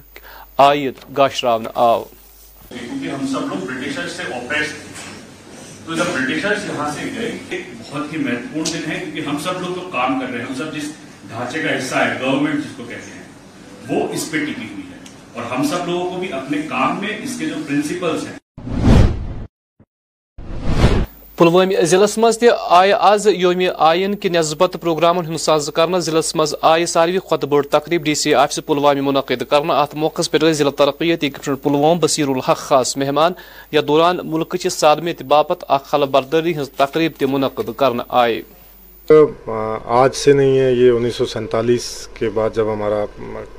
آئین 0.66 1.18
آو 1.74 2.04
کیونکہ 2.70 3.08
ہم 3.10 3.26
سب 3.34 3.48
لوگ 3.50 3.66
برٹشر 3.66 4.08
سے 4.16 4.24
تو 5.86 5.94
جب 5.96 6.06
برٹشر 6.14 6.54
یہاں 6.68 6.90
سے 6.96 7.10
گئے 7.16 7.32
بہت 7.52 8.14
ہی 8.14 8.18
مہتوپورن 8.24 8.64
دن 8.74 8.92
ہے 8.92 9.00
کیونکہ 9.04 9.30
ہم 9.30 9.38
سب 9.44 9.62
لوگ 9.62 9.76
تو 9.80 9.88
کام 9.92 10.20
کر 10.20 10.28
رہے 10.28 10.40
ہیں 10.40 10.46
ہم 10.46 10.56
سب 10.58 10.74
جس 10.76 10.92
ڈھانچے 11.28 11.62
کا 11.64 11.78
حصہ 11.78 11.96
ہے 11.96 12.18
گورنمنٹ 12.22 12.64
جس 12.64 12.76
کو 12.78 12.84
کہتے 12.90 13.12
ہیں 13.16 13.94
وہ 14.00 14.08
اس 14.14 14.30
پہ 14.32 14.44
ٹکی 14.46 14.68
ہوئی 14.72 14.84
ہے 14.92 15.00
اور 15.42 15.52
ہم 15.54 15.68
سب 15.70 15.88
لوگوں 15.90 16.10
کو 16.10 16.20
بھی 16.20 16.32
اپنے 16.42 16.62
کام 16.70 17.00
میں 17.02 17.18
اس 17.24 17.38
کے 17.40 17.46
جو 17.50 17.56
پرنسپلز 17.68 18.28
ہیں 18.28 18.38
پلوامہ 21.38 21.82
ضلع 21.86 22.06
مس 22.22 22.38
تئہ 22.40 22.92
آز 23.10 23.26
یوم 23.32 23.60
آئین 23.88 24.16
کہ 24.22 24.30
کسبت 24.30 24.78
پروگرامن 24.82 25.38
ساز 25.38 25.70
کر 25.76 26.00
ضلع 26.06 26.20
منزہ 26.36 26.76
ساروی 26.94 27.20
کھت 27.30 27.46
بڑ 27.52 27.62
تقریب 27.72 28.04
ڈی 28.06 28.16
سی 28.22 28.34
آفس 28.44 28.60
پلوامہ 28.66 29.02
منعقد 29.10 29.44
کرنا 29.50 29.74
ات 29.82 29.94
موقع 30.06 30.22
پہ 30.32 30.52
ضلع 30.52 30.70
ترقی 30.78 31.14
پلوام 31.64 32.00
بصیر 32.02 32.28
الحق 32.36 32.58
خاص 32.58 32.96
مہمان 33.04 33.32
یا 33.72 33.82
دوران 33.88 34.18
ملک 34.30 34.56
چہ 34.62 34.70
سالمیت 34.80 35.22
باپت 35.36 35.64
اخ 35.78 35.86
خل 35.90 36.06
برداری 36.16 36.58
ہز 36.62 36.70
تقریب 36.78 37.12
تہ 37.20 37.26
منعقد 37.32 37.70
کرنا 37.80 38.04
آئے 38.22 38.42
آج 39.16 40.16
سے 40.16 40.32
نہیں 40.34 40.58
ہے 40.60 40.72
یہ 40.74 40.92
انیس 40.92 41.16
سو 41.16 41.26
سینتالیس 41.26 41.84
کے 42.14 42.30
بعد 42.34 42.56
جب 42.56 42.72
ہمارا 42.72 43.04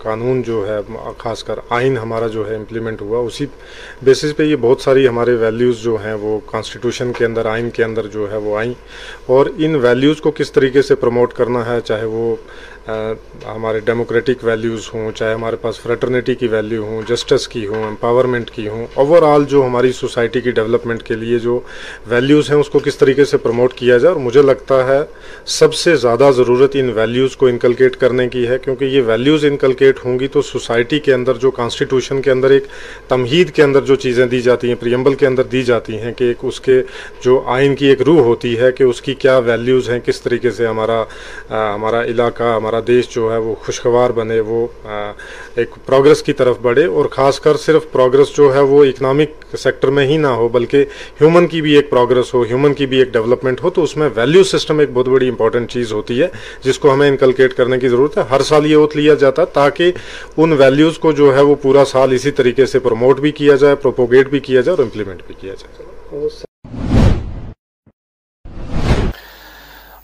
قانون 0.02 0.42
جو 0.48 0.64
ہے 0.68 0.78
خاص 1.18 1.42
کر 1.44 1.58
آئین 1.76 1.96
ہمارا 1.98 2.26
جو 2.34 2.48
ہے 2.48 2.56
امپلیمنٹ 2.56 3.00
ہوا 3.02 3.18
اسی 3.26 3.46
بیسس 4.04 4.36
پہ 4.36 4.42
یہ 4.44 4.56
بہت 4.60 4.80
ساری 4.80 5.06
ہمارے 5.08 5.34
ویلیوز 5.44 5.78
جو 5.82 5.96
ہیں 6.04 6.12
وہ 6.20 6.38
کانسٹیٹیوشن 6.50 7.12
کے 7.18 7.24
اندر 7.24 7.46
آئین 7.52 7.70
کے 7.78 7.84
اندر 7.84 8.06
جو 8.18 8.30
ہے 8.32 8.36
وہ 8.48 8.58
آئیں 8.58 8.72
اور 9.36 9.46
ان 9.58 9.74
ویلیوز 9.84 10.20
کو 10.22 10.30
کس 10.38 10.52
طریقے 10.52 10.82
سے 10.88 10.94
پروموٹ 11.04 11.32
کرنا 11.34 11.64
ہے 11.72 11.80
چاہے 11.84 12.04
وہ 12.18 12.34
ہمارے 12.90 13.80
ڈیموکریٹک 13.84 14.44
ویلیوز 14.44 14.88
ہوں 14.92 15.10
چاہے 15.14 15.32
ہمارے 15.34 15.56
پاس 15.60 15.78
فریٹرنیٹی 15.80 16.34
کی 16.34 16.46
ویلیو 16.48 16.82
ہوں 16.84 17.02
جسٹس 17.08 17.46
کی 17.48 17.66
ہوں 17.66 17.82
امپاورمنٹ 17.84 18.50
کی 18.50 18.66
ہوں 18.68 18.86
اوور 19.02 19.22
آل 19.32 19.44
جو 19.48 19.64
ہماری 19.66 19.90
سوسائٹی 19.92 20.40
کی 20.40 20.50
ڈیولپمنٹ 20.58 21.02
کے 21.06 21.14
لیے 21.14 21.38
جو 21.38 21.58
ویلیوز 22.10 22.50
ہیں 22.50 22.56
اس 22.58 22.68
کو 22.70 22.78
کس 22.84 22.96
طریقے 22.98 23.24
سے 23.24 23.36
پروموٹ 23.42 23.72
کیا 23.78 23.98
جائے 23.98 24.12
اور 24.12 24.20
مجھے 24.22 24.42
لگتا 24.42 24.76
ہے 24.88 24.98
سب 25.58 25.74
سے 25.82 25.94
زیادہ 26.06 26.30
ضرورت 26.36 26.76
ان 26.80 26.88
ویلیوز 26.98 27.36
کو 27.36 27.46
انکلکیٹ 27.46 27.96
کرنے 28.00 28.28
کی 28.28 28.46
ہے 28.48 28.58
کیونکہ 28.64 28.84
یہ 28.84 29.02
ویلیوز 29.06 29.44
انکلکیٹ 29.50 30.04
ہوں 30.04 30.18
گی 30.20 30.28
تو 30.38 30.42
سوسائٹی 30.52 30.98
کے 31.08 31.14
اندر 31.14 31.36
جو 31.44 31.50
کانسٹیٹیوشن 31.60 32.22
کے 32.22 32.30
اندر 32.30 32.50
ایک 32.50 32.66
تمہید 33.08 33.50
کے 33.54 33.62
اندر 33.62 33.84
جو 33.92 33.96
چیزیں 34.06 34.24
دی 34.32 34.40
جاتی 34.48 34.68
ہیں 34.68 34.74
پریمبل 34.80 35.14
کے 35.20 35.26
اندر 35.26 35.42
دی 35.52 35.62
جاتی 35.72 35.98
ہیں 36.00 36.12
کہ 36.18 36.24
ایک 36.24 36.44
اس 36.48 36.60
کے 36.60 36.80
جو 37.24 37.42
آئین 37.58 37.74
کی 37.76 37.86
ایک 37.86 38.02
روح 38.08 38.22
ہوتی 38.30 38.56
ہے 38.60 38.72
کہ 38.78 38.84
اس 38.84 39.02
کی 39.02 39.14
کیا 39.26 39.36
ویلیوز 39.52 39.90
ہیں 39.90 40.00
کس 40.06 40.20
طریقے 40.22 40.50
سے 40.56 40.66
ہمارا 40.66 41.02
ہمارا 41.50 42.02
علاقہ 42.04 42.54
ہمارا 42.56 42.76
دیش 42.86 43.08
جو 43.14 43.30
ہے 43.32 43.36
وہ 43.38 43.54
خوشگوار 43.64 44.10
بنے 44.14 44.38
وہ 44.46 44.66
ایک 45.58 45.74
پروگرس 45.86 46.22
کی 46.22 46.32
طرف 46.40 46.56
بڑھے 46.62 46.84
اور 46.86 47.04
خاص 47.10 47.40
کر 47.40 47.56
صرف 47.64 47.90
پروگرس 47.92 48.34
جو 48.36 48.52
ہے 48.54 48.60
وہ 48.72 48.84
اکنامک 48.84 49.56
سیکٹر 49.58 49.88
میں 49.98 50.06
ہی 50.06 50.16
نہ 50.16 50.26
ہو 50.40 50.48
بلکہ 50.56 50.84
ہیومن 51.20 51.46
کی 51.48 51.62
بھی 51.62 51.74
ایک 51.76 51.90
پروگرس 51.90 52.32
ہو 52.34 52.42
ہیومن 52.50 52.74
کی 52.74 52.86
بھی 52.86 52.98
ایک 52.98 53.12
ڈیولپمنٹ 53.12 53.62
ہو 53.62 53.70
تو 53.78 53.82
اس 53.82 53.96
میں 53.96 54.08
ویلیو 54.14 54.42
سسٹم 54.56 54.78
ایک 54.78 54.90
بہت 54.94 55.08
بڑی 55.08 55.28
امپورٹنٹ 55.28 55.70
چیز 55.72 55.92
ہوتی 55.92 56.20
ہے 56.22 56.28
جس 56.64 56.78
کو 56.78 56.92
ہمیں 56.94 57.08
انکلکیٹ 57.08 57.54
کرنے 57.56 57.78
کی 57.78 57.88
ضرورت 57.88 58.18
ہے 58.18 58.22
ہر 58.30 58.42
سال 58.48 58.66
یہ 58.70 58.76
اوت 58.76 58.96
لیا 58.96 59.14
جاتا 59.20 59.44
تاکہ 59.58 59.92
ان 60.36 60.52
ویلیوز 60.58 60.98
کو 60.98 61.12
جو 61.22 61.34
ہے 61.36 61.42
وہ 61.50 61.54
پورا 61.62 61.84
سال 61.92 62.12
اسی 62.14 62.30
طریقے 62.40 62.66
سے 62.74 62.78
پروموٹ 62.88 63.20
بھی 63.20 63.30
کیا 63.42 63.56
جائے 63.62 63.74
پروپوگیٹ 63.82 64.28
بھی 64.30 64.40
کیا 64.48 64.60
جائے 64.60 64.76
اور 64.76 64.84
امپلیمنٹ 64.84 65.22
بھی 65.26 65.34
کیا 65.40 65.54
جائے 65.60 66.46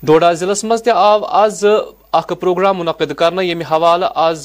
ڈوڈا 0.06 0.30
ضلع 0.38 0.52
مز 0.68 0.80
آو 0.94 1.20
آز 1.40 1.58
اخ 2.18 2.32
پروگرام 2.40 2.76
منعقد 2.78 3.12
کرنا 3.18 3.42
یمہ 3.42 3.64
حوالہ 3.70 4.06
آز 4.24 4.40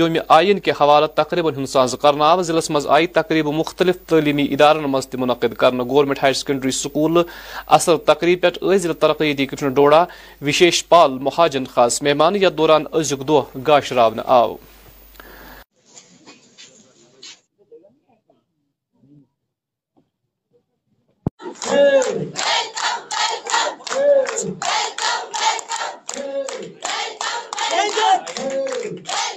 یوم 0.00 0.16
آئین 0.36 0.58
کے 0.66 0.72
حوالہ 0.80 1.06
تقریباً 1.14 1.54
کرنا 2.02 2.24
آو 2.30 2.42
ضلع 2.50 2.60
مز 2.76 2.84
آئی 2.96 3.06
تقریب 3.18 3.48
مختلف 3.60 3.96
تعلیمی 4.08 4.44
ادارن 4.54 4.84
ادار 4.84 5.02
تنعدد 5.10 5.52
کر 5.62 5.70
گورنمنٹ 5.90 6.18
ہائر 6.22 6.32
سکنڈری 6.42 6.70
سکول 6.82 7.14
اصل 7.78 7.94
تقریب 8.12 8.38
پہ 8.42 8.50
ضلع 8.76 8.92
ترقی 9.06 9.46
کمشنر 9.46 9.68
ڈوڈا 9.80 10.02
وشیش 10.48 10.76
پال 10.88 11.10
مہاجن 11.30 11.64
خاص 11.74 11.94
مہمان 12.02 12.34
یا 12.42 12.48
دوران 12.58 12.82
ازیک 13.00 13.20
دہ 13.28 13.38
گاشر 13.66 13.98
آو 13.98 14.52
Hey! 21.70 22.00
Yeah. 28.36 29.29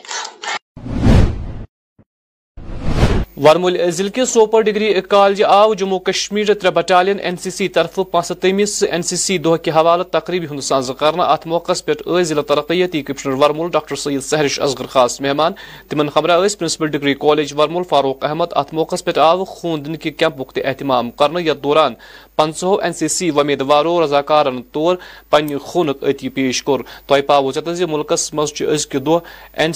ورمل 3.42 3.78
ضلع 3.98 4.10
کے 4.14 4.24
سوپر 4.30 4.62
ڈگری 4.64 4.92
کالج 5.10 5.42
آو 5.44 5.74
جموں 5.74 5.98
کشمیر 6.10 6.54
ترے 6.62 6.70
بٹالین 6.72 7.20
این 7.26 7.36
سی 7.42 7.50
سی 7.52 7.68
طرف 7.76 7.96
پانچہ 8.12 8.34
سی 8.64 8.86
این 9.34 9.44
دہ 9.44 9.70
حوالہ 9.76 10.04
تقریبی 10.12 10.48
ہند 10.52 10.92
ات 11.20 11.48
موقع 11.48 11.74
پہ 11.86 12.24
ضلع 12.24 12.42
ترقیتی 12.48 13.02
کمشنر 13.04 13.34
ورمول 13.44 13.70
ڈاکٹر 13.74 13.96
سید 13.96 14.22
سہرش 14.24 14.60
اصغر 14.68 14.86
خاص 14.94 15.20
مہمان 15.22 15.54
تمن 15.90 16.10
خبرہ 16.16 16.38
یس 16.46 16.58
principal 16.60 16.88
degree 16.98 17.14
college 17.26 17.54
Warmul 17.58 17.84
Farooq 17.90 18.24
Ahmad 18.30 18.54
ات 18.62 18.74
موقع 18.74 18.96
پہ 19.06 19.18
آو 19.20 19.44
خون 19.56 19.86
دن 19.86 19.96
کے 20.04 20.12
کیمپ 20.12 20.54
تہ 20.56 20.62
اہتمام 20.68 21.12
کرنا 21.22 21.40
یتھ 21.48 21.64
دوران 21.64 21.94
پنچو 22.36 22.76
این 22.84 22.94
سی 23.00 23.08
سی 23.18 23.32
ومیدوارو 23.36 24.04
رضاکارن 24.06 24.62
طور 24.72 24.96
پنہ 25.30 25.58
خون 25.72 25.90
عتی 26.02 26.30
پیش 26.38 26.64
کور 26.64 26.80
تہ 27.08 27.22
پاو 27.28 27.52
چتن 27.52 27.76
ضہ 27.76 27.86
ملكس 27.96 28.34
منچ 28.34 28.64
دہ 29.06 29.18
این 29.64 29.72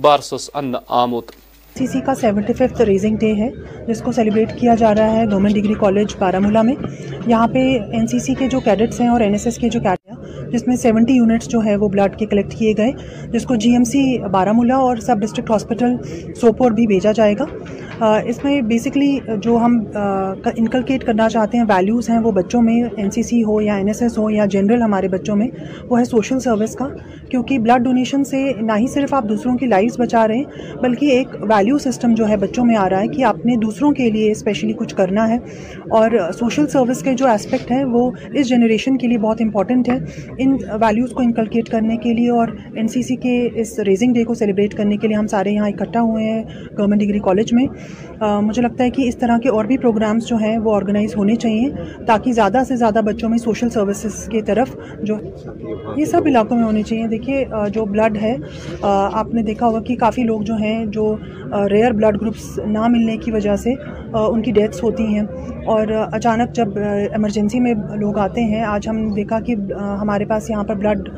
بارسس 0.00 0.50
ان 0.54 0.72
آمت 0.86 1.30
سی 1.76 1.86
سی 1.86 2.00
کا 2.06 2.14
سیونٹی 2.20 2.52
ففتھ 2.52 2.80
ریزنگ 2.86 3.16
ڈے 3.18 3.32
ہے 3.34 3.48
جس 3.86 4.00
کو 4.04 4.12
سیلیبریٹ 4.12 4.52
کیا 4.60 4.74
جا 4.78 4.94
رہا 4.94 5.12
ہے 5.16 5.24
گورنمنٹ 5.30 5.54
ڈگری 5.54 5.74
کالج 5.80 6.14
بارہ 6.18 6.38
میں 6.62 6.74
یہاں 7.26 7.46
پہ 7.52 7.58
این 7.92 8.06
سی 8.06 8.18
سی 8.24 8.34
کے 8.38 8.48
جو 8.50 8.60
کیڈٹس 8.64 9.00
ہیں 9.00 9.08
اور 9.08 9.20
این 9.20 9.32
ایس 9.32 9.46
ایس 9.46 9.56
کے 9.58 9.68
جو 9.76 9.80
ہیں 9.86 10.14
جس 10.52 10.66
میں 10.66 10.76
سیونٹی 10.76 11.12
یونٹس 11.16 11.48
جو 11.48 11.60
ہے 11.64 11.74
وہ 11.76 11.88
بلڈ 11.88 12.16
کے 12.18 12.26
کلیکٹ 12.26 12.54
کیے 12.56 12.72
گئے 12.76 12.90
جس 13.32 13.44
کو 13.48 13.54
جی 13.64 13.70
ایم 13.72 13.84
سی 13.92 14.00
بارہ 14.32 14.50
اور 14.74 14.96
سب 15.06 15.20
ڈسٹرکٹ 15.20 15.50
ہاسپٹل 15.50 15.94
سوپور 16.40 16.70
بھی 16.78 16.86
بھیجا 16.86 17.12
جائے 17.16 17.34
گا 17.38 17.44
اس 18.28 18.42
میں 18.44 18.60
بیسکلی 18.70 19.10
جو 19.42 19.56
ہم 19.64 19.78
انکلکیٹ 19.92 21.04
کرنا 21.06 21.28
چاہتے 21.30 21.58
ہیں 21.58 21.64
ویلیوز 21.68 22.08
ہیں 22.10 22.18
وہ 22.22 22.30
بچوں 22.38 22.62
میں 22.62 22.74
این 23.00 23.10
سی 23.10 23.22
سی 23.22 23.42
ہو 23.44 23.60
یا 23.60 23.74
این 23.76 23.88
ایس 23.88 24.02
ایس 24.02 24.16
ہو 24.18 24.28
یا 24.30 24.46
جنرل 24.50 24.82
ہمارے 24.82 25.08
بچوں 25.08 25.36
میں 25.36 25.48
وہ 25.90 25.98
ہے 25.98 26.04
سوشل 26.04 26.40
سروس 26.40 26.74
کا 26.76 26.86
کیونکہ 27.30 27.58
بلڈ 27.68 27.84
ڈونیشن 27.84 28.24
سے 28.30 28.42
نہ 28.60 28.72
ہی 28.78 28.86
صرف 28.94 29.14
آپ 29.14 29.28
دوسروں 29.28 29.56
کی 29.58 29.66
لائف 29.66 29.98
بچا 30.00 30.26
رہے 30.28 30.36
ہیں 30.36 30.76
بلکہ 30.82 31.10
ایک 31.18 31.36
ویلیو 31.62 31.76
سسٹم 31.78 32.14
جو 32.16 32.28
ہے 32.28 32.36
بچوں 32.42 32.64
میں 32.64 32.76
آ 32.76 32.88
رہا 32.90 33.00
ہے 33.00 33.08
کہ 33.08 33.24
آپ 33.24 33.44
نے 33.46 33.54
دوسروں 33.62 33.90
کے 33.94 34.08
لیے 34.10 34.30
اسپیشلی 34.30 34.72
کچھ 34.78 34.94
کرنا 34.96 35.28
ہے 35.28 35.36
اور 35.98 36.10
سوشل 36.38 36.66
سروس 36.68 37.02
کے 37.04 37.12
جو 37.18 37.26
اسپیکٹ 37.32 37.70
ہے 37.70 37.82
وہ 37.92 38.00
اس 38.32 38.48
جنریشن 38.48 38.96
کے 38.98 39.06
لیے 39.08 39.18
بہت 39.24 39.40
امپورٹنٹ 39.42 39.88
ہے 39.88 39.98
ان 40.44 40.56
ویلیوز 40.82 41.10
کو 41.16 41.20
انکلکیٹ 41.22 41.68
کرنے 41.74 41.96
کے 42.04 42.12
لیے 42.14 42.30
اور 42.38 42.48
این 42.76 42.88
سی 42.94 43.02
سی 43.08 43.16
کے 43.26 43.34
اس 43.60 43.78
ریزنگ 43.86 44.14
ڈے 44.14 44.24
کو 44.30 44.34
سیلیبریٹ 44.40 44.74
کرنے 44.76 44.96
کے 45.02 45.08
لیے 45.08 45.16
ہم 45.16 45.26
سارے 45.34 45.50
یہاں 45.52 45.68
اکٹھا 45.68 46.00
ہوئے 46.08 46.24
ہیں 46.30 46.42
گورنمنٹ 46.78 47.00
ڈگری 47.02 47.18
کالج 47.24 47.52
میں 47.60 47.66
مجھے 48.46 48.62
لگتا 48.62 48.84
ہے 48.84 48.90
کہ 48.98 49.06
اس 49.08 49.16
طرح 49.18 49.38
کے 49.42 49.48
اور 49.48 49.64
بھی 49.70 49.78
پروگرامس 49.86 50.26
جو 50.28 50.36
ہیں 50.42 50.56
وہ 50.64 50.74
آرگنائز 50.74 51.16
ہونے 51.16 51.34
چاہئیں 51.46 51.68
تاکہ 52.06 52.32
زیادہ 52.40 52.62
سے 52.68 52.76
زیادہ 52.82 53.00
بچوں 53.10 53.28
میں 53.28 53.38
سوشل 53.44 53.70
سروسز 53.78 54.22
کی 54.32 54.42
طرف 54.50 54.74
جو 55.04 55.16
یہ 55.96 56.04
سب 56.10 56.26
علاقوں 56.26 56.56
میں 56.56 56.64
ہونے 56.64 56.82
چاہیے 56.88 57.06
دیکھیے 57.16 57.44
جو 57.74 57.84
بلڈ 57.96 58.18
ہے 58.22 58.36
آپ 58.92 59.34
نے 59.34 59.42
دیکھا 59.52 59.66
ہوگا 59.66 59.80
کہ 59.86 59.96
کافی 60.00 60.22
لوگ 60.24 60.40
جو 60.52 60.56
ہیں 60.62 60.84
جو 60.98 61.14
ریئر 61.70 61.92
بلڈ 61.92 62.20
گروپس 62.20 62.58
نہ 62.66 62.86
ملنے 62.90 63.16
کی 63.24 63.30
وجہ 63.32 63.56
سے 63.62 63.72
ان 64.18 64.42
کی 64.42 64.52
ڈیتھس 64.52 64.82
ہوتی 64.82 65.04
ہیں 65.14 65.22
اور 65.72 65.88
اچانک 66.12 66.52
جب 66.54 66.78
ایمرجنسی 66.78 67.60
میں 67.60 67.74
لوگ 67.98 68.18
آتے 68.18 68.42
ہیں 68.50 68.62
آج 68.64 68.88
ہم 68.88 69.08
دیکھا 69.14 69.38
کہ 69.46 69.54
ہمارے 70.00 70.24
پاس 70.28 70.50
یہاں 70.50 70.64
پر 70.68 70.74
بلڈ 70.82 71.08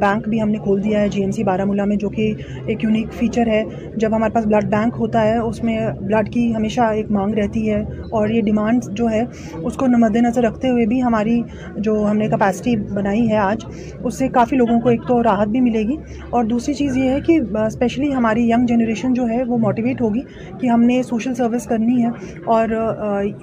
بینک 0.00 0.28
بھی 0.28 0.40
ہم 0.40 0.48
نے 0.50 0.58
کھول 0.62 0.82
دیا 0.84 1.00
ہے 1.00 1.08
جی 1.12 1.20
ایم 1.22 1.30
سی 1.30 1.42
بارہ 1.44 1.64
مولہ 1.64 1.84
میں 1.86 1.96
جو 2.02 2.08
کہ 2.10 2.32
ایک 2.66 2.84
یونیک 2.84 3.12
فیچر 3.18 3.46
ہے 3.52 3.62
جب 4.00 4.14
ہمارے 4.16 4.34
پاس 4.34 4.46
بلڈ 4.46 4.70
بینک 4.70 4.94
ہوتا 4.98 5.22
ہے 5.26 5.36
اس 5.38 5.62
میں 5.64 5.78
بلڈ 6.00 6.32
کی 6.34 6.44
ہمیشہ 6.54 6.80
ایک 6.96 7.10
مانگ 7.12 7.34
رہتی 7.38 7.68
ہے 7.70 7.80
اور 8.18 8.28
یہ 8.28 8.40
ڈیمانڈ 8.42 8.84
جو 8.98 9.08
ہے 9.10 9.22
اس 9.62 9.74
کو 9.76 9.86
مد 9.98 10.16
نظر 10.26 10.42
رکھتے 10.42 10.68
ہوئے 10.68 10.86
بھی 10.86 11.02
ہماری 11.02 11.40
جو 11.88 11.94
ہم 12.10 12.16
نے 12.16 12.28
کپیسٹی 12.36 12.76
بنائی 12.94 13.28
ہے 13.30 13.36
آج 13.38 13.64
اس 14.02 14.18
سے 14.18 14.28
کافی 14.34 14.56
لوگوں 14.56 14.80
کو 14.80 14.88
ایک 14.88 15.02
تو 15.08 15.22
راحت 15.22 15.48
بھی 15.48 15.60
ملے 15.60 15.82
گی 15.88 15.96
اور 16.30 16.44
دوسری 16.54 16.74
چیز 16.74 16.96
یہ 16.96 17.08
ہے 17.10 17.20
کہ 17.26 17.38
اسپیشلی 17.66 18.12
ہماری 18.14 18.48
ینگ 18.50 18.66
جنریشن 18.66 19.14
جو 19.14 19.28
ہے 19.28 19.42
وہ 19.48 19.58
موٹیویٹ 19.76 20.00
ہوگی 20.00 20.20
کہ 20.60 20.66
ہم 20.66 20.82
نے 20.90 21.02
سوشل 21.08 21.34
سروس 21.34 21.64
کرنی 21.72 22.04
ہے 22.04 22.08
اور 22.56 22.68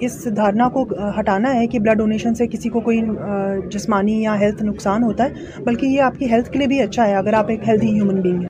اس 0.06 0.24
دھارنا 0.36 0.68
کو 0.76 0.84
ہٹانا 1.18 1.54
ہے 1.60 1.66
کہ 1.74 1.78
بلڈ 1.84 1.98
ڈونیشن 1.98 2.34
سے 2.34 2.46
کسی 2.56 2.68
کو 2.76 2.80
کوئی 2.88 3.00
جسمانی 3.76 4.22
یا 4.22 4.38
ہیلتھ 4.40 4.62
نقصان 4.62 5.02
ہوتا 5.02 5.24
ہے 5.24 5.62
بلکہ 5.68 5.86
یہ 5.86 6.02
آپ 6.08 6.18
کی 6.18 6.30
ہیلتھ 6.32 6.50
کے 6.52 6.58
لیے 6.58 6.66
بھی 6.74 6.80
اچھا 6.82 7.06
ہے 7.08 7.14
اگر 7.22 7.34
آپ 7.42 7.50
ایک 7.54 7.68
ہیلدی 7.68 7.92
ہیومن 7.94 8.20
بینگ 8.26 8.40
ہیں 8.40 8.48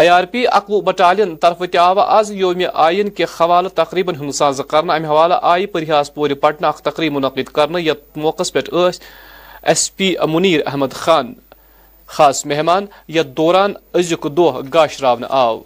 آئی 0.00 0.08
آر 0.08 0.24
پی 0.30 0.42
اقوہ 0.56 0.80
بٹالین 0.82 1.34
طرف 1.40 1.62
تیو 1.72 1.98
آز 2.00 2.30
یوم 2.34 2.60
آئین 2.84 3.08
کے 3.16 3.24
حوالہ 3.38 3.68
تقریباً 3.82 4.14
ہند 4.20 4.30
ساز 4.38 4.60
کرنا 4.68 4.92
امہ 4.94 5.06
حوالہ 5.06 5.34
آئی 5.52 5.66
پریاس 5.76 6.12
پور 6.14 6.30
پٹنہ 6.40 6.66
اخ 6.66 6.80
تقریب 6.82 7.12
منعقد 7.16 7.52
کرنا 7.58 7.78
یت 7.88 8.16
موقع 8.24 8.42
پہ 8.54 8.60
ایس 9.70 9.96
پی 9.96 10.12
منیر 10.32 10.60
احمد 10.66 10.92
خان 11.02 11.32
خاص 12.16 12.44
مہمان 12.46 12.84
یتھ 13.14 13.28
دوران 13.36 13.72
از 13.98 14.12
دہ 14.38 14.50
گاشر 14.74 15.04
آو 15.44 15.56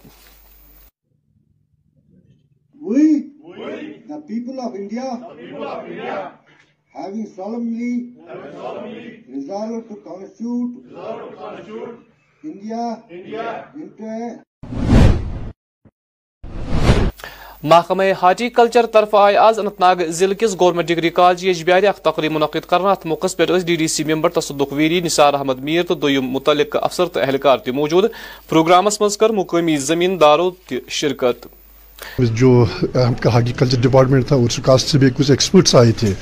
پیپل 4.29 4.61
آف 4.67 4.77
انڈیا 4.79 5.25
انڈیا 12.43 14.31
محکمہ 17.63 18.03
ہارٹی 18.23 18.49
کلچر 18.55 18.87
طرف 18.93 19.15
آئے 19.15 19.37
آز 19.39 19.59
انت 19.59 19.79
ناگ 19.81 20.03
ضلع 20.17 20.35
کس 20.39 20.55
گورنمنٹ 20.61 20.89
ڈگری 20.89 21.11
کالج 21.17 21.45
یجبار 21.45 21.81
جی 21.81 21.87
اخ 21.87 22.01
تقریب 22.05 22.33
منعقد 22.33 22.67
کرنا 22.71 22.91
ات 22.91 23.07
موقع 23.07 23.27
پہ 23.37 23.45
D 23.67 23.77
D 23.77 23.87
C 23.89 24.05
member 24.15 24.29
Tasaduq 24.35 24.73
very 24.73 25.01
نثار 25.05 25.35
احمد 25.35 25.59
میر 25.69 25.83
تو 25.89 25.95
دم 26.03 26.27
متعلق 26.33 26.77
افسر 26.83 27.07
تو 27.15 27.21
اہلکار 27.21 27.59
موجود 27.75 28.05
پروگرامس 28.49 29.01
مز 29.01 29.17
کر 29.19 29.31
مقامی 29.39 29.77
زمینداروں 29.87 30.51
شرکت 30.99 31.47
جو 32.19 32.65
ہارٹی 32.95 33.53
کلچر 33.59 33.81
ڈپارٹمنٹ 33.83 34.27
تھا 34.29 34.37
اس 34.37 34.59
کاسٹ 34.65 34.89
سے 34.89 34.99
بھی 34.99 35.09
کچھ 35.17 35.31
ایکسپرٹس 35.31 35.75
آئے 35.75 35.93
تھے 35.99 36.13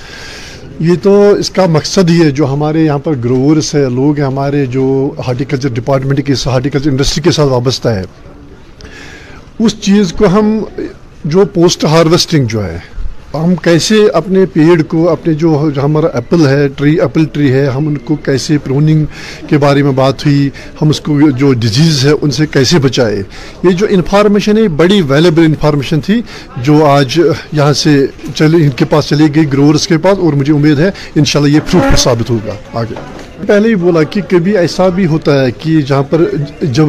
یہ 0.81 0.95
تو 1.03 1.19
اس 1.39 1.51
کا 1.57 1.67
مقصد 1.71 2.11
ہی 2.11 2.23
ہے 2.23 2.31
جو 2.39 2.47
ہمارے 2.53 2.85
یہاں 2.85 2.99
پر 3.05 3.15
گروورس 3.25 3.75
ہے 3.75 3.85
لوگ 3.95 4.19
ہیں 4.19 4.27
ہمارے 4.27 4.65
جو 4.77 4.85
ہارٹی 5.27 5.45
کلچر 5.45 5.69
ڈپارٹمنٹ 5.83 6.27
کے 6.27 6.33
ہارٹی 6.47 6.71
کلچر 6.71 6.91
انڈسٹری 6.91 7.23
کے 7.25 7.31
ساتھ 7.39 7.49
وابستہ 7.49 7.89
ہے 7.99 8.03
اس 9.65 9.79
چیز 9.81 10.13
کو 10.19 10.27
ہم 10.35 10.59
جو 11.33 11.45
پوسٹ 11.53 11.85
ہارویسٹنگ 11.91 12.47
جو 12.51 12.65
ہے 12.65 12.79
ہم 13.35 13.55
کیسے 13.63 13.95
اپنے 14.15 14.45
پیڑ 14.53 14.83
کو 14.89 15.09
اپنے 15.11 15.33
جو 15.43 15.57
ہمارا 15.83 16.07
ایپل 16.17 16.47
ہے 16.49 16.67
ٹری 16.79 16.95
ایپل 17.01 17.25
ٹری 17.33 17.53
ہے 17.53 17.65
ہم 17.75 17.87
ان 17.89 17.97
کو 18.09 18.17
کیسے 18.25 18.59
پروننگ 18.65 19.05
کے 19.51 19.59
بارے 19.65 19.83
میں 19.83 19.93
بات 20.03 20.25
ہوئی 20.27 20.49
ہم 20.83 20.89
اس 20.91 21.01
کو 21.09 21.31
جو 21.39 21.53
ڈیزیز 21.63 22.05
ہے 22.07 22.13
ان 22.23 22.31
سے 22.39 22.47
کیسے 22.53 22.79
بچائے 22.89 23.17
یہ 23.63 23.71
جو 23.81 23.87
انفارمیشن 23.91 24.59
ہے 24.59 24.69
بڑی 24.83 25.01
ویلیبل 25.09 25.45
انفارمیشن 25.45 26.01
تھی 26.09 26.21
جو 26.65 26.85
آج 26.91 27.19
یہاں 27.53 27.73
سے 27.85 27.97
چلے 28.35 28.65
ان 28.65 28.71
کے 28.77 28.85
پاس 28.95 29.09
چلی 29.09 29.35
گئی 29.35 29.53
گروورس 29.53 29.87
کے 29.87 29.99
پاس 30.07 30.19
اور 30.25 30.33
مجھے 30.43 30.53
امید 30.55 30.79
ہے 30.81 30.91
انشاءاللہ 31.17 31.55
یہ 31.55 31.71
فروٹفل 31.71 31.97
ثابت 32.05 32.31
ہوگا 32.31 32.55
آگے 32.81 33.24
پہلے 33.47 33.69
ہی 33.69 33.75
بولا 33.75 34.03
کہ 34.11 34.21
کبھی 34.31 34.57
ایسا 34.59 34.89
بھی 34.97 35.07
ہوتا 35.07 35.43
ہے 35.45 35.51
کہ 35.61 35.81
جہاں 35.89 36.03
پر 36.11 36.23
جب 36.79 36.87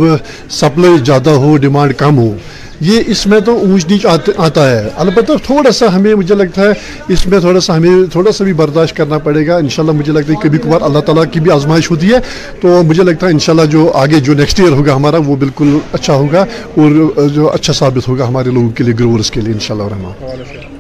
سپلائی 0.60 0.98
زیادہ 1.06 1.30
ہو 1.46 1.56
ڈیمانڈ 1.62 1.94
کم 1.98 2.18
ہو 2.18 2.36
یہ 2.82 3.04
اس 3.12 3.26
میں 3.28 3.40
تو 3.46 3.56
اونچ 3.60 3.86
نیچ 3.90 4.06
آتا 4.40 4.70
ہے 4.70 4.90
البتہ 5.04 5.32
تھوڑا 5.46 5.72
سا 5.78 5.94
ہمیں 5.96 6.14
مجھے 6.16 6.36
لگتا 6.36 6.62
ہے 6.62 7.14
اس 7.14 7.26
میں 7.32 7.40
تھوڑا 7.46 7.60
سا 7.68 7.76
ہمیں 7.78 8.10
تھوڑا 8.12 8.32
سا 8.38 8.44
بھی 8.44 8.54
برداشت 8.64 8.96
کرنا 8.98 9.18
پڑے 9.28 9.46
گا 9.48 9.56
انشاءاللہ 9.58 9.98
مجھے 10.00 10.14
لگتا 10.14 10.34
ہے 10.34 10.38
کبھی 10.44 10.60
کبھار 10.64 10.82
اللہ 10.90 11.00
تعالیٰ 11.10 11.24
کی 11.32 11.40
بھی 11.46 11.52
آزمائش 11.52 11.90
ہوتی 11.92 12.12
ہے 12.14 12.20
تو 12.62 12.82
مجھے 12.88 13.04
لگتا 13.04 13.28
ہے 13.28 13.32
انشاءاللہ 13.32 13.66
جو 13.72 13.92
آگے 14.04 14.20
جو 14.30 14.34
نیکسٹ 14.42 14.60
ایئر 14.60 14.72
ہوگا 14.78 14.96
ہمارا 14.96 15.18
وہ 15.26 15.36
بالکل 15.46 15.78
اچھا 15.92 16.14
ہوگا 16.14 16.46
اور 16.78 17.28
جو 17.36 17.52
اچھا 17.54 17.74
ثابت 17.82 18.08
ہوگا 18.08 18.28
ہمارے 18.28 18.52
لوگوں 18.52 18.70
کے 18.78 18.84
لیے 18.84 18.94
گروورس 19.00 19.32
کے 19.32 19.42
لیے 19.42 19.54
انشاءاللہ 19.54 20.34
شاء 20.54 20.74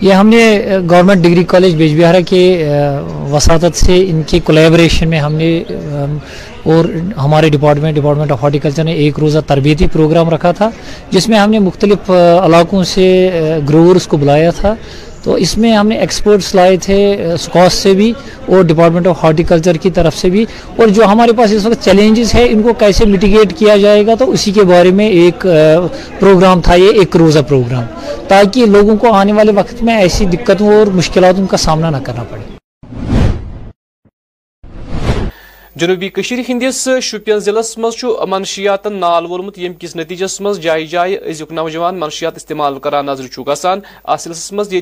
یہ 0.00 0.12
ہم 0.14 0.28
نے 0.28 0.40
گورنمنٹ 0.90 1.22
ڈگری 1.22 1.42
کالج 1.48 1.74
بیج 1.76 1.94
بہارہ 2.00 2.16
کے 2.28 2.42
وساطت 3.30 3.76
سے 3.76 3.96
ان 4.08 4.22
کے 4.30 4.38
کولیبریشن 4.44 5.08
میں 5.10 5.18
ہم 5.20 5.34
نے 5.34 5.48
اور 6.74 6.84
ہمارے 7.24 7.48
ڈپارٹمنٹ 7.50 7.96
ڈپارٹمنٹ 7.96 8.32
آف 8.32 8.42
ہارٹیکلچر 8.42 8.84
نے 8.84 8.92
ایک 9.02 9.18
روزہ 9.20 9.38
تربیتی 9.46 9.86
پروگرام 9.92 10.30
رکھا 10.30 10.52
تھا 10.58 10.68
جس 11.10 11.28
میں 11.28 11.38
ہم 11.38 11.50
نے 11.50 11.58
مختلف 11.66 12.10
علاقوں 12.10 12.82
سے 12.94 13.06
گروورس 13.68 14.06
کو 14.08 14.16
بلایا 14.16 14.50
تھا 14.60 14.74
تو 15.24 15.32
اس 15.44 15.56
میں 15.58 15.72
ہم 15.76 15.88
نے 15.88 15.96
ایکسپرٹس 15.98 16.54
لائے 16.54 16.76
تھے 16.82 16.98
اسکاس 17.34 17.72
سے 17.82 17.92
بھی 18.00 18.12
اور 18.46 18.62
ڈپارٹمنٹ 18.68 19.06
آف 19.06 19.22
ہارٹیکلچر 19.22 19.76
کی 19.82 19.90
طرف 19.98 20.16
سے 20.16 20.30
بھی 20.30 20.44
اور 20.76 20.88
جو 20.98 21.04
ہمارے 21.12 21.32
پاس 21.40 21.52
اس 21.52 21.66
وقت 21.66 21.84
چیلنجز 21.84 22.34
ہیں 22.34 22.46
ان 22.48 22.62
کو 22.62 22.72
کیسے 22.84 23.04
میٹیگیٹ 23.14 23.58
کیا 23.58 23.76
جائے 23.86 24.06
گا 24.06 24.14
تو 24.18 24.30
اسی 24.32 24.52
کے 24.58 24.64
بارے 24.72 24.90
میں 25.00 25.08
ایک 25.22 25.46
پروگرام 26.20 26.60
تھا 26.68 26.74
یہ 26.84 26.98
ایک 27.00 27.16
روزہ 27.24 27.38
پروگرام 27.48 27.84
تاکہ 28.28 28.66
لوگوں 28.76 28.96
کو 29.04 29.12
آنے 29.14 29.32
والے 29.32 29.52
وقت 29.56 29.82
میں 29.88 29.96
ایسی 30.00 30.24
دقتوں 30.36 30.72
اور 30.78 30.86
مشکلاتوں 31.02 31.46
کا 31.50 31.56
سامنا 31.68 31.90
نہ 31.90 31.96
کرنا 32.04 32.22
پڑے 32.30 32.56
جنوبی 35.80 36.08
کشیر 36.10 36.38
ہندس 36.48 36.88
شپین 37.08 37.38
ضلع 37.46 37.60
مز 37.80 37.94
منشیاتن 38.28 38.92
نال 39.00 39.26
وولمت 39.30 39.58
کس 39.80 39.94
نتیجس 39.96 40.40
مز 40.44 40.58
جائے 40.60 40.86
جائے 40.94 41.16
از 41.30 41.42
نوجوان 41.58 41.98
منشیات 42.00 42.36
استعمال 42.36 42.78
کران 42.86 43.06
نظر 43.06 43.24
گسان 43.48 43.80
اس 44.12 44.22
سلسلس 44.22 44.52
مزہ 44.58 44.80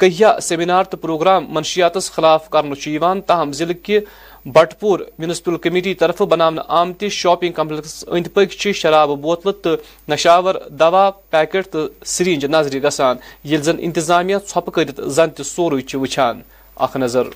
کہیا 0.00 0.32
سیمینار 0.42 0.84
تو 0.84 0.96
پروگرام 1.04 1.44
منشیات 1.54 1.96
خلاف 2.14 2.48
كرنے 2.56 3.12
تاہم 3.26 3.52
ضلع 3.58 3.72
كہ 3.82 4.00
بٹ 4.58 4.78
پور 4.80 5.00
کمیٹی 5.62 5.94
طرف 5.94 6.16
طرفہ 6.18 6.24
بنانا 6.34 6.62
آمتہ 6.80 7.08
شاپنگ 7.20 7.52
کمپلیکس 7.60 8.04
اند 8.08 8.26
پک 8.34 8.60
شراب 8.82 9.10
بوتل 9.22 9.50
تو 9.62 9.76
نشاور 10.08 10.54
دوا 10.80 11.08
پیکٹ 11.36 11.68
تو 11.72 11.86
سرینج 12.16 12.44
نظر 12.56 12.78
گسان 12.86 13.16
زن 13.62 13.76
انتظامیہ 13.88 14.36
ٹوپ 14.52 14.74
کرت 14.74 15.00
زن 15.18 15.30
تہ 15.36 16.96
نظر 16.98 17.26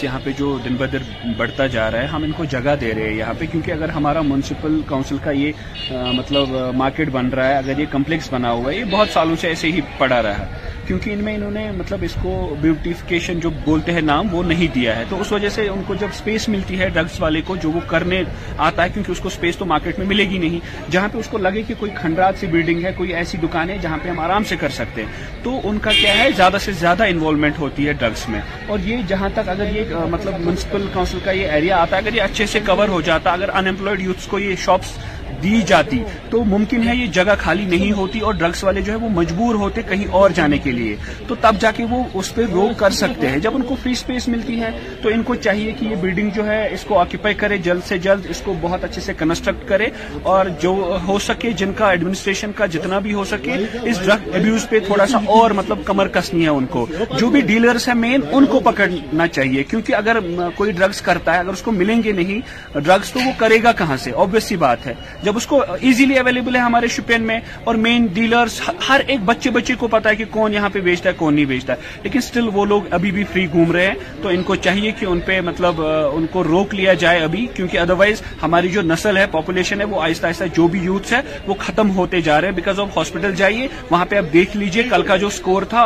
جہاں 0.00 0.18
پہ 0.24 0.30
جو 0.38 0.56
دن 0.64 0.74
بدر 0.78 1.02
بڑھتا 1.36 1.66
جا 1.74 1.90
رہا 1.90 2.00
ہے 2.02 2.06
ہم 2.12 2.22
ان 2.24 2.32
کو 2.36 2.44
جگہ 2.52 2.74
دے 2.80 2.92
رہے 2.94 3.08
ہیں 3.08 3.14
یہاں 3.16 3.34
پہ 3.38 3.46
کیونکہ 3.50 3.70
اگر 3.72 3.88
ہمارا 3.96 4.20
منسپل 4.28 4.80
کاؤنسل 4.86 5.16
کا 5.24 5.30
یہ 5.30 5.92
مطلب 6.16 6.56
مارکیٹ 6.76 7.10
بن 7.12 7.28
رہا 7.36 7.48
ہے 7.48 7.56
اگر 7.56 7.78
یہ 7.80 7.86
کمپلیکس 7.92 8.32
بنا 8.32 8.50
ہوا 8.52 8.72
ہے 8.72 8.76
یہ 8.78 8.84
بہت 8.90 9.08
سالوں 9.12 9.36
سے 9.40 9.48
ایسے 9.48 9.70
ہی 9.72 9.80
پڑا 9.98 10.22
رہا 10.22 10.38
ہے 10.38 10.72
کیونکہ 10.86 11.10
ان 11.10 11.18
میں 11.24 11.34
انہوں 11.34 11.50
نے 11.50 11.70
مطلب 11.72 11.98
اس 12.04 12.14
کو 12.22 12.30
بیوٹیفکیشن 12.60 13.38
جو 13.40 13.50
بولتے 13.64 13.92
ہیں 13.92 14.00
نام 14.00 14.34
وہ 14.34 14.42
نہیں 14.44 14.74
دیا 14.74 14.96
ہے 14.96 15.04
تو 15.08 15.20
اس 15.20 15.30
وجہ 15.32 15.48
سے 15.54 15.66
ان 15.68 15.82
کو 15.86 15.94
جب 16.00 16.08
اسپیس 16.14 16.48
ملتی 16.54 16.78
ہے 16.80 16.88
ڈرگس 16.94 17.20
والے 17.20 17.40
کو 17.46 17.56
جو 17.62 17.70
وہ 17.72 17.80
کرنے 17.90 18.22
آتا 18.66 18.82
ہے 18.84 18.88
کیونکہ 18.94 19.10
اس 19.12 19.20
کو 19.20 19.28
اسپیس 19.28 19.56
تو 19.56 19.64
مارکیٹ 19.66 19.98
میں 19.98 20.06
ملے 20.06 20.28
گی 20.30 20.38
نہیں 20.38 20.60
جہاں 20.92 21.08
پہ 21.12 21.18
اس 21.18 21.28
کو 21.30 21.38
لگے 21.38 21.62
کہ 21.68 21.74
کوئی 21.80 21.90
کھنڈرات 22.00 22.38
سی 22.40 22.46
بلڈنگ 22.52 22.84
ہے 22.84 22.92
کوئی 22.96 23.14
ایسی 23.20 23.38
دکان 23.42 23.70
ہے 23.70 23.76
جہاں 23.82 23.98
پہ 24.02 24.08
ہم 24.08 24.18
آرام 24.20 24.44
سے 24.48 24.56
کر 24.60 24.74
سکتے 24.80 25.04
ہیں 25.04 25.28
تو 25.44 25.58
ان 25.68 25.78
کا 25.86 25.90
کیا 26.00 26.16
ہے 26.18 26.28
زیادہ 26.36 26.56
سے 26.64 26.72
زیادہ 26.80 27.06
انوالومنٹ 27.14 27.58
ہوتی 27.58 27.88
ہے 27.88 27.92
ڈرگس 28.04 28.28
میں 28.28 28.40
اور 28.66 28.78
یہ 28.84 28.98
جہاں 29.08 29.28
تک 29.34 29.48
اگر 29.48 29.74
یہ 29.76 29.83
مطلب 29.92 30.34
منسپل 30.46 30.86
کاؤنسل 30.94 31.18
کا 31.24 31.30
یہ 31.30 31.48
ایریا 31.52 31.76
آتا 31.82 31.96
ہے 31.96 32.00
اگر 32.02 32.14
یہ 32.14 32.22
اچھے 32.22 32.46
سے 32.52 32.60
کور 32.66 32.88
ہو 32.88 33.00
جاتا 33.10 33.32
اگر 33.32 33.48
انوائڈ 33.58 34.00
یوتھس 34.02 34.26
کو 34.30 34.38
یہ 34.38 34.54
شاپس 34.64 34.96
دی 35.42 35.60
جاتی 35.66 36.02
تو 36.30 36.42
ممکن 36.44 36.86
ہے 36.88 36.94
یہ 36.96 37.06
جگہ 37.12 37.34
خالی 37.38 37.64
نہیں 37.76 37.92
ہوتی 37.96 38.18
اور 38.26 38.34
ڈرگس 38.34 38.62
والے 38.64 38.80
جو 38.82 38.92
ہے 38.92 38.96
وہ 38.98 39.08
مجبور 39.14 39.54
ہوتے 39.62 39.82
کہیں 39.88 40.04
اور 40.20 40.30
جانے 40.34 40.58
کے 40.64 40.72
لیے 40.72 40.96
تو 41.28 41.34
تب 41.40 41.56
جا 41.60 41.70
کے 41.76 41.84
وہ 41.90 42.02
اس 42.20 42.34
پہ 42.34 42.42
روک 42.52 42.78
کر 42.78 42.90
سکتے 42.98 43.28
ہیں 43.30 43.38
جب 43.46 43.56
ان 43.56 43.62
کو 43.68 43.76
فری 43.82 43.94
سپیس 44.02 44.28
ملتی 44.28 44.60
ہے 44.60 44.70
تو 45.02 45.08
ان 45.14 45.22
کو 45.22 45.34
چاہیے 45.46 45.72
کہ 45.78 45.84
یہ 45.84 45.96
بلڈنگ 46.00 46.30
جو 46.34 46.46
ہے 46.48 46.60
اس 46.74 46.84
کو 46.88 46.98
آکیپائی 46.98 47.34
کرے 47.42 47.58
جلد 47.68 47.86
سے 47.88 47.98
جلد 48.06 48.26
اس 48.30 48.40
کو 48.44 48.54
بہت 48.60 48.84
اچھے 48.84 49.00
سے 49.00 49.12
کنسٹرکٹ 49.18 49.68
کرے 49.68 49.88
اور 50.34 50.46
جو 50.62 50.72
ہو 51.06 51.18
سکے 51.26 51.52
جن 51.62 51.72
کا 51.78 51.90
ایڈمنسٹریشن 51.90 52.52
کا 52.56 52.66
جتنا 52.74 52.98
بھی 53.08 53.14
ہو 53.14 53.24
سکے 53.32 53.56
اس 53.82 54.04
ڈرگ 54.06 54.34
ابیوز 54.36 54.68
پہ 54.70 54.78
تھوڑا 54.86 55.06
سا 55.06 55.18
اور 55.38 55.50
مطلب 55.62 55.84
کمر 55.84 56.08
کسنی 56.18 56.42
ہے 56.44 56.48
ان 56.50 56.66
کو 56.70 56.86
جو 57.18 57.28
بھی 57.30 57.40
ڈیلرس 57.52 57.88
ہیں 57.88 57.94
مین 57.94 58.20
ان 58.32 58.46
کو 58.50 58.60
پکڑنا 58.70 59.26
چاہیے 59.28 59.62
کیونکہ 59.70 59.94
اگر 59.94 60.18
کوئی 60.56 60.72
ڈرگس 60.72 61.00
کرتا 61.02 61.34
ہے 61.34 61.38
اگر 61.38 61.52
اس 61.52 61.62
کو 61.62 61.72
ملیں 61.72 62.02
گے 62.02 62.12
نہیں 62.22 62.40
ڈرگس 62.78 63.10
تو 63.12 63.20
وہ 63.26 63.30
کرے 63.38 63.62
گا 63.62 63.72
کہاں 63.78 63.96
سے 64.04 64.10
سی 64.44 64.56
بات 64.56 64.86
ہے 64.86 64.92
جب 65.24 65.36
اس 65.36 65.46
کو 65.46 65.60
ایزیلی 65.80 66.16
اویلیبل 66.18 66.56
ہے 66.56 66.60
ہمارے 66.60 66.86
شپین 66.94 67.22
میں 67.26 67.38
اور 67.68 67.74
مین 67.84 68.06
ڈیلرز 68.14 68.60
ہر 68.88 69.00
ایک 69.12 69.20
بچے 69.24 69.50
بچے 69.50 69.74
کو 69.78 69.86
پتا 69.92 70.08
ہے 70.10 70.16
کہ 70.16 70.24
کون 70.30 70.54
یہاں 70.54 70.68
پہ 70.72 70.80
بیچتا 70.88 71.08
ہے 71.08 71.14
کون 71.18 71.34
نہیں 71.34 71.44
بیچتا 71.52 71.72
ہے 71.72 72.00
لیکن 72.02 72.20
سٹل 72.26 72.48
وہ 72.54 72.64
لوگ 72.72 72.92
ابھی 72.98 73.10
بھی 73.18 73.24
فری 73.32 73.46
گھوم 73.52 73.70
رہے 73.72 73.86
ہیں 73.86 73.94
تو 74.22 74.28
ان 74.34 74.42
کو 74.48 74.54
چاہیے 74.66 74.90
کہ 74.98 75.06
ان 75.12 75.20
پہ 75.26 75.40
مطلب 75.44 75.80
ان 75.86 76.26
کو 76.32 76.42
روک 76.44 76.74
لیا 76.74 76.94
جائے 77.04 77.22
ابھی 77.24 77.46
کیونکہ 77.54 77.78
ادروائز 77.80 78.22
ہماری 78.42 78.68
جو 78.74 78.82
نسل 78.88 79.16
ہے 79.16 79.24
پاپولیشن 79.32 79.80
ہے 79.80 79.84
وہ 79.94 80.02
آہستہ 80.02 80.26
آہستہ 80.26 80.44
جو 80.56 80.66
بھی 80.74 80.80
یوتھس 80.84 81.12
ہے 81.12 81.20
وہ 81.46 81.54
ختم 81.58 81.90
ہوتے 81.96 82.20
جا 82.28 82.40
رہے 82.40 82.48
ہیں 82.48 82.54
بیکاز 82.56 82.80
آف 82.80 82.96
ہاسپٹل 82.98 83.34
جائیے 83.36 83.68
وہاں 83.90 84.04
پہ 84.10 84.16
آپ 84.16 84.32
دیکھ 84.32 84.56
لیجئے 84.56 84.82
کل 84.90 85.02
کا 85.12 85.16
جو 85.16 85.26
اسکور 85.36 85.62
تھا 85.74 85.84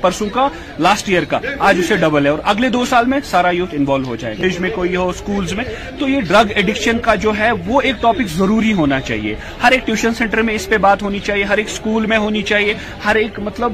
پرسوں 0.00 0.28
کا 0.38 0.48
لاسٹ 0.88 1.08
ایئر 1.10 1.24
کا 1.34 1.40
آج 1.68 1.80
اسے 1.84 1.96
ڈبل 2.06 2.24
ہے 2.26 2.30
اور 2.30 2.38
اگلے 2.54 2.68
دو 2.78 2.84
سال 2.94 3.06
میں 3.14 3.20
سارا 3.30 3.50
یوتھ 3.58 3.74
انوالو 3.78 4.08
ہو 4.08 4.16
جائے 4.24 4.58
میں 4.60 4.70
کوئی 4.74 4.96
ہو 4.96 5.08
اسکول 5.08 5.46
میں 5.56 5.64
تو 5.98 6.08
یہ 6.08 6.20
ڈرگ 6.28 6.50
ایڈکشن 6.54 6.98
کا 7.10 7.14
جو 7.28 7.36
ہے 7.38 7.52
وہ 7.66 7.80
ایک 7.88 8.00
ٹاپک 8.02 8.34
ضرور 8.38 8.59
ضروری 8.60 8.72
ہونا 8.78 9.00
چاہیے 9.00 9.34
ہر 9.62 9.72
ایک 9.72 9.84
ٹیوشن 9.86 10.14
سینٹر 10.14 10.42
میں 10.42 10.54
اس 10.54 10.68
پہ 10.68 10.76
بات 10.84 11.02
ہونی 11.02 11.18
چاہیے 11.24 11.44
ہر 11.44 11.58
ایک 11.58 11.68
اسکول 11.70 12.06
میں 12.06 12.16
ہونی 12.18 12.40
چاہیے 12.48 12.72
ہر 13.04 13.16
ایک 13.16 13.38
مطلب 13.44 13.72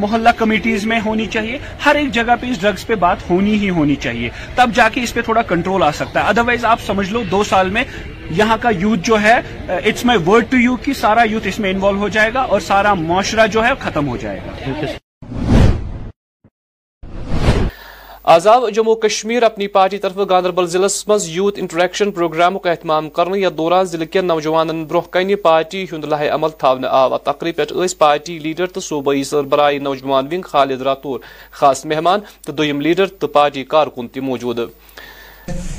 محلہ 0.00 0.28
کمیٹیز 0.38 0.84
میں 0.86 0.98
ہونی 1.04 1.26
چاہیے 1.34 1.58
ہر 1.86 1.94
ایک 2.00 2.10
جگہ 2.14 2.34
پہ 2.40 2.46
اس 2.50 2.60
ڈرگز 2.60 2.86
پہ 2.86 2.94
بات 3.04 3.28
ہونی 3.30 3.54
ہی 3.62 3.70
ہونی 3.78 3.96
چاہیے 4.04 4.28
تب 4.56 4.74
جا 4.74 4.88
کے 4.94 5.02
اس 5.02 5.14
پہ 5.14 5.20
تھوڑا 5.28 5.42
کنٹرول 5.52 5.82
آ 5.82 5.90
سکتا 6.00 6.22
ہے 6.22 6.28
ادروائز 6.28 6.64
آپ 6.72 6.80
سمجھ 6.86 7.08
لو 7.12 7.22
دو 7.30 7.42
سال 7.48 7.70
میں 7.76 7.82
یہاں 8.36 8.56
کا 8.60 8.70
یوتھ 8.80 9.00
جو 9.08 9.20
ہے 9.22 9.38
it's 9.82 10.04
my 10.04 10.18
word 10.26 10.44
to 10.50 10.56
you 10.58 10.76
کی 10.84 10.92
سارا 11.00 11.22
یوتھ 11.30 11.46
اس 11.48 11.58
میں 11.60 11.70
انوالو 11.70 11.98
ہو 12.00 12.08
جائے 12.18 12.30
گا 12.34 12.40
اور 12.52 12.60
سارا 12.70 12.94
معاشرہ 13.02 13.46
جو 13.56 13.64
ہے 13.66 13.72
ختم 13.86 14.08
ہو 14.08 14.16
جائے 14.22 14.40
گا 14.46 14.86
آزاد 18.34 18.60
جموں 18.74 18.94
کشمیر 19.02 19.42
اپنی 19.46 19.66
پارٹی 19.74 19.98
طرف 20.04 20.16
گاندربل 20.30 20.66
ضلع 20.68 20.86
مز 21.08 21.26
یوتھ 21.30 21.58
انٹریکشن 21.60 22.10
پروگرام 22.12 22.58
کا 22.62 22.70
اہتمام 22.70 23.10
کرنے 23.18 23.38
یا 23.38 23.48
دوران 23.56 23.84
ضلع 23.90 24.04
کے 24.12 24.20
نوجوان 24.22 24.84
برہ 24.90 25.10
کن 25.12 25.28
پارٹی 25.42 25.84
ہند 25.92 26.04
لاہ 26.10 26.22
عمل 26.34 26.84
آو 26.88 27.18
تقریب 27.24 27.56
پہ 27.56 27.86
پارٹی 27.98 28.38
لیڈر 28.46 28.66
تو 28.74 28.80
صوبائی 28.88 29.22
سربراہ 29.24 29.72
نوجوان 29.82 30.26
ونگ 30.32 30.42
خالد 30.52 30.82
راتور 30.88 31.20
خاص 31.60 31.84
مہمان 31.92 32.20
دویم 32.48 32.80
لیڈر 32.88 33.06
تو 33.20 33.26
پارٹی 33.36 33.64
کارکن 33.76 34.08
تی 34.12 34.20
موجود 34.30 34.58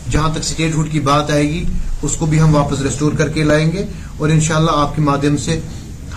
جہاں 0.09 0.33
تک 0.35 0.43
سٹیٹ 0.51 0.75
ہوڈ 0.75 0.91
کی 0.91 0.99
بات 1.09 1.31
آئے 1.39 1.43
گی 1.49 1.63
اس 2.03 2.15
کو 2.19 2.25
بھی 2.31 2.39
ہم 2.41 2.55
واپس 2.55 2.81
ریسٹور 2.87 3.17
کر 3.17 3.29
کے 3.33 3.43
لائیں 3.51 3.71
گے 3.71 3.85
اور 4.19 4.29
انشاءاللہ 4.37 4.77
آپ 4.85 4.95
کے 4.95 5.01
مادھیم 5.11 5.37
سے 5.49 5.59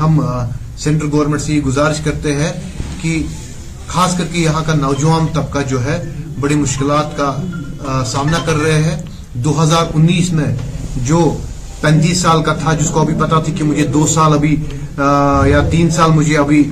ہم 0.01 0.21
سینٹر 0.85 1.13
گورنمنٹ 1.13 1.41
سے 1.43 1.53
یہ 1.53 1.61
گزارش 1.67 2.01
کرتے 2.05 2.35
ہیں 2.37 2.53
کہ 3.03 3.19
خاص 3.89 4.17
کر 4.19 4.25
کے 4.33 4.39
یہاں 4.41 4.65
کا 4.67 4.75
نوجوان 4.75 5.27
طبقہ 5.35 5.59
جو 5.69 5.85
ہے 5.85 5.99
بڑی 6.41 6.55
مشکلات 6.57 7.17
کا 7.17 7.35
سامنا 8.11 8.39
کر 8.47 8.57
رہے 8.65 8.83
ہیں 8.85 8.97
دو 9.45 9.63
ہزار 9.63 9.87
انیس 9.95 10.33
میں 10.33 10.53
جو 11.09 11.19
پینتیس 11.81 12.17
سال 12.23 12.43
کا 12.45 12.55
تھا 12.63 12.73
جس 12.81 12.89
کو 12.95 13.01
ابھی 13.01 13.15
پتا 13.19 13.41
تھی 13.45 13.53
کہ 13.59 13.65
مجھے 13.65 13.85
دو 13.97 14.07
سال 14.15 14.33
ابھی 14.35 14.57
یا 15.51 15.61
تین 15.71 15.91
سال 15.97 16.11
مجھے 16.15 16.37
ابھی 16.39 16.63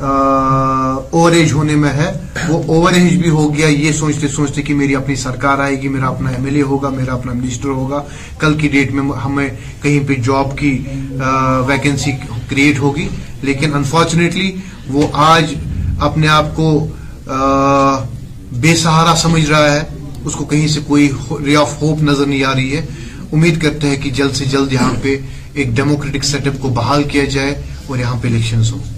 اوور 0.00 1.32
ایج 1.32 1.52
ہونے 1.52 1.74
میں 1.84 1.92
ہے 1.98 2.10
وہ 2.48 2.62
اوور 2.74 2.92
ایج 2.96 3.14
بھی 3.22 3.30
ہو 3.36 3.44
گیا 3.54 3.66
یہ 3.68 3.92
سوچتے 4.00 4.28
سوچتے 4.28 4.62
کہ 4.62 4.74
میری 4.80 4.96
اپنی 4.96 5.14
سرکار 5.22 5.58
آئے 5.66 5.80
گی 5.82 5.88
میرا 5.94 6.08
اپنا 6.08 6.30
ایم 6.30 6.44
ایل 6.44 6.56
اے 6.56 6.62
ہوگا 6.72 6.88
میرا 6.96 7.12
اپنا 7.14 7.32
منسٹر 7.32 7.68
ہوگا 7.78 8.02
کل 8.40 8.54
کی 8.58 8.68
ڈیٹ 8.76 8.92
میں 8.94 9.04
ہمیں 9.24 9.48
کہیں 9.82 9.98
پہ 10.08 10.14
جاب 10.26 10.56
کی 10.58 10.72
ویکنسی 11.70 12.12
کریٹ 12.50 12.78
ہوگی 12.78 13.08
لیکن 13.50 13.74
انفارچونیٹلی 13.80 14.50
وہ 14.92 15.06
آج 15.30 15.54
اپنے 16.10 16.28
آپ 16.38 16.54
کو 16.56 16.68
بے 18.62 18.74
سہارا 18.76 19.14
سمجھ 19.18 19.44
رہا 19.50 19.72
ہے 19.72 19.80
اس 20.26 20.34
کو 20.34 20.44
کہیں 20.50 20.66
سے 20.68 20.80
کوئی 20.86 21.08
ری 21.46 21.56
آف 21.56 21.72
ہوپ 21.80 22.02
نظر 22.02 22.26
نہیں 22.26 22.44
آ 22.44 22.54
رہی 22.54 22.76
ہے 22.76 22.84
امید 23.38 23.60
کرتے 23.62 23.88
ہیں 23.88 23.96
کہ 24.02 24.10
جلد 24.18 24.34
سے 24.36 24.44
جلد 24.50 24.72
یہاں 24.72 24.92
پہ 25.02 25.16
ایک 25.54 25.68
ڈیموکریٹک 25.76 26.24
سیٹ 26.24 26.46
اپ 26.46 26.60
کو 26.62 26.68
بحال 26.76 27.02
کیا 27.12 27.24
جائے 27.34 27.50
اور 27.88 27.98
یہاں 27.98 28.16
پہ 28.22 28.28
الیکشنز 28.28 28.72
ہوں 28.72 28.96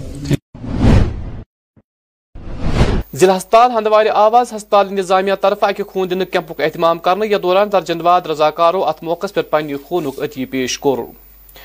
ضلع 3.19 3.35
ہسپتال 3.37 3.71
ہندوار 3.77 4.05
آواز 4.25 4.53
ہسپتال 4.55 4.87
انتظامیہ 4.89 5.33
طرف 5.41 5.63
اکہ 5.69 5.83
خون 5.91 6.09
دن 6.09 6.25
کیمپ 6.31 6.51
اہتمام 6.61 6.99
کرنے 7.07 7.27
یا 7.27 7.37
دوران 7.43 7.71
درجن 7.71 8.01
واد 8.07 8.25
رضاکارو 8.31 8.83
ات 8.89 9.03
موقع 9.03 9.27
پر 9.33 9.41
پن 9.49 9.75
خون 9.89 10.07
عطی 10.23 10.45
پیش 10.53 10.79
کور 10.85 10.97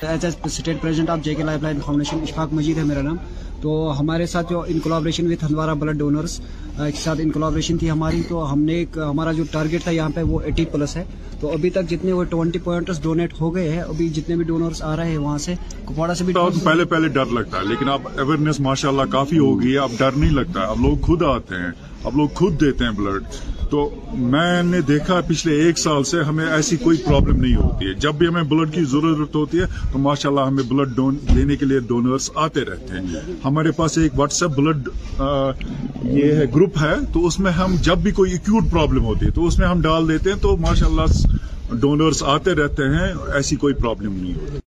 as 0.09 0.25
as 0.25 0.35
state 0.45 0.81
president 0.81 1.09
of 1.09 1.19
J 1.25 1.33
K 1.35 1.43
life 1.43 1.63
line 1.63 1.79
foundation 1.85 2.19
Ashfaq 2.23 2.53
Majeed 2.53 2.77
ہے 2.77 2.83
میرا 2.83 3.01
نام 3.01 3.15
تو 3.61 3.75
ہمارے 3.99 4.25
ساتھ 4.31 4.49
جو 4.49 4.61
collaboration 4.83 5.31
with 5.31 5.43
Handwara 5.45 5.73
blood 5.83 5.97
donors 5.99 6.37
کے 6.77 6.91
ساتھ 7.03 7.21
کولابریشن 7.33 7.77
تھی 7.77 7.89
ہماری 7.91 8.21
تو 8.27 8.51
ہم 8.51 8.59
نے 8.61 8.73
ایک 8.81 8.97
ہمارا 9.09 9.31
جو 9.37 9.43
ٹارگیٹ 9.51 9.83
تھا 9.83 9.91
یہاں 9.91 10.09
پہ 10.15 10.21
وہ 10.33 10.39
ایٹی 10.43 10.65
پلس 10.71 10.95
ہے 10.97 11.03
تو 11.39 11.51
ابھی 11.53 11.69
تک 11.69 11.89
جتنے 11.89 12.11
وہ 12.13 12.23
ٹوئنٹی 12.29 12.59
پوائنٹس 12.67 13.01
ڈونیٹ 13.03 13.33
ہو 13.41 13.53
گئے 13.55 13.69
ہیں 13.71 13.81
ابھی 13.81 14.07
جتنے 14.19 14.35
بھی 14.35 14.43
ڈونرس 14.51 14.81
آ 14.91 14.95
رہے 14.95 15.09
ہیں 15.09 15.17
وہاں 15.17 15.37
سے 15.47 15.55
کپواڑا 15.87 16.15
سے 16.15 16.23
بھی 16.23 16.33
پہلے 16.63 16.85
پہلے 16.93 17.07
ڈر 17.17 17.31
لگتا 17.39 17.59
ہے 17.59 17.67
لیکن 17.67 17.89
اب 17.89 18.07
اویئرنیس 18.19 18.59
ماشاء 18.69 18.89
اللہ 18.89 19.11
کافی 19.11 19.37
ہوگی 19.39 19.77
اب 19.87 19.91
ڈر 19.99 20.11
نہیں 20.17 20.31
لگتا 20.39 20.61
ہے 20.61 20.65
اب 20.71 20.81
لوگ 20.85 20.97
خود 21.07 21.23
آتے 21.35 21.61
ہیں 21.61 21.71
اب 22.11 22.17
لوگ 22.17 22.27
خود 22.35 22.59
دیتے 22.61 22.85
ہیں 22.85 22.91
بلڈ 23.01 23.35
تو 23.71 23.89
میں 24.33 24.61
نے 24.63 24.81
دیکھا 24.87 25.19
پچھلے 25.27 25.53
ایک 25.63 25.79
سال 25.79 26.03
سے 26.11 26.21
ہمیں 26.27 26.45
ایسی 26.45 26.77
کوئی 26.83 26.97
پرابلم 27.05 27.39
نہیں 27.41 27.55
ہوتی 27.55 27.87
ہے 27.87 27.93
جب 28.05 28.15
بھی 28.17 28.27
ہمیں 28.27 28.43
بلڈ 28.53 28.73
کی 28.73 28.83
ضرورت 28.91 29.35
ہوتی 29.35 29.59
ہے 29.59 29.65
تو 29.91 29.99
ماشاء 29.99 30.29
اللہ 30.29 30.45
ہمیں 30.49 30.63
بلڈ 30.69 30.95
دینے 31.35 31.55
کے 31.55 31.65
لیے 31.65 31.79
ڈونرس 31.91 32.29
آتے 32.45 32.63
رہتے 32.69 32.99
ہیں 32.99 33.21
ہمارے 33.45 33.71
پاس 33.79 33.97
ایک 33.97 34.19
واٹس 34.19 34.43
ایپ 34.43 34.55
بلڈ 34.57 34.89
یہ 36.17 36.33
ہے 36.39 36.45
گروپ 36.55 36.77
ہے 36.81 36.93
تو 37.13 37.25
اس 37.27 37.39
میں 37.45 37.51
ہم 37.61 37.75
جب 37.89 37.97
بھی 38.03 38.11
کوئی 38.21 38.31
ایکوٹ 38.31 38.71
پرابلم 38.71 39.05
ہوتی 39.05 39.25
ہے 39.25 39.31
تو 39.39 39.45
اس 39.47 39.59
میں 39.59 39.67
ہم 39.67 39.81
ڈال 39.81 40.07
دیتے 40.09 40.31
ہیں 40.31 40.37
تو 40.41 40.55
ماشاء 40.67 40.87
اللہ 40.87 41.75
ڈونرس 41.85 42.23
آتے 42.35 42.53
رہتے 42.63 42.89
ہیں 42.95 43.11
ایسی 43.35 43.55
کوئی 43.65 43.73
پرابلم 43.81 44.13
نہیں 44.21 44.33
ہوتی 44.41 44.65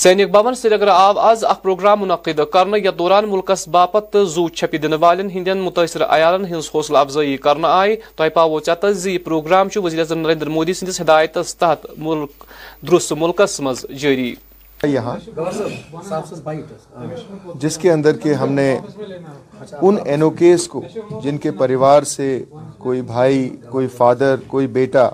سینک 0.00 0.30
بھون 0.34 0.54
سری 0.54 0.74
نگر 0.74 0.88
آو 0.88 1.18
آز 1.20 1.42
اخ 1.44 1.60
پروگرام 1.62 2.00
منعقد 2.00 2.38
کر 2.52 2.90
دوران 2.98 3.28
ملکس 3.30 3.66
باپت 3.72 4.16
زو 4.34 4.48
چھپی 4.48 4.78
دینے 4.82 4.96
ہندین 5.34 5.58
متاثر 5.62 6.02
عیالن 6.04 6.44
ہز 6.52 6.68
حوصلہ 6.74 6.98
افزائی 6.98 7.36
کرنا 7.46 7.68
آئے 7.78 7.96
تہ 8.16 8.28
پاو 8.34 8.60
چتر 8.60 8.92
زی 9.02 9.16
وزیر 9.82 9.98
اعظم 9.98 10.18
نریندر 10.18 10.48
مودی 10.54 10.74
سندس 10.74 11.00
ہدایت 11.00 11.36
تحت 11.58 11.86
ملک 12.08 12.44
درست 12.90 13.12
ملکس 13.18 13.60
مز 13.60 13.84
جاری 14.00 14.34
جس 17.60 17.78
کے 17.82 17.92
اندر 17.92 18.16
کہ 18.22 18.34
ہم 18.34 18.52
نے 18.52 18.74
ان 19.80 19.96
اینوکیز 20.04 20.66
کو 20.68 20.82
جن 21.24 21.38
کے 21.38 21.50
پریوار 21.62 22.02
سے 22.16 22.32
کوئی 22.84 23.02
بھائی 23.12 23.48
کوئی 23.70 23.86
فادر 23.96 24.36
کوئی 24.54 24.66
بیٹا 24.80 25.08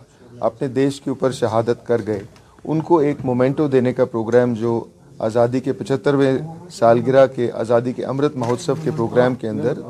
اپنے 0.50 0.68
دیش 0.82 1.00
کے 1.00 1.10
اوپر 1.10 1.32
شہادت 1.42 1.86
کر 1.86 2.00
گئے 2.06 2.20
ان 2.64 2.80
کو 2.82 2.98
ایک 2.98 3.16
مومنٹو 3.24 3.66
دینے 3.68 3.92
کا 3.92 4.04
پروگرام 4.04 4.54
جو 4.54 4.80
آزادی 5.26 5.60
کے 5.60 5.72
پچہترویں 5.72 6.32
سالگرہ 6.72 7.26
کے 7.36 7.50
آزادی 7.60 7.92
کے 7.92 8.04
امرت 8.04 8.36
مہوتسو 8.36 8.74
کے 8.82 8.90
پروگرام 8.96 9.34
کے 9.34 9.48
اندر 9.48 9.80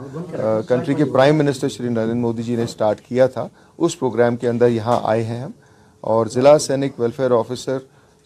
کنٹری 0.68 0.94
کے 0.94 1.05
پرائم 1.12 1.36
منسٹر 1.38 1.68
شری 1.68 1.88
نریندر 1.88 2.14
مودی 2.20 2.42
جی 2.42 2.56
نے 2.56 2.62
اسٹارٹ 2.64 3.00
کیا 3.08 3.26
تھا 3.34 3.47
اس 3.78 3.98
پروگرام 3.98 4.36
کے 4.36 4.48
اندر 4.48 4.68
یہاں 4.68 4.98
آئے 5.05 5.22
ہیں 5.24 5.40
ہم 5.42 5.50
اور 6.12 6.26
ضلع 6.32 6.56
سینک 6.66 7.00
ویلفیئر 7.00 7.30
آفیسر 7.38 7.78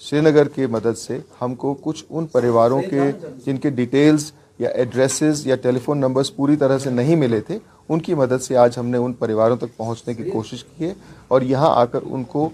سری 0.09 0.21
نگر 0.21 0.49
کے 0.55 0.67
مدد 0.67 0.99
سے 0.99 1.19
ہم 1.41 1.55
کو 1.55 1.75
کچھ 1.83 2.05
ان 2.11 2.27
پریواروں 2.33 2.81
کے 2.91 3.11
جن 3.47 3.57
کے 3.63 3.71
ڈیٹیلز 3.71 4.31
یا 4.59 4.69
ایڈریسز 4.69 5.47
یا 5.47 5.55
ٹیلی 5.63 5.79
فون 5.85 5.99
نمبرز 5.99 6.35
پوری 6.37 6.57
طرح 6.57 6.79
سے 6.79 6.91
نہیں 6.91 7.17
ملے 7.17 7.41
تھے 7.47 7.59
ان 7.89 8.01
کی 8.01 8.15
مدد 8.15 8.43
سے 8.43 8.57
آج 8.57 8.79
ہم 8.79 8.87
نے 8.89 8.99
ان 8.99 9.13
پریواروں 9.23 9.57
تک 9.61 9.77
پہنچنے 9.77 10.15
کی 10.15 10.31
کوشش 10.31 10.65
کیے 10.65 10.93
اور 11.35 11.43
یہاں 11.55 11.71
آ 11.81 11.85
کر 11.93 12.01
ان 12.11 12.25
کو 12.33 12.49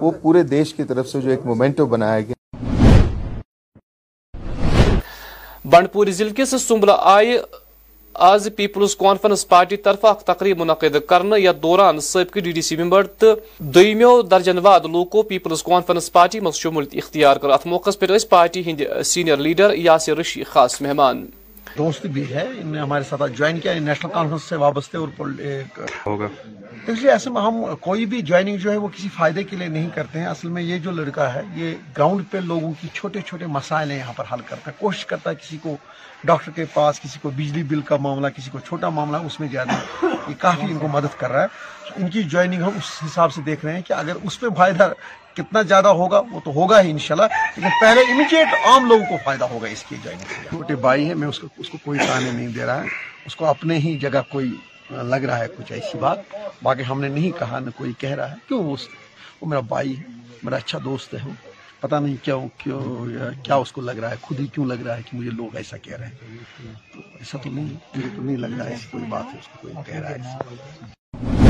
وہ 0.00 0.10
پورے 0.22 0.42
دیش 0.56 0.72
کی 0.74 0.84
طرف 0.88 1.08
سے 1.08 1.20
جو 1.20 1.30
ایک 1.30 1.46
مومنٹو 1.46 1.86
بنایا 1.94 2.20
گیا 2.20 2.34
بنڈپوری 5.70 6.12
ضلع 6.18 6.32
کس 6.36 6.54
سمبل 6.66 6.90
آئی 6.98 7.36
آج 8.28 8.48
پیپلز 8.56 8.94
کانفرنس 8.96 9.46
پارٹی 9.48 9.76
طرف 9.86 10.04
اخ 10.04 10.22
تقریب 10.26 10.58
منعقد 10.60 10.96
کرنے 11.08 11.40
یا 11.40 11.52
دوران 11.62 12.00
سابقہ 12.06 12.40
ڈی 12.44 12.50
ڈی 12.52 12.62
سی 12.68 12.76
ممبر 12.76 13.06
تو 13.18 13.34
درجن 14.30 14.58
واد 14.66 14.86
لوکو 14.92 15.22
پیپلز 15.32 15.62
کانفرنس 15.64 16.12
پارٹی 16.12 16.40
مز 16.46 16.54
شمولیت 16.64 16.94
اختیار 17.04 17.36
کر 17.44 17.50
ات 17.58 17.66
موقع 17.74 17.90
پہ 17.98 18.06
پارٹی 18.30 18.62
ہند 18.70 18.80
سینئر 19.12 19.36
لیڈر 19.46 19.74
یاسر 19.76 20.16
رشی 20.18 20.42
خاص 20.54 20.80
مہمان 20.82 21.24
دوست 21.76 22.06
بھی 22.12 22.22
ہے 22.34 22.46
انہوں 22.46 22.72
نے 22.74 22.80
ہمارے 22.80 23.02
ساتھ 23.08 23.22
جوائن 23.36 23.58
کیا 23.60 23.74
نیشنل 23.80 24.10
کانفرنس 24.12 24.42
سے 24.48 24.56
اور 24.56 25.08
ہوگا 26.06 26.26
اس 26.90 27.00
لیے 27.00 27.10
ایسے 27.10 27.30
میں 27.30 27.42
ہم 27.42 27.62
کوئی 27.80 28.04
بھی 28.12 28.20
جوائننگ 28.28 28.56
جو 28.58 28.70
ہے 28.72 28.76
وہ 28.82 28.88
کسی 28.96 29.08
فائدے 29.16 29.42
کے 29.44 29.56
لیے 29.56 29.68
نہیں 29.68 29.88
کرتے 29.94 30.18
ہیں 30.18 30.26
اصل 30.26 30.48
میں 30.50 30.62
یہ 30.62 30.78
جو 30.84 30.90
لڑکا 30.90 31.32
ہے 31.34 31.40
یہ 31.54 31.74
گراؤنڈ 31.96 32.22
پہ 32.30 32.38
لوگوں 32.44 32.72
کی 32.80 32.88
چھوٹے 32.94 33.20
چھوٹے 33.28 33.46
مسائل 33.56 33.90
یہاں 33.92 34.12
پر 34.16 34.24
حل 34.32 34.40
کرتا 34.48 34.70
ہے 34.70 34.76
کوشش 34.78 35.04
کرتا 35.06 35.30
ہے 35.30 35.34
کسی 35.42 35.58
کو 35.62 35.76
ڈاکٹر 36.26 36.50
کے 36.54 36.64
پاس 36.74 37.00
کسی 37.00 37.18
کو 37.22 37.30
بجلی 37.36 37.62
بل 37.72 37.80
کا 37.88 37.96
معاملہ 38.00 38.26
کسی 38.36 38.50
کو 38.50 38.58
چھوٹا 38.68 38.88
معاملہ 38.98 39.16
اس 39.26 39.38
میں 39.40 39.48
جانا 39.52 39.76
یہ 40.02 40.34
کافی 40.38 40.66
ان 40.70 40.78
کو 40.78 40.88
مدد 40.92 41.18
کر 41.20 41.30
رہا 41.32 41.42
ہے 41.42 41.96
ان 42.02 42.08
کی 42.10 42.22
جوائننگ 42.22 42.62
ہم 42.62 42.76
اس 42.76 42.90
حساب 43.06 43.32
سے 43.32 43.42
دیکھ 43.46 43.64
رہے 43.64 43.74
ہیں 43.74 43.82
کہ 43.86 43.92
اگر 43.92 44.16
اس 44.24 44.40
پہ 44.40 44.46
فائدہ 44.56 44.90
کتنا 45.38 45.60
زیادہ 45.70 45.88
ہوگا 45.98 46.20
وہ 46.30 46.40
تو 46.44 46.50
ہوگا 46.54 46.80
ہی 46.82 46.90
انشاءاللہ 46.90 47.26
لیکن 47.56 47.68
پہلے 47.80 48.00
امیجیٹ 48.12 48.54
عام 48.68 48.86
لوگوں 48.90 49.04
کو 49.08 49.16
فائدہ 49.24 49.44
ہوگا 49.52 49.68
اس 49.74 49.82
کی 49.88 49.96
جائیں 50.04 50.18
چھوٹے 50.48 50.74
بھائی 50.86 51.06
ہیں 51.08 51.14
میں 51.22 51.28
اس 51.28 51.38
کو 51.40 51.46
اس 51.64 51.70
کو 51.70 51.78
کوئی 51.84 51.98
تانے 51.98 52.30
نہیں 52.30 52.48
دے 52.54 52.66
رہا 52.66 52.82
ہے 52.82 52.88
اس 53.26 53.36
کو 53.36 53.46
اپنے 53.46 53.76
ہی 53.84 53.96
جگہ 54.04 54.22
کوئی 54.30 54.50
لگ 55.12 55.24
رہا 55.28 55.38
ہے 55.38 55.46
کچھ 55.56 55.72
ایسی 55.72 55.98
بات 56.04 56.34
باقی 56.62 56.82
ہم 56.88 57.00
نے 57.00 57.08
نہیں 57.16 57.38
کہا 57.38 57.58
نہ 57.66 57.70
کوئی 57.76 57.92
کہہ 57.98 58.14
رہا 58.20 58.30
ہے 58.32 58.36
کیوں 58.48 58.62
وہ 58.64 58.76
وہ 59.40 59.48
میرا 59.52 59.60
بھائی 59.74 59.96
ہے 59.98 60.36
میرا 60.42 60.56
اچھا 60.62 60.78
دوست 60.84 61.14
ہے 61.14 61.32
پتہ 61.80 61.94
نہیں 61.94 62.14
کیوں 62.22 62.46
کیا 63.48 63.54
اس 63.64 63.72
کو 63.72 63.80
لگ 63.88 63.98
رہا 64.02 64.10
ہے 64.10 64.16
خود 64.22 64.40
ہی 64.40 64.46
کیوں 64.54 64.66
لگ 64.72 64.86
رہا 64.86 64.96
ہے 64.96 65.02
کہ 65.10 65.16
مجھے 65.18 65.30
لوگ 65.40 65.56
ایسا 65.62 65.76
کہہ 65.82 65.96
رہے 65.98 66.06
ہیں 66.06 66.94
تو 66.94 67.00
ایسا 67.18 67.38
تو 67.42 67.50
نہیں 67.52 67.72
مجھے 67.96 68.08
تو 68.16 68.22
نہیں 68.22 68.36
لگ 68.46 68.54
رہا 68.58 68.64
ہے 68.64 68.70
ایسی 68.70 68.88
کوئی 68.90 69.04
بات 69.10 69.62
کو 69.62 71.47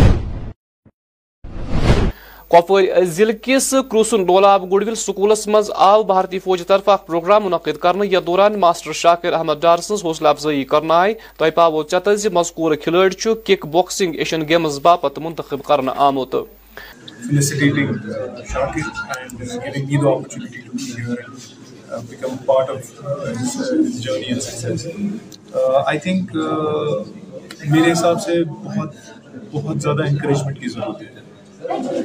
کپوار 2.51 3.05
ضلع 3.15 3.33
کس 3.43 3.69
کروسن 3.91 4.23
ڈولاب 4.29 4.63
گڑوی 4.73 4.95
سکولس 4.97 5.47
مز 5.53 5.71
آو 5.87 6.03
بھارتی 6.11 6.39
فوج 6.45 6.63
طرف 6.67 6.89
پروگرام 7.07 7.45
منعقد 7.45 7.79
کرنے 7.81 8.07
یا 8.11 8.21
دوران 8.27 8.59
ماسٹر 8.61 8.93
شاکر 9.01 9.33
احمد 9.39 9.61
ڈار 9.63 9.79
سن 9.87 9.95
حوصلہ 10.05 10.29
افزائی 10.29 10.63
کرنا 10.71 11.01
آئی 11.01 11.15
تہ 11.39 11.51
پاو 11.55 11.83
مز 12.07 12.27
مذکور 12.33 12.75
کھل 12.85 12.97
کک 13.47 13.67
باکسنگ 13.73 14.15
ایشین 14.19 14.47
گیمز 14.49 14.79
باپت 14.83 15.19
منتخب 15.23 15.63
کرنے 15.63 15.93
آمت 15.97 16.37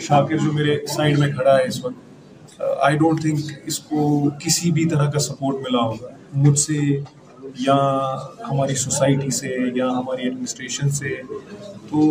شاکر 0.02 0.38
جو 0.44 0.52
میرے 0.54 0.78
سائڈ 0.96 1.18
میں 1.20 1.28
کھڑا 1.32 1.58
ہے 1.58 1.64
اس 1.68 1.84
وقت 1.86 2.60
آئی 2.86 2.98
ڈونٹ 2.98 3.22
تھنک 3.22 3.40
اس 3.66 3.78
کو 3.90 4.10
کسی 4.44 4.72
بھی 4.72 4.86
طرح 4.90 5.10
کا 5.12 5.20
سپورٹ 5.28 5.62
ملا 5.68 5.82
ہوگا 5.86 6.16
مجھ 6.46 6.60
سے 6.60 6.78
یا 7.68 7.76
ہماری 8.50 8.76
سوسائٹی 8.84 9.30
سے 9.38 9.56
یا 9.76 9.88
ہماری 9.98 10.24
ایڈمنسٹریشن 10.24 10.90
سے 11.00 11.16
تو 11.90 12.08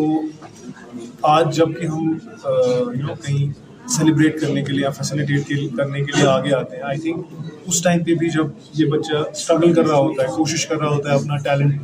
آج 1.37 1.55
جب 1.57 1.79
کہ 1.81 1.87
ہم 1.87 2.09
یو 2.45 3.03
نو 3.07 3.15
کہیں 3.25 3.49
سیلیبریٹ 3.97 4.41
کرنے 4.41 4.63
کے 4.65 4.73
لیے 4.73 4.83
یا 4.83 4.91
فیسلیٹیٹ 4.99 5.49
کرنے 5.77 6.03
کے 6.05 6.13
لیے 6.17 6.27
آگے 6.29 6.55
آتے 6.55 6.77
ہیں 6.77 6.83
آئی 6.91 6.99
تھنک 7.01 7.35
اس 7.67 7.83
ٹائم 7.83 8.05
پہ 8.05 8.15
بھی 8.21 8.29
جب 8.35 8.51
یہ 8.81 8.91
بچہ 8.91 9.17
اسٹرگل 9.31 9.73
کر 9.75 9.87
رہا 9.89 9.99
ہوتا 9.99 10.23
ہے 10.23 10.37
کوشش 10.37 10.67
کر 10.67 10.77
رہا 10.81 10.95
ہوتا 10.95 11.11
ہے 11.11 11.15
اپنا 11.15 11.37
ٹیلنٹ 11.45 11.81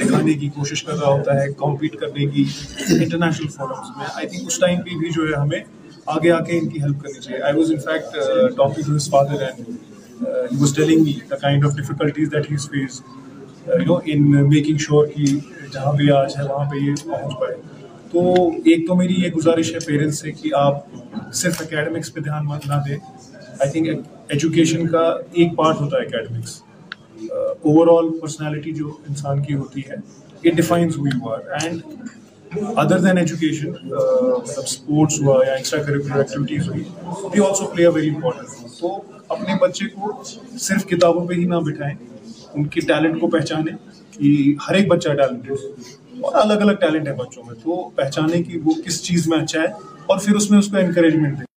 دکھانے 0.00 0.32
کی 0.38 0.48
کوشش 0.54 0.82
کر 0.84 0.96
رہا 0.98 1.10
ہوتا 1.12 1.40
ہے 1.40 1.50
کمپیٹ 1.58 1.96
کرنے 2.00 2.26
کی 2.34 2.44
انٹرنیشنل 3.00 3.48
فورمس 3.56 3.96
میں 3.96 4.06
آئی 4.14 4.26
تھنک 4.28 4.46
اس 4.46 4.58
ٹائم 4.60 4.80
پہ 4.82 4.96
بھی 5.00 5.10
جو 5.14 5.26
ہے 5.28 5.40
ہمیں 5.40 5.60
آگے 6.14 6.30
آ 6.32 6.38
کے 6.44 6.58
ان 6.58 6.68
کی 6.68 6.82
ہیلپ 6.82 7.02
کرنی 7.02 7.20
چاہیے 7.20 7.40
I 7.42 7.56
was 7.58 7.70
in 7.72 7.78
fact 7.84 8.14
topic 8.56 8.84
to 8.86 8.94
his 8.94 9.10
father 9.10 9.42
and 9.46 9.68
he 10.52 10.56
was 10.60 10.74
telling 10.76 11.02
me 11.04 11.12
the 11.30 11.36
kind 11.42 11.66
of 11.66 11.76
difficulties 11.76 12.32
that 12.32 12.50
has 12.50 12.68
face 12.70 13.00
you 13.66 13.84
know 13.86 13.98
in 14.14 14.30
making 14.48 14.76
sure 14.86 15.06
کہ 15.14 15.24
جہاں 15.72 15.92
بھی 15.96 16.10
آج 16.18 16.36
ہے 16.38 16.48
وہاں 16.52 16.70
پہ 16.70 16.82
یہ 16.84 16.94
پہنچ 17.04 17.38
پائے 17.40 17.54
تو 18.12 18.48
ایک 18.64 18.86
تو 18.88 18.94
میری 18.96 19.14
یہ 19.22 19.30
گزارش 19.36 19.72
ہے 19.74 19.78
پیرنٹس 19.86 20.18
سے 20.20 20.32
کہ 20.42 20.50
آپ 20.56 20.82
صرف 21.42 21.60
اکیڈمکس 21.62 22.12
پہ 22.14 22.20
دھیان 22.26 22.44
مت 22.46 22.66
نہ 22.66 22.80
دیں 22.88 22.96
آئی 23.58 23.70
تھنک 23.72 24.06
ایجوکیشن 24.32 24.86
کا 24.92 25.06
ایک 25.32 25.56
پارٹ 25.56 25.80
ہوتا 25.80 25.96
ہے 25.96 26.06
اکیڈمکس 26.06 26.60
اوور 27.62 27.86
آل 27.96 28.10
پرسنالٹی 28.20 28.72
جو 28.74 28.90
انسان 29.08 29.42
کی 29.42 29.54
ہوتی 29.54 29.80
ہے 29.88 29.94
اٹ 30.48 30.56
ڈیفائنز 30.56 30.96
ہوئی 30.98 31.10
ہوا 31.20 31.38
اینڈ 31.60 31.82
ادر 32.78 32.98
دین 33.04 33.18
ایجوکیشن 33.18 33.70
مطلب 33.70 34.62
اسپورٹس 34.64 35.20
ہوا 35.22 35.38
یا 35.46 35.52
ایکسٹرا 35.52 35.82
کریکولر 35.82 36.18
ایکٹیویٹیز 36.18 36.68
ہوئی 36.68 36.82
the 37.34 37.40
also 37.46 37.66
play 37.74 37.86
a 37.86 37.90
very 37.94 38.08
important 38.14 38.48
role 38.50 38.68
تو 38.80 39.00
اپنے 39.34 39.54
بچے 39.60 39.88
کو 39.94 40.22
صرف 40.66 40.86
کتابوں 40.88 41.26
پہ 41.28 41.34
ہی 41.34 41.44
نہ 41.54 41.58
بٹھائیں 41.70 41.94
ان 42.54 42.66
کے 42.74 42.80
ٹیلنٹ 42.88 43.20
کو 43.20 43.28
پہچانیں 43.30 43.74
کہ 44.16 44.34
ہر 44.68 44.74
ایک 44.74 44.88
بچہ 44.88 45.08
ٹیلنٹڈ 45.22 45.50
ہے 45.50 46.20
اور 46.22 46.34
الگ 46.44 46.62
الگ 46.68 46.74
ٹیلنٹ 46.80 47.08
ہے 47.08 47.12
بچوں 47.24 47.42
میں 47.46 47.54
تو 47.64 47.82
پہچانے 47.94 48.42
کہ 48.42 48.58
وہ 48.64 48.72
کس 48.86 49.02
چیز 49.04 49.26
میں 49.28 49.38
اچھا 49.38 49.60
ہے 49.62 49.66
اور 50.06 50.18
پھر 50.24 50.36
اس 50.36 50.50
میں 50.50 50.58
اس 50.58 50.68
کو 50.70 50.76
انکریجمنٹ 50.78 51.38
دیں 51.38 51.52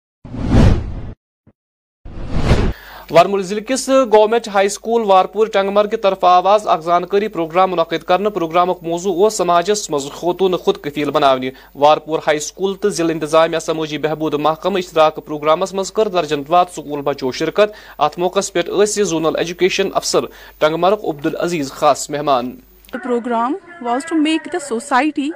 وارمول 3.09 3.41
ضلع 3.43 3.59
کس 3.67 3.89
government 4.13 4.47
high 4.53 4.69
school 4.75 5.01
Warpora 5.07 5.47
Tangmarg 5.53 5.87
کی 5.87 5.97
طرف 6.03 6.23
آواز 6.25 6.65
اخ 6.67 6.81
زانکاری 6.83 7.27
پروگرام 7.35 7.71
منعقد 7.71 8.03
کرنے 8.07 8.29
پروگرام 8.37 8.73
كوضوع 8.73 9.29
سماجس 9.37 9.89
مز 9.89 10.09
خوتون 10.13 10.55
خود 10.63 10.77
کفیل 10.83 11.11
بناونی 11.17 11.49
وارپور 11.85 12.19
ہائی 12.27 12.39
سکول 12.49 12.73
تو 12.81 12.89
ضلع 12.97 13.13
انتظامیہ 13.13 13.59
سماجی 13.65 13.97
بہبود 14.07 14.33
محکمہ 14.47 14.77
اشتراک 14.79 15.19
پروگرامس 15.25 15.73
مز 15.73 15.91
کر 15.97 16.07
درجن 16.17 16.43
وعد 16.49 16.75
سکول 16.75 17.01
بچو 17.05 17.31
شرکت 17.45 17.73
ات 18.05 18.19
موقع 18.19 18.39
پہ 18.53 19.03
زونل 19.03 19.35
ایجوکیشن 19.39 19.89
افسر 20.01 20.25
ٹنگمرك 20.59 21.05
عبدالعزیز 21.09 21.71
خاص 21.71 22.09
مہمان 22.09 22.55
program 23.03 23.55
was 23.81 24.05
to 24.09 24.15
make 24.15 24.47
the 24.53 24.59
society 24.67 25.29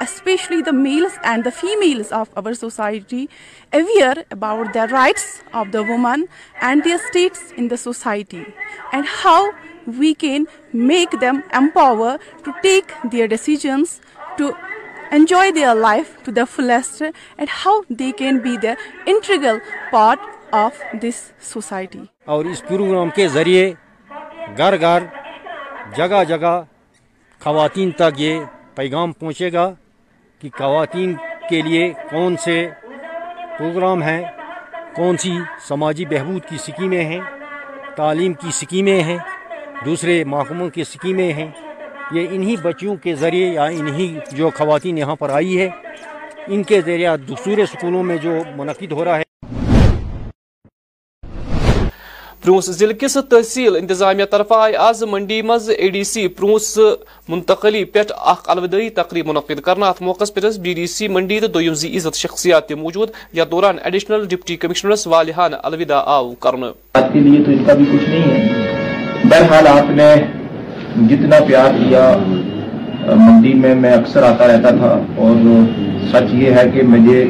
especially 0.00 0.60
the 0.66 0.70
males 0.76 1.18
and 1.30 1.44
the 1.44 1.50
families 1.60 2.12
of 2.12 2.30
our 2.44 2.52
society 2.60 3.24
aware 3.78 4.18
about 4.30 4.72
the 4.74 4.78
rights 4.90 5.24
of 5.60 5.66
the 5.72 5.80
woman 5.88 6.24
and 6.68 6.84
this 7.14 7.50
in 7.56 7.68
society 7.82 8.42
and 8.92 9.06
how 9.24 9.44
we 9.98 10.12
can 10.18 10.44
make 10.88 11.14
them 11.20 11.40
empower 11.58 12.16
to 12.44 12.50
take 12.62 12.92
their 13.12 13.26
decisions 13.26 13.98
to 14.38 14.50
enjoy 15.10 15.50
their 15.52 15.74
life 15.74 16.16
to 16.24 16.32
the 16.32 16.42
fullest 16.54 17.02
and 17.02 17.48
how 17.64 17.80
they 17.98 18.10
can 18.18 18.38
be 18.44 18.56
the 18.62 18.72
inter 19.12 19.54
part 19.90 20.30
of 20.64 20.80
this 21.02 21.22
society 21.52 22.02
اور 22.32 22.44
اس 22.50 22.62
programme 22.68 23.10
کے 23.16 23.28
ذریعے 23.28 23.72
گھر 24.58 24.80
گھر 24.80 25.02
جگہ 25.96 26.22
جگہ 26.28 26.58
خواتین 27.42 27.90
تک 27.98 28.20
یہ 28.20 28.34
پیغام 28.74 29.12
پہنچے 29.20 29.52
گا 29.52 29.64
کہ 30.40 30.48
خواتین 30.58 31.14
کے 31.48 31.60
لیے 31.68 31.92
کون 32.10 32.36
سے 32.44 32.54
پروگرام 33.58 34.02
ہیں 34.02 34.22
کون 34.96 35.16
سی 35.22 35.32
سماجی 35.68 36.04
بہبود 36.10 36.42
کی 36.48 36.58
سکیمیں 36.66 37.04
ہیں 37.10 37.20
تعلیم 37.96 38.32
کی 38.42 38.50
سکیمیں 38.60 39.00
ہیں 39.08 39.16
دوسرے 39.84 40.22
محکموں 40.32 40.68
کی 40.74 40.84
سکیمیں 40.92 41.32
ہیں 41.38 41.48
یہ 42.14 42.26
انہی 42.34 42.56
بچیوں 42.62 42.96
کے 43.02 43.14
ذریعے 43.22 43.48
یا 43.54 43.64
انہی 43.80 44.08
جو 44.38 44.50
خواتین 44.58 44.98
یہاں 44.98 45.16
پر 45.22 45.30
آئی 45.40 45.58
ہے 45.60 45.68
ان 46.52 46.62
کے 46.70 46.80
ذریعہ 46.86 47.16
دوسرے 47.28 47.66
سکولوں 47.72 48.02
میں 48.08 48.16
جو 48.22 48.40
منعقد 48.56 48.92
ہو 48.92 49.04
رہا 49.04 49.18
ہے 49.18 49.30
پرونس 52.44 52.70
ضلع 52.76 52.92
کس 53.00 53.16
تحصیل 53.30 53.76
انتظامیہ 53.76 54.24
طرف 54.30 54.52
آئے 54.52 54.74
آز 54.84 55.02
منڈی 55.10 55.36
مز 55.50 55.68
اے 55.76 55.88
ڈی 55.96 56.02
سی 56.12 56.26
پرونس 56.38 56.66
منتقلی 57.34 57.82
پہ 57.96 58.02
اخوداعی 58.32 58.88
تقریب 58.96 59.26
منعقد 59.28 59.60
کرنا 59.66 59.88
ات 59.88 60.00
موقع 60.08 60.24
پر 60.34 60.48
بی 60.62 60.72
ڈی 60.74 60.86
سی 60.94 61.08
دویم 61.54 61.74
دو 61.82 61.88
عزت 61.96 62.16
شخصیات 62.22 62.72
موجود 62.80 63.10
یا 63.40 63.44
دوران 63.50 63.76
ایڈیشنل 63.84 64.24
ڈپٹی 64.30 64.56
کمشنرس 64.64 65.06
وال 65.06 65.30
الوداع 65.62 66.00
آو 66.16 66.32
کرنا 66.46 66.70
تو 67.12 67.54
کا 67.66 67.74
بھی 67.74 67.84
کچھ 67.92 68.08
نہیں 68.08 68.34
ہے 68.34 69.68
آپ 69.76 69.90
نے 70.02 70.12
جتنا 71.14 71.38
پیار 71.48 71.70
دیا 71.80 72.10
منڈی 73.24 73.54
میں 73.62 73.74
میں 73.86 73.92
اکثر 74.00 74.22
آتا 74.32 74.46
رہتا 74.54 74.70
تھا 74.82 74.92
اور 75.26 75.56
سچ 76.12 76.34
یہ 76.42 76.58
ہے 76.62 76.68
کہ 76.74 76.82
مجھے 76.94 77.24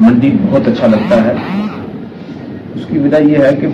منڈی 0.00 0.36
بہت 0.46 0.68
اچھا 0.72 0.86
لگتا 0.94 1.24
ہے 1.24 1.34
اس 2.76 2.84
کی 2.90 2.98
وجہ 2.98 3.16
یہ 3.28 3.36
ہے 3.44 3.50
کہ 3.60 3.66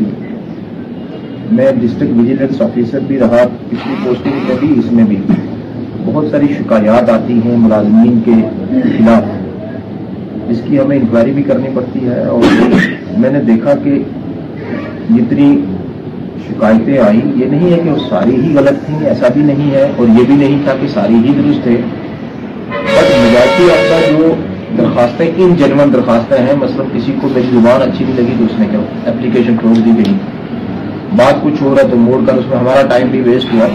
میں 1.56 1.66
ڈسٹرکٹ 1.80 2.16
ویجیلنس 2.20 2.62
آفیسر 2.62 3.00
بھی 3.08 3.18
رہا 3.18 3.42
پچھلی 3.68 3.94
پوسٹنگ 4.04 4.46
میں 4.48 4.56
بھی 4.60 4.72
اس 4.78 4.90
میں 4.92 5.04
بھی 5.08 5.16
بہت 6.04 6.26
ساری 6.30 6.46
شکایات 6.58 7.10
آتی 7.10 7.38
ہیں 7.44 7.56
ملازمین 7.66 8.20
کے 8.24 8.32
خلاف 8.96 10.50
اس 10.50 10.60
کی 10.66 10.78
ہمیں 10.80 10.96
انکوائری 10.96 11.32
بھی 11.38 11.42
کرنی 11.52 11.68
پڑتی 11.74 12.06
ہے 12.08 12.22
اور 12.24 13.18
میں 13.24 13.30
نے 13.30 13.40
دیکھا 13.52 13.74
کہ 13.84 13.98
جتنی 15.14 15.48
شکایتیں 16.48 16.96
آئیں 16.98 17.20
یہ 17.40 17.48
نہیں 17.50 17.70
ہے 17.72 17.78
کہ 17.84 17.90
وہ 17.90 17.96
ساری 18.08 18.36
ہی 18.42 18.54
غلط 18.56 18.84
تھیں 18.86 19.04
ایسا 19.14 19.28
بھی 19.34 19.42
نہیں 19.54 19.70
ہے 19.74 19.82
اور 19.96 20.06
یہ 20.18 20.24
بھی 20.26 20.34
نہیں 20.44 20.62
تھا 20.64 20.74
کہ 20.80 20.88
ساری 20.98 21.18
ہی 21.26 21.34
درست 21.42 21.62
تھے 21.64 21.78
آپ 22.74 23.58
کا 23.88 23.98
جو 24.10 24.34
درخواستیں 24.76 25.28
ان 25.36 25.55
جنون 25.58 25.92
درخواستیں 25.92 26.36
ہیں 26.47 26.55
مثلا 26.60 26.84
کسی 26.94 27.12
کو 27.20 27.28
میری 27.34 27.48
زبان 27.52 27.82
اچھی 27.82 28.05
نہیں 28.05 28.16
لگی 28.16 28.34
تو 28.38 28.44
اس 28.44 28.58
نے 28.60 28.66
کیا 28.70 28.78
اپلیکیشن 29.10 29.55
ٹھوک 29.60 29.84
دی 29.84 29.90
گئی 29.98 30.14
بات 31.16 31.42
کچھ 31.42 31.62
ہو 31.62 31.74
رہا 31.74 31.86
تو 31.90 31.97
موڑ 32.06 32.20
کر 32.26 32.38
اس 32.38 32.47
میں 32.48 32.56
ہمارا 32.58 32.82
ٹائم 32.88 33.08
بھی 33.10 33.20
ویسٹ 33.30 33.52
ہوا 33.52 33.66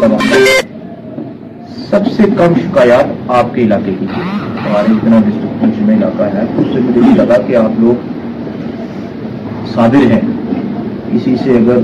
تو 0.00 0.18
سب 1.90 2.06
سے 2.16 2.22
کم 2.36 2.52
شکایات 2.60 3.10
آپ 3.38 3.54
کے 3.54 3.62
علاقے 3.62 3.92
کی 4.00 4.06
ہمارے 4.20 4.92
اتنا 4.92 5.18
ڈسٹرکٹ 5.26 5.82
میں 5.88 5.96
علاقہ 5.96 6.28
ہے 6.34 6.42
اس 6.60 6.66
سے 6.74 6.80
مجھے 6.84 7.00
لگا 7.16 7.36
کہ 7.46 7.56
آپ 7.56 7.80
لوگ 7.80 8.06
صادر 9.74 10.10
ہیں 10.12 10.20
اسی 11.18 11.34
سے 11.42 11.56
اگر 11.58 11.78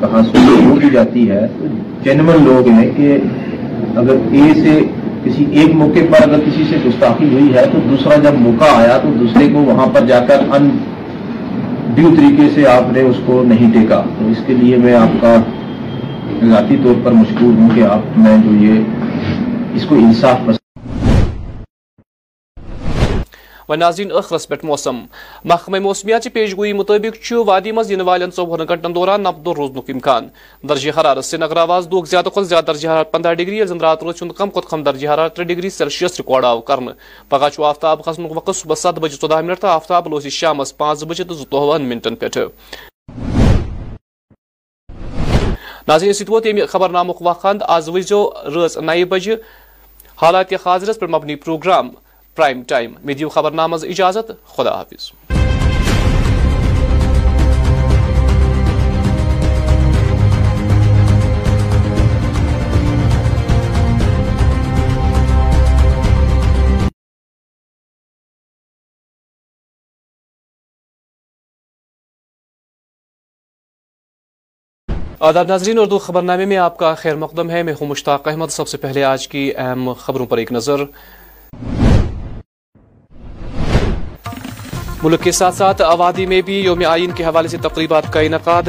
کہاں 0.00 0.22
سے 0.30 0.38
ہو 0.64 0.74
بھی 0.80 0.90
جاتی 0.92 1.28
ہے 1.30 1.46
تو 1.58 1.66
جنمن 2.04 2.42
لوگ 2.44 2.68
ہیں 2.78 2.88
کہ 2.96 3.16
اگر 4.02 4.14
اے 4.32 4.52
سے 4.62 4.78
کسی 5.26 5.44
ایک 5.60 5.74
موقع 5.80 6.00
پر 6.10 6.22
اگر 6.28 6.40
کسی 6.46 6.64
سے 6.70 6.76
گستاخی 6.86 7.28
ہوئی 7.32 7.52
ہے 7.54 7.64
تو 7.72 7.78
دوسرا 7.90 8.16
جب 8.22 8.38
موقع 8.46 8.70
آیا 8.76 8.96
تو 9.02 9.10
دوسرے 9.18 9.48
کو 9.52 9.62
وہاں 9.70 9.86
پر 9.94 10.06
جا 10.06 10.18
کر 10.28 10.42
ان 10.58 10.68
ڈیو 11.94 12.10
طریقے 12.16 12.48
سے 12.54 12.66
آپ 12.72 12.92
نے 12.92 13.00
اس 13.10 13.16
کو 13.26 13.42
نہیں 13.48 13.72
ٹیکا 13.74 14.00
تو 14.18 14.28
اس 14.30 14.42
کے 14.46 14.54
لیے 14.62 14.76
میں 14.86 14.94
آپ 15.02 15.20
کا 15.20 15.36
ذاتی 16.52 16.76
طور 16.84 16.94
پر 17.04 17.12
مشکور 17.20 17.52
ہوں 17.60 17.68
کہ 17.74 17.84
آپ 17.98 18.18
میں 18.24 18.36
جو 18.44 18.54
یہ 18.64 19.76
اس 19.76 19.84
کو 19.88 19.94
انصاف 20.04 20.40
پسند 20.44 20.61
و 23.68 23.74
ناظرین 23.76 24.08
ٲخرس 24.14 24.48
پٮ۪ٹھ 24.48 24.64
موسم 24.64 24.98
محکمہ 25.44 25.78
موسمیات 25.82 26.24
چہِ 26.24 26.32
پیش 26.32 26.56
گویی 26.58 26.72
مُطٲبِق 26.72 27.16
چھُ 27.24 27.42
وادی 27.46 27.72
منٛز 27.72 27.90
یِنہٕ 27.90 28.06
والٮ۪ن 28.06 28.30
ژۄوُہن 28.36 28.64
گنٹن 28.70 28.94
دوران 28.94 29.20
نبدو 29.22 29.54
روزنُک 29.54 29.90
اِمکان 29.90 30.28
درجہِ 30.68 30.96
حرارت 30.98 31.24
سری 31.24 31.40
نگر 31.44 31.56
آواز 31.56 31.86
دۄہ 31.90 32.04
زیادٕ 32.10 32.30
کھۄتہٕ 32.32 32.48
زیادٕ 32.48 32.66
درجہِ 32.66 32.90
حرارت 32.90 33.12
پنٛداہ 33.12 33.34
ڈگری 33.34 33.56
ییٚلہِ 33.56 33.68
زن 33.68 33.80
رات 33.80 34.02
روز 34.02 34.22
ہُنٛد 34.22 34.34
کم 34.36 34.50
کھۄتہٕ 34.50 34.68
کم 34.70 34.82
درجہِ 34.82 35.08
حرارت 35.08 35.34
ترٛےٚ 35.36 35.48
ڈگری 35.48 35.70
سیلسیس 35.70 36.20
رِکارڈ 36.20 36.44
آو 36.44 36.60
کرنہٕ 36.60 36.94
پگہہ 37.28 37.48
چھُ 37.52 37.64
آفتاب 37.64 38.04
کھسنُک 38.04 38.36
وقت 38.36 38.56
صبحس 38.56 38.82
سَتھ 38.82 39.00
بجے 39.00 39.16
ژۄداہ 39.20 39.40
منٹ 39.40 39.60
تہٕ 39.60 39.70
آفتاب 39.74 40.08
لوسی 40.08 40.30
شامس 40.30 40.76
پانٛژھ 40.76 41.04
بجے 41.08 41.24
تہٕ 41.24 41.36
زٕتووُہن 41.36 41.82
منٹن 41.88 42.14
پٮ۪ٹھ 42.14 42.38
ناظرین 45.88 46.12
سۭتۍ 46.14 46.30
ووت 46.30 46.46
ییٚمہِ 46.46 46.66
خبر 46.68 46.88
نامُک 46.88 47.22
وق 47.26 47.44
ہند 47.44 47.62
آز 47.68 47.88
وٕچھ 47.88 48.08
زیو 48.08 48.28
رٲژ 48.54 48.76
نَیہِ 48.78 49.04
بجہِ 49.08 49.34
حالات 50.22 50.52
حاضرس 50.66 50.98
پٮ۪ٹھ 51.00 51.10
مبنی 51.12 51.34
پروگرام 51.44 51.88
پرائم 52.36 52.62
ٹائم 52.68 52.92
میں 53.04 53.14
دیو 53.14 53.28
خبر 53.28 53.50
نامز 53.60 53.84
اجازت 53.84 54.30
خدا 54.56 54.70
حافظ 54.76 55.10
آداب 75.26 75.48
ناظرین 75.48 75.78
اردو 75.78 75.98
خبر 76.04 76.22
نامے 76.22 76.44
میں 76.50 76.56
آپ 76.58 76.76
کا 76.78 76.94
خیر 76.98 77.16
مقدم 77.16 77.50
ہے 77.50 77.62
میں 77.62 77.72
ہوں 77.80 77.88
مشتاق 77.88 78.26
احمد 78.28 78.48
سب 78.52 78.68
سے 78.68 78.78
پہلے 78.84 79.02
آج 79.04 79.26
کی 79.34 79.50
اہم 79.56 79.92
خبروں 80.06 80.26
پر 80.26 80.38
ایک 80.38 80.50
نظر 80.52 80.82
ملک 85.04 85.22
کے 85.22 85.30
ساتھ 85.32 85.54
ساتھ 85.54 85.80
آبادی 85.82 86.24
میں 86.32 86.40
بھی 86.46 86.58
یوم 86.64 86.82
آئین 86.88 87.10
کے 87.16 87.24
حوالے 87.24 87.48
سے 87.48 87.56
تقریبات 87.62 88.12
کا 88.12 88.20
انعقاد 88.26 88.68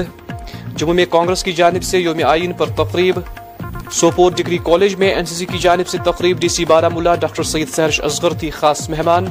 جموں 0.77 0.93
میں 0.95 1.03
کانگریس 1.11 1.43
کی 1.43 1.51
جانب 1.59 1.83
سے 1.83 1.99
یوم 1.99 2.21
آئین 2.27 2.53
پر 2.61 2.69
تقریب 2.77 3.19
سوپور 3.97 4.31
ڈگری 4.35 4.57
کالج 4.69 4.95
میں 5.03 5.13
این 5.15 5.25
سی 5.31 5.35
سی 5.35 5.45
کی 5.51 5.57
جانب 5.65 5.87
سے 5.87 5.97
تقریب 6.05 6.39
ڈی 6.41 6.47
سی 6.55 6.65
بارہ 6.71 6.89
ملا 6.93 7.13
ڈاکٹر 7.25 7.43
سید 7.51 7.69
سہرش 7.75 7.99
اصغر 8.09 8.33
تھی 8.41 8.49
خاص 8.59 8.87
مہمان 8.89 9.25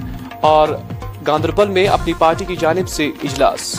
اور 0.51 0.69
گاندربل 1.27 1.69
میں 1.79 1.87
اپنی 1.97 2.13
پارٹی 2.19 2.45
کی 2.49 2.57
جانب 2.61 2.89
سے 2.95 3.11
اجلاس 3.25 3.73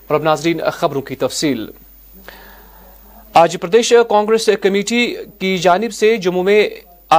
اور 0.00 0.14
اب 0.14 0.22
ناظرین 0.22 0.60
خبروں 0.80 1.02
کی 1.10 1.16
تفصیل 1.26 1.64
آج 3.44 3.56
پردیش 3.60 3.92
کانگریس 4.08 4.48
کمیٹی 4.62 5.06
کی 5.38 5.56
جانب 5.68 5.92
سے 6.00 6.16
جموں 6.28 6.44
میں 6.50 6.60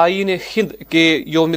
آئین 0.03 0.29
ہند 0.55 0.71
کے 0.89 1.05
یوم 1.25 1.53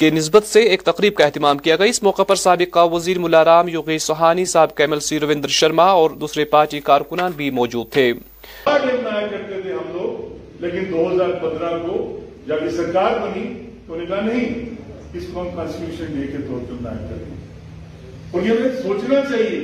کے 0.00 0.08
نسبت 0.10 0.46
سے 0.46 0.60
ایک 0.74 0.82
تقریب 0.82 1.14
کا 1.14 1.24
اہتمام 1.24 1.58
کیا 1.64 1.74
گیا 1.76 1.86
اس 1.94 2.02
موقع 2.02 2.22
پر 2.28 2.36
سابق 2.42 2.76
وزیر 2.92 3.18
ملارام 3.24 3.68
یوگی 3.68 3.96
سوہانی 4.04 4.44
صاحب 4.52 4.70
کیمل 4.76 5.00
سی 5.06 5.18
رویندر 5.24 5.48
شرما 5.56 5.84
اور 6.02 6.10
دوسرے 6.20 6.44
پارٹی 6.54 6.80
کارکنان 6.86 7.32
بھی 7.40 7.50
موجود 7.58 7.90
تھے 7.92 8.04
کرتے 8.66 9.58
تھے 9.62 9.72
ہم 9.72 9.92
لوگ 9.98 10.62
لیکن 10.64 10.90
دوہزار 10.92 11.32
پندرہ 11.42 11.76
کو 11.86 11.98
جب 12.46 12.64
یہ 12.64 12.70
سرکار 12.76 13.18
بنی 13.26 13.44
تو 13.86 13.96
نے 13.96 14.06
کہا 14.06 14.20
نہیں 14.28 14.74
اس 15.16 15.24
کو 15.32 15.40
ہم 15.40 15.50
کانسٹیٹیوشن 15.56 16.18
لے 16.20 16.26
کے 16.26 16.38
طور 16.48 16.64
پر 16.68 16.82
نائم 16.88 17.06
کریں 17.10 18.28
اور 18.32 18.46
یہ 18.46 18.60
ہمیں 18.60 18.82
سوچنا 18.82 19.20
چاہیے 19.30 19.58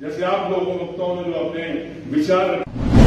جیسے 0.00 0.24
آپ 0.34 0.50
لوگوں 0.50 0.74
مکتوں 0.84 1.14
نے 1.20 1.30
جو 1.32 1.44
اپنے 1.46 1.68
وچار 2.16 2.48
رکھے 2.50 2.98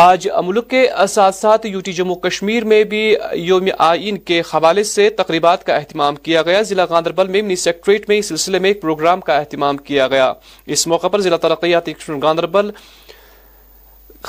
آج 0.00 0.26
ملک 0.46 0.68
کے 0.70 0.82
ساتھ 1.10 1.34
ساتھ 1.34 1.64
یوٹی 1.66 1.92
جمہو 1.92 2.12
جموں 2.12 2.30
کشمیر 2.30 2.64
میں 2.72 2.82
بھی 2.90 2.98
یوم 3.36 3.66
آئین 3.86 4.18
کے 4.28 4.40
حوالے 4.52 4.82
سے 4.90 5.08
تقریبات 5.20 5.64
کا 5.66 5.74
اہتمام 5.76 6.14
کیا 6.26 6.42
گیا 6.48 6.60
ضلع 6.68 6.84
گاندربل 6.90 7.28
میں 7.36 7.40
منی 7.42 7.56
سیکٹریٹ 7.62 8.08
میں 8.08 8.18
اس 8.18 8.26
سلسلے 8.28 8.58
میں 8.66 8.70
ایک 8.70 8.80
پروگرام 8.82 9.20
کا 9.30 9.36
اہتمام 9.36 9.76
کیا 9.88 10.06
گیا 10.08 10.32
اس 10.76 10.86
موقع 10.92 11.08
پر 11.14 11.20
ضلع 11.20 11.36
ترقیاتی 11.46 11.92
گاندربل 12.22 12.70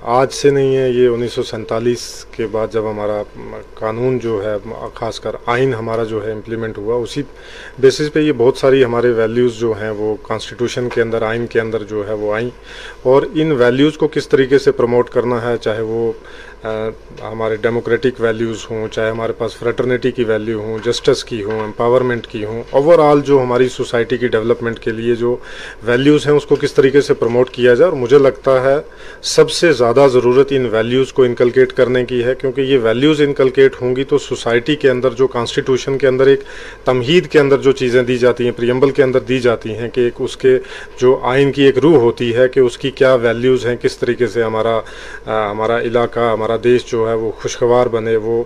آج 0.09 0.31
سے 0.33 0.49
نہیں 0.51 0.75
ہے 0.75 0.87
یہ 0.91 1.07
انیس 1.07 1.33
سو 1.33 1.41
سینتالیس 1.43 2.01
کے 2.35 2.45
بعد 2.51 2.67
جب 2.73 2.89
ہمارا 2.89 3.21
قانون 3.79 4.17
جو 4.19 4.39
ہے 4.45 4.55
خاص 4.93 5.19
کر 5.19 5.35
آئین 5.55 5.73
ہمارا 5.73 6.03
جو 6.09 6.25
ہے 6.25 6.31
امپلیمنٹ 6.31 6.77
ہوا 6.77 6.95
اسی 7.01 7.21
بیسس 7.81 8.11
پہ 8.13 8.19
یہ 8.19 8.31
بہت 8.37 8.57
ساری 8.57 8.83
ہمارے 8.83 9.09
ویلیوز 9.21 9.59
جو 9.59 9.71
ہیں 9.81 9.89
وہ 9.97 10.15
کانسٹیٹیوشن 10.27 10.89
کے 10.95 11.01
اندر 11.01 11.21
آئین 11.29 11.45
کے 11.53 11.59
اندر 11.61 11.83
جو 11.89 12.07
ہے 12.07 12.13
وہ 12.23 12.33
آئیں 12.35 12.49
اور 13.13 13.23
ان 13.33 13.51
ویلیوز 13.61 13.97
کو 13.97 14.07
کس 14.13 14.27
طریقے 14.29 14.59
سے 14.65 14.71
پروموٹ 14.79 15.09
کرنا 15.17 15.41
ہے 15.47 15.55
چاہے 15.61 15.81
وہ 15.91 16.11
ہمارے 17.23 17.55
ڈیموکریٹک 17.61 18.19
ویلیوز 18.21 18.65
ہوں 18.69 18.87
چاہے 18.91 19.09
ہمارے 19.09 19.33
پاس 19.37 19.55
فریٹرنیٹی 19.55 20.11
کی 20.11 20.23
ویلیو 20.27 20.59
ہوں 20.61 20.77
جسٹس 20.85 21.23
کی 21.25 21.41
ہوں 21.43 21.59
امپاورمنٹ 21.63 22.27
کی 22.27 22.43
ہوں 22.45 22.61
اوور 22.79 22.99
آل 23.09 23.21
جو 23.25 23.41
ہماری 23.41 23.67
سوسائٹی 23.69 24.17
کی 24.17 24.27
ڈیولپمنٹ 24.35 24.79
کے 24.83 24.91
لیے 24.91 25.15
جو 25.15 25.35
ویلیوز 25.85 26.25
ہیں 26.27 26.33
اس 26.35 26.45
کو 26.45 26.55
کس 26.61 26.73
طریقے 26.73 27.01
سے 27.07 27.13
پروموٹ 27.19 27.49
کیا 27.57 27.73
جائے 27.73 27.89
اور 27.89 27.97
مجھے 27.99 28.17
لگتا 28.19 28.59
ہے 28.63 28.75
سب 29.33 29.51
سے 29.59 29.71
زیادہ 29.81 30.07
ضرورت 30.13 30.53
ان 30.55 30.65
ویلیوز 30.71 31.13
کو 31.13 31.23
انکلکیٹ 31.23 31.73
کرنے 31.81 32.03
کی 32.05 32.23
ہے 32.23 32.35
کیونکہ 32.41 32.61
یہ 32.73 32.79
ویلیوز 32.83 33.21
انکلکیٹ 33.27 33.81
ہوں 33.81 33.95
گی 33.95 34.03
تو 34.13 34.17
سوسائٹی 34.27 34.75
کے 34.85 34.89
اندر 34.89 35.13
جو 35.21 35.27
کانسٹیٹیوشن 35.37 35.97
کے 35.97 36.07
اندر 36.07 36.27
ایک 36.33 36.43
تمہید 36.85 37.27
کے 37.31 37.39
اندر 37.39 37.61
جو 37.67 37.71
چیزیں 37.83 38.01
دی 38.11 38.17
جاتی 38.25 38.45
ہیں 38.45 38.51
پریمبل 38.57 38.91
کے 38.99 39.03
اندر 39.03 39.19
دی 39.29 39.39
جاتی 39.45 39.75
ہیں 39.77 39.89
کہ 39.93 40.01
ایک 40.05 40.21
اس 40.25 40.37
کے 40.37 40.57
جو 41.01 41.17
آئین 41.35 41.51
کی 41.51 41.63
ایک 41.63 41.77
روح 41.87 41.97
ہوتی 42.07 42.33
ہے 42.35 42.47
کہ 42.55 42.59
اس 42.59 42.77
کی 42.77 42.91
کیا 43.03 43.13
ویلیوز 43.29 43.65
ہیں 43.65 43.75
کس 43.81 43.97
طریقے 43.97 44.27
سے 44.33 44.43
ہمارا 44.43 44.79
ہمارا 45.27 45.79
علاقہ 45.81 46.29
ہمارا 46.33 46.53
دیش 46.63 46.85
جو 46.91 47.07
ہے 47.07 47.13
وہ 47.13 47.31
خوشگوار 47.41 47.87
بنے 47.91 48.15
وہ 48.23 48.43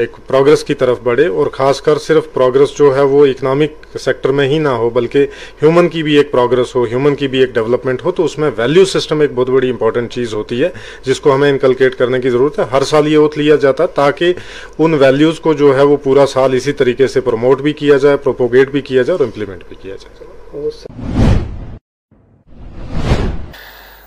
ایک 0.00 0.16
پروگرس 0.26 0.64
کی 0.64 0.74
طرف 0.80 0.98
بڑھے 1.02 1.26
اور 1.26 1.46
خاص 1.52 1.80
کر 1.82 1.98
صرف 2.06 2.32
پروگرس 2.32 2.76
جو 2.78 2.94
ہے 2.96 3.02
وہ 3.12 3.24
اکنامک 3.26 3.96
سیکٹر 4.04 4.30
میں 4.40 4.48
ہی 4.48 4.58
نہ 4.58 4.68
ہو 4.82 4.90
بلکہ 4.94 5.26
ہیومن 5.62 5.88
کی 5.88 6.02
بھی 6.02 6.16
ایک 6.18 6.30
پروگرس 6.32 6.74
ہو 6.76 6.82
ہیومن 6.90 7.14
کی 7.14 7.28
بھی 7.28 7.38
ایک 7.40 7.54
ڈیولپمنٹ 7.54 8.04
ہو 8.04 8.10
تو 8.20 8.24
اس 8.24 8.38
میں 8.38 8.50
ویلیو 8.56 8.84
سسٹم 8.98 9.20
ایک 9.20 9.30
بہت 9.34 9.50
بڑی 9.50 9.70
امپورٹنٹ 9.70 10.12
چیز 10.12 10.34
ہوتی 10.34 10.62
ہے 10.62 10.68
جس 11.04 11.20
کو 11.20 11.34
ہمیں 11.34 11.48
انکلکیٹ 11.50 11.94
کرنے 11.98 12.20
کی 12.20 12.30
ضرورت 12.30 12.58
ہے 12.58 12.64
ہر 12.72 12.84
سال 12.90 13.08
یہ 13.12 13.16
اوت 13.18 13.38
لیا 13.38 13.56
جاتا 13.62 13.82
ہے 13.82 13.88
تاکہ 13.94 14.32
ان 14.78 14.94
ویلیوز 15.00 15.40
کو 15.40 15.52
جو 15.62 15.76
ہے 15.78 15.82
وہ 15.90 15.96
پورا 16.04 16.26
سال 16.32 16.54
اسی 16.56 16.72
طریقے 16.82 17.06
سے 17.16 17.20
پروموٹ 17.30 17.60
بھی 17.62 17.72
کیا 17.82 17.96
جائے 18.04 18.16
پروپوگیٹ 18.24 18.70
بھی 18.72 18.80
کیا 18.90 19.02
جائے 19.02 19.16
اور 19.18 19.24
امپلیمنٹ 19.26 19.64
بھی 19.68 19.76
کیا 19.82 19.96
جائے 20.00 21.28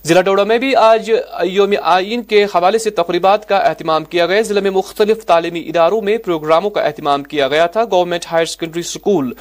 ضلع 0.07 0.22
ڈوڑا 0.27 0.43
میں 0.43 0.57
بھی 0.59 0.75
آج 0.75 1.09
یوم 1.43 1.73
آئین 1.91 2.23
کے 2.32 2.43
حوالے 2.53 2.77
سے 2.85 2.90
تقریبات 2.95 3.48
کا 3.49 3.57
اہتمام 3.67 4.03
کیا 4.14 4.25
گیا 4.27 4.41
ضلع 4.48 4.59
میں 4.61 4.72
مختلف 4.77 5.25
تعلیمی 5.25 5.59
اداروں 5.69 6.01
میں 6.07 6.17
پروگراموں 6.25 6.69
کا 6.77 6.82
اہتمام 6.88 7.23
کیا 7.33 7.48
گیا 7.53 7.65
تھا 7.75 7.83
گورنمنٹ 7.91 8.25
ہائر 8.32 8.45
سیکنڈری 8.53 8.80
اسکول 8.80 9.32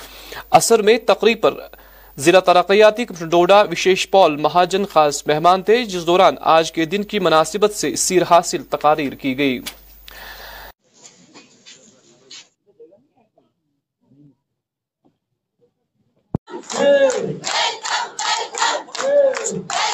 اثر 0.60 0.82
میں 0.88 0.96
تقریب 1.06 1.40
پر 1.42 1.54
ضلع 2.24 2.40
ترقیاتی 2.46 3.04
ڈوڈا 3.30 3.60
وشیش 3.70 4.08
پال 4.10 4.36
مہاجن 4.46 4.84
خاص 4.92 5.22
مہمان 5.26 5.62
تھے 5.70 5.82
جس 5.94 6.06
دوران 6.06 6.34
آج 6.56 6.72
کے 6.72 6.84
دن 6.94 7.02
کی 7.12 7.18
مناسبت 7.26 7.74
سے 7.74 7.94
سیر 8.04 8.22
حاصل 8.30 8.62
تقاریر 8.76 9.12
کی 9.24 9.38
گئی 9.38 9.58
Hey! 19.62 19.91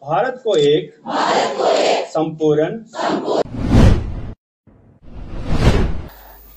بھارت 0.00 0.42
کو 0.44 0.52
ایک 0.64 0.90
سمپورن 2.12 2.78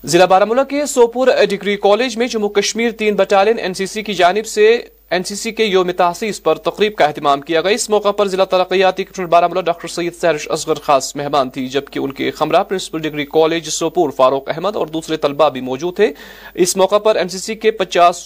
ضلع 0.04 0.26
بارہ 0.30 0.46
ملک 0.46 0.70
کے 0.70 0.86
سوپور 0.86 1.28
ڈگری 1.50 1.76
کالج 1.88 2.18
میں 2.18 2.28
جموں 2.28 2.50
کشمیر 2.60 2.92
تین 3.00 3.16
بٹالین 3.16 3.60
این 3.60 3.74
سی 3.74 3.86
سی 3.86 4.04
کی 4.04 4.14
جانب 4.14 4.46
سے 4.56 4.70
این 5.14 5.24
سی 5.28 5.36
سی 5.36 5.52
کے 5.52 5.66
یوم 5.66 5.90
تحسیس 5.98 6.42
پر 6.44 6.56
تقریب 6.68 6.94
کا 6.96 7.06
اہتمام 7.06 7.42
کیا 7.48 7.62
گیا 7.62 7.72
اس 7.76 7.90
موقع 7.90 8.12
پر 8.18 8.28
ضلع 8.34 8.44
ترقیاتی 8.52 9.04
کمشنر 9.04 9.26
بارہ 9.34 9.62
ڈاکٹر 9.66 9.88
سید 9.94 10.14
سہرش 10.20 10.46
اصغر 10.56 10.76
خاص 10.84 11.16
مہمان 11.16 11.50
تھی 11.56 11.66
جبکہ 11.74 12.00
ان 12.00 12.12
کے 12.20 12.30
خمرہ 12.38 12.62
پرنسپل 12.70 13.02
ڈگری 13.10 13.26
سوپور 13.70 14.10
فاروق 14.18 14.50
احمد 14.50 14.76
اور 14.76 14.88
دوسرے 14.94 15.18
طلبہ 15.26 15.50
بھی 15.56 15.62
موجود 15.62 15.96
تھے 15.96 16.12
اس 16.66 16.76
موقع 16.78 16.98
پر 17.08 17.18
سی 17.32 17.38
سی 17.38 17.56
کے 17.66 17.72
پچاس 17.82 18.24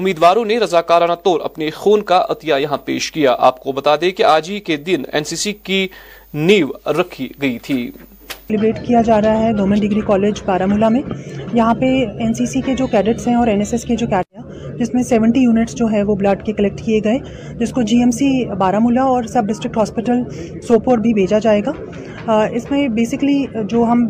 امیدواروں 0.00 0.44
نے 0.44 0.58
رضاکارانہ 0.58 1.14
طور 1.24 1.40
اپنے 1.50 1.70
خون 1.82 2.02
کا 2.10 2.24
عطیہ 2.30 2.54
یہاں 2.62 2.76
پیش 2.84 3.10
کیا 3.12 3.34
آپ 3.48 3.62
کو 3.62 3.72
بتا 3.80 3.94
دیں 4.00 4.10
کہ 4.16 4.24
آج 4.32 4.50
ہی 4.50 4.58
کے 4.68 4.76
دن 4.88 5.02
این 5.12 5.24
سی 5.30 5.36
سی 5.44 5.52
کی 5.68 5.86
نیو 6.48 6.68
رکھی 7.00 7.28
گئی 7.42 7.58
تھی 7.66 7.90
سیلیبریٹ 8.30 8.86
کیا 8.86 9.02
جا 9.06 9.20
رہا 9.20 9.42
ہے 9.42 9.52
یہاں 11.56 11.74
پہ 11.80 12.66
جو 12.74 12.86
جس 14.78 14.92
میں 14.94 15.02
سیونٹی 15.02 15.40
یونٹس 15.40 15.74
جو 15.76 15.86
ہے 15.92 16.02
وہ 16.06 16.14
بلڈ 16.16 16.42
کے 16.46 16.52
کلیکٹ 16.52 16.80
کیے 16.84 17.00
گئے 17.04 17.18
جس 17.58 17.70
کو 17.72 17.82
جی 17.90 17.98
ایم 18.00 18.10
سی 18.18 18.28
بارہ 18.58 18.78
مولا 18.78 19.02
اور 19.12 19.24
سب 19.34 19.46
ڈسٹرکٹ 19.48 19.76
ہاسپٹل 19.78 20.22
سوپور 20.66 20.98
بھی 21.06 21.12
بھیجا 21.14 21.38
جائے 21.42 21.60
گا 21.66 21.72
اس 22.56 22.70
میں 22.70 22.86
بیسکلی 22.94 23.42
جو 23.68 23.84
ہم 23.90 24.04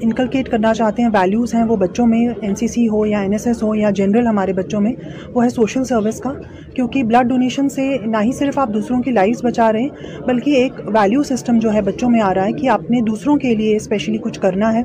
انکلکیٹ 0.00 0.48
کرنا 0.50 0.72
چاہتے 0.74 1.02
ہیں 1.02 1.08
ویلیوز 1.14 1.54
ہیں 1.54 1.64
وہ 1.68 1.76
بچوں 1.76 2.06
میں 2.06 2.26
این 2.42 2.54
سی 2.56 2.66
سی 2.68 2.88
ہو 2.88 3.04
یا 3.06 3.20
این 3.20 3.32
ایس 3.32 3.46
ایس 3.46 3.62
ہو 3.62 3.74
یا 3.74 3.90
جنرل 3.96 4.26
ہمارے 4.26 4.52
بچوں 4.52 4.80
میں 4.80 4.92
وہ 5.34 5.44
ہے 5.44 5.48
سوشل 5.48 5.84
سروس 5.84 6.20
کا 6.20 6.32
کیونکہ 6.76 7.02
بلڈ 7.10 7.28
ڈونیشن 7.28 7.68
سے 7.68 7.88
نہ 8.06 8.22
ہی 8.24 8.32
صرف 8.38 8.58
آپ 8.58 8.68
دوسروں 8.74 9.00
کی 9.02 9.10
لائفز 9.10 9.44
بچا 9.44 9.72
رہے 9.72 9.82
ہیں 9.82 10.20
بلکہ 10.26 10.56
ایک 10.62 10.80
ویلیو 10.94 11.22
سسٹم 11.30 11.58
جو 11.62 11.72
ہے 11.74 11.82
بچوں 11.90 12.10
میں 12.10 12.20
آ 12.20 12.32
رہا 12.34 12.44
ہے 12.46 12.52
کہ 12.52 12.68
آپ 12.76 12.90
نے 12.90 13.00
دوسروں 13.06 13.36
کے 13.44 13.54
لیے 13.54 13.76
اسپیشلی 13.76 14.18
کچھ 14.22 14.40
کرنا 14.40 14.72
ہے 14.74 14.82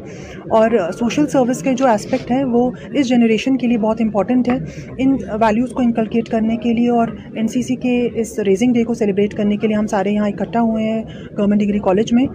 اور 0.59 0.77
سوشل 0.99 1.27
سروس 1.29 1.63
کے 1.63 1.73
جو 1.83 1.87
اسپیکٹ 1.93 2.31
ہے 2.31 2.43
وہ 2.51 2.69
اس 2.93 3.07
جنریشن 3.09 3.57
کے 3.57 3.67
لیے 3.67 3.77
بہت 3.87 4.01
امپورٹنٹ 4.01 4.49
ہے 4.49 4.58
ان 5.03 5.15
ویلیوز 5.41 5.71
کو 5.73 5.81
انکلکیٹ 5.81 6.29
کرنے 6.29 6.55
کے 6.63 6.73
لیے 6.73 6.89
اور 6.91 7.07
این 7.33 7.47
سی 7.47 7.61
سی 7.63 7.75
کے 7.83 7.93
اس 8.21 8.37
ریزنگ 8.47 8.73
ڈے 8.73 8.83
کو 8.83 8.93
سیلیبریٹ 9.01 9.33
کرنے 9.37 9.57
کے 9.57 9.67
لیے 9.67 9.75
ہم 9.75 9.87
سارے 9.93 10.11
یہاں 10.11 10.27
اکٹھا 10.27 10.61
ہوئے 10.61 10.83
ہیں 10.89 11.01
گورنمنٹ 11.37 11.59
ڈگری 11.61 11.79
کالج 11.83 12.13
میں 12.13 12.25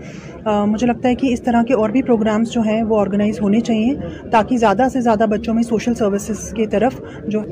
مجھے 0.72 0.86
لگتا 0.86 1.08
ہے 1.08 1.14
کہ 1.22 1.32
اس 1.32 1.42
طرح 1.42 1.62
کے 1.68 1.74
اور 1.74 1.90
بھی 1.96 2.02
پروگرامز 2.02 2.52
جو 2.52 2.60
ہیں 2.66 2.82
وہ 2.88 3.00
آرگنائز 3.00 3.40
ہونے 3.40 3.60
چاہیے 3.70 3.94
تاکہ 4.32 4.56
زیادہ 4.64 4.88
سے 4.92 5.00
زیادہ 5.00 5.26
بچوں 5.30 5.54
میں 5.54 5.62
سوشل 5.68 5.94
سروسز 6.00 6.50
کی 6.56 6.66
طرف 6.76 7.00
جو 7.32 7.42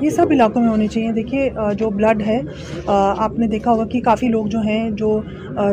یہ 0.00 0.08
سب 0.16 0.32
علاقوں 0.34 0.62
میں 0.62 0.68
ہونے 0.68 0.86
چاہیے 0.92 1.12
دیکھیے 1.20 1.48
جو 1.78 1.90
بلڈ 1.98 2.22
ہے 2.26 2.40
آپ 2.96 3.38
نے 3.38 3.46
دیکھا 3.48 3.70
ہوگا 3.70 3.84
کہ 3.92 4.00
کافی 4.10 4.28
لوگ 4.28 4.46
جو 4.54 4.60
ہیں 4.66 4.88
جو 5.02 5.18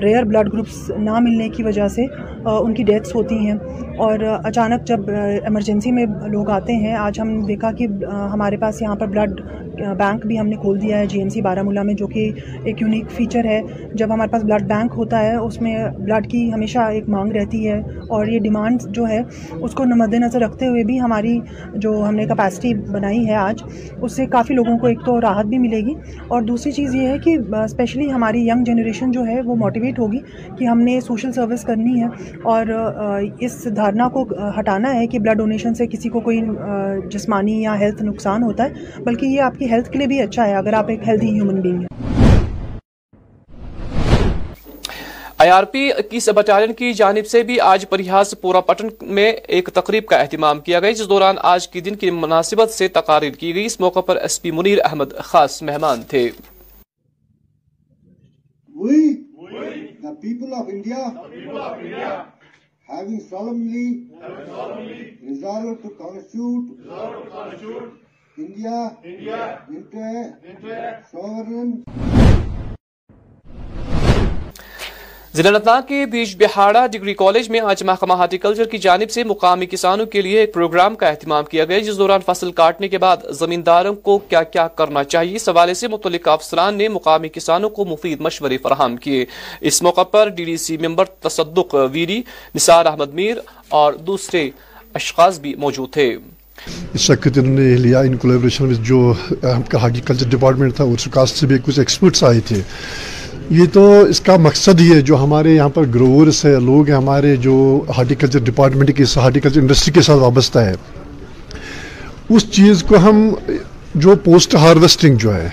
ریئر 0.03 0.23
بلڈ 0.33 0.53
گروپس 0.53 0.89
نہ 0.97 1.19
ملنے 1.23 1.49
کی 1.49 1.63
وجہ 1.63 1.87
سے 1.95 2.05
ان 2.49 2.73
کی 2.73 2.83
ڈیتھس 2.83 3.15
ہوتی 3.15 3.35
ہیں 3.45 3.55
اور 4.07 4.19
اچانک 4.43 4.83
جب 4.87 5.09
ایمرجنسی 5.09 5.91
میں 5.91 6.05
لوگ 6.31 6.49
آتے 6.49 6.73
ہیں 6.85 6.93
آج 6.95 7.19
ہم 7.19 7.39
دیکھا 7.47 7.71
کہ 7.77 7.87
ہمارے 8.33 8.57
پاس 8.57 8.81
یہاں 8.81 8.95
پر 8.95 9.07
بلڈ 9.07 9.41
بینک 9.97 10.25
بھی 10.27 10.37
ہم 10.39 10.47
نے 10.47 10.55
کھول 10.61 10.81
دیا 10.81 10.97
ہے 10.99 11.05
جی 11.07 11.19
ایم 11.19 11.29
سی 11.29 11.41
بارہ 11.41 11.61
مولہ 11.63 11.81
میں 11.83 11.93
جو 11.97 12.07
کہ 12.07 12.29
ایک 12.63 12.81
یونیک 12.81 13.11
فیچر 13.11 13.45
ہے 13.49 13.59
جب 13.97 14.13
ہمارے 14.13 14.31
پاس 14.31 14.43
بلڈ 14.43 14.67
بینک 14.69 14.91
ہوتا 14.97 15.19
ہے 15.23 15.35
اس 15.35 15.59
میں 15.61 15.75
بلڈ 15.97 16.29
کی 16.31 16.41
ہمیشہ 16.53 16.79
ایک 16.95 17.07
مانگ 17.09 17.31
رہتی 17.35 17.67
ہے 17.67 17.79
اور 18.17 18.27
یہ 18.27 18.39
ڈیمانڈ 18.39 18.81
جو 18.95 19.07
ہے 19.09 19.21
اس 19.49 19.71
کو 19.75 19.85
مد 20.03 20.13
نظر 20.23 20.41
رکھتے 20.41 20.67
ہوئے 20.67 20.83
بھی 20.85 20.99
ہماری 21.01 21.39
جو 21.85 21.93
ہم 22.07 22.15
نے 22.15 22.25
کپیسٹی 22.29 22.73
بنائی 22.91 23.25
ہے 23.27 23.35
آج 23.35 23.63
اس 24.01 24.15
سے 24.15 24.25
کافی 24.35 24.53
لوگوں 24.53 24.77
کو 24.79 24.87
ایک 24.87 24.99
تو 25.05 25.19
راحت 25.21 25.45
بھی 25.45 25.57
ملے 25.65 25.79
گی 25.85 25.93
اور 26.27 26.41
دوسری 26.51 26.71
چیز 26.71 26.95
یہ 26.95 27.07
ہے 27.07 27.17
کہ 27.23 27.35
اسپیشلی 27.63 28.11
ہماری 28.11 28.47
ینگ 28.47 28.63
جنریشن 28.67 29.11
جو 29.11 29.25
ہے 29.27 29.39
وہ 29.45 29.55
موٹیویٹ 29.63 29.99
ہوگی 29.99 30.19
کہ 30.57 30.65
ہم 30.67 30.81
نے 30.81 30.99
سوشل 31.07 31.31
سروس 31.33 31.63
کرنی 31.67 31.99
ہے 32.01 32.07
اور 32.53 32.73
اس 33.39 33.65
دھارنا 33.75 34.07
کو 34.13 34.25
ہٹانا 34.59 34.93
ہے 34.99 35.07
کہ 35.07 35.19
بلڈ 35.19 35.37
ڈونیشن 35.37 35.73
سے 35.75 35.87
کسی 35.87 36.09
کو 36.09 36.19
کوئی 36.29 36.41
جسمانی 37.11 37.61
یا 37.61 37.79
ہیلتھ 37.79 38.03
نقصان 38.11 38.43
ہوتا 38.43 38.65
ہے 38.65 38.69
بلکہ 39.09 39.25
یہ 39.33 39.41
آپ 39.49 39.57
کی 39.59 39.67
ہیلتھ 39.71 39.89
کے 39.91 39.97
لیے 39.97 40.07
بھی 40.13 40.17
اچھا 40.21 40.45
ہے 40.47 40.53
اگر 40.63 40.73
آپ 40.83 40.87
ایک 40.95 41.01
ہیلدی 41.07 41.29
ہیومن 41.37 41.59
بینگ 41.67 41.79
ہیں 41.79 41.89
آئی 45.43 45.49
آر 45.51 45.63
پی 45.73 45.83
کی 46.09 46.19
بٹالین 46.35 46.73
کی 46.79 46.87
جانب 46.97 47.25
سے 47.27 47.39
بھی 47.43 47.59
آج 47.67 47.85
پریاس 47.89 48.29
پورا 48.41 48.59
پٹن 48.65 48.87
میں 49.19 49.29
ایک 49.59 49.69
تقریب 49.75 50.05
کا 50.09 50.15
اہتمام 50.25 50.57
کیا 50.67 50.79
گیا 50.79 50.91
جس 50.99 51.07
دوران 51.09 51.35
آج 51.51 51.61
کی 51.75 51.81
دن 51.87 51.95
کی 52.03 52.09
مناسبت 52.17 52.69
سے 52.73 52.87
تقاریر 52.97 53.33
کی 53.43 53.49
گئی 53.55 53.63
اس 53.65 53.77
موقع 53.85 53.99
پر 54.09 54.17
ایس 54.27 54.35
پی 54.41 54.51
منیر 54.59 54.79
احمد 54.89 55.15
خاص 55.29 55.55
مہمان 55.71 56.03
تھے 56.13 56.23
having 62.93 63.19
solemnly 63.29 63.87
resolve 65.25 65.71
to 65.81 65.89
constitute 65.97 66.63
ضلع 75.33 75.79
کے 75.87 76.05
بیچ 76.11 76.35
بہاڑا 76.39 76.85
ڈگری 76.93 77.13
کالج 77.13 77.49
میں 77.51 77.59
آج 77.69 77.83
محکمہ 77.85 78.13
کلچر 78.41 78.67
کی 78.71 78.77
جانب 78.85 79.11
سے 79.11 79.23
مقامی 79.23 79.65
کسانوں 79.71 80.05
کے 80.13 80.21
لیے 80.21 80.39
ایک 80.39 80.53
پروگرام 80.53 80.95
کا 80.95 81.07
اہتمام 81.07 81.45
کیا 81.51 81.65
گیا 81.65 81.79
جس 81.89 81.97
دوران 81.97 82.21
فصل 82.25 82.51
کاٹنے 82.61 82.87
کے 82.89 82.97
بعد 83.05 83.25
زمینداروں 83.39 83.93
کو 84.07 84.17
کیا 84.29 84.43
کیا 84.53 84.67
کرنا 84.77 85.03
چاہیے 85.03 85.35
اس 85.35 85.49
حوالے 85.49 85.73
سے 85.81 85.87
متعلق 85.97 86.27
افسران 86.37 86.77
نے 86.77 86.87
مقامی 86.99 87.29
کسانوں 87.35 87.69
کو 87.79 87.85
مفید 87.93 88.21
مشورے 88.29 88.57
فراہم 88.63 88.95
کیے 89.05 89.25
اس 89.71 89.81
موقع 89.89 90.03
پر 90.11 90.29
D 90.35 90.45
D 90.45 90.57
C 90.67 90.77
member 90.87 91.05
Tasaduq 91.29 91.75
very 91.93 92.21
نثار 92.55 92.85
احمد 92.85 93.13
میر 93.21 93.37
اور 93.81 93.93
دوسرے 94.11 94.49
اشخاص 95.01 95.39
بھی 95.39 95.55
موجود 95.65 95.91
تھے 95.93 96.15
اس 96.95 97.01
شکت 97.01 97.37
انہوں 97.37 97.55
نے 97.59 97.63
یہ 97.63 97.77
لیا 97.85 97.99
ان 98.07 98.15
کولیبریشن 98.21 98.65
میں 98.67 98.75
جو 98.89 98.97
ہم 99.43 99.61
کا 99.69 99.81
ہارٹیکلچر 99.81 100.29
ڈپارٹمنٹ 100.29 100.75
تھا 100.75 100.83
اس 100.93 101.07
کاسٹ 101.11 101.37
سے 101.39 101.47
بھی 101.47 101.57
کچھ 101.65 101.79
ایکسپرٹس 101.79 102.23
آئے 102.29 102.39
تھے 102.47 102.59
یہ 103.59 103.65
تو 103.73 103.83
اس 104.09 104.19
کا 104.27 104.35
مقصد 104.47 104.79
ہی 104.81 104.91
ہے 104.91 104.99
جو 105.09 105.17
ہمارے 105.23 105.53
یہاں 105.55 105.69
پر 105.77 105.85
گروورس 105.95 106.43
ہے 106.45 106.51
لوگ 106.65 106.87
ہیں 106.89 106.95
ہمارے 106.95 107.35
جو 107.47 107.55
ہارٹیکلچر 107.97 108.39
ڈپارٹمنٹ 108.49 108.91
کے 108.97 109.03
ہارٹیکلچر 109.21 109.59
انڈسٹری 109.61 109.93
کے 109.93 110.01
ساتھ 110.09 110.19
وابستہ 110.21 110.59
ہے 110.69 110.73
اس 112.35 112.49
چیز 112.51 112.83
کو 112.87 112.97
ہم 113.09 113.27
جو 114.03 114.15
پوسٹ 114.23 114.55
ہارویسٹنگ 114.65 115.15
جو 115.25 115.35
ہے 115.35 115.49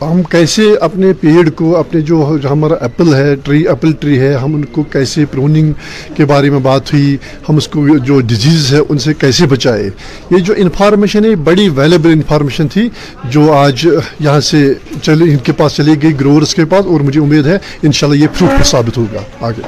ہم 0.00 0.22
کیسے 0.30 0.62
اپنے 0.80 1.12
پیڑ 1.20 1.48
کو 1.56 1.74
اپنے 1.76 2.00
جو 2.08 2.22
ہمارا 2.50 2.74
ایپل 2.84 3.12
ہے 3.14 3.34
ٹری 3.44 3.62
ایپل 3.68 3.92
ٹری 4.00 4.18
ہے 4.18 4.32
ہم 4.42 4.54
ان 4.54 4.64
کو 4.74 4.82
کیسے 4.92 5.24
پروننگ 5.30 5.72
کے 6.16 6.24
بارے 6.24 6.50
میں 6.50 6.58
بات 6.62 6.92
ہوئی 6.92 7.16
ہم 7.48 7.56
اس 7.56 7.66
کو 7.68 7.86
جو 8.06 8.18
ڈیزیز 8.30 8.72
ہے 8.74 8.78
ان 8.88 8.98
سے 9.04 9.14
کیسے 9.20 9.46
بچائے 9.52 9.88
یہ 10.30 10.38
جو 10.46 10.54
انفارمیشن 10.56 11.24
ہے 11.24 11.34
بڑی 11.48 11.68
ویلیبل 11.76 12.12
انفارمیشن 12.12 12.68
تھی 12.72 12.88
جو 13.30 13.50
آج 13.52 13.86
یہاں 14.20 14.40
سے 14.50 14.62
چلے 15.02 15.30
ان 15.32 15.38
کے 15.44 15.52
پاس 15.58 15.76
چلی 15.76 15.94
گئی 16.02 16.12
گروورس 16.20 16.54
کے 16.54 16.64
پاس 16.74 16.86
اور 16.92 17.00
مجھے 17.06 17.20
امید 17.20 17.46
ہے 17.46 17.58
انشاءاللہ 17.82 18.20
یہ 18.22 18.28
فروٹفل 18.34 18.62
ثابت 18.70 18.98
ہوگا 18.98 19.22
آگے 19.46 19.62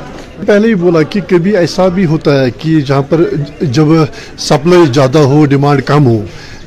پہلے 0.46 0.68
ہی 0.68 0.74
بولا 0.84 1.02
کہ 1.10 1.20
کبھی 1.30 1.56
ایسا 1.56 1.88
بھی 1.98 2.04
ہوتا 2.12 2.40
ہے 2.42 2.50
کہ 2.58 2.80
جہاں 2.80 3.02
پر 3.08 3.22
جب 3.60 3.86
سپلائی 4.48 4.84
زیادہ 4.94 5.18
ہو 5.32 5.44
ڈیمانڈ 5.46 5.82
کم 5.86 6.06
ہو 6.06 6.22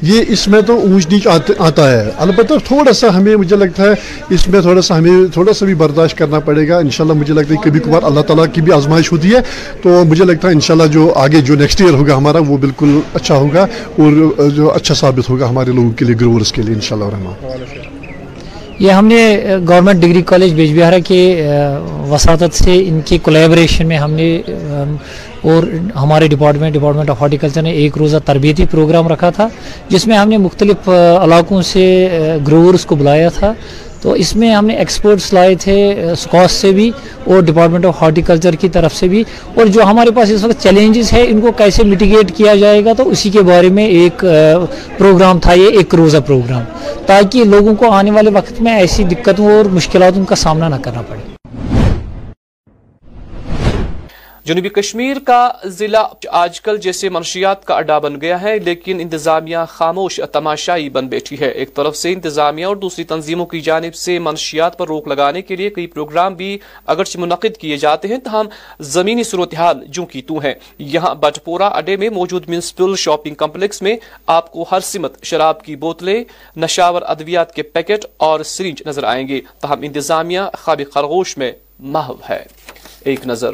یہ 0.10 0.24
اس 0.36 0.48
میں 0.52 0.60
تو 0.68 0.74
اونچ 0.86 1.08
نیچ 1.12 1.28
آتا 1.66 1.90
ہے 1.92 2.02
البتہ 2.24 2.54
تھوڑا 2.68 2.94
سا 3.02 3.08
ہمیں 3.18 3.36
مجھے 3.44 3.56
لگتا 3.56 3.84
ہے 3.90 3.94
اس 4.36 4.48
میں 4.54 4.62
تھوڑا 4.62 4.82
سا 4.88 4.98
ہمیں 4.98 5.32
تھوڑا 5.34 5.54
سا 5.60 5.66
بھی 5.66 5.74
برداشت 5.84 6.18
کرنا 6.18 6.40
پڑے 6.48 6.68
گا 6.70 6.78
انشاءاللہ 6.86 7.18
مجھے 7.20 7.34
لگتا 7.34 7.54
ہے 7.54 7.60
کبھی 7.66 7.80
کبھار 7.86 8.04
اللہ 8.10 8.26
تعالیٰ 8.30 8.46
کی 8.54 8.62
بھی 8.68 8.72
آزمائش 8.80 9.12
ہوتی 9.12 9.34
ہے 9.36 9.40
تو 9.84 10.04
مجھے 10.10 10.26
لگتا 10.26 10.48
ہے 10.48 10.54
انشاءاللہ 10.54 10.88
جو 10.98 11.12
آگے 11.24 11.42
جو 11.52 11.56
نیکسٹ 11.64 11.82
ایئر 11.82 11.94
ہوگا 12.02 12.18
ہمارا 12.18 12.40
وہ 12.48 12.58
بالکل 12.66 13.00
اچھا 13.22 13.36
ہوگا 13.38 13.66
اور 14.04 14.50
جو 14.56 14.72
اچھا 14.74 14.96
ثابت 15.06 15.30
ہوگا 15.30 15.50
ہمارے 15.50 15.72
لوگوں 15.80 15.92
کے 16.00 16.06
لیے 16.06 16.16
گروورس 16.22 16.52
کے 16.58 16.62
لیے 16.62 16.76
ان 16.76 16.82
شاء 16.90 16.96
اللہ 16.98 17.60
یہ 18.84 18.92
ہم 18.92 19.06
نے 19.08 19.22
گورنمنٹ 19.70 20.02
ڈگری 20.02 20.22
کالج 20.30 20.54
بیج 20.54 20.78
بہارا 20.80 20.98
کے 21.08 21.20
وساطت 22.12 22.56
سے 22.64 22.78
ان 22.88 23.00
کے 23.10 23.18
کولیبریشن 23.24 23.88
میں 23.88 23.98
ہم 23.98 24.12
نے 24.14 24.28
اور 25.52 25.64
ہمارے 26.02 26.28
ڈپارٹمنٹ 26.34 26.74
ڈپارٹمنٹ 26.74 27.10
آف 27.10 27.22
ہارٹیکلچر 27.22 27.62
نے 27.62 27.72
ایک 27.82 27.98
روزہ 27.98 28.18
تربیتی 28.26 28.66
پروگرام 28.72 29.08
رکھا 29.08 29.30
تھا 29.38 29.48
جس 29.90 30.06
میں 30.08 30.18
ہم 30.18 30.30
نے 30.30 30.38
مختلف 30.44 30.88
علاقوں 30.90 31.62
سے 31.72 31.86
گروورس 32.48 32.86
کو 32.92 32.96
بلایا 32.96 33.30
تھا 33.40 33.54
تو 34.02 34.12
اس 34.22 34.36
میں 34.36 34.50
ہم 34.54 34.66
نے 34.66 34.76
ایکسپرٹس 34.78 35.32
لائے 35.34 35.54
تھے 35.64 35.76
اسکاس 36.12 36.52
سے 36.62 36.72
بھی 36.80 36.90
اور 37.26 37.42
ڈپارٹمنٹ 37.50 37.86
آف 37.86 38.02
ہارٹیکلچر 38.02 38.56
کی 38.62 38.70
طرف 38.78 38.96
سے 38.96 39.08
بھی 39.14 39.24
اور 39.56 39.66
جو 39.78 39.84
ہمارے 39.90 40.12
پاس 40.16 40.32
اس 40.32 40.44
وقت 40.44 40.64
چیلنجز 40.64 41.12
ہیں 41.14 41.26
ان 41.28 41.42
کو 41.42 41.52
کیسے 41.58 41.84
مٹیگیٹ 41.92 42.36
کیا 42.38 42.56
جائے 42.64 42.84
گا 42.86 42.94
تو 42.98 43.10
اسی 43.10 43.30
کے 43.38 43.42
بارے 43.52 43.70
میں 43.78 43.86
ایک 44.00 44.26
پروگرام 44.98 45.40
تھا 45.46 45.54
یہ 45.62 45.78
ایک 45.78 45.96
روزہ 45.96 46.18
پروگرام 46.28 46.64
تاکہ 47.06 47.44
لوگوں 47.56 47.76
کو 47.84 47.92
آنے 47.94 48.12
والے 48.18 48.30
وقت 48.34 48.62
میں 48.68 48.76
ایسی 48.80 49.04
دقتوں 49.14 49.52
اور 49.58 49.72
مشکلاتوں 49.80 50.26
کا 50.30 50.36
سامنا 50.46 50.68
نہ 50.76 50.82
کرنا 50.84 51.02
پڑے 51.10 51.32
جنوبی 54.46 54.70
کشمیر 54.76 55.18
کا 55.26 55.48
ضلع 55.78 56.00
آج 56.38 56.60
کل 56.62 56.78
جیسے 56.82 57.10
منشیات 57.10 57.64
کا 57.66 57.76
اڈا 57.76 57.98
بن 58.06 58.20
گیا 58.22 58.40
ہے 58.42 58.58
لیکن 58.64 59.00
انتظامیہ 59.02 59.58
خاموش 59.70 60.20
تماشائی 60.32 60.90
بن 60.98 61.08
بیٹھی 61.14 61.40
ہے 61.42 61.50
ایک 61.60 61.74
طرف 61.76 61.96
سے 61.98 62.12
انتظامیہ 62.14 62.66
اور 62.66 62.76
دوسری 62.82 63.04
تنظیموں 63.14 63.46
کی 63.54 63.62
جانب 63.70 63.96
سے 63.96 64.18
منشیات 64.28 64.78
پر 64.78 64.88
روک 64.88 65.08
لگانے 65.08 65.42
کے 65.42 65.56
لیے 65.56 65.70
کئی 65.78 65.88
پروگرام 65.96 66.34
بھی 66.42 66.58
اگرچہ 66.96 67.18
منعقد 67.20 67.58
کیے 67.62 67.78
جاتے 67.86 68.08
ہیں 68.08 68.18
تاہم 68.26 68.48
زمینی 68.96 69.24
صورتحال 69.32 69.86
جو 69.98 70.06
تو 70.28 70.40
ہیں 70.46 70.54
یہاں 70.96 71.14
بٹ 71.24 71.44
پورا 71.46 71.68
اڈے 71.78 71.96
میں 72.04 72.10
موجود 72.20 72.50
میونسپل 72.50 72.96
شاپنگ 73.06 73.36
کمپلیکس 73.46 73.82
میں 73.82 73.96
آپ 74.40 74.52
کو 74.52 74.66
ہر 74.72 74.80
سمت 74.94 75.24
شراب 75.32 75.64
کی 75.66 75.76
بوتلیں 75.86 76.24
نشاور 76.64 77.02
ادویات 77.16 77.54
کے 77.56 77.62
پیکٹ 77.78 78.06
اور 78.30 78.44
سرنج 78.56 78.84
نظر 78.88 79.04
آئیں 79.16 79.28
گے 79.28 79.40
تاہم 79.62 79.80
انتظامیہ 79.88 80.40
خواب 80.64 80.82
خرگوش 80.94 81.38
میں 81.38 81.52
محو 81.96 82.16
ہے 82.30 82.44
ایک 83.12 83.28
نظر 83.28 83.52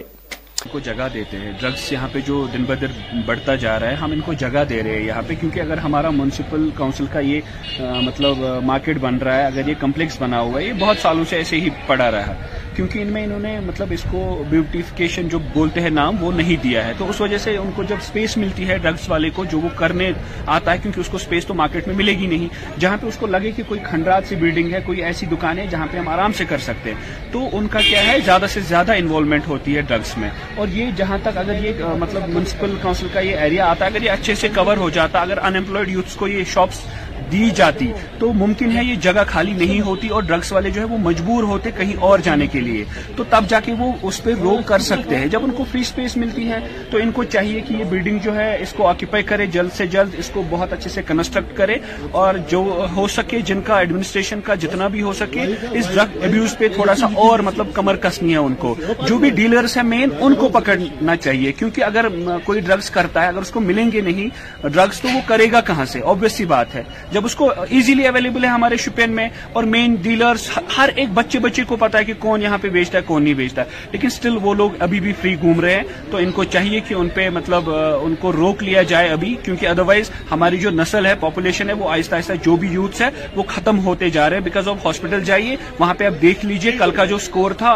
کو 0.71 0.79
جگہ 0.85 1.07
دیتے 1.13 1.37
ہیں 1.39 1.51
ڈرگس 1.59 1.91
یہاں 1.91 2.07
پہ 2.11 2.19
جو 2.27 2.45
دن 2.53 2.63
بدر 2.67 2.91
بڑھتا 3.25 3.55
جا 3.63 3.79
رہا 3.79 3.89
ہے 3.89 3.95
ہم 4.01 4.11
ان 4.11 4.21
کو 4.25 4.33
جگہ 4.39 4.63
دے 4.69 4.81
رہے 4.83 4.97
ہیں 4.97 5.05
یہاں 5.05 5.21
پہ 5.27 5.35
کیونکہ 5.39 5.59
اگر 5.59 5.77
ہمارا 5.83 6.09
میونسپل 6.19 6.69
کاؤنسل 6.77 7.05
کا 7.13 7.19
یہ 7.27 7.81
مطلب 8.05 8.37
مارکیٹ 8.65 8.99
بن 9.01 9.17
رہا 9.25 9.35
ہے 9.37 9.45
اگر 9.45 9.67
یہ 9.69 9.73
کمپلیکس 9.79 10.21
بنا 10.21 10.39
ہوا 10.39 10.59
ہے 10.59 10.65
یہ 10.65 10.73
بہت 10.79 10.97
سالوں 11.01 11.23
سے 11.29 11.37
ایسے 11.37 11.59
ہی 11.61 11.69
پڑا 11.87 12.09
رہا 12.11 12.33
کیونکہ 12.79 12.99
ان 13.01 13.07
میں 13.13 13.23
انہوں 13.25 13.39
نے 13.43 13.59
مطلب 13.59 13.87
اس 13.91 14.03
کو 14.11 14.19
بیوٹیفکیشن 14.49 15.27
جو 15.29 15.39
بولتے 15.53 15.81
ہیں 15.81 15.89
نام 15.95 16.21
وہ 16.23 16.31
نہیں 16.35 16.61
دیا 16.63 16.83
ہے 16.87 16.91
تو 16.97 17.07
اس 17.09 17.19
وجہ 17.21 17.37
سے 17.45 17.55
ان 17.57 17.71
کو 17.75 17.83
جب 17.87 17.95
اسپیس 18.01 18.35
ملتی 18.37 18.67
ہے 18.67 18.77
ڈرگس 18.83 19.09
والے 19.09 19.29
کو 19.35 19.43
جو 19.51 19.59
وہ 19.59 19.69
کرنے 19.77 20.09
آتا 20.57 20.71
ہے 20.71 20.77
کیونکہ 20.81 20.99
اس 20.99 21.09
کو 21.11 21.17
اسپیس 21.17 21.45
تو 21.45 21.53
مارکیٹ 21.61 21.87
میں 21.87 21.95
ملے 21.95 22.11
گی 22.19 22.27
نہیں 22.35 22.47
جہاں 22.81 22.97
پہ 23.01 23.07
اس 23.07 23.17
کو 23.19 23.27
لگے 23.27 23.51
کہ 23.55 23.63
کوئی 23.67 23.79
کھنڈرات 23.89 24.27
سی 24.29 24.35
بلڈنگ 24.43 24.73
ہے 24.73 24.79
کوئی 24.85 25.03
ایسی 25.05 25.25
دکان 25.31 25.57
ہے 25.59 25.65
جہاں 25.71 25.87
پہ 25.91 25.97
ہم 25.97 26.07
آرام 26.13 26.33
سے 26.37 26.45
کر 26.49 26.57
سکتے 26.67 26.93
ہیں 26.93 27.31
تو 27.31 27.43
ان 27.57 27.67
کا 27.73 27.79
کیا 27.89 28.05
ہے 28.11 28.17
زیادہ 28.25 28.45
سے 28.53 28.59
زیادہ 28.67 28.95
انوالومنٹ 28.97 29.47
ہوتی 29.47 29.75
ہے 29.77 29.81
ڈرگس 29.89 30.17
میں 30.17 30.29
اور 30.55 30.67
یہ 30.77 30.91
جہاں 30.97 31.17
تک 31.23 31.37
اگر 31.43 31.63
یہ 31.65 31.83
مطلب 31.99 32.29
منسپل 32.35 32.75
کاؤنسل 32.81 33.07
کا 33.13 33.19
یہ 33.29 33.35
ایریا 33.37 33.65
آتا 33.71 33.85
ہے 33.85 33.89
اگر 33.89 34.03
یہ 34.05 34.11
اچھے 34.11 34.35
سے 34.41 34.47
کور 34.55 34.77
ہو 34.85 34.89
جاتا 34.99 35.21
اگر 35.21 35.43
انائڈ 35.47 35.89
یوتھس 35.89 36.15
کو 36.15 36.27
یہ 36.27 36.43
شاپس 36.53 36.85
دی 37.31 37.49
جاتی 37.55 37.91
تو 38.19 38.31
ممکن 38.33 38.71
ہے 38.77 38.83
یہ 38.85 38.95
جگہ 39.01 39.23
خالی 39.27 39.51
نہیں 39.57 39.79
ہوتی 39.85 40.07
اور 40.17 40.23
ڈرگس 40.27 40.51
والے 40.53 40.69
جو 40.71 40.81
ہے 40.81 40.85
وہ 40.93 40.97
مجبور 41.03 41.43
ہوتے 41.49 41.71
کہیں 41.77 41.93
اور 42.07 42.19
جانے 42.23 42.47
کے 42.51 42.59
لیے 42.61 42.83
تو 43.15 43.23
تب 43.29 43.47
جا 43.49 43.59
کے 43.65 43.73
وہ 43.79 43.91
اس 44.07 44.21
پہ 44.23 44.33
روک 44.41 44.67
کر 44.67 44.79
سکتے 44.87 45.17
ہیں 45.17 45.27
جب 45.35 45.43
ان 45.43 45.51
کو 45.57 45.65
فری 45.71 45.83
سپیس 45.89 46.15
ملتی 46.17 46.47
ہے 46.49 46.57
تو 46.91 46.97
ان 47.01 47.11
کو 47.17 47.23
چاہیے 47.35 47.61
کہ 47.67 47.73
یہ 47.73 47.83
بلڈنگ 47.89 48.19
جو 48.23 48.35
ہے 48.35 48.49
اس 48.61 48.73
کو 48.77 48.87
آکیپائی 48.87 49.23
کرے 49.31 49.45
جلد 49.55 49.75
سے 49.77 49.87
جلد 49.95 50.15
اس 50.19 50.29
کو 50.33 50.43
بہت 50.49 50.73
اچھے 50.73 50.89
سے 50.89 51.01
کنسٹرکٹ 51.07 51.55
کرے 51.57 51.77
اور 52.21 52.35
جو 52.51 52.59
ہو 52.95 53.07
سکے 53.15 53.41
جن 53.49 53.61
کا 53.67 53.79
ایڈمنسٹریشن 53.79 54.41
کا 54.45 54.55
جتنا 54.63 54.87
بھی 54.95 55.01
ہو 55.01 55.13
سکے 55.19 55.45
اس 55.71 55.93
ڈرگ 55.93 56.17
ابیوز 56.25 56.57
پہ 56.57 56.67
تھوڑا 56.75 56.95
سا 56.95 57.07
اور 57.25 57.39
مطلب 57.49 57.73
کمر 57.73 57.95
کسنی 58.07 58.31
ہے 58.31 58.37
ان 58.37 58.53
کو 58.59 58.75
جو 59.07 59.17
بھی 59.17 59.29
ڈیلرز 59.41 59.77
ہیں 59.77 59.83
مین 59.83 60.09
ان 60.19 60.35
کو 60.39 60.49
پکڑنا 60.59 61.15
چاہیے 61.15 61.51
کیونکہ 61.59 61.83
اگر 61.83 62.05
کوئی 62.45 62.59
ڈرگس 62.61 62.89
کرتا 62.99 63.21
ہے 63.21 63.27
اگر 63.27 63.41
اس 63.41 63.51
کو 63.51 63.59
ملیں 63.61 63.91
گے 63.91 64.01
نہیں 64.01 64.67
ڈرگس 64.67 64.99
تو 65.01 65.07
وہ 65.13 65.19
کرے 65.27 65.51
گا 65.51 65.61
کہاں 65.67 65.85
سے 65.93 66.01
آبویسلی 66.13 66.45
بات 66.45 66.75
ہے 66.75 66.83
جب 67.13 67.25
اس 67.25 67.33
کو 67.35 67.49
ایزیلی 67.69 68.05
اویلیبل 68.07 68.43
ہے 68.43 68.49
ہمارے 68.49 68.77
شپین 68.81 69.11
میں 69.15 69.27
اور 69.53 69.63
مین 69.75 69.93
ڈیلرز 70.01 70.41
ہر 70.77 70.89
ایک 70.95 71.07
بچے 71.13 71.39
بچے 71.39 71.63
کو 71.67 71.75
پتا 71.83 71.97
ہے 71.97 72.03
کہ 72.05 72.13
کون 72.19 72.41
یہاں 72.41 72.57
پہ 72.61 72.69
بیچتا 72.69 72.97
ہے 72.97 73.03
کون 73.05 73.23
نہیں 73.23 73.33
بیچتا 73.33 73.61
ہے 73.61 73.87
لیکن 73.91 74.07
اسٹل 74.07 74.35
وہ 74.41 74.53
لوگ 74.55 74.71
ابھی 74.87 74.99
بھی 75.05 75.13
فری 75.21 75.35
گھوم 75.41 75.59
رہے 75.61 75.75
ہیں 75.75 76.11
تو 76.11 76.17
ان 76.17 76.31
کو 76.31 76.43
چاہیے 76.55 76.79
کہ 76.87 76.93
ان 76.93 77.09
پہ 77.13 77.27
مطلب 77.33 77.69
ان 77.75 78.13
کو 78.19 78.31
روک 78.33 78.61
لیا 78.63 78.81
جائے 78.91 79.07
ابھی 79.11 79.35
کیونکہ 79.43 79.67
ادروائز 79.67 80.11
ہماری 80.31 80.57
جو 80.65 80.69
نسل 80.73 81.05
ہے 81.05 81.13
پاپولیشن 81.19 81.69
ہے 81.69 81.73
وہ 81.79 81.89
آہستہ 81.91 82.15
آہستہ 82.15 82.33
جو 82.45 82.55
بھی 82.55 82.67
یوتھس 82.73 83.01
ہے 83.01 83.09
وہ 83.35 83.43
ختم 83.47 83.79
ہوتے 83.85 84.09
جا 84.17 84.29
رہے 84.29 84.37
ہیں 84.37 84.43
بیکاز 84.43 84.67
آپ 84.67 84.85
ہاسپٹل 84.85 85.23
جائیے 85.31 85.55
وہاں 85.79 85.93
پہ 85.97 86.05
آپ 86.07 86.21
دیکھ 86.21 86.45
لیجئے 86.45 86.71
کل 86.79 86.91
کا 86.97 87.05
جو 87.05 87.15
اسکور 87.23 87.51
تھا 87.63 87.73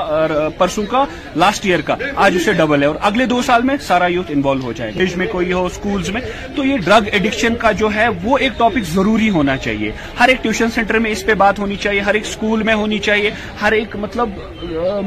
پرسوں 0.57 0.85
کا 0.91 1.03
لاسٹ 1.45 1.65
ایئر 1.65 1.81
کا 1.87 1.95
آج 2.27 2.37
اسے 2.41 2.53
ڈبل 2.61 2.81
ہے 2.81 2.87
اور 2.87 2.95
اگلے 3.11 3.25
دو 3.33 3.41
سال 3.49 3.61
میں 3.71 3.77
سارا 3.87 4.07
یوتھ 4.17 4.31
انوالو 4.35 4.63
ہو 4.65 4.71
جائے 4.81 4.91
گا 4.99 5.11
میں 5.17 5.27
کوئی 5.31 5.51
ہو 5.53 5.65
اسکول 5.65 6.01
میں 6.13 6.21
تو 6.55 6.65
یہ 6.65 6.77
ڈرگ 6.85 7.07
ایڈکشن 7.11 7.55
کا 7.65 7.71
جو 7.83 7.89
ہے 7.95 8.07
وہ 8.23 8.37
ایک 8.37 8.57
ٹاپک 8.57 8.85
ضروری 8.93 9.22
ضروری 9.23 9.37
ہونا 9.37 9.57
چاہیے 9.63 9.91
ہر 10.19 10.27
ایک 10.29 10.41
ٹیوشن 10.43 10.69
سینٹر 10.75 10.97
میں 10.99 11.11
اس 11.11 11.25
پہ 11.25 11.33
بات 11.43 11.59
ہونی 11.59 11.75
چاہیے 11.81 11.99
ہر 12.01 12.13
ایک 12.13 12.23
اسکول 12.27 12.63
میں 12.63 12.73
ہونی 12.73 12.99
چاہیے 12.99 13.29
ہر 13.61 13.71
ایک 13.71 13.95
مطلب 13.99 14.29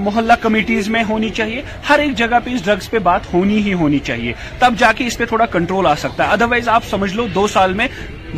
محلہ 0.04 0.32
کمیٹیز 0.42 0.88
میں 0.94 1.02
ہونی 1.08 1.28
چاہیے 1.38 1.62
ہر 1.88 1.98
ایک 1.98 2.14
جگہ 2.18 2.38
پہ 2.44 2.50
اس 2.54 2.64
ڈرگز 2.64 2.90
پہ 2.90 2.98
بات 3.08 3.32
ہونی 3.32 3.58
ہی 3.66 3.74
ہونی 3.82 3.98
چاہیے 4.06 4.32
تب 4.58 4.74
جا 4.78 4.92
کے 4.96 5.06
اس 5.06 5.18
پہ 5.18 5.24
تھوڑا 5.32 5.46
کنٹرول 5.56 5.86
آ 5.86 5.94
سکتا 6.04 6.26
ہے 6.28 6.32
ادروائز 6.32 6.68
آپ 6.76 6.84
سمجھ 6.90 7.12
لو 7.14 7.26
دو 7.34 7.46
سال 7.56 7.72
میں 7.80 7.88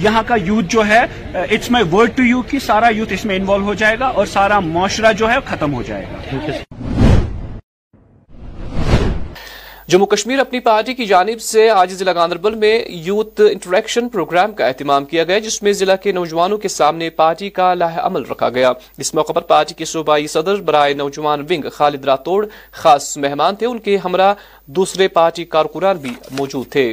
یہاں 0.03 0.23
کا 0.27 0.35
یوتھ 0.45 0.67
جو 0.75 0.87
ہے 0.87 1.01
it's 1.49 1.71
my 1.77 1.85
word 1.93 2.17
to 2.17 2.23
you 2.33 2.43
کہ 2.51 2.59
سارا 2.67 2.89
یوتھ 2.97 3.13
انوالو 3.29 3.63
ہو 3.65 3.75
جائے 3.83 3.99
گا 4.01 4.07
اور 4.19 4.27
سارا 4.37 4.59
معاشرہ 4.75 5.13
جو 5.23 5.31
ہے 5.31 5.37
ختم 5.51 5.73
ہو 5.75 5.83
جائے 5.87 6.05
گا 6.13 6.78
جموں 9.93 10.07
کشمیر 10.07 10.39
اپنی 10.39 10.59
پارٹی 10.61 10.93
کی 10.95 11.05
جانب 11.07 11.41
سے 11.41 11.69
آج 11.71 11.93
ضلع 11.99 12.13
گاندربل 12.15 12.55
میں 12.63 12.73
یوتھ 13.05 13.41
انٹریکشن 13.41 14.09
پروگرام 14.17 14.53
کا 14.55 14.67
اہتمام 14.67 15.05
کیا 15.13 15.23
گیا 15.31 15.39
جس 15.47 15.63
میں 15.63 15.73
ضلع 15.79 15.95
کے 16.03 16.13
نوجوانوں 16.13 16.59
کے 16.65 16.69
سامنے 16.69 17.09
پارٹی 17.21 17.49
کا 17.59 17.73
لاہ 17.75 17.97
عمل 18.07 18.25
رکھا 18.31 18.49
گیا 18.55 18.73
اس 19.05 19.13
موقع 19.15 19.33
پر 19.33 19.41
پارٹی 19.55 19.75
کے 19.79 19.85
صوبائی 19.93 20.27
صدر 20.35 20.61
برائے 20.69 20.93
نوجوان 21.01 21.45
ونگ 21.51 21.69
خالد 21.77 22.05
راتوڑ 22.05 22.45
خاص 22.83 23.17
مہمان 23.25 23.57
تھے 23.59 23.67
ان 23.67 23.79
کے 23.89 23.97
ہمراہ 24.05 24.35
دوسرے 24.81 25.09
پارٹی 25.19 25.45
کارکنان 25.57 25.97
بھی 26.03 26.11
موجود 26.39 26.67
تھے 26.73 26.85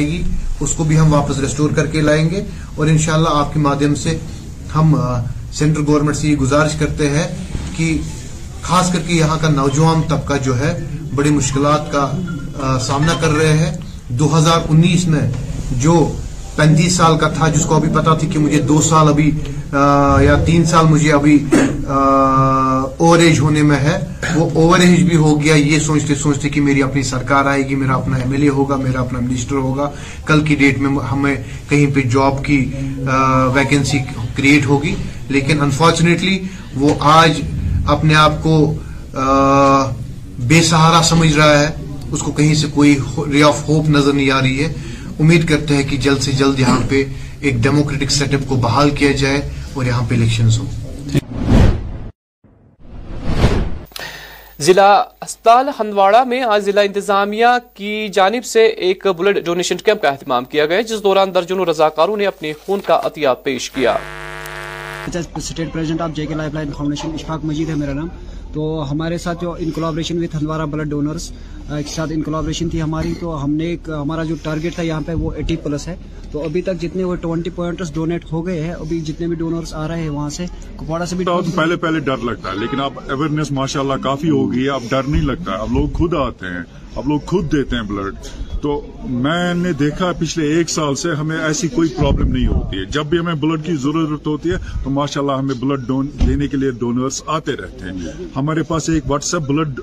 اس 0.00 0.72
کو 0.76 0.84
بھی 0.84 0.98
ہم 0.98 1.12
واپس 1.12 1.38
ریسٹور 1.40 1.70
کر 1.76 1.86
کے 1.96 2.00
لائیں 2.10 2.28
گے 2.30 2.42
اور 2.76 2.86
انشاءاللہ 2.86 3.36
آپ 3.42 3.52
کے 3.54 3.58
مادھیم 3.68 3.94
سے 4.06 4.18
ہم 4.74 4.96
سینٹرل 5.58 5.84
گورنمنٹ 5.88 6.16
سے 6.16 6.28
یہ 6.28 6.36
گزارش 6.46 6.76
کرتے 6.80 7.10
ہیں 7.18 7.28
کہ 7.76 7.96
خاص 8.62 8.92
کر 8.92 9.00
کے 9.06 9.14
یہاں 9.14 9.38
کا 9.42 9.48
نوجوان 9.62 10.02
طبقہ 10.08 10.38
جو 10.44 10.58
ہے 10.58 10.76
بڑی 11.18 11.30
مشکلات 11.34 11.90
کا 11.92 12.78
سامنا 12.86 13.12
کر 13.20 13.30
رہے 13.38 13.56
ہیں 13.58 13.72
دو 14.18 14.26
ہزار 14.36 14.60
انیس 14.70 15.06
میں 15.14 15.20
جو 15.84 15.94
پینتیس 16.56 16.92
سال 16.96 17.16
کا 17.18 17.28
تھا 17.38 17.48
جس 17.56 17.64
کو 17.68 17.74
ابھی 17.74 17.88
ابھی 17.88 17.94
ابھی 17.94 18.00
پتا 18.02 18.14
تھی 18.18 18.28
کہ 18.32 18.38
مجھے 18.38 18.54
مجھے 18.56 18.66
دو 18.68 18.80
سال 18.90 19.08
سال 19.16 20.22
یا 20.24 20.36
تین 20.46 20.62
ایج 23.24 23.38
ہونے 23.40 23.62
میں 23.70 23.78
ہے 23.84 23.96
وہ 24.36 24.48
اوور 24.60 24.80
ایج 24.86 25.02
بھی 25.10 25.16
ہو 25.26 25.34
گیا 25.42 25.54
یہ 25.54 25.78
سوچتے 25.88 26.14
سوچتے 26.22 26.48
کہ 26.56 26.60
میری 26.68 26.82
اپنی 26.88 27.02
سرکار 27.12 27.44
آئے 27.54 27.68
گی 27.68 27.74
میرا 27.82 27.94
اپنا 27.94 28.16
ایم 28.22 28.32
ایل 28.32 28.42
اے 28.42 28.48
ہوگا 28.60 28.76
میرا 28.86 29.00
اپنا 29.00 29.20
منسٹر 29.20 29.56
ہوگا 29.66 29.90
کل 30.32 30.44
کی 30.48 30.54
ڈیٹ 30.62 30.78
میں 30.86 30.90
ہمیں 31.12 31.34
کہیں 31.68 31.86
پہ 31.94 32.02
جاب 32.14 32.44
کی 32.44 32.58
ویکنسی 33.54 33.98
کریٹ 34.36 34.66
ہوگی 34.66 34.94
لیکن 35.38 35.62
انفارچونیٹلی 35.68 36.38
وہ 36.84 36.94
آج 37.20 37.40
اپنے 37.98 38.14
آپ 38.28 38.42
کو 38.42 38.56
بے 40.46 40.60
سہارا 40.62 41.00
سمجھ 41.04 41.32
رہا 41.36 41.58
ہے 41.60 41.66
اس 42.12 42.20
کو 42.22 42.30
کہیں 42.32 42.52
سے 42.54 42.66
کوئی 42.74 43.42
آف 43.46 43.62
ہوپ 43.68 43.88
نظر 43.90 44.12
نہیں 44.12 44.30
آ 44.30 44.40
رہی 44.42 44.64
ہے 44.64 44.72
امید 45.20 45.48
کرتے 45.48 45.76
ہیں 45.76 45.82
کہ 45.88 45.96
جلد 46.04 46.20
سے 46.22 46.32
جلد 46.38 46.60
یہاں 46.60 46.78
پہ 46.88 47.02
ایک 47.40 47.54
ڈیموکریٹک 47.62 48.10
سیٹ 48.16 48.34
اپ 48.34 48.46
کو 48.48 48.56
بحال 48.64 48.90
کیا 49.00 49.10
جائے 49.22 49.40
اور 49.74 49.84
یہاں 49.86 50.02
پہ 50.08 50.14
الیکشنز 50.14 50.58
ہوں 50.58 50.66
ضلع 54.68 54.88
ہندواڑہ 55.80 56.22
میں 56.28 56.40
آج 56.52 56.64
ضلع 56.64 56.82
انتظامیہ 56.86 57.46
کی 57.74 58.08
جانب 58.12 58.44
سے 58.52 58.66
ایک 58.86 59.06
بلڈ 59.18 59.44
ڈونیشن 59.46 59.76
کیمپ 59.84 60.02
کا 60.02 60.08
اہتمام 60.10 60.44
کیا 60.54 60.66
گیا 60.66 60.80
جس 60.92 61.02
دوران 61.02 61.34
درجنوں 61.34 61.66
رضاکاروں 61.70 62.16
نے 62.16 62.26
اپنے 62.26 62.52
خون 62.64 62.80
کا 62.86 63.00
عطیہ 63.10 63.28
پیش 63.42 63.70
کیا 63.70 63.96
J 65.12 66.26
K 66.26 66.34
life 66.34 66.54
line 66.54 66.72
Ashfaq 67.12 67.44
مجید 67.44 67.68
ہے 67.68 67.74
میرا 67.74 67.92
نام 67.92 68.08
تو 68.58 68.64
ہمارے 68.90 69.16
ساتھ 69.22 69.42
جو 69.42 69.52
in 69.64 69.70
collaboration 69.74 70.22
with 70.22 70.34
Handwara 70.36 70.64
blood 70.70 70.88
donors 70.90 71.28
کے 71.68 71.82
ساتھ 71.88 72.12
کولابریشن 72.24 72.68
تھی 72.68 72.80
ہماری 72.82 73.12
تو 73.20 73.34
ہم 73.42 73.50
نے 73.60 73.64
ایک 73.74 73.88
ہمارا 74.00 74.24
جو 74.30 74.34
ٹارگیٹ 74.42 74.74
تھا 74.74 74.82
یہاں 74.82 75.00
پہ 75.06 75.14
وہ 75.20 75.30
ایٹی 75.32 75.56
پلس 75.66 75.86
ہے 75.88 75.94
تو 76.32 76.42
ابھی 76.44 76.62
تک 76.68 76.80
جتنے 76.80 77.04
وہ 77.10 77.14
ٹوئنٹی 77.26 77.50
پوائنٹس 77.58 77.92
ڈونیٹ 77.94 78.24
ہو 78.32 78.44
گئے 78.46 78.62
ہیں 78.62 78.72
ابھی 78.78 79.00
جتنے 79.10 79.26
بھی 79.32 79.36
ڈونرس 79.42 79.74
آ 79.82 79.86
رہے 79.88 80.00
ہیں 80.02 80.08
وہاں 80.16 80.30
سے 80.38 80.46
کپواڑا 80.82 81.06
سے 81.12 81.16
بھی 81.16 81.24
پہلے 81.56 81.76
پہلے 81.86 82.00
ڈر 82.08 82.24
لگتا 82.30 82.50
ہے 82.52 82.58
لیکن 82.58 82.80
اب 82.88 82.98
اویئرنیس 83.10 83.50
ماشاء 83.60 83.80
اللہ 83.80 84.02
کافی 84.08 84.30
ہوگی 84.38 84.68
اب 84.78 84.90
ڈر 84.90 85.02
نہیں 85.12 85.22
لگتا 85.30 85.54
اب 85.62 85.72
لوگ 85.78 85.88
خود 86.00 86.14
آتے 86.26 86.52
ہیں 86.56 86.62
اب 87.02 87.08
لوگ 87.08 87.20
خود 87.30 87.52
دیتے 87.52 87.76
ہیں 87.76 87.82
بلڈ 87.92 88.26
تو 88.62 88.80
میں 89.24 89.52
نے 89.54 89.72
دیکھا 89.80 90.10
پچھلے 90.18 90.44
ایک 90.54 90.70
سال 90.70 90.94
سے 91.02 91.14
ہمیں 91.18 91.38
ایسی 91.38 91.68
کوئی 91.74 91.88
پرابلم 91.96 92.28
نہیں 92.32 92.46
ہوتی 92.46 92.78
ہے 92.78 92.84
جب 92.96 93.06
بھی 93.10 93.18
ہمیں 93.18 93.34
بلڈ 93.44 93.64
کی 93.64 93.74
ضرورت 93.84 94.26
ہوتی 94.26 94.50
ہے 94.52 94.56
تو 94.84 94.90
ماشاء 94.90 95.20
اللہ 95.20 95.38
ہمیں 95.42 95.54
بلڈ 95.60 95.88
دینے 96.26 96.48
کے 96.48 96.56
لیے 96.56 96.70
ڈونرس 96.80 97.22
آتے 97.36 97.56
رہتے 97.62 97.90
ہیں 97.90 98.12
ہمارے 98.36 98.62
پاس 98.72 98.88
ایک 98.90 99.10
واٹس 99.10 99.34
ایپ 99.34 99.48
بلڈ 99.48 99.80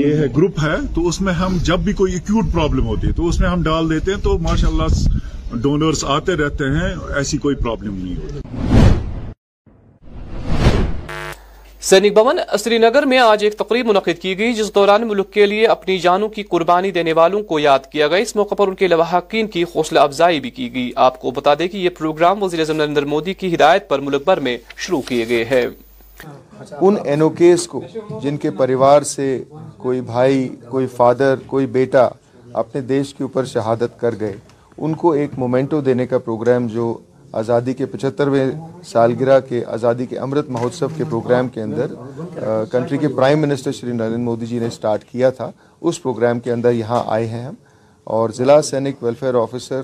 یہ 0.00 0.14
ہے 0.16 0.26
گروپ 0.36 0.60
ہے 0.64 0.74
تو 0.94 1.06
اس 1.08 1.20
میں 1.26 1.32
ہم 1.42 1.56
جب 1.70 1.80
بھی 1.84 1.92
کوئی 2.02 2.12
ایکوٹ 2.12 2.52
پرابلم 2.52 2.86
ہوتی 2.86 3.06
ہے 3.06 3.12
تو 3.20 3.28
اس 3.28 3.40
میں 3.40 3.48
ہم 3.48 3.62
ڈال 3.70 3.90
دیتے 3.90 4.14
ہیں 4.14 4.22
تو 4.24 4.38
ماشاء 4.48 4.68
اللہ 4.68 5.56
ڈونرس 5.68 6.04
آتے 6.16 6.36
رہتے 6.44 6.70
ہیں 6.78 6.94
ایسی 7.16 7.38
کوئی 7.46 7.54
پرابلم 7.62 7.94
نہیں 8.02 8.16
ہوتی 8.22 8.76
سینک 11.86 12.12
بھون 12.12 12.38
سری 12.58 12.78
نگر 12.78 13.02
میں 13.06 13.18
آج 13.18 13.42
ایک 13.44 13.54
تقریب 13.58 13.86
منعقد 13.86 14.20
کی 14.22 14.36
گئی 14.38 14.52
جس 14.52 14.74
دوران 14.74 15.06
ملک 15.08 15.30
کے 15.32 15.44
لیے 15.46 15.66
اپنی 15.74 15.98
جانوں 15.98 16.28
کی 16.28 16.42
قربانی 16.52 16.90
دینے 16.92 17.12
والوں 17.18 17.42
کو 17.50 17.58
یاد 17.58 17.86
کیا 17.92 18.06
گیا 18.08 18.16
اس 18.22 18.34
موقع 18.36 18.54
پر 18.58 18.68
ان 18.68 18.74
کے 18.74 19.42
کی 19.52 19.62
حوصلہ 19.74 20.00
افزائی 20.00 20.40
بھی 20.40 20.50
کی 20.56 20.72
گئی 20.74 20.90
آپ 21.06 21.20
کو 21.20 21.30
بتا 21.36 21.54
دے 21.58 21.68
کہ 21.68 21.76
یہ 21.78 21.90
پروگرام 21.98 22.42
وزیر 22.42 22.60
اعظم 22.60 22.76
نریندر 22.76 23.04
مودی 23.12 23.34
کی 23.34 23.54
ہدایت 23.54 23.88
پر 23.88 23.98
ملک 24.08 24.24
بھر 24.24 24.40
میں 24.46 24.56
شروع 24.76 25.00
کیے 25.08 25.28
گئے 25.28 25.44
ہیں 25.50 25.64
ان 26.80 26.96
اینوکیس 27.04 27.66
کو 27.74 27.82
جن 28.22 28.36
کے 28.42 28.50
پریوار 28.62 29.02
سے 29.14 29.30
کوئی 29.82 30.00
بھائی 30.12 30.46
کوئی 30.70 30.86
فادر 30.96 31.34
کوئی 31.54 31.66
بیٹا 31.78 32.08
اپنے 32.64 32.80
دیش 32.90 33.14
کے 33.14 33.24
اوپر 33.24 33.44
شہادت 33.54 33.98
کر 34.00 34.14
گئے 34.20 34.34
ان 34.78 34.94
کو 34.94 35.12
ایک 35.12 35.38
مومنٹو 35.38 35.80
دینے 35.80 36.06
کا 36.06 36.18
پروگرام 36.26 36.66
جو 36.74 36.96
آزادی 37.36 37.72
کے 37.74 37.86
پچہترویں 37.86 38.50
سالگرہ 38.86 39.38
کے 39.48 39.64
آزادی 39.72 40.06
کے 40.06 40.18
امرت 40.18 40.48
مہوتسو 40.50 40.86
کے 40.96 41.04
پروگرام 41.10 41.48
کے 41.54 41.62
اندر 41.62 41.92
کنٹری 42.72 42.98
کے 42.98 43.08
پرائم 43.16 43.40
منسٹر 43.40 43.72
شری 43.72 43.92
نریندر 43.92 44.16
مودی 44.24 44.46
جی 44.46 44.58
نے 44.58 44.66
اسٹارٹ 44.66 45.04
کیا 45.10 45.30
تھا 45.36 45.50
اس 45.88 46.02
پروگرام 46.02 46.40
کے 46.40 46.52
اندر 46.52 46.72
یہاں 46.72 47.02
آئے 47.06 47.26
ہیں 47.26 47.44
ہم 47.44 47.54
اور 48.16 48.30
ضلع 48.36 48.60
سینک 48.70 49.02
ویلفیئر 49.02 49.34
آفیسر 49.42 49.80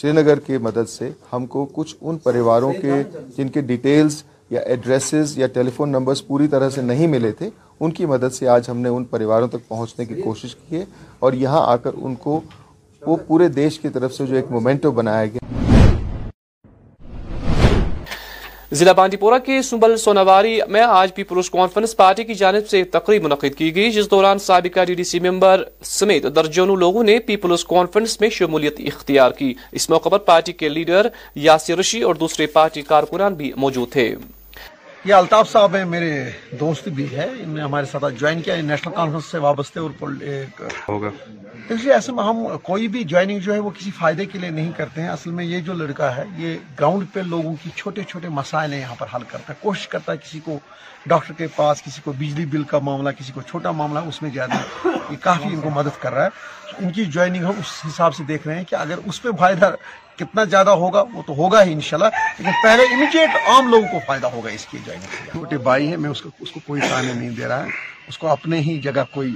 سری 0.00 0.12
نگر 0.12 0.40
کے 0.46 0.58
مدد 0.66 0.88
سے 0.90 1.10
ہم 1.32 1.46
کو 1.52 1.64
کچھ 1.72 1.94
ان 2.00 2.18
پریواروں 2.24 2.72
کے 2.80 3.02
جن 3.36 3.48
کے 3.50 3.60
ڈیٹیلز 3.70 4.22
یا 4.50 4.60
ایڈریسز 4.60 5.38
یا 5.38 5.46
ٹیلی 5.54 5.70
فون 5.76 5.88
نمبرز 5.92 6.26
پوری 6.26 6.46
طرح 6.48 6.70
سے 6.74 6.82
نہیں 6.82 7.06
ملے 7.08 7.32
تھے 7.38 7.50
ان 7.80 7.90
کی 7.92 8.06
مدد 8.06 8.34
سے 8.34 8.48
آج 8.48 8.70
ہم 8.70 8.78
نے 8.80 8.88
ان 8.88 9.04
پریواروں 9.14 9.48
تک 9.48 9.68
پہنچنے 9.68 10.04
کی 10.06 10.20
کوشش 10.22 10.54
کیے 10.68 10.84
اور 11.18 11.32
یہاں 11.32 11.60
آ 11.72 11.76
کر 11.82 11.90
ان 12.02 12.14
کو 12.24 12.40
وہ 13.06 13.16
پورے 13.26 13.48
دیش 13.48 13.78
کی 13.80 13.88
طرف 13.88 14.14
سے 14.14 14.26
جو 14.26 14.36
ایک 14.36 14.50
مومنٹو 14.52 14.90
بنایا 14.92 15.26
گیا 15.26 15.68
ضلع 18.78 18.92
پورہ 19.20 19.38
کے 19.46 19.60
سنبل 19.68 19.96
سوناواری 19.98 20.58
میں 20.74 20.80
آج 20.82 21.14
پروس 21.28 21.48
کانفرنس 21.50 21.96
پارٹی 21.96 22.24
کی 22.24 22.34
جانب 22.42 22.68
سے 22.70 22.82
تقریب 22.92 23.22
منعقد 23.24 23.56
کی 23.58 23.74
گئی 23.76 23.90
جس 23.92 24.10
دوران 24.10 24.38
سابقہ 24.46 24.84
ڈی 24.86 24.94
ڈی 24.94 25.04
سی 25.04 25.20
ممبر 25.28 25.62
سمیت 25.98 26.26
درجنوں 26.36 26.76
لوگوں 26.86 27.02
نے 27.04 27.18
پیپلز 27.26 27.64
کانفرنس 27.74 28.20
میں 28.20 28.28
شمولیت 28.38 28.80
اختیار 28.94 29.30
کی 29.38 29.52
اس 29.80 29.90
موقع 29.90 30.08
پر 30.08 30.18
پارٹی 30.32 30.52
کے 30.62 30.68
لیڈر 30.68 31.08
یاسر 31.48 31.78
رشی 31.78 32.02
اور 32.02 32.14
دوسرے 32.24 32.46
پارٹی 32.58 32.82
کارکنان 32.92 33.34
بھی 33.42 33.52
موجود 33.56 33.90
تھے 33.92 34.14
یہ 35.04 35.14
الطاف 35.14 35.48
صاحب 35.50 35.74
ہیں 35.76 35.84
میرے 35.90 36.08
دوست 36.60 36.88
بھی 36.96 37.04
ہے 37.16 37.24
انہوں 37.26 37.54
نے 37.56 37.60
ہمارے 37.62 37.86
ساتھ 37.90 38.04
جوائن 38.20 38.40
کیا 38.42 38.56
نیشنل 38.62 38.92
کانفرنس 38.94 39.24
سے 39.24 39.38
اور 39.38 41.06
ایسے 41.94 42.12
میں 42.12 42.24
ہم 42.24 42.42
کوئی 42.62 42.88
بھی 42.94 43.04
جوائننگ 43.12 43.38
جو 43.44 43.52
ہے 43.54 43.58
وہ 43.66 43.70
کسی 43.78 43.90
فائدے 43.98 44.24
کے 44.32 44.38
لیے 44.38 44.50
نہیں 44.50 44.70
کرتے 44.76 45.00
ہیں 45.02 45.08
اصل 45.08 45.30
میں 45.38 45.44
یہ 45.44 45.60
جو 45.68 45.72
لڑکا 45.74 46.14
ہے 46.16 46.24
یہ 46.36 46.56
گراؤنڈ 46.78 47.04
پہ 47.12 47.20
لوگوں 47.26 47.54
کی 47.62 47.70
چھوٹے 47.76 48.02
چھوٹے 48.10 48.28
مسائل 48.40 48.74
یہاں 48.74 48.94
پر 48.98 49.06
حل 49.14 49.22
کرتا 49.28 49.52
ہے 49.52 49.58
کوشش 49.62 49.88
کرتا 49.88 50.12
ہے 50.12 50.16
کسی 50.24 50.40
کو 50.44 50.58
ڈاکٹر 51.08 51.32
کے 51.38 51.46
پاس 51.56 51.82
کسی 51.82 52.00
کو 52.04 52.12
بجلی 52.18 52.44
بل 52.52 52.62
کا 52.70 52.78
معاملہ 52.88 53.10
کسی 53.18 53.32
کو 53.34 53.40
چھوٹا 53.50 53.70
معاملہ 53.80 53.98
اس 54.08 54.20
میں 54.22 54.30
یہ 54.34 55.16
کافی 55.20 55.48
ان 55.54 55.60
کو 55.60 55.70
مدد 55.80 56.00
کر 56.02 56.12
رہا 56.14 56.24
ہے 56.24 56.84
ان 56.84 56.92
کی 56.92 57.04
جوائننگ 57.04 57.44
ہم 57.44 57.54
اس 57.58 57.74
حساب 57.86 58.14
سے 58.14 58.24
دیکھ 58.28 58.46
رہے 58.46 58.56
ہیں 58.56 58.64
کہ 58.68 58.74
اگر 58.74 58.98
اس 59.06 59.22
پہ 59.22 59.28
فائدہ 59.38 59.74
کتنا 60.20 60.44
زیادہ 60.52 60.70
ہوگا 60.80 61.02
وہ 61.12 61.22
تو 61.26 61.34
ہوگا 61.36 61.62
ہی 61.64 61.72
انشاءاللہ 61.72 62.08
لیکن 62.38 62.50
پہلے 62.62 62.82
امیڈیٹ 62.94 63.36
عام 63.50 63.68
لوگوں 63.70 63.88
کو 63.92 63.98
فائدہ 64.06 64.26
ہوگا 64.34 64.50
اس 64.56 64.66
کی 64.70 64.78
جائیں 64.86 65.00
چھوٹے 65.30 65.58
بھائی 65.68 65.88
ہیں 65.88 65.96
میں 66.04 66.10
اس 66.10 66.20
کو 66.22 66.30
اس 66.46 66.50
کو 66.52 66.60
کوئی 66.66 66.80
تانے 66.90 67.12
نہیں 67.12 67.30
دے 67.36 67.46
رہا 67.48 67.64
اس 68.08 68.18
کو 68.18 68.28
اپنے 68.32 68.58
ہی 68.66 68.78
جگہ 68.86 69.04
کوئی 69.12 69.30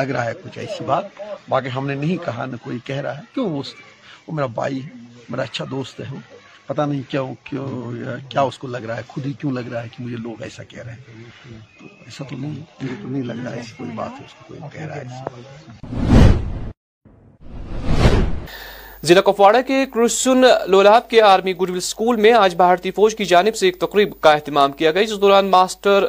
لگ 0.00 0.10
رہا 0.14 0.24
ہے 0.24 0.32
کچھ 0.42 0.58
ایسی 0.58 0.84
بات 0.90 1.18
باقی 1.48 1.68
ہم 1.76 1.86
نے 1.86 1.94
نہیں 2.02 2.24
کہا 2.24 2.44
نہ 2.52 2.56
کوئی 2.62 2.78
کہہ 2.84 3.00
رہا 3.06 3.16
ہے 3.18 3.22
کیوں 3.34 3.48
وہ 3.50 3.62
میرا 4.38 4.46
بھائی 4.60 4.82
ہے 4.84 4.90
میرا 5.28 5.42
اچھا 5.48 5.64
دوست 5.70 6.00
ہے 6.00 6.04
وہ 6.10 6.20
پتہ 6.66 6.82
نہیں 6.90 7.02
کیوں 7.08 7.34
کیا 8.34 8.42
اس 8.50 8.58
کو 8.58 8.66
لگ 8.76 8.84
رہا 8.88 8.96
ہے 8.96 9.02
خود 9.08 9.26
ہی 9.26 9.32
کیوں 9.40 9.52
لگ 9.58 9.66
رہا 9.72 9.82
ہے 9.82 9.88
کہ 9.96 10.04
مجھے 10.04 10.16
لوگ 10.26 10.42
ایسا 10.48 10.62
کہہ 10.70 10.82
رہے 10.84 10.94
ہیں 11.18 11.60
تو 11.78 11.84
ایسا 12.06 12.24
تو 12.30 12.36
نہیں 12.38 12.60
مجھے 12.82 12.94
تو 13.02 13.08
نہیں 13.08 13.22
لگ 13.32 13.42
رہا 13.42 13.50
ہے 13.50 13.54
ہے 13.54 13.60
ایسی 13.60 13.74
کوئی 13.76 13.90
کوئی 13.90 14.06
بات 14.06 14.22
اس 14.24 14.34
کو 14.46 14.68
کہہ 14.72 14.86
رہا 14.86 15.82
ہے 15.82 16.22
ضلع 19.06 19.20
کپواڑہ 19.24 19.58
کے 19.66 19.78
کرسن 19.94 20.44
لولاب 20.72 21.08
کے 21.08 21.20
آرمی 21.30 21.52
گڈویل 21.60 21.80
سکول 21.86 22.16
میں 22.24 22.32
آج 22.32 22.54
بھارتی 22.56 22.90
فوج 22.98 23.14
کی 23.14 23.24
جانب 23.32 23.56
سے 23.56 23.66
ایک 23.66 23.78
تقریب 23.80 24.12
کا 24.24 24.32
اہتمام 24.34 24.72
کیا 24.78 24.90
گیا 24.92 25.02
جس 25.10 25.20
دوران 25.20 25.50
ماسٹر 25.50 26.04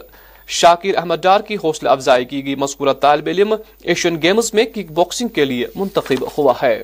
شاکر 0.58 0.98
احمد 0.98 1.18
ڈار 1.24 1.40
کی 1.48 1.56
حوصلہ 1.64 1.90
افزائی 1.90 2.26
کی 2.26 2.44
گئی 2.46 2.56
مذکورہ 2.64 2.94
طالب 3.02 3.28
علم 3.34 3.54
ایشین 3.94 4.22
گیمز 4.22 4.54
میں 4.60 4.66
کک 4.76 4.92
باکسنگ 5.00 5.28
کے 5.40 5.46
لیے 5.46 5.66
منتخب 5.76 6.24
ہوا 6.38 6.54
ہے 6.62 6.78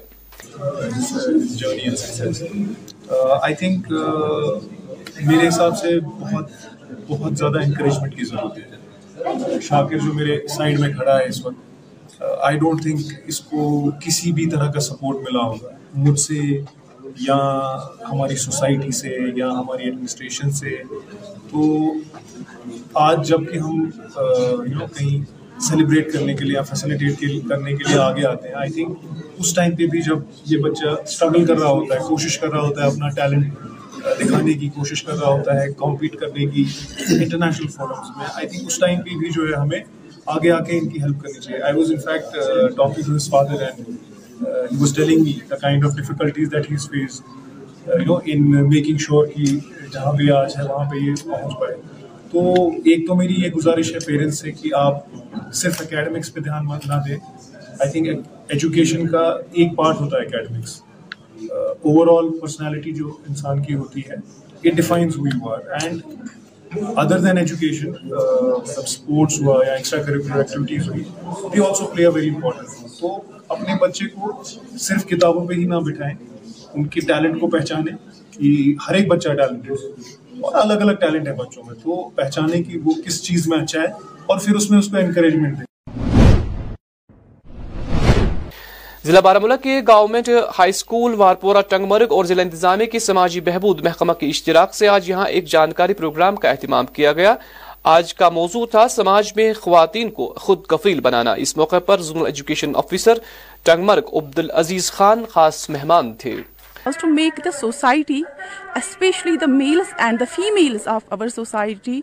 میرے 5.29 5.47
حساب 5.47 5.77
سے 5.81 5.99
بہت 6.19 6.49
بہت 7.07 7.37
زیادہ 7.37 7.63
انکریجمنٹ 7.63 8.15
کی 8.17 8.25
ضرورت 8.33 8.57
ہے 9.47 9.59
شاکر 9.69 9.97
جو 10.05 10.13
میرے 10.13 10.37
سائیڈ 10.57 10.79
میں 10.79 10.93
کھڑا 10.97 11.17
ہے 11.19 11.27
اس 11.27 11.45
وقت 11.45 11.69
آئی 12.47 12.57
ڈونٹ 12.59 12.81
تھنک 12.81 12.99
اس 13.27 13.39
کو 13.49 13.89
کسی 14.05 14.31
بھی 14.39 14.45
طرح 14.49 14.71
کا 14.71 14.79
سپورٹ 14.89 15.17
ملا 15.29 15.43
ہوگا 15.47 15.69
مجھ 16.05 16.19
سے 16.19 16.37
یا 17.27 17.35
ہماری 18.11 18.35
سوسائٹی 18.45 18.91
سے 19.01 19.15
یا 19.35 19.49
ہماری 19.59 19.83
ایڈمنسٹریشن 19.83 20.51
سے 20.59 20.75
تو 21.51 21.65
آج 23.07 23.27
جب 23.27 23.51
کہ 23.51 23.57
ہم 23.59 23.81
یو 23.85 24.73
نو 24.79 24.85
کہیں 24.97 25.23
سیلیبریٹ 25.69 26.11
کرنے 26.13 26.33
کے 26.35 26.43
لیے 26.45 26.53
یا 26.55 26.61
فیسیلیٹیٹ 26.69 27.19
کرنے 27.49 27.75
کے 27.75 27.87
لیے 27.89 27.97
آگے 28.01 28.25
آتے 28.27 28.47
ہیں 28.47 28.55
آئی 28.59 28.71
تھنک 28.73 29.21
اس 29.37 29.53
ٹائم 29.55 29.75
پہ 29.75 29.85
بھی 29.91 30.01
جب 30.01 30.17
یہ 30.51 30.61
بچہ 30.69 30.87
اسٹرگل 31.03 31.45
کر 31.45 31.59
رہا 31.59 31.69
ہوتا 31.69 31.95
ہے 31.95 32.07
کوشش 32.07 32.37
کر 32.39 32.47
رہا 32.51 32.61
ہوتا 32.67 32.83
ہے 32.83 32.87
اپنا 32.91 33.09
ٹیلنٹ 33.15 33.53
دکھانے 34.21 34.53
کی 34.59 34.69
کوشش 34.75 35.03
کر 35.03 35.17
رہا 35.19 35.31
ہوتا 35.31 35.61
ہے 35.61 35.71
کمپیٹ 35.81 36.15
کرنے 36.19 36.45
کی 36.53 36.63
انٹرنیشنل 37.21 37.67
فورمس 37.75 38.15
میں 38.17 38.25
آئی 38.33 38.47
تھنک 38.47 38.61
اس 38.67 38.79
ٹائم 38.79 38.99
پہ 39.05 39.17
بھی 39.19 39.29
جو 39.35 39.43
ہے 39.47 39.59
ہمیں 39.61 39.79
آگے 40.33 40.51
آ 40.51 40.59
کے 40.63 40.77
ان 40.77 40.87
کی 40.89 41.01
ہیلپ 41.01 41.21
کرنی 41.21 41.39
چاہیے 41.41 41.61
I 41.61 41.75
was 41.75 41.91
was 41.91 42.07
in 42.07 42.13
in 42.13 42.13
fact 42.13 42.75
talking 42.75 42.93
to 42.95 43.13
his 43.15 43.29
father 43.29 43.61
and 43.65 43.87
he 44.81 44.87
telling 44.95 45.23
me 45.23 45.33
the 45.49 45.55
kind 45.61 45.85
of 45.85 45.95
difficulties 45.97 46.51
that 46.51 46.69
has 46.71 46.87
face 46.89 47.21
you 48.05 48.17
know 48.17 48.17
making 48.69 48.97
sure 49.05 49.27
کہ 49.27 49.43
جہاں 49.93 50.13
بھی 50.17 50.29
آج 50.31 50.55
ہے 50.57 50.63
وہاں 50.67 50.89
پہ 50.91 50.97
یہ 51.05 51.15
پہنچ 51.29 51.59
پائے 51.59 51.75
تو 52.31 52.67
ایک 52.89 53.07
تو 53.07 53.15
میری 53.15 53.33
یہ 53.43 53.49
گزارش 53.55 53.93
ہے 53.93 53.99
پیرنٹس 54.05 54.39
سے 54.39 54.51
کہ 54.61 54.73
آپ 54.81 55.01
صرف 55.61 55.81
اکیڈمکس 55.81 56.33
پہ 56.33 56.39
دھیان 56.41 56.65
نہ 56.87 57.01
دیں 57.07 57.15
آئی 57.55 57.91
تھنک 57.91 58.27
ایجوکیشن 58.51 59.07
کا 59.07 59.23
ایک 59.51 59.75
پارٹ 59.77 60.01
ہوتا 60.01 60.17
ہے 60.17 60.25
اکیڈمکس 60.25 60.81
اوور 61.51 62.07
آل 62.17 62.31
پرسنالٹی 62.41 62.91
جو 62.95 63.15
انسان 63.27 63.61
کی 63.63 63.75
ہوتی 63.75 64.01
ہے 64.09 64.15
اٹ 64.69 64.75
ڈیفائنز 64.75 65.17
ہوئی 65.17 65.31
ہوا 65.41 65.57
اینڈ 65.81 66.01
ادر 66.97 67.17
دین 67.17 67.37
ایجوکیشن 67.37 67.89
مطلب 67.89 68.83
اسپورٹس 68.83 69.41
ہوا 69.41 69.55
یا 69.67 69.73
ایکسٹرا 69.73 70.01
کریکولر 70.03 70.37
ایکٹیویٹیز 70.37 70.87
ہوئی 70.89 71.03
the 71.53 71.61
also 71.65 71.85
play 71.93 72.05
a 72.05 72.11
very 72.15 72.29
important 72.29 72.67
role 72.67 72.91
تو 72.99 73.15
اپنے 73.55 73.73
بچے 73.81 74.07
کو 74.13 74.31
صرف 74.85 75.05
کتابوں 75.09 75.45
پہ 75.47 75.53
ہی 75.53 75.65
نہ 75.73 75.79
بٹھائیں 75.87 76.15
ان 76.73 76.87
کے 76.93 77.01
ٹیلنٹ 77.07 77.39
کو 77.39 77.47
پہچانیں 77.57 77.95
کہ 78.37 78.51
ہر 78.87 78.95
ایک 78.95 79.07
بچہ 79.09 79.29
ہے 79.29 79.71
اور 80.41 80.55
الگ 80.61 80.81
الگ 80.85 80.95
ٹیلنٹ 81.01 81.27
ہے 81.27 81.33
بچوں 81.45 81.63
میں 81.63 81.75
تو 81.83 81.97
پہچانیں 82.15 82.61
کہ 82.63 82.79
وہ 82.83 82.93
کس 83.05 83.21
چیز 83.23 83.47
میں 83.47 83.57
اچھا 83.61 83.81
ہے 83.81 83.85
اور 84.25 84.37
پھر 84.45 84.55
اس 84.55 84.69
میں 84.71 84.79
اس 84.79 84.87
کو 84.91 84.97
انکریجمنٹ 84.97 85.57
دیں 85.57 85.65
ضلع 89.07 89.29
ملک 89.41 89.61
کے 89.63 89.79
government 89.87 90.27
high 90.57 90.69
school 90.69 91.13
Warpora 91.17 91.61
Tangmarg 91.69 92.11
اور 92.13 92.25
ضلع 92.31 92.41
انتظامیہ 92.41 92.85
کے 92.91 92.99
سماجی 92.99 93.39
بہبود 93.45 93.81
محکمہ 93.85 94.13
کے 94.19 94.27
اشتراک 94.29 94.75
سے 94.75 94.87
آج 94.95 95.09
یہاں 95.09 95.25
ایک 95.37 95.45
جانکاری 95.51 95.93
پروگرام 96.01 96.35
کا 96.43 96.49
اہتمام 96.49 96.85
کیا 96.97 97.13
گیا 97.21 97.33
آج 97.95 98.13
کا 98.13 98.29
موضوع 98.37 98.65
تھا 98.71 98.87
سماج 98.95 99.31
میں 99.35 99.51
خواتین 99.61 100.09
کو 100.19 100.31
خود 100.41 100.63
کفیل 100.73 100.99
بنانا 101.07 101.33
اس 101.45 101.55
موقع 101.57 101.79
پر 101.85 102.01
zonal 102.11 102.25
education 102.25 102.75
officer 102.83 103.17
Tangmarg 103.63 104.15
Abdul 104.17 104.39
Aziz 104.39 104.91
Khan 104.91 105.23
خاص 105.31 105.69
مہمان 105.69 106.13
تھے 106.23 106.35
to 106.99 107.07
make 107.07 107.39
the 107.45 107.49
society 107.59 108.21
especially 108.75 109.35
the 109.41 109.45
males 109.49 109.93
and 110.03 110.19
the 110.19 110.25
families 110.35 110.87
of 110.87 111.03
our 111.13 111.27
society 111.35 111.99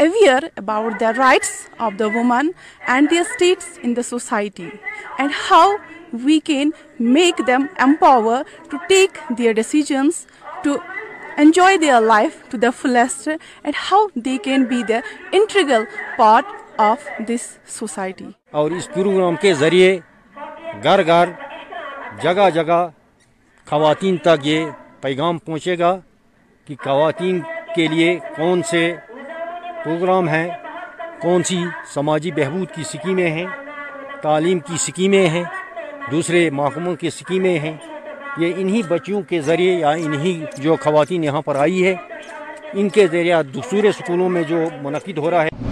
aware 0.00 0.44
about 0.56 1.00
the 1.00 1.10
rights 1.16 1.50
of 1.86 1.98
the 1.98 2.06
woman 2.14 2.48
and 2.92 3.10
their 3.10 3.20
status 3.30 3.78
in 3.82 3.96
the 3.96 4.02
society 4.08 4.68
and 5.18 5.32
how 5.50 5.70
we 6.24 6.38
can 6.44 6.70
make 7.00 7.40
them 7.46 7.66
empower 7.86 8.42
to 8.70 8.76
take 8.88 9.18
their 9.38 9.52
decisions 9.60 10.24
to 10.64 10.76
enjoy 11.42 11.76
their 11.82 12.00
life 12.00 12.36
to 12.50 12.58
the 12.62 12.70
fullest 12.80 13.28
and 13.28 13.74
how 13.90 14.06
they 14.24 14.36
can 14.44 14.64
be 14.70 14.82
the 14.88 14.98
inter 15.32 15.84
part 16.16 16.46
of 16.80 17.06
this 17.28 17.46
society 17.78 18.28
اور 18.62 18.70
اس 18.76 18.88
programme 18.94 19.36
کے 19.42 19.54
ذریعے 19.54 19.96
گھر 20.84 21.06
گھر 21.06 21.28
جگہ 22.22 22.48
جگہ 22.54 22.82
خواتین 23.70 24.16
تک 24.22 24.46
یہ 24.46 24.64
پیغام 25.02 25.38
پہنچے 25.44 25.78
گا 25.78 25.94
کہ 26.66 26.74
خواتین 26.82 27.40
کے 27.74 27.86
لیے 27.88 28.18
کون 28.36 28.62
سے 28.70 28.82
پروگرام 29.84 30.28
ہیں 30.28 30.48
کون 31.22 31.42
سی 31.48 31.58
سماجی 31.94 32.30
بہبود 32.36 32.70
کی 32.74 32.82
سکیمیں 32.92 33.30
ہیں 33.30 33.46
تعلیم 34.22 34.58
کی 34.66 34.76
سکیمیں 34.86 35.26
ہیں 35.34 35.44
دوسرے 36.10 36.48
محکموں 36.52 36.94
کی 37.00 37.10
سکیمیں 37.18 37.58
ہیں 37.58 37.76
یہ 38.40 38.52
انہی 38.56 38.80
بچیوں 38.88 39.22
کے 39.28 39.40
ذریعے 39.48 39.74
یا 39.80 39.90
انہی 40.06 40.38
جو 40.62 40.76
خواتین 40.82 41.24
یہاں 41.24 41.42
پر 41.46 41.56
آئی 41.64 41.86
ہے 41.86 41.94
ان 42.80 42.88
کے 42.88 43.06
ذریعہ 43.12 43.42
دوسرے 43.54 43.92
سکولوں 43.98 44.28
میں 44.36 44.42
جو 44.48 44.58
منعقد 44.82 45.18
ہو 45.18 45.30
رہا 45.30 45.42
ہے 45.44 45.70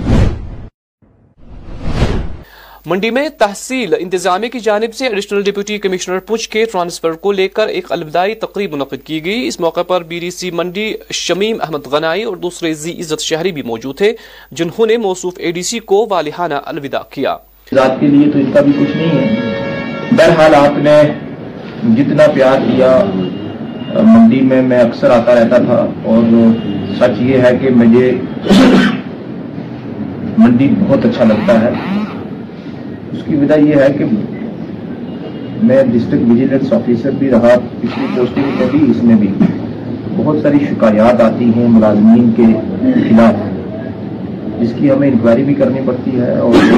منڈی 2.88 3.08
میں 3.10 3.28
تحصیل 3.38 3.94
انتظامیہ 3.98 4.48
کی 4.50 4.60
جانب 4.66 4.94
سے 4.96 5.06
ایڈیشنل 5.06 5.42
ڈپٹی 5.44 5.76
کمشنر 5.78 6.18
پوچھ 6.26 6.48
کے 6.50 6.64
ٹرانسفر 6.72 7.12
کو 7.24 7.32
لے 7.32 7.46
کر 7.48 7.68
ایک 7.68 7.90
الوداعی 7.92 8.34
تقریب 8.44 8.72
منعقد 8.74 9.04
کی 9.06 9.24
گئی 9.24 9.46
اس 9.46 9.58
موقع 9.64 9.82
پر 9.88 10.02
بی 10.12 10.18
ڈی 10.20 10.30
سی 10.30 10.50
منڈی 10.60 10.92
شمیم 11.14 11.60
احمد 11.62 11.86
غنائی 11.92 12.22
اور 12.30 12.36
دوسرے 12.44 12.72
زی 12.84 12.92
عزت 13.00 13.20
شہری 13.22 13.52
بھی 13.52 13.62
موجود 13.70 13.96
تھے 13.98 14.12
جنہوں 14.60 14.86
نے 14.86 14.96
موصوف 15.04 15.34
اے 15.38 15.50
ڈی 15.58 15.62
سی 15.70 15.78
کو 15.92 16.04
والانہ 16.10 16.60
الوداع 16.72 17.02
کیا 17.14 17.36
ذات 17.74 18.00
کے 18.00 18.06
لیے 18.14 18.30
تو 18.32 18.38
اس 18.38 18.46
کا 18.54 18.60
بھی 18.68 18.72
کچھ 18.78 18.96
نہیں 18.96 19.18
ہے 19.18 20.14
بہرحال 20.18 20.54
آپ 20.54 20.78
نے 20.88 20.98
جتنا 21.96 22.26
پیار 22.34 22.58
کیا 22.70 22.96
منڈی 24.12 24.40
میں 24.52 24.62
میں 24.70 24.78
اکثر 24.84 25.10
آتا 25.20 25.34
رہتا 25.42 25.58
تھا 25.66 25.80
اور 26.12 26.32
سچ 27.00 27.20
یہ 27.30 27.40
ہے 27.46 27.56
کہ 27.62 27.70
مجھے 27.82 28.10
منڈی 30.38 30.68
بہت 30.80 31.04
اچھا 31.10 31.24
لگتا 31.32 31.60
ہے 31.62 31.72
اس 33.14 33.22
کی 33.28 33.36
وجہ 33.36 33.54
یہ 33.66 33.74
ہے 33.82 33.86
کہ 33.98 34.04
میں 35.68 35.76
ڈسٹرکٹ 35.92 36.28
ویجیلنس 36.30 36.72
آفیسر 36.72 37.10
بھی 37.18 37.30
رہا 37.30 37.54
پچھلی 37.80 38.06
پوسٹنگ 38.16 38.58
میں 38.60 38.66
بھی 38.72 38.90
اس 38.90 39.02
میں 39.04 39.16
بھی 39.20 39.28
بہت 40.16 40.38
ساری 40.42 40.58
شکایات 40.68 41.20
آتی 41.20 41.44
ہیں 41.56 41.66
ملازمین 41.76 42.30
کے 42.36 42.44
خلاف 43.08 43.48
جس 44.60 44.72
کی 44.78 44.90
ہمیں 44.90 45.08
انکوائری 45.08 45.42
بھی 45.44 45.54
کرنی 45.62 45.80
پڑتی 45.86 46.20
ہے 46.20 46.30
اور 46.44 46.72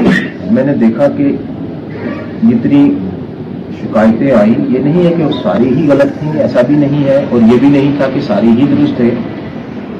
میں 0.56 0.64
نے 0.64 0.74
دیکھا 0.84 1.08
کہ 1.16 1.30
جتنی 2.42 2.82
شکایتیں 3.82 4.30
آئیں 4.30 4.54
یہ 4.54 4.78
نہیں 4.78 5.04
ہے 5.06 5.12
کہ 5.16 5.22
وہ 5.24 5.30
ساری 5.42 5.68
ہی 5.76 5.86
غلط 5.88 6.18
تھیں 6.20 6.32
ایسا 6.46 6.62
بھی 6.68 6.76
نہیں 6.86 7.04
ہے 7.10 7.16
اور 7.30 7.40
یہ 7.52 7.58
بھی 7.60 7.68
نہیں 7.78 7.96
تھا 7.98 8.08
کہ 8.14 8.20
ساری 8.26 8.50
ہی 8.60 8.66
درست 8.76 8.96
تھے 8.96 9.10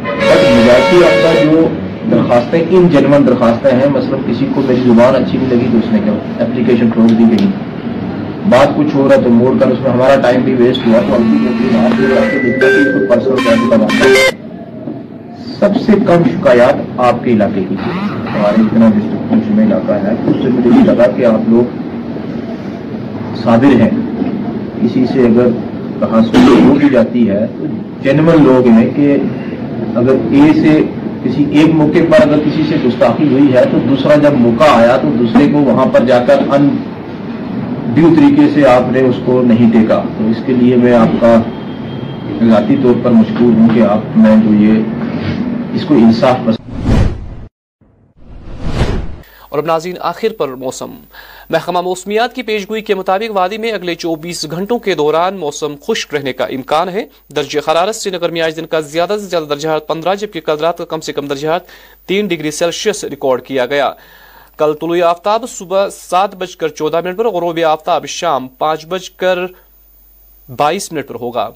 مواقع 0.03 1.05
آپ 1.07 1.23
کا 1.23 1.33
جو 1.43 1.67
درخواستیں 2.11 2.63
ان 2.71 2.89
جنون 2.93 3.27
درخواستیں 3.27 3.71
ہیں 3.71 3.89
مثلا 3.93 4.17
کسی 4.27 4.47
کو 4.55 4.63
میری 4.67 4.81
زبان 4.87 5.17
اچھی 5.17 5.39
نہیں 5.39 5.49
لگی 5.55 5.67
تو 5.73 5.79
اس 5.79 5.93
نے 5.93 5.99
کیا 6.05 6.13
اپلیکیشن 6.45 6.89
ٹھوک 6.95 7.11
دی 7.19 7.25
گئی 7.31 7.47
بات 8.51 8.75
کچھ 8.77 8.95
ہو 8.95 9.09
رہا 9.09 9.17
تو 9.25 9.31
موڑ 9.31 9.53
کر 9.61 9.71
اس 9.73 9.81
میں 9.83 9.91
ہمارا 9.91 10.15
ٹائم 10.23 10.41
بھی 10.45 10.55
ویسٹ 10.59 10.87
ہوا 10.87 11.01
تو 13.25 13.89
سب 15.59 15.77
سے 15.85 15.93
کم 16.07 16.23
شکایات 16.31 16.81
آپ 17.09 17.23
کے 17.25 17.33
علاقے 17.33 17.61
کی 17.69 17.75
ہمارے 17.85 18.63
اتنا 18.63 18.89
ڈسٹرکٹ 18.95 19.51
میں 19.57 19.67
علاقہ 19.67 19.99
ہے 20.07 20.13
اس 20.31 20.37
سے 20.43 20.49
مجھے 20.55 20.71
یہ 20.79 20.85
لگا 20.87 21.07
کہ 21.17 21.27
آپ 21.27 21.49
لوگ 21.49 23.37
صابر 23.43 23.81
ہیں 23.83 23.91
کسی 24.81 25.05
سے 25.13 25.27
اگر 25.27 25.47
کہاں 26.01 26.21
سے 26.31 26.43
ہو 26.67 26.73
بھی 26.81 26.89
جاتی 26.93 27.29
ہے 27.29 27.45
تو 27.59 27.67
جنرل 28.05 28.43
لوگ 28.45 28.67
ہیں 28.79 28.89
کہ 28.97 29.17
اگر 29.99 30.15
اے 30.33 30.53
سے 30.63 30.81
کسی 31.25 31.45
ایک 31.59 31.75
موقع 31.75 32.01
پر 32.11 32.23
اگر 32.27 32.39
کسی 32.47 32.63
سے 32.69 32.77
گستاخی 32.87 33.29
ہوئی 33.33 33.53
ہے 33.53 33.65
تو 33.73 33.79
دوسرا 33.89 34.15
جب 34.23 34.39
موقع 34.47 34.71
آیا 34.77 34.97
تو 35.03 35.09
دوسرے 35.19 35.47
کو 35.53 35.61
وہاں 35.71 35.85
پر 35.93 36.05
جا 36.07 36.19
کر 36.29 36.41
ان 36.59 36.69
ڈیو 37.95 38.11
طریقے 38.17 38.49
سے 38.55 38.67
آپ 38.69 38.91
نے 38.93 39.01
اس 39.09 39.17
کو 39.25 39.41
نہیں 39.49 39.71
دیکھا 39.73 40.03
تو 40.19 40.29
اس 40.31 40.43
کے 40.47 40.53
لیے 40.61 40.77
میں 40.85 40.95
آپ 40.99 41.21
کا 41.21 41.37
ذاتی 42.51 42.77
طور 42.83 42.95
پر 43.05 43.11
مشکور 43.21 43.53
ہوں 43.61 43.69
کہ 43.75 43.83
آپ 43.93 44.17
میں 44.25 44.35
جو 44.47 44.55
یہ 44.65 45.73
اس 45.77 45.85
کو 45.89 45.95
انصاف 45.95 46.45
پسند 46.47 46.62
اور 49.53 49.59
اب 49.61 49.67
ناظرین 49.67 49.97
آخر 50.11 50.33
پر 50.37 50.49
موسم 50.61 50.91
محکمہ 51.51 51.81
موسمیات 51.87 52.35
کی 52.35 52.43
پیشگوئی 52.43 52.81
کے 52.83 52.95
مطابق 52.95 53.31
وادی 53.37 53.57
میں 53.65 53.73
اگلے 53.73 53.95
چوبیس 54.05 54.45
گھنٹوں 54.51 54.79
کے 54.87 54.95
دوران 55.01 55.37
موسم 55.39 55.75
خشک 55.89 56.15
رہنے 56.15 56.33
کا 56.33 56.45
امکان 56.57 56.89
ہے 56.95 57.05
درجہ 57.37 57.61
حرارت 57.71 57.97
سے 57.97 58.11
نگر 58.11 58.31
میں 58.37 58.41
آج 58.43 58.57
دن 58.57 58.67
کا 58.75 58.81
زیادہ 58.95 59.17
سے 59.21 59.27
زیادہ 59.27 59.45
درجہ 59.51 59.79
پندرہ 59.89 60.15
جبکہ 60.23 60.41
کل 60.47 60.59
رات 60.61 60.79
کا 60.79 60.85
کم 60.95 61.01
سے 61.09 61.13
کم 61.13 61.27
درجہ 61.33 61.49
حرارت 61.49 61.67
تین 62.09 62.27
ڈگری 62.29 62.51
سیلسیس 62.61 63.05
ریکارڈ 63.17 63.45
کیا 63.47 63.67
گیا 63.75 63.93
کل 64.59 64.73
طلوع 64.81 65.03
آفتاب 65.09 65.45
صبح 65.59 65.89
سات 65.99 66.35
بج 66.43 66.57
کر 66.63 66.69
چودہ 66.81 67.01
منٹ 67.05 67.19
پر 67.19 67.29
غروب 67.37 67.59
آفتاب 67.71 68.07
شام 68.19 68.49
پانچ 68.65 69.11
کر 69.25 69.47
بائیس 70.63 70.91
منٹ 70.93 71.09
پر 71.09 71.15
ہوگا 71.27 71.49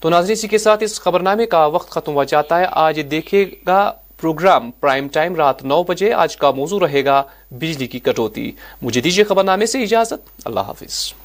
تو 0.00 0.08
ناظرین 0.10 0.48
کے 0.50 0.58
ساتھ 0.58 0.82
اس 0.82 1.00
خبرنامے 1.00 1.44
کا 1.46 1.64
وقت 1.72 1.90
ختم 1.90 2.14
ہو 2.14 2.22
جاتا 2.30 2.58
ہے 2.60 2.64
آج 2.86 3.00
دیکھے 3.10 3.44
گا 3.66 3.80
پروگرام 4.22 4.70
پرائم 4.82 5.06
ٹائم 5.12 5.34
رات 5.36 5.64
نو 5.64 5.82
بجے 5.86 6.12
آج 6.24 6.36
کا 6.42 6.50
موضوع 6.58 6.78
رہے 6.86 7.04
گا 7.04 7.22
بجلی 7.62 7.86
کی 7.94 7.98
کٹوتی 8.10 8.50
مجھے 8.82 9.00
دیجیے 9.08 9.24
خبر 9.30 9.44
نامے 9.44 9.66
سے 9.74 9.82
اجازت 9.82 10.30
اللہ 10.52 10.70
حافظ 10.74 11.21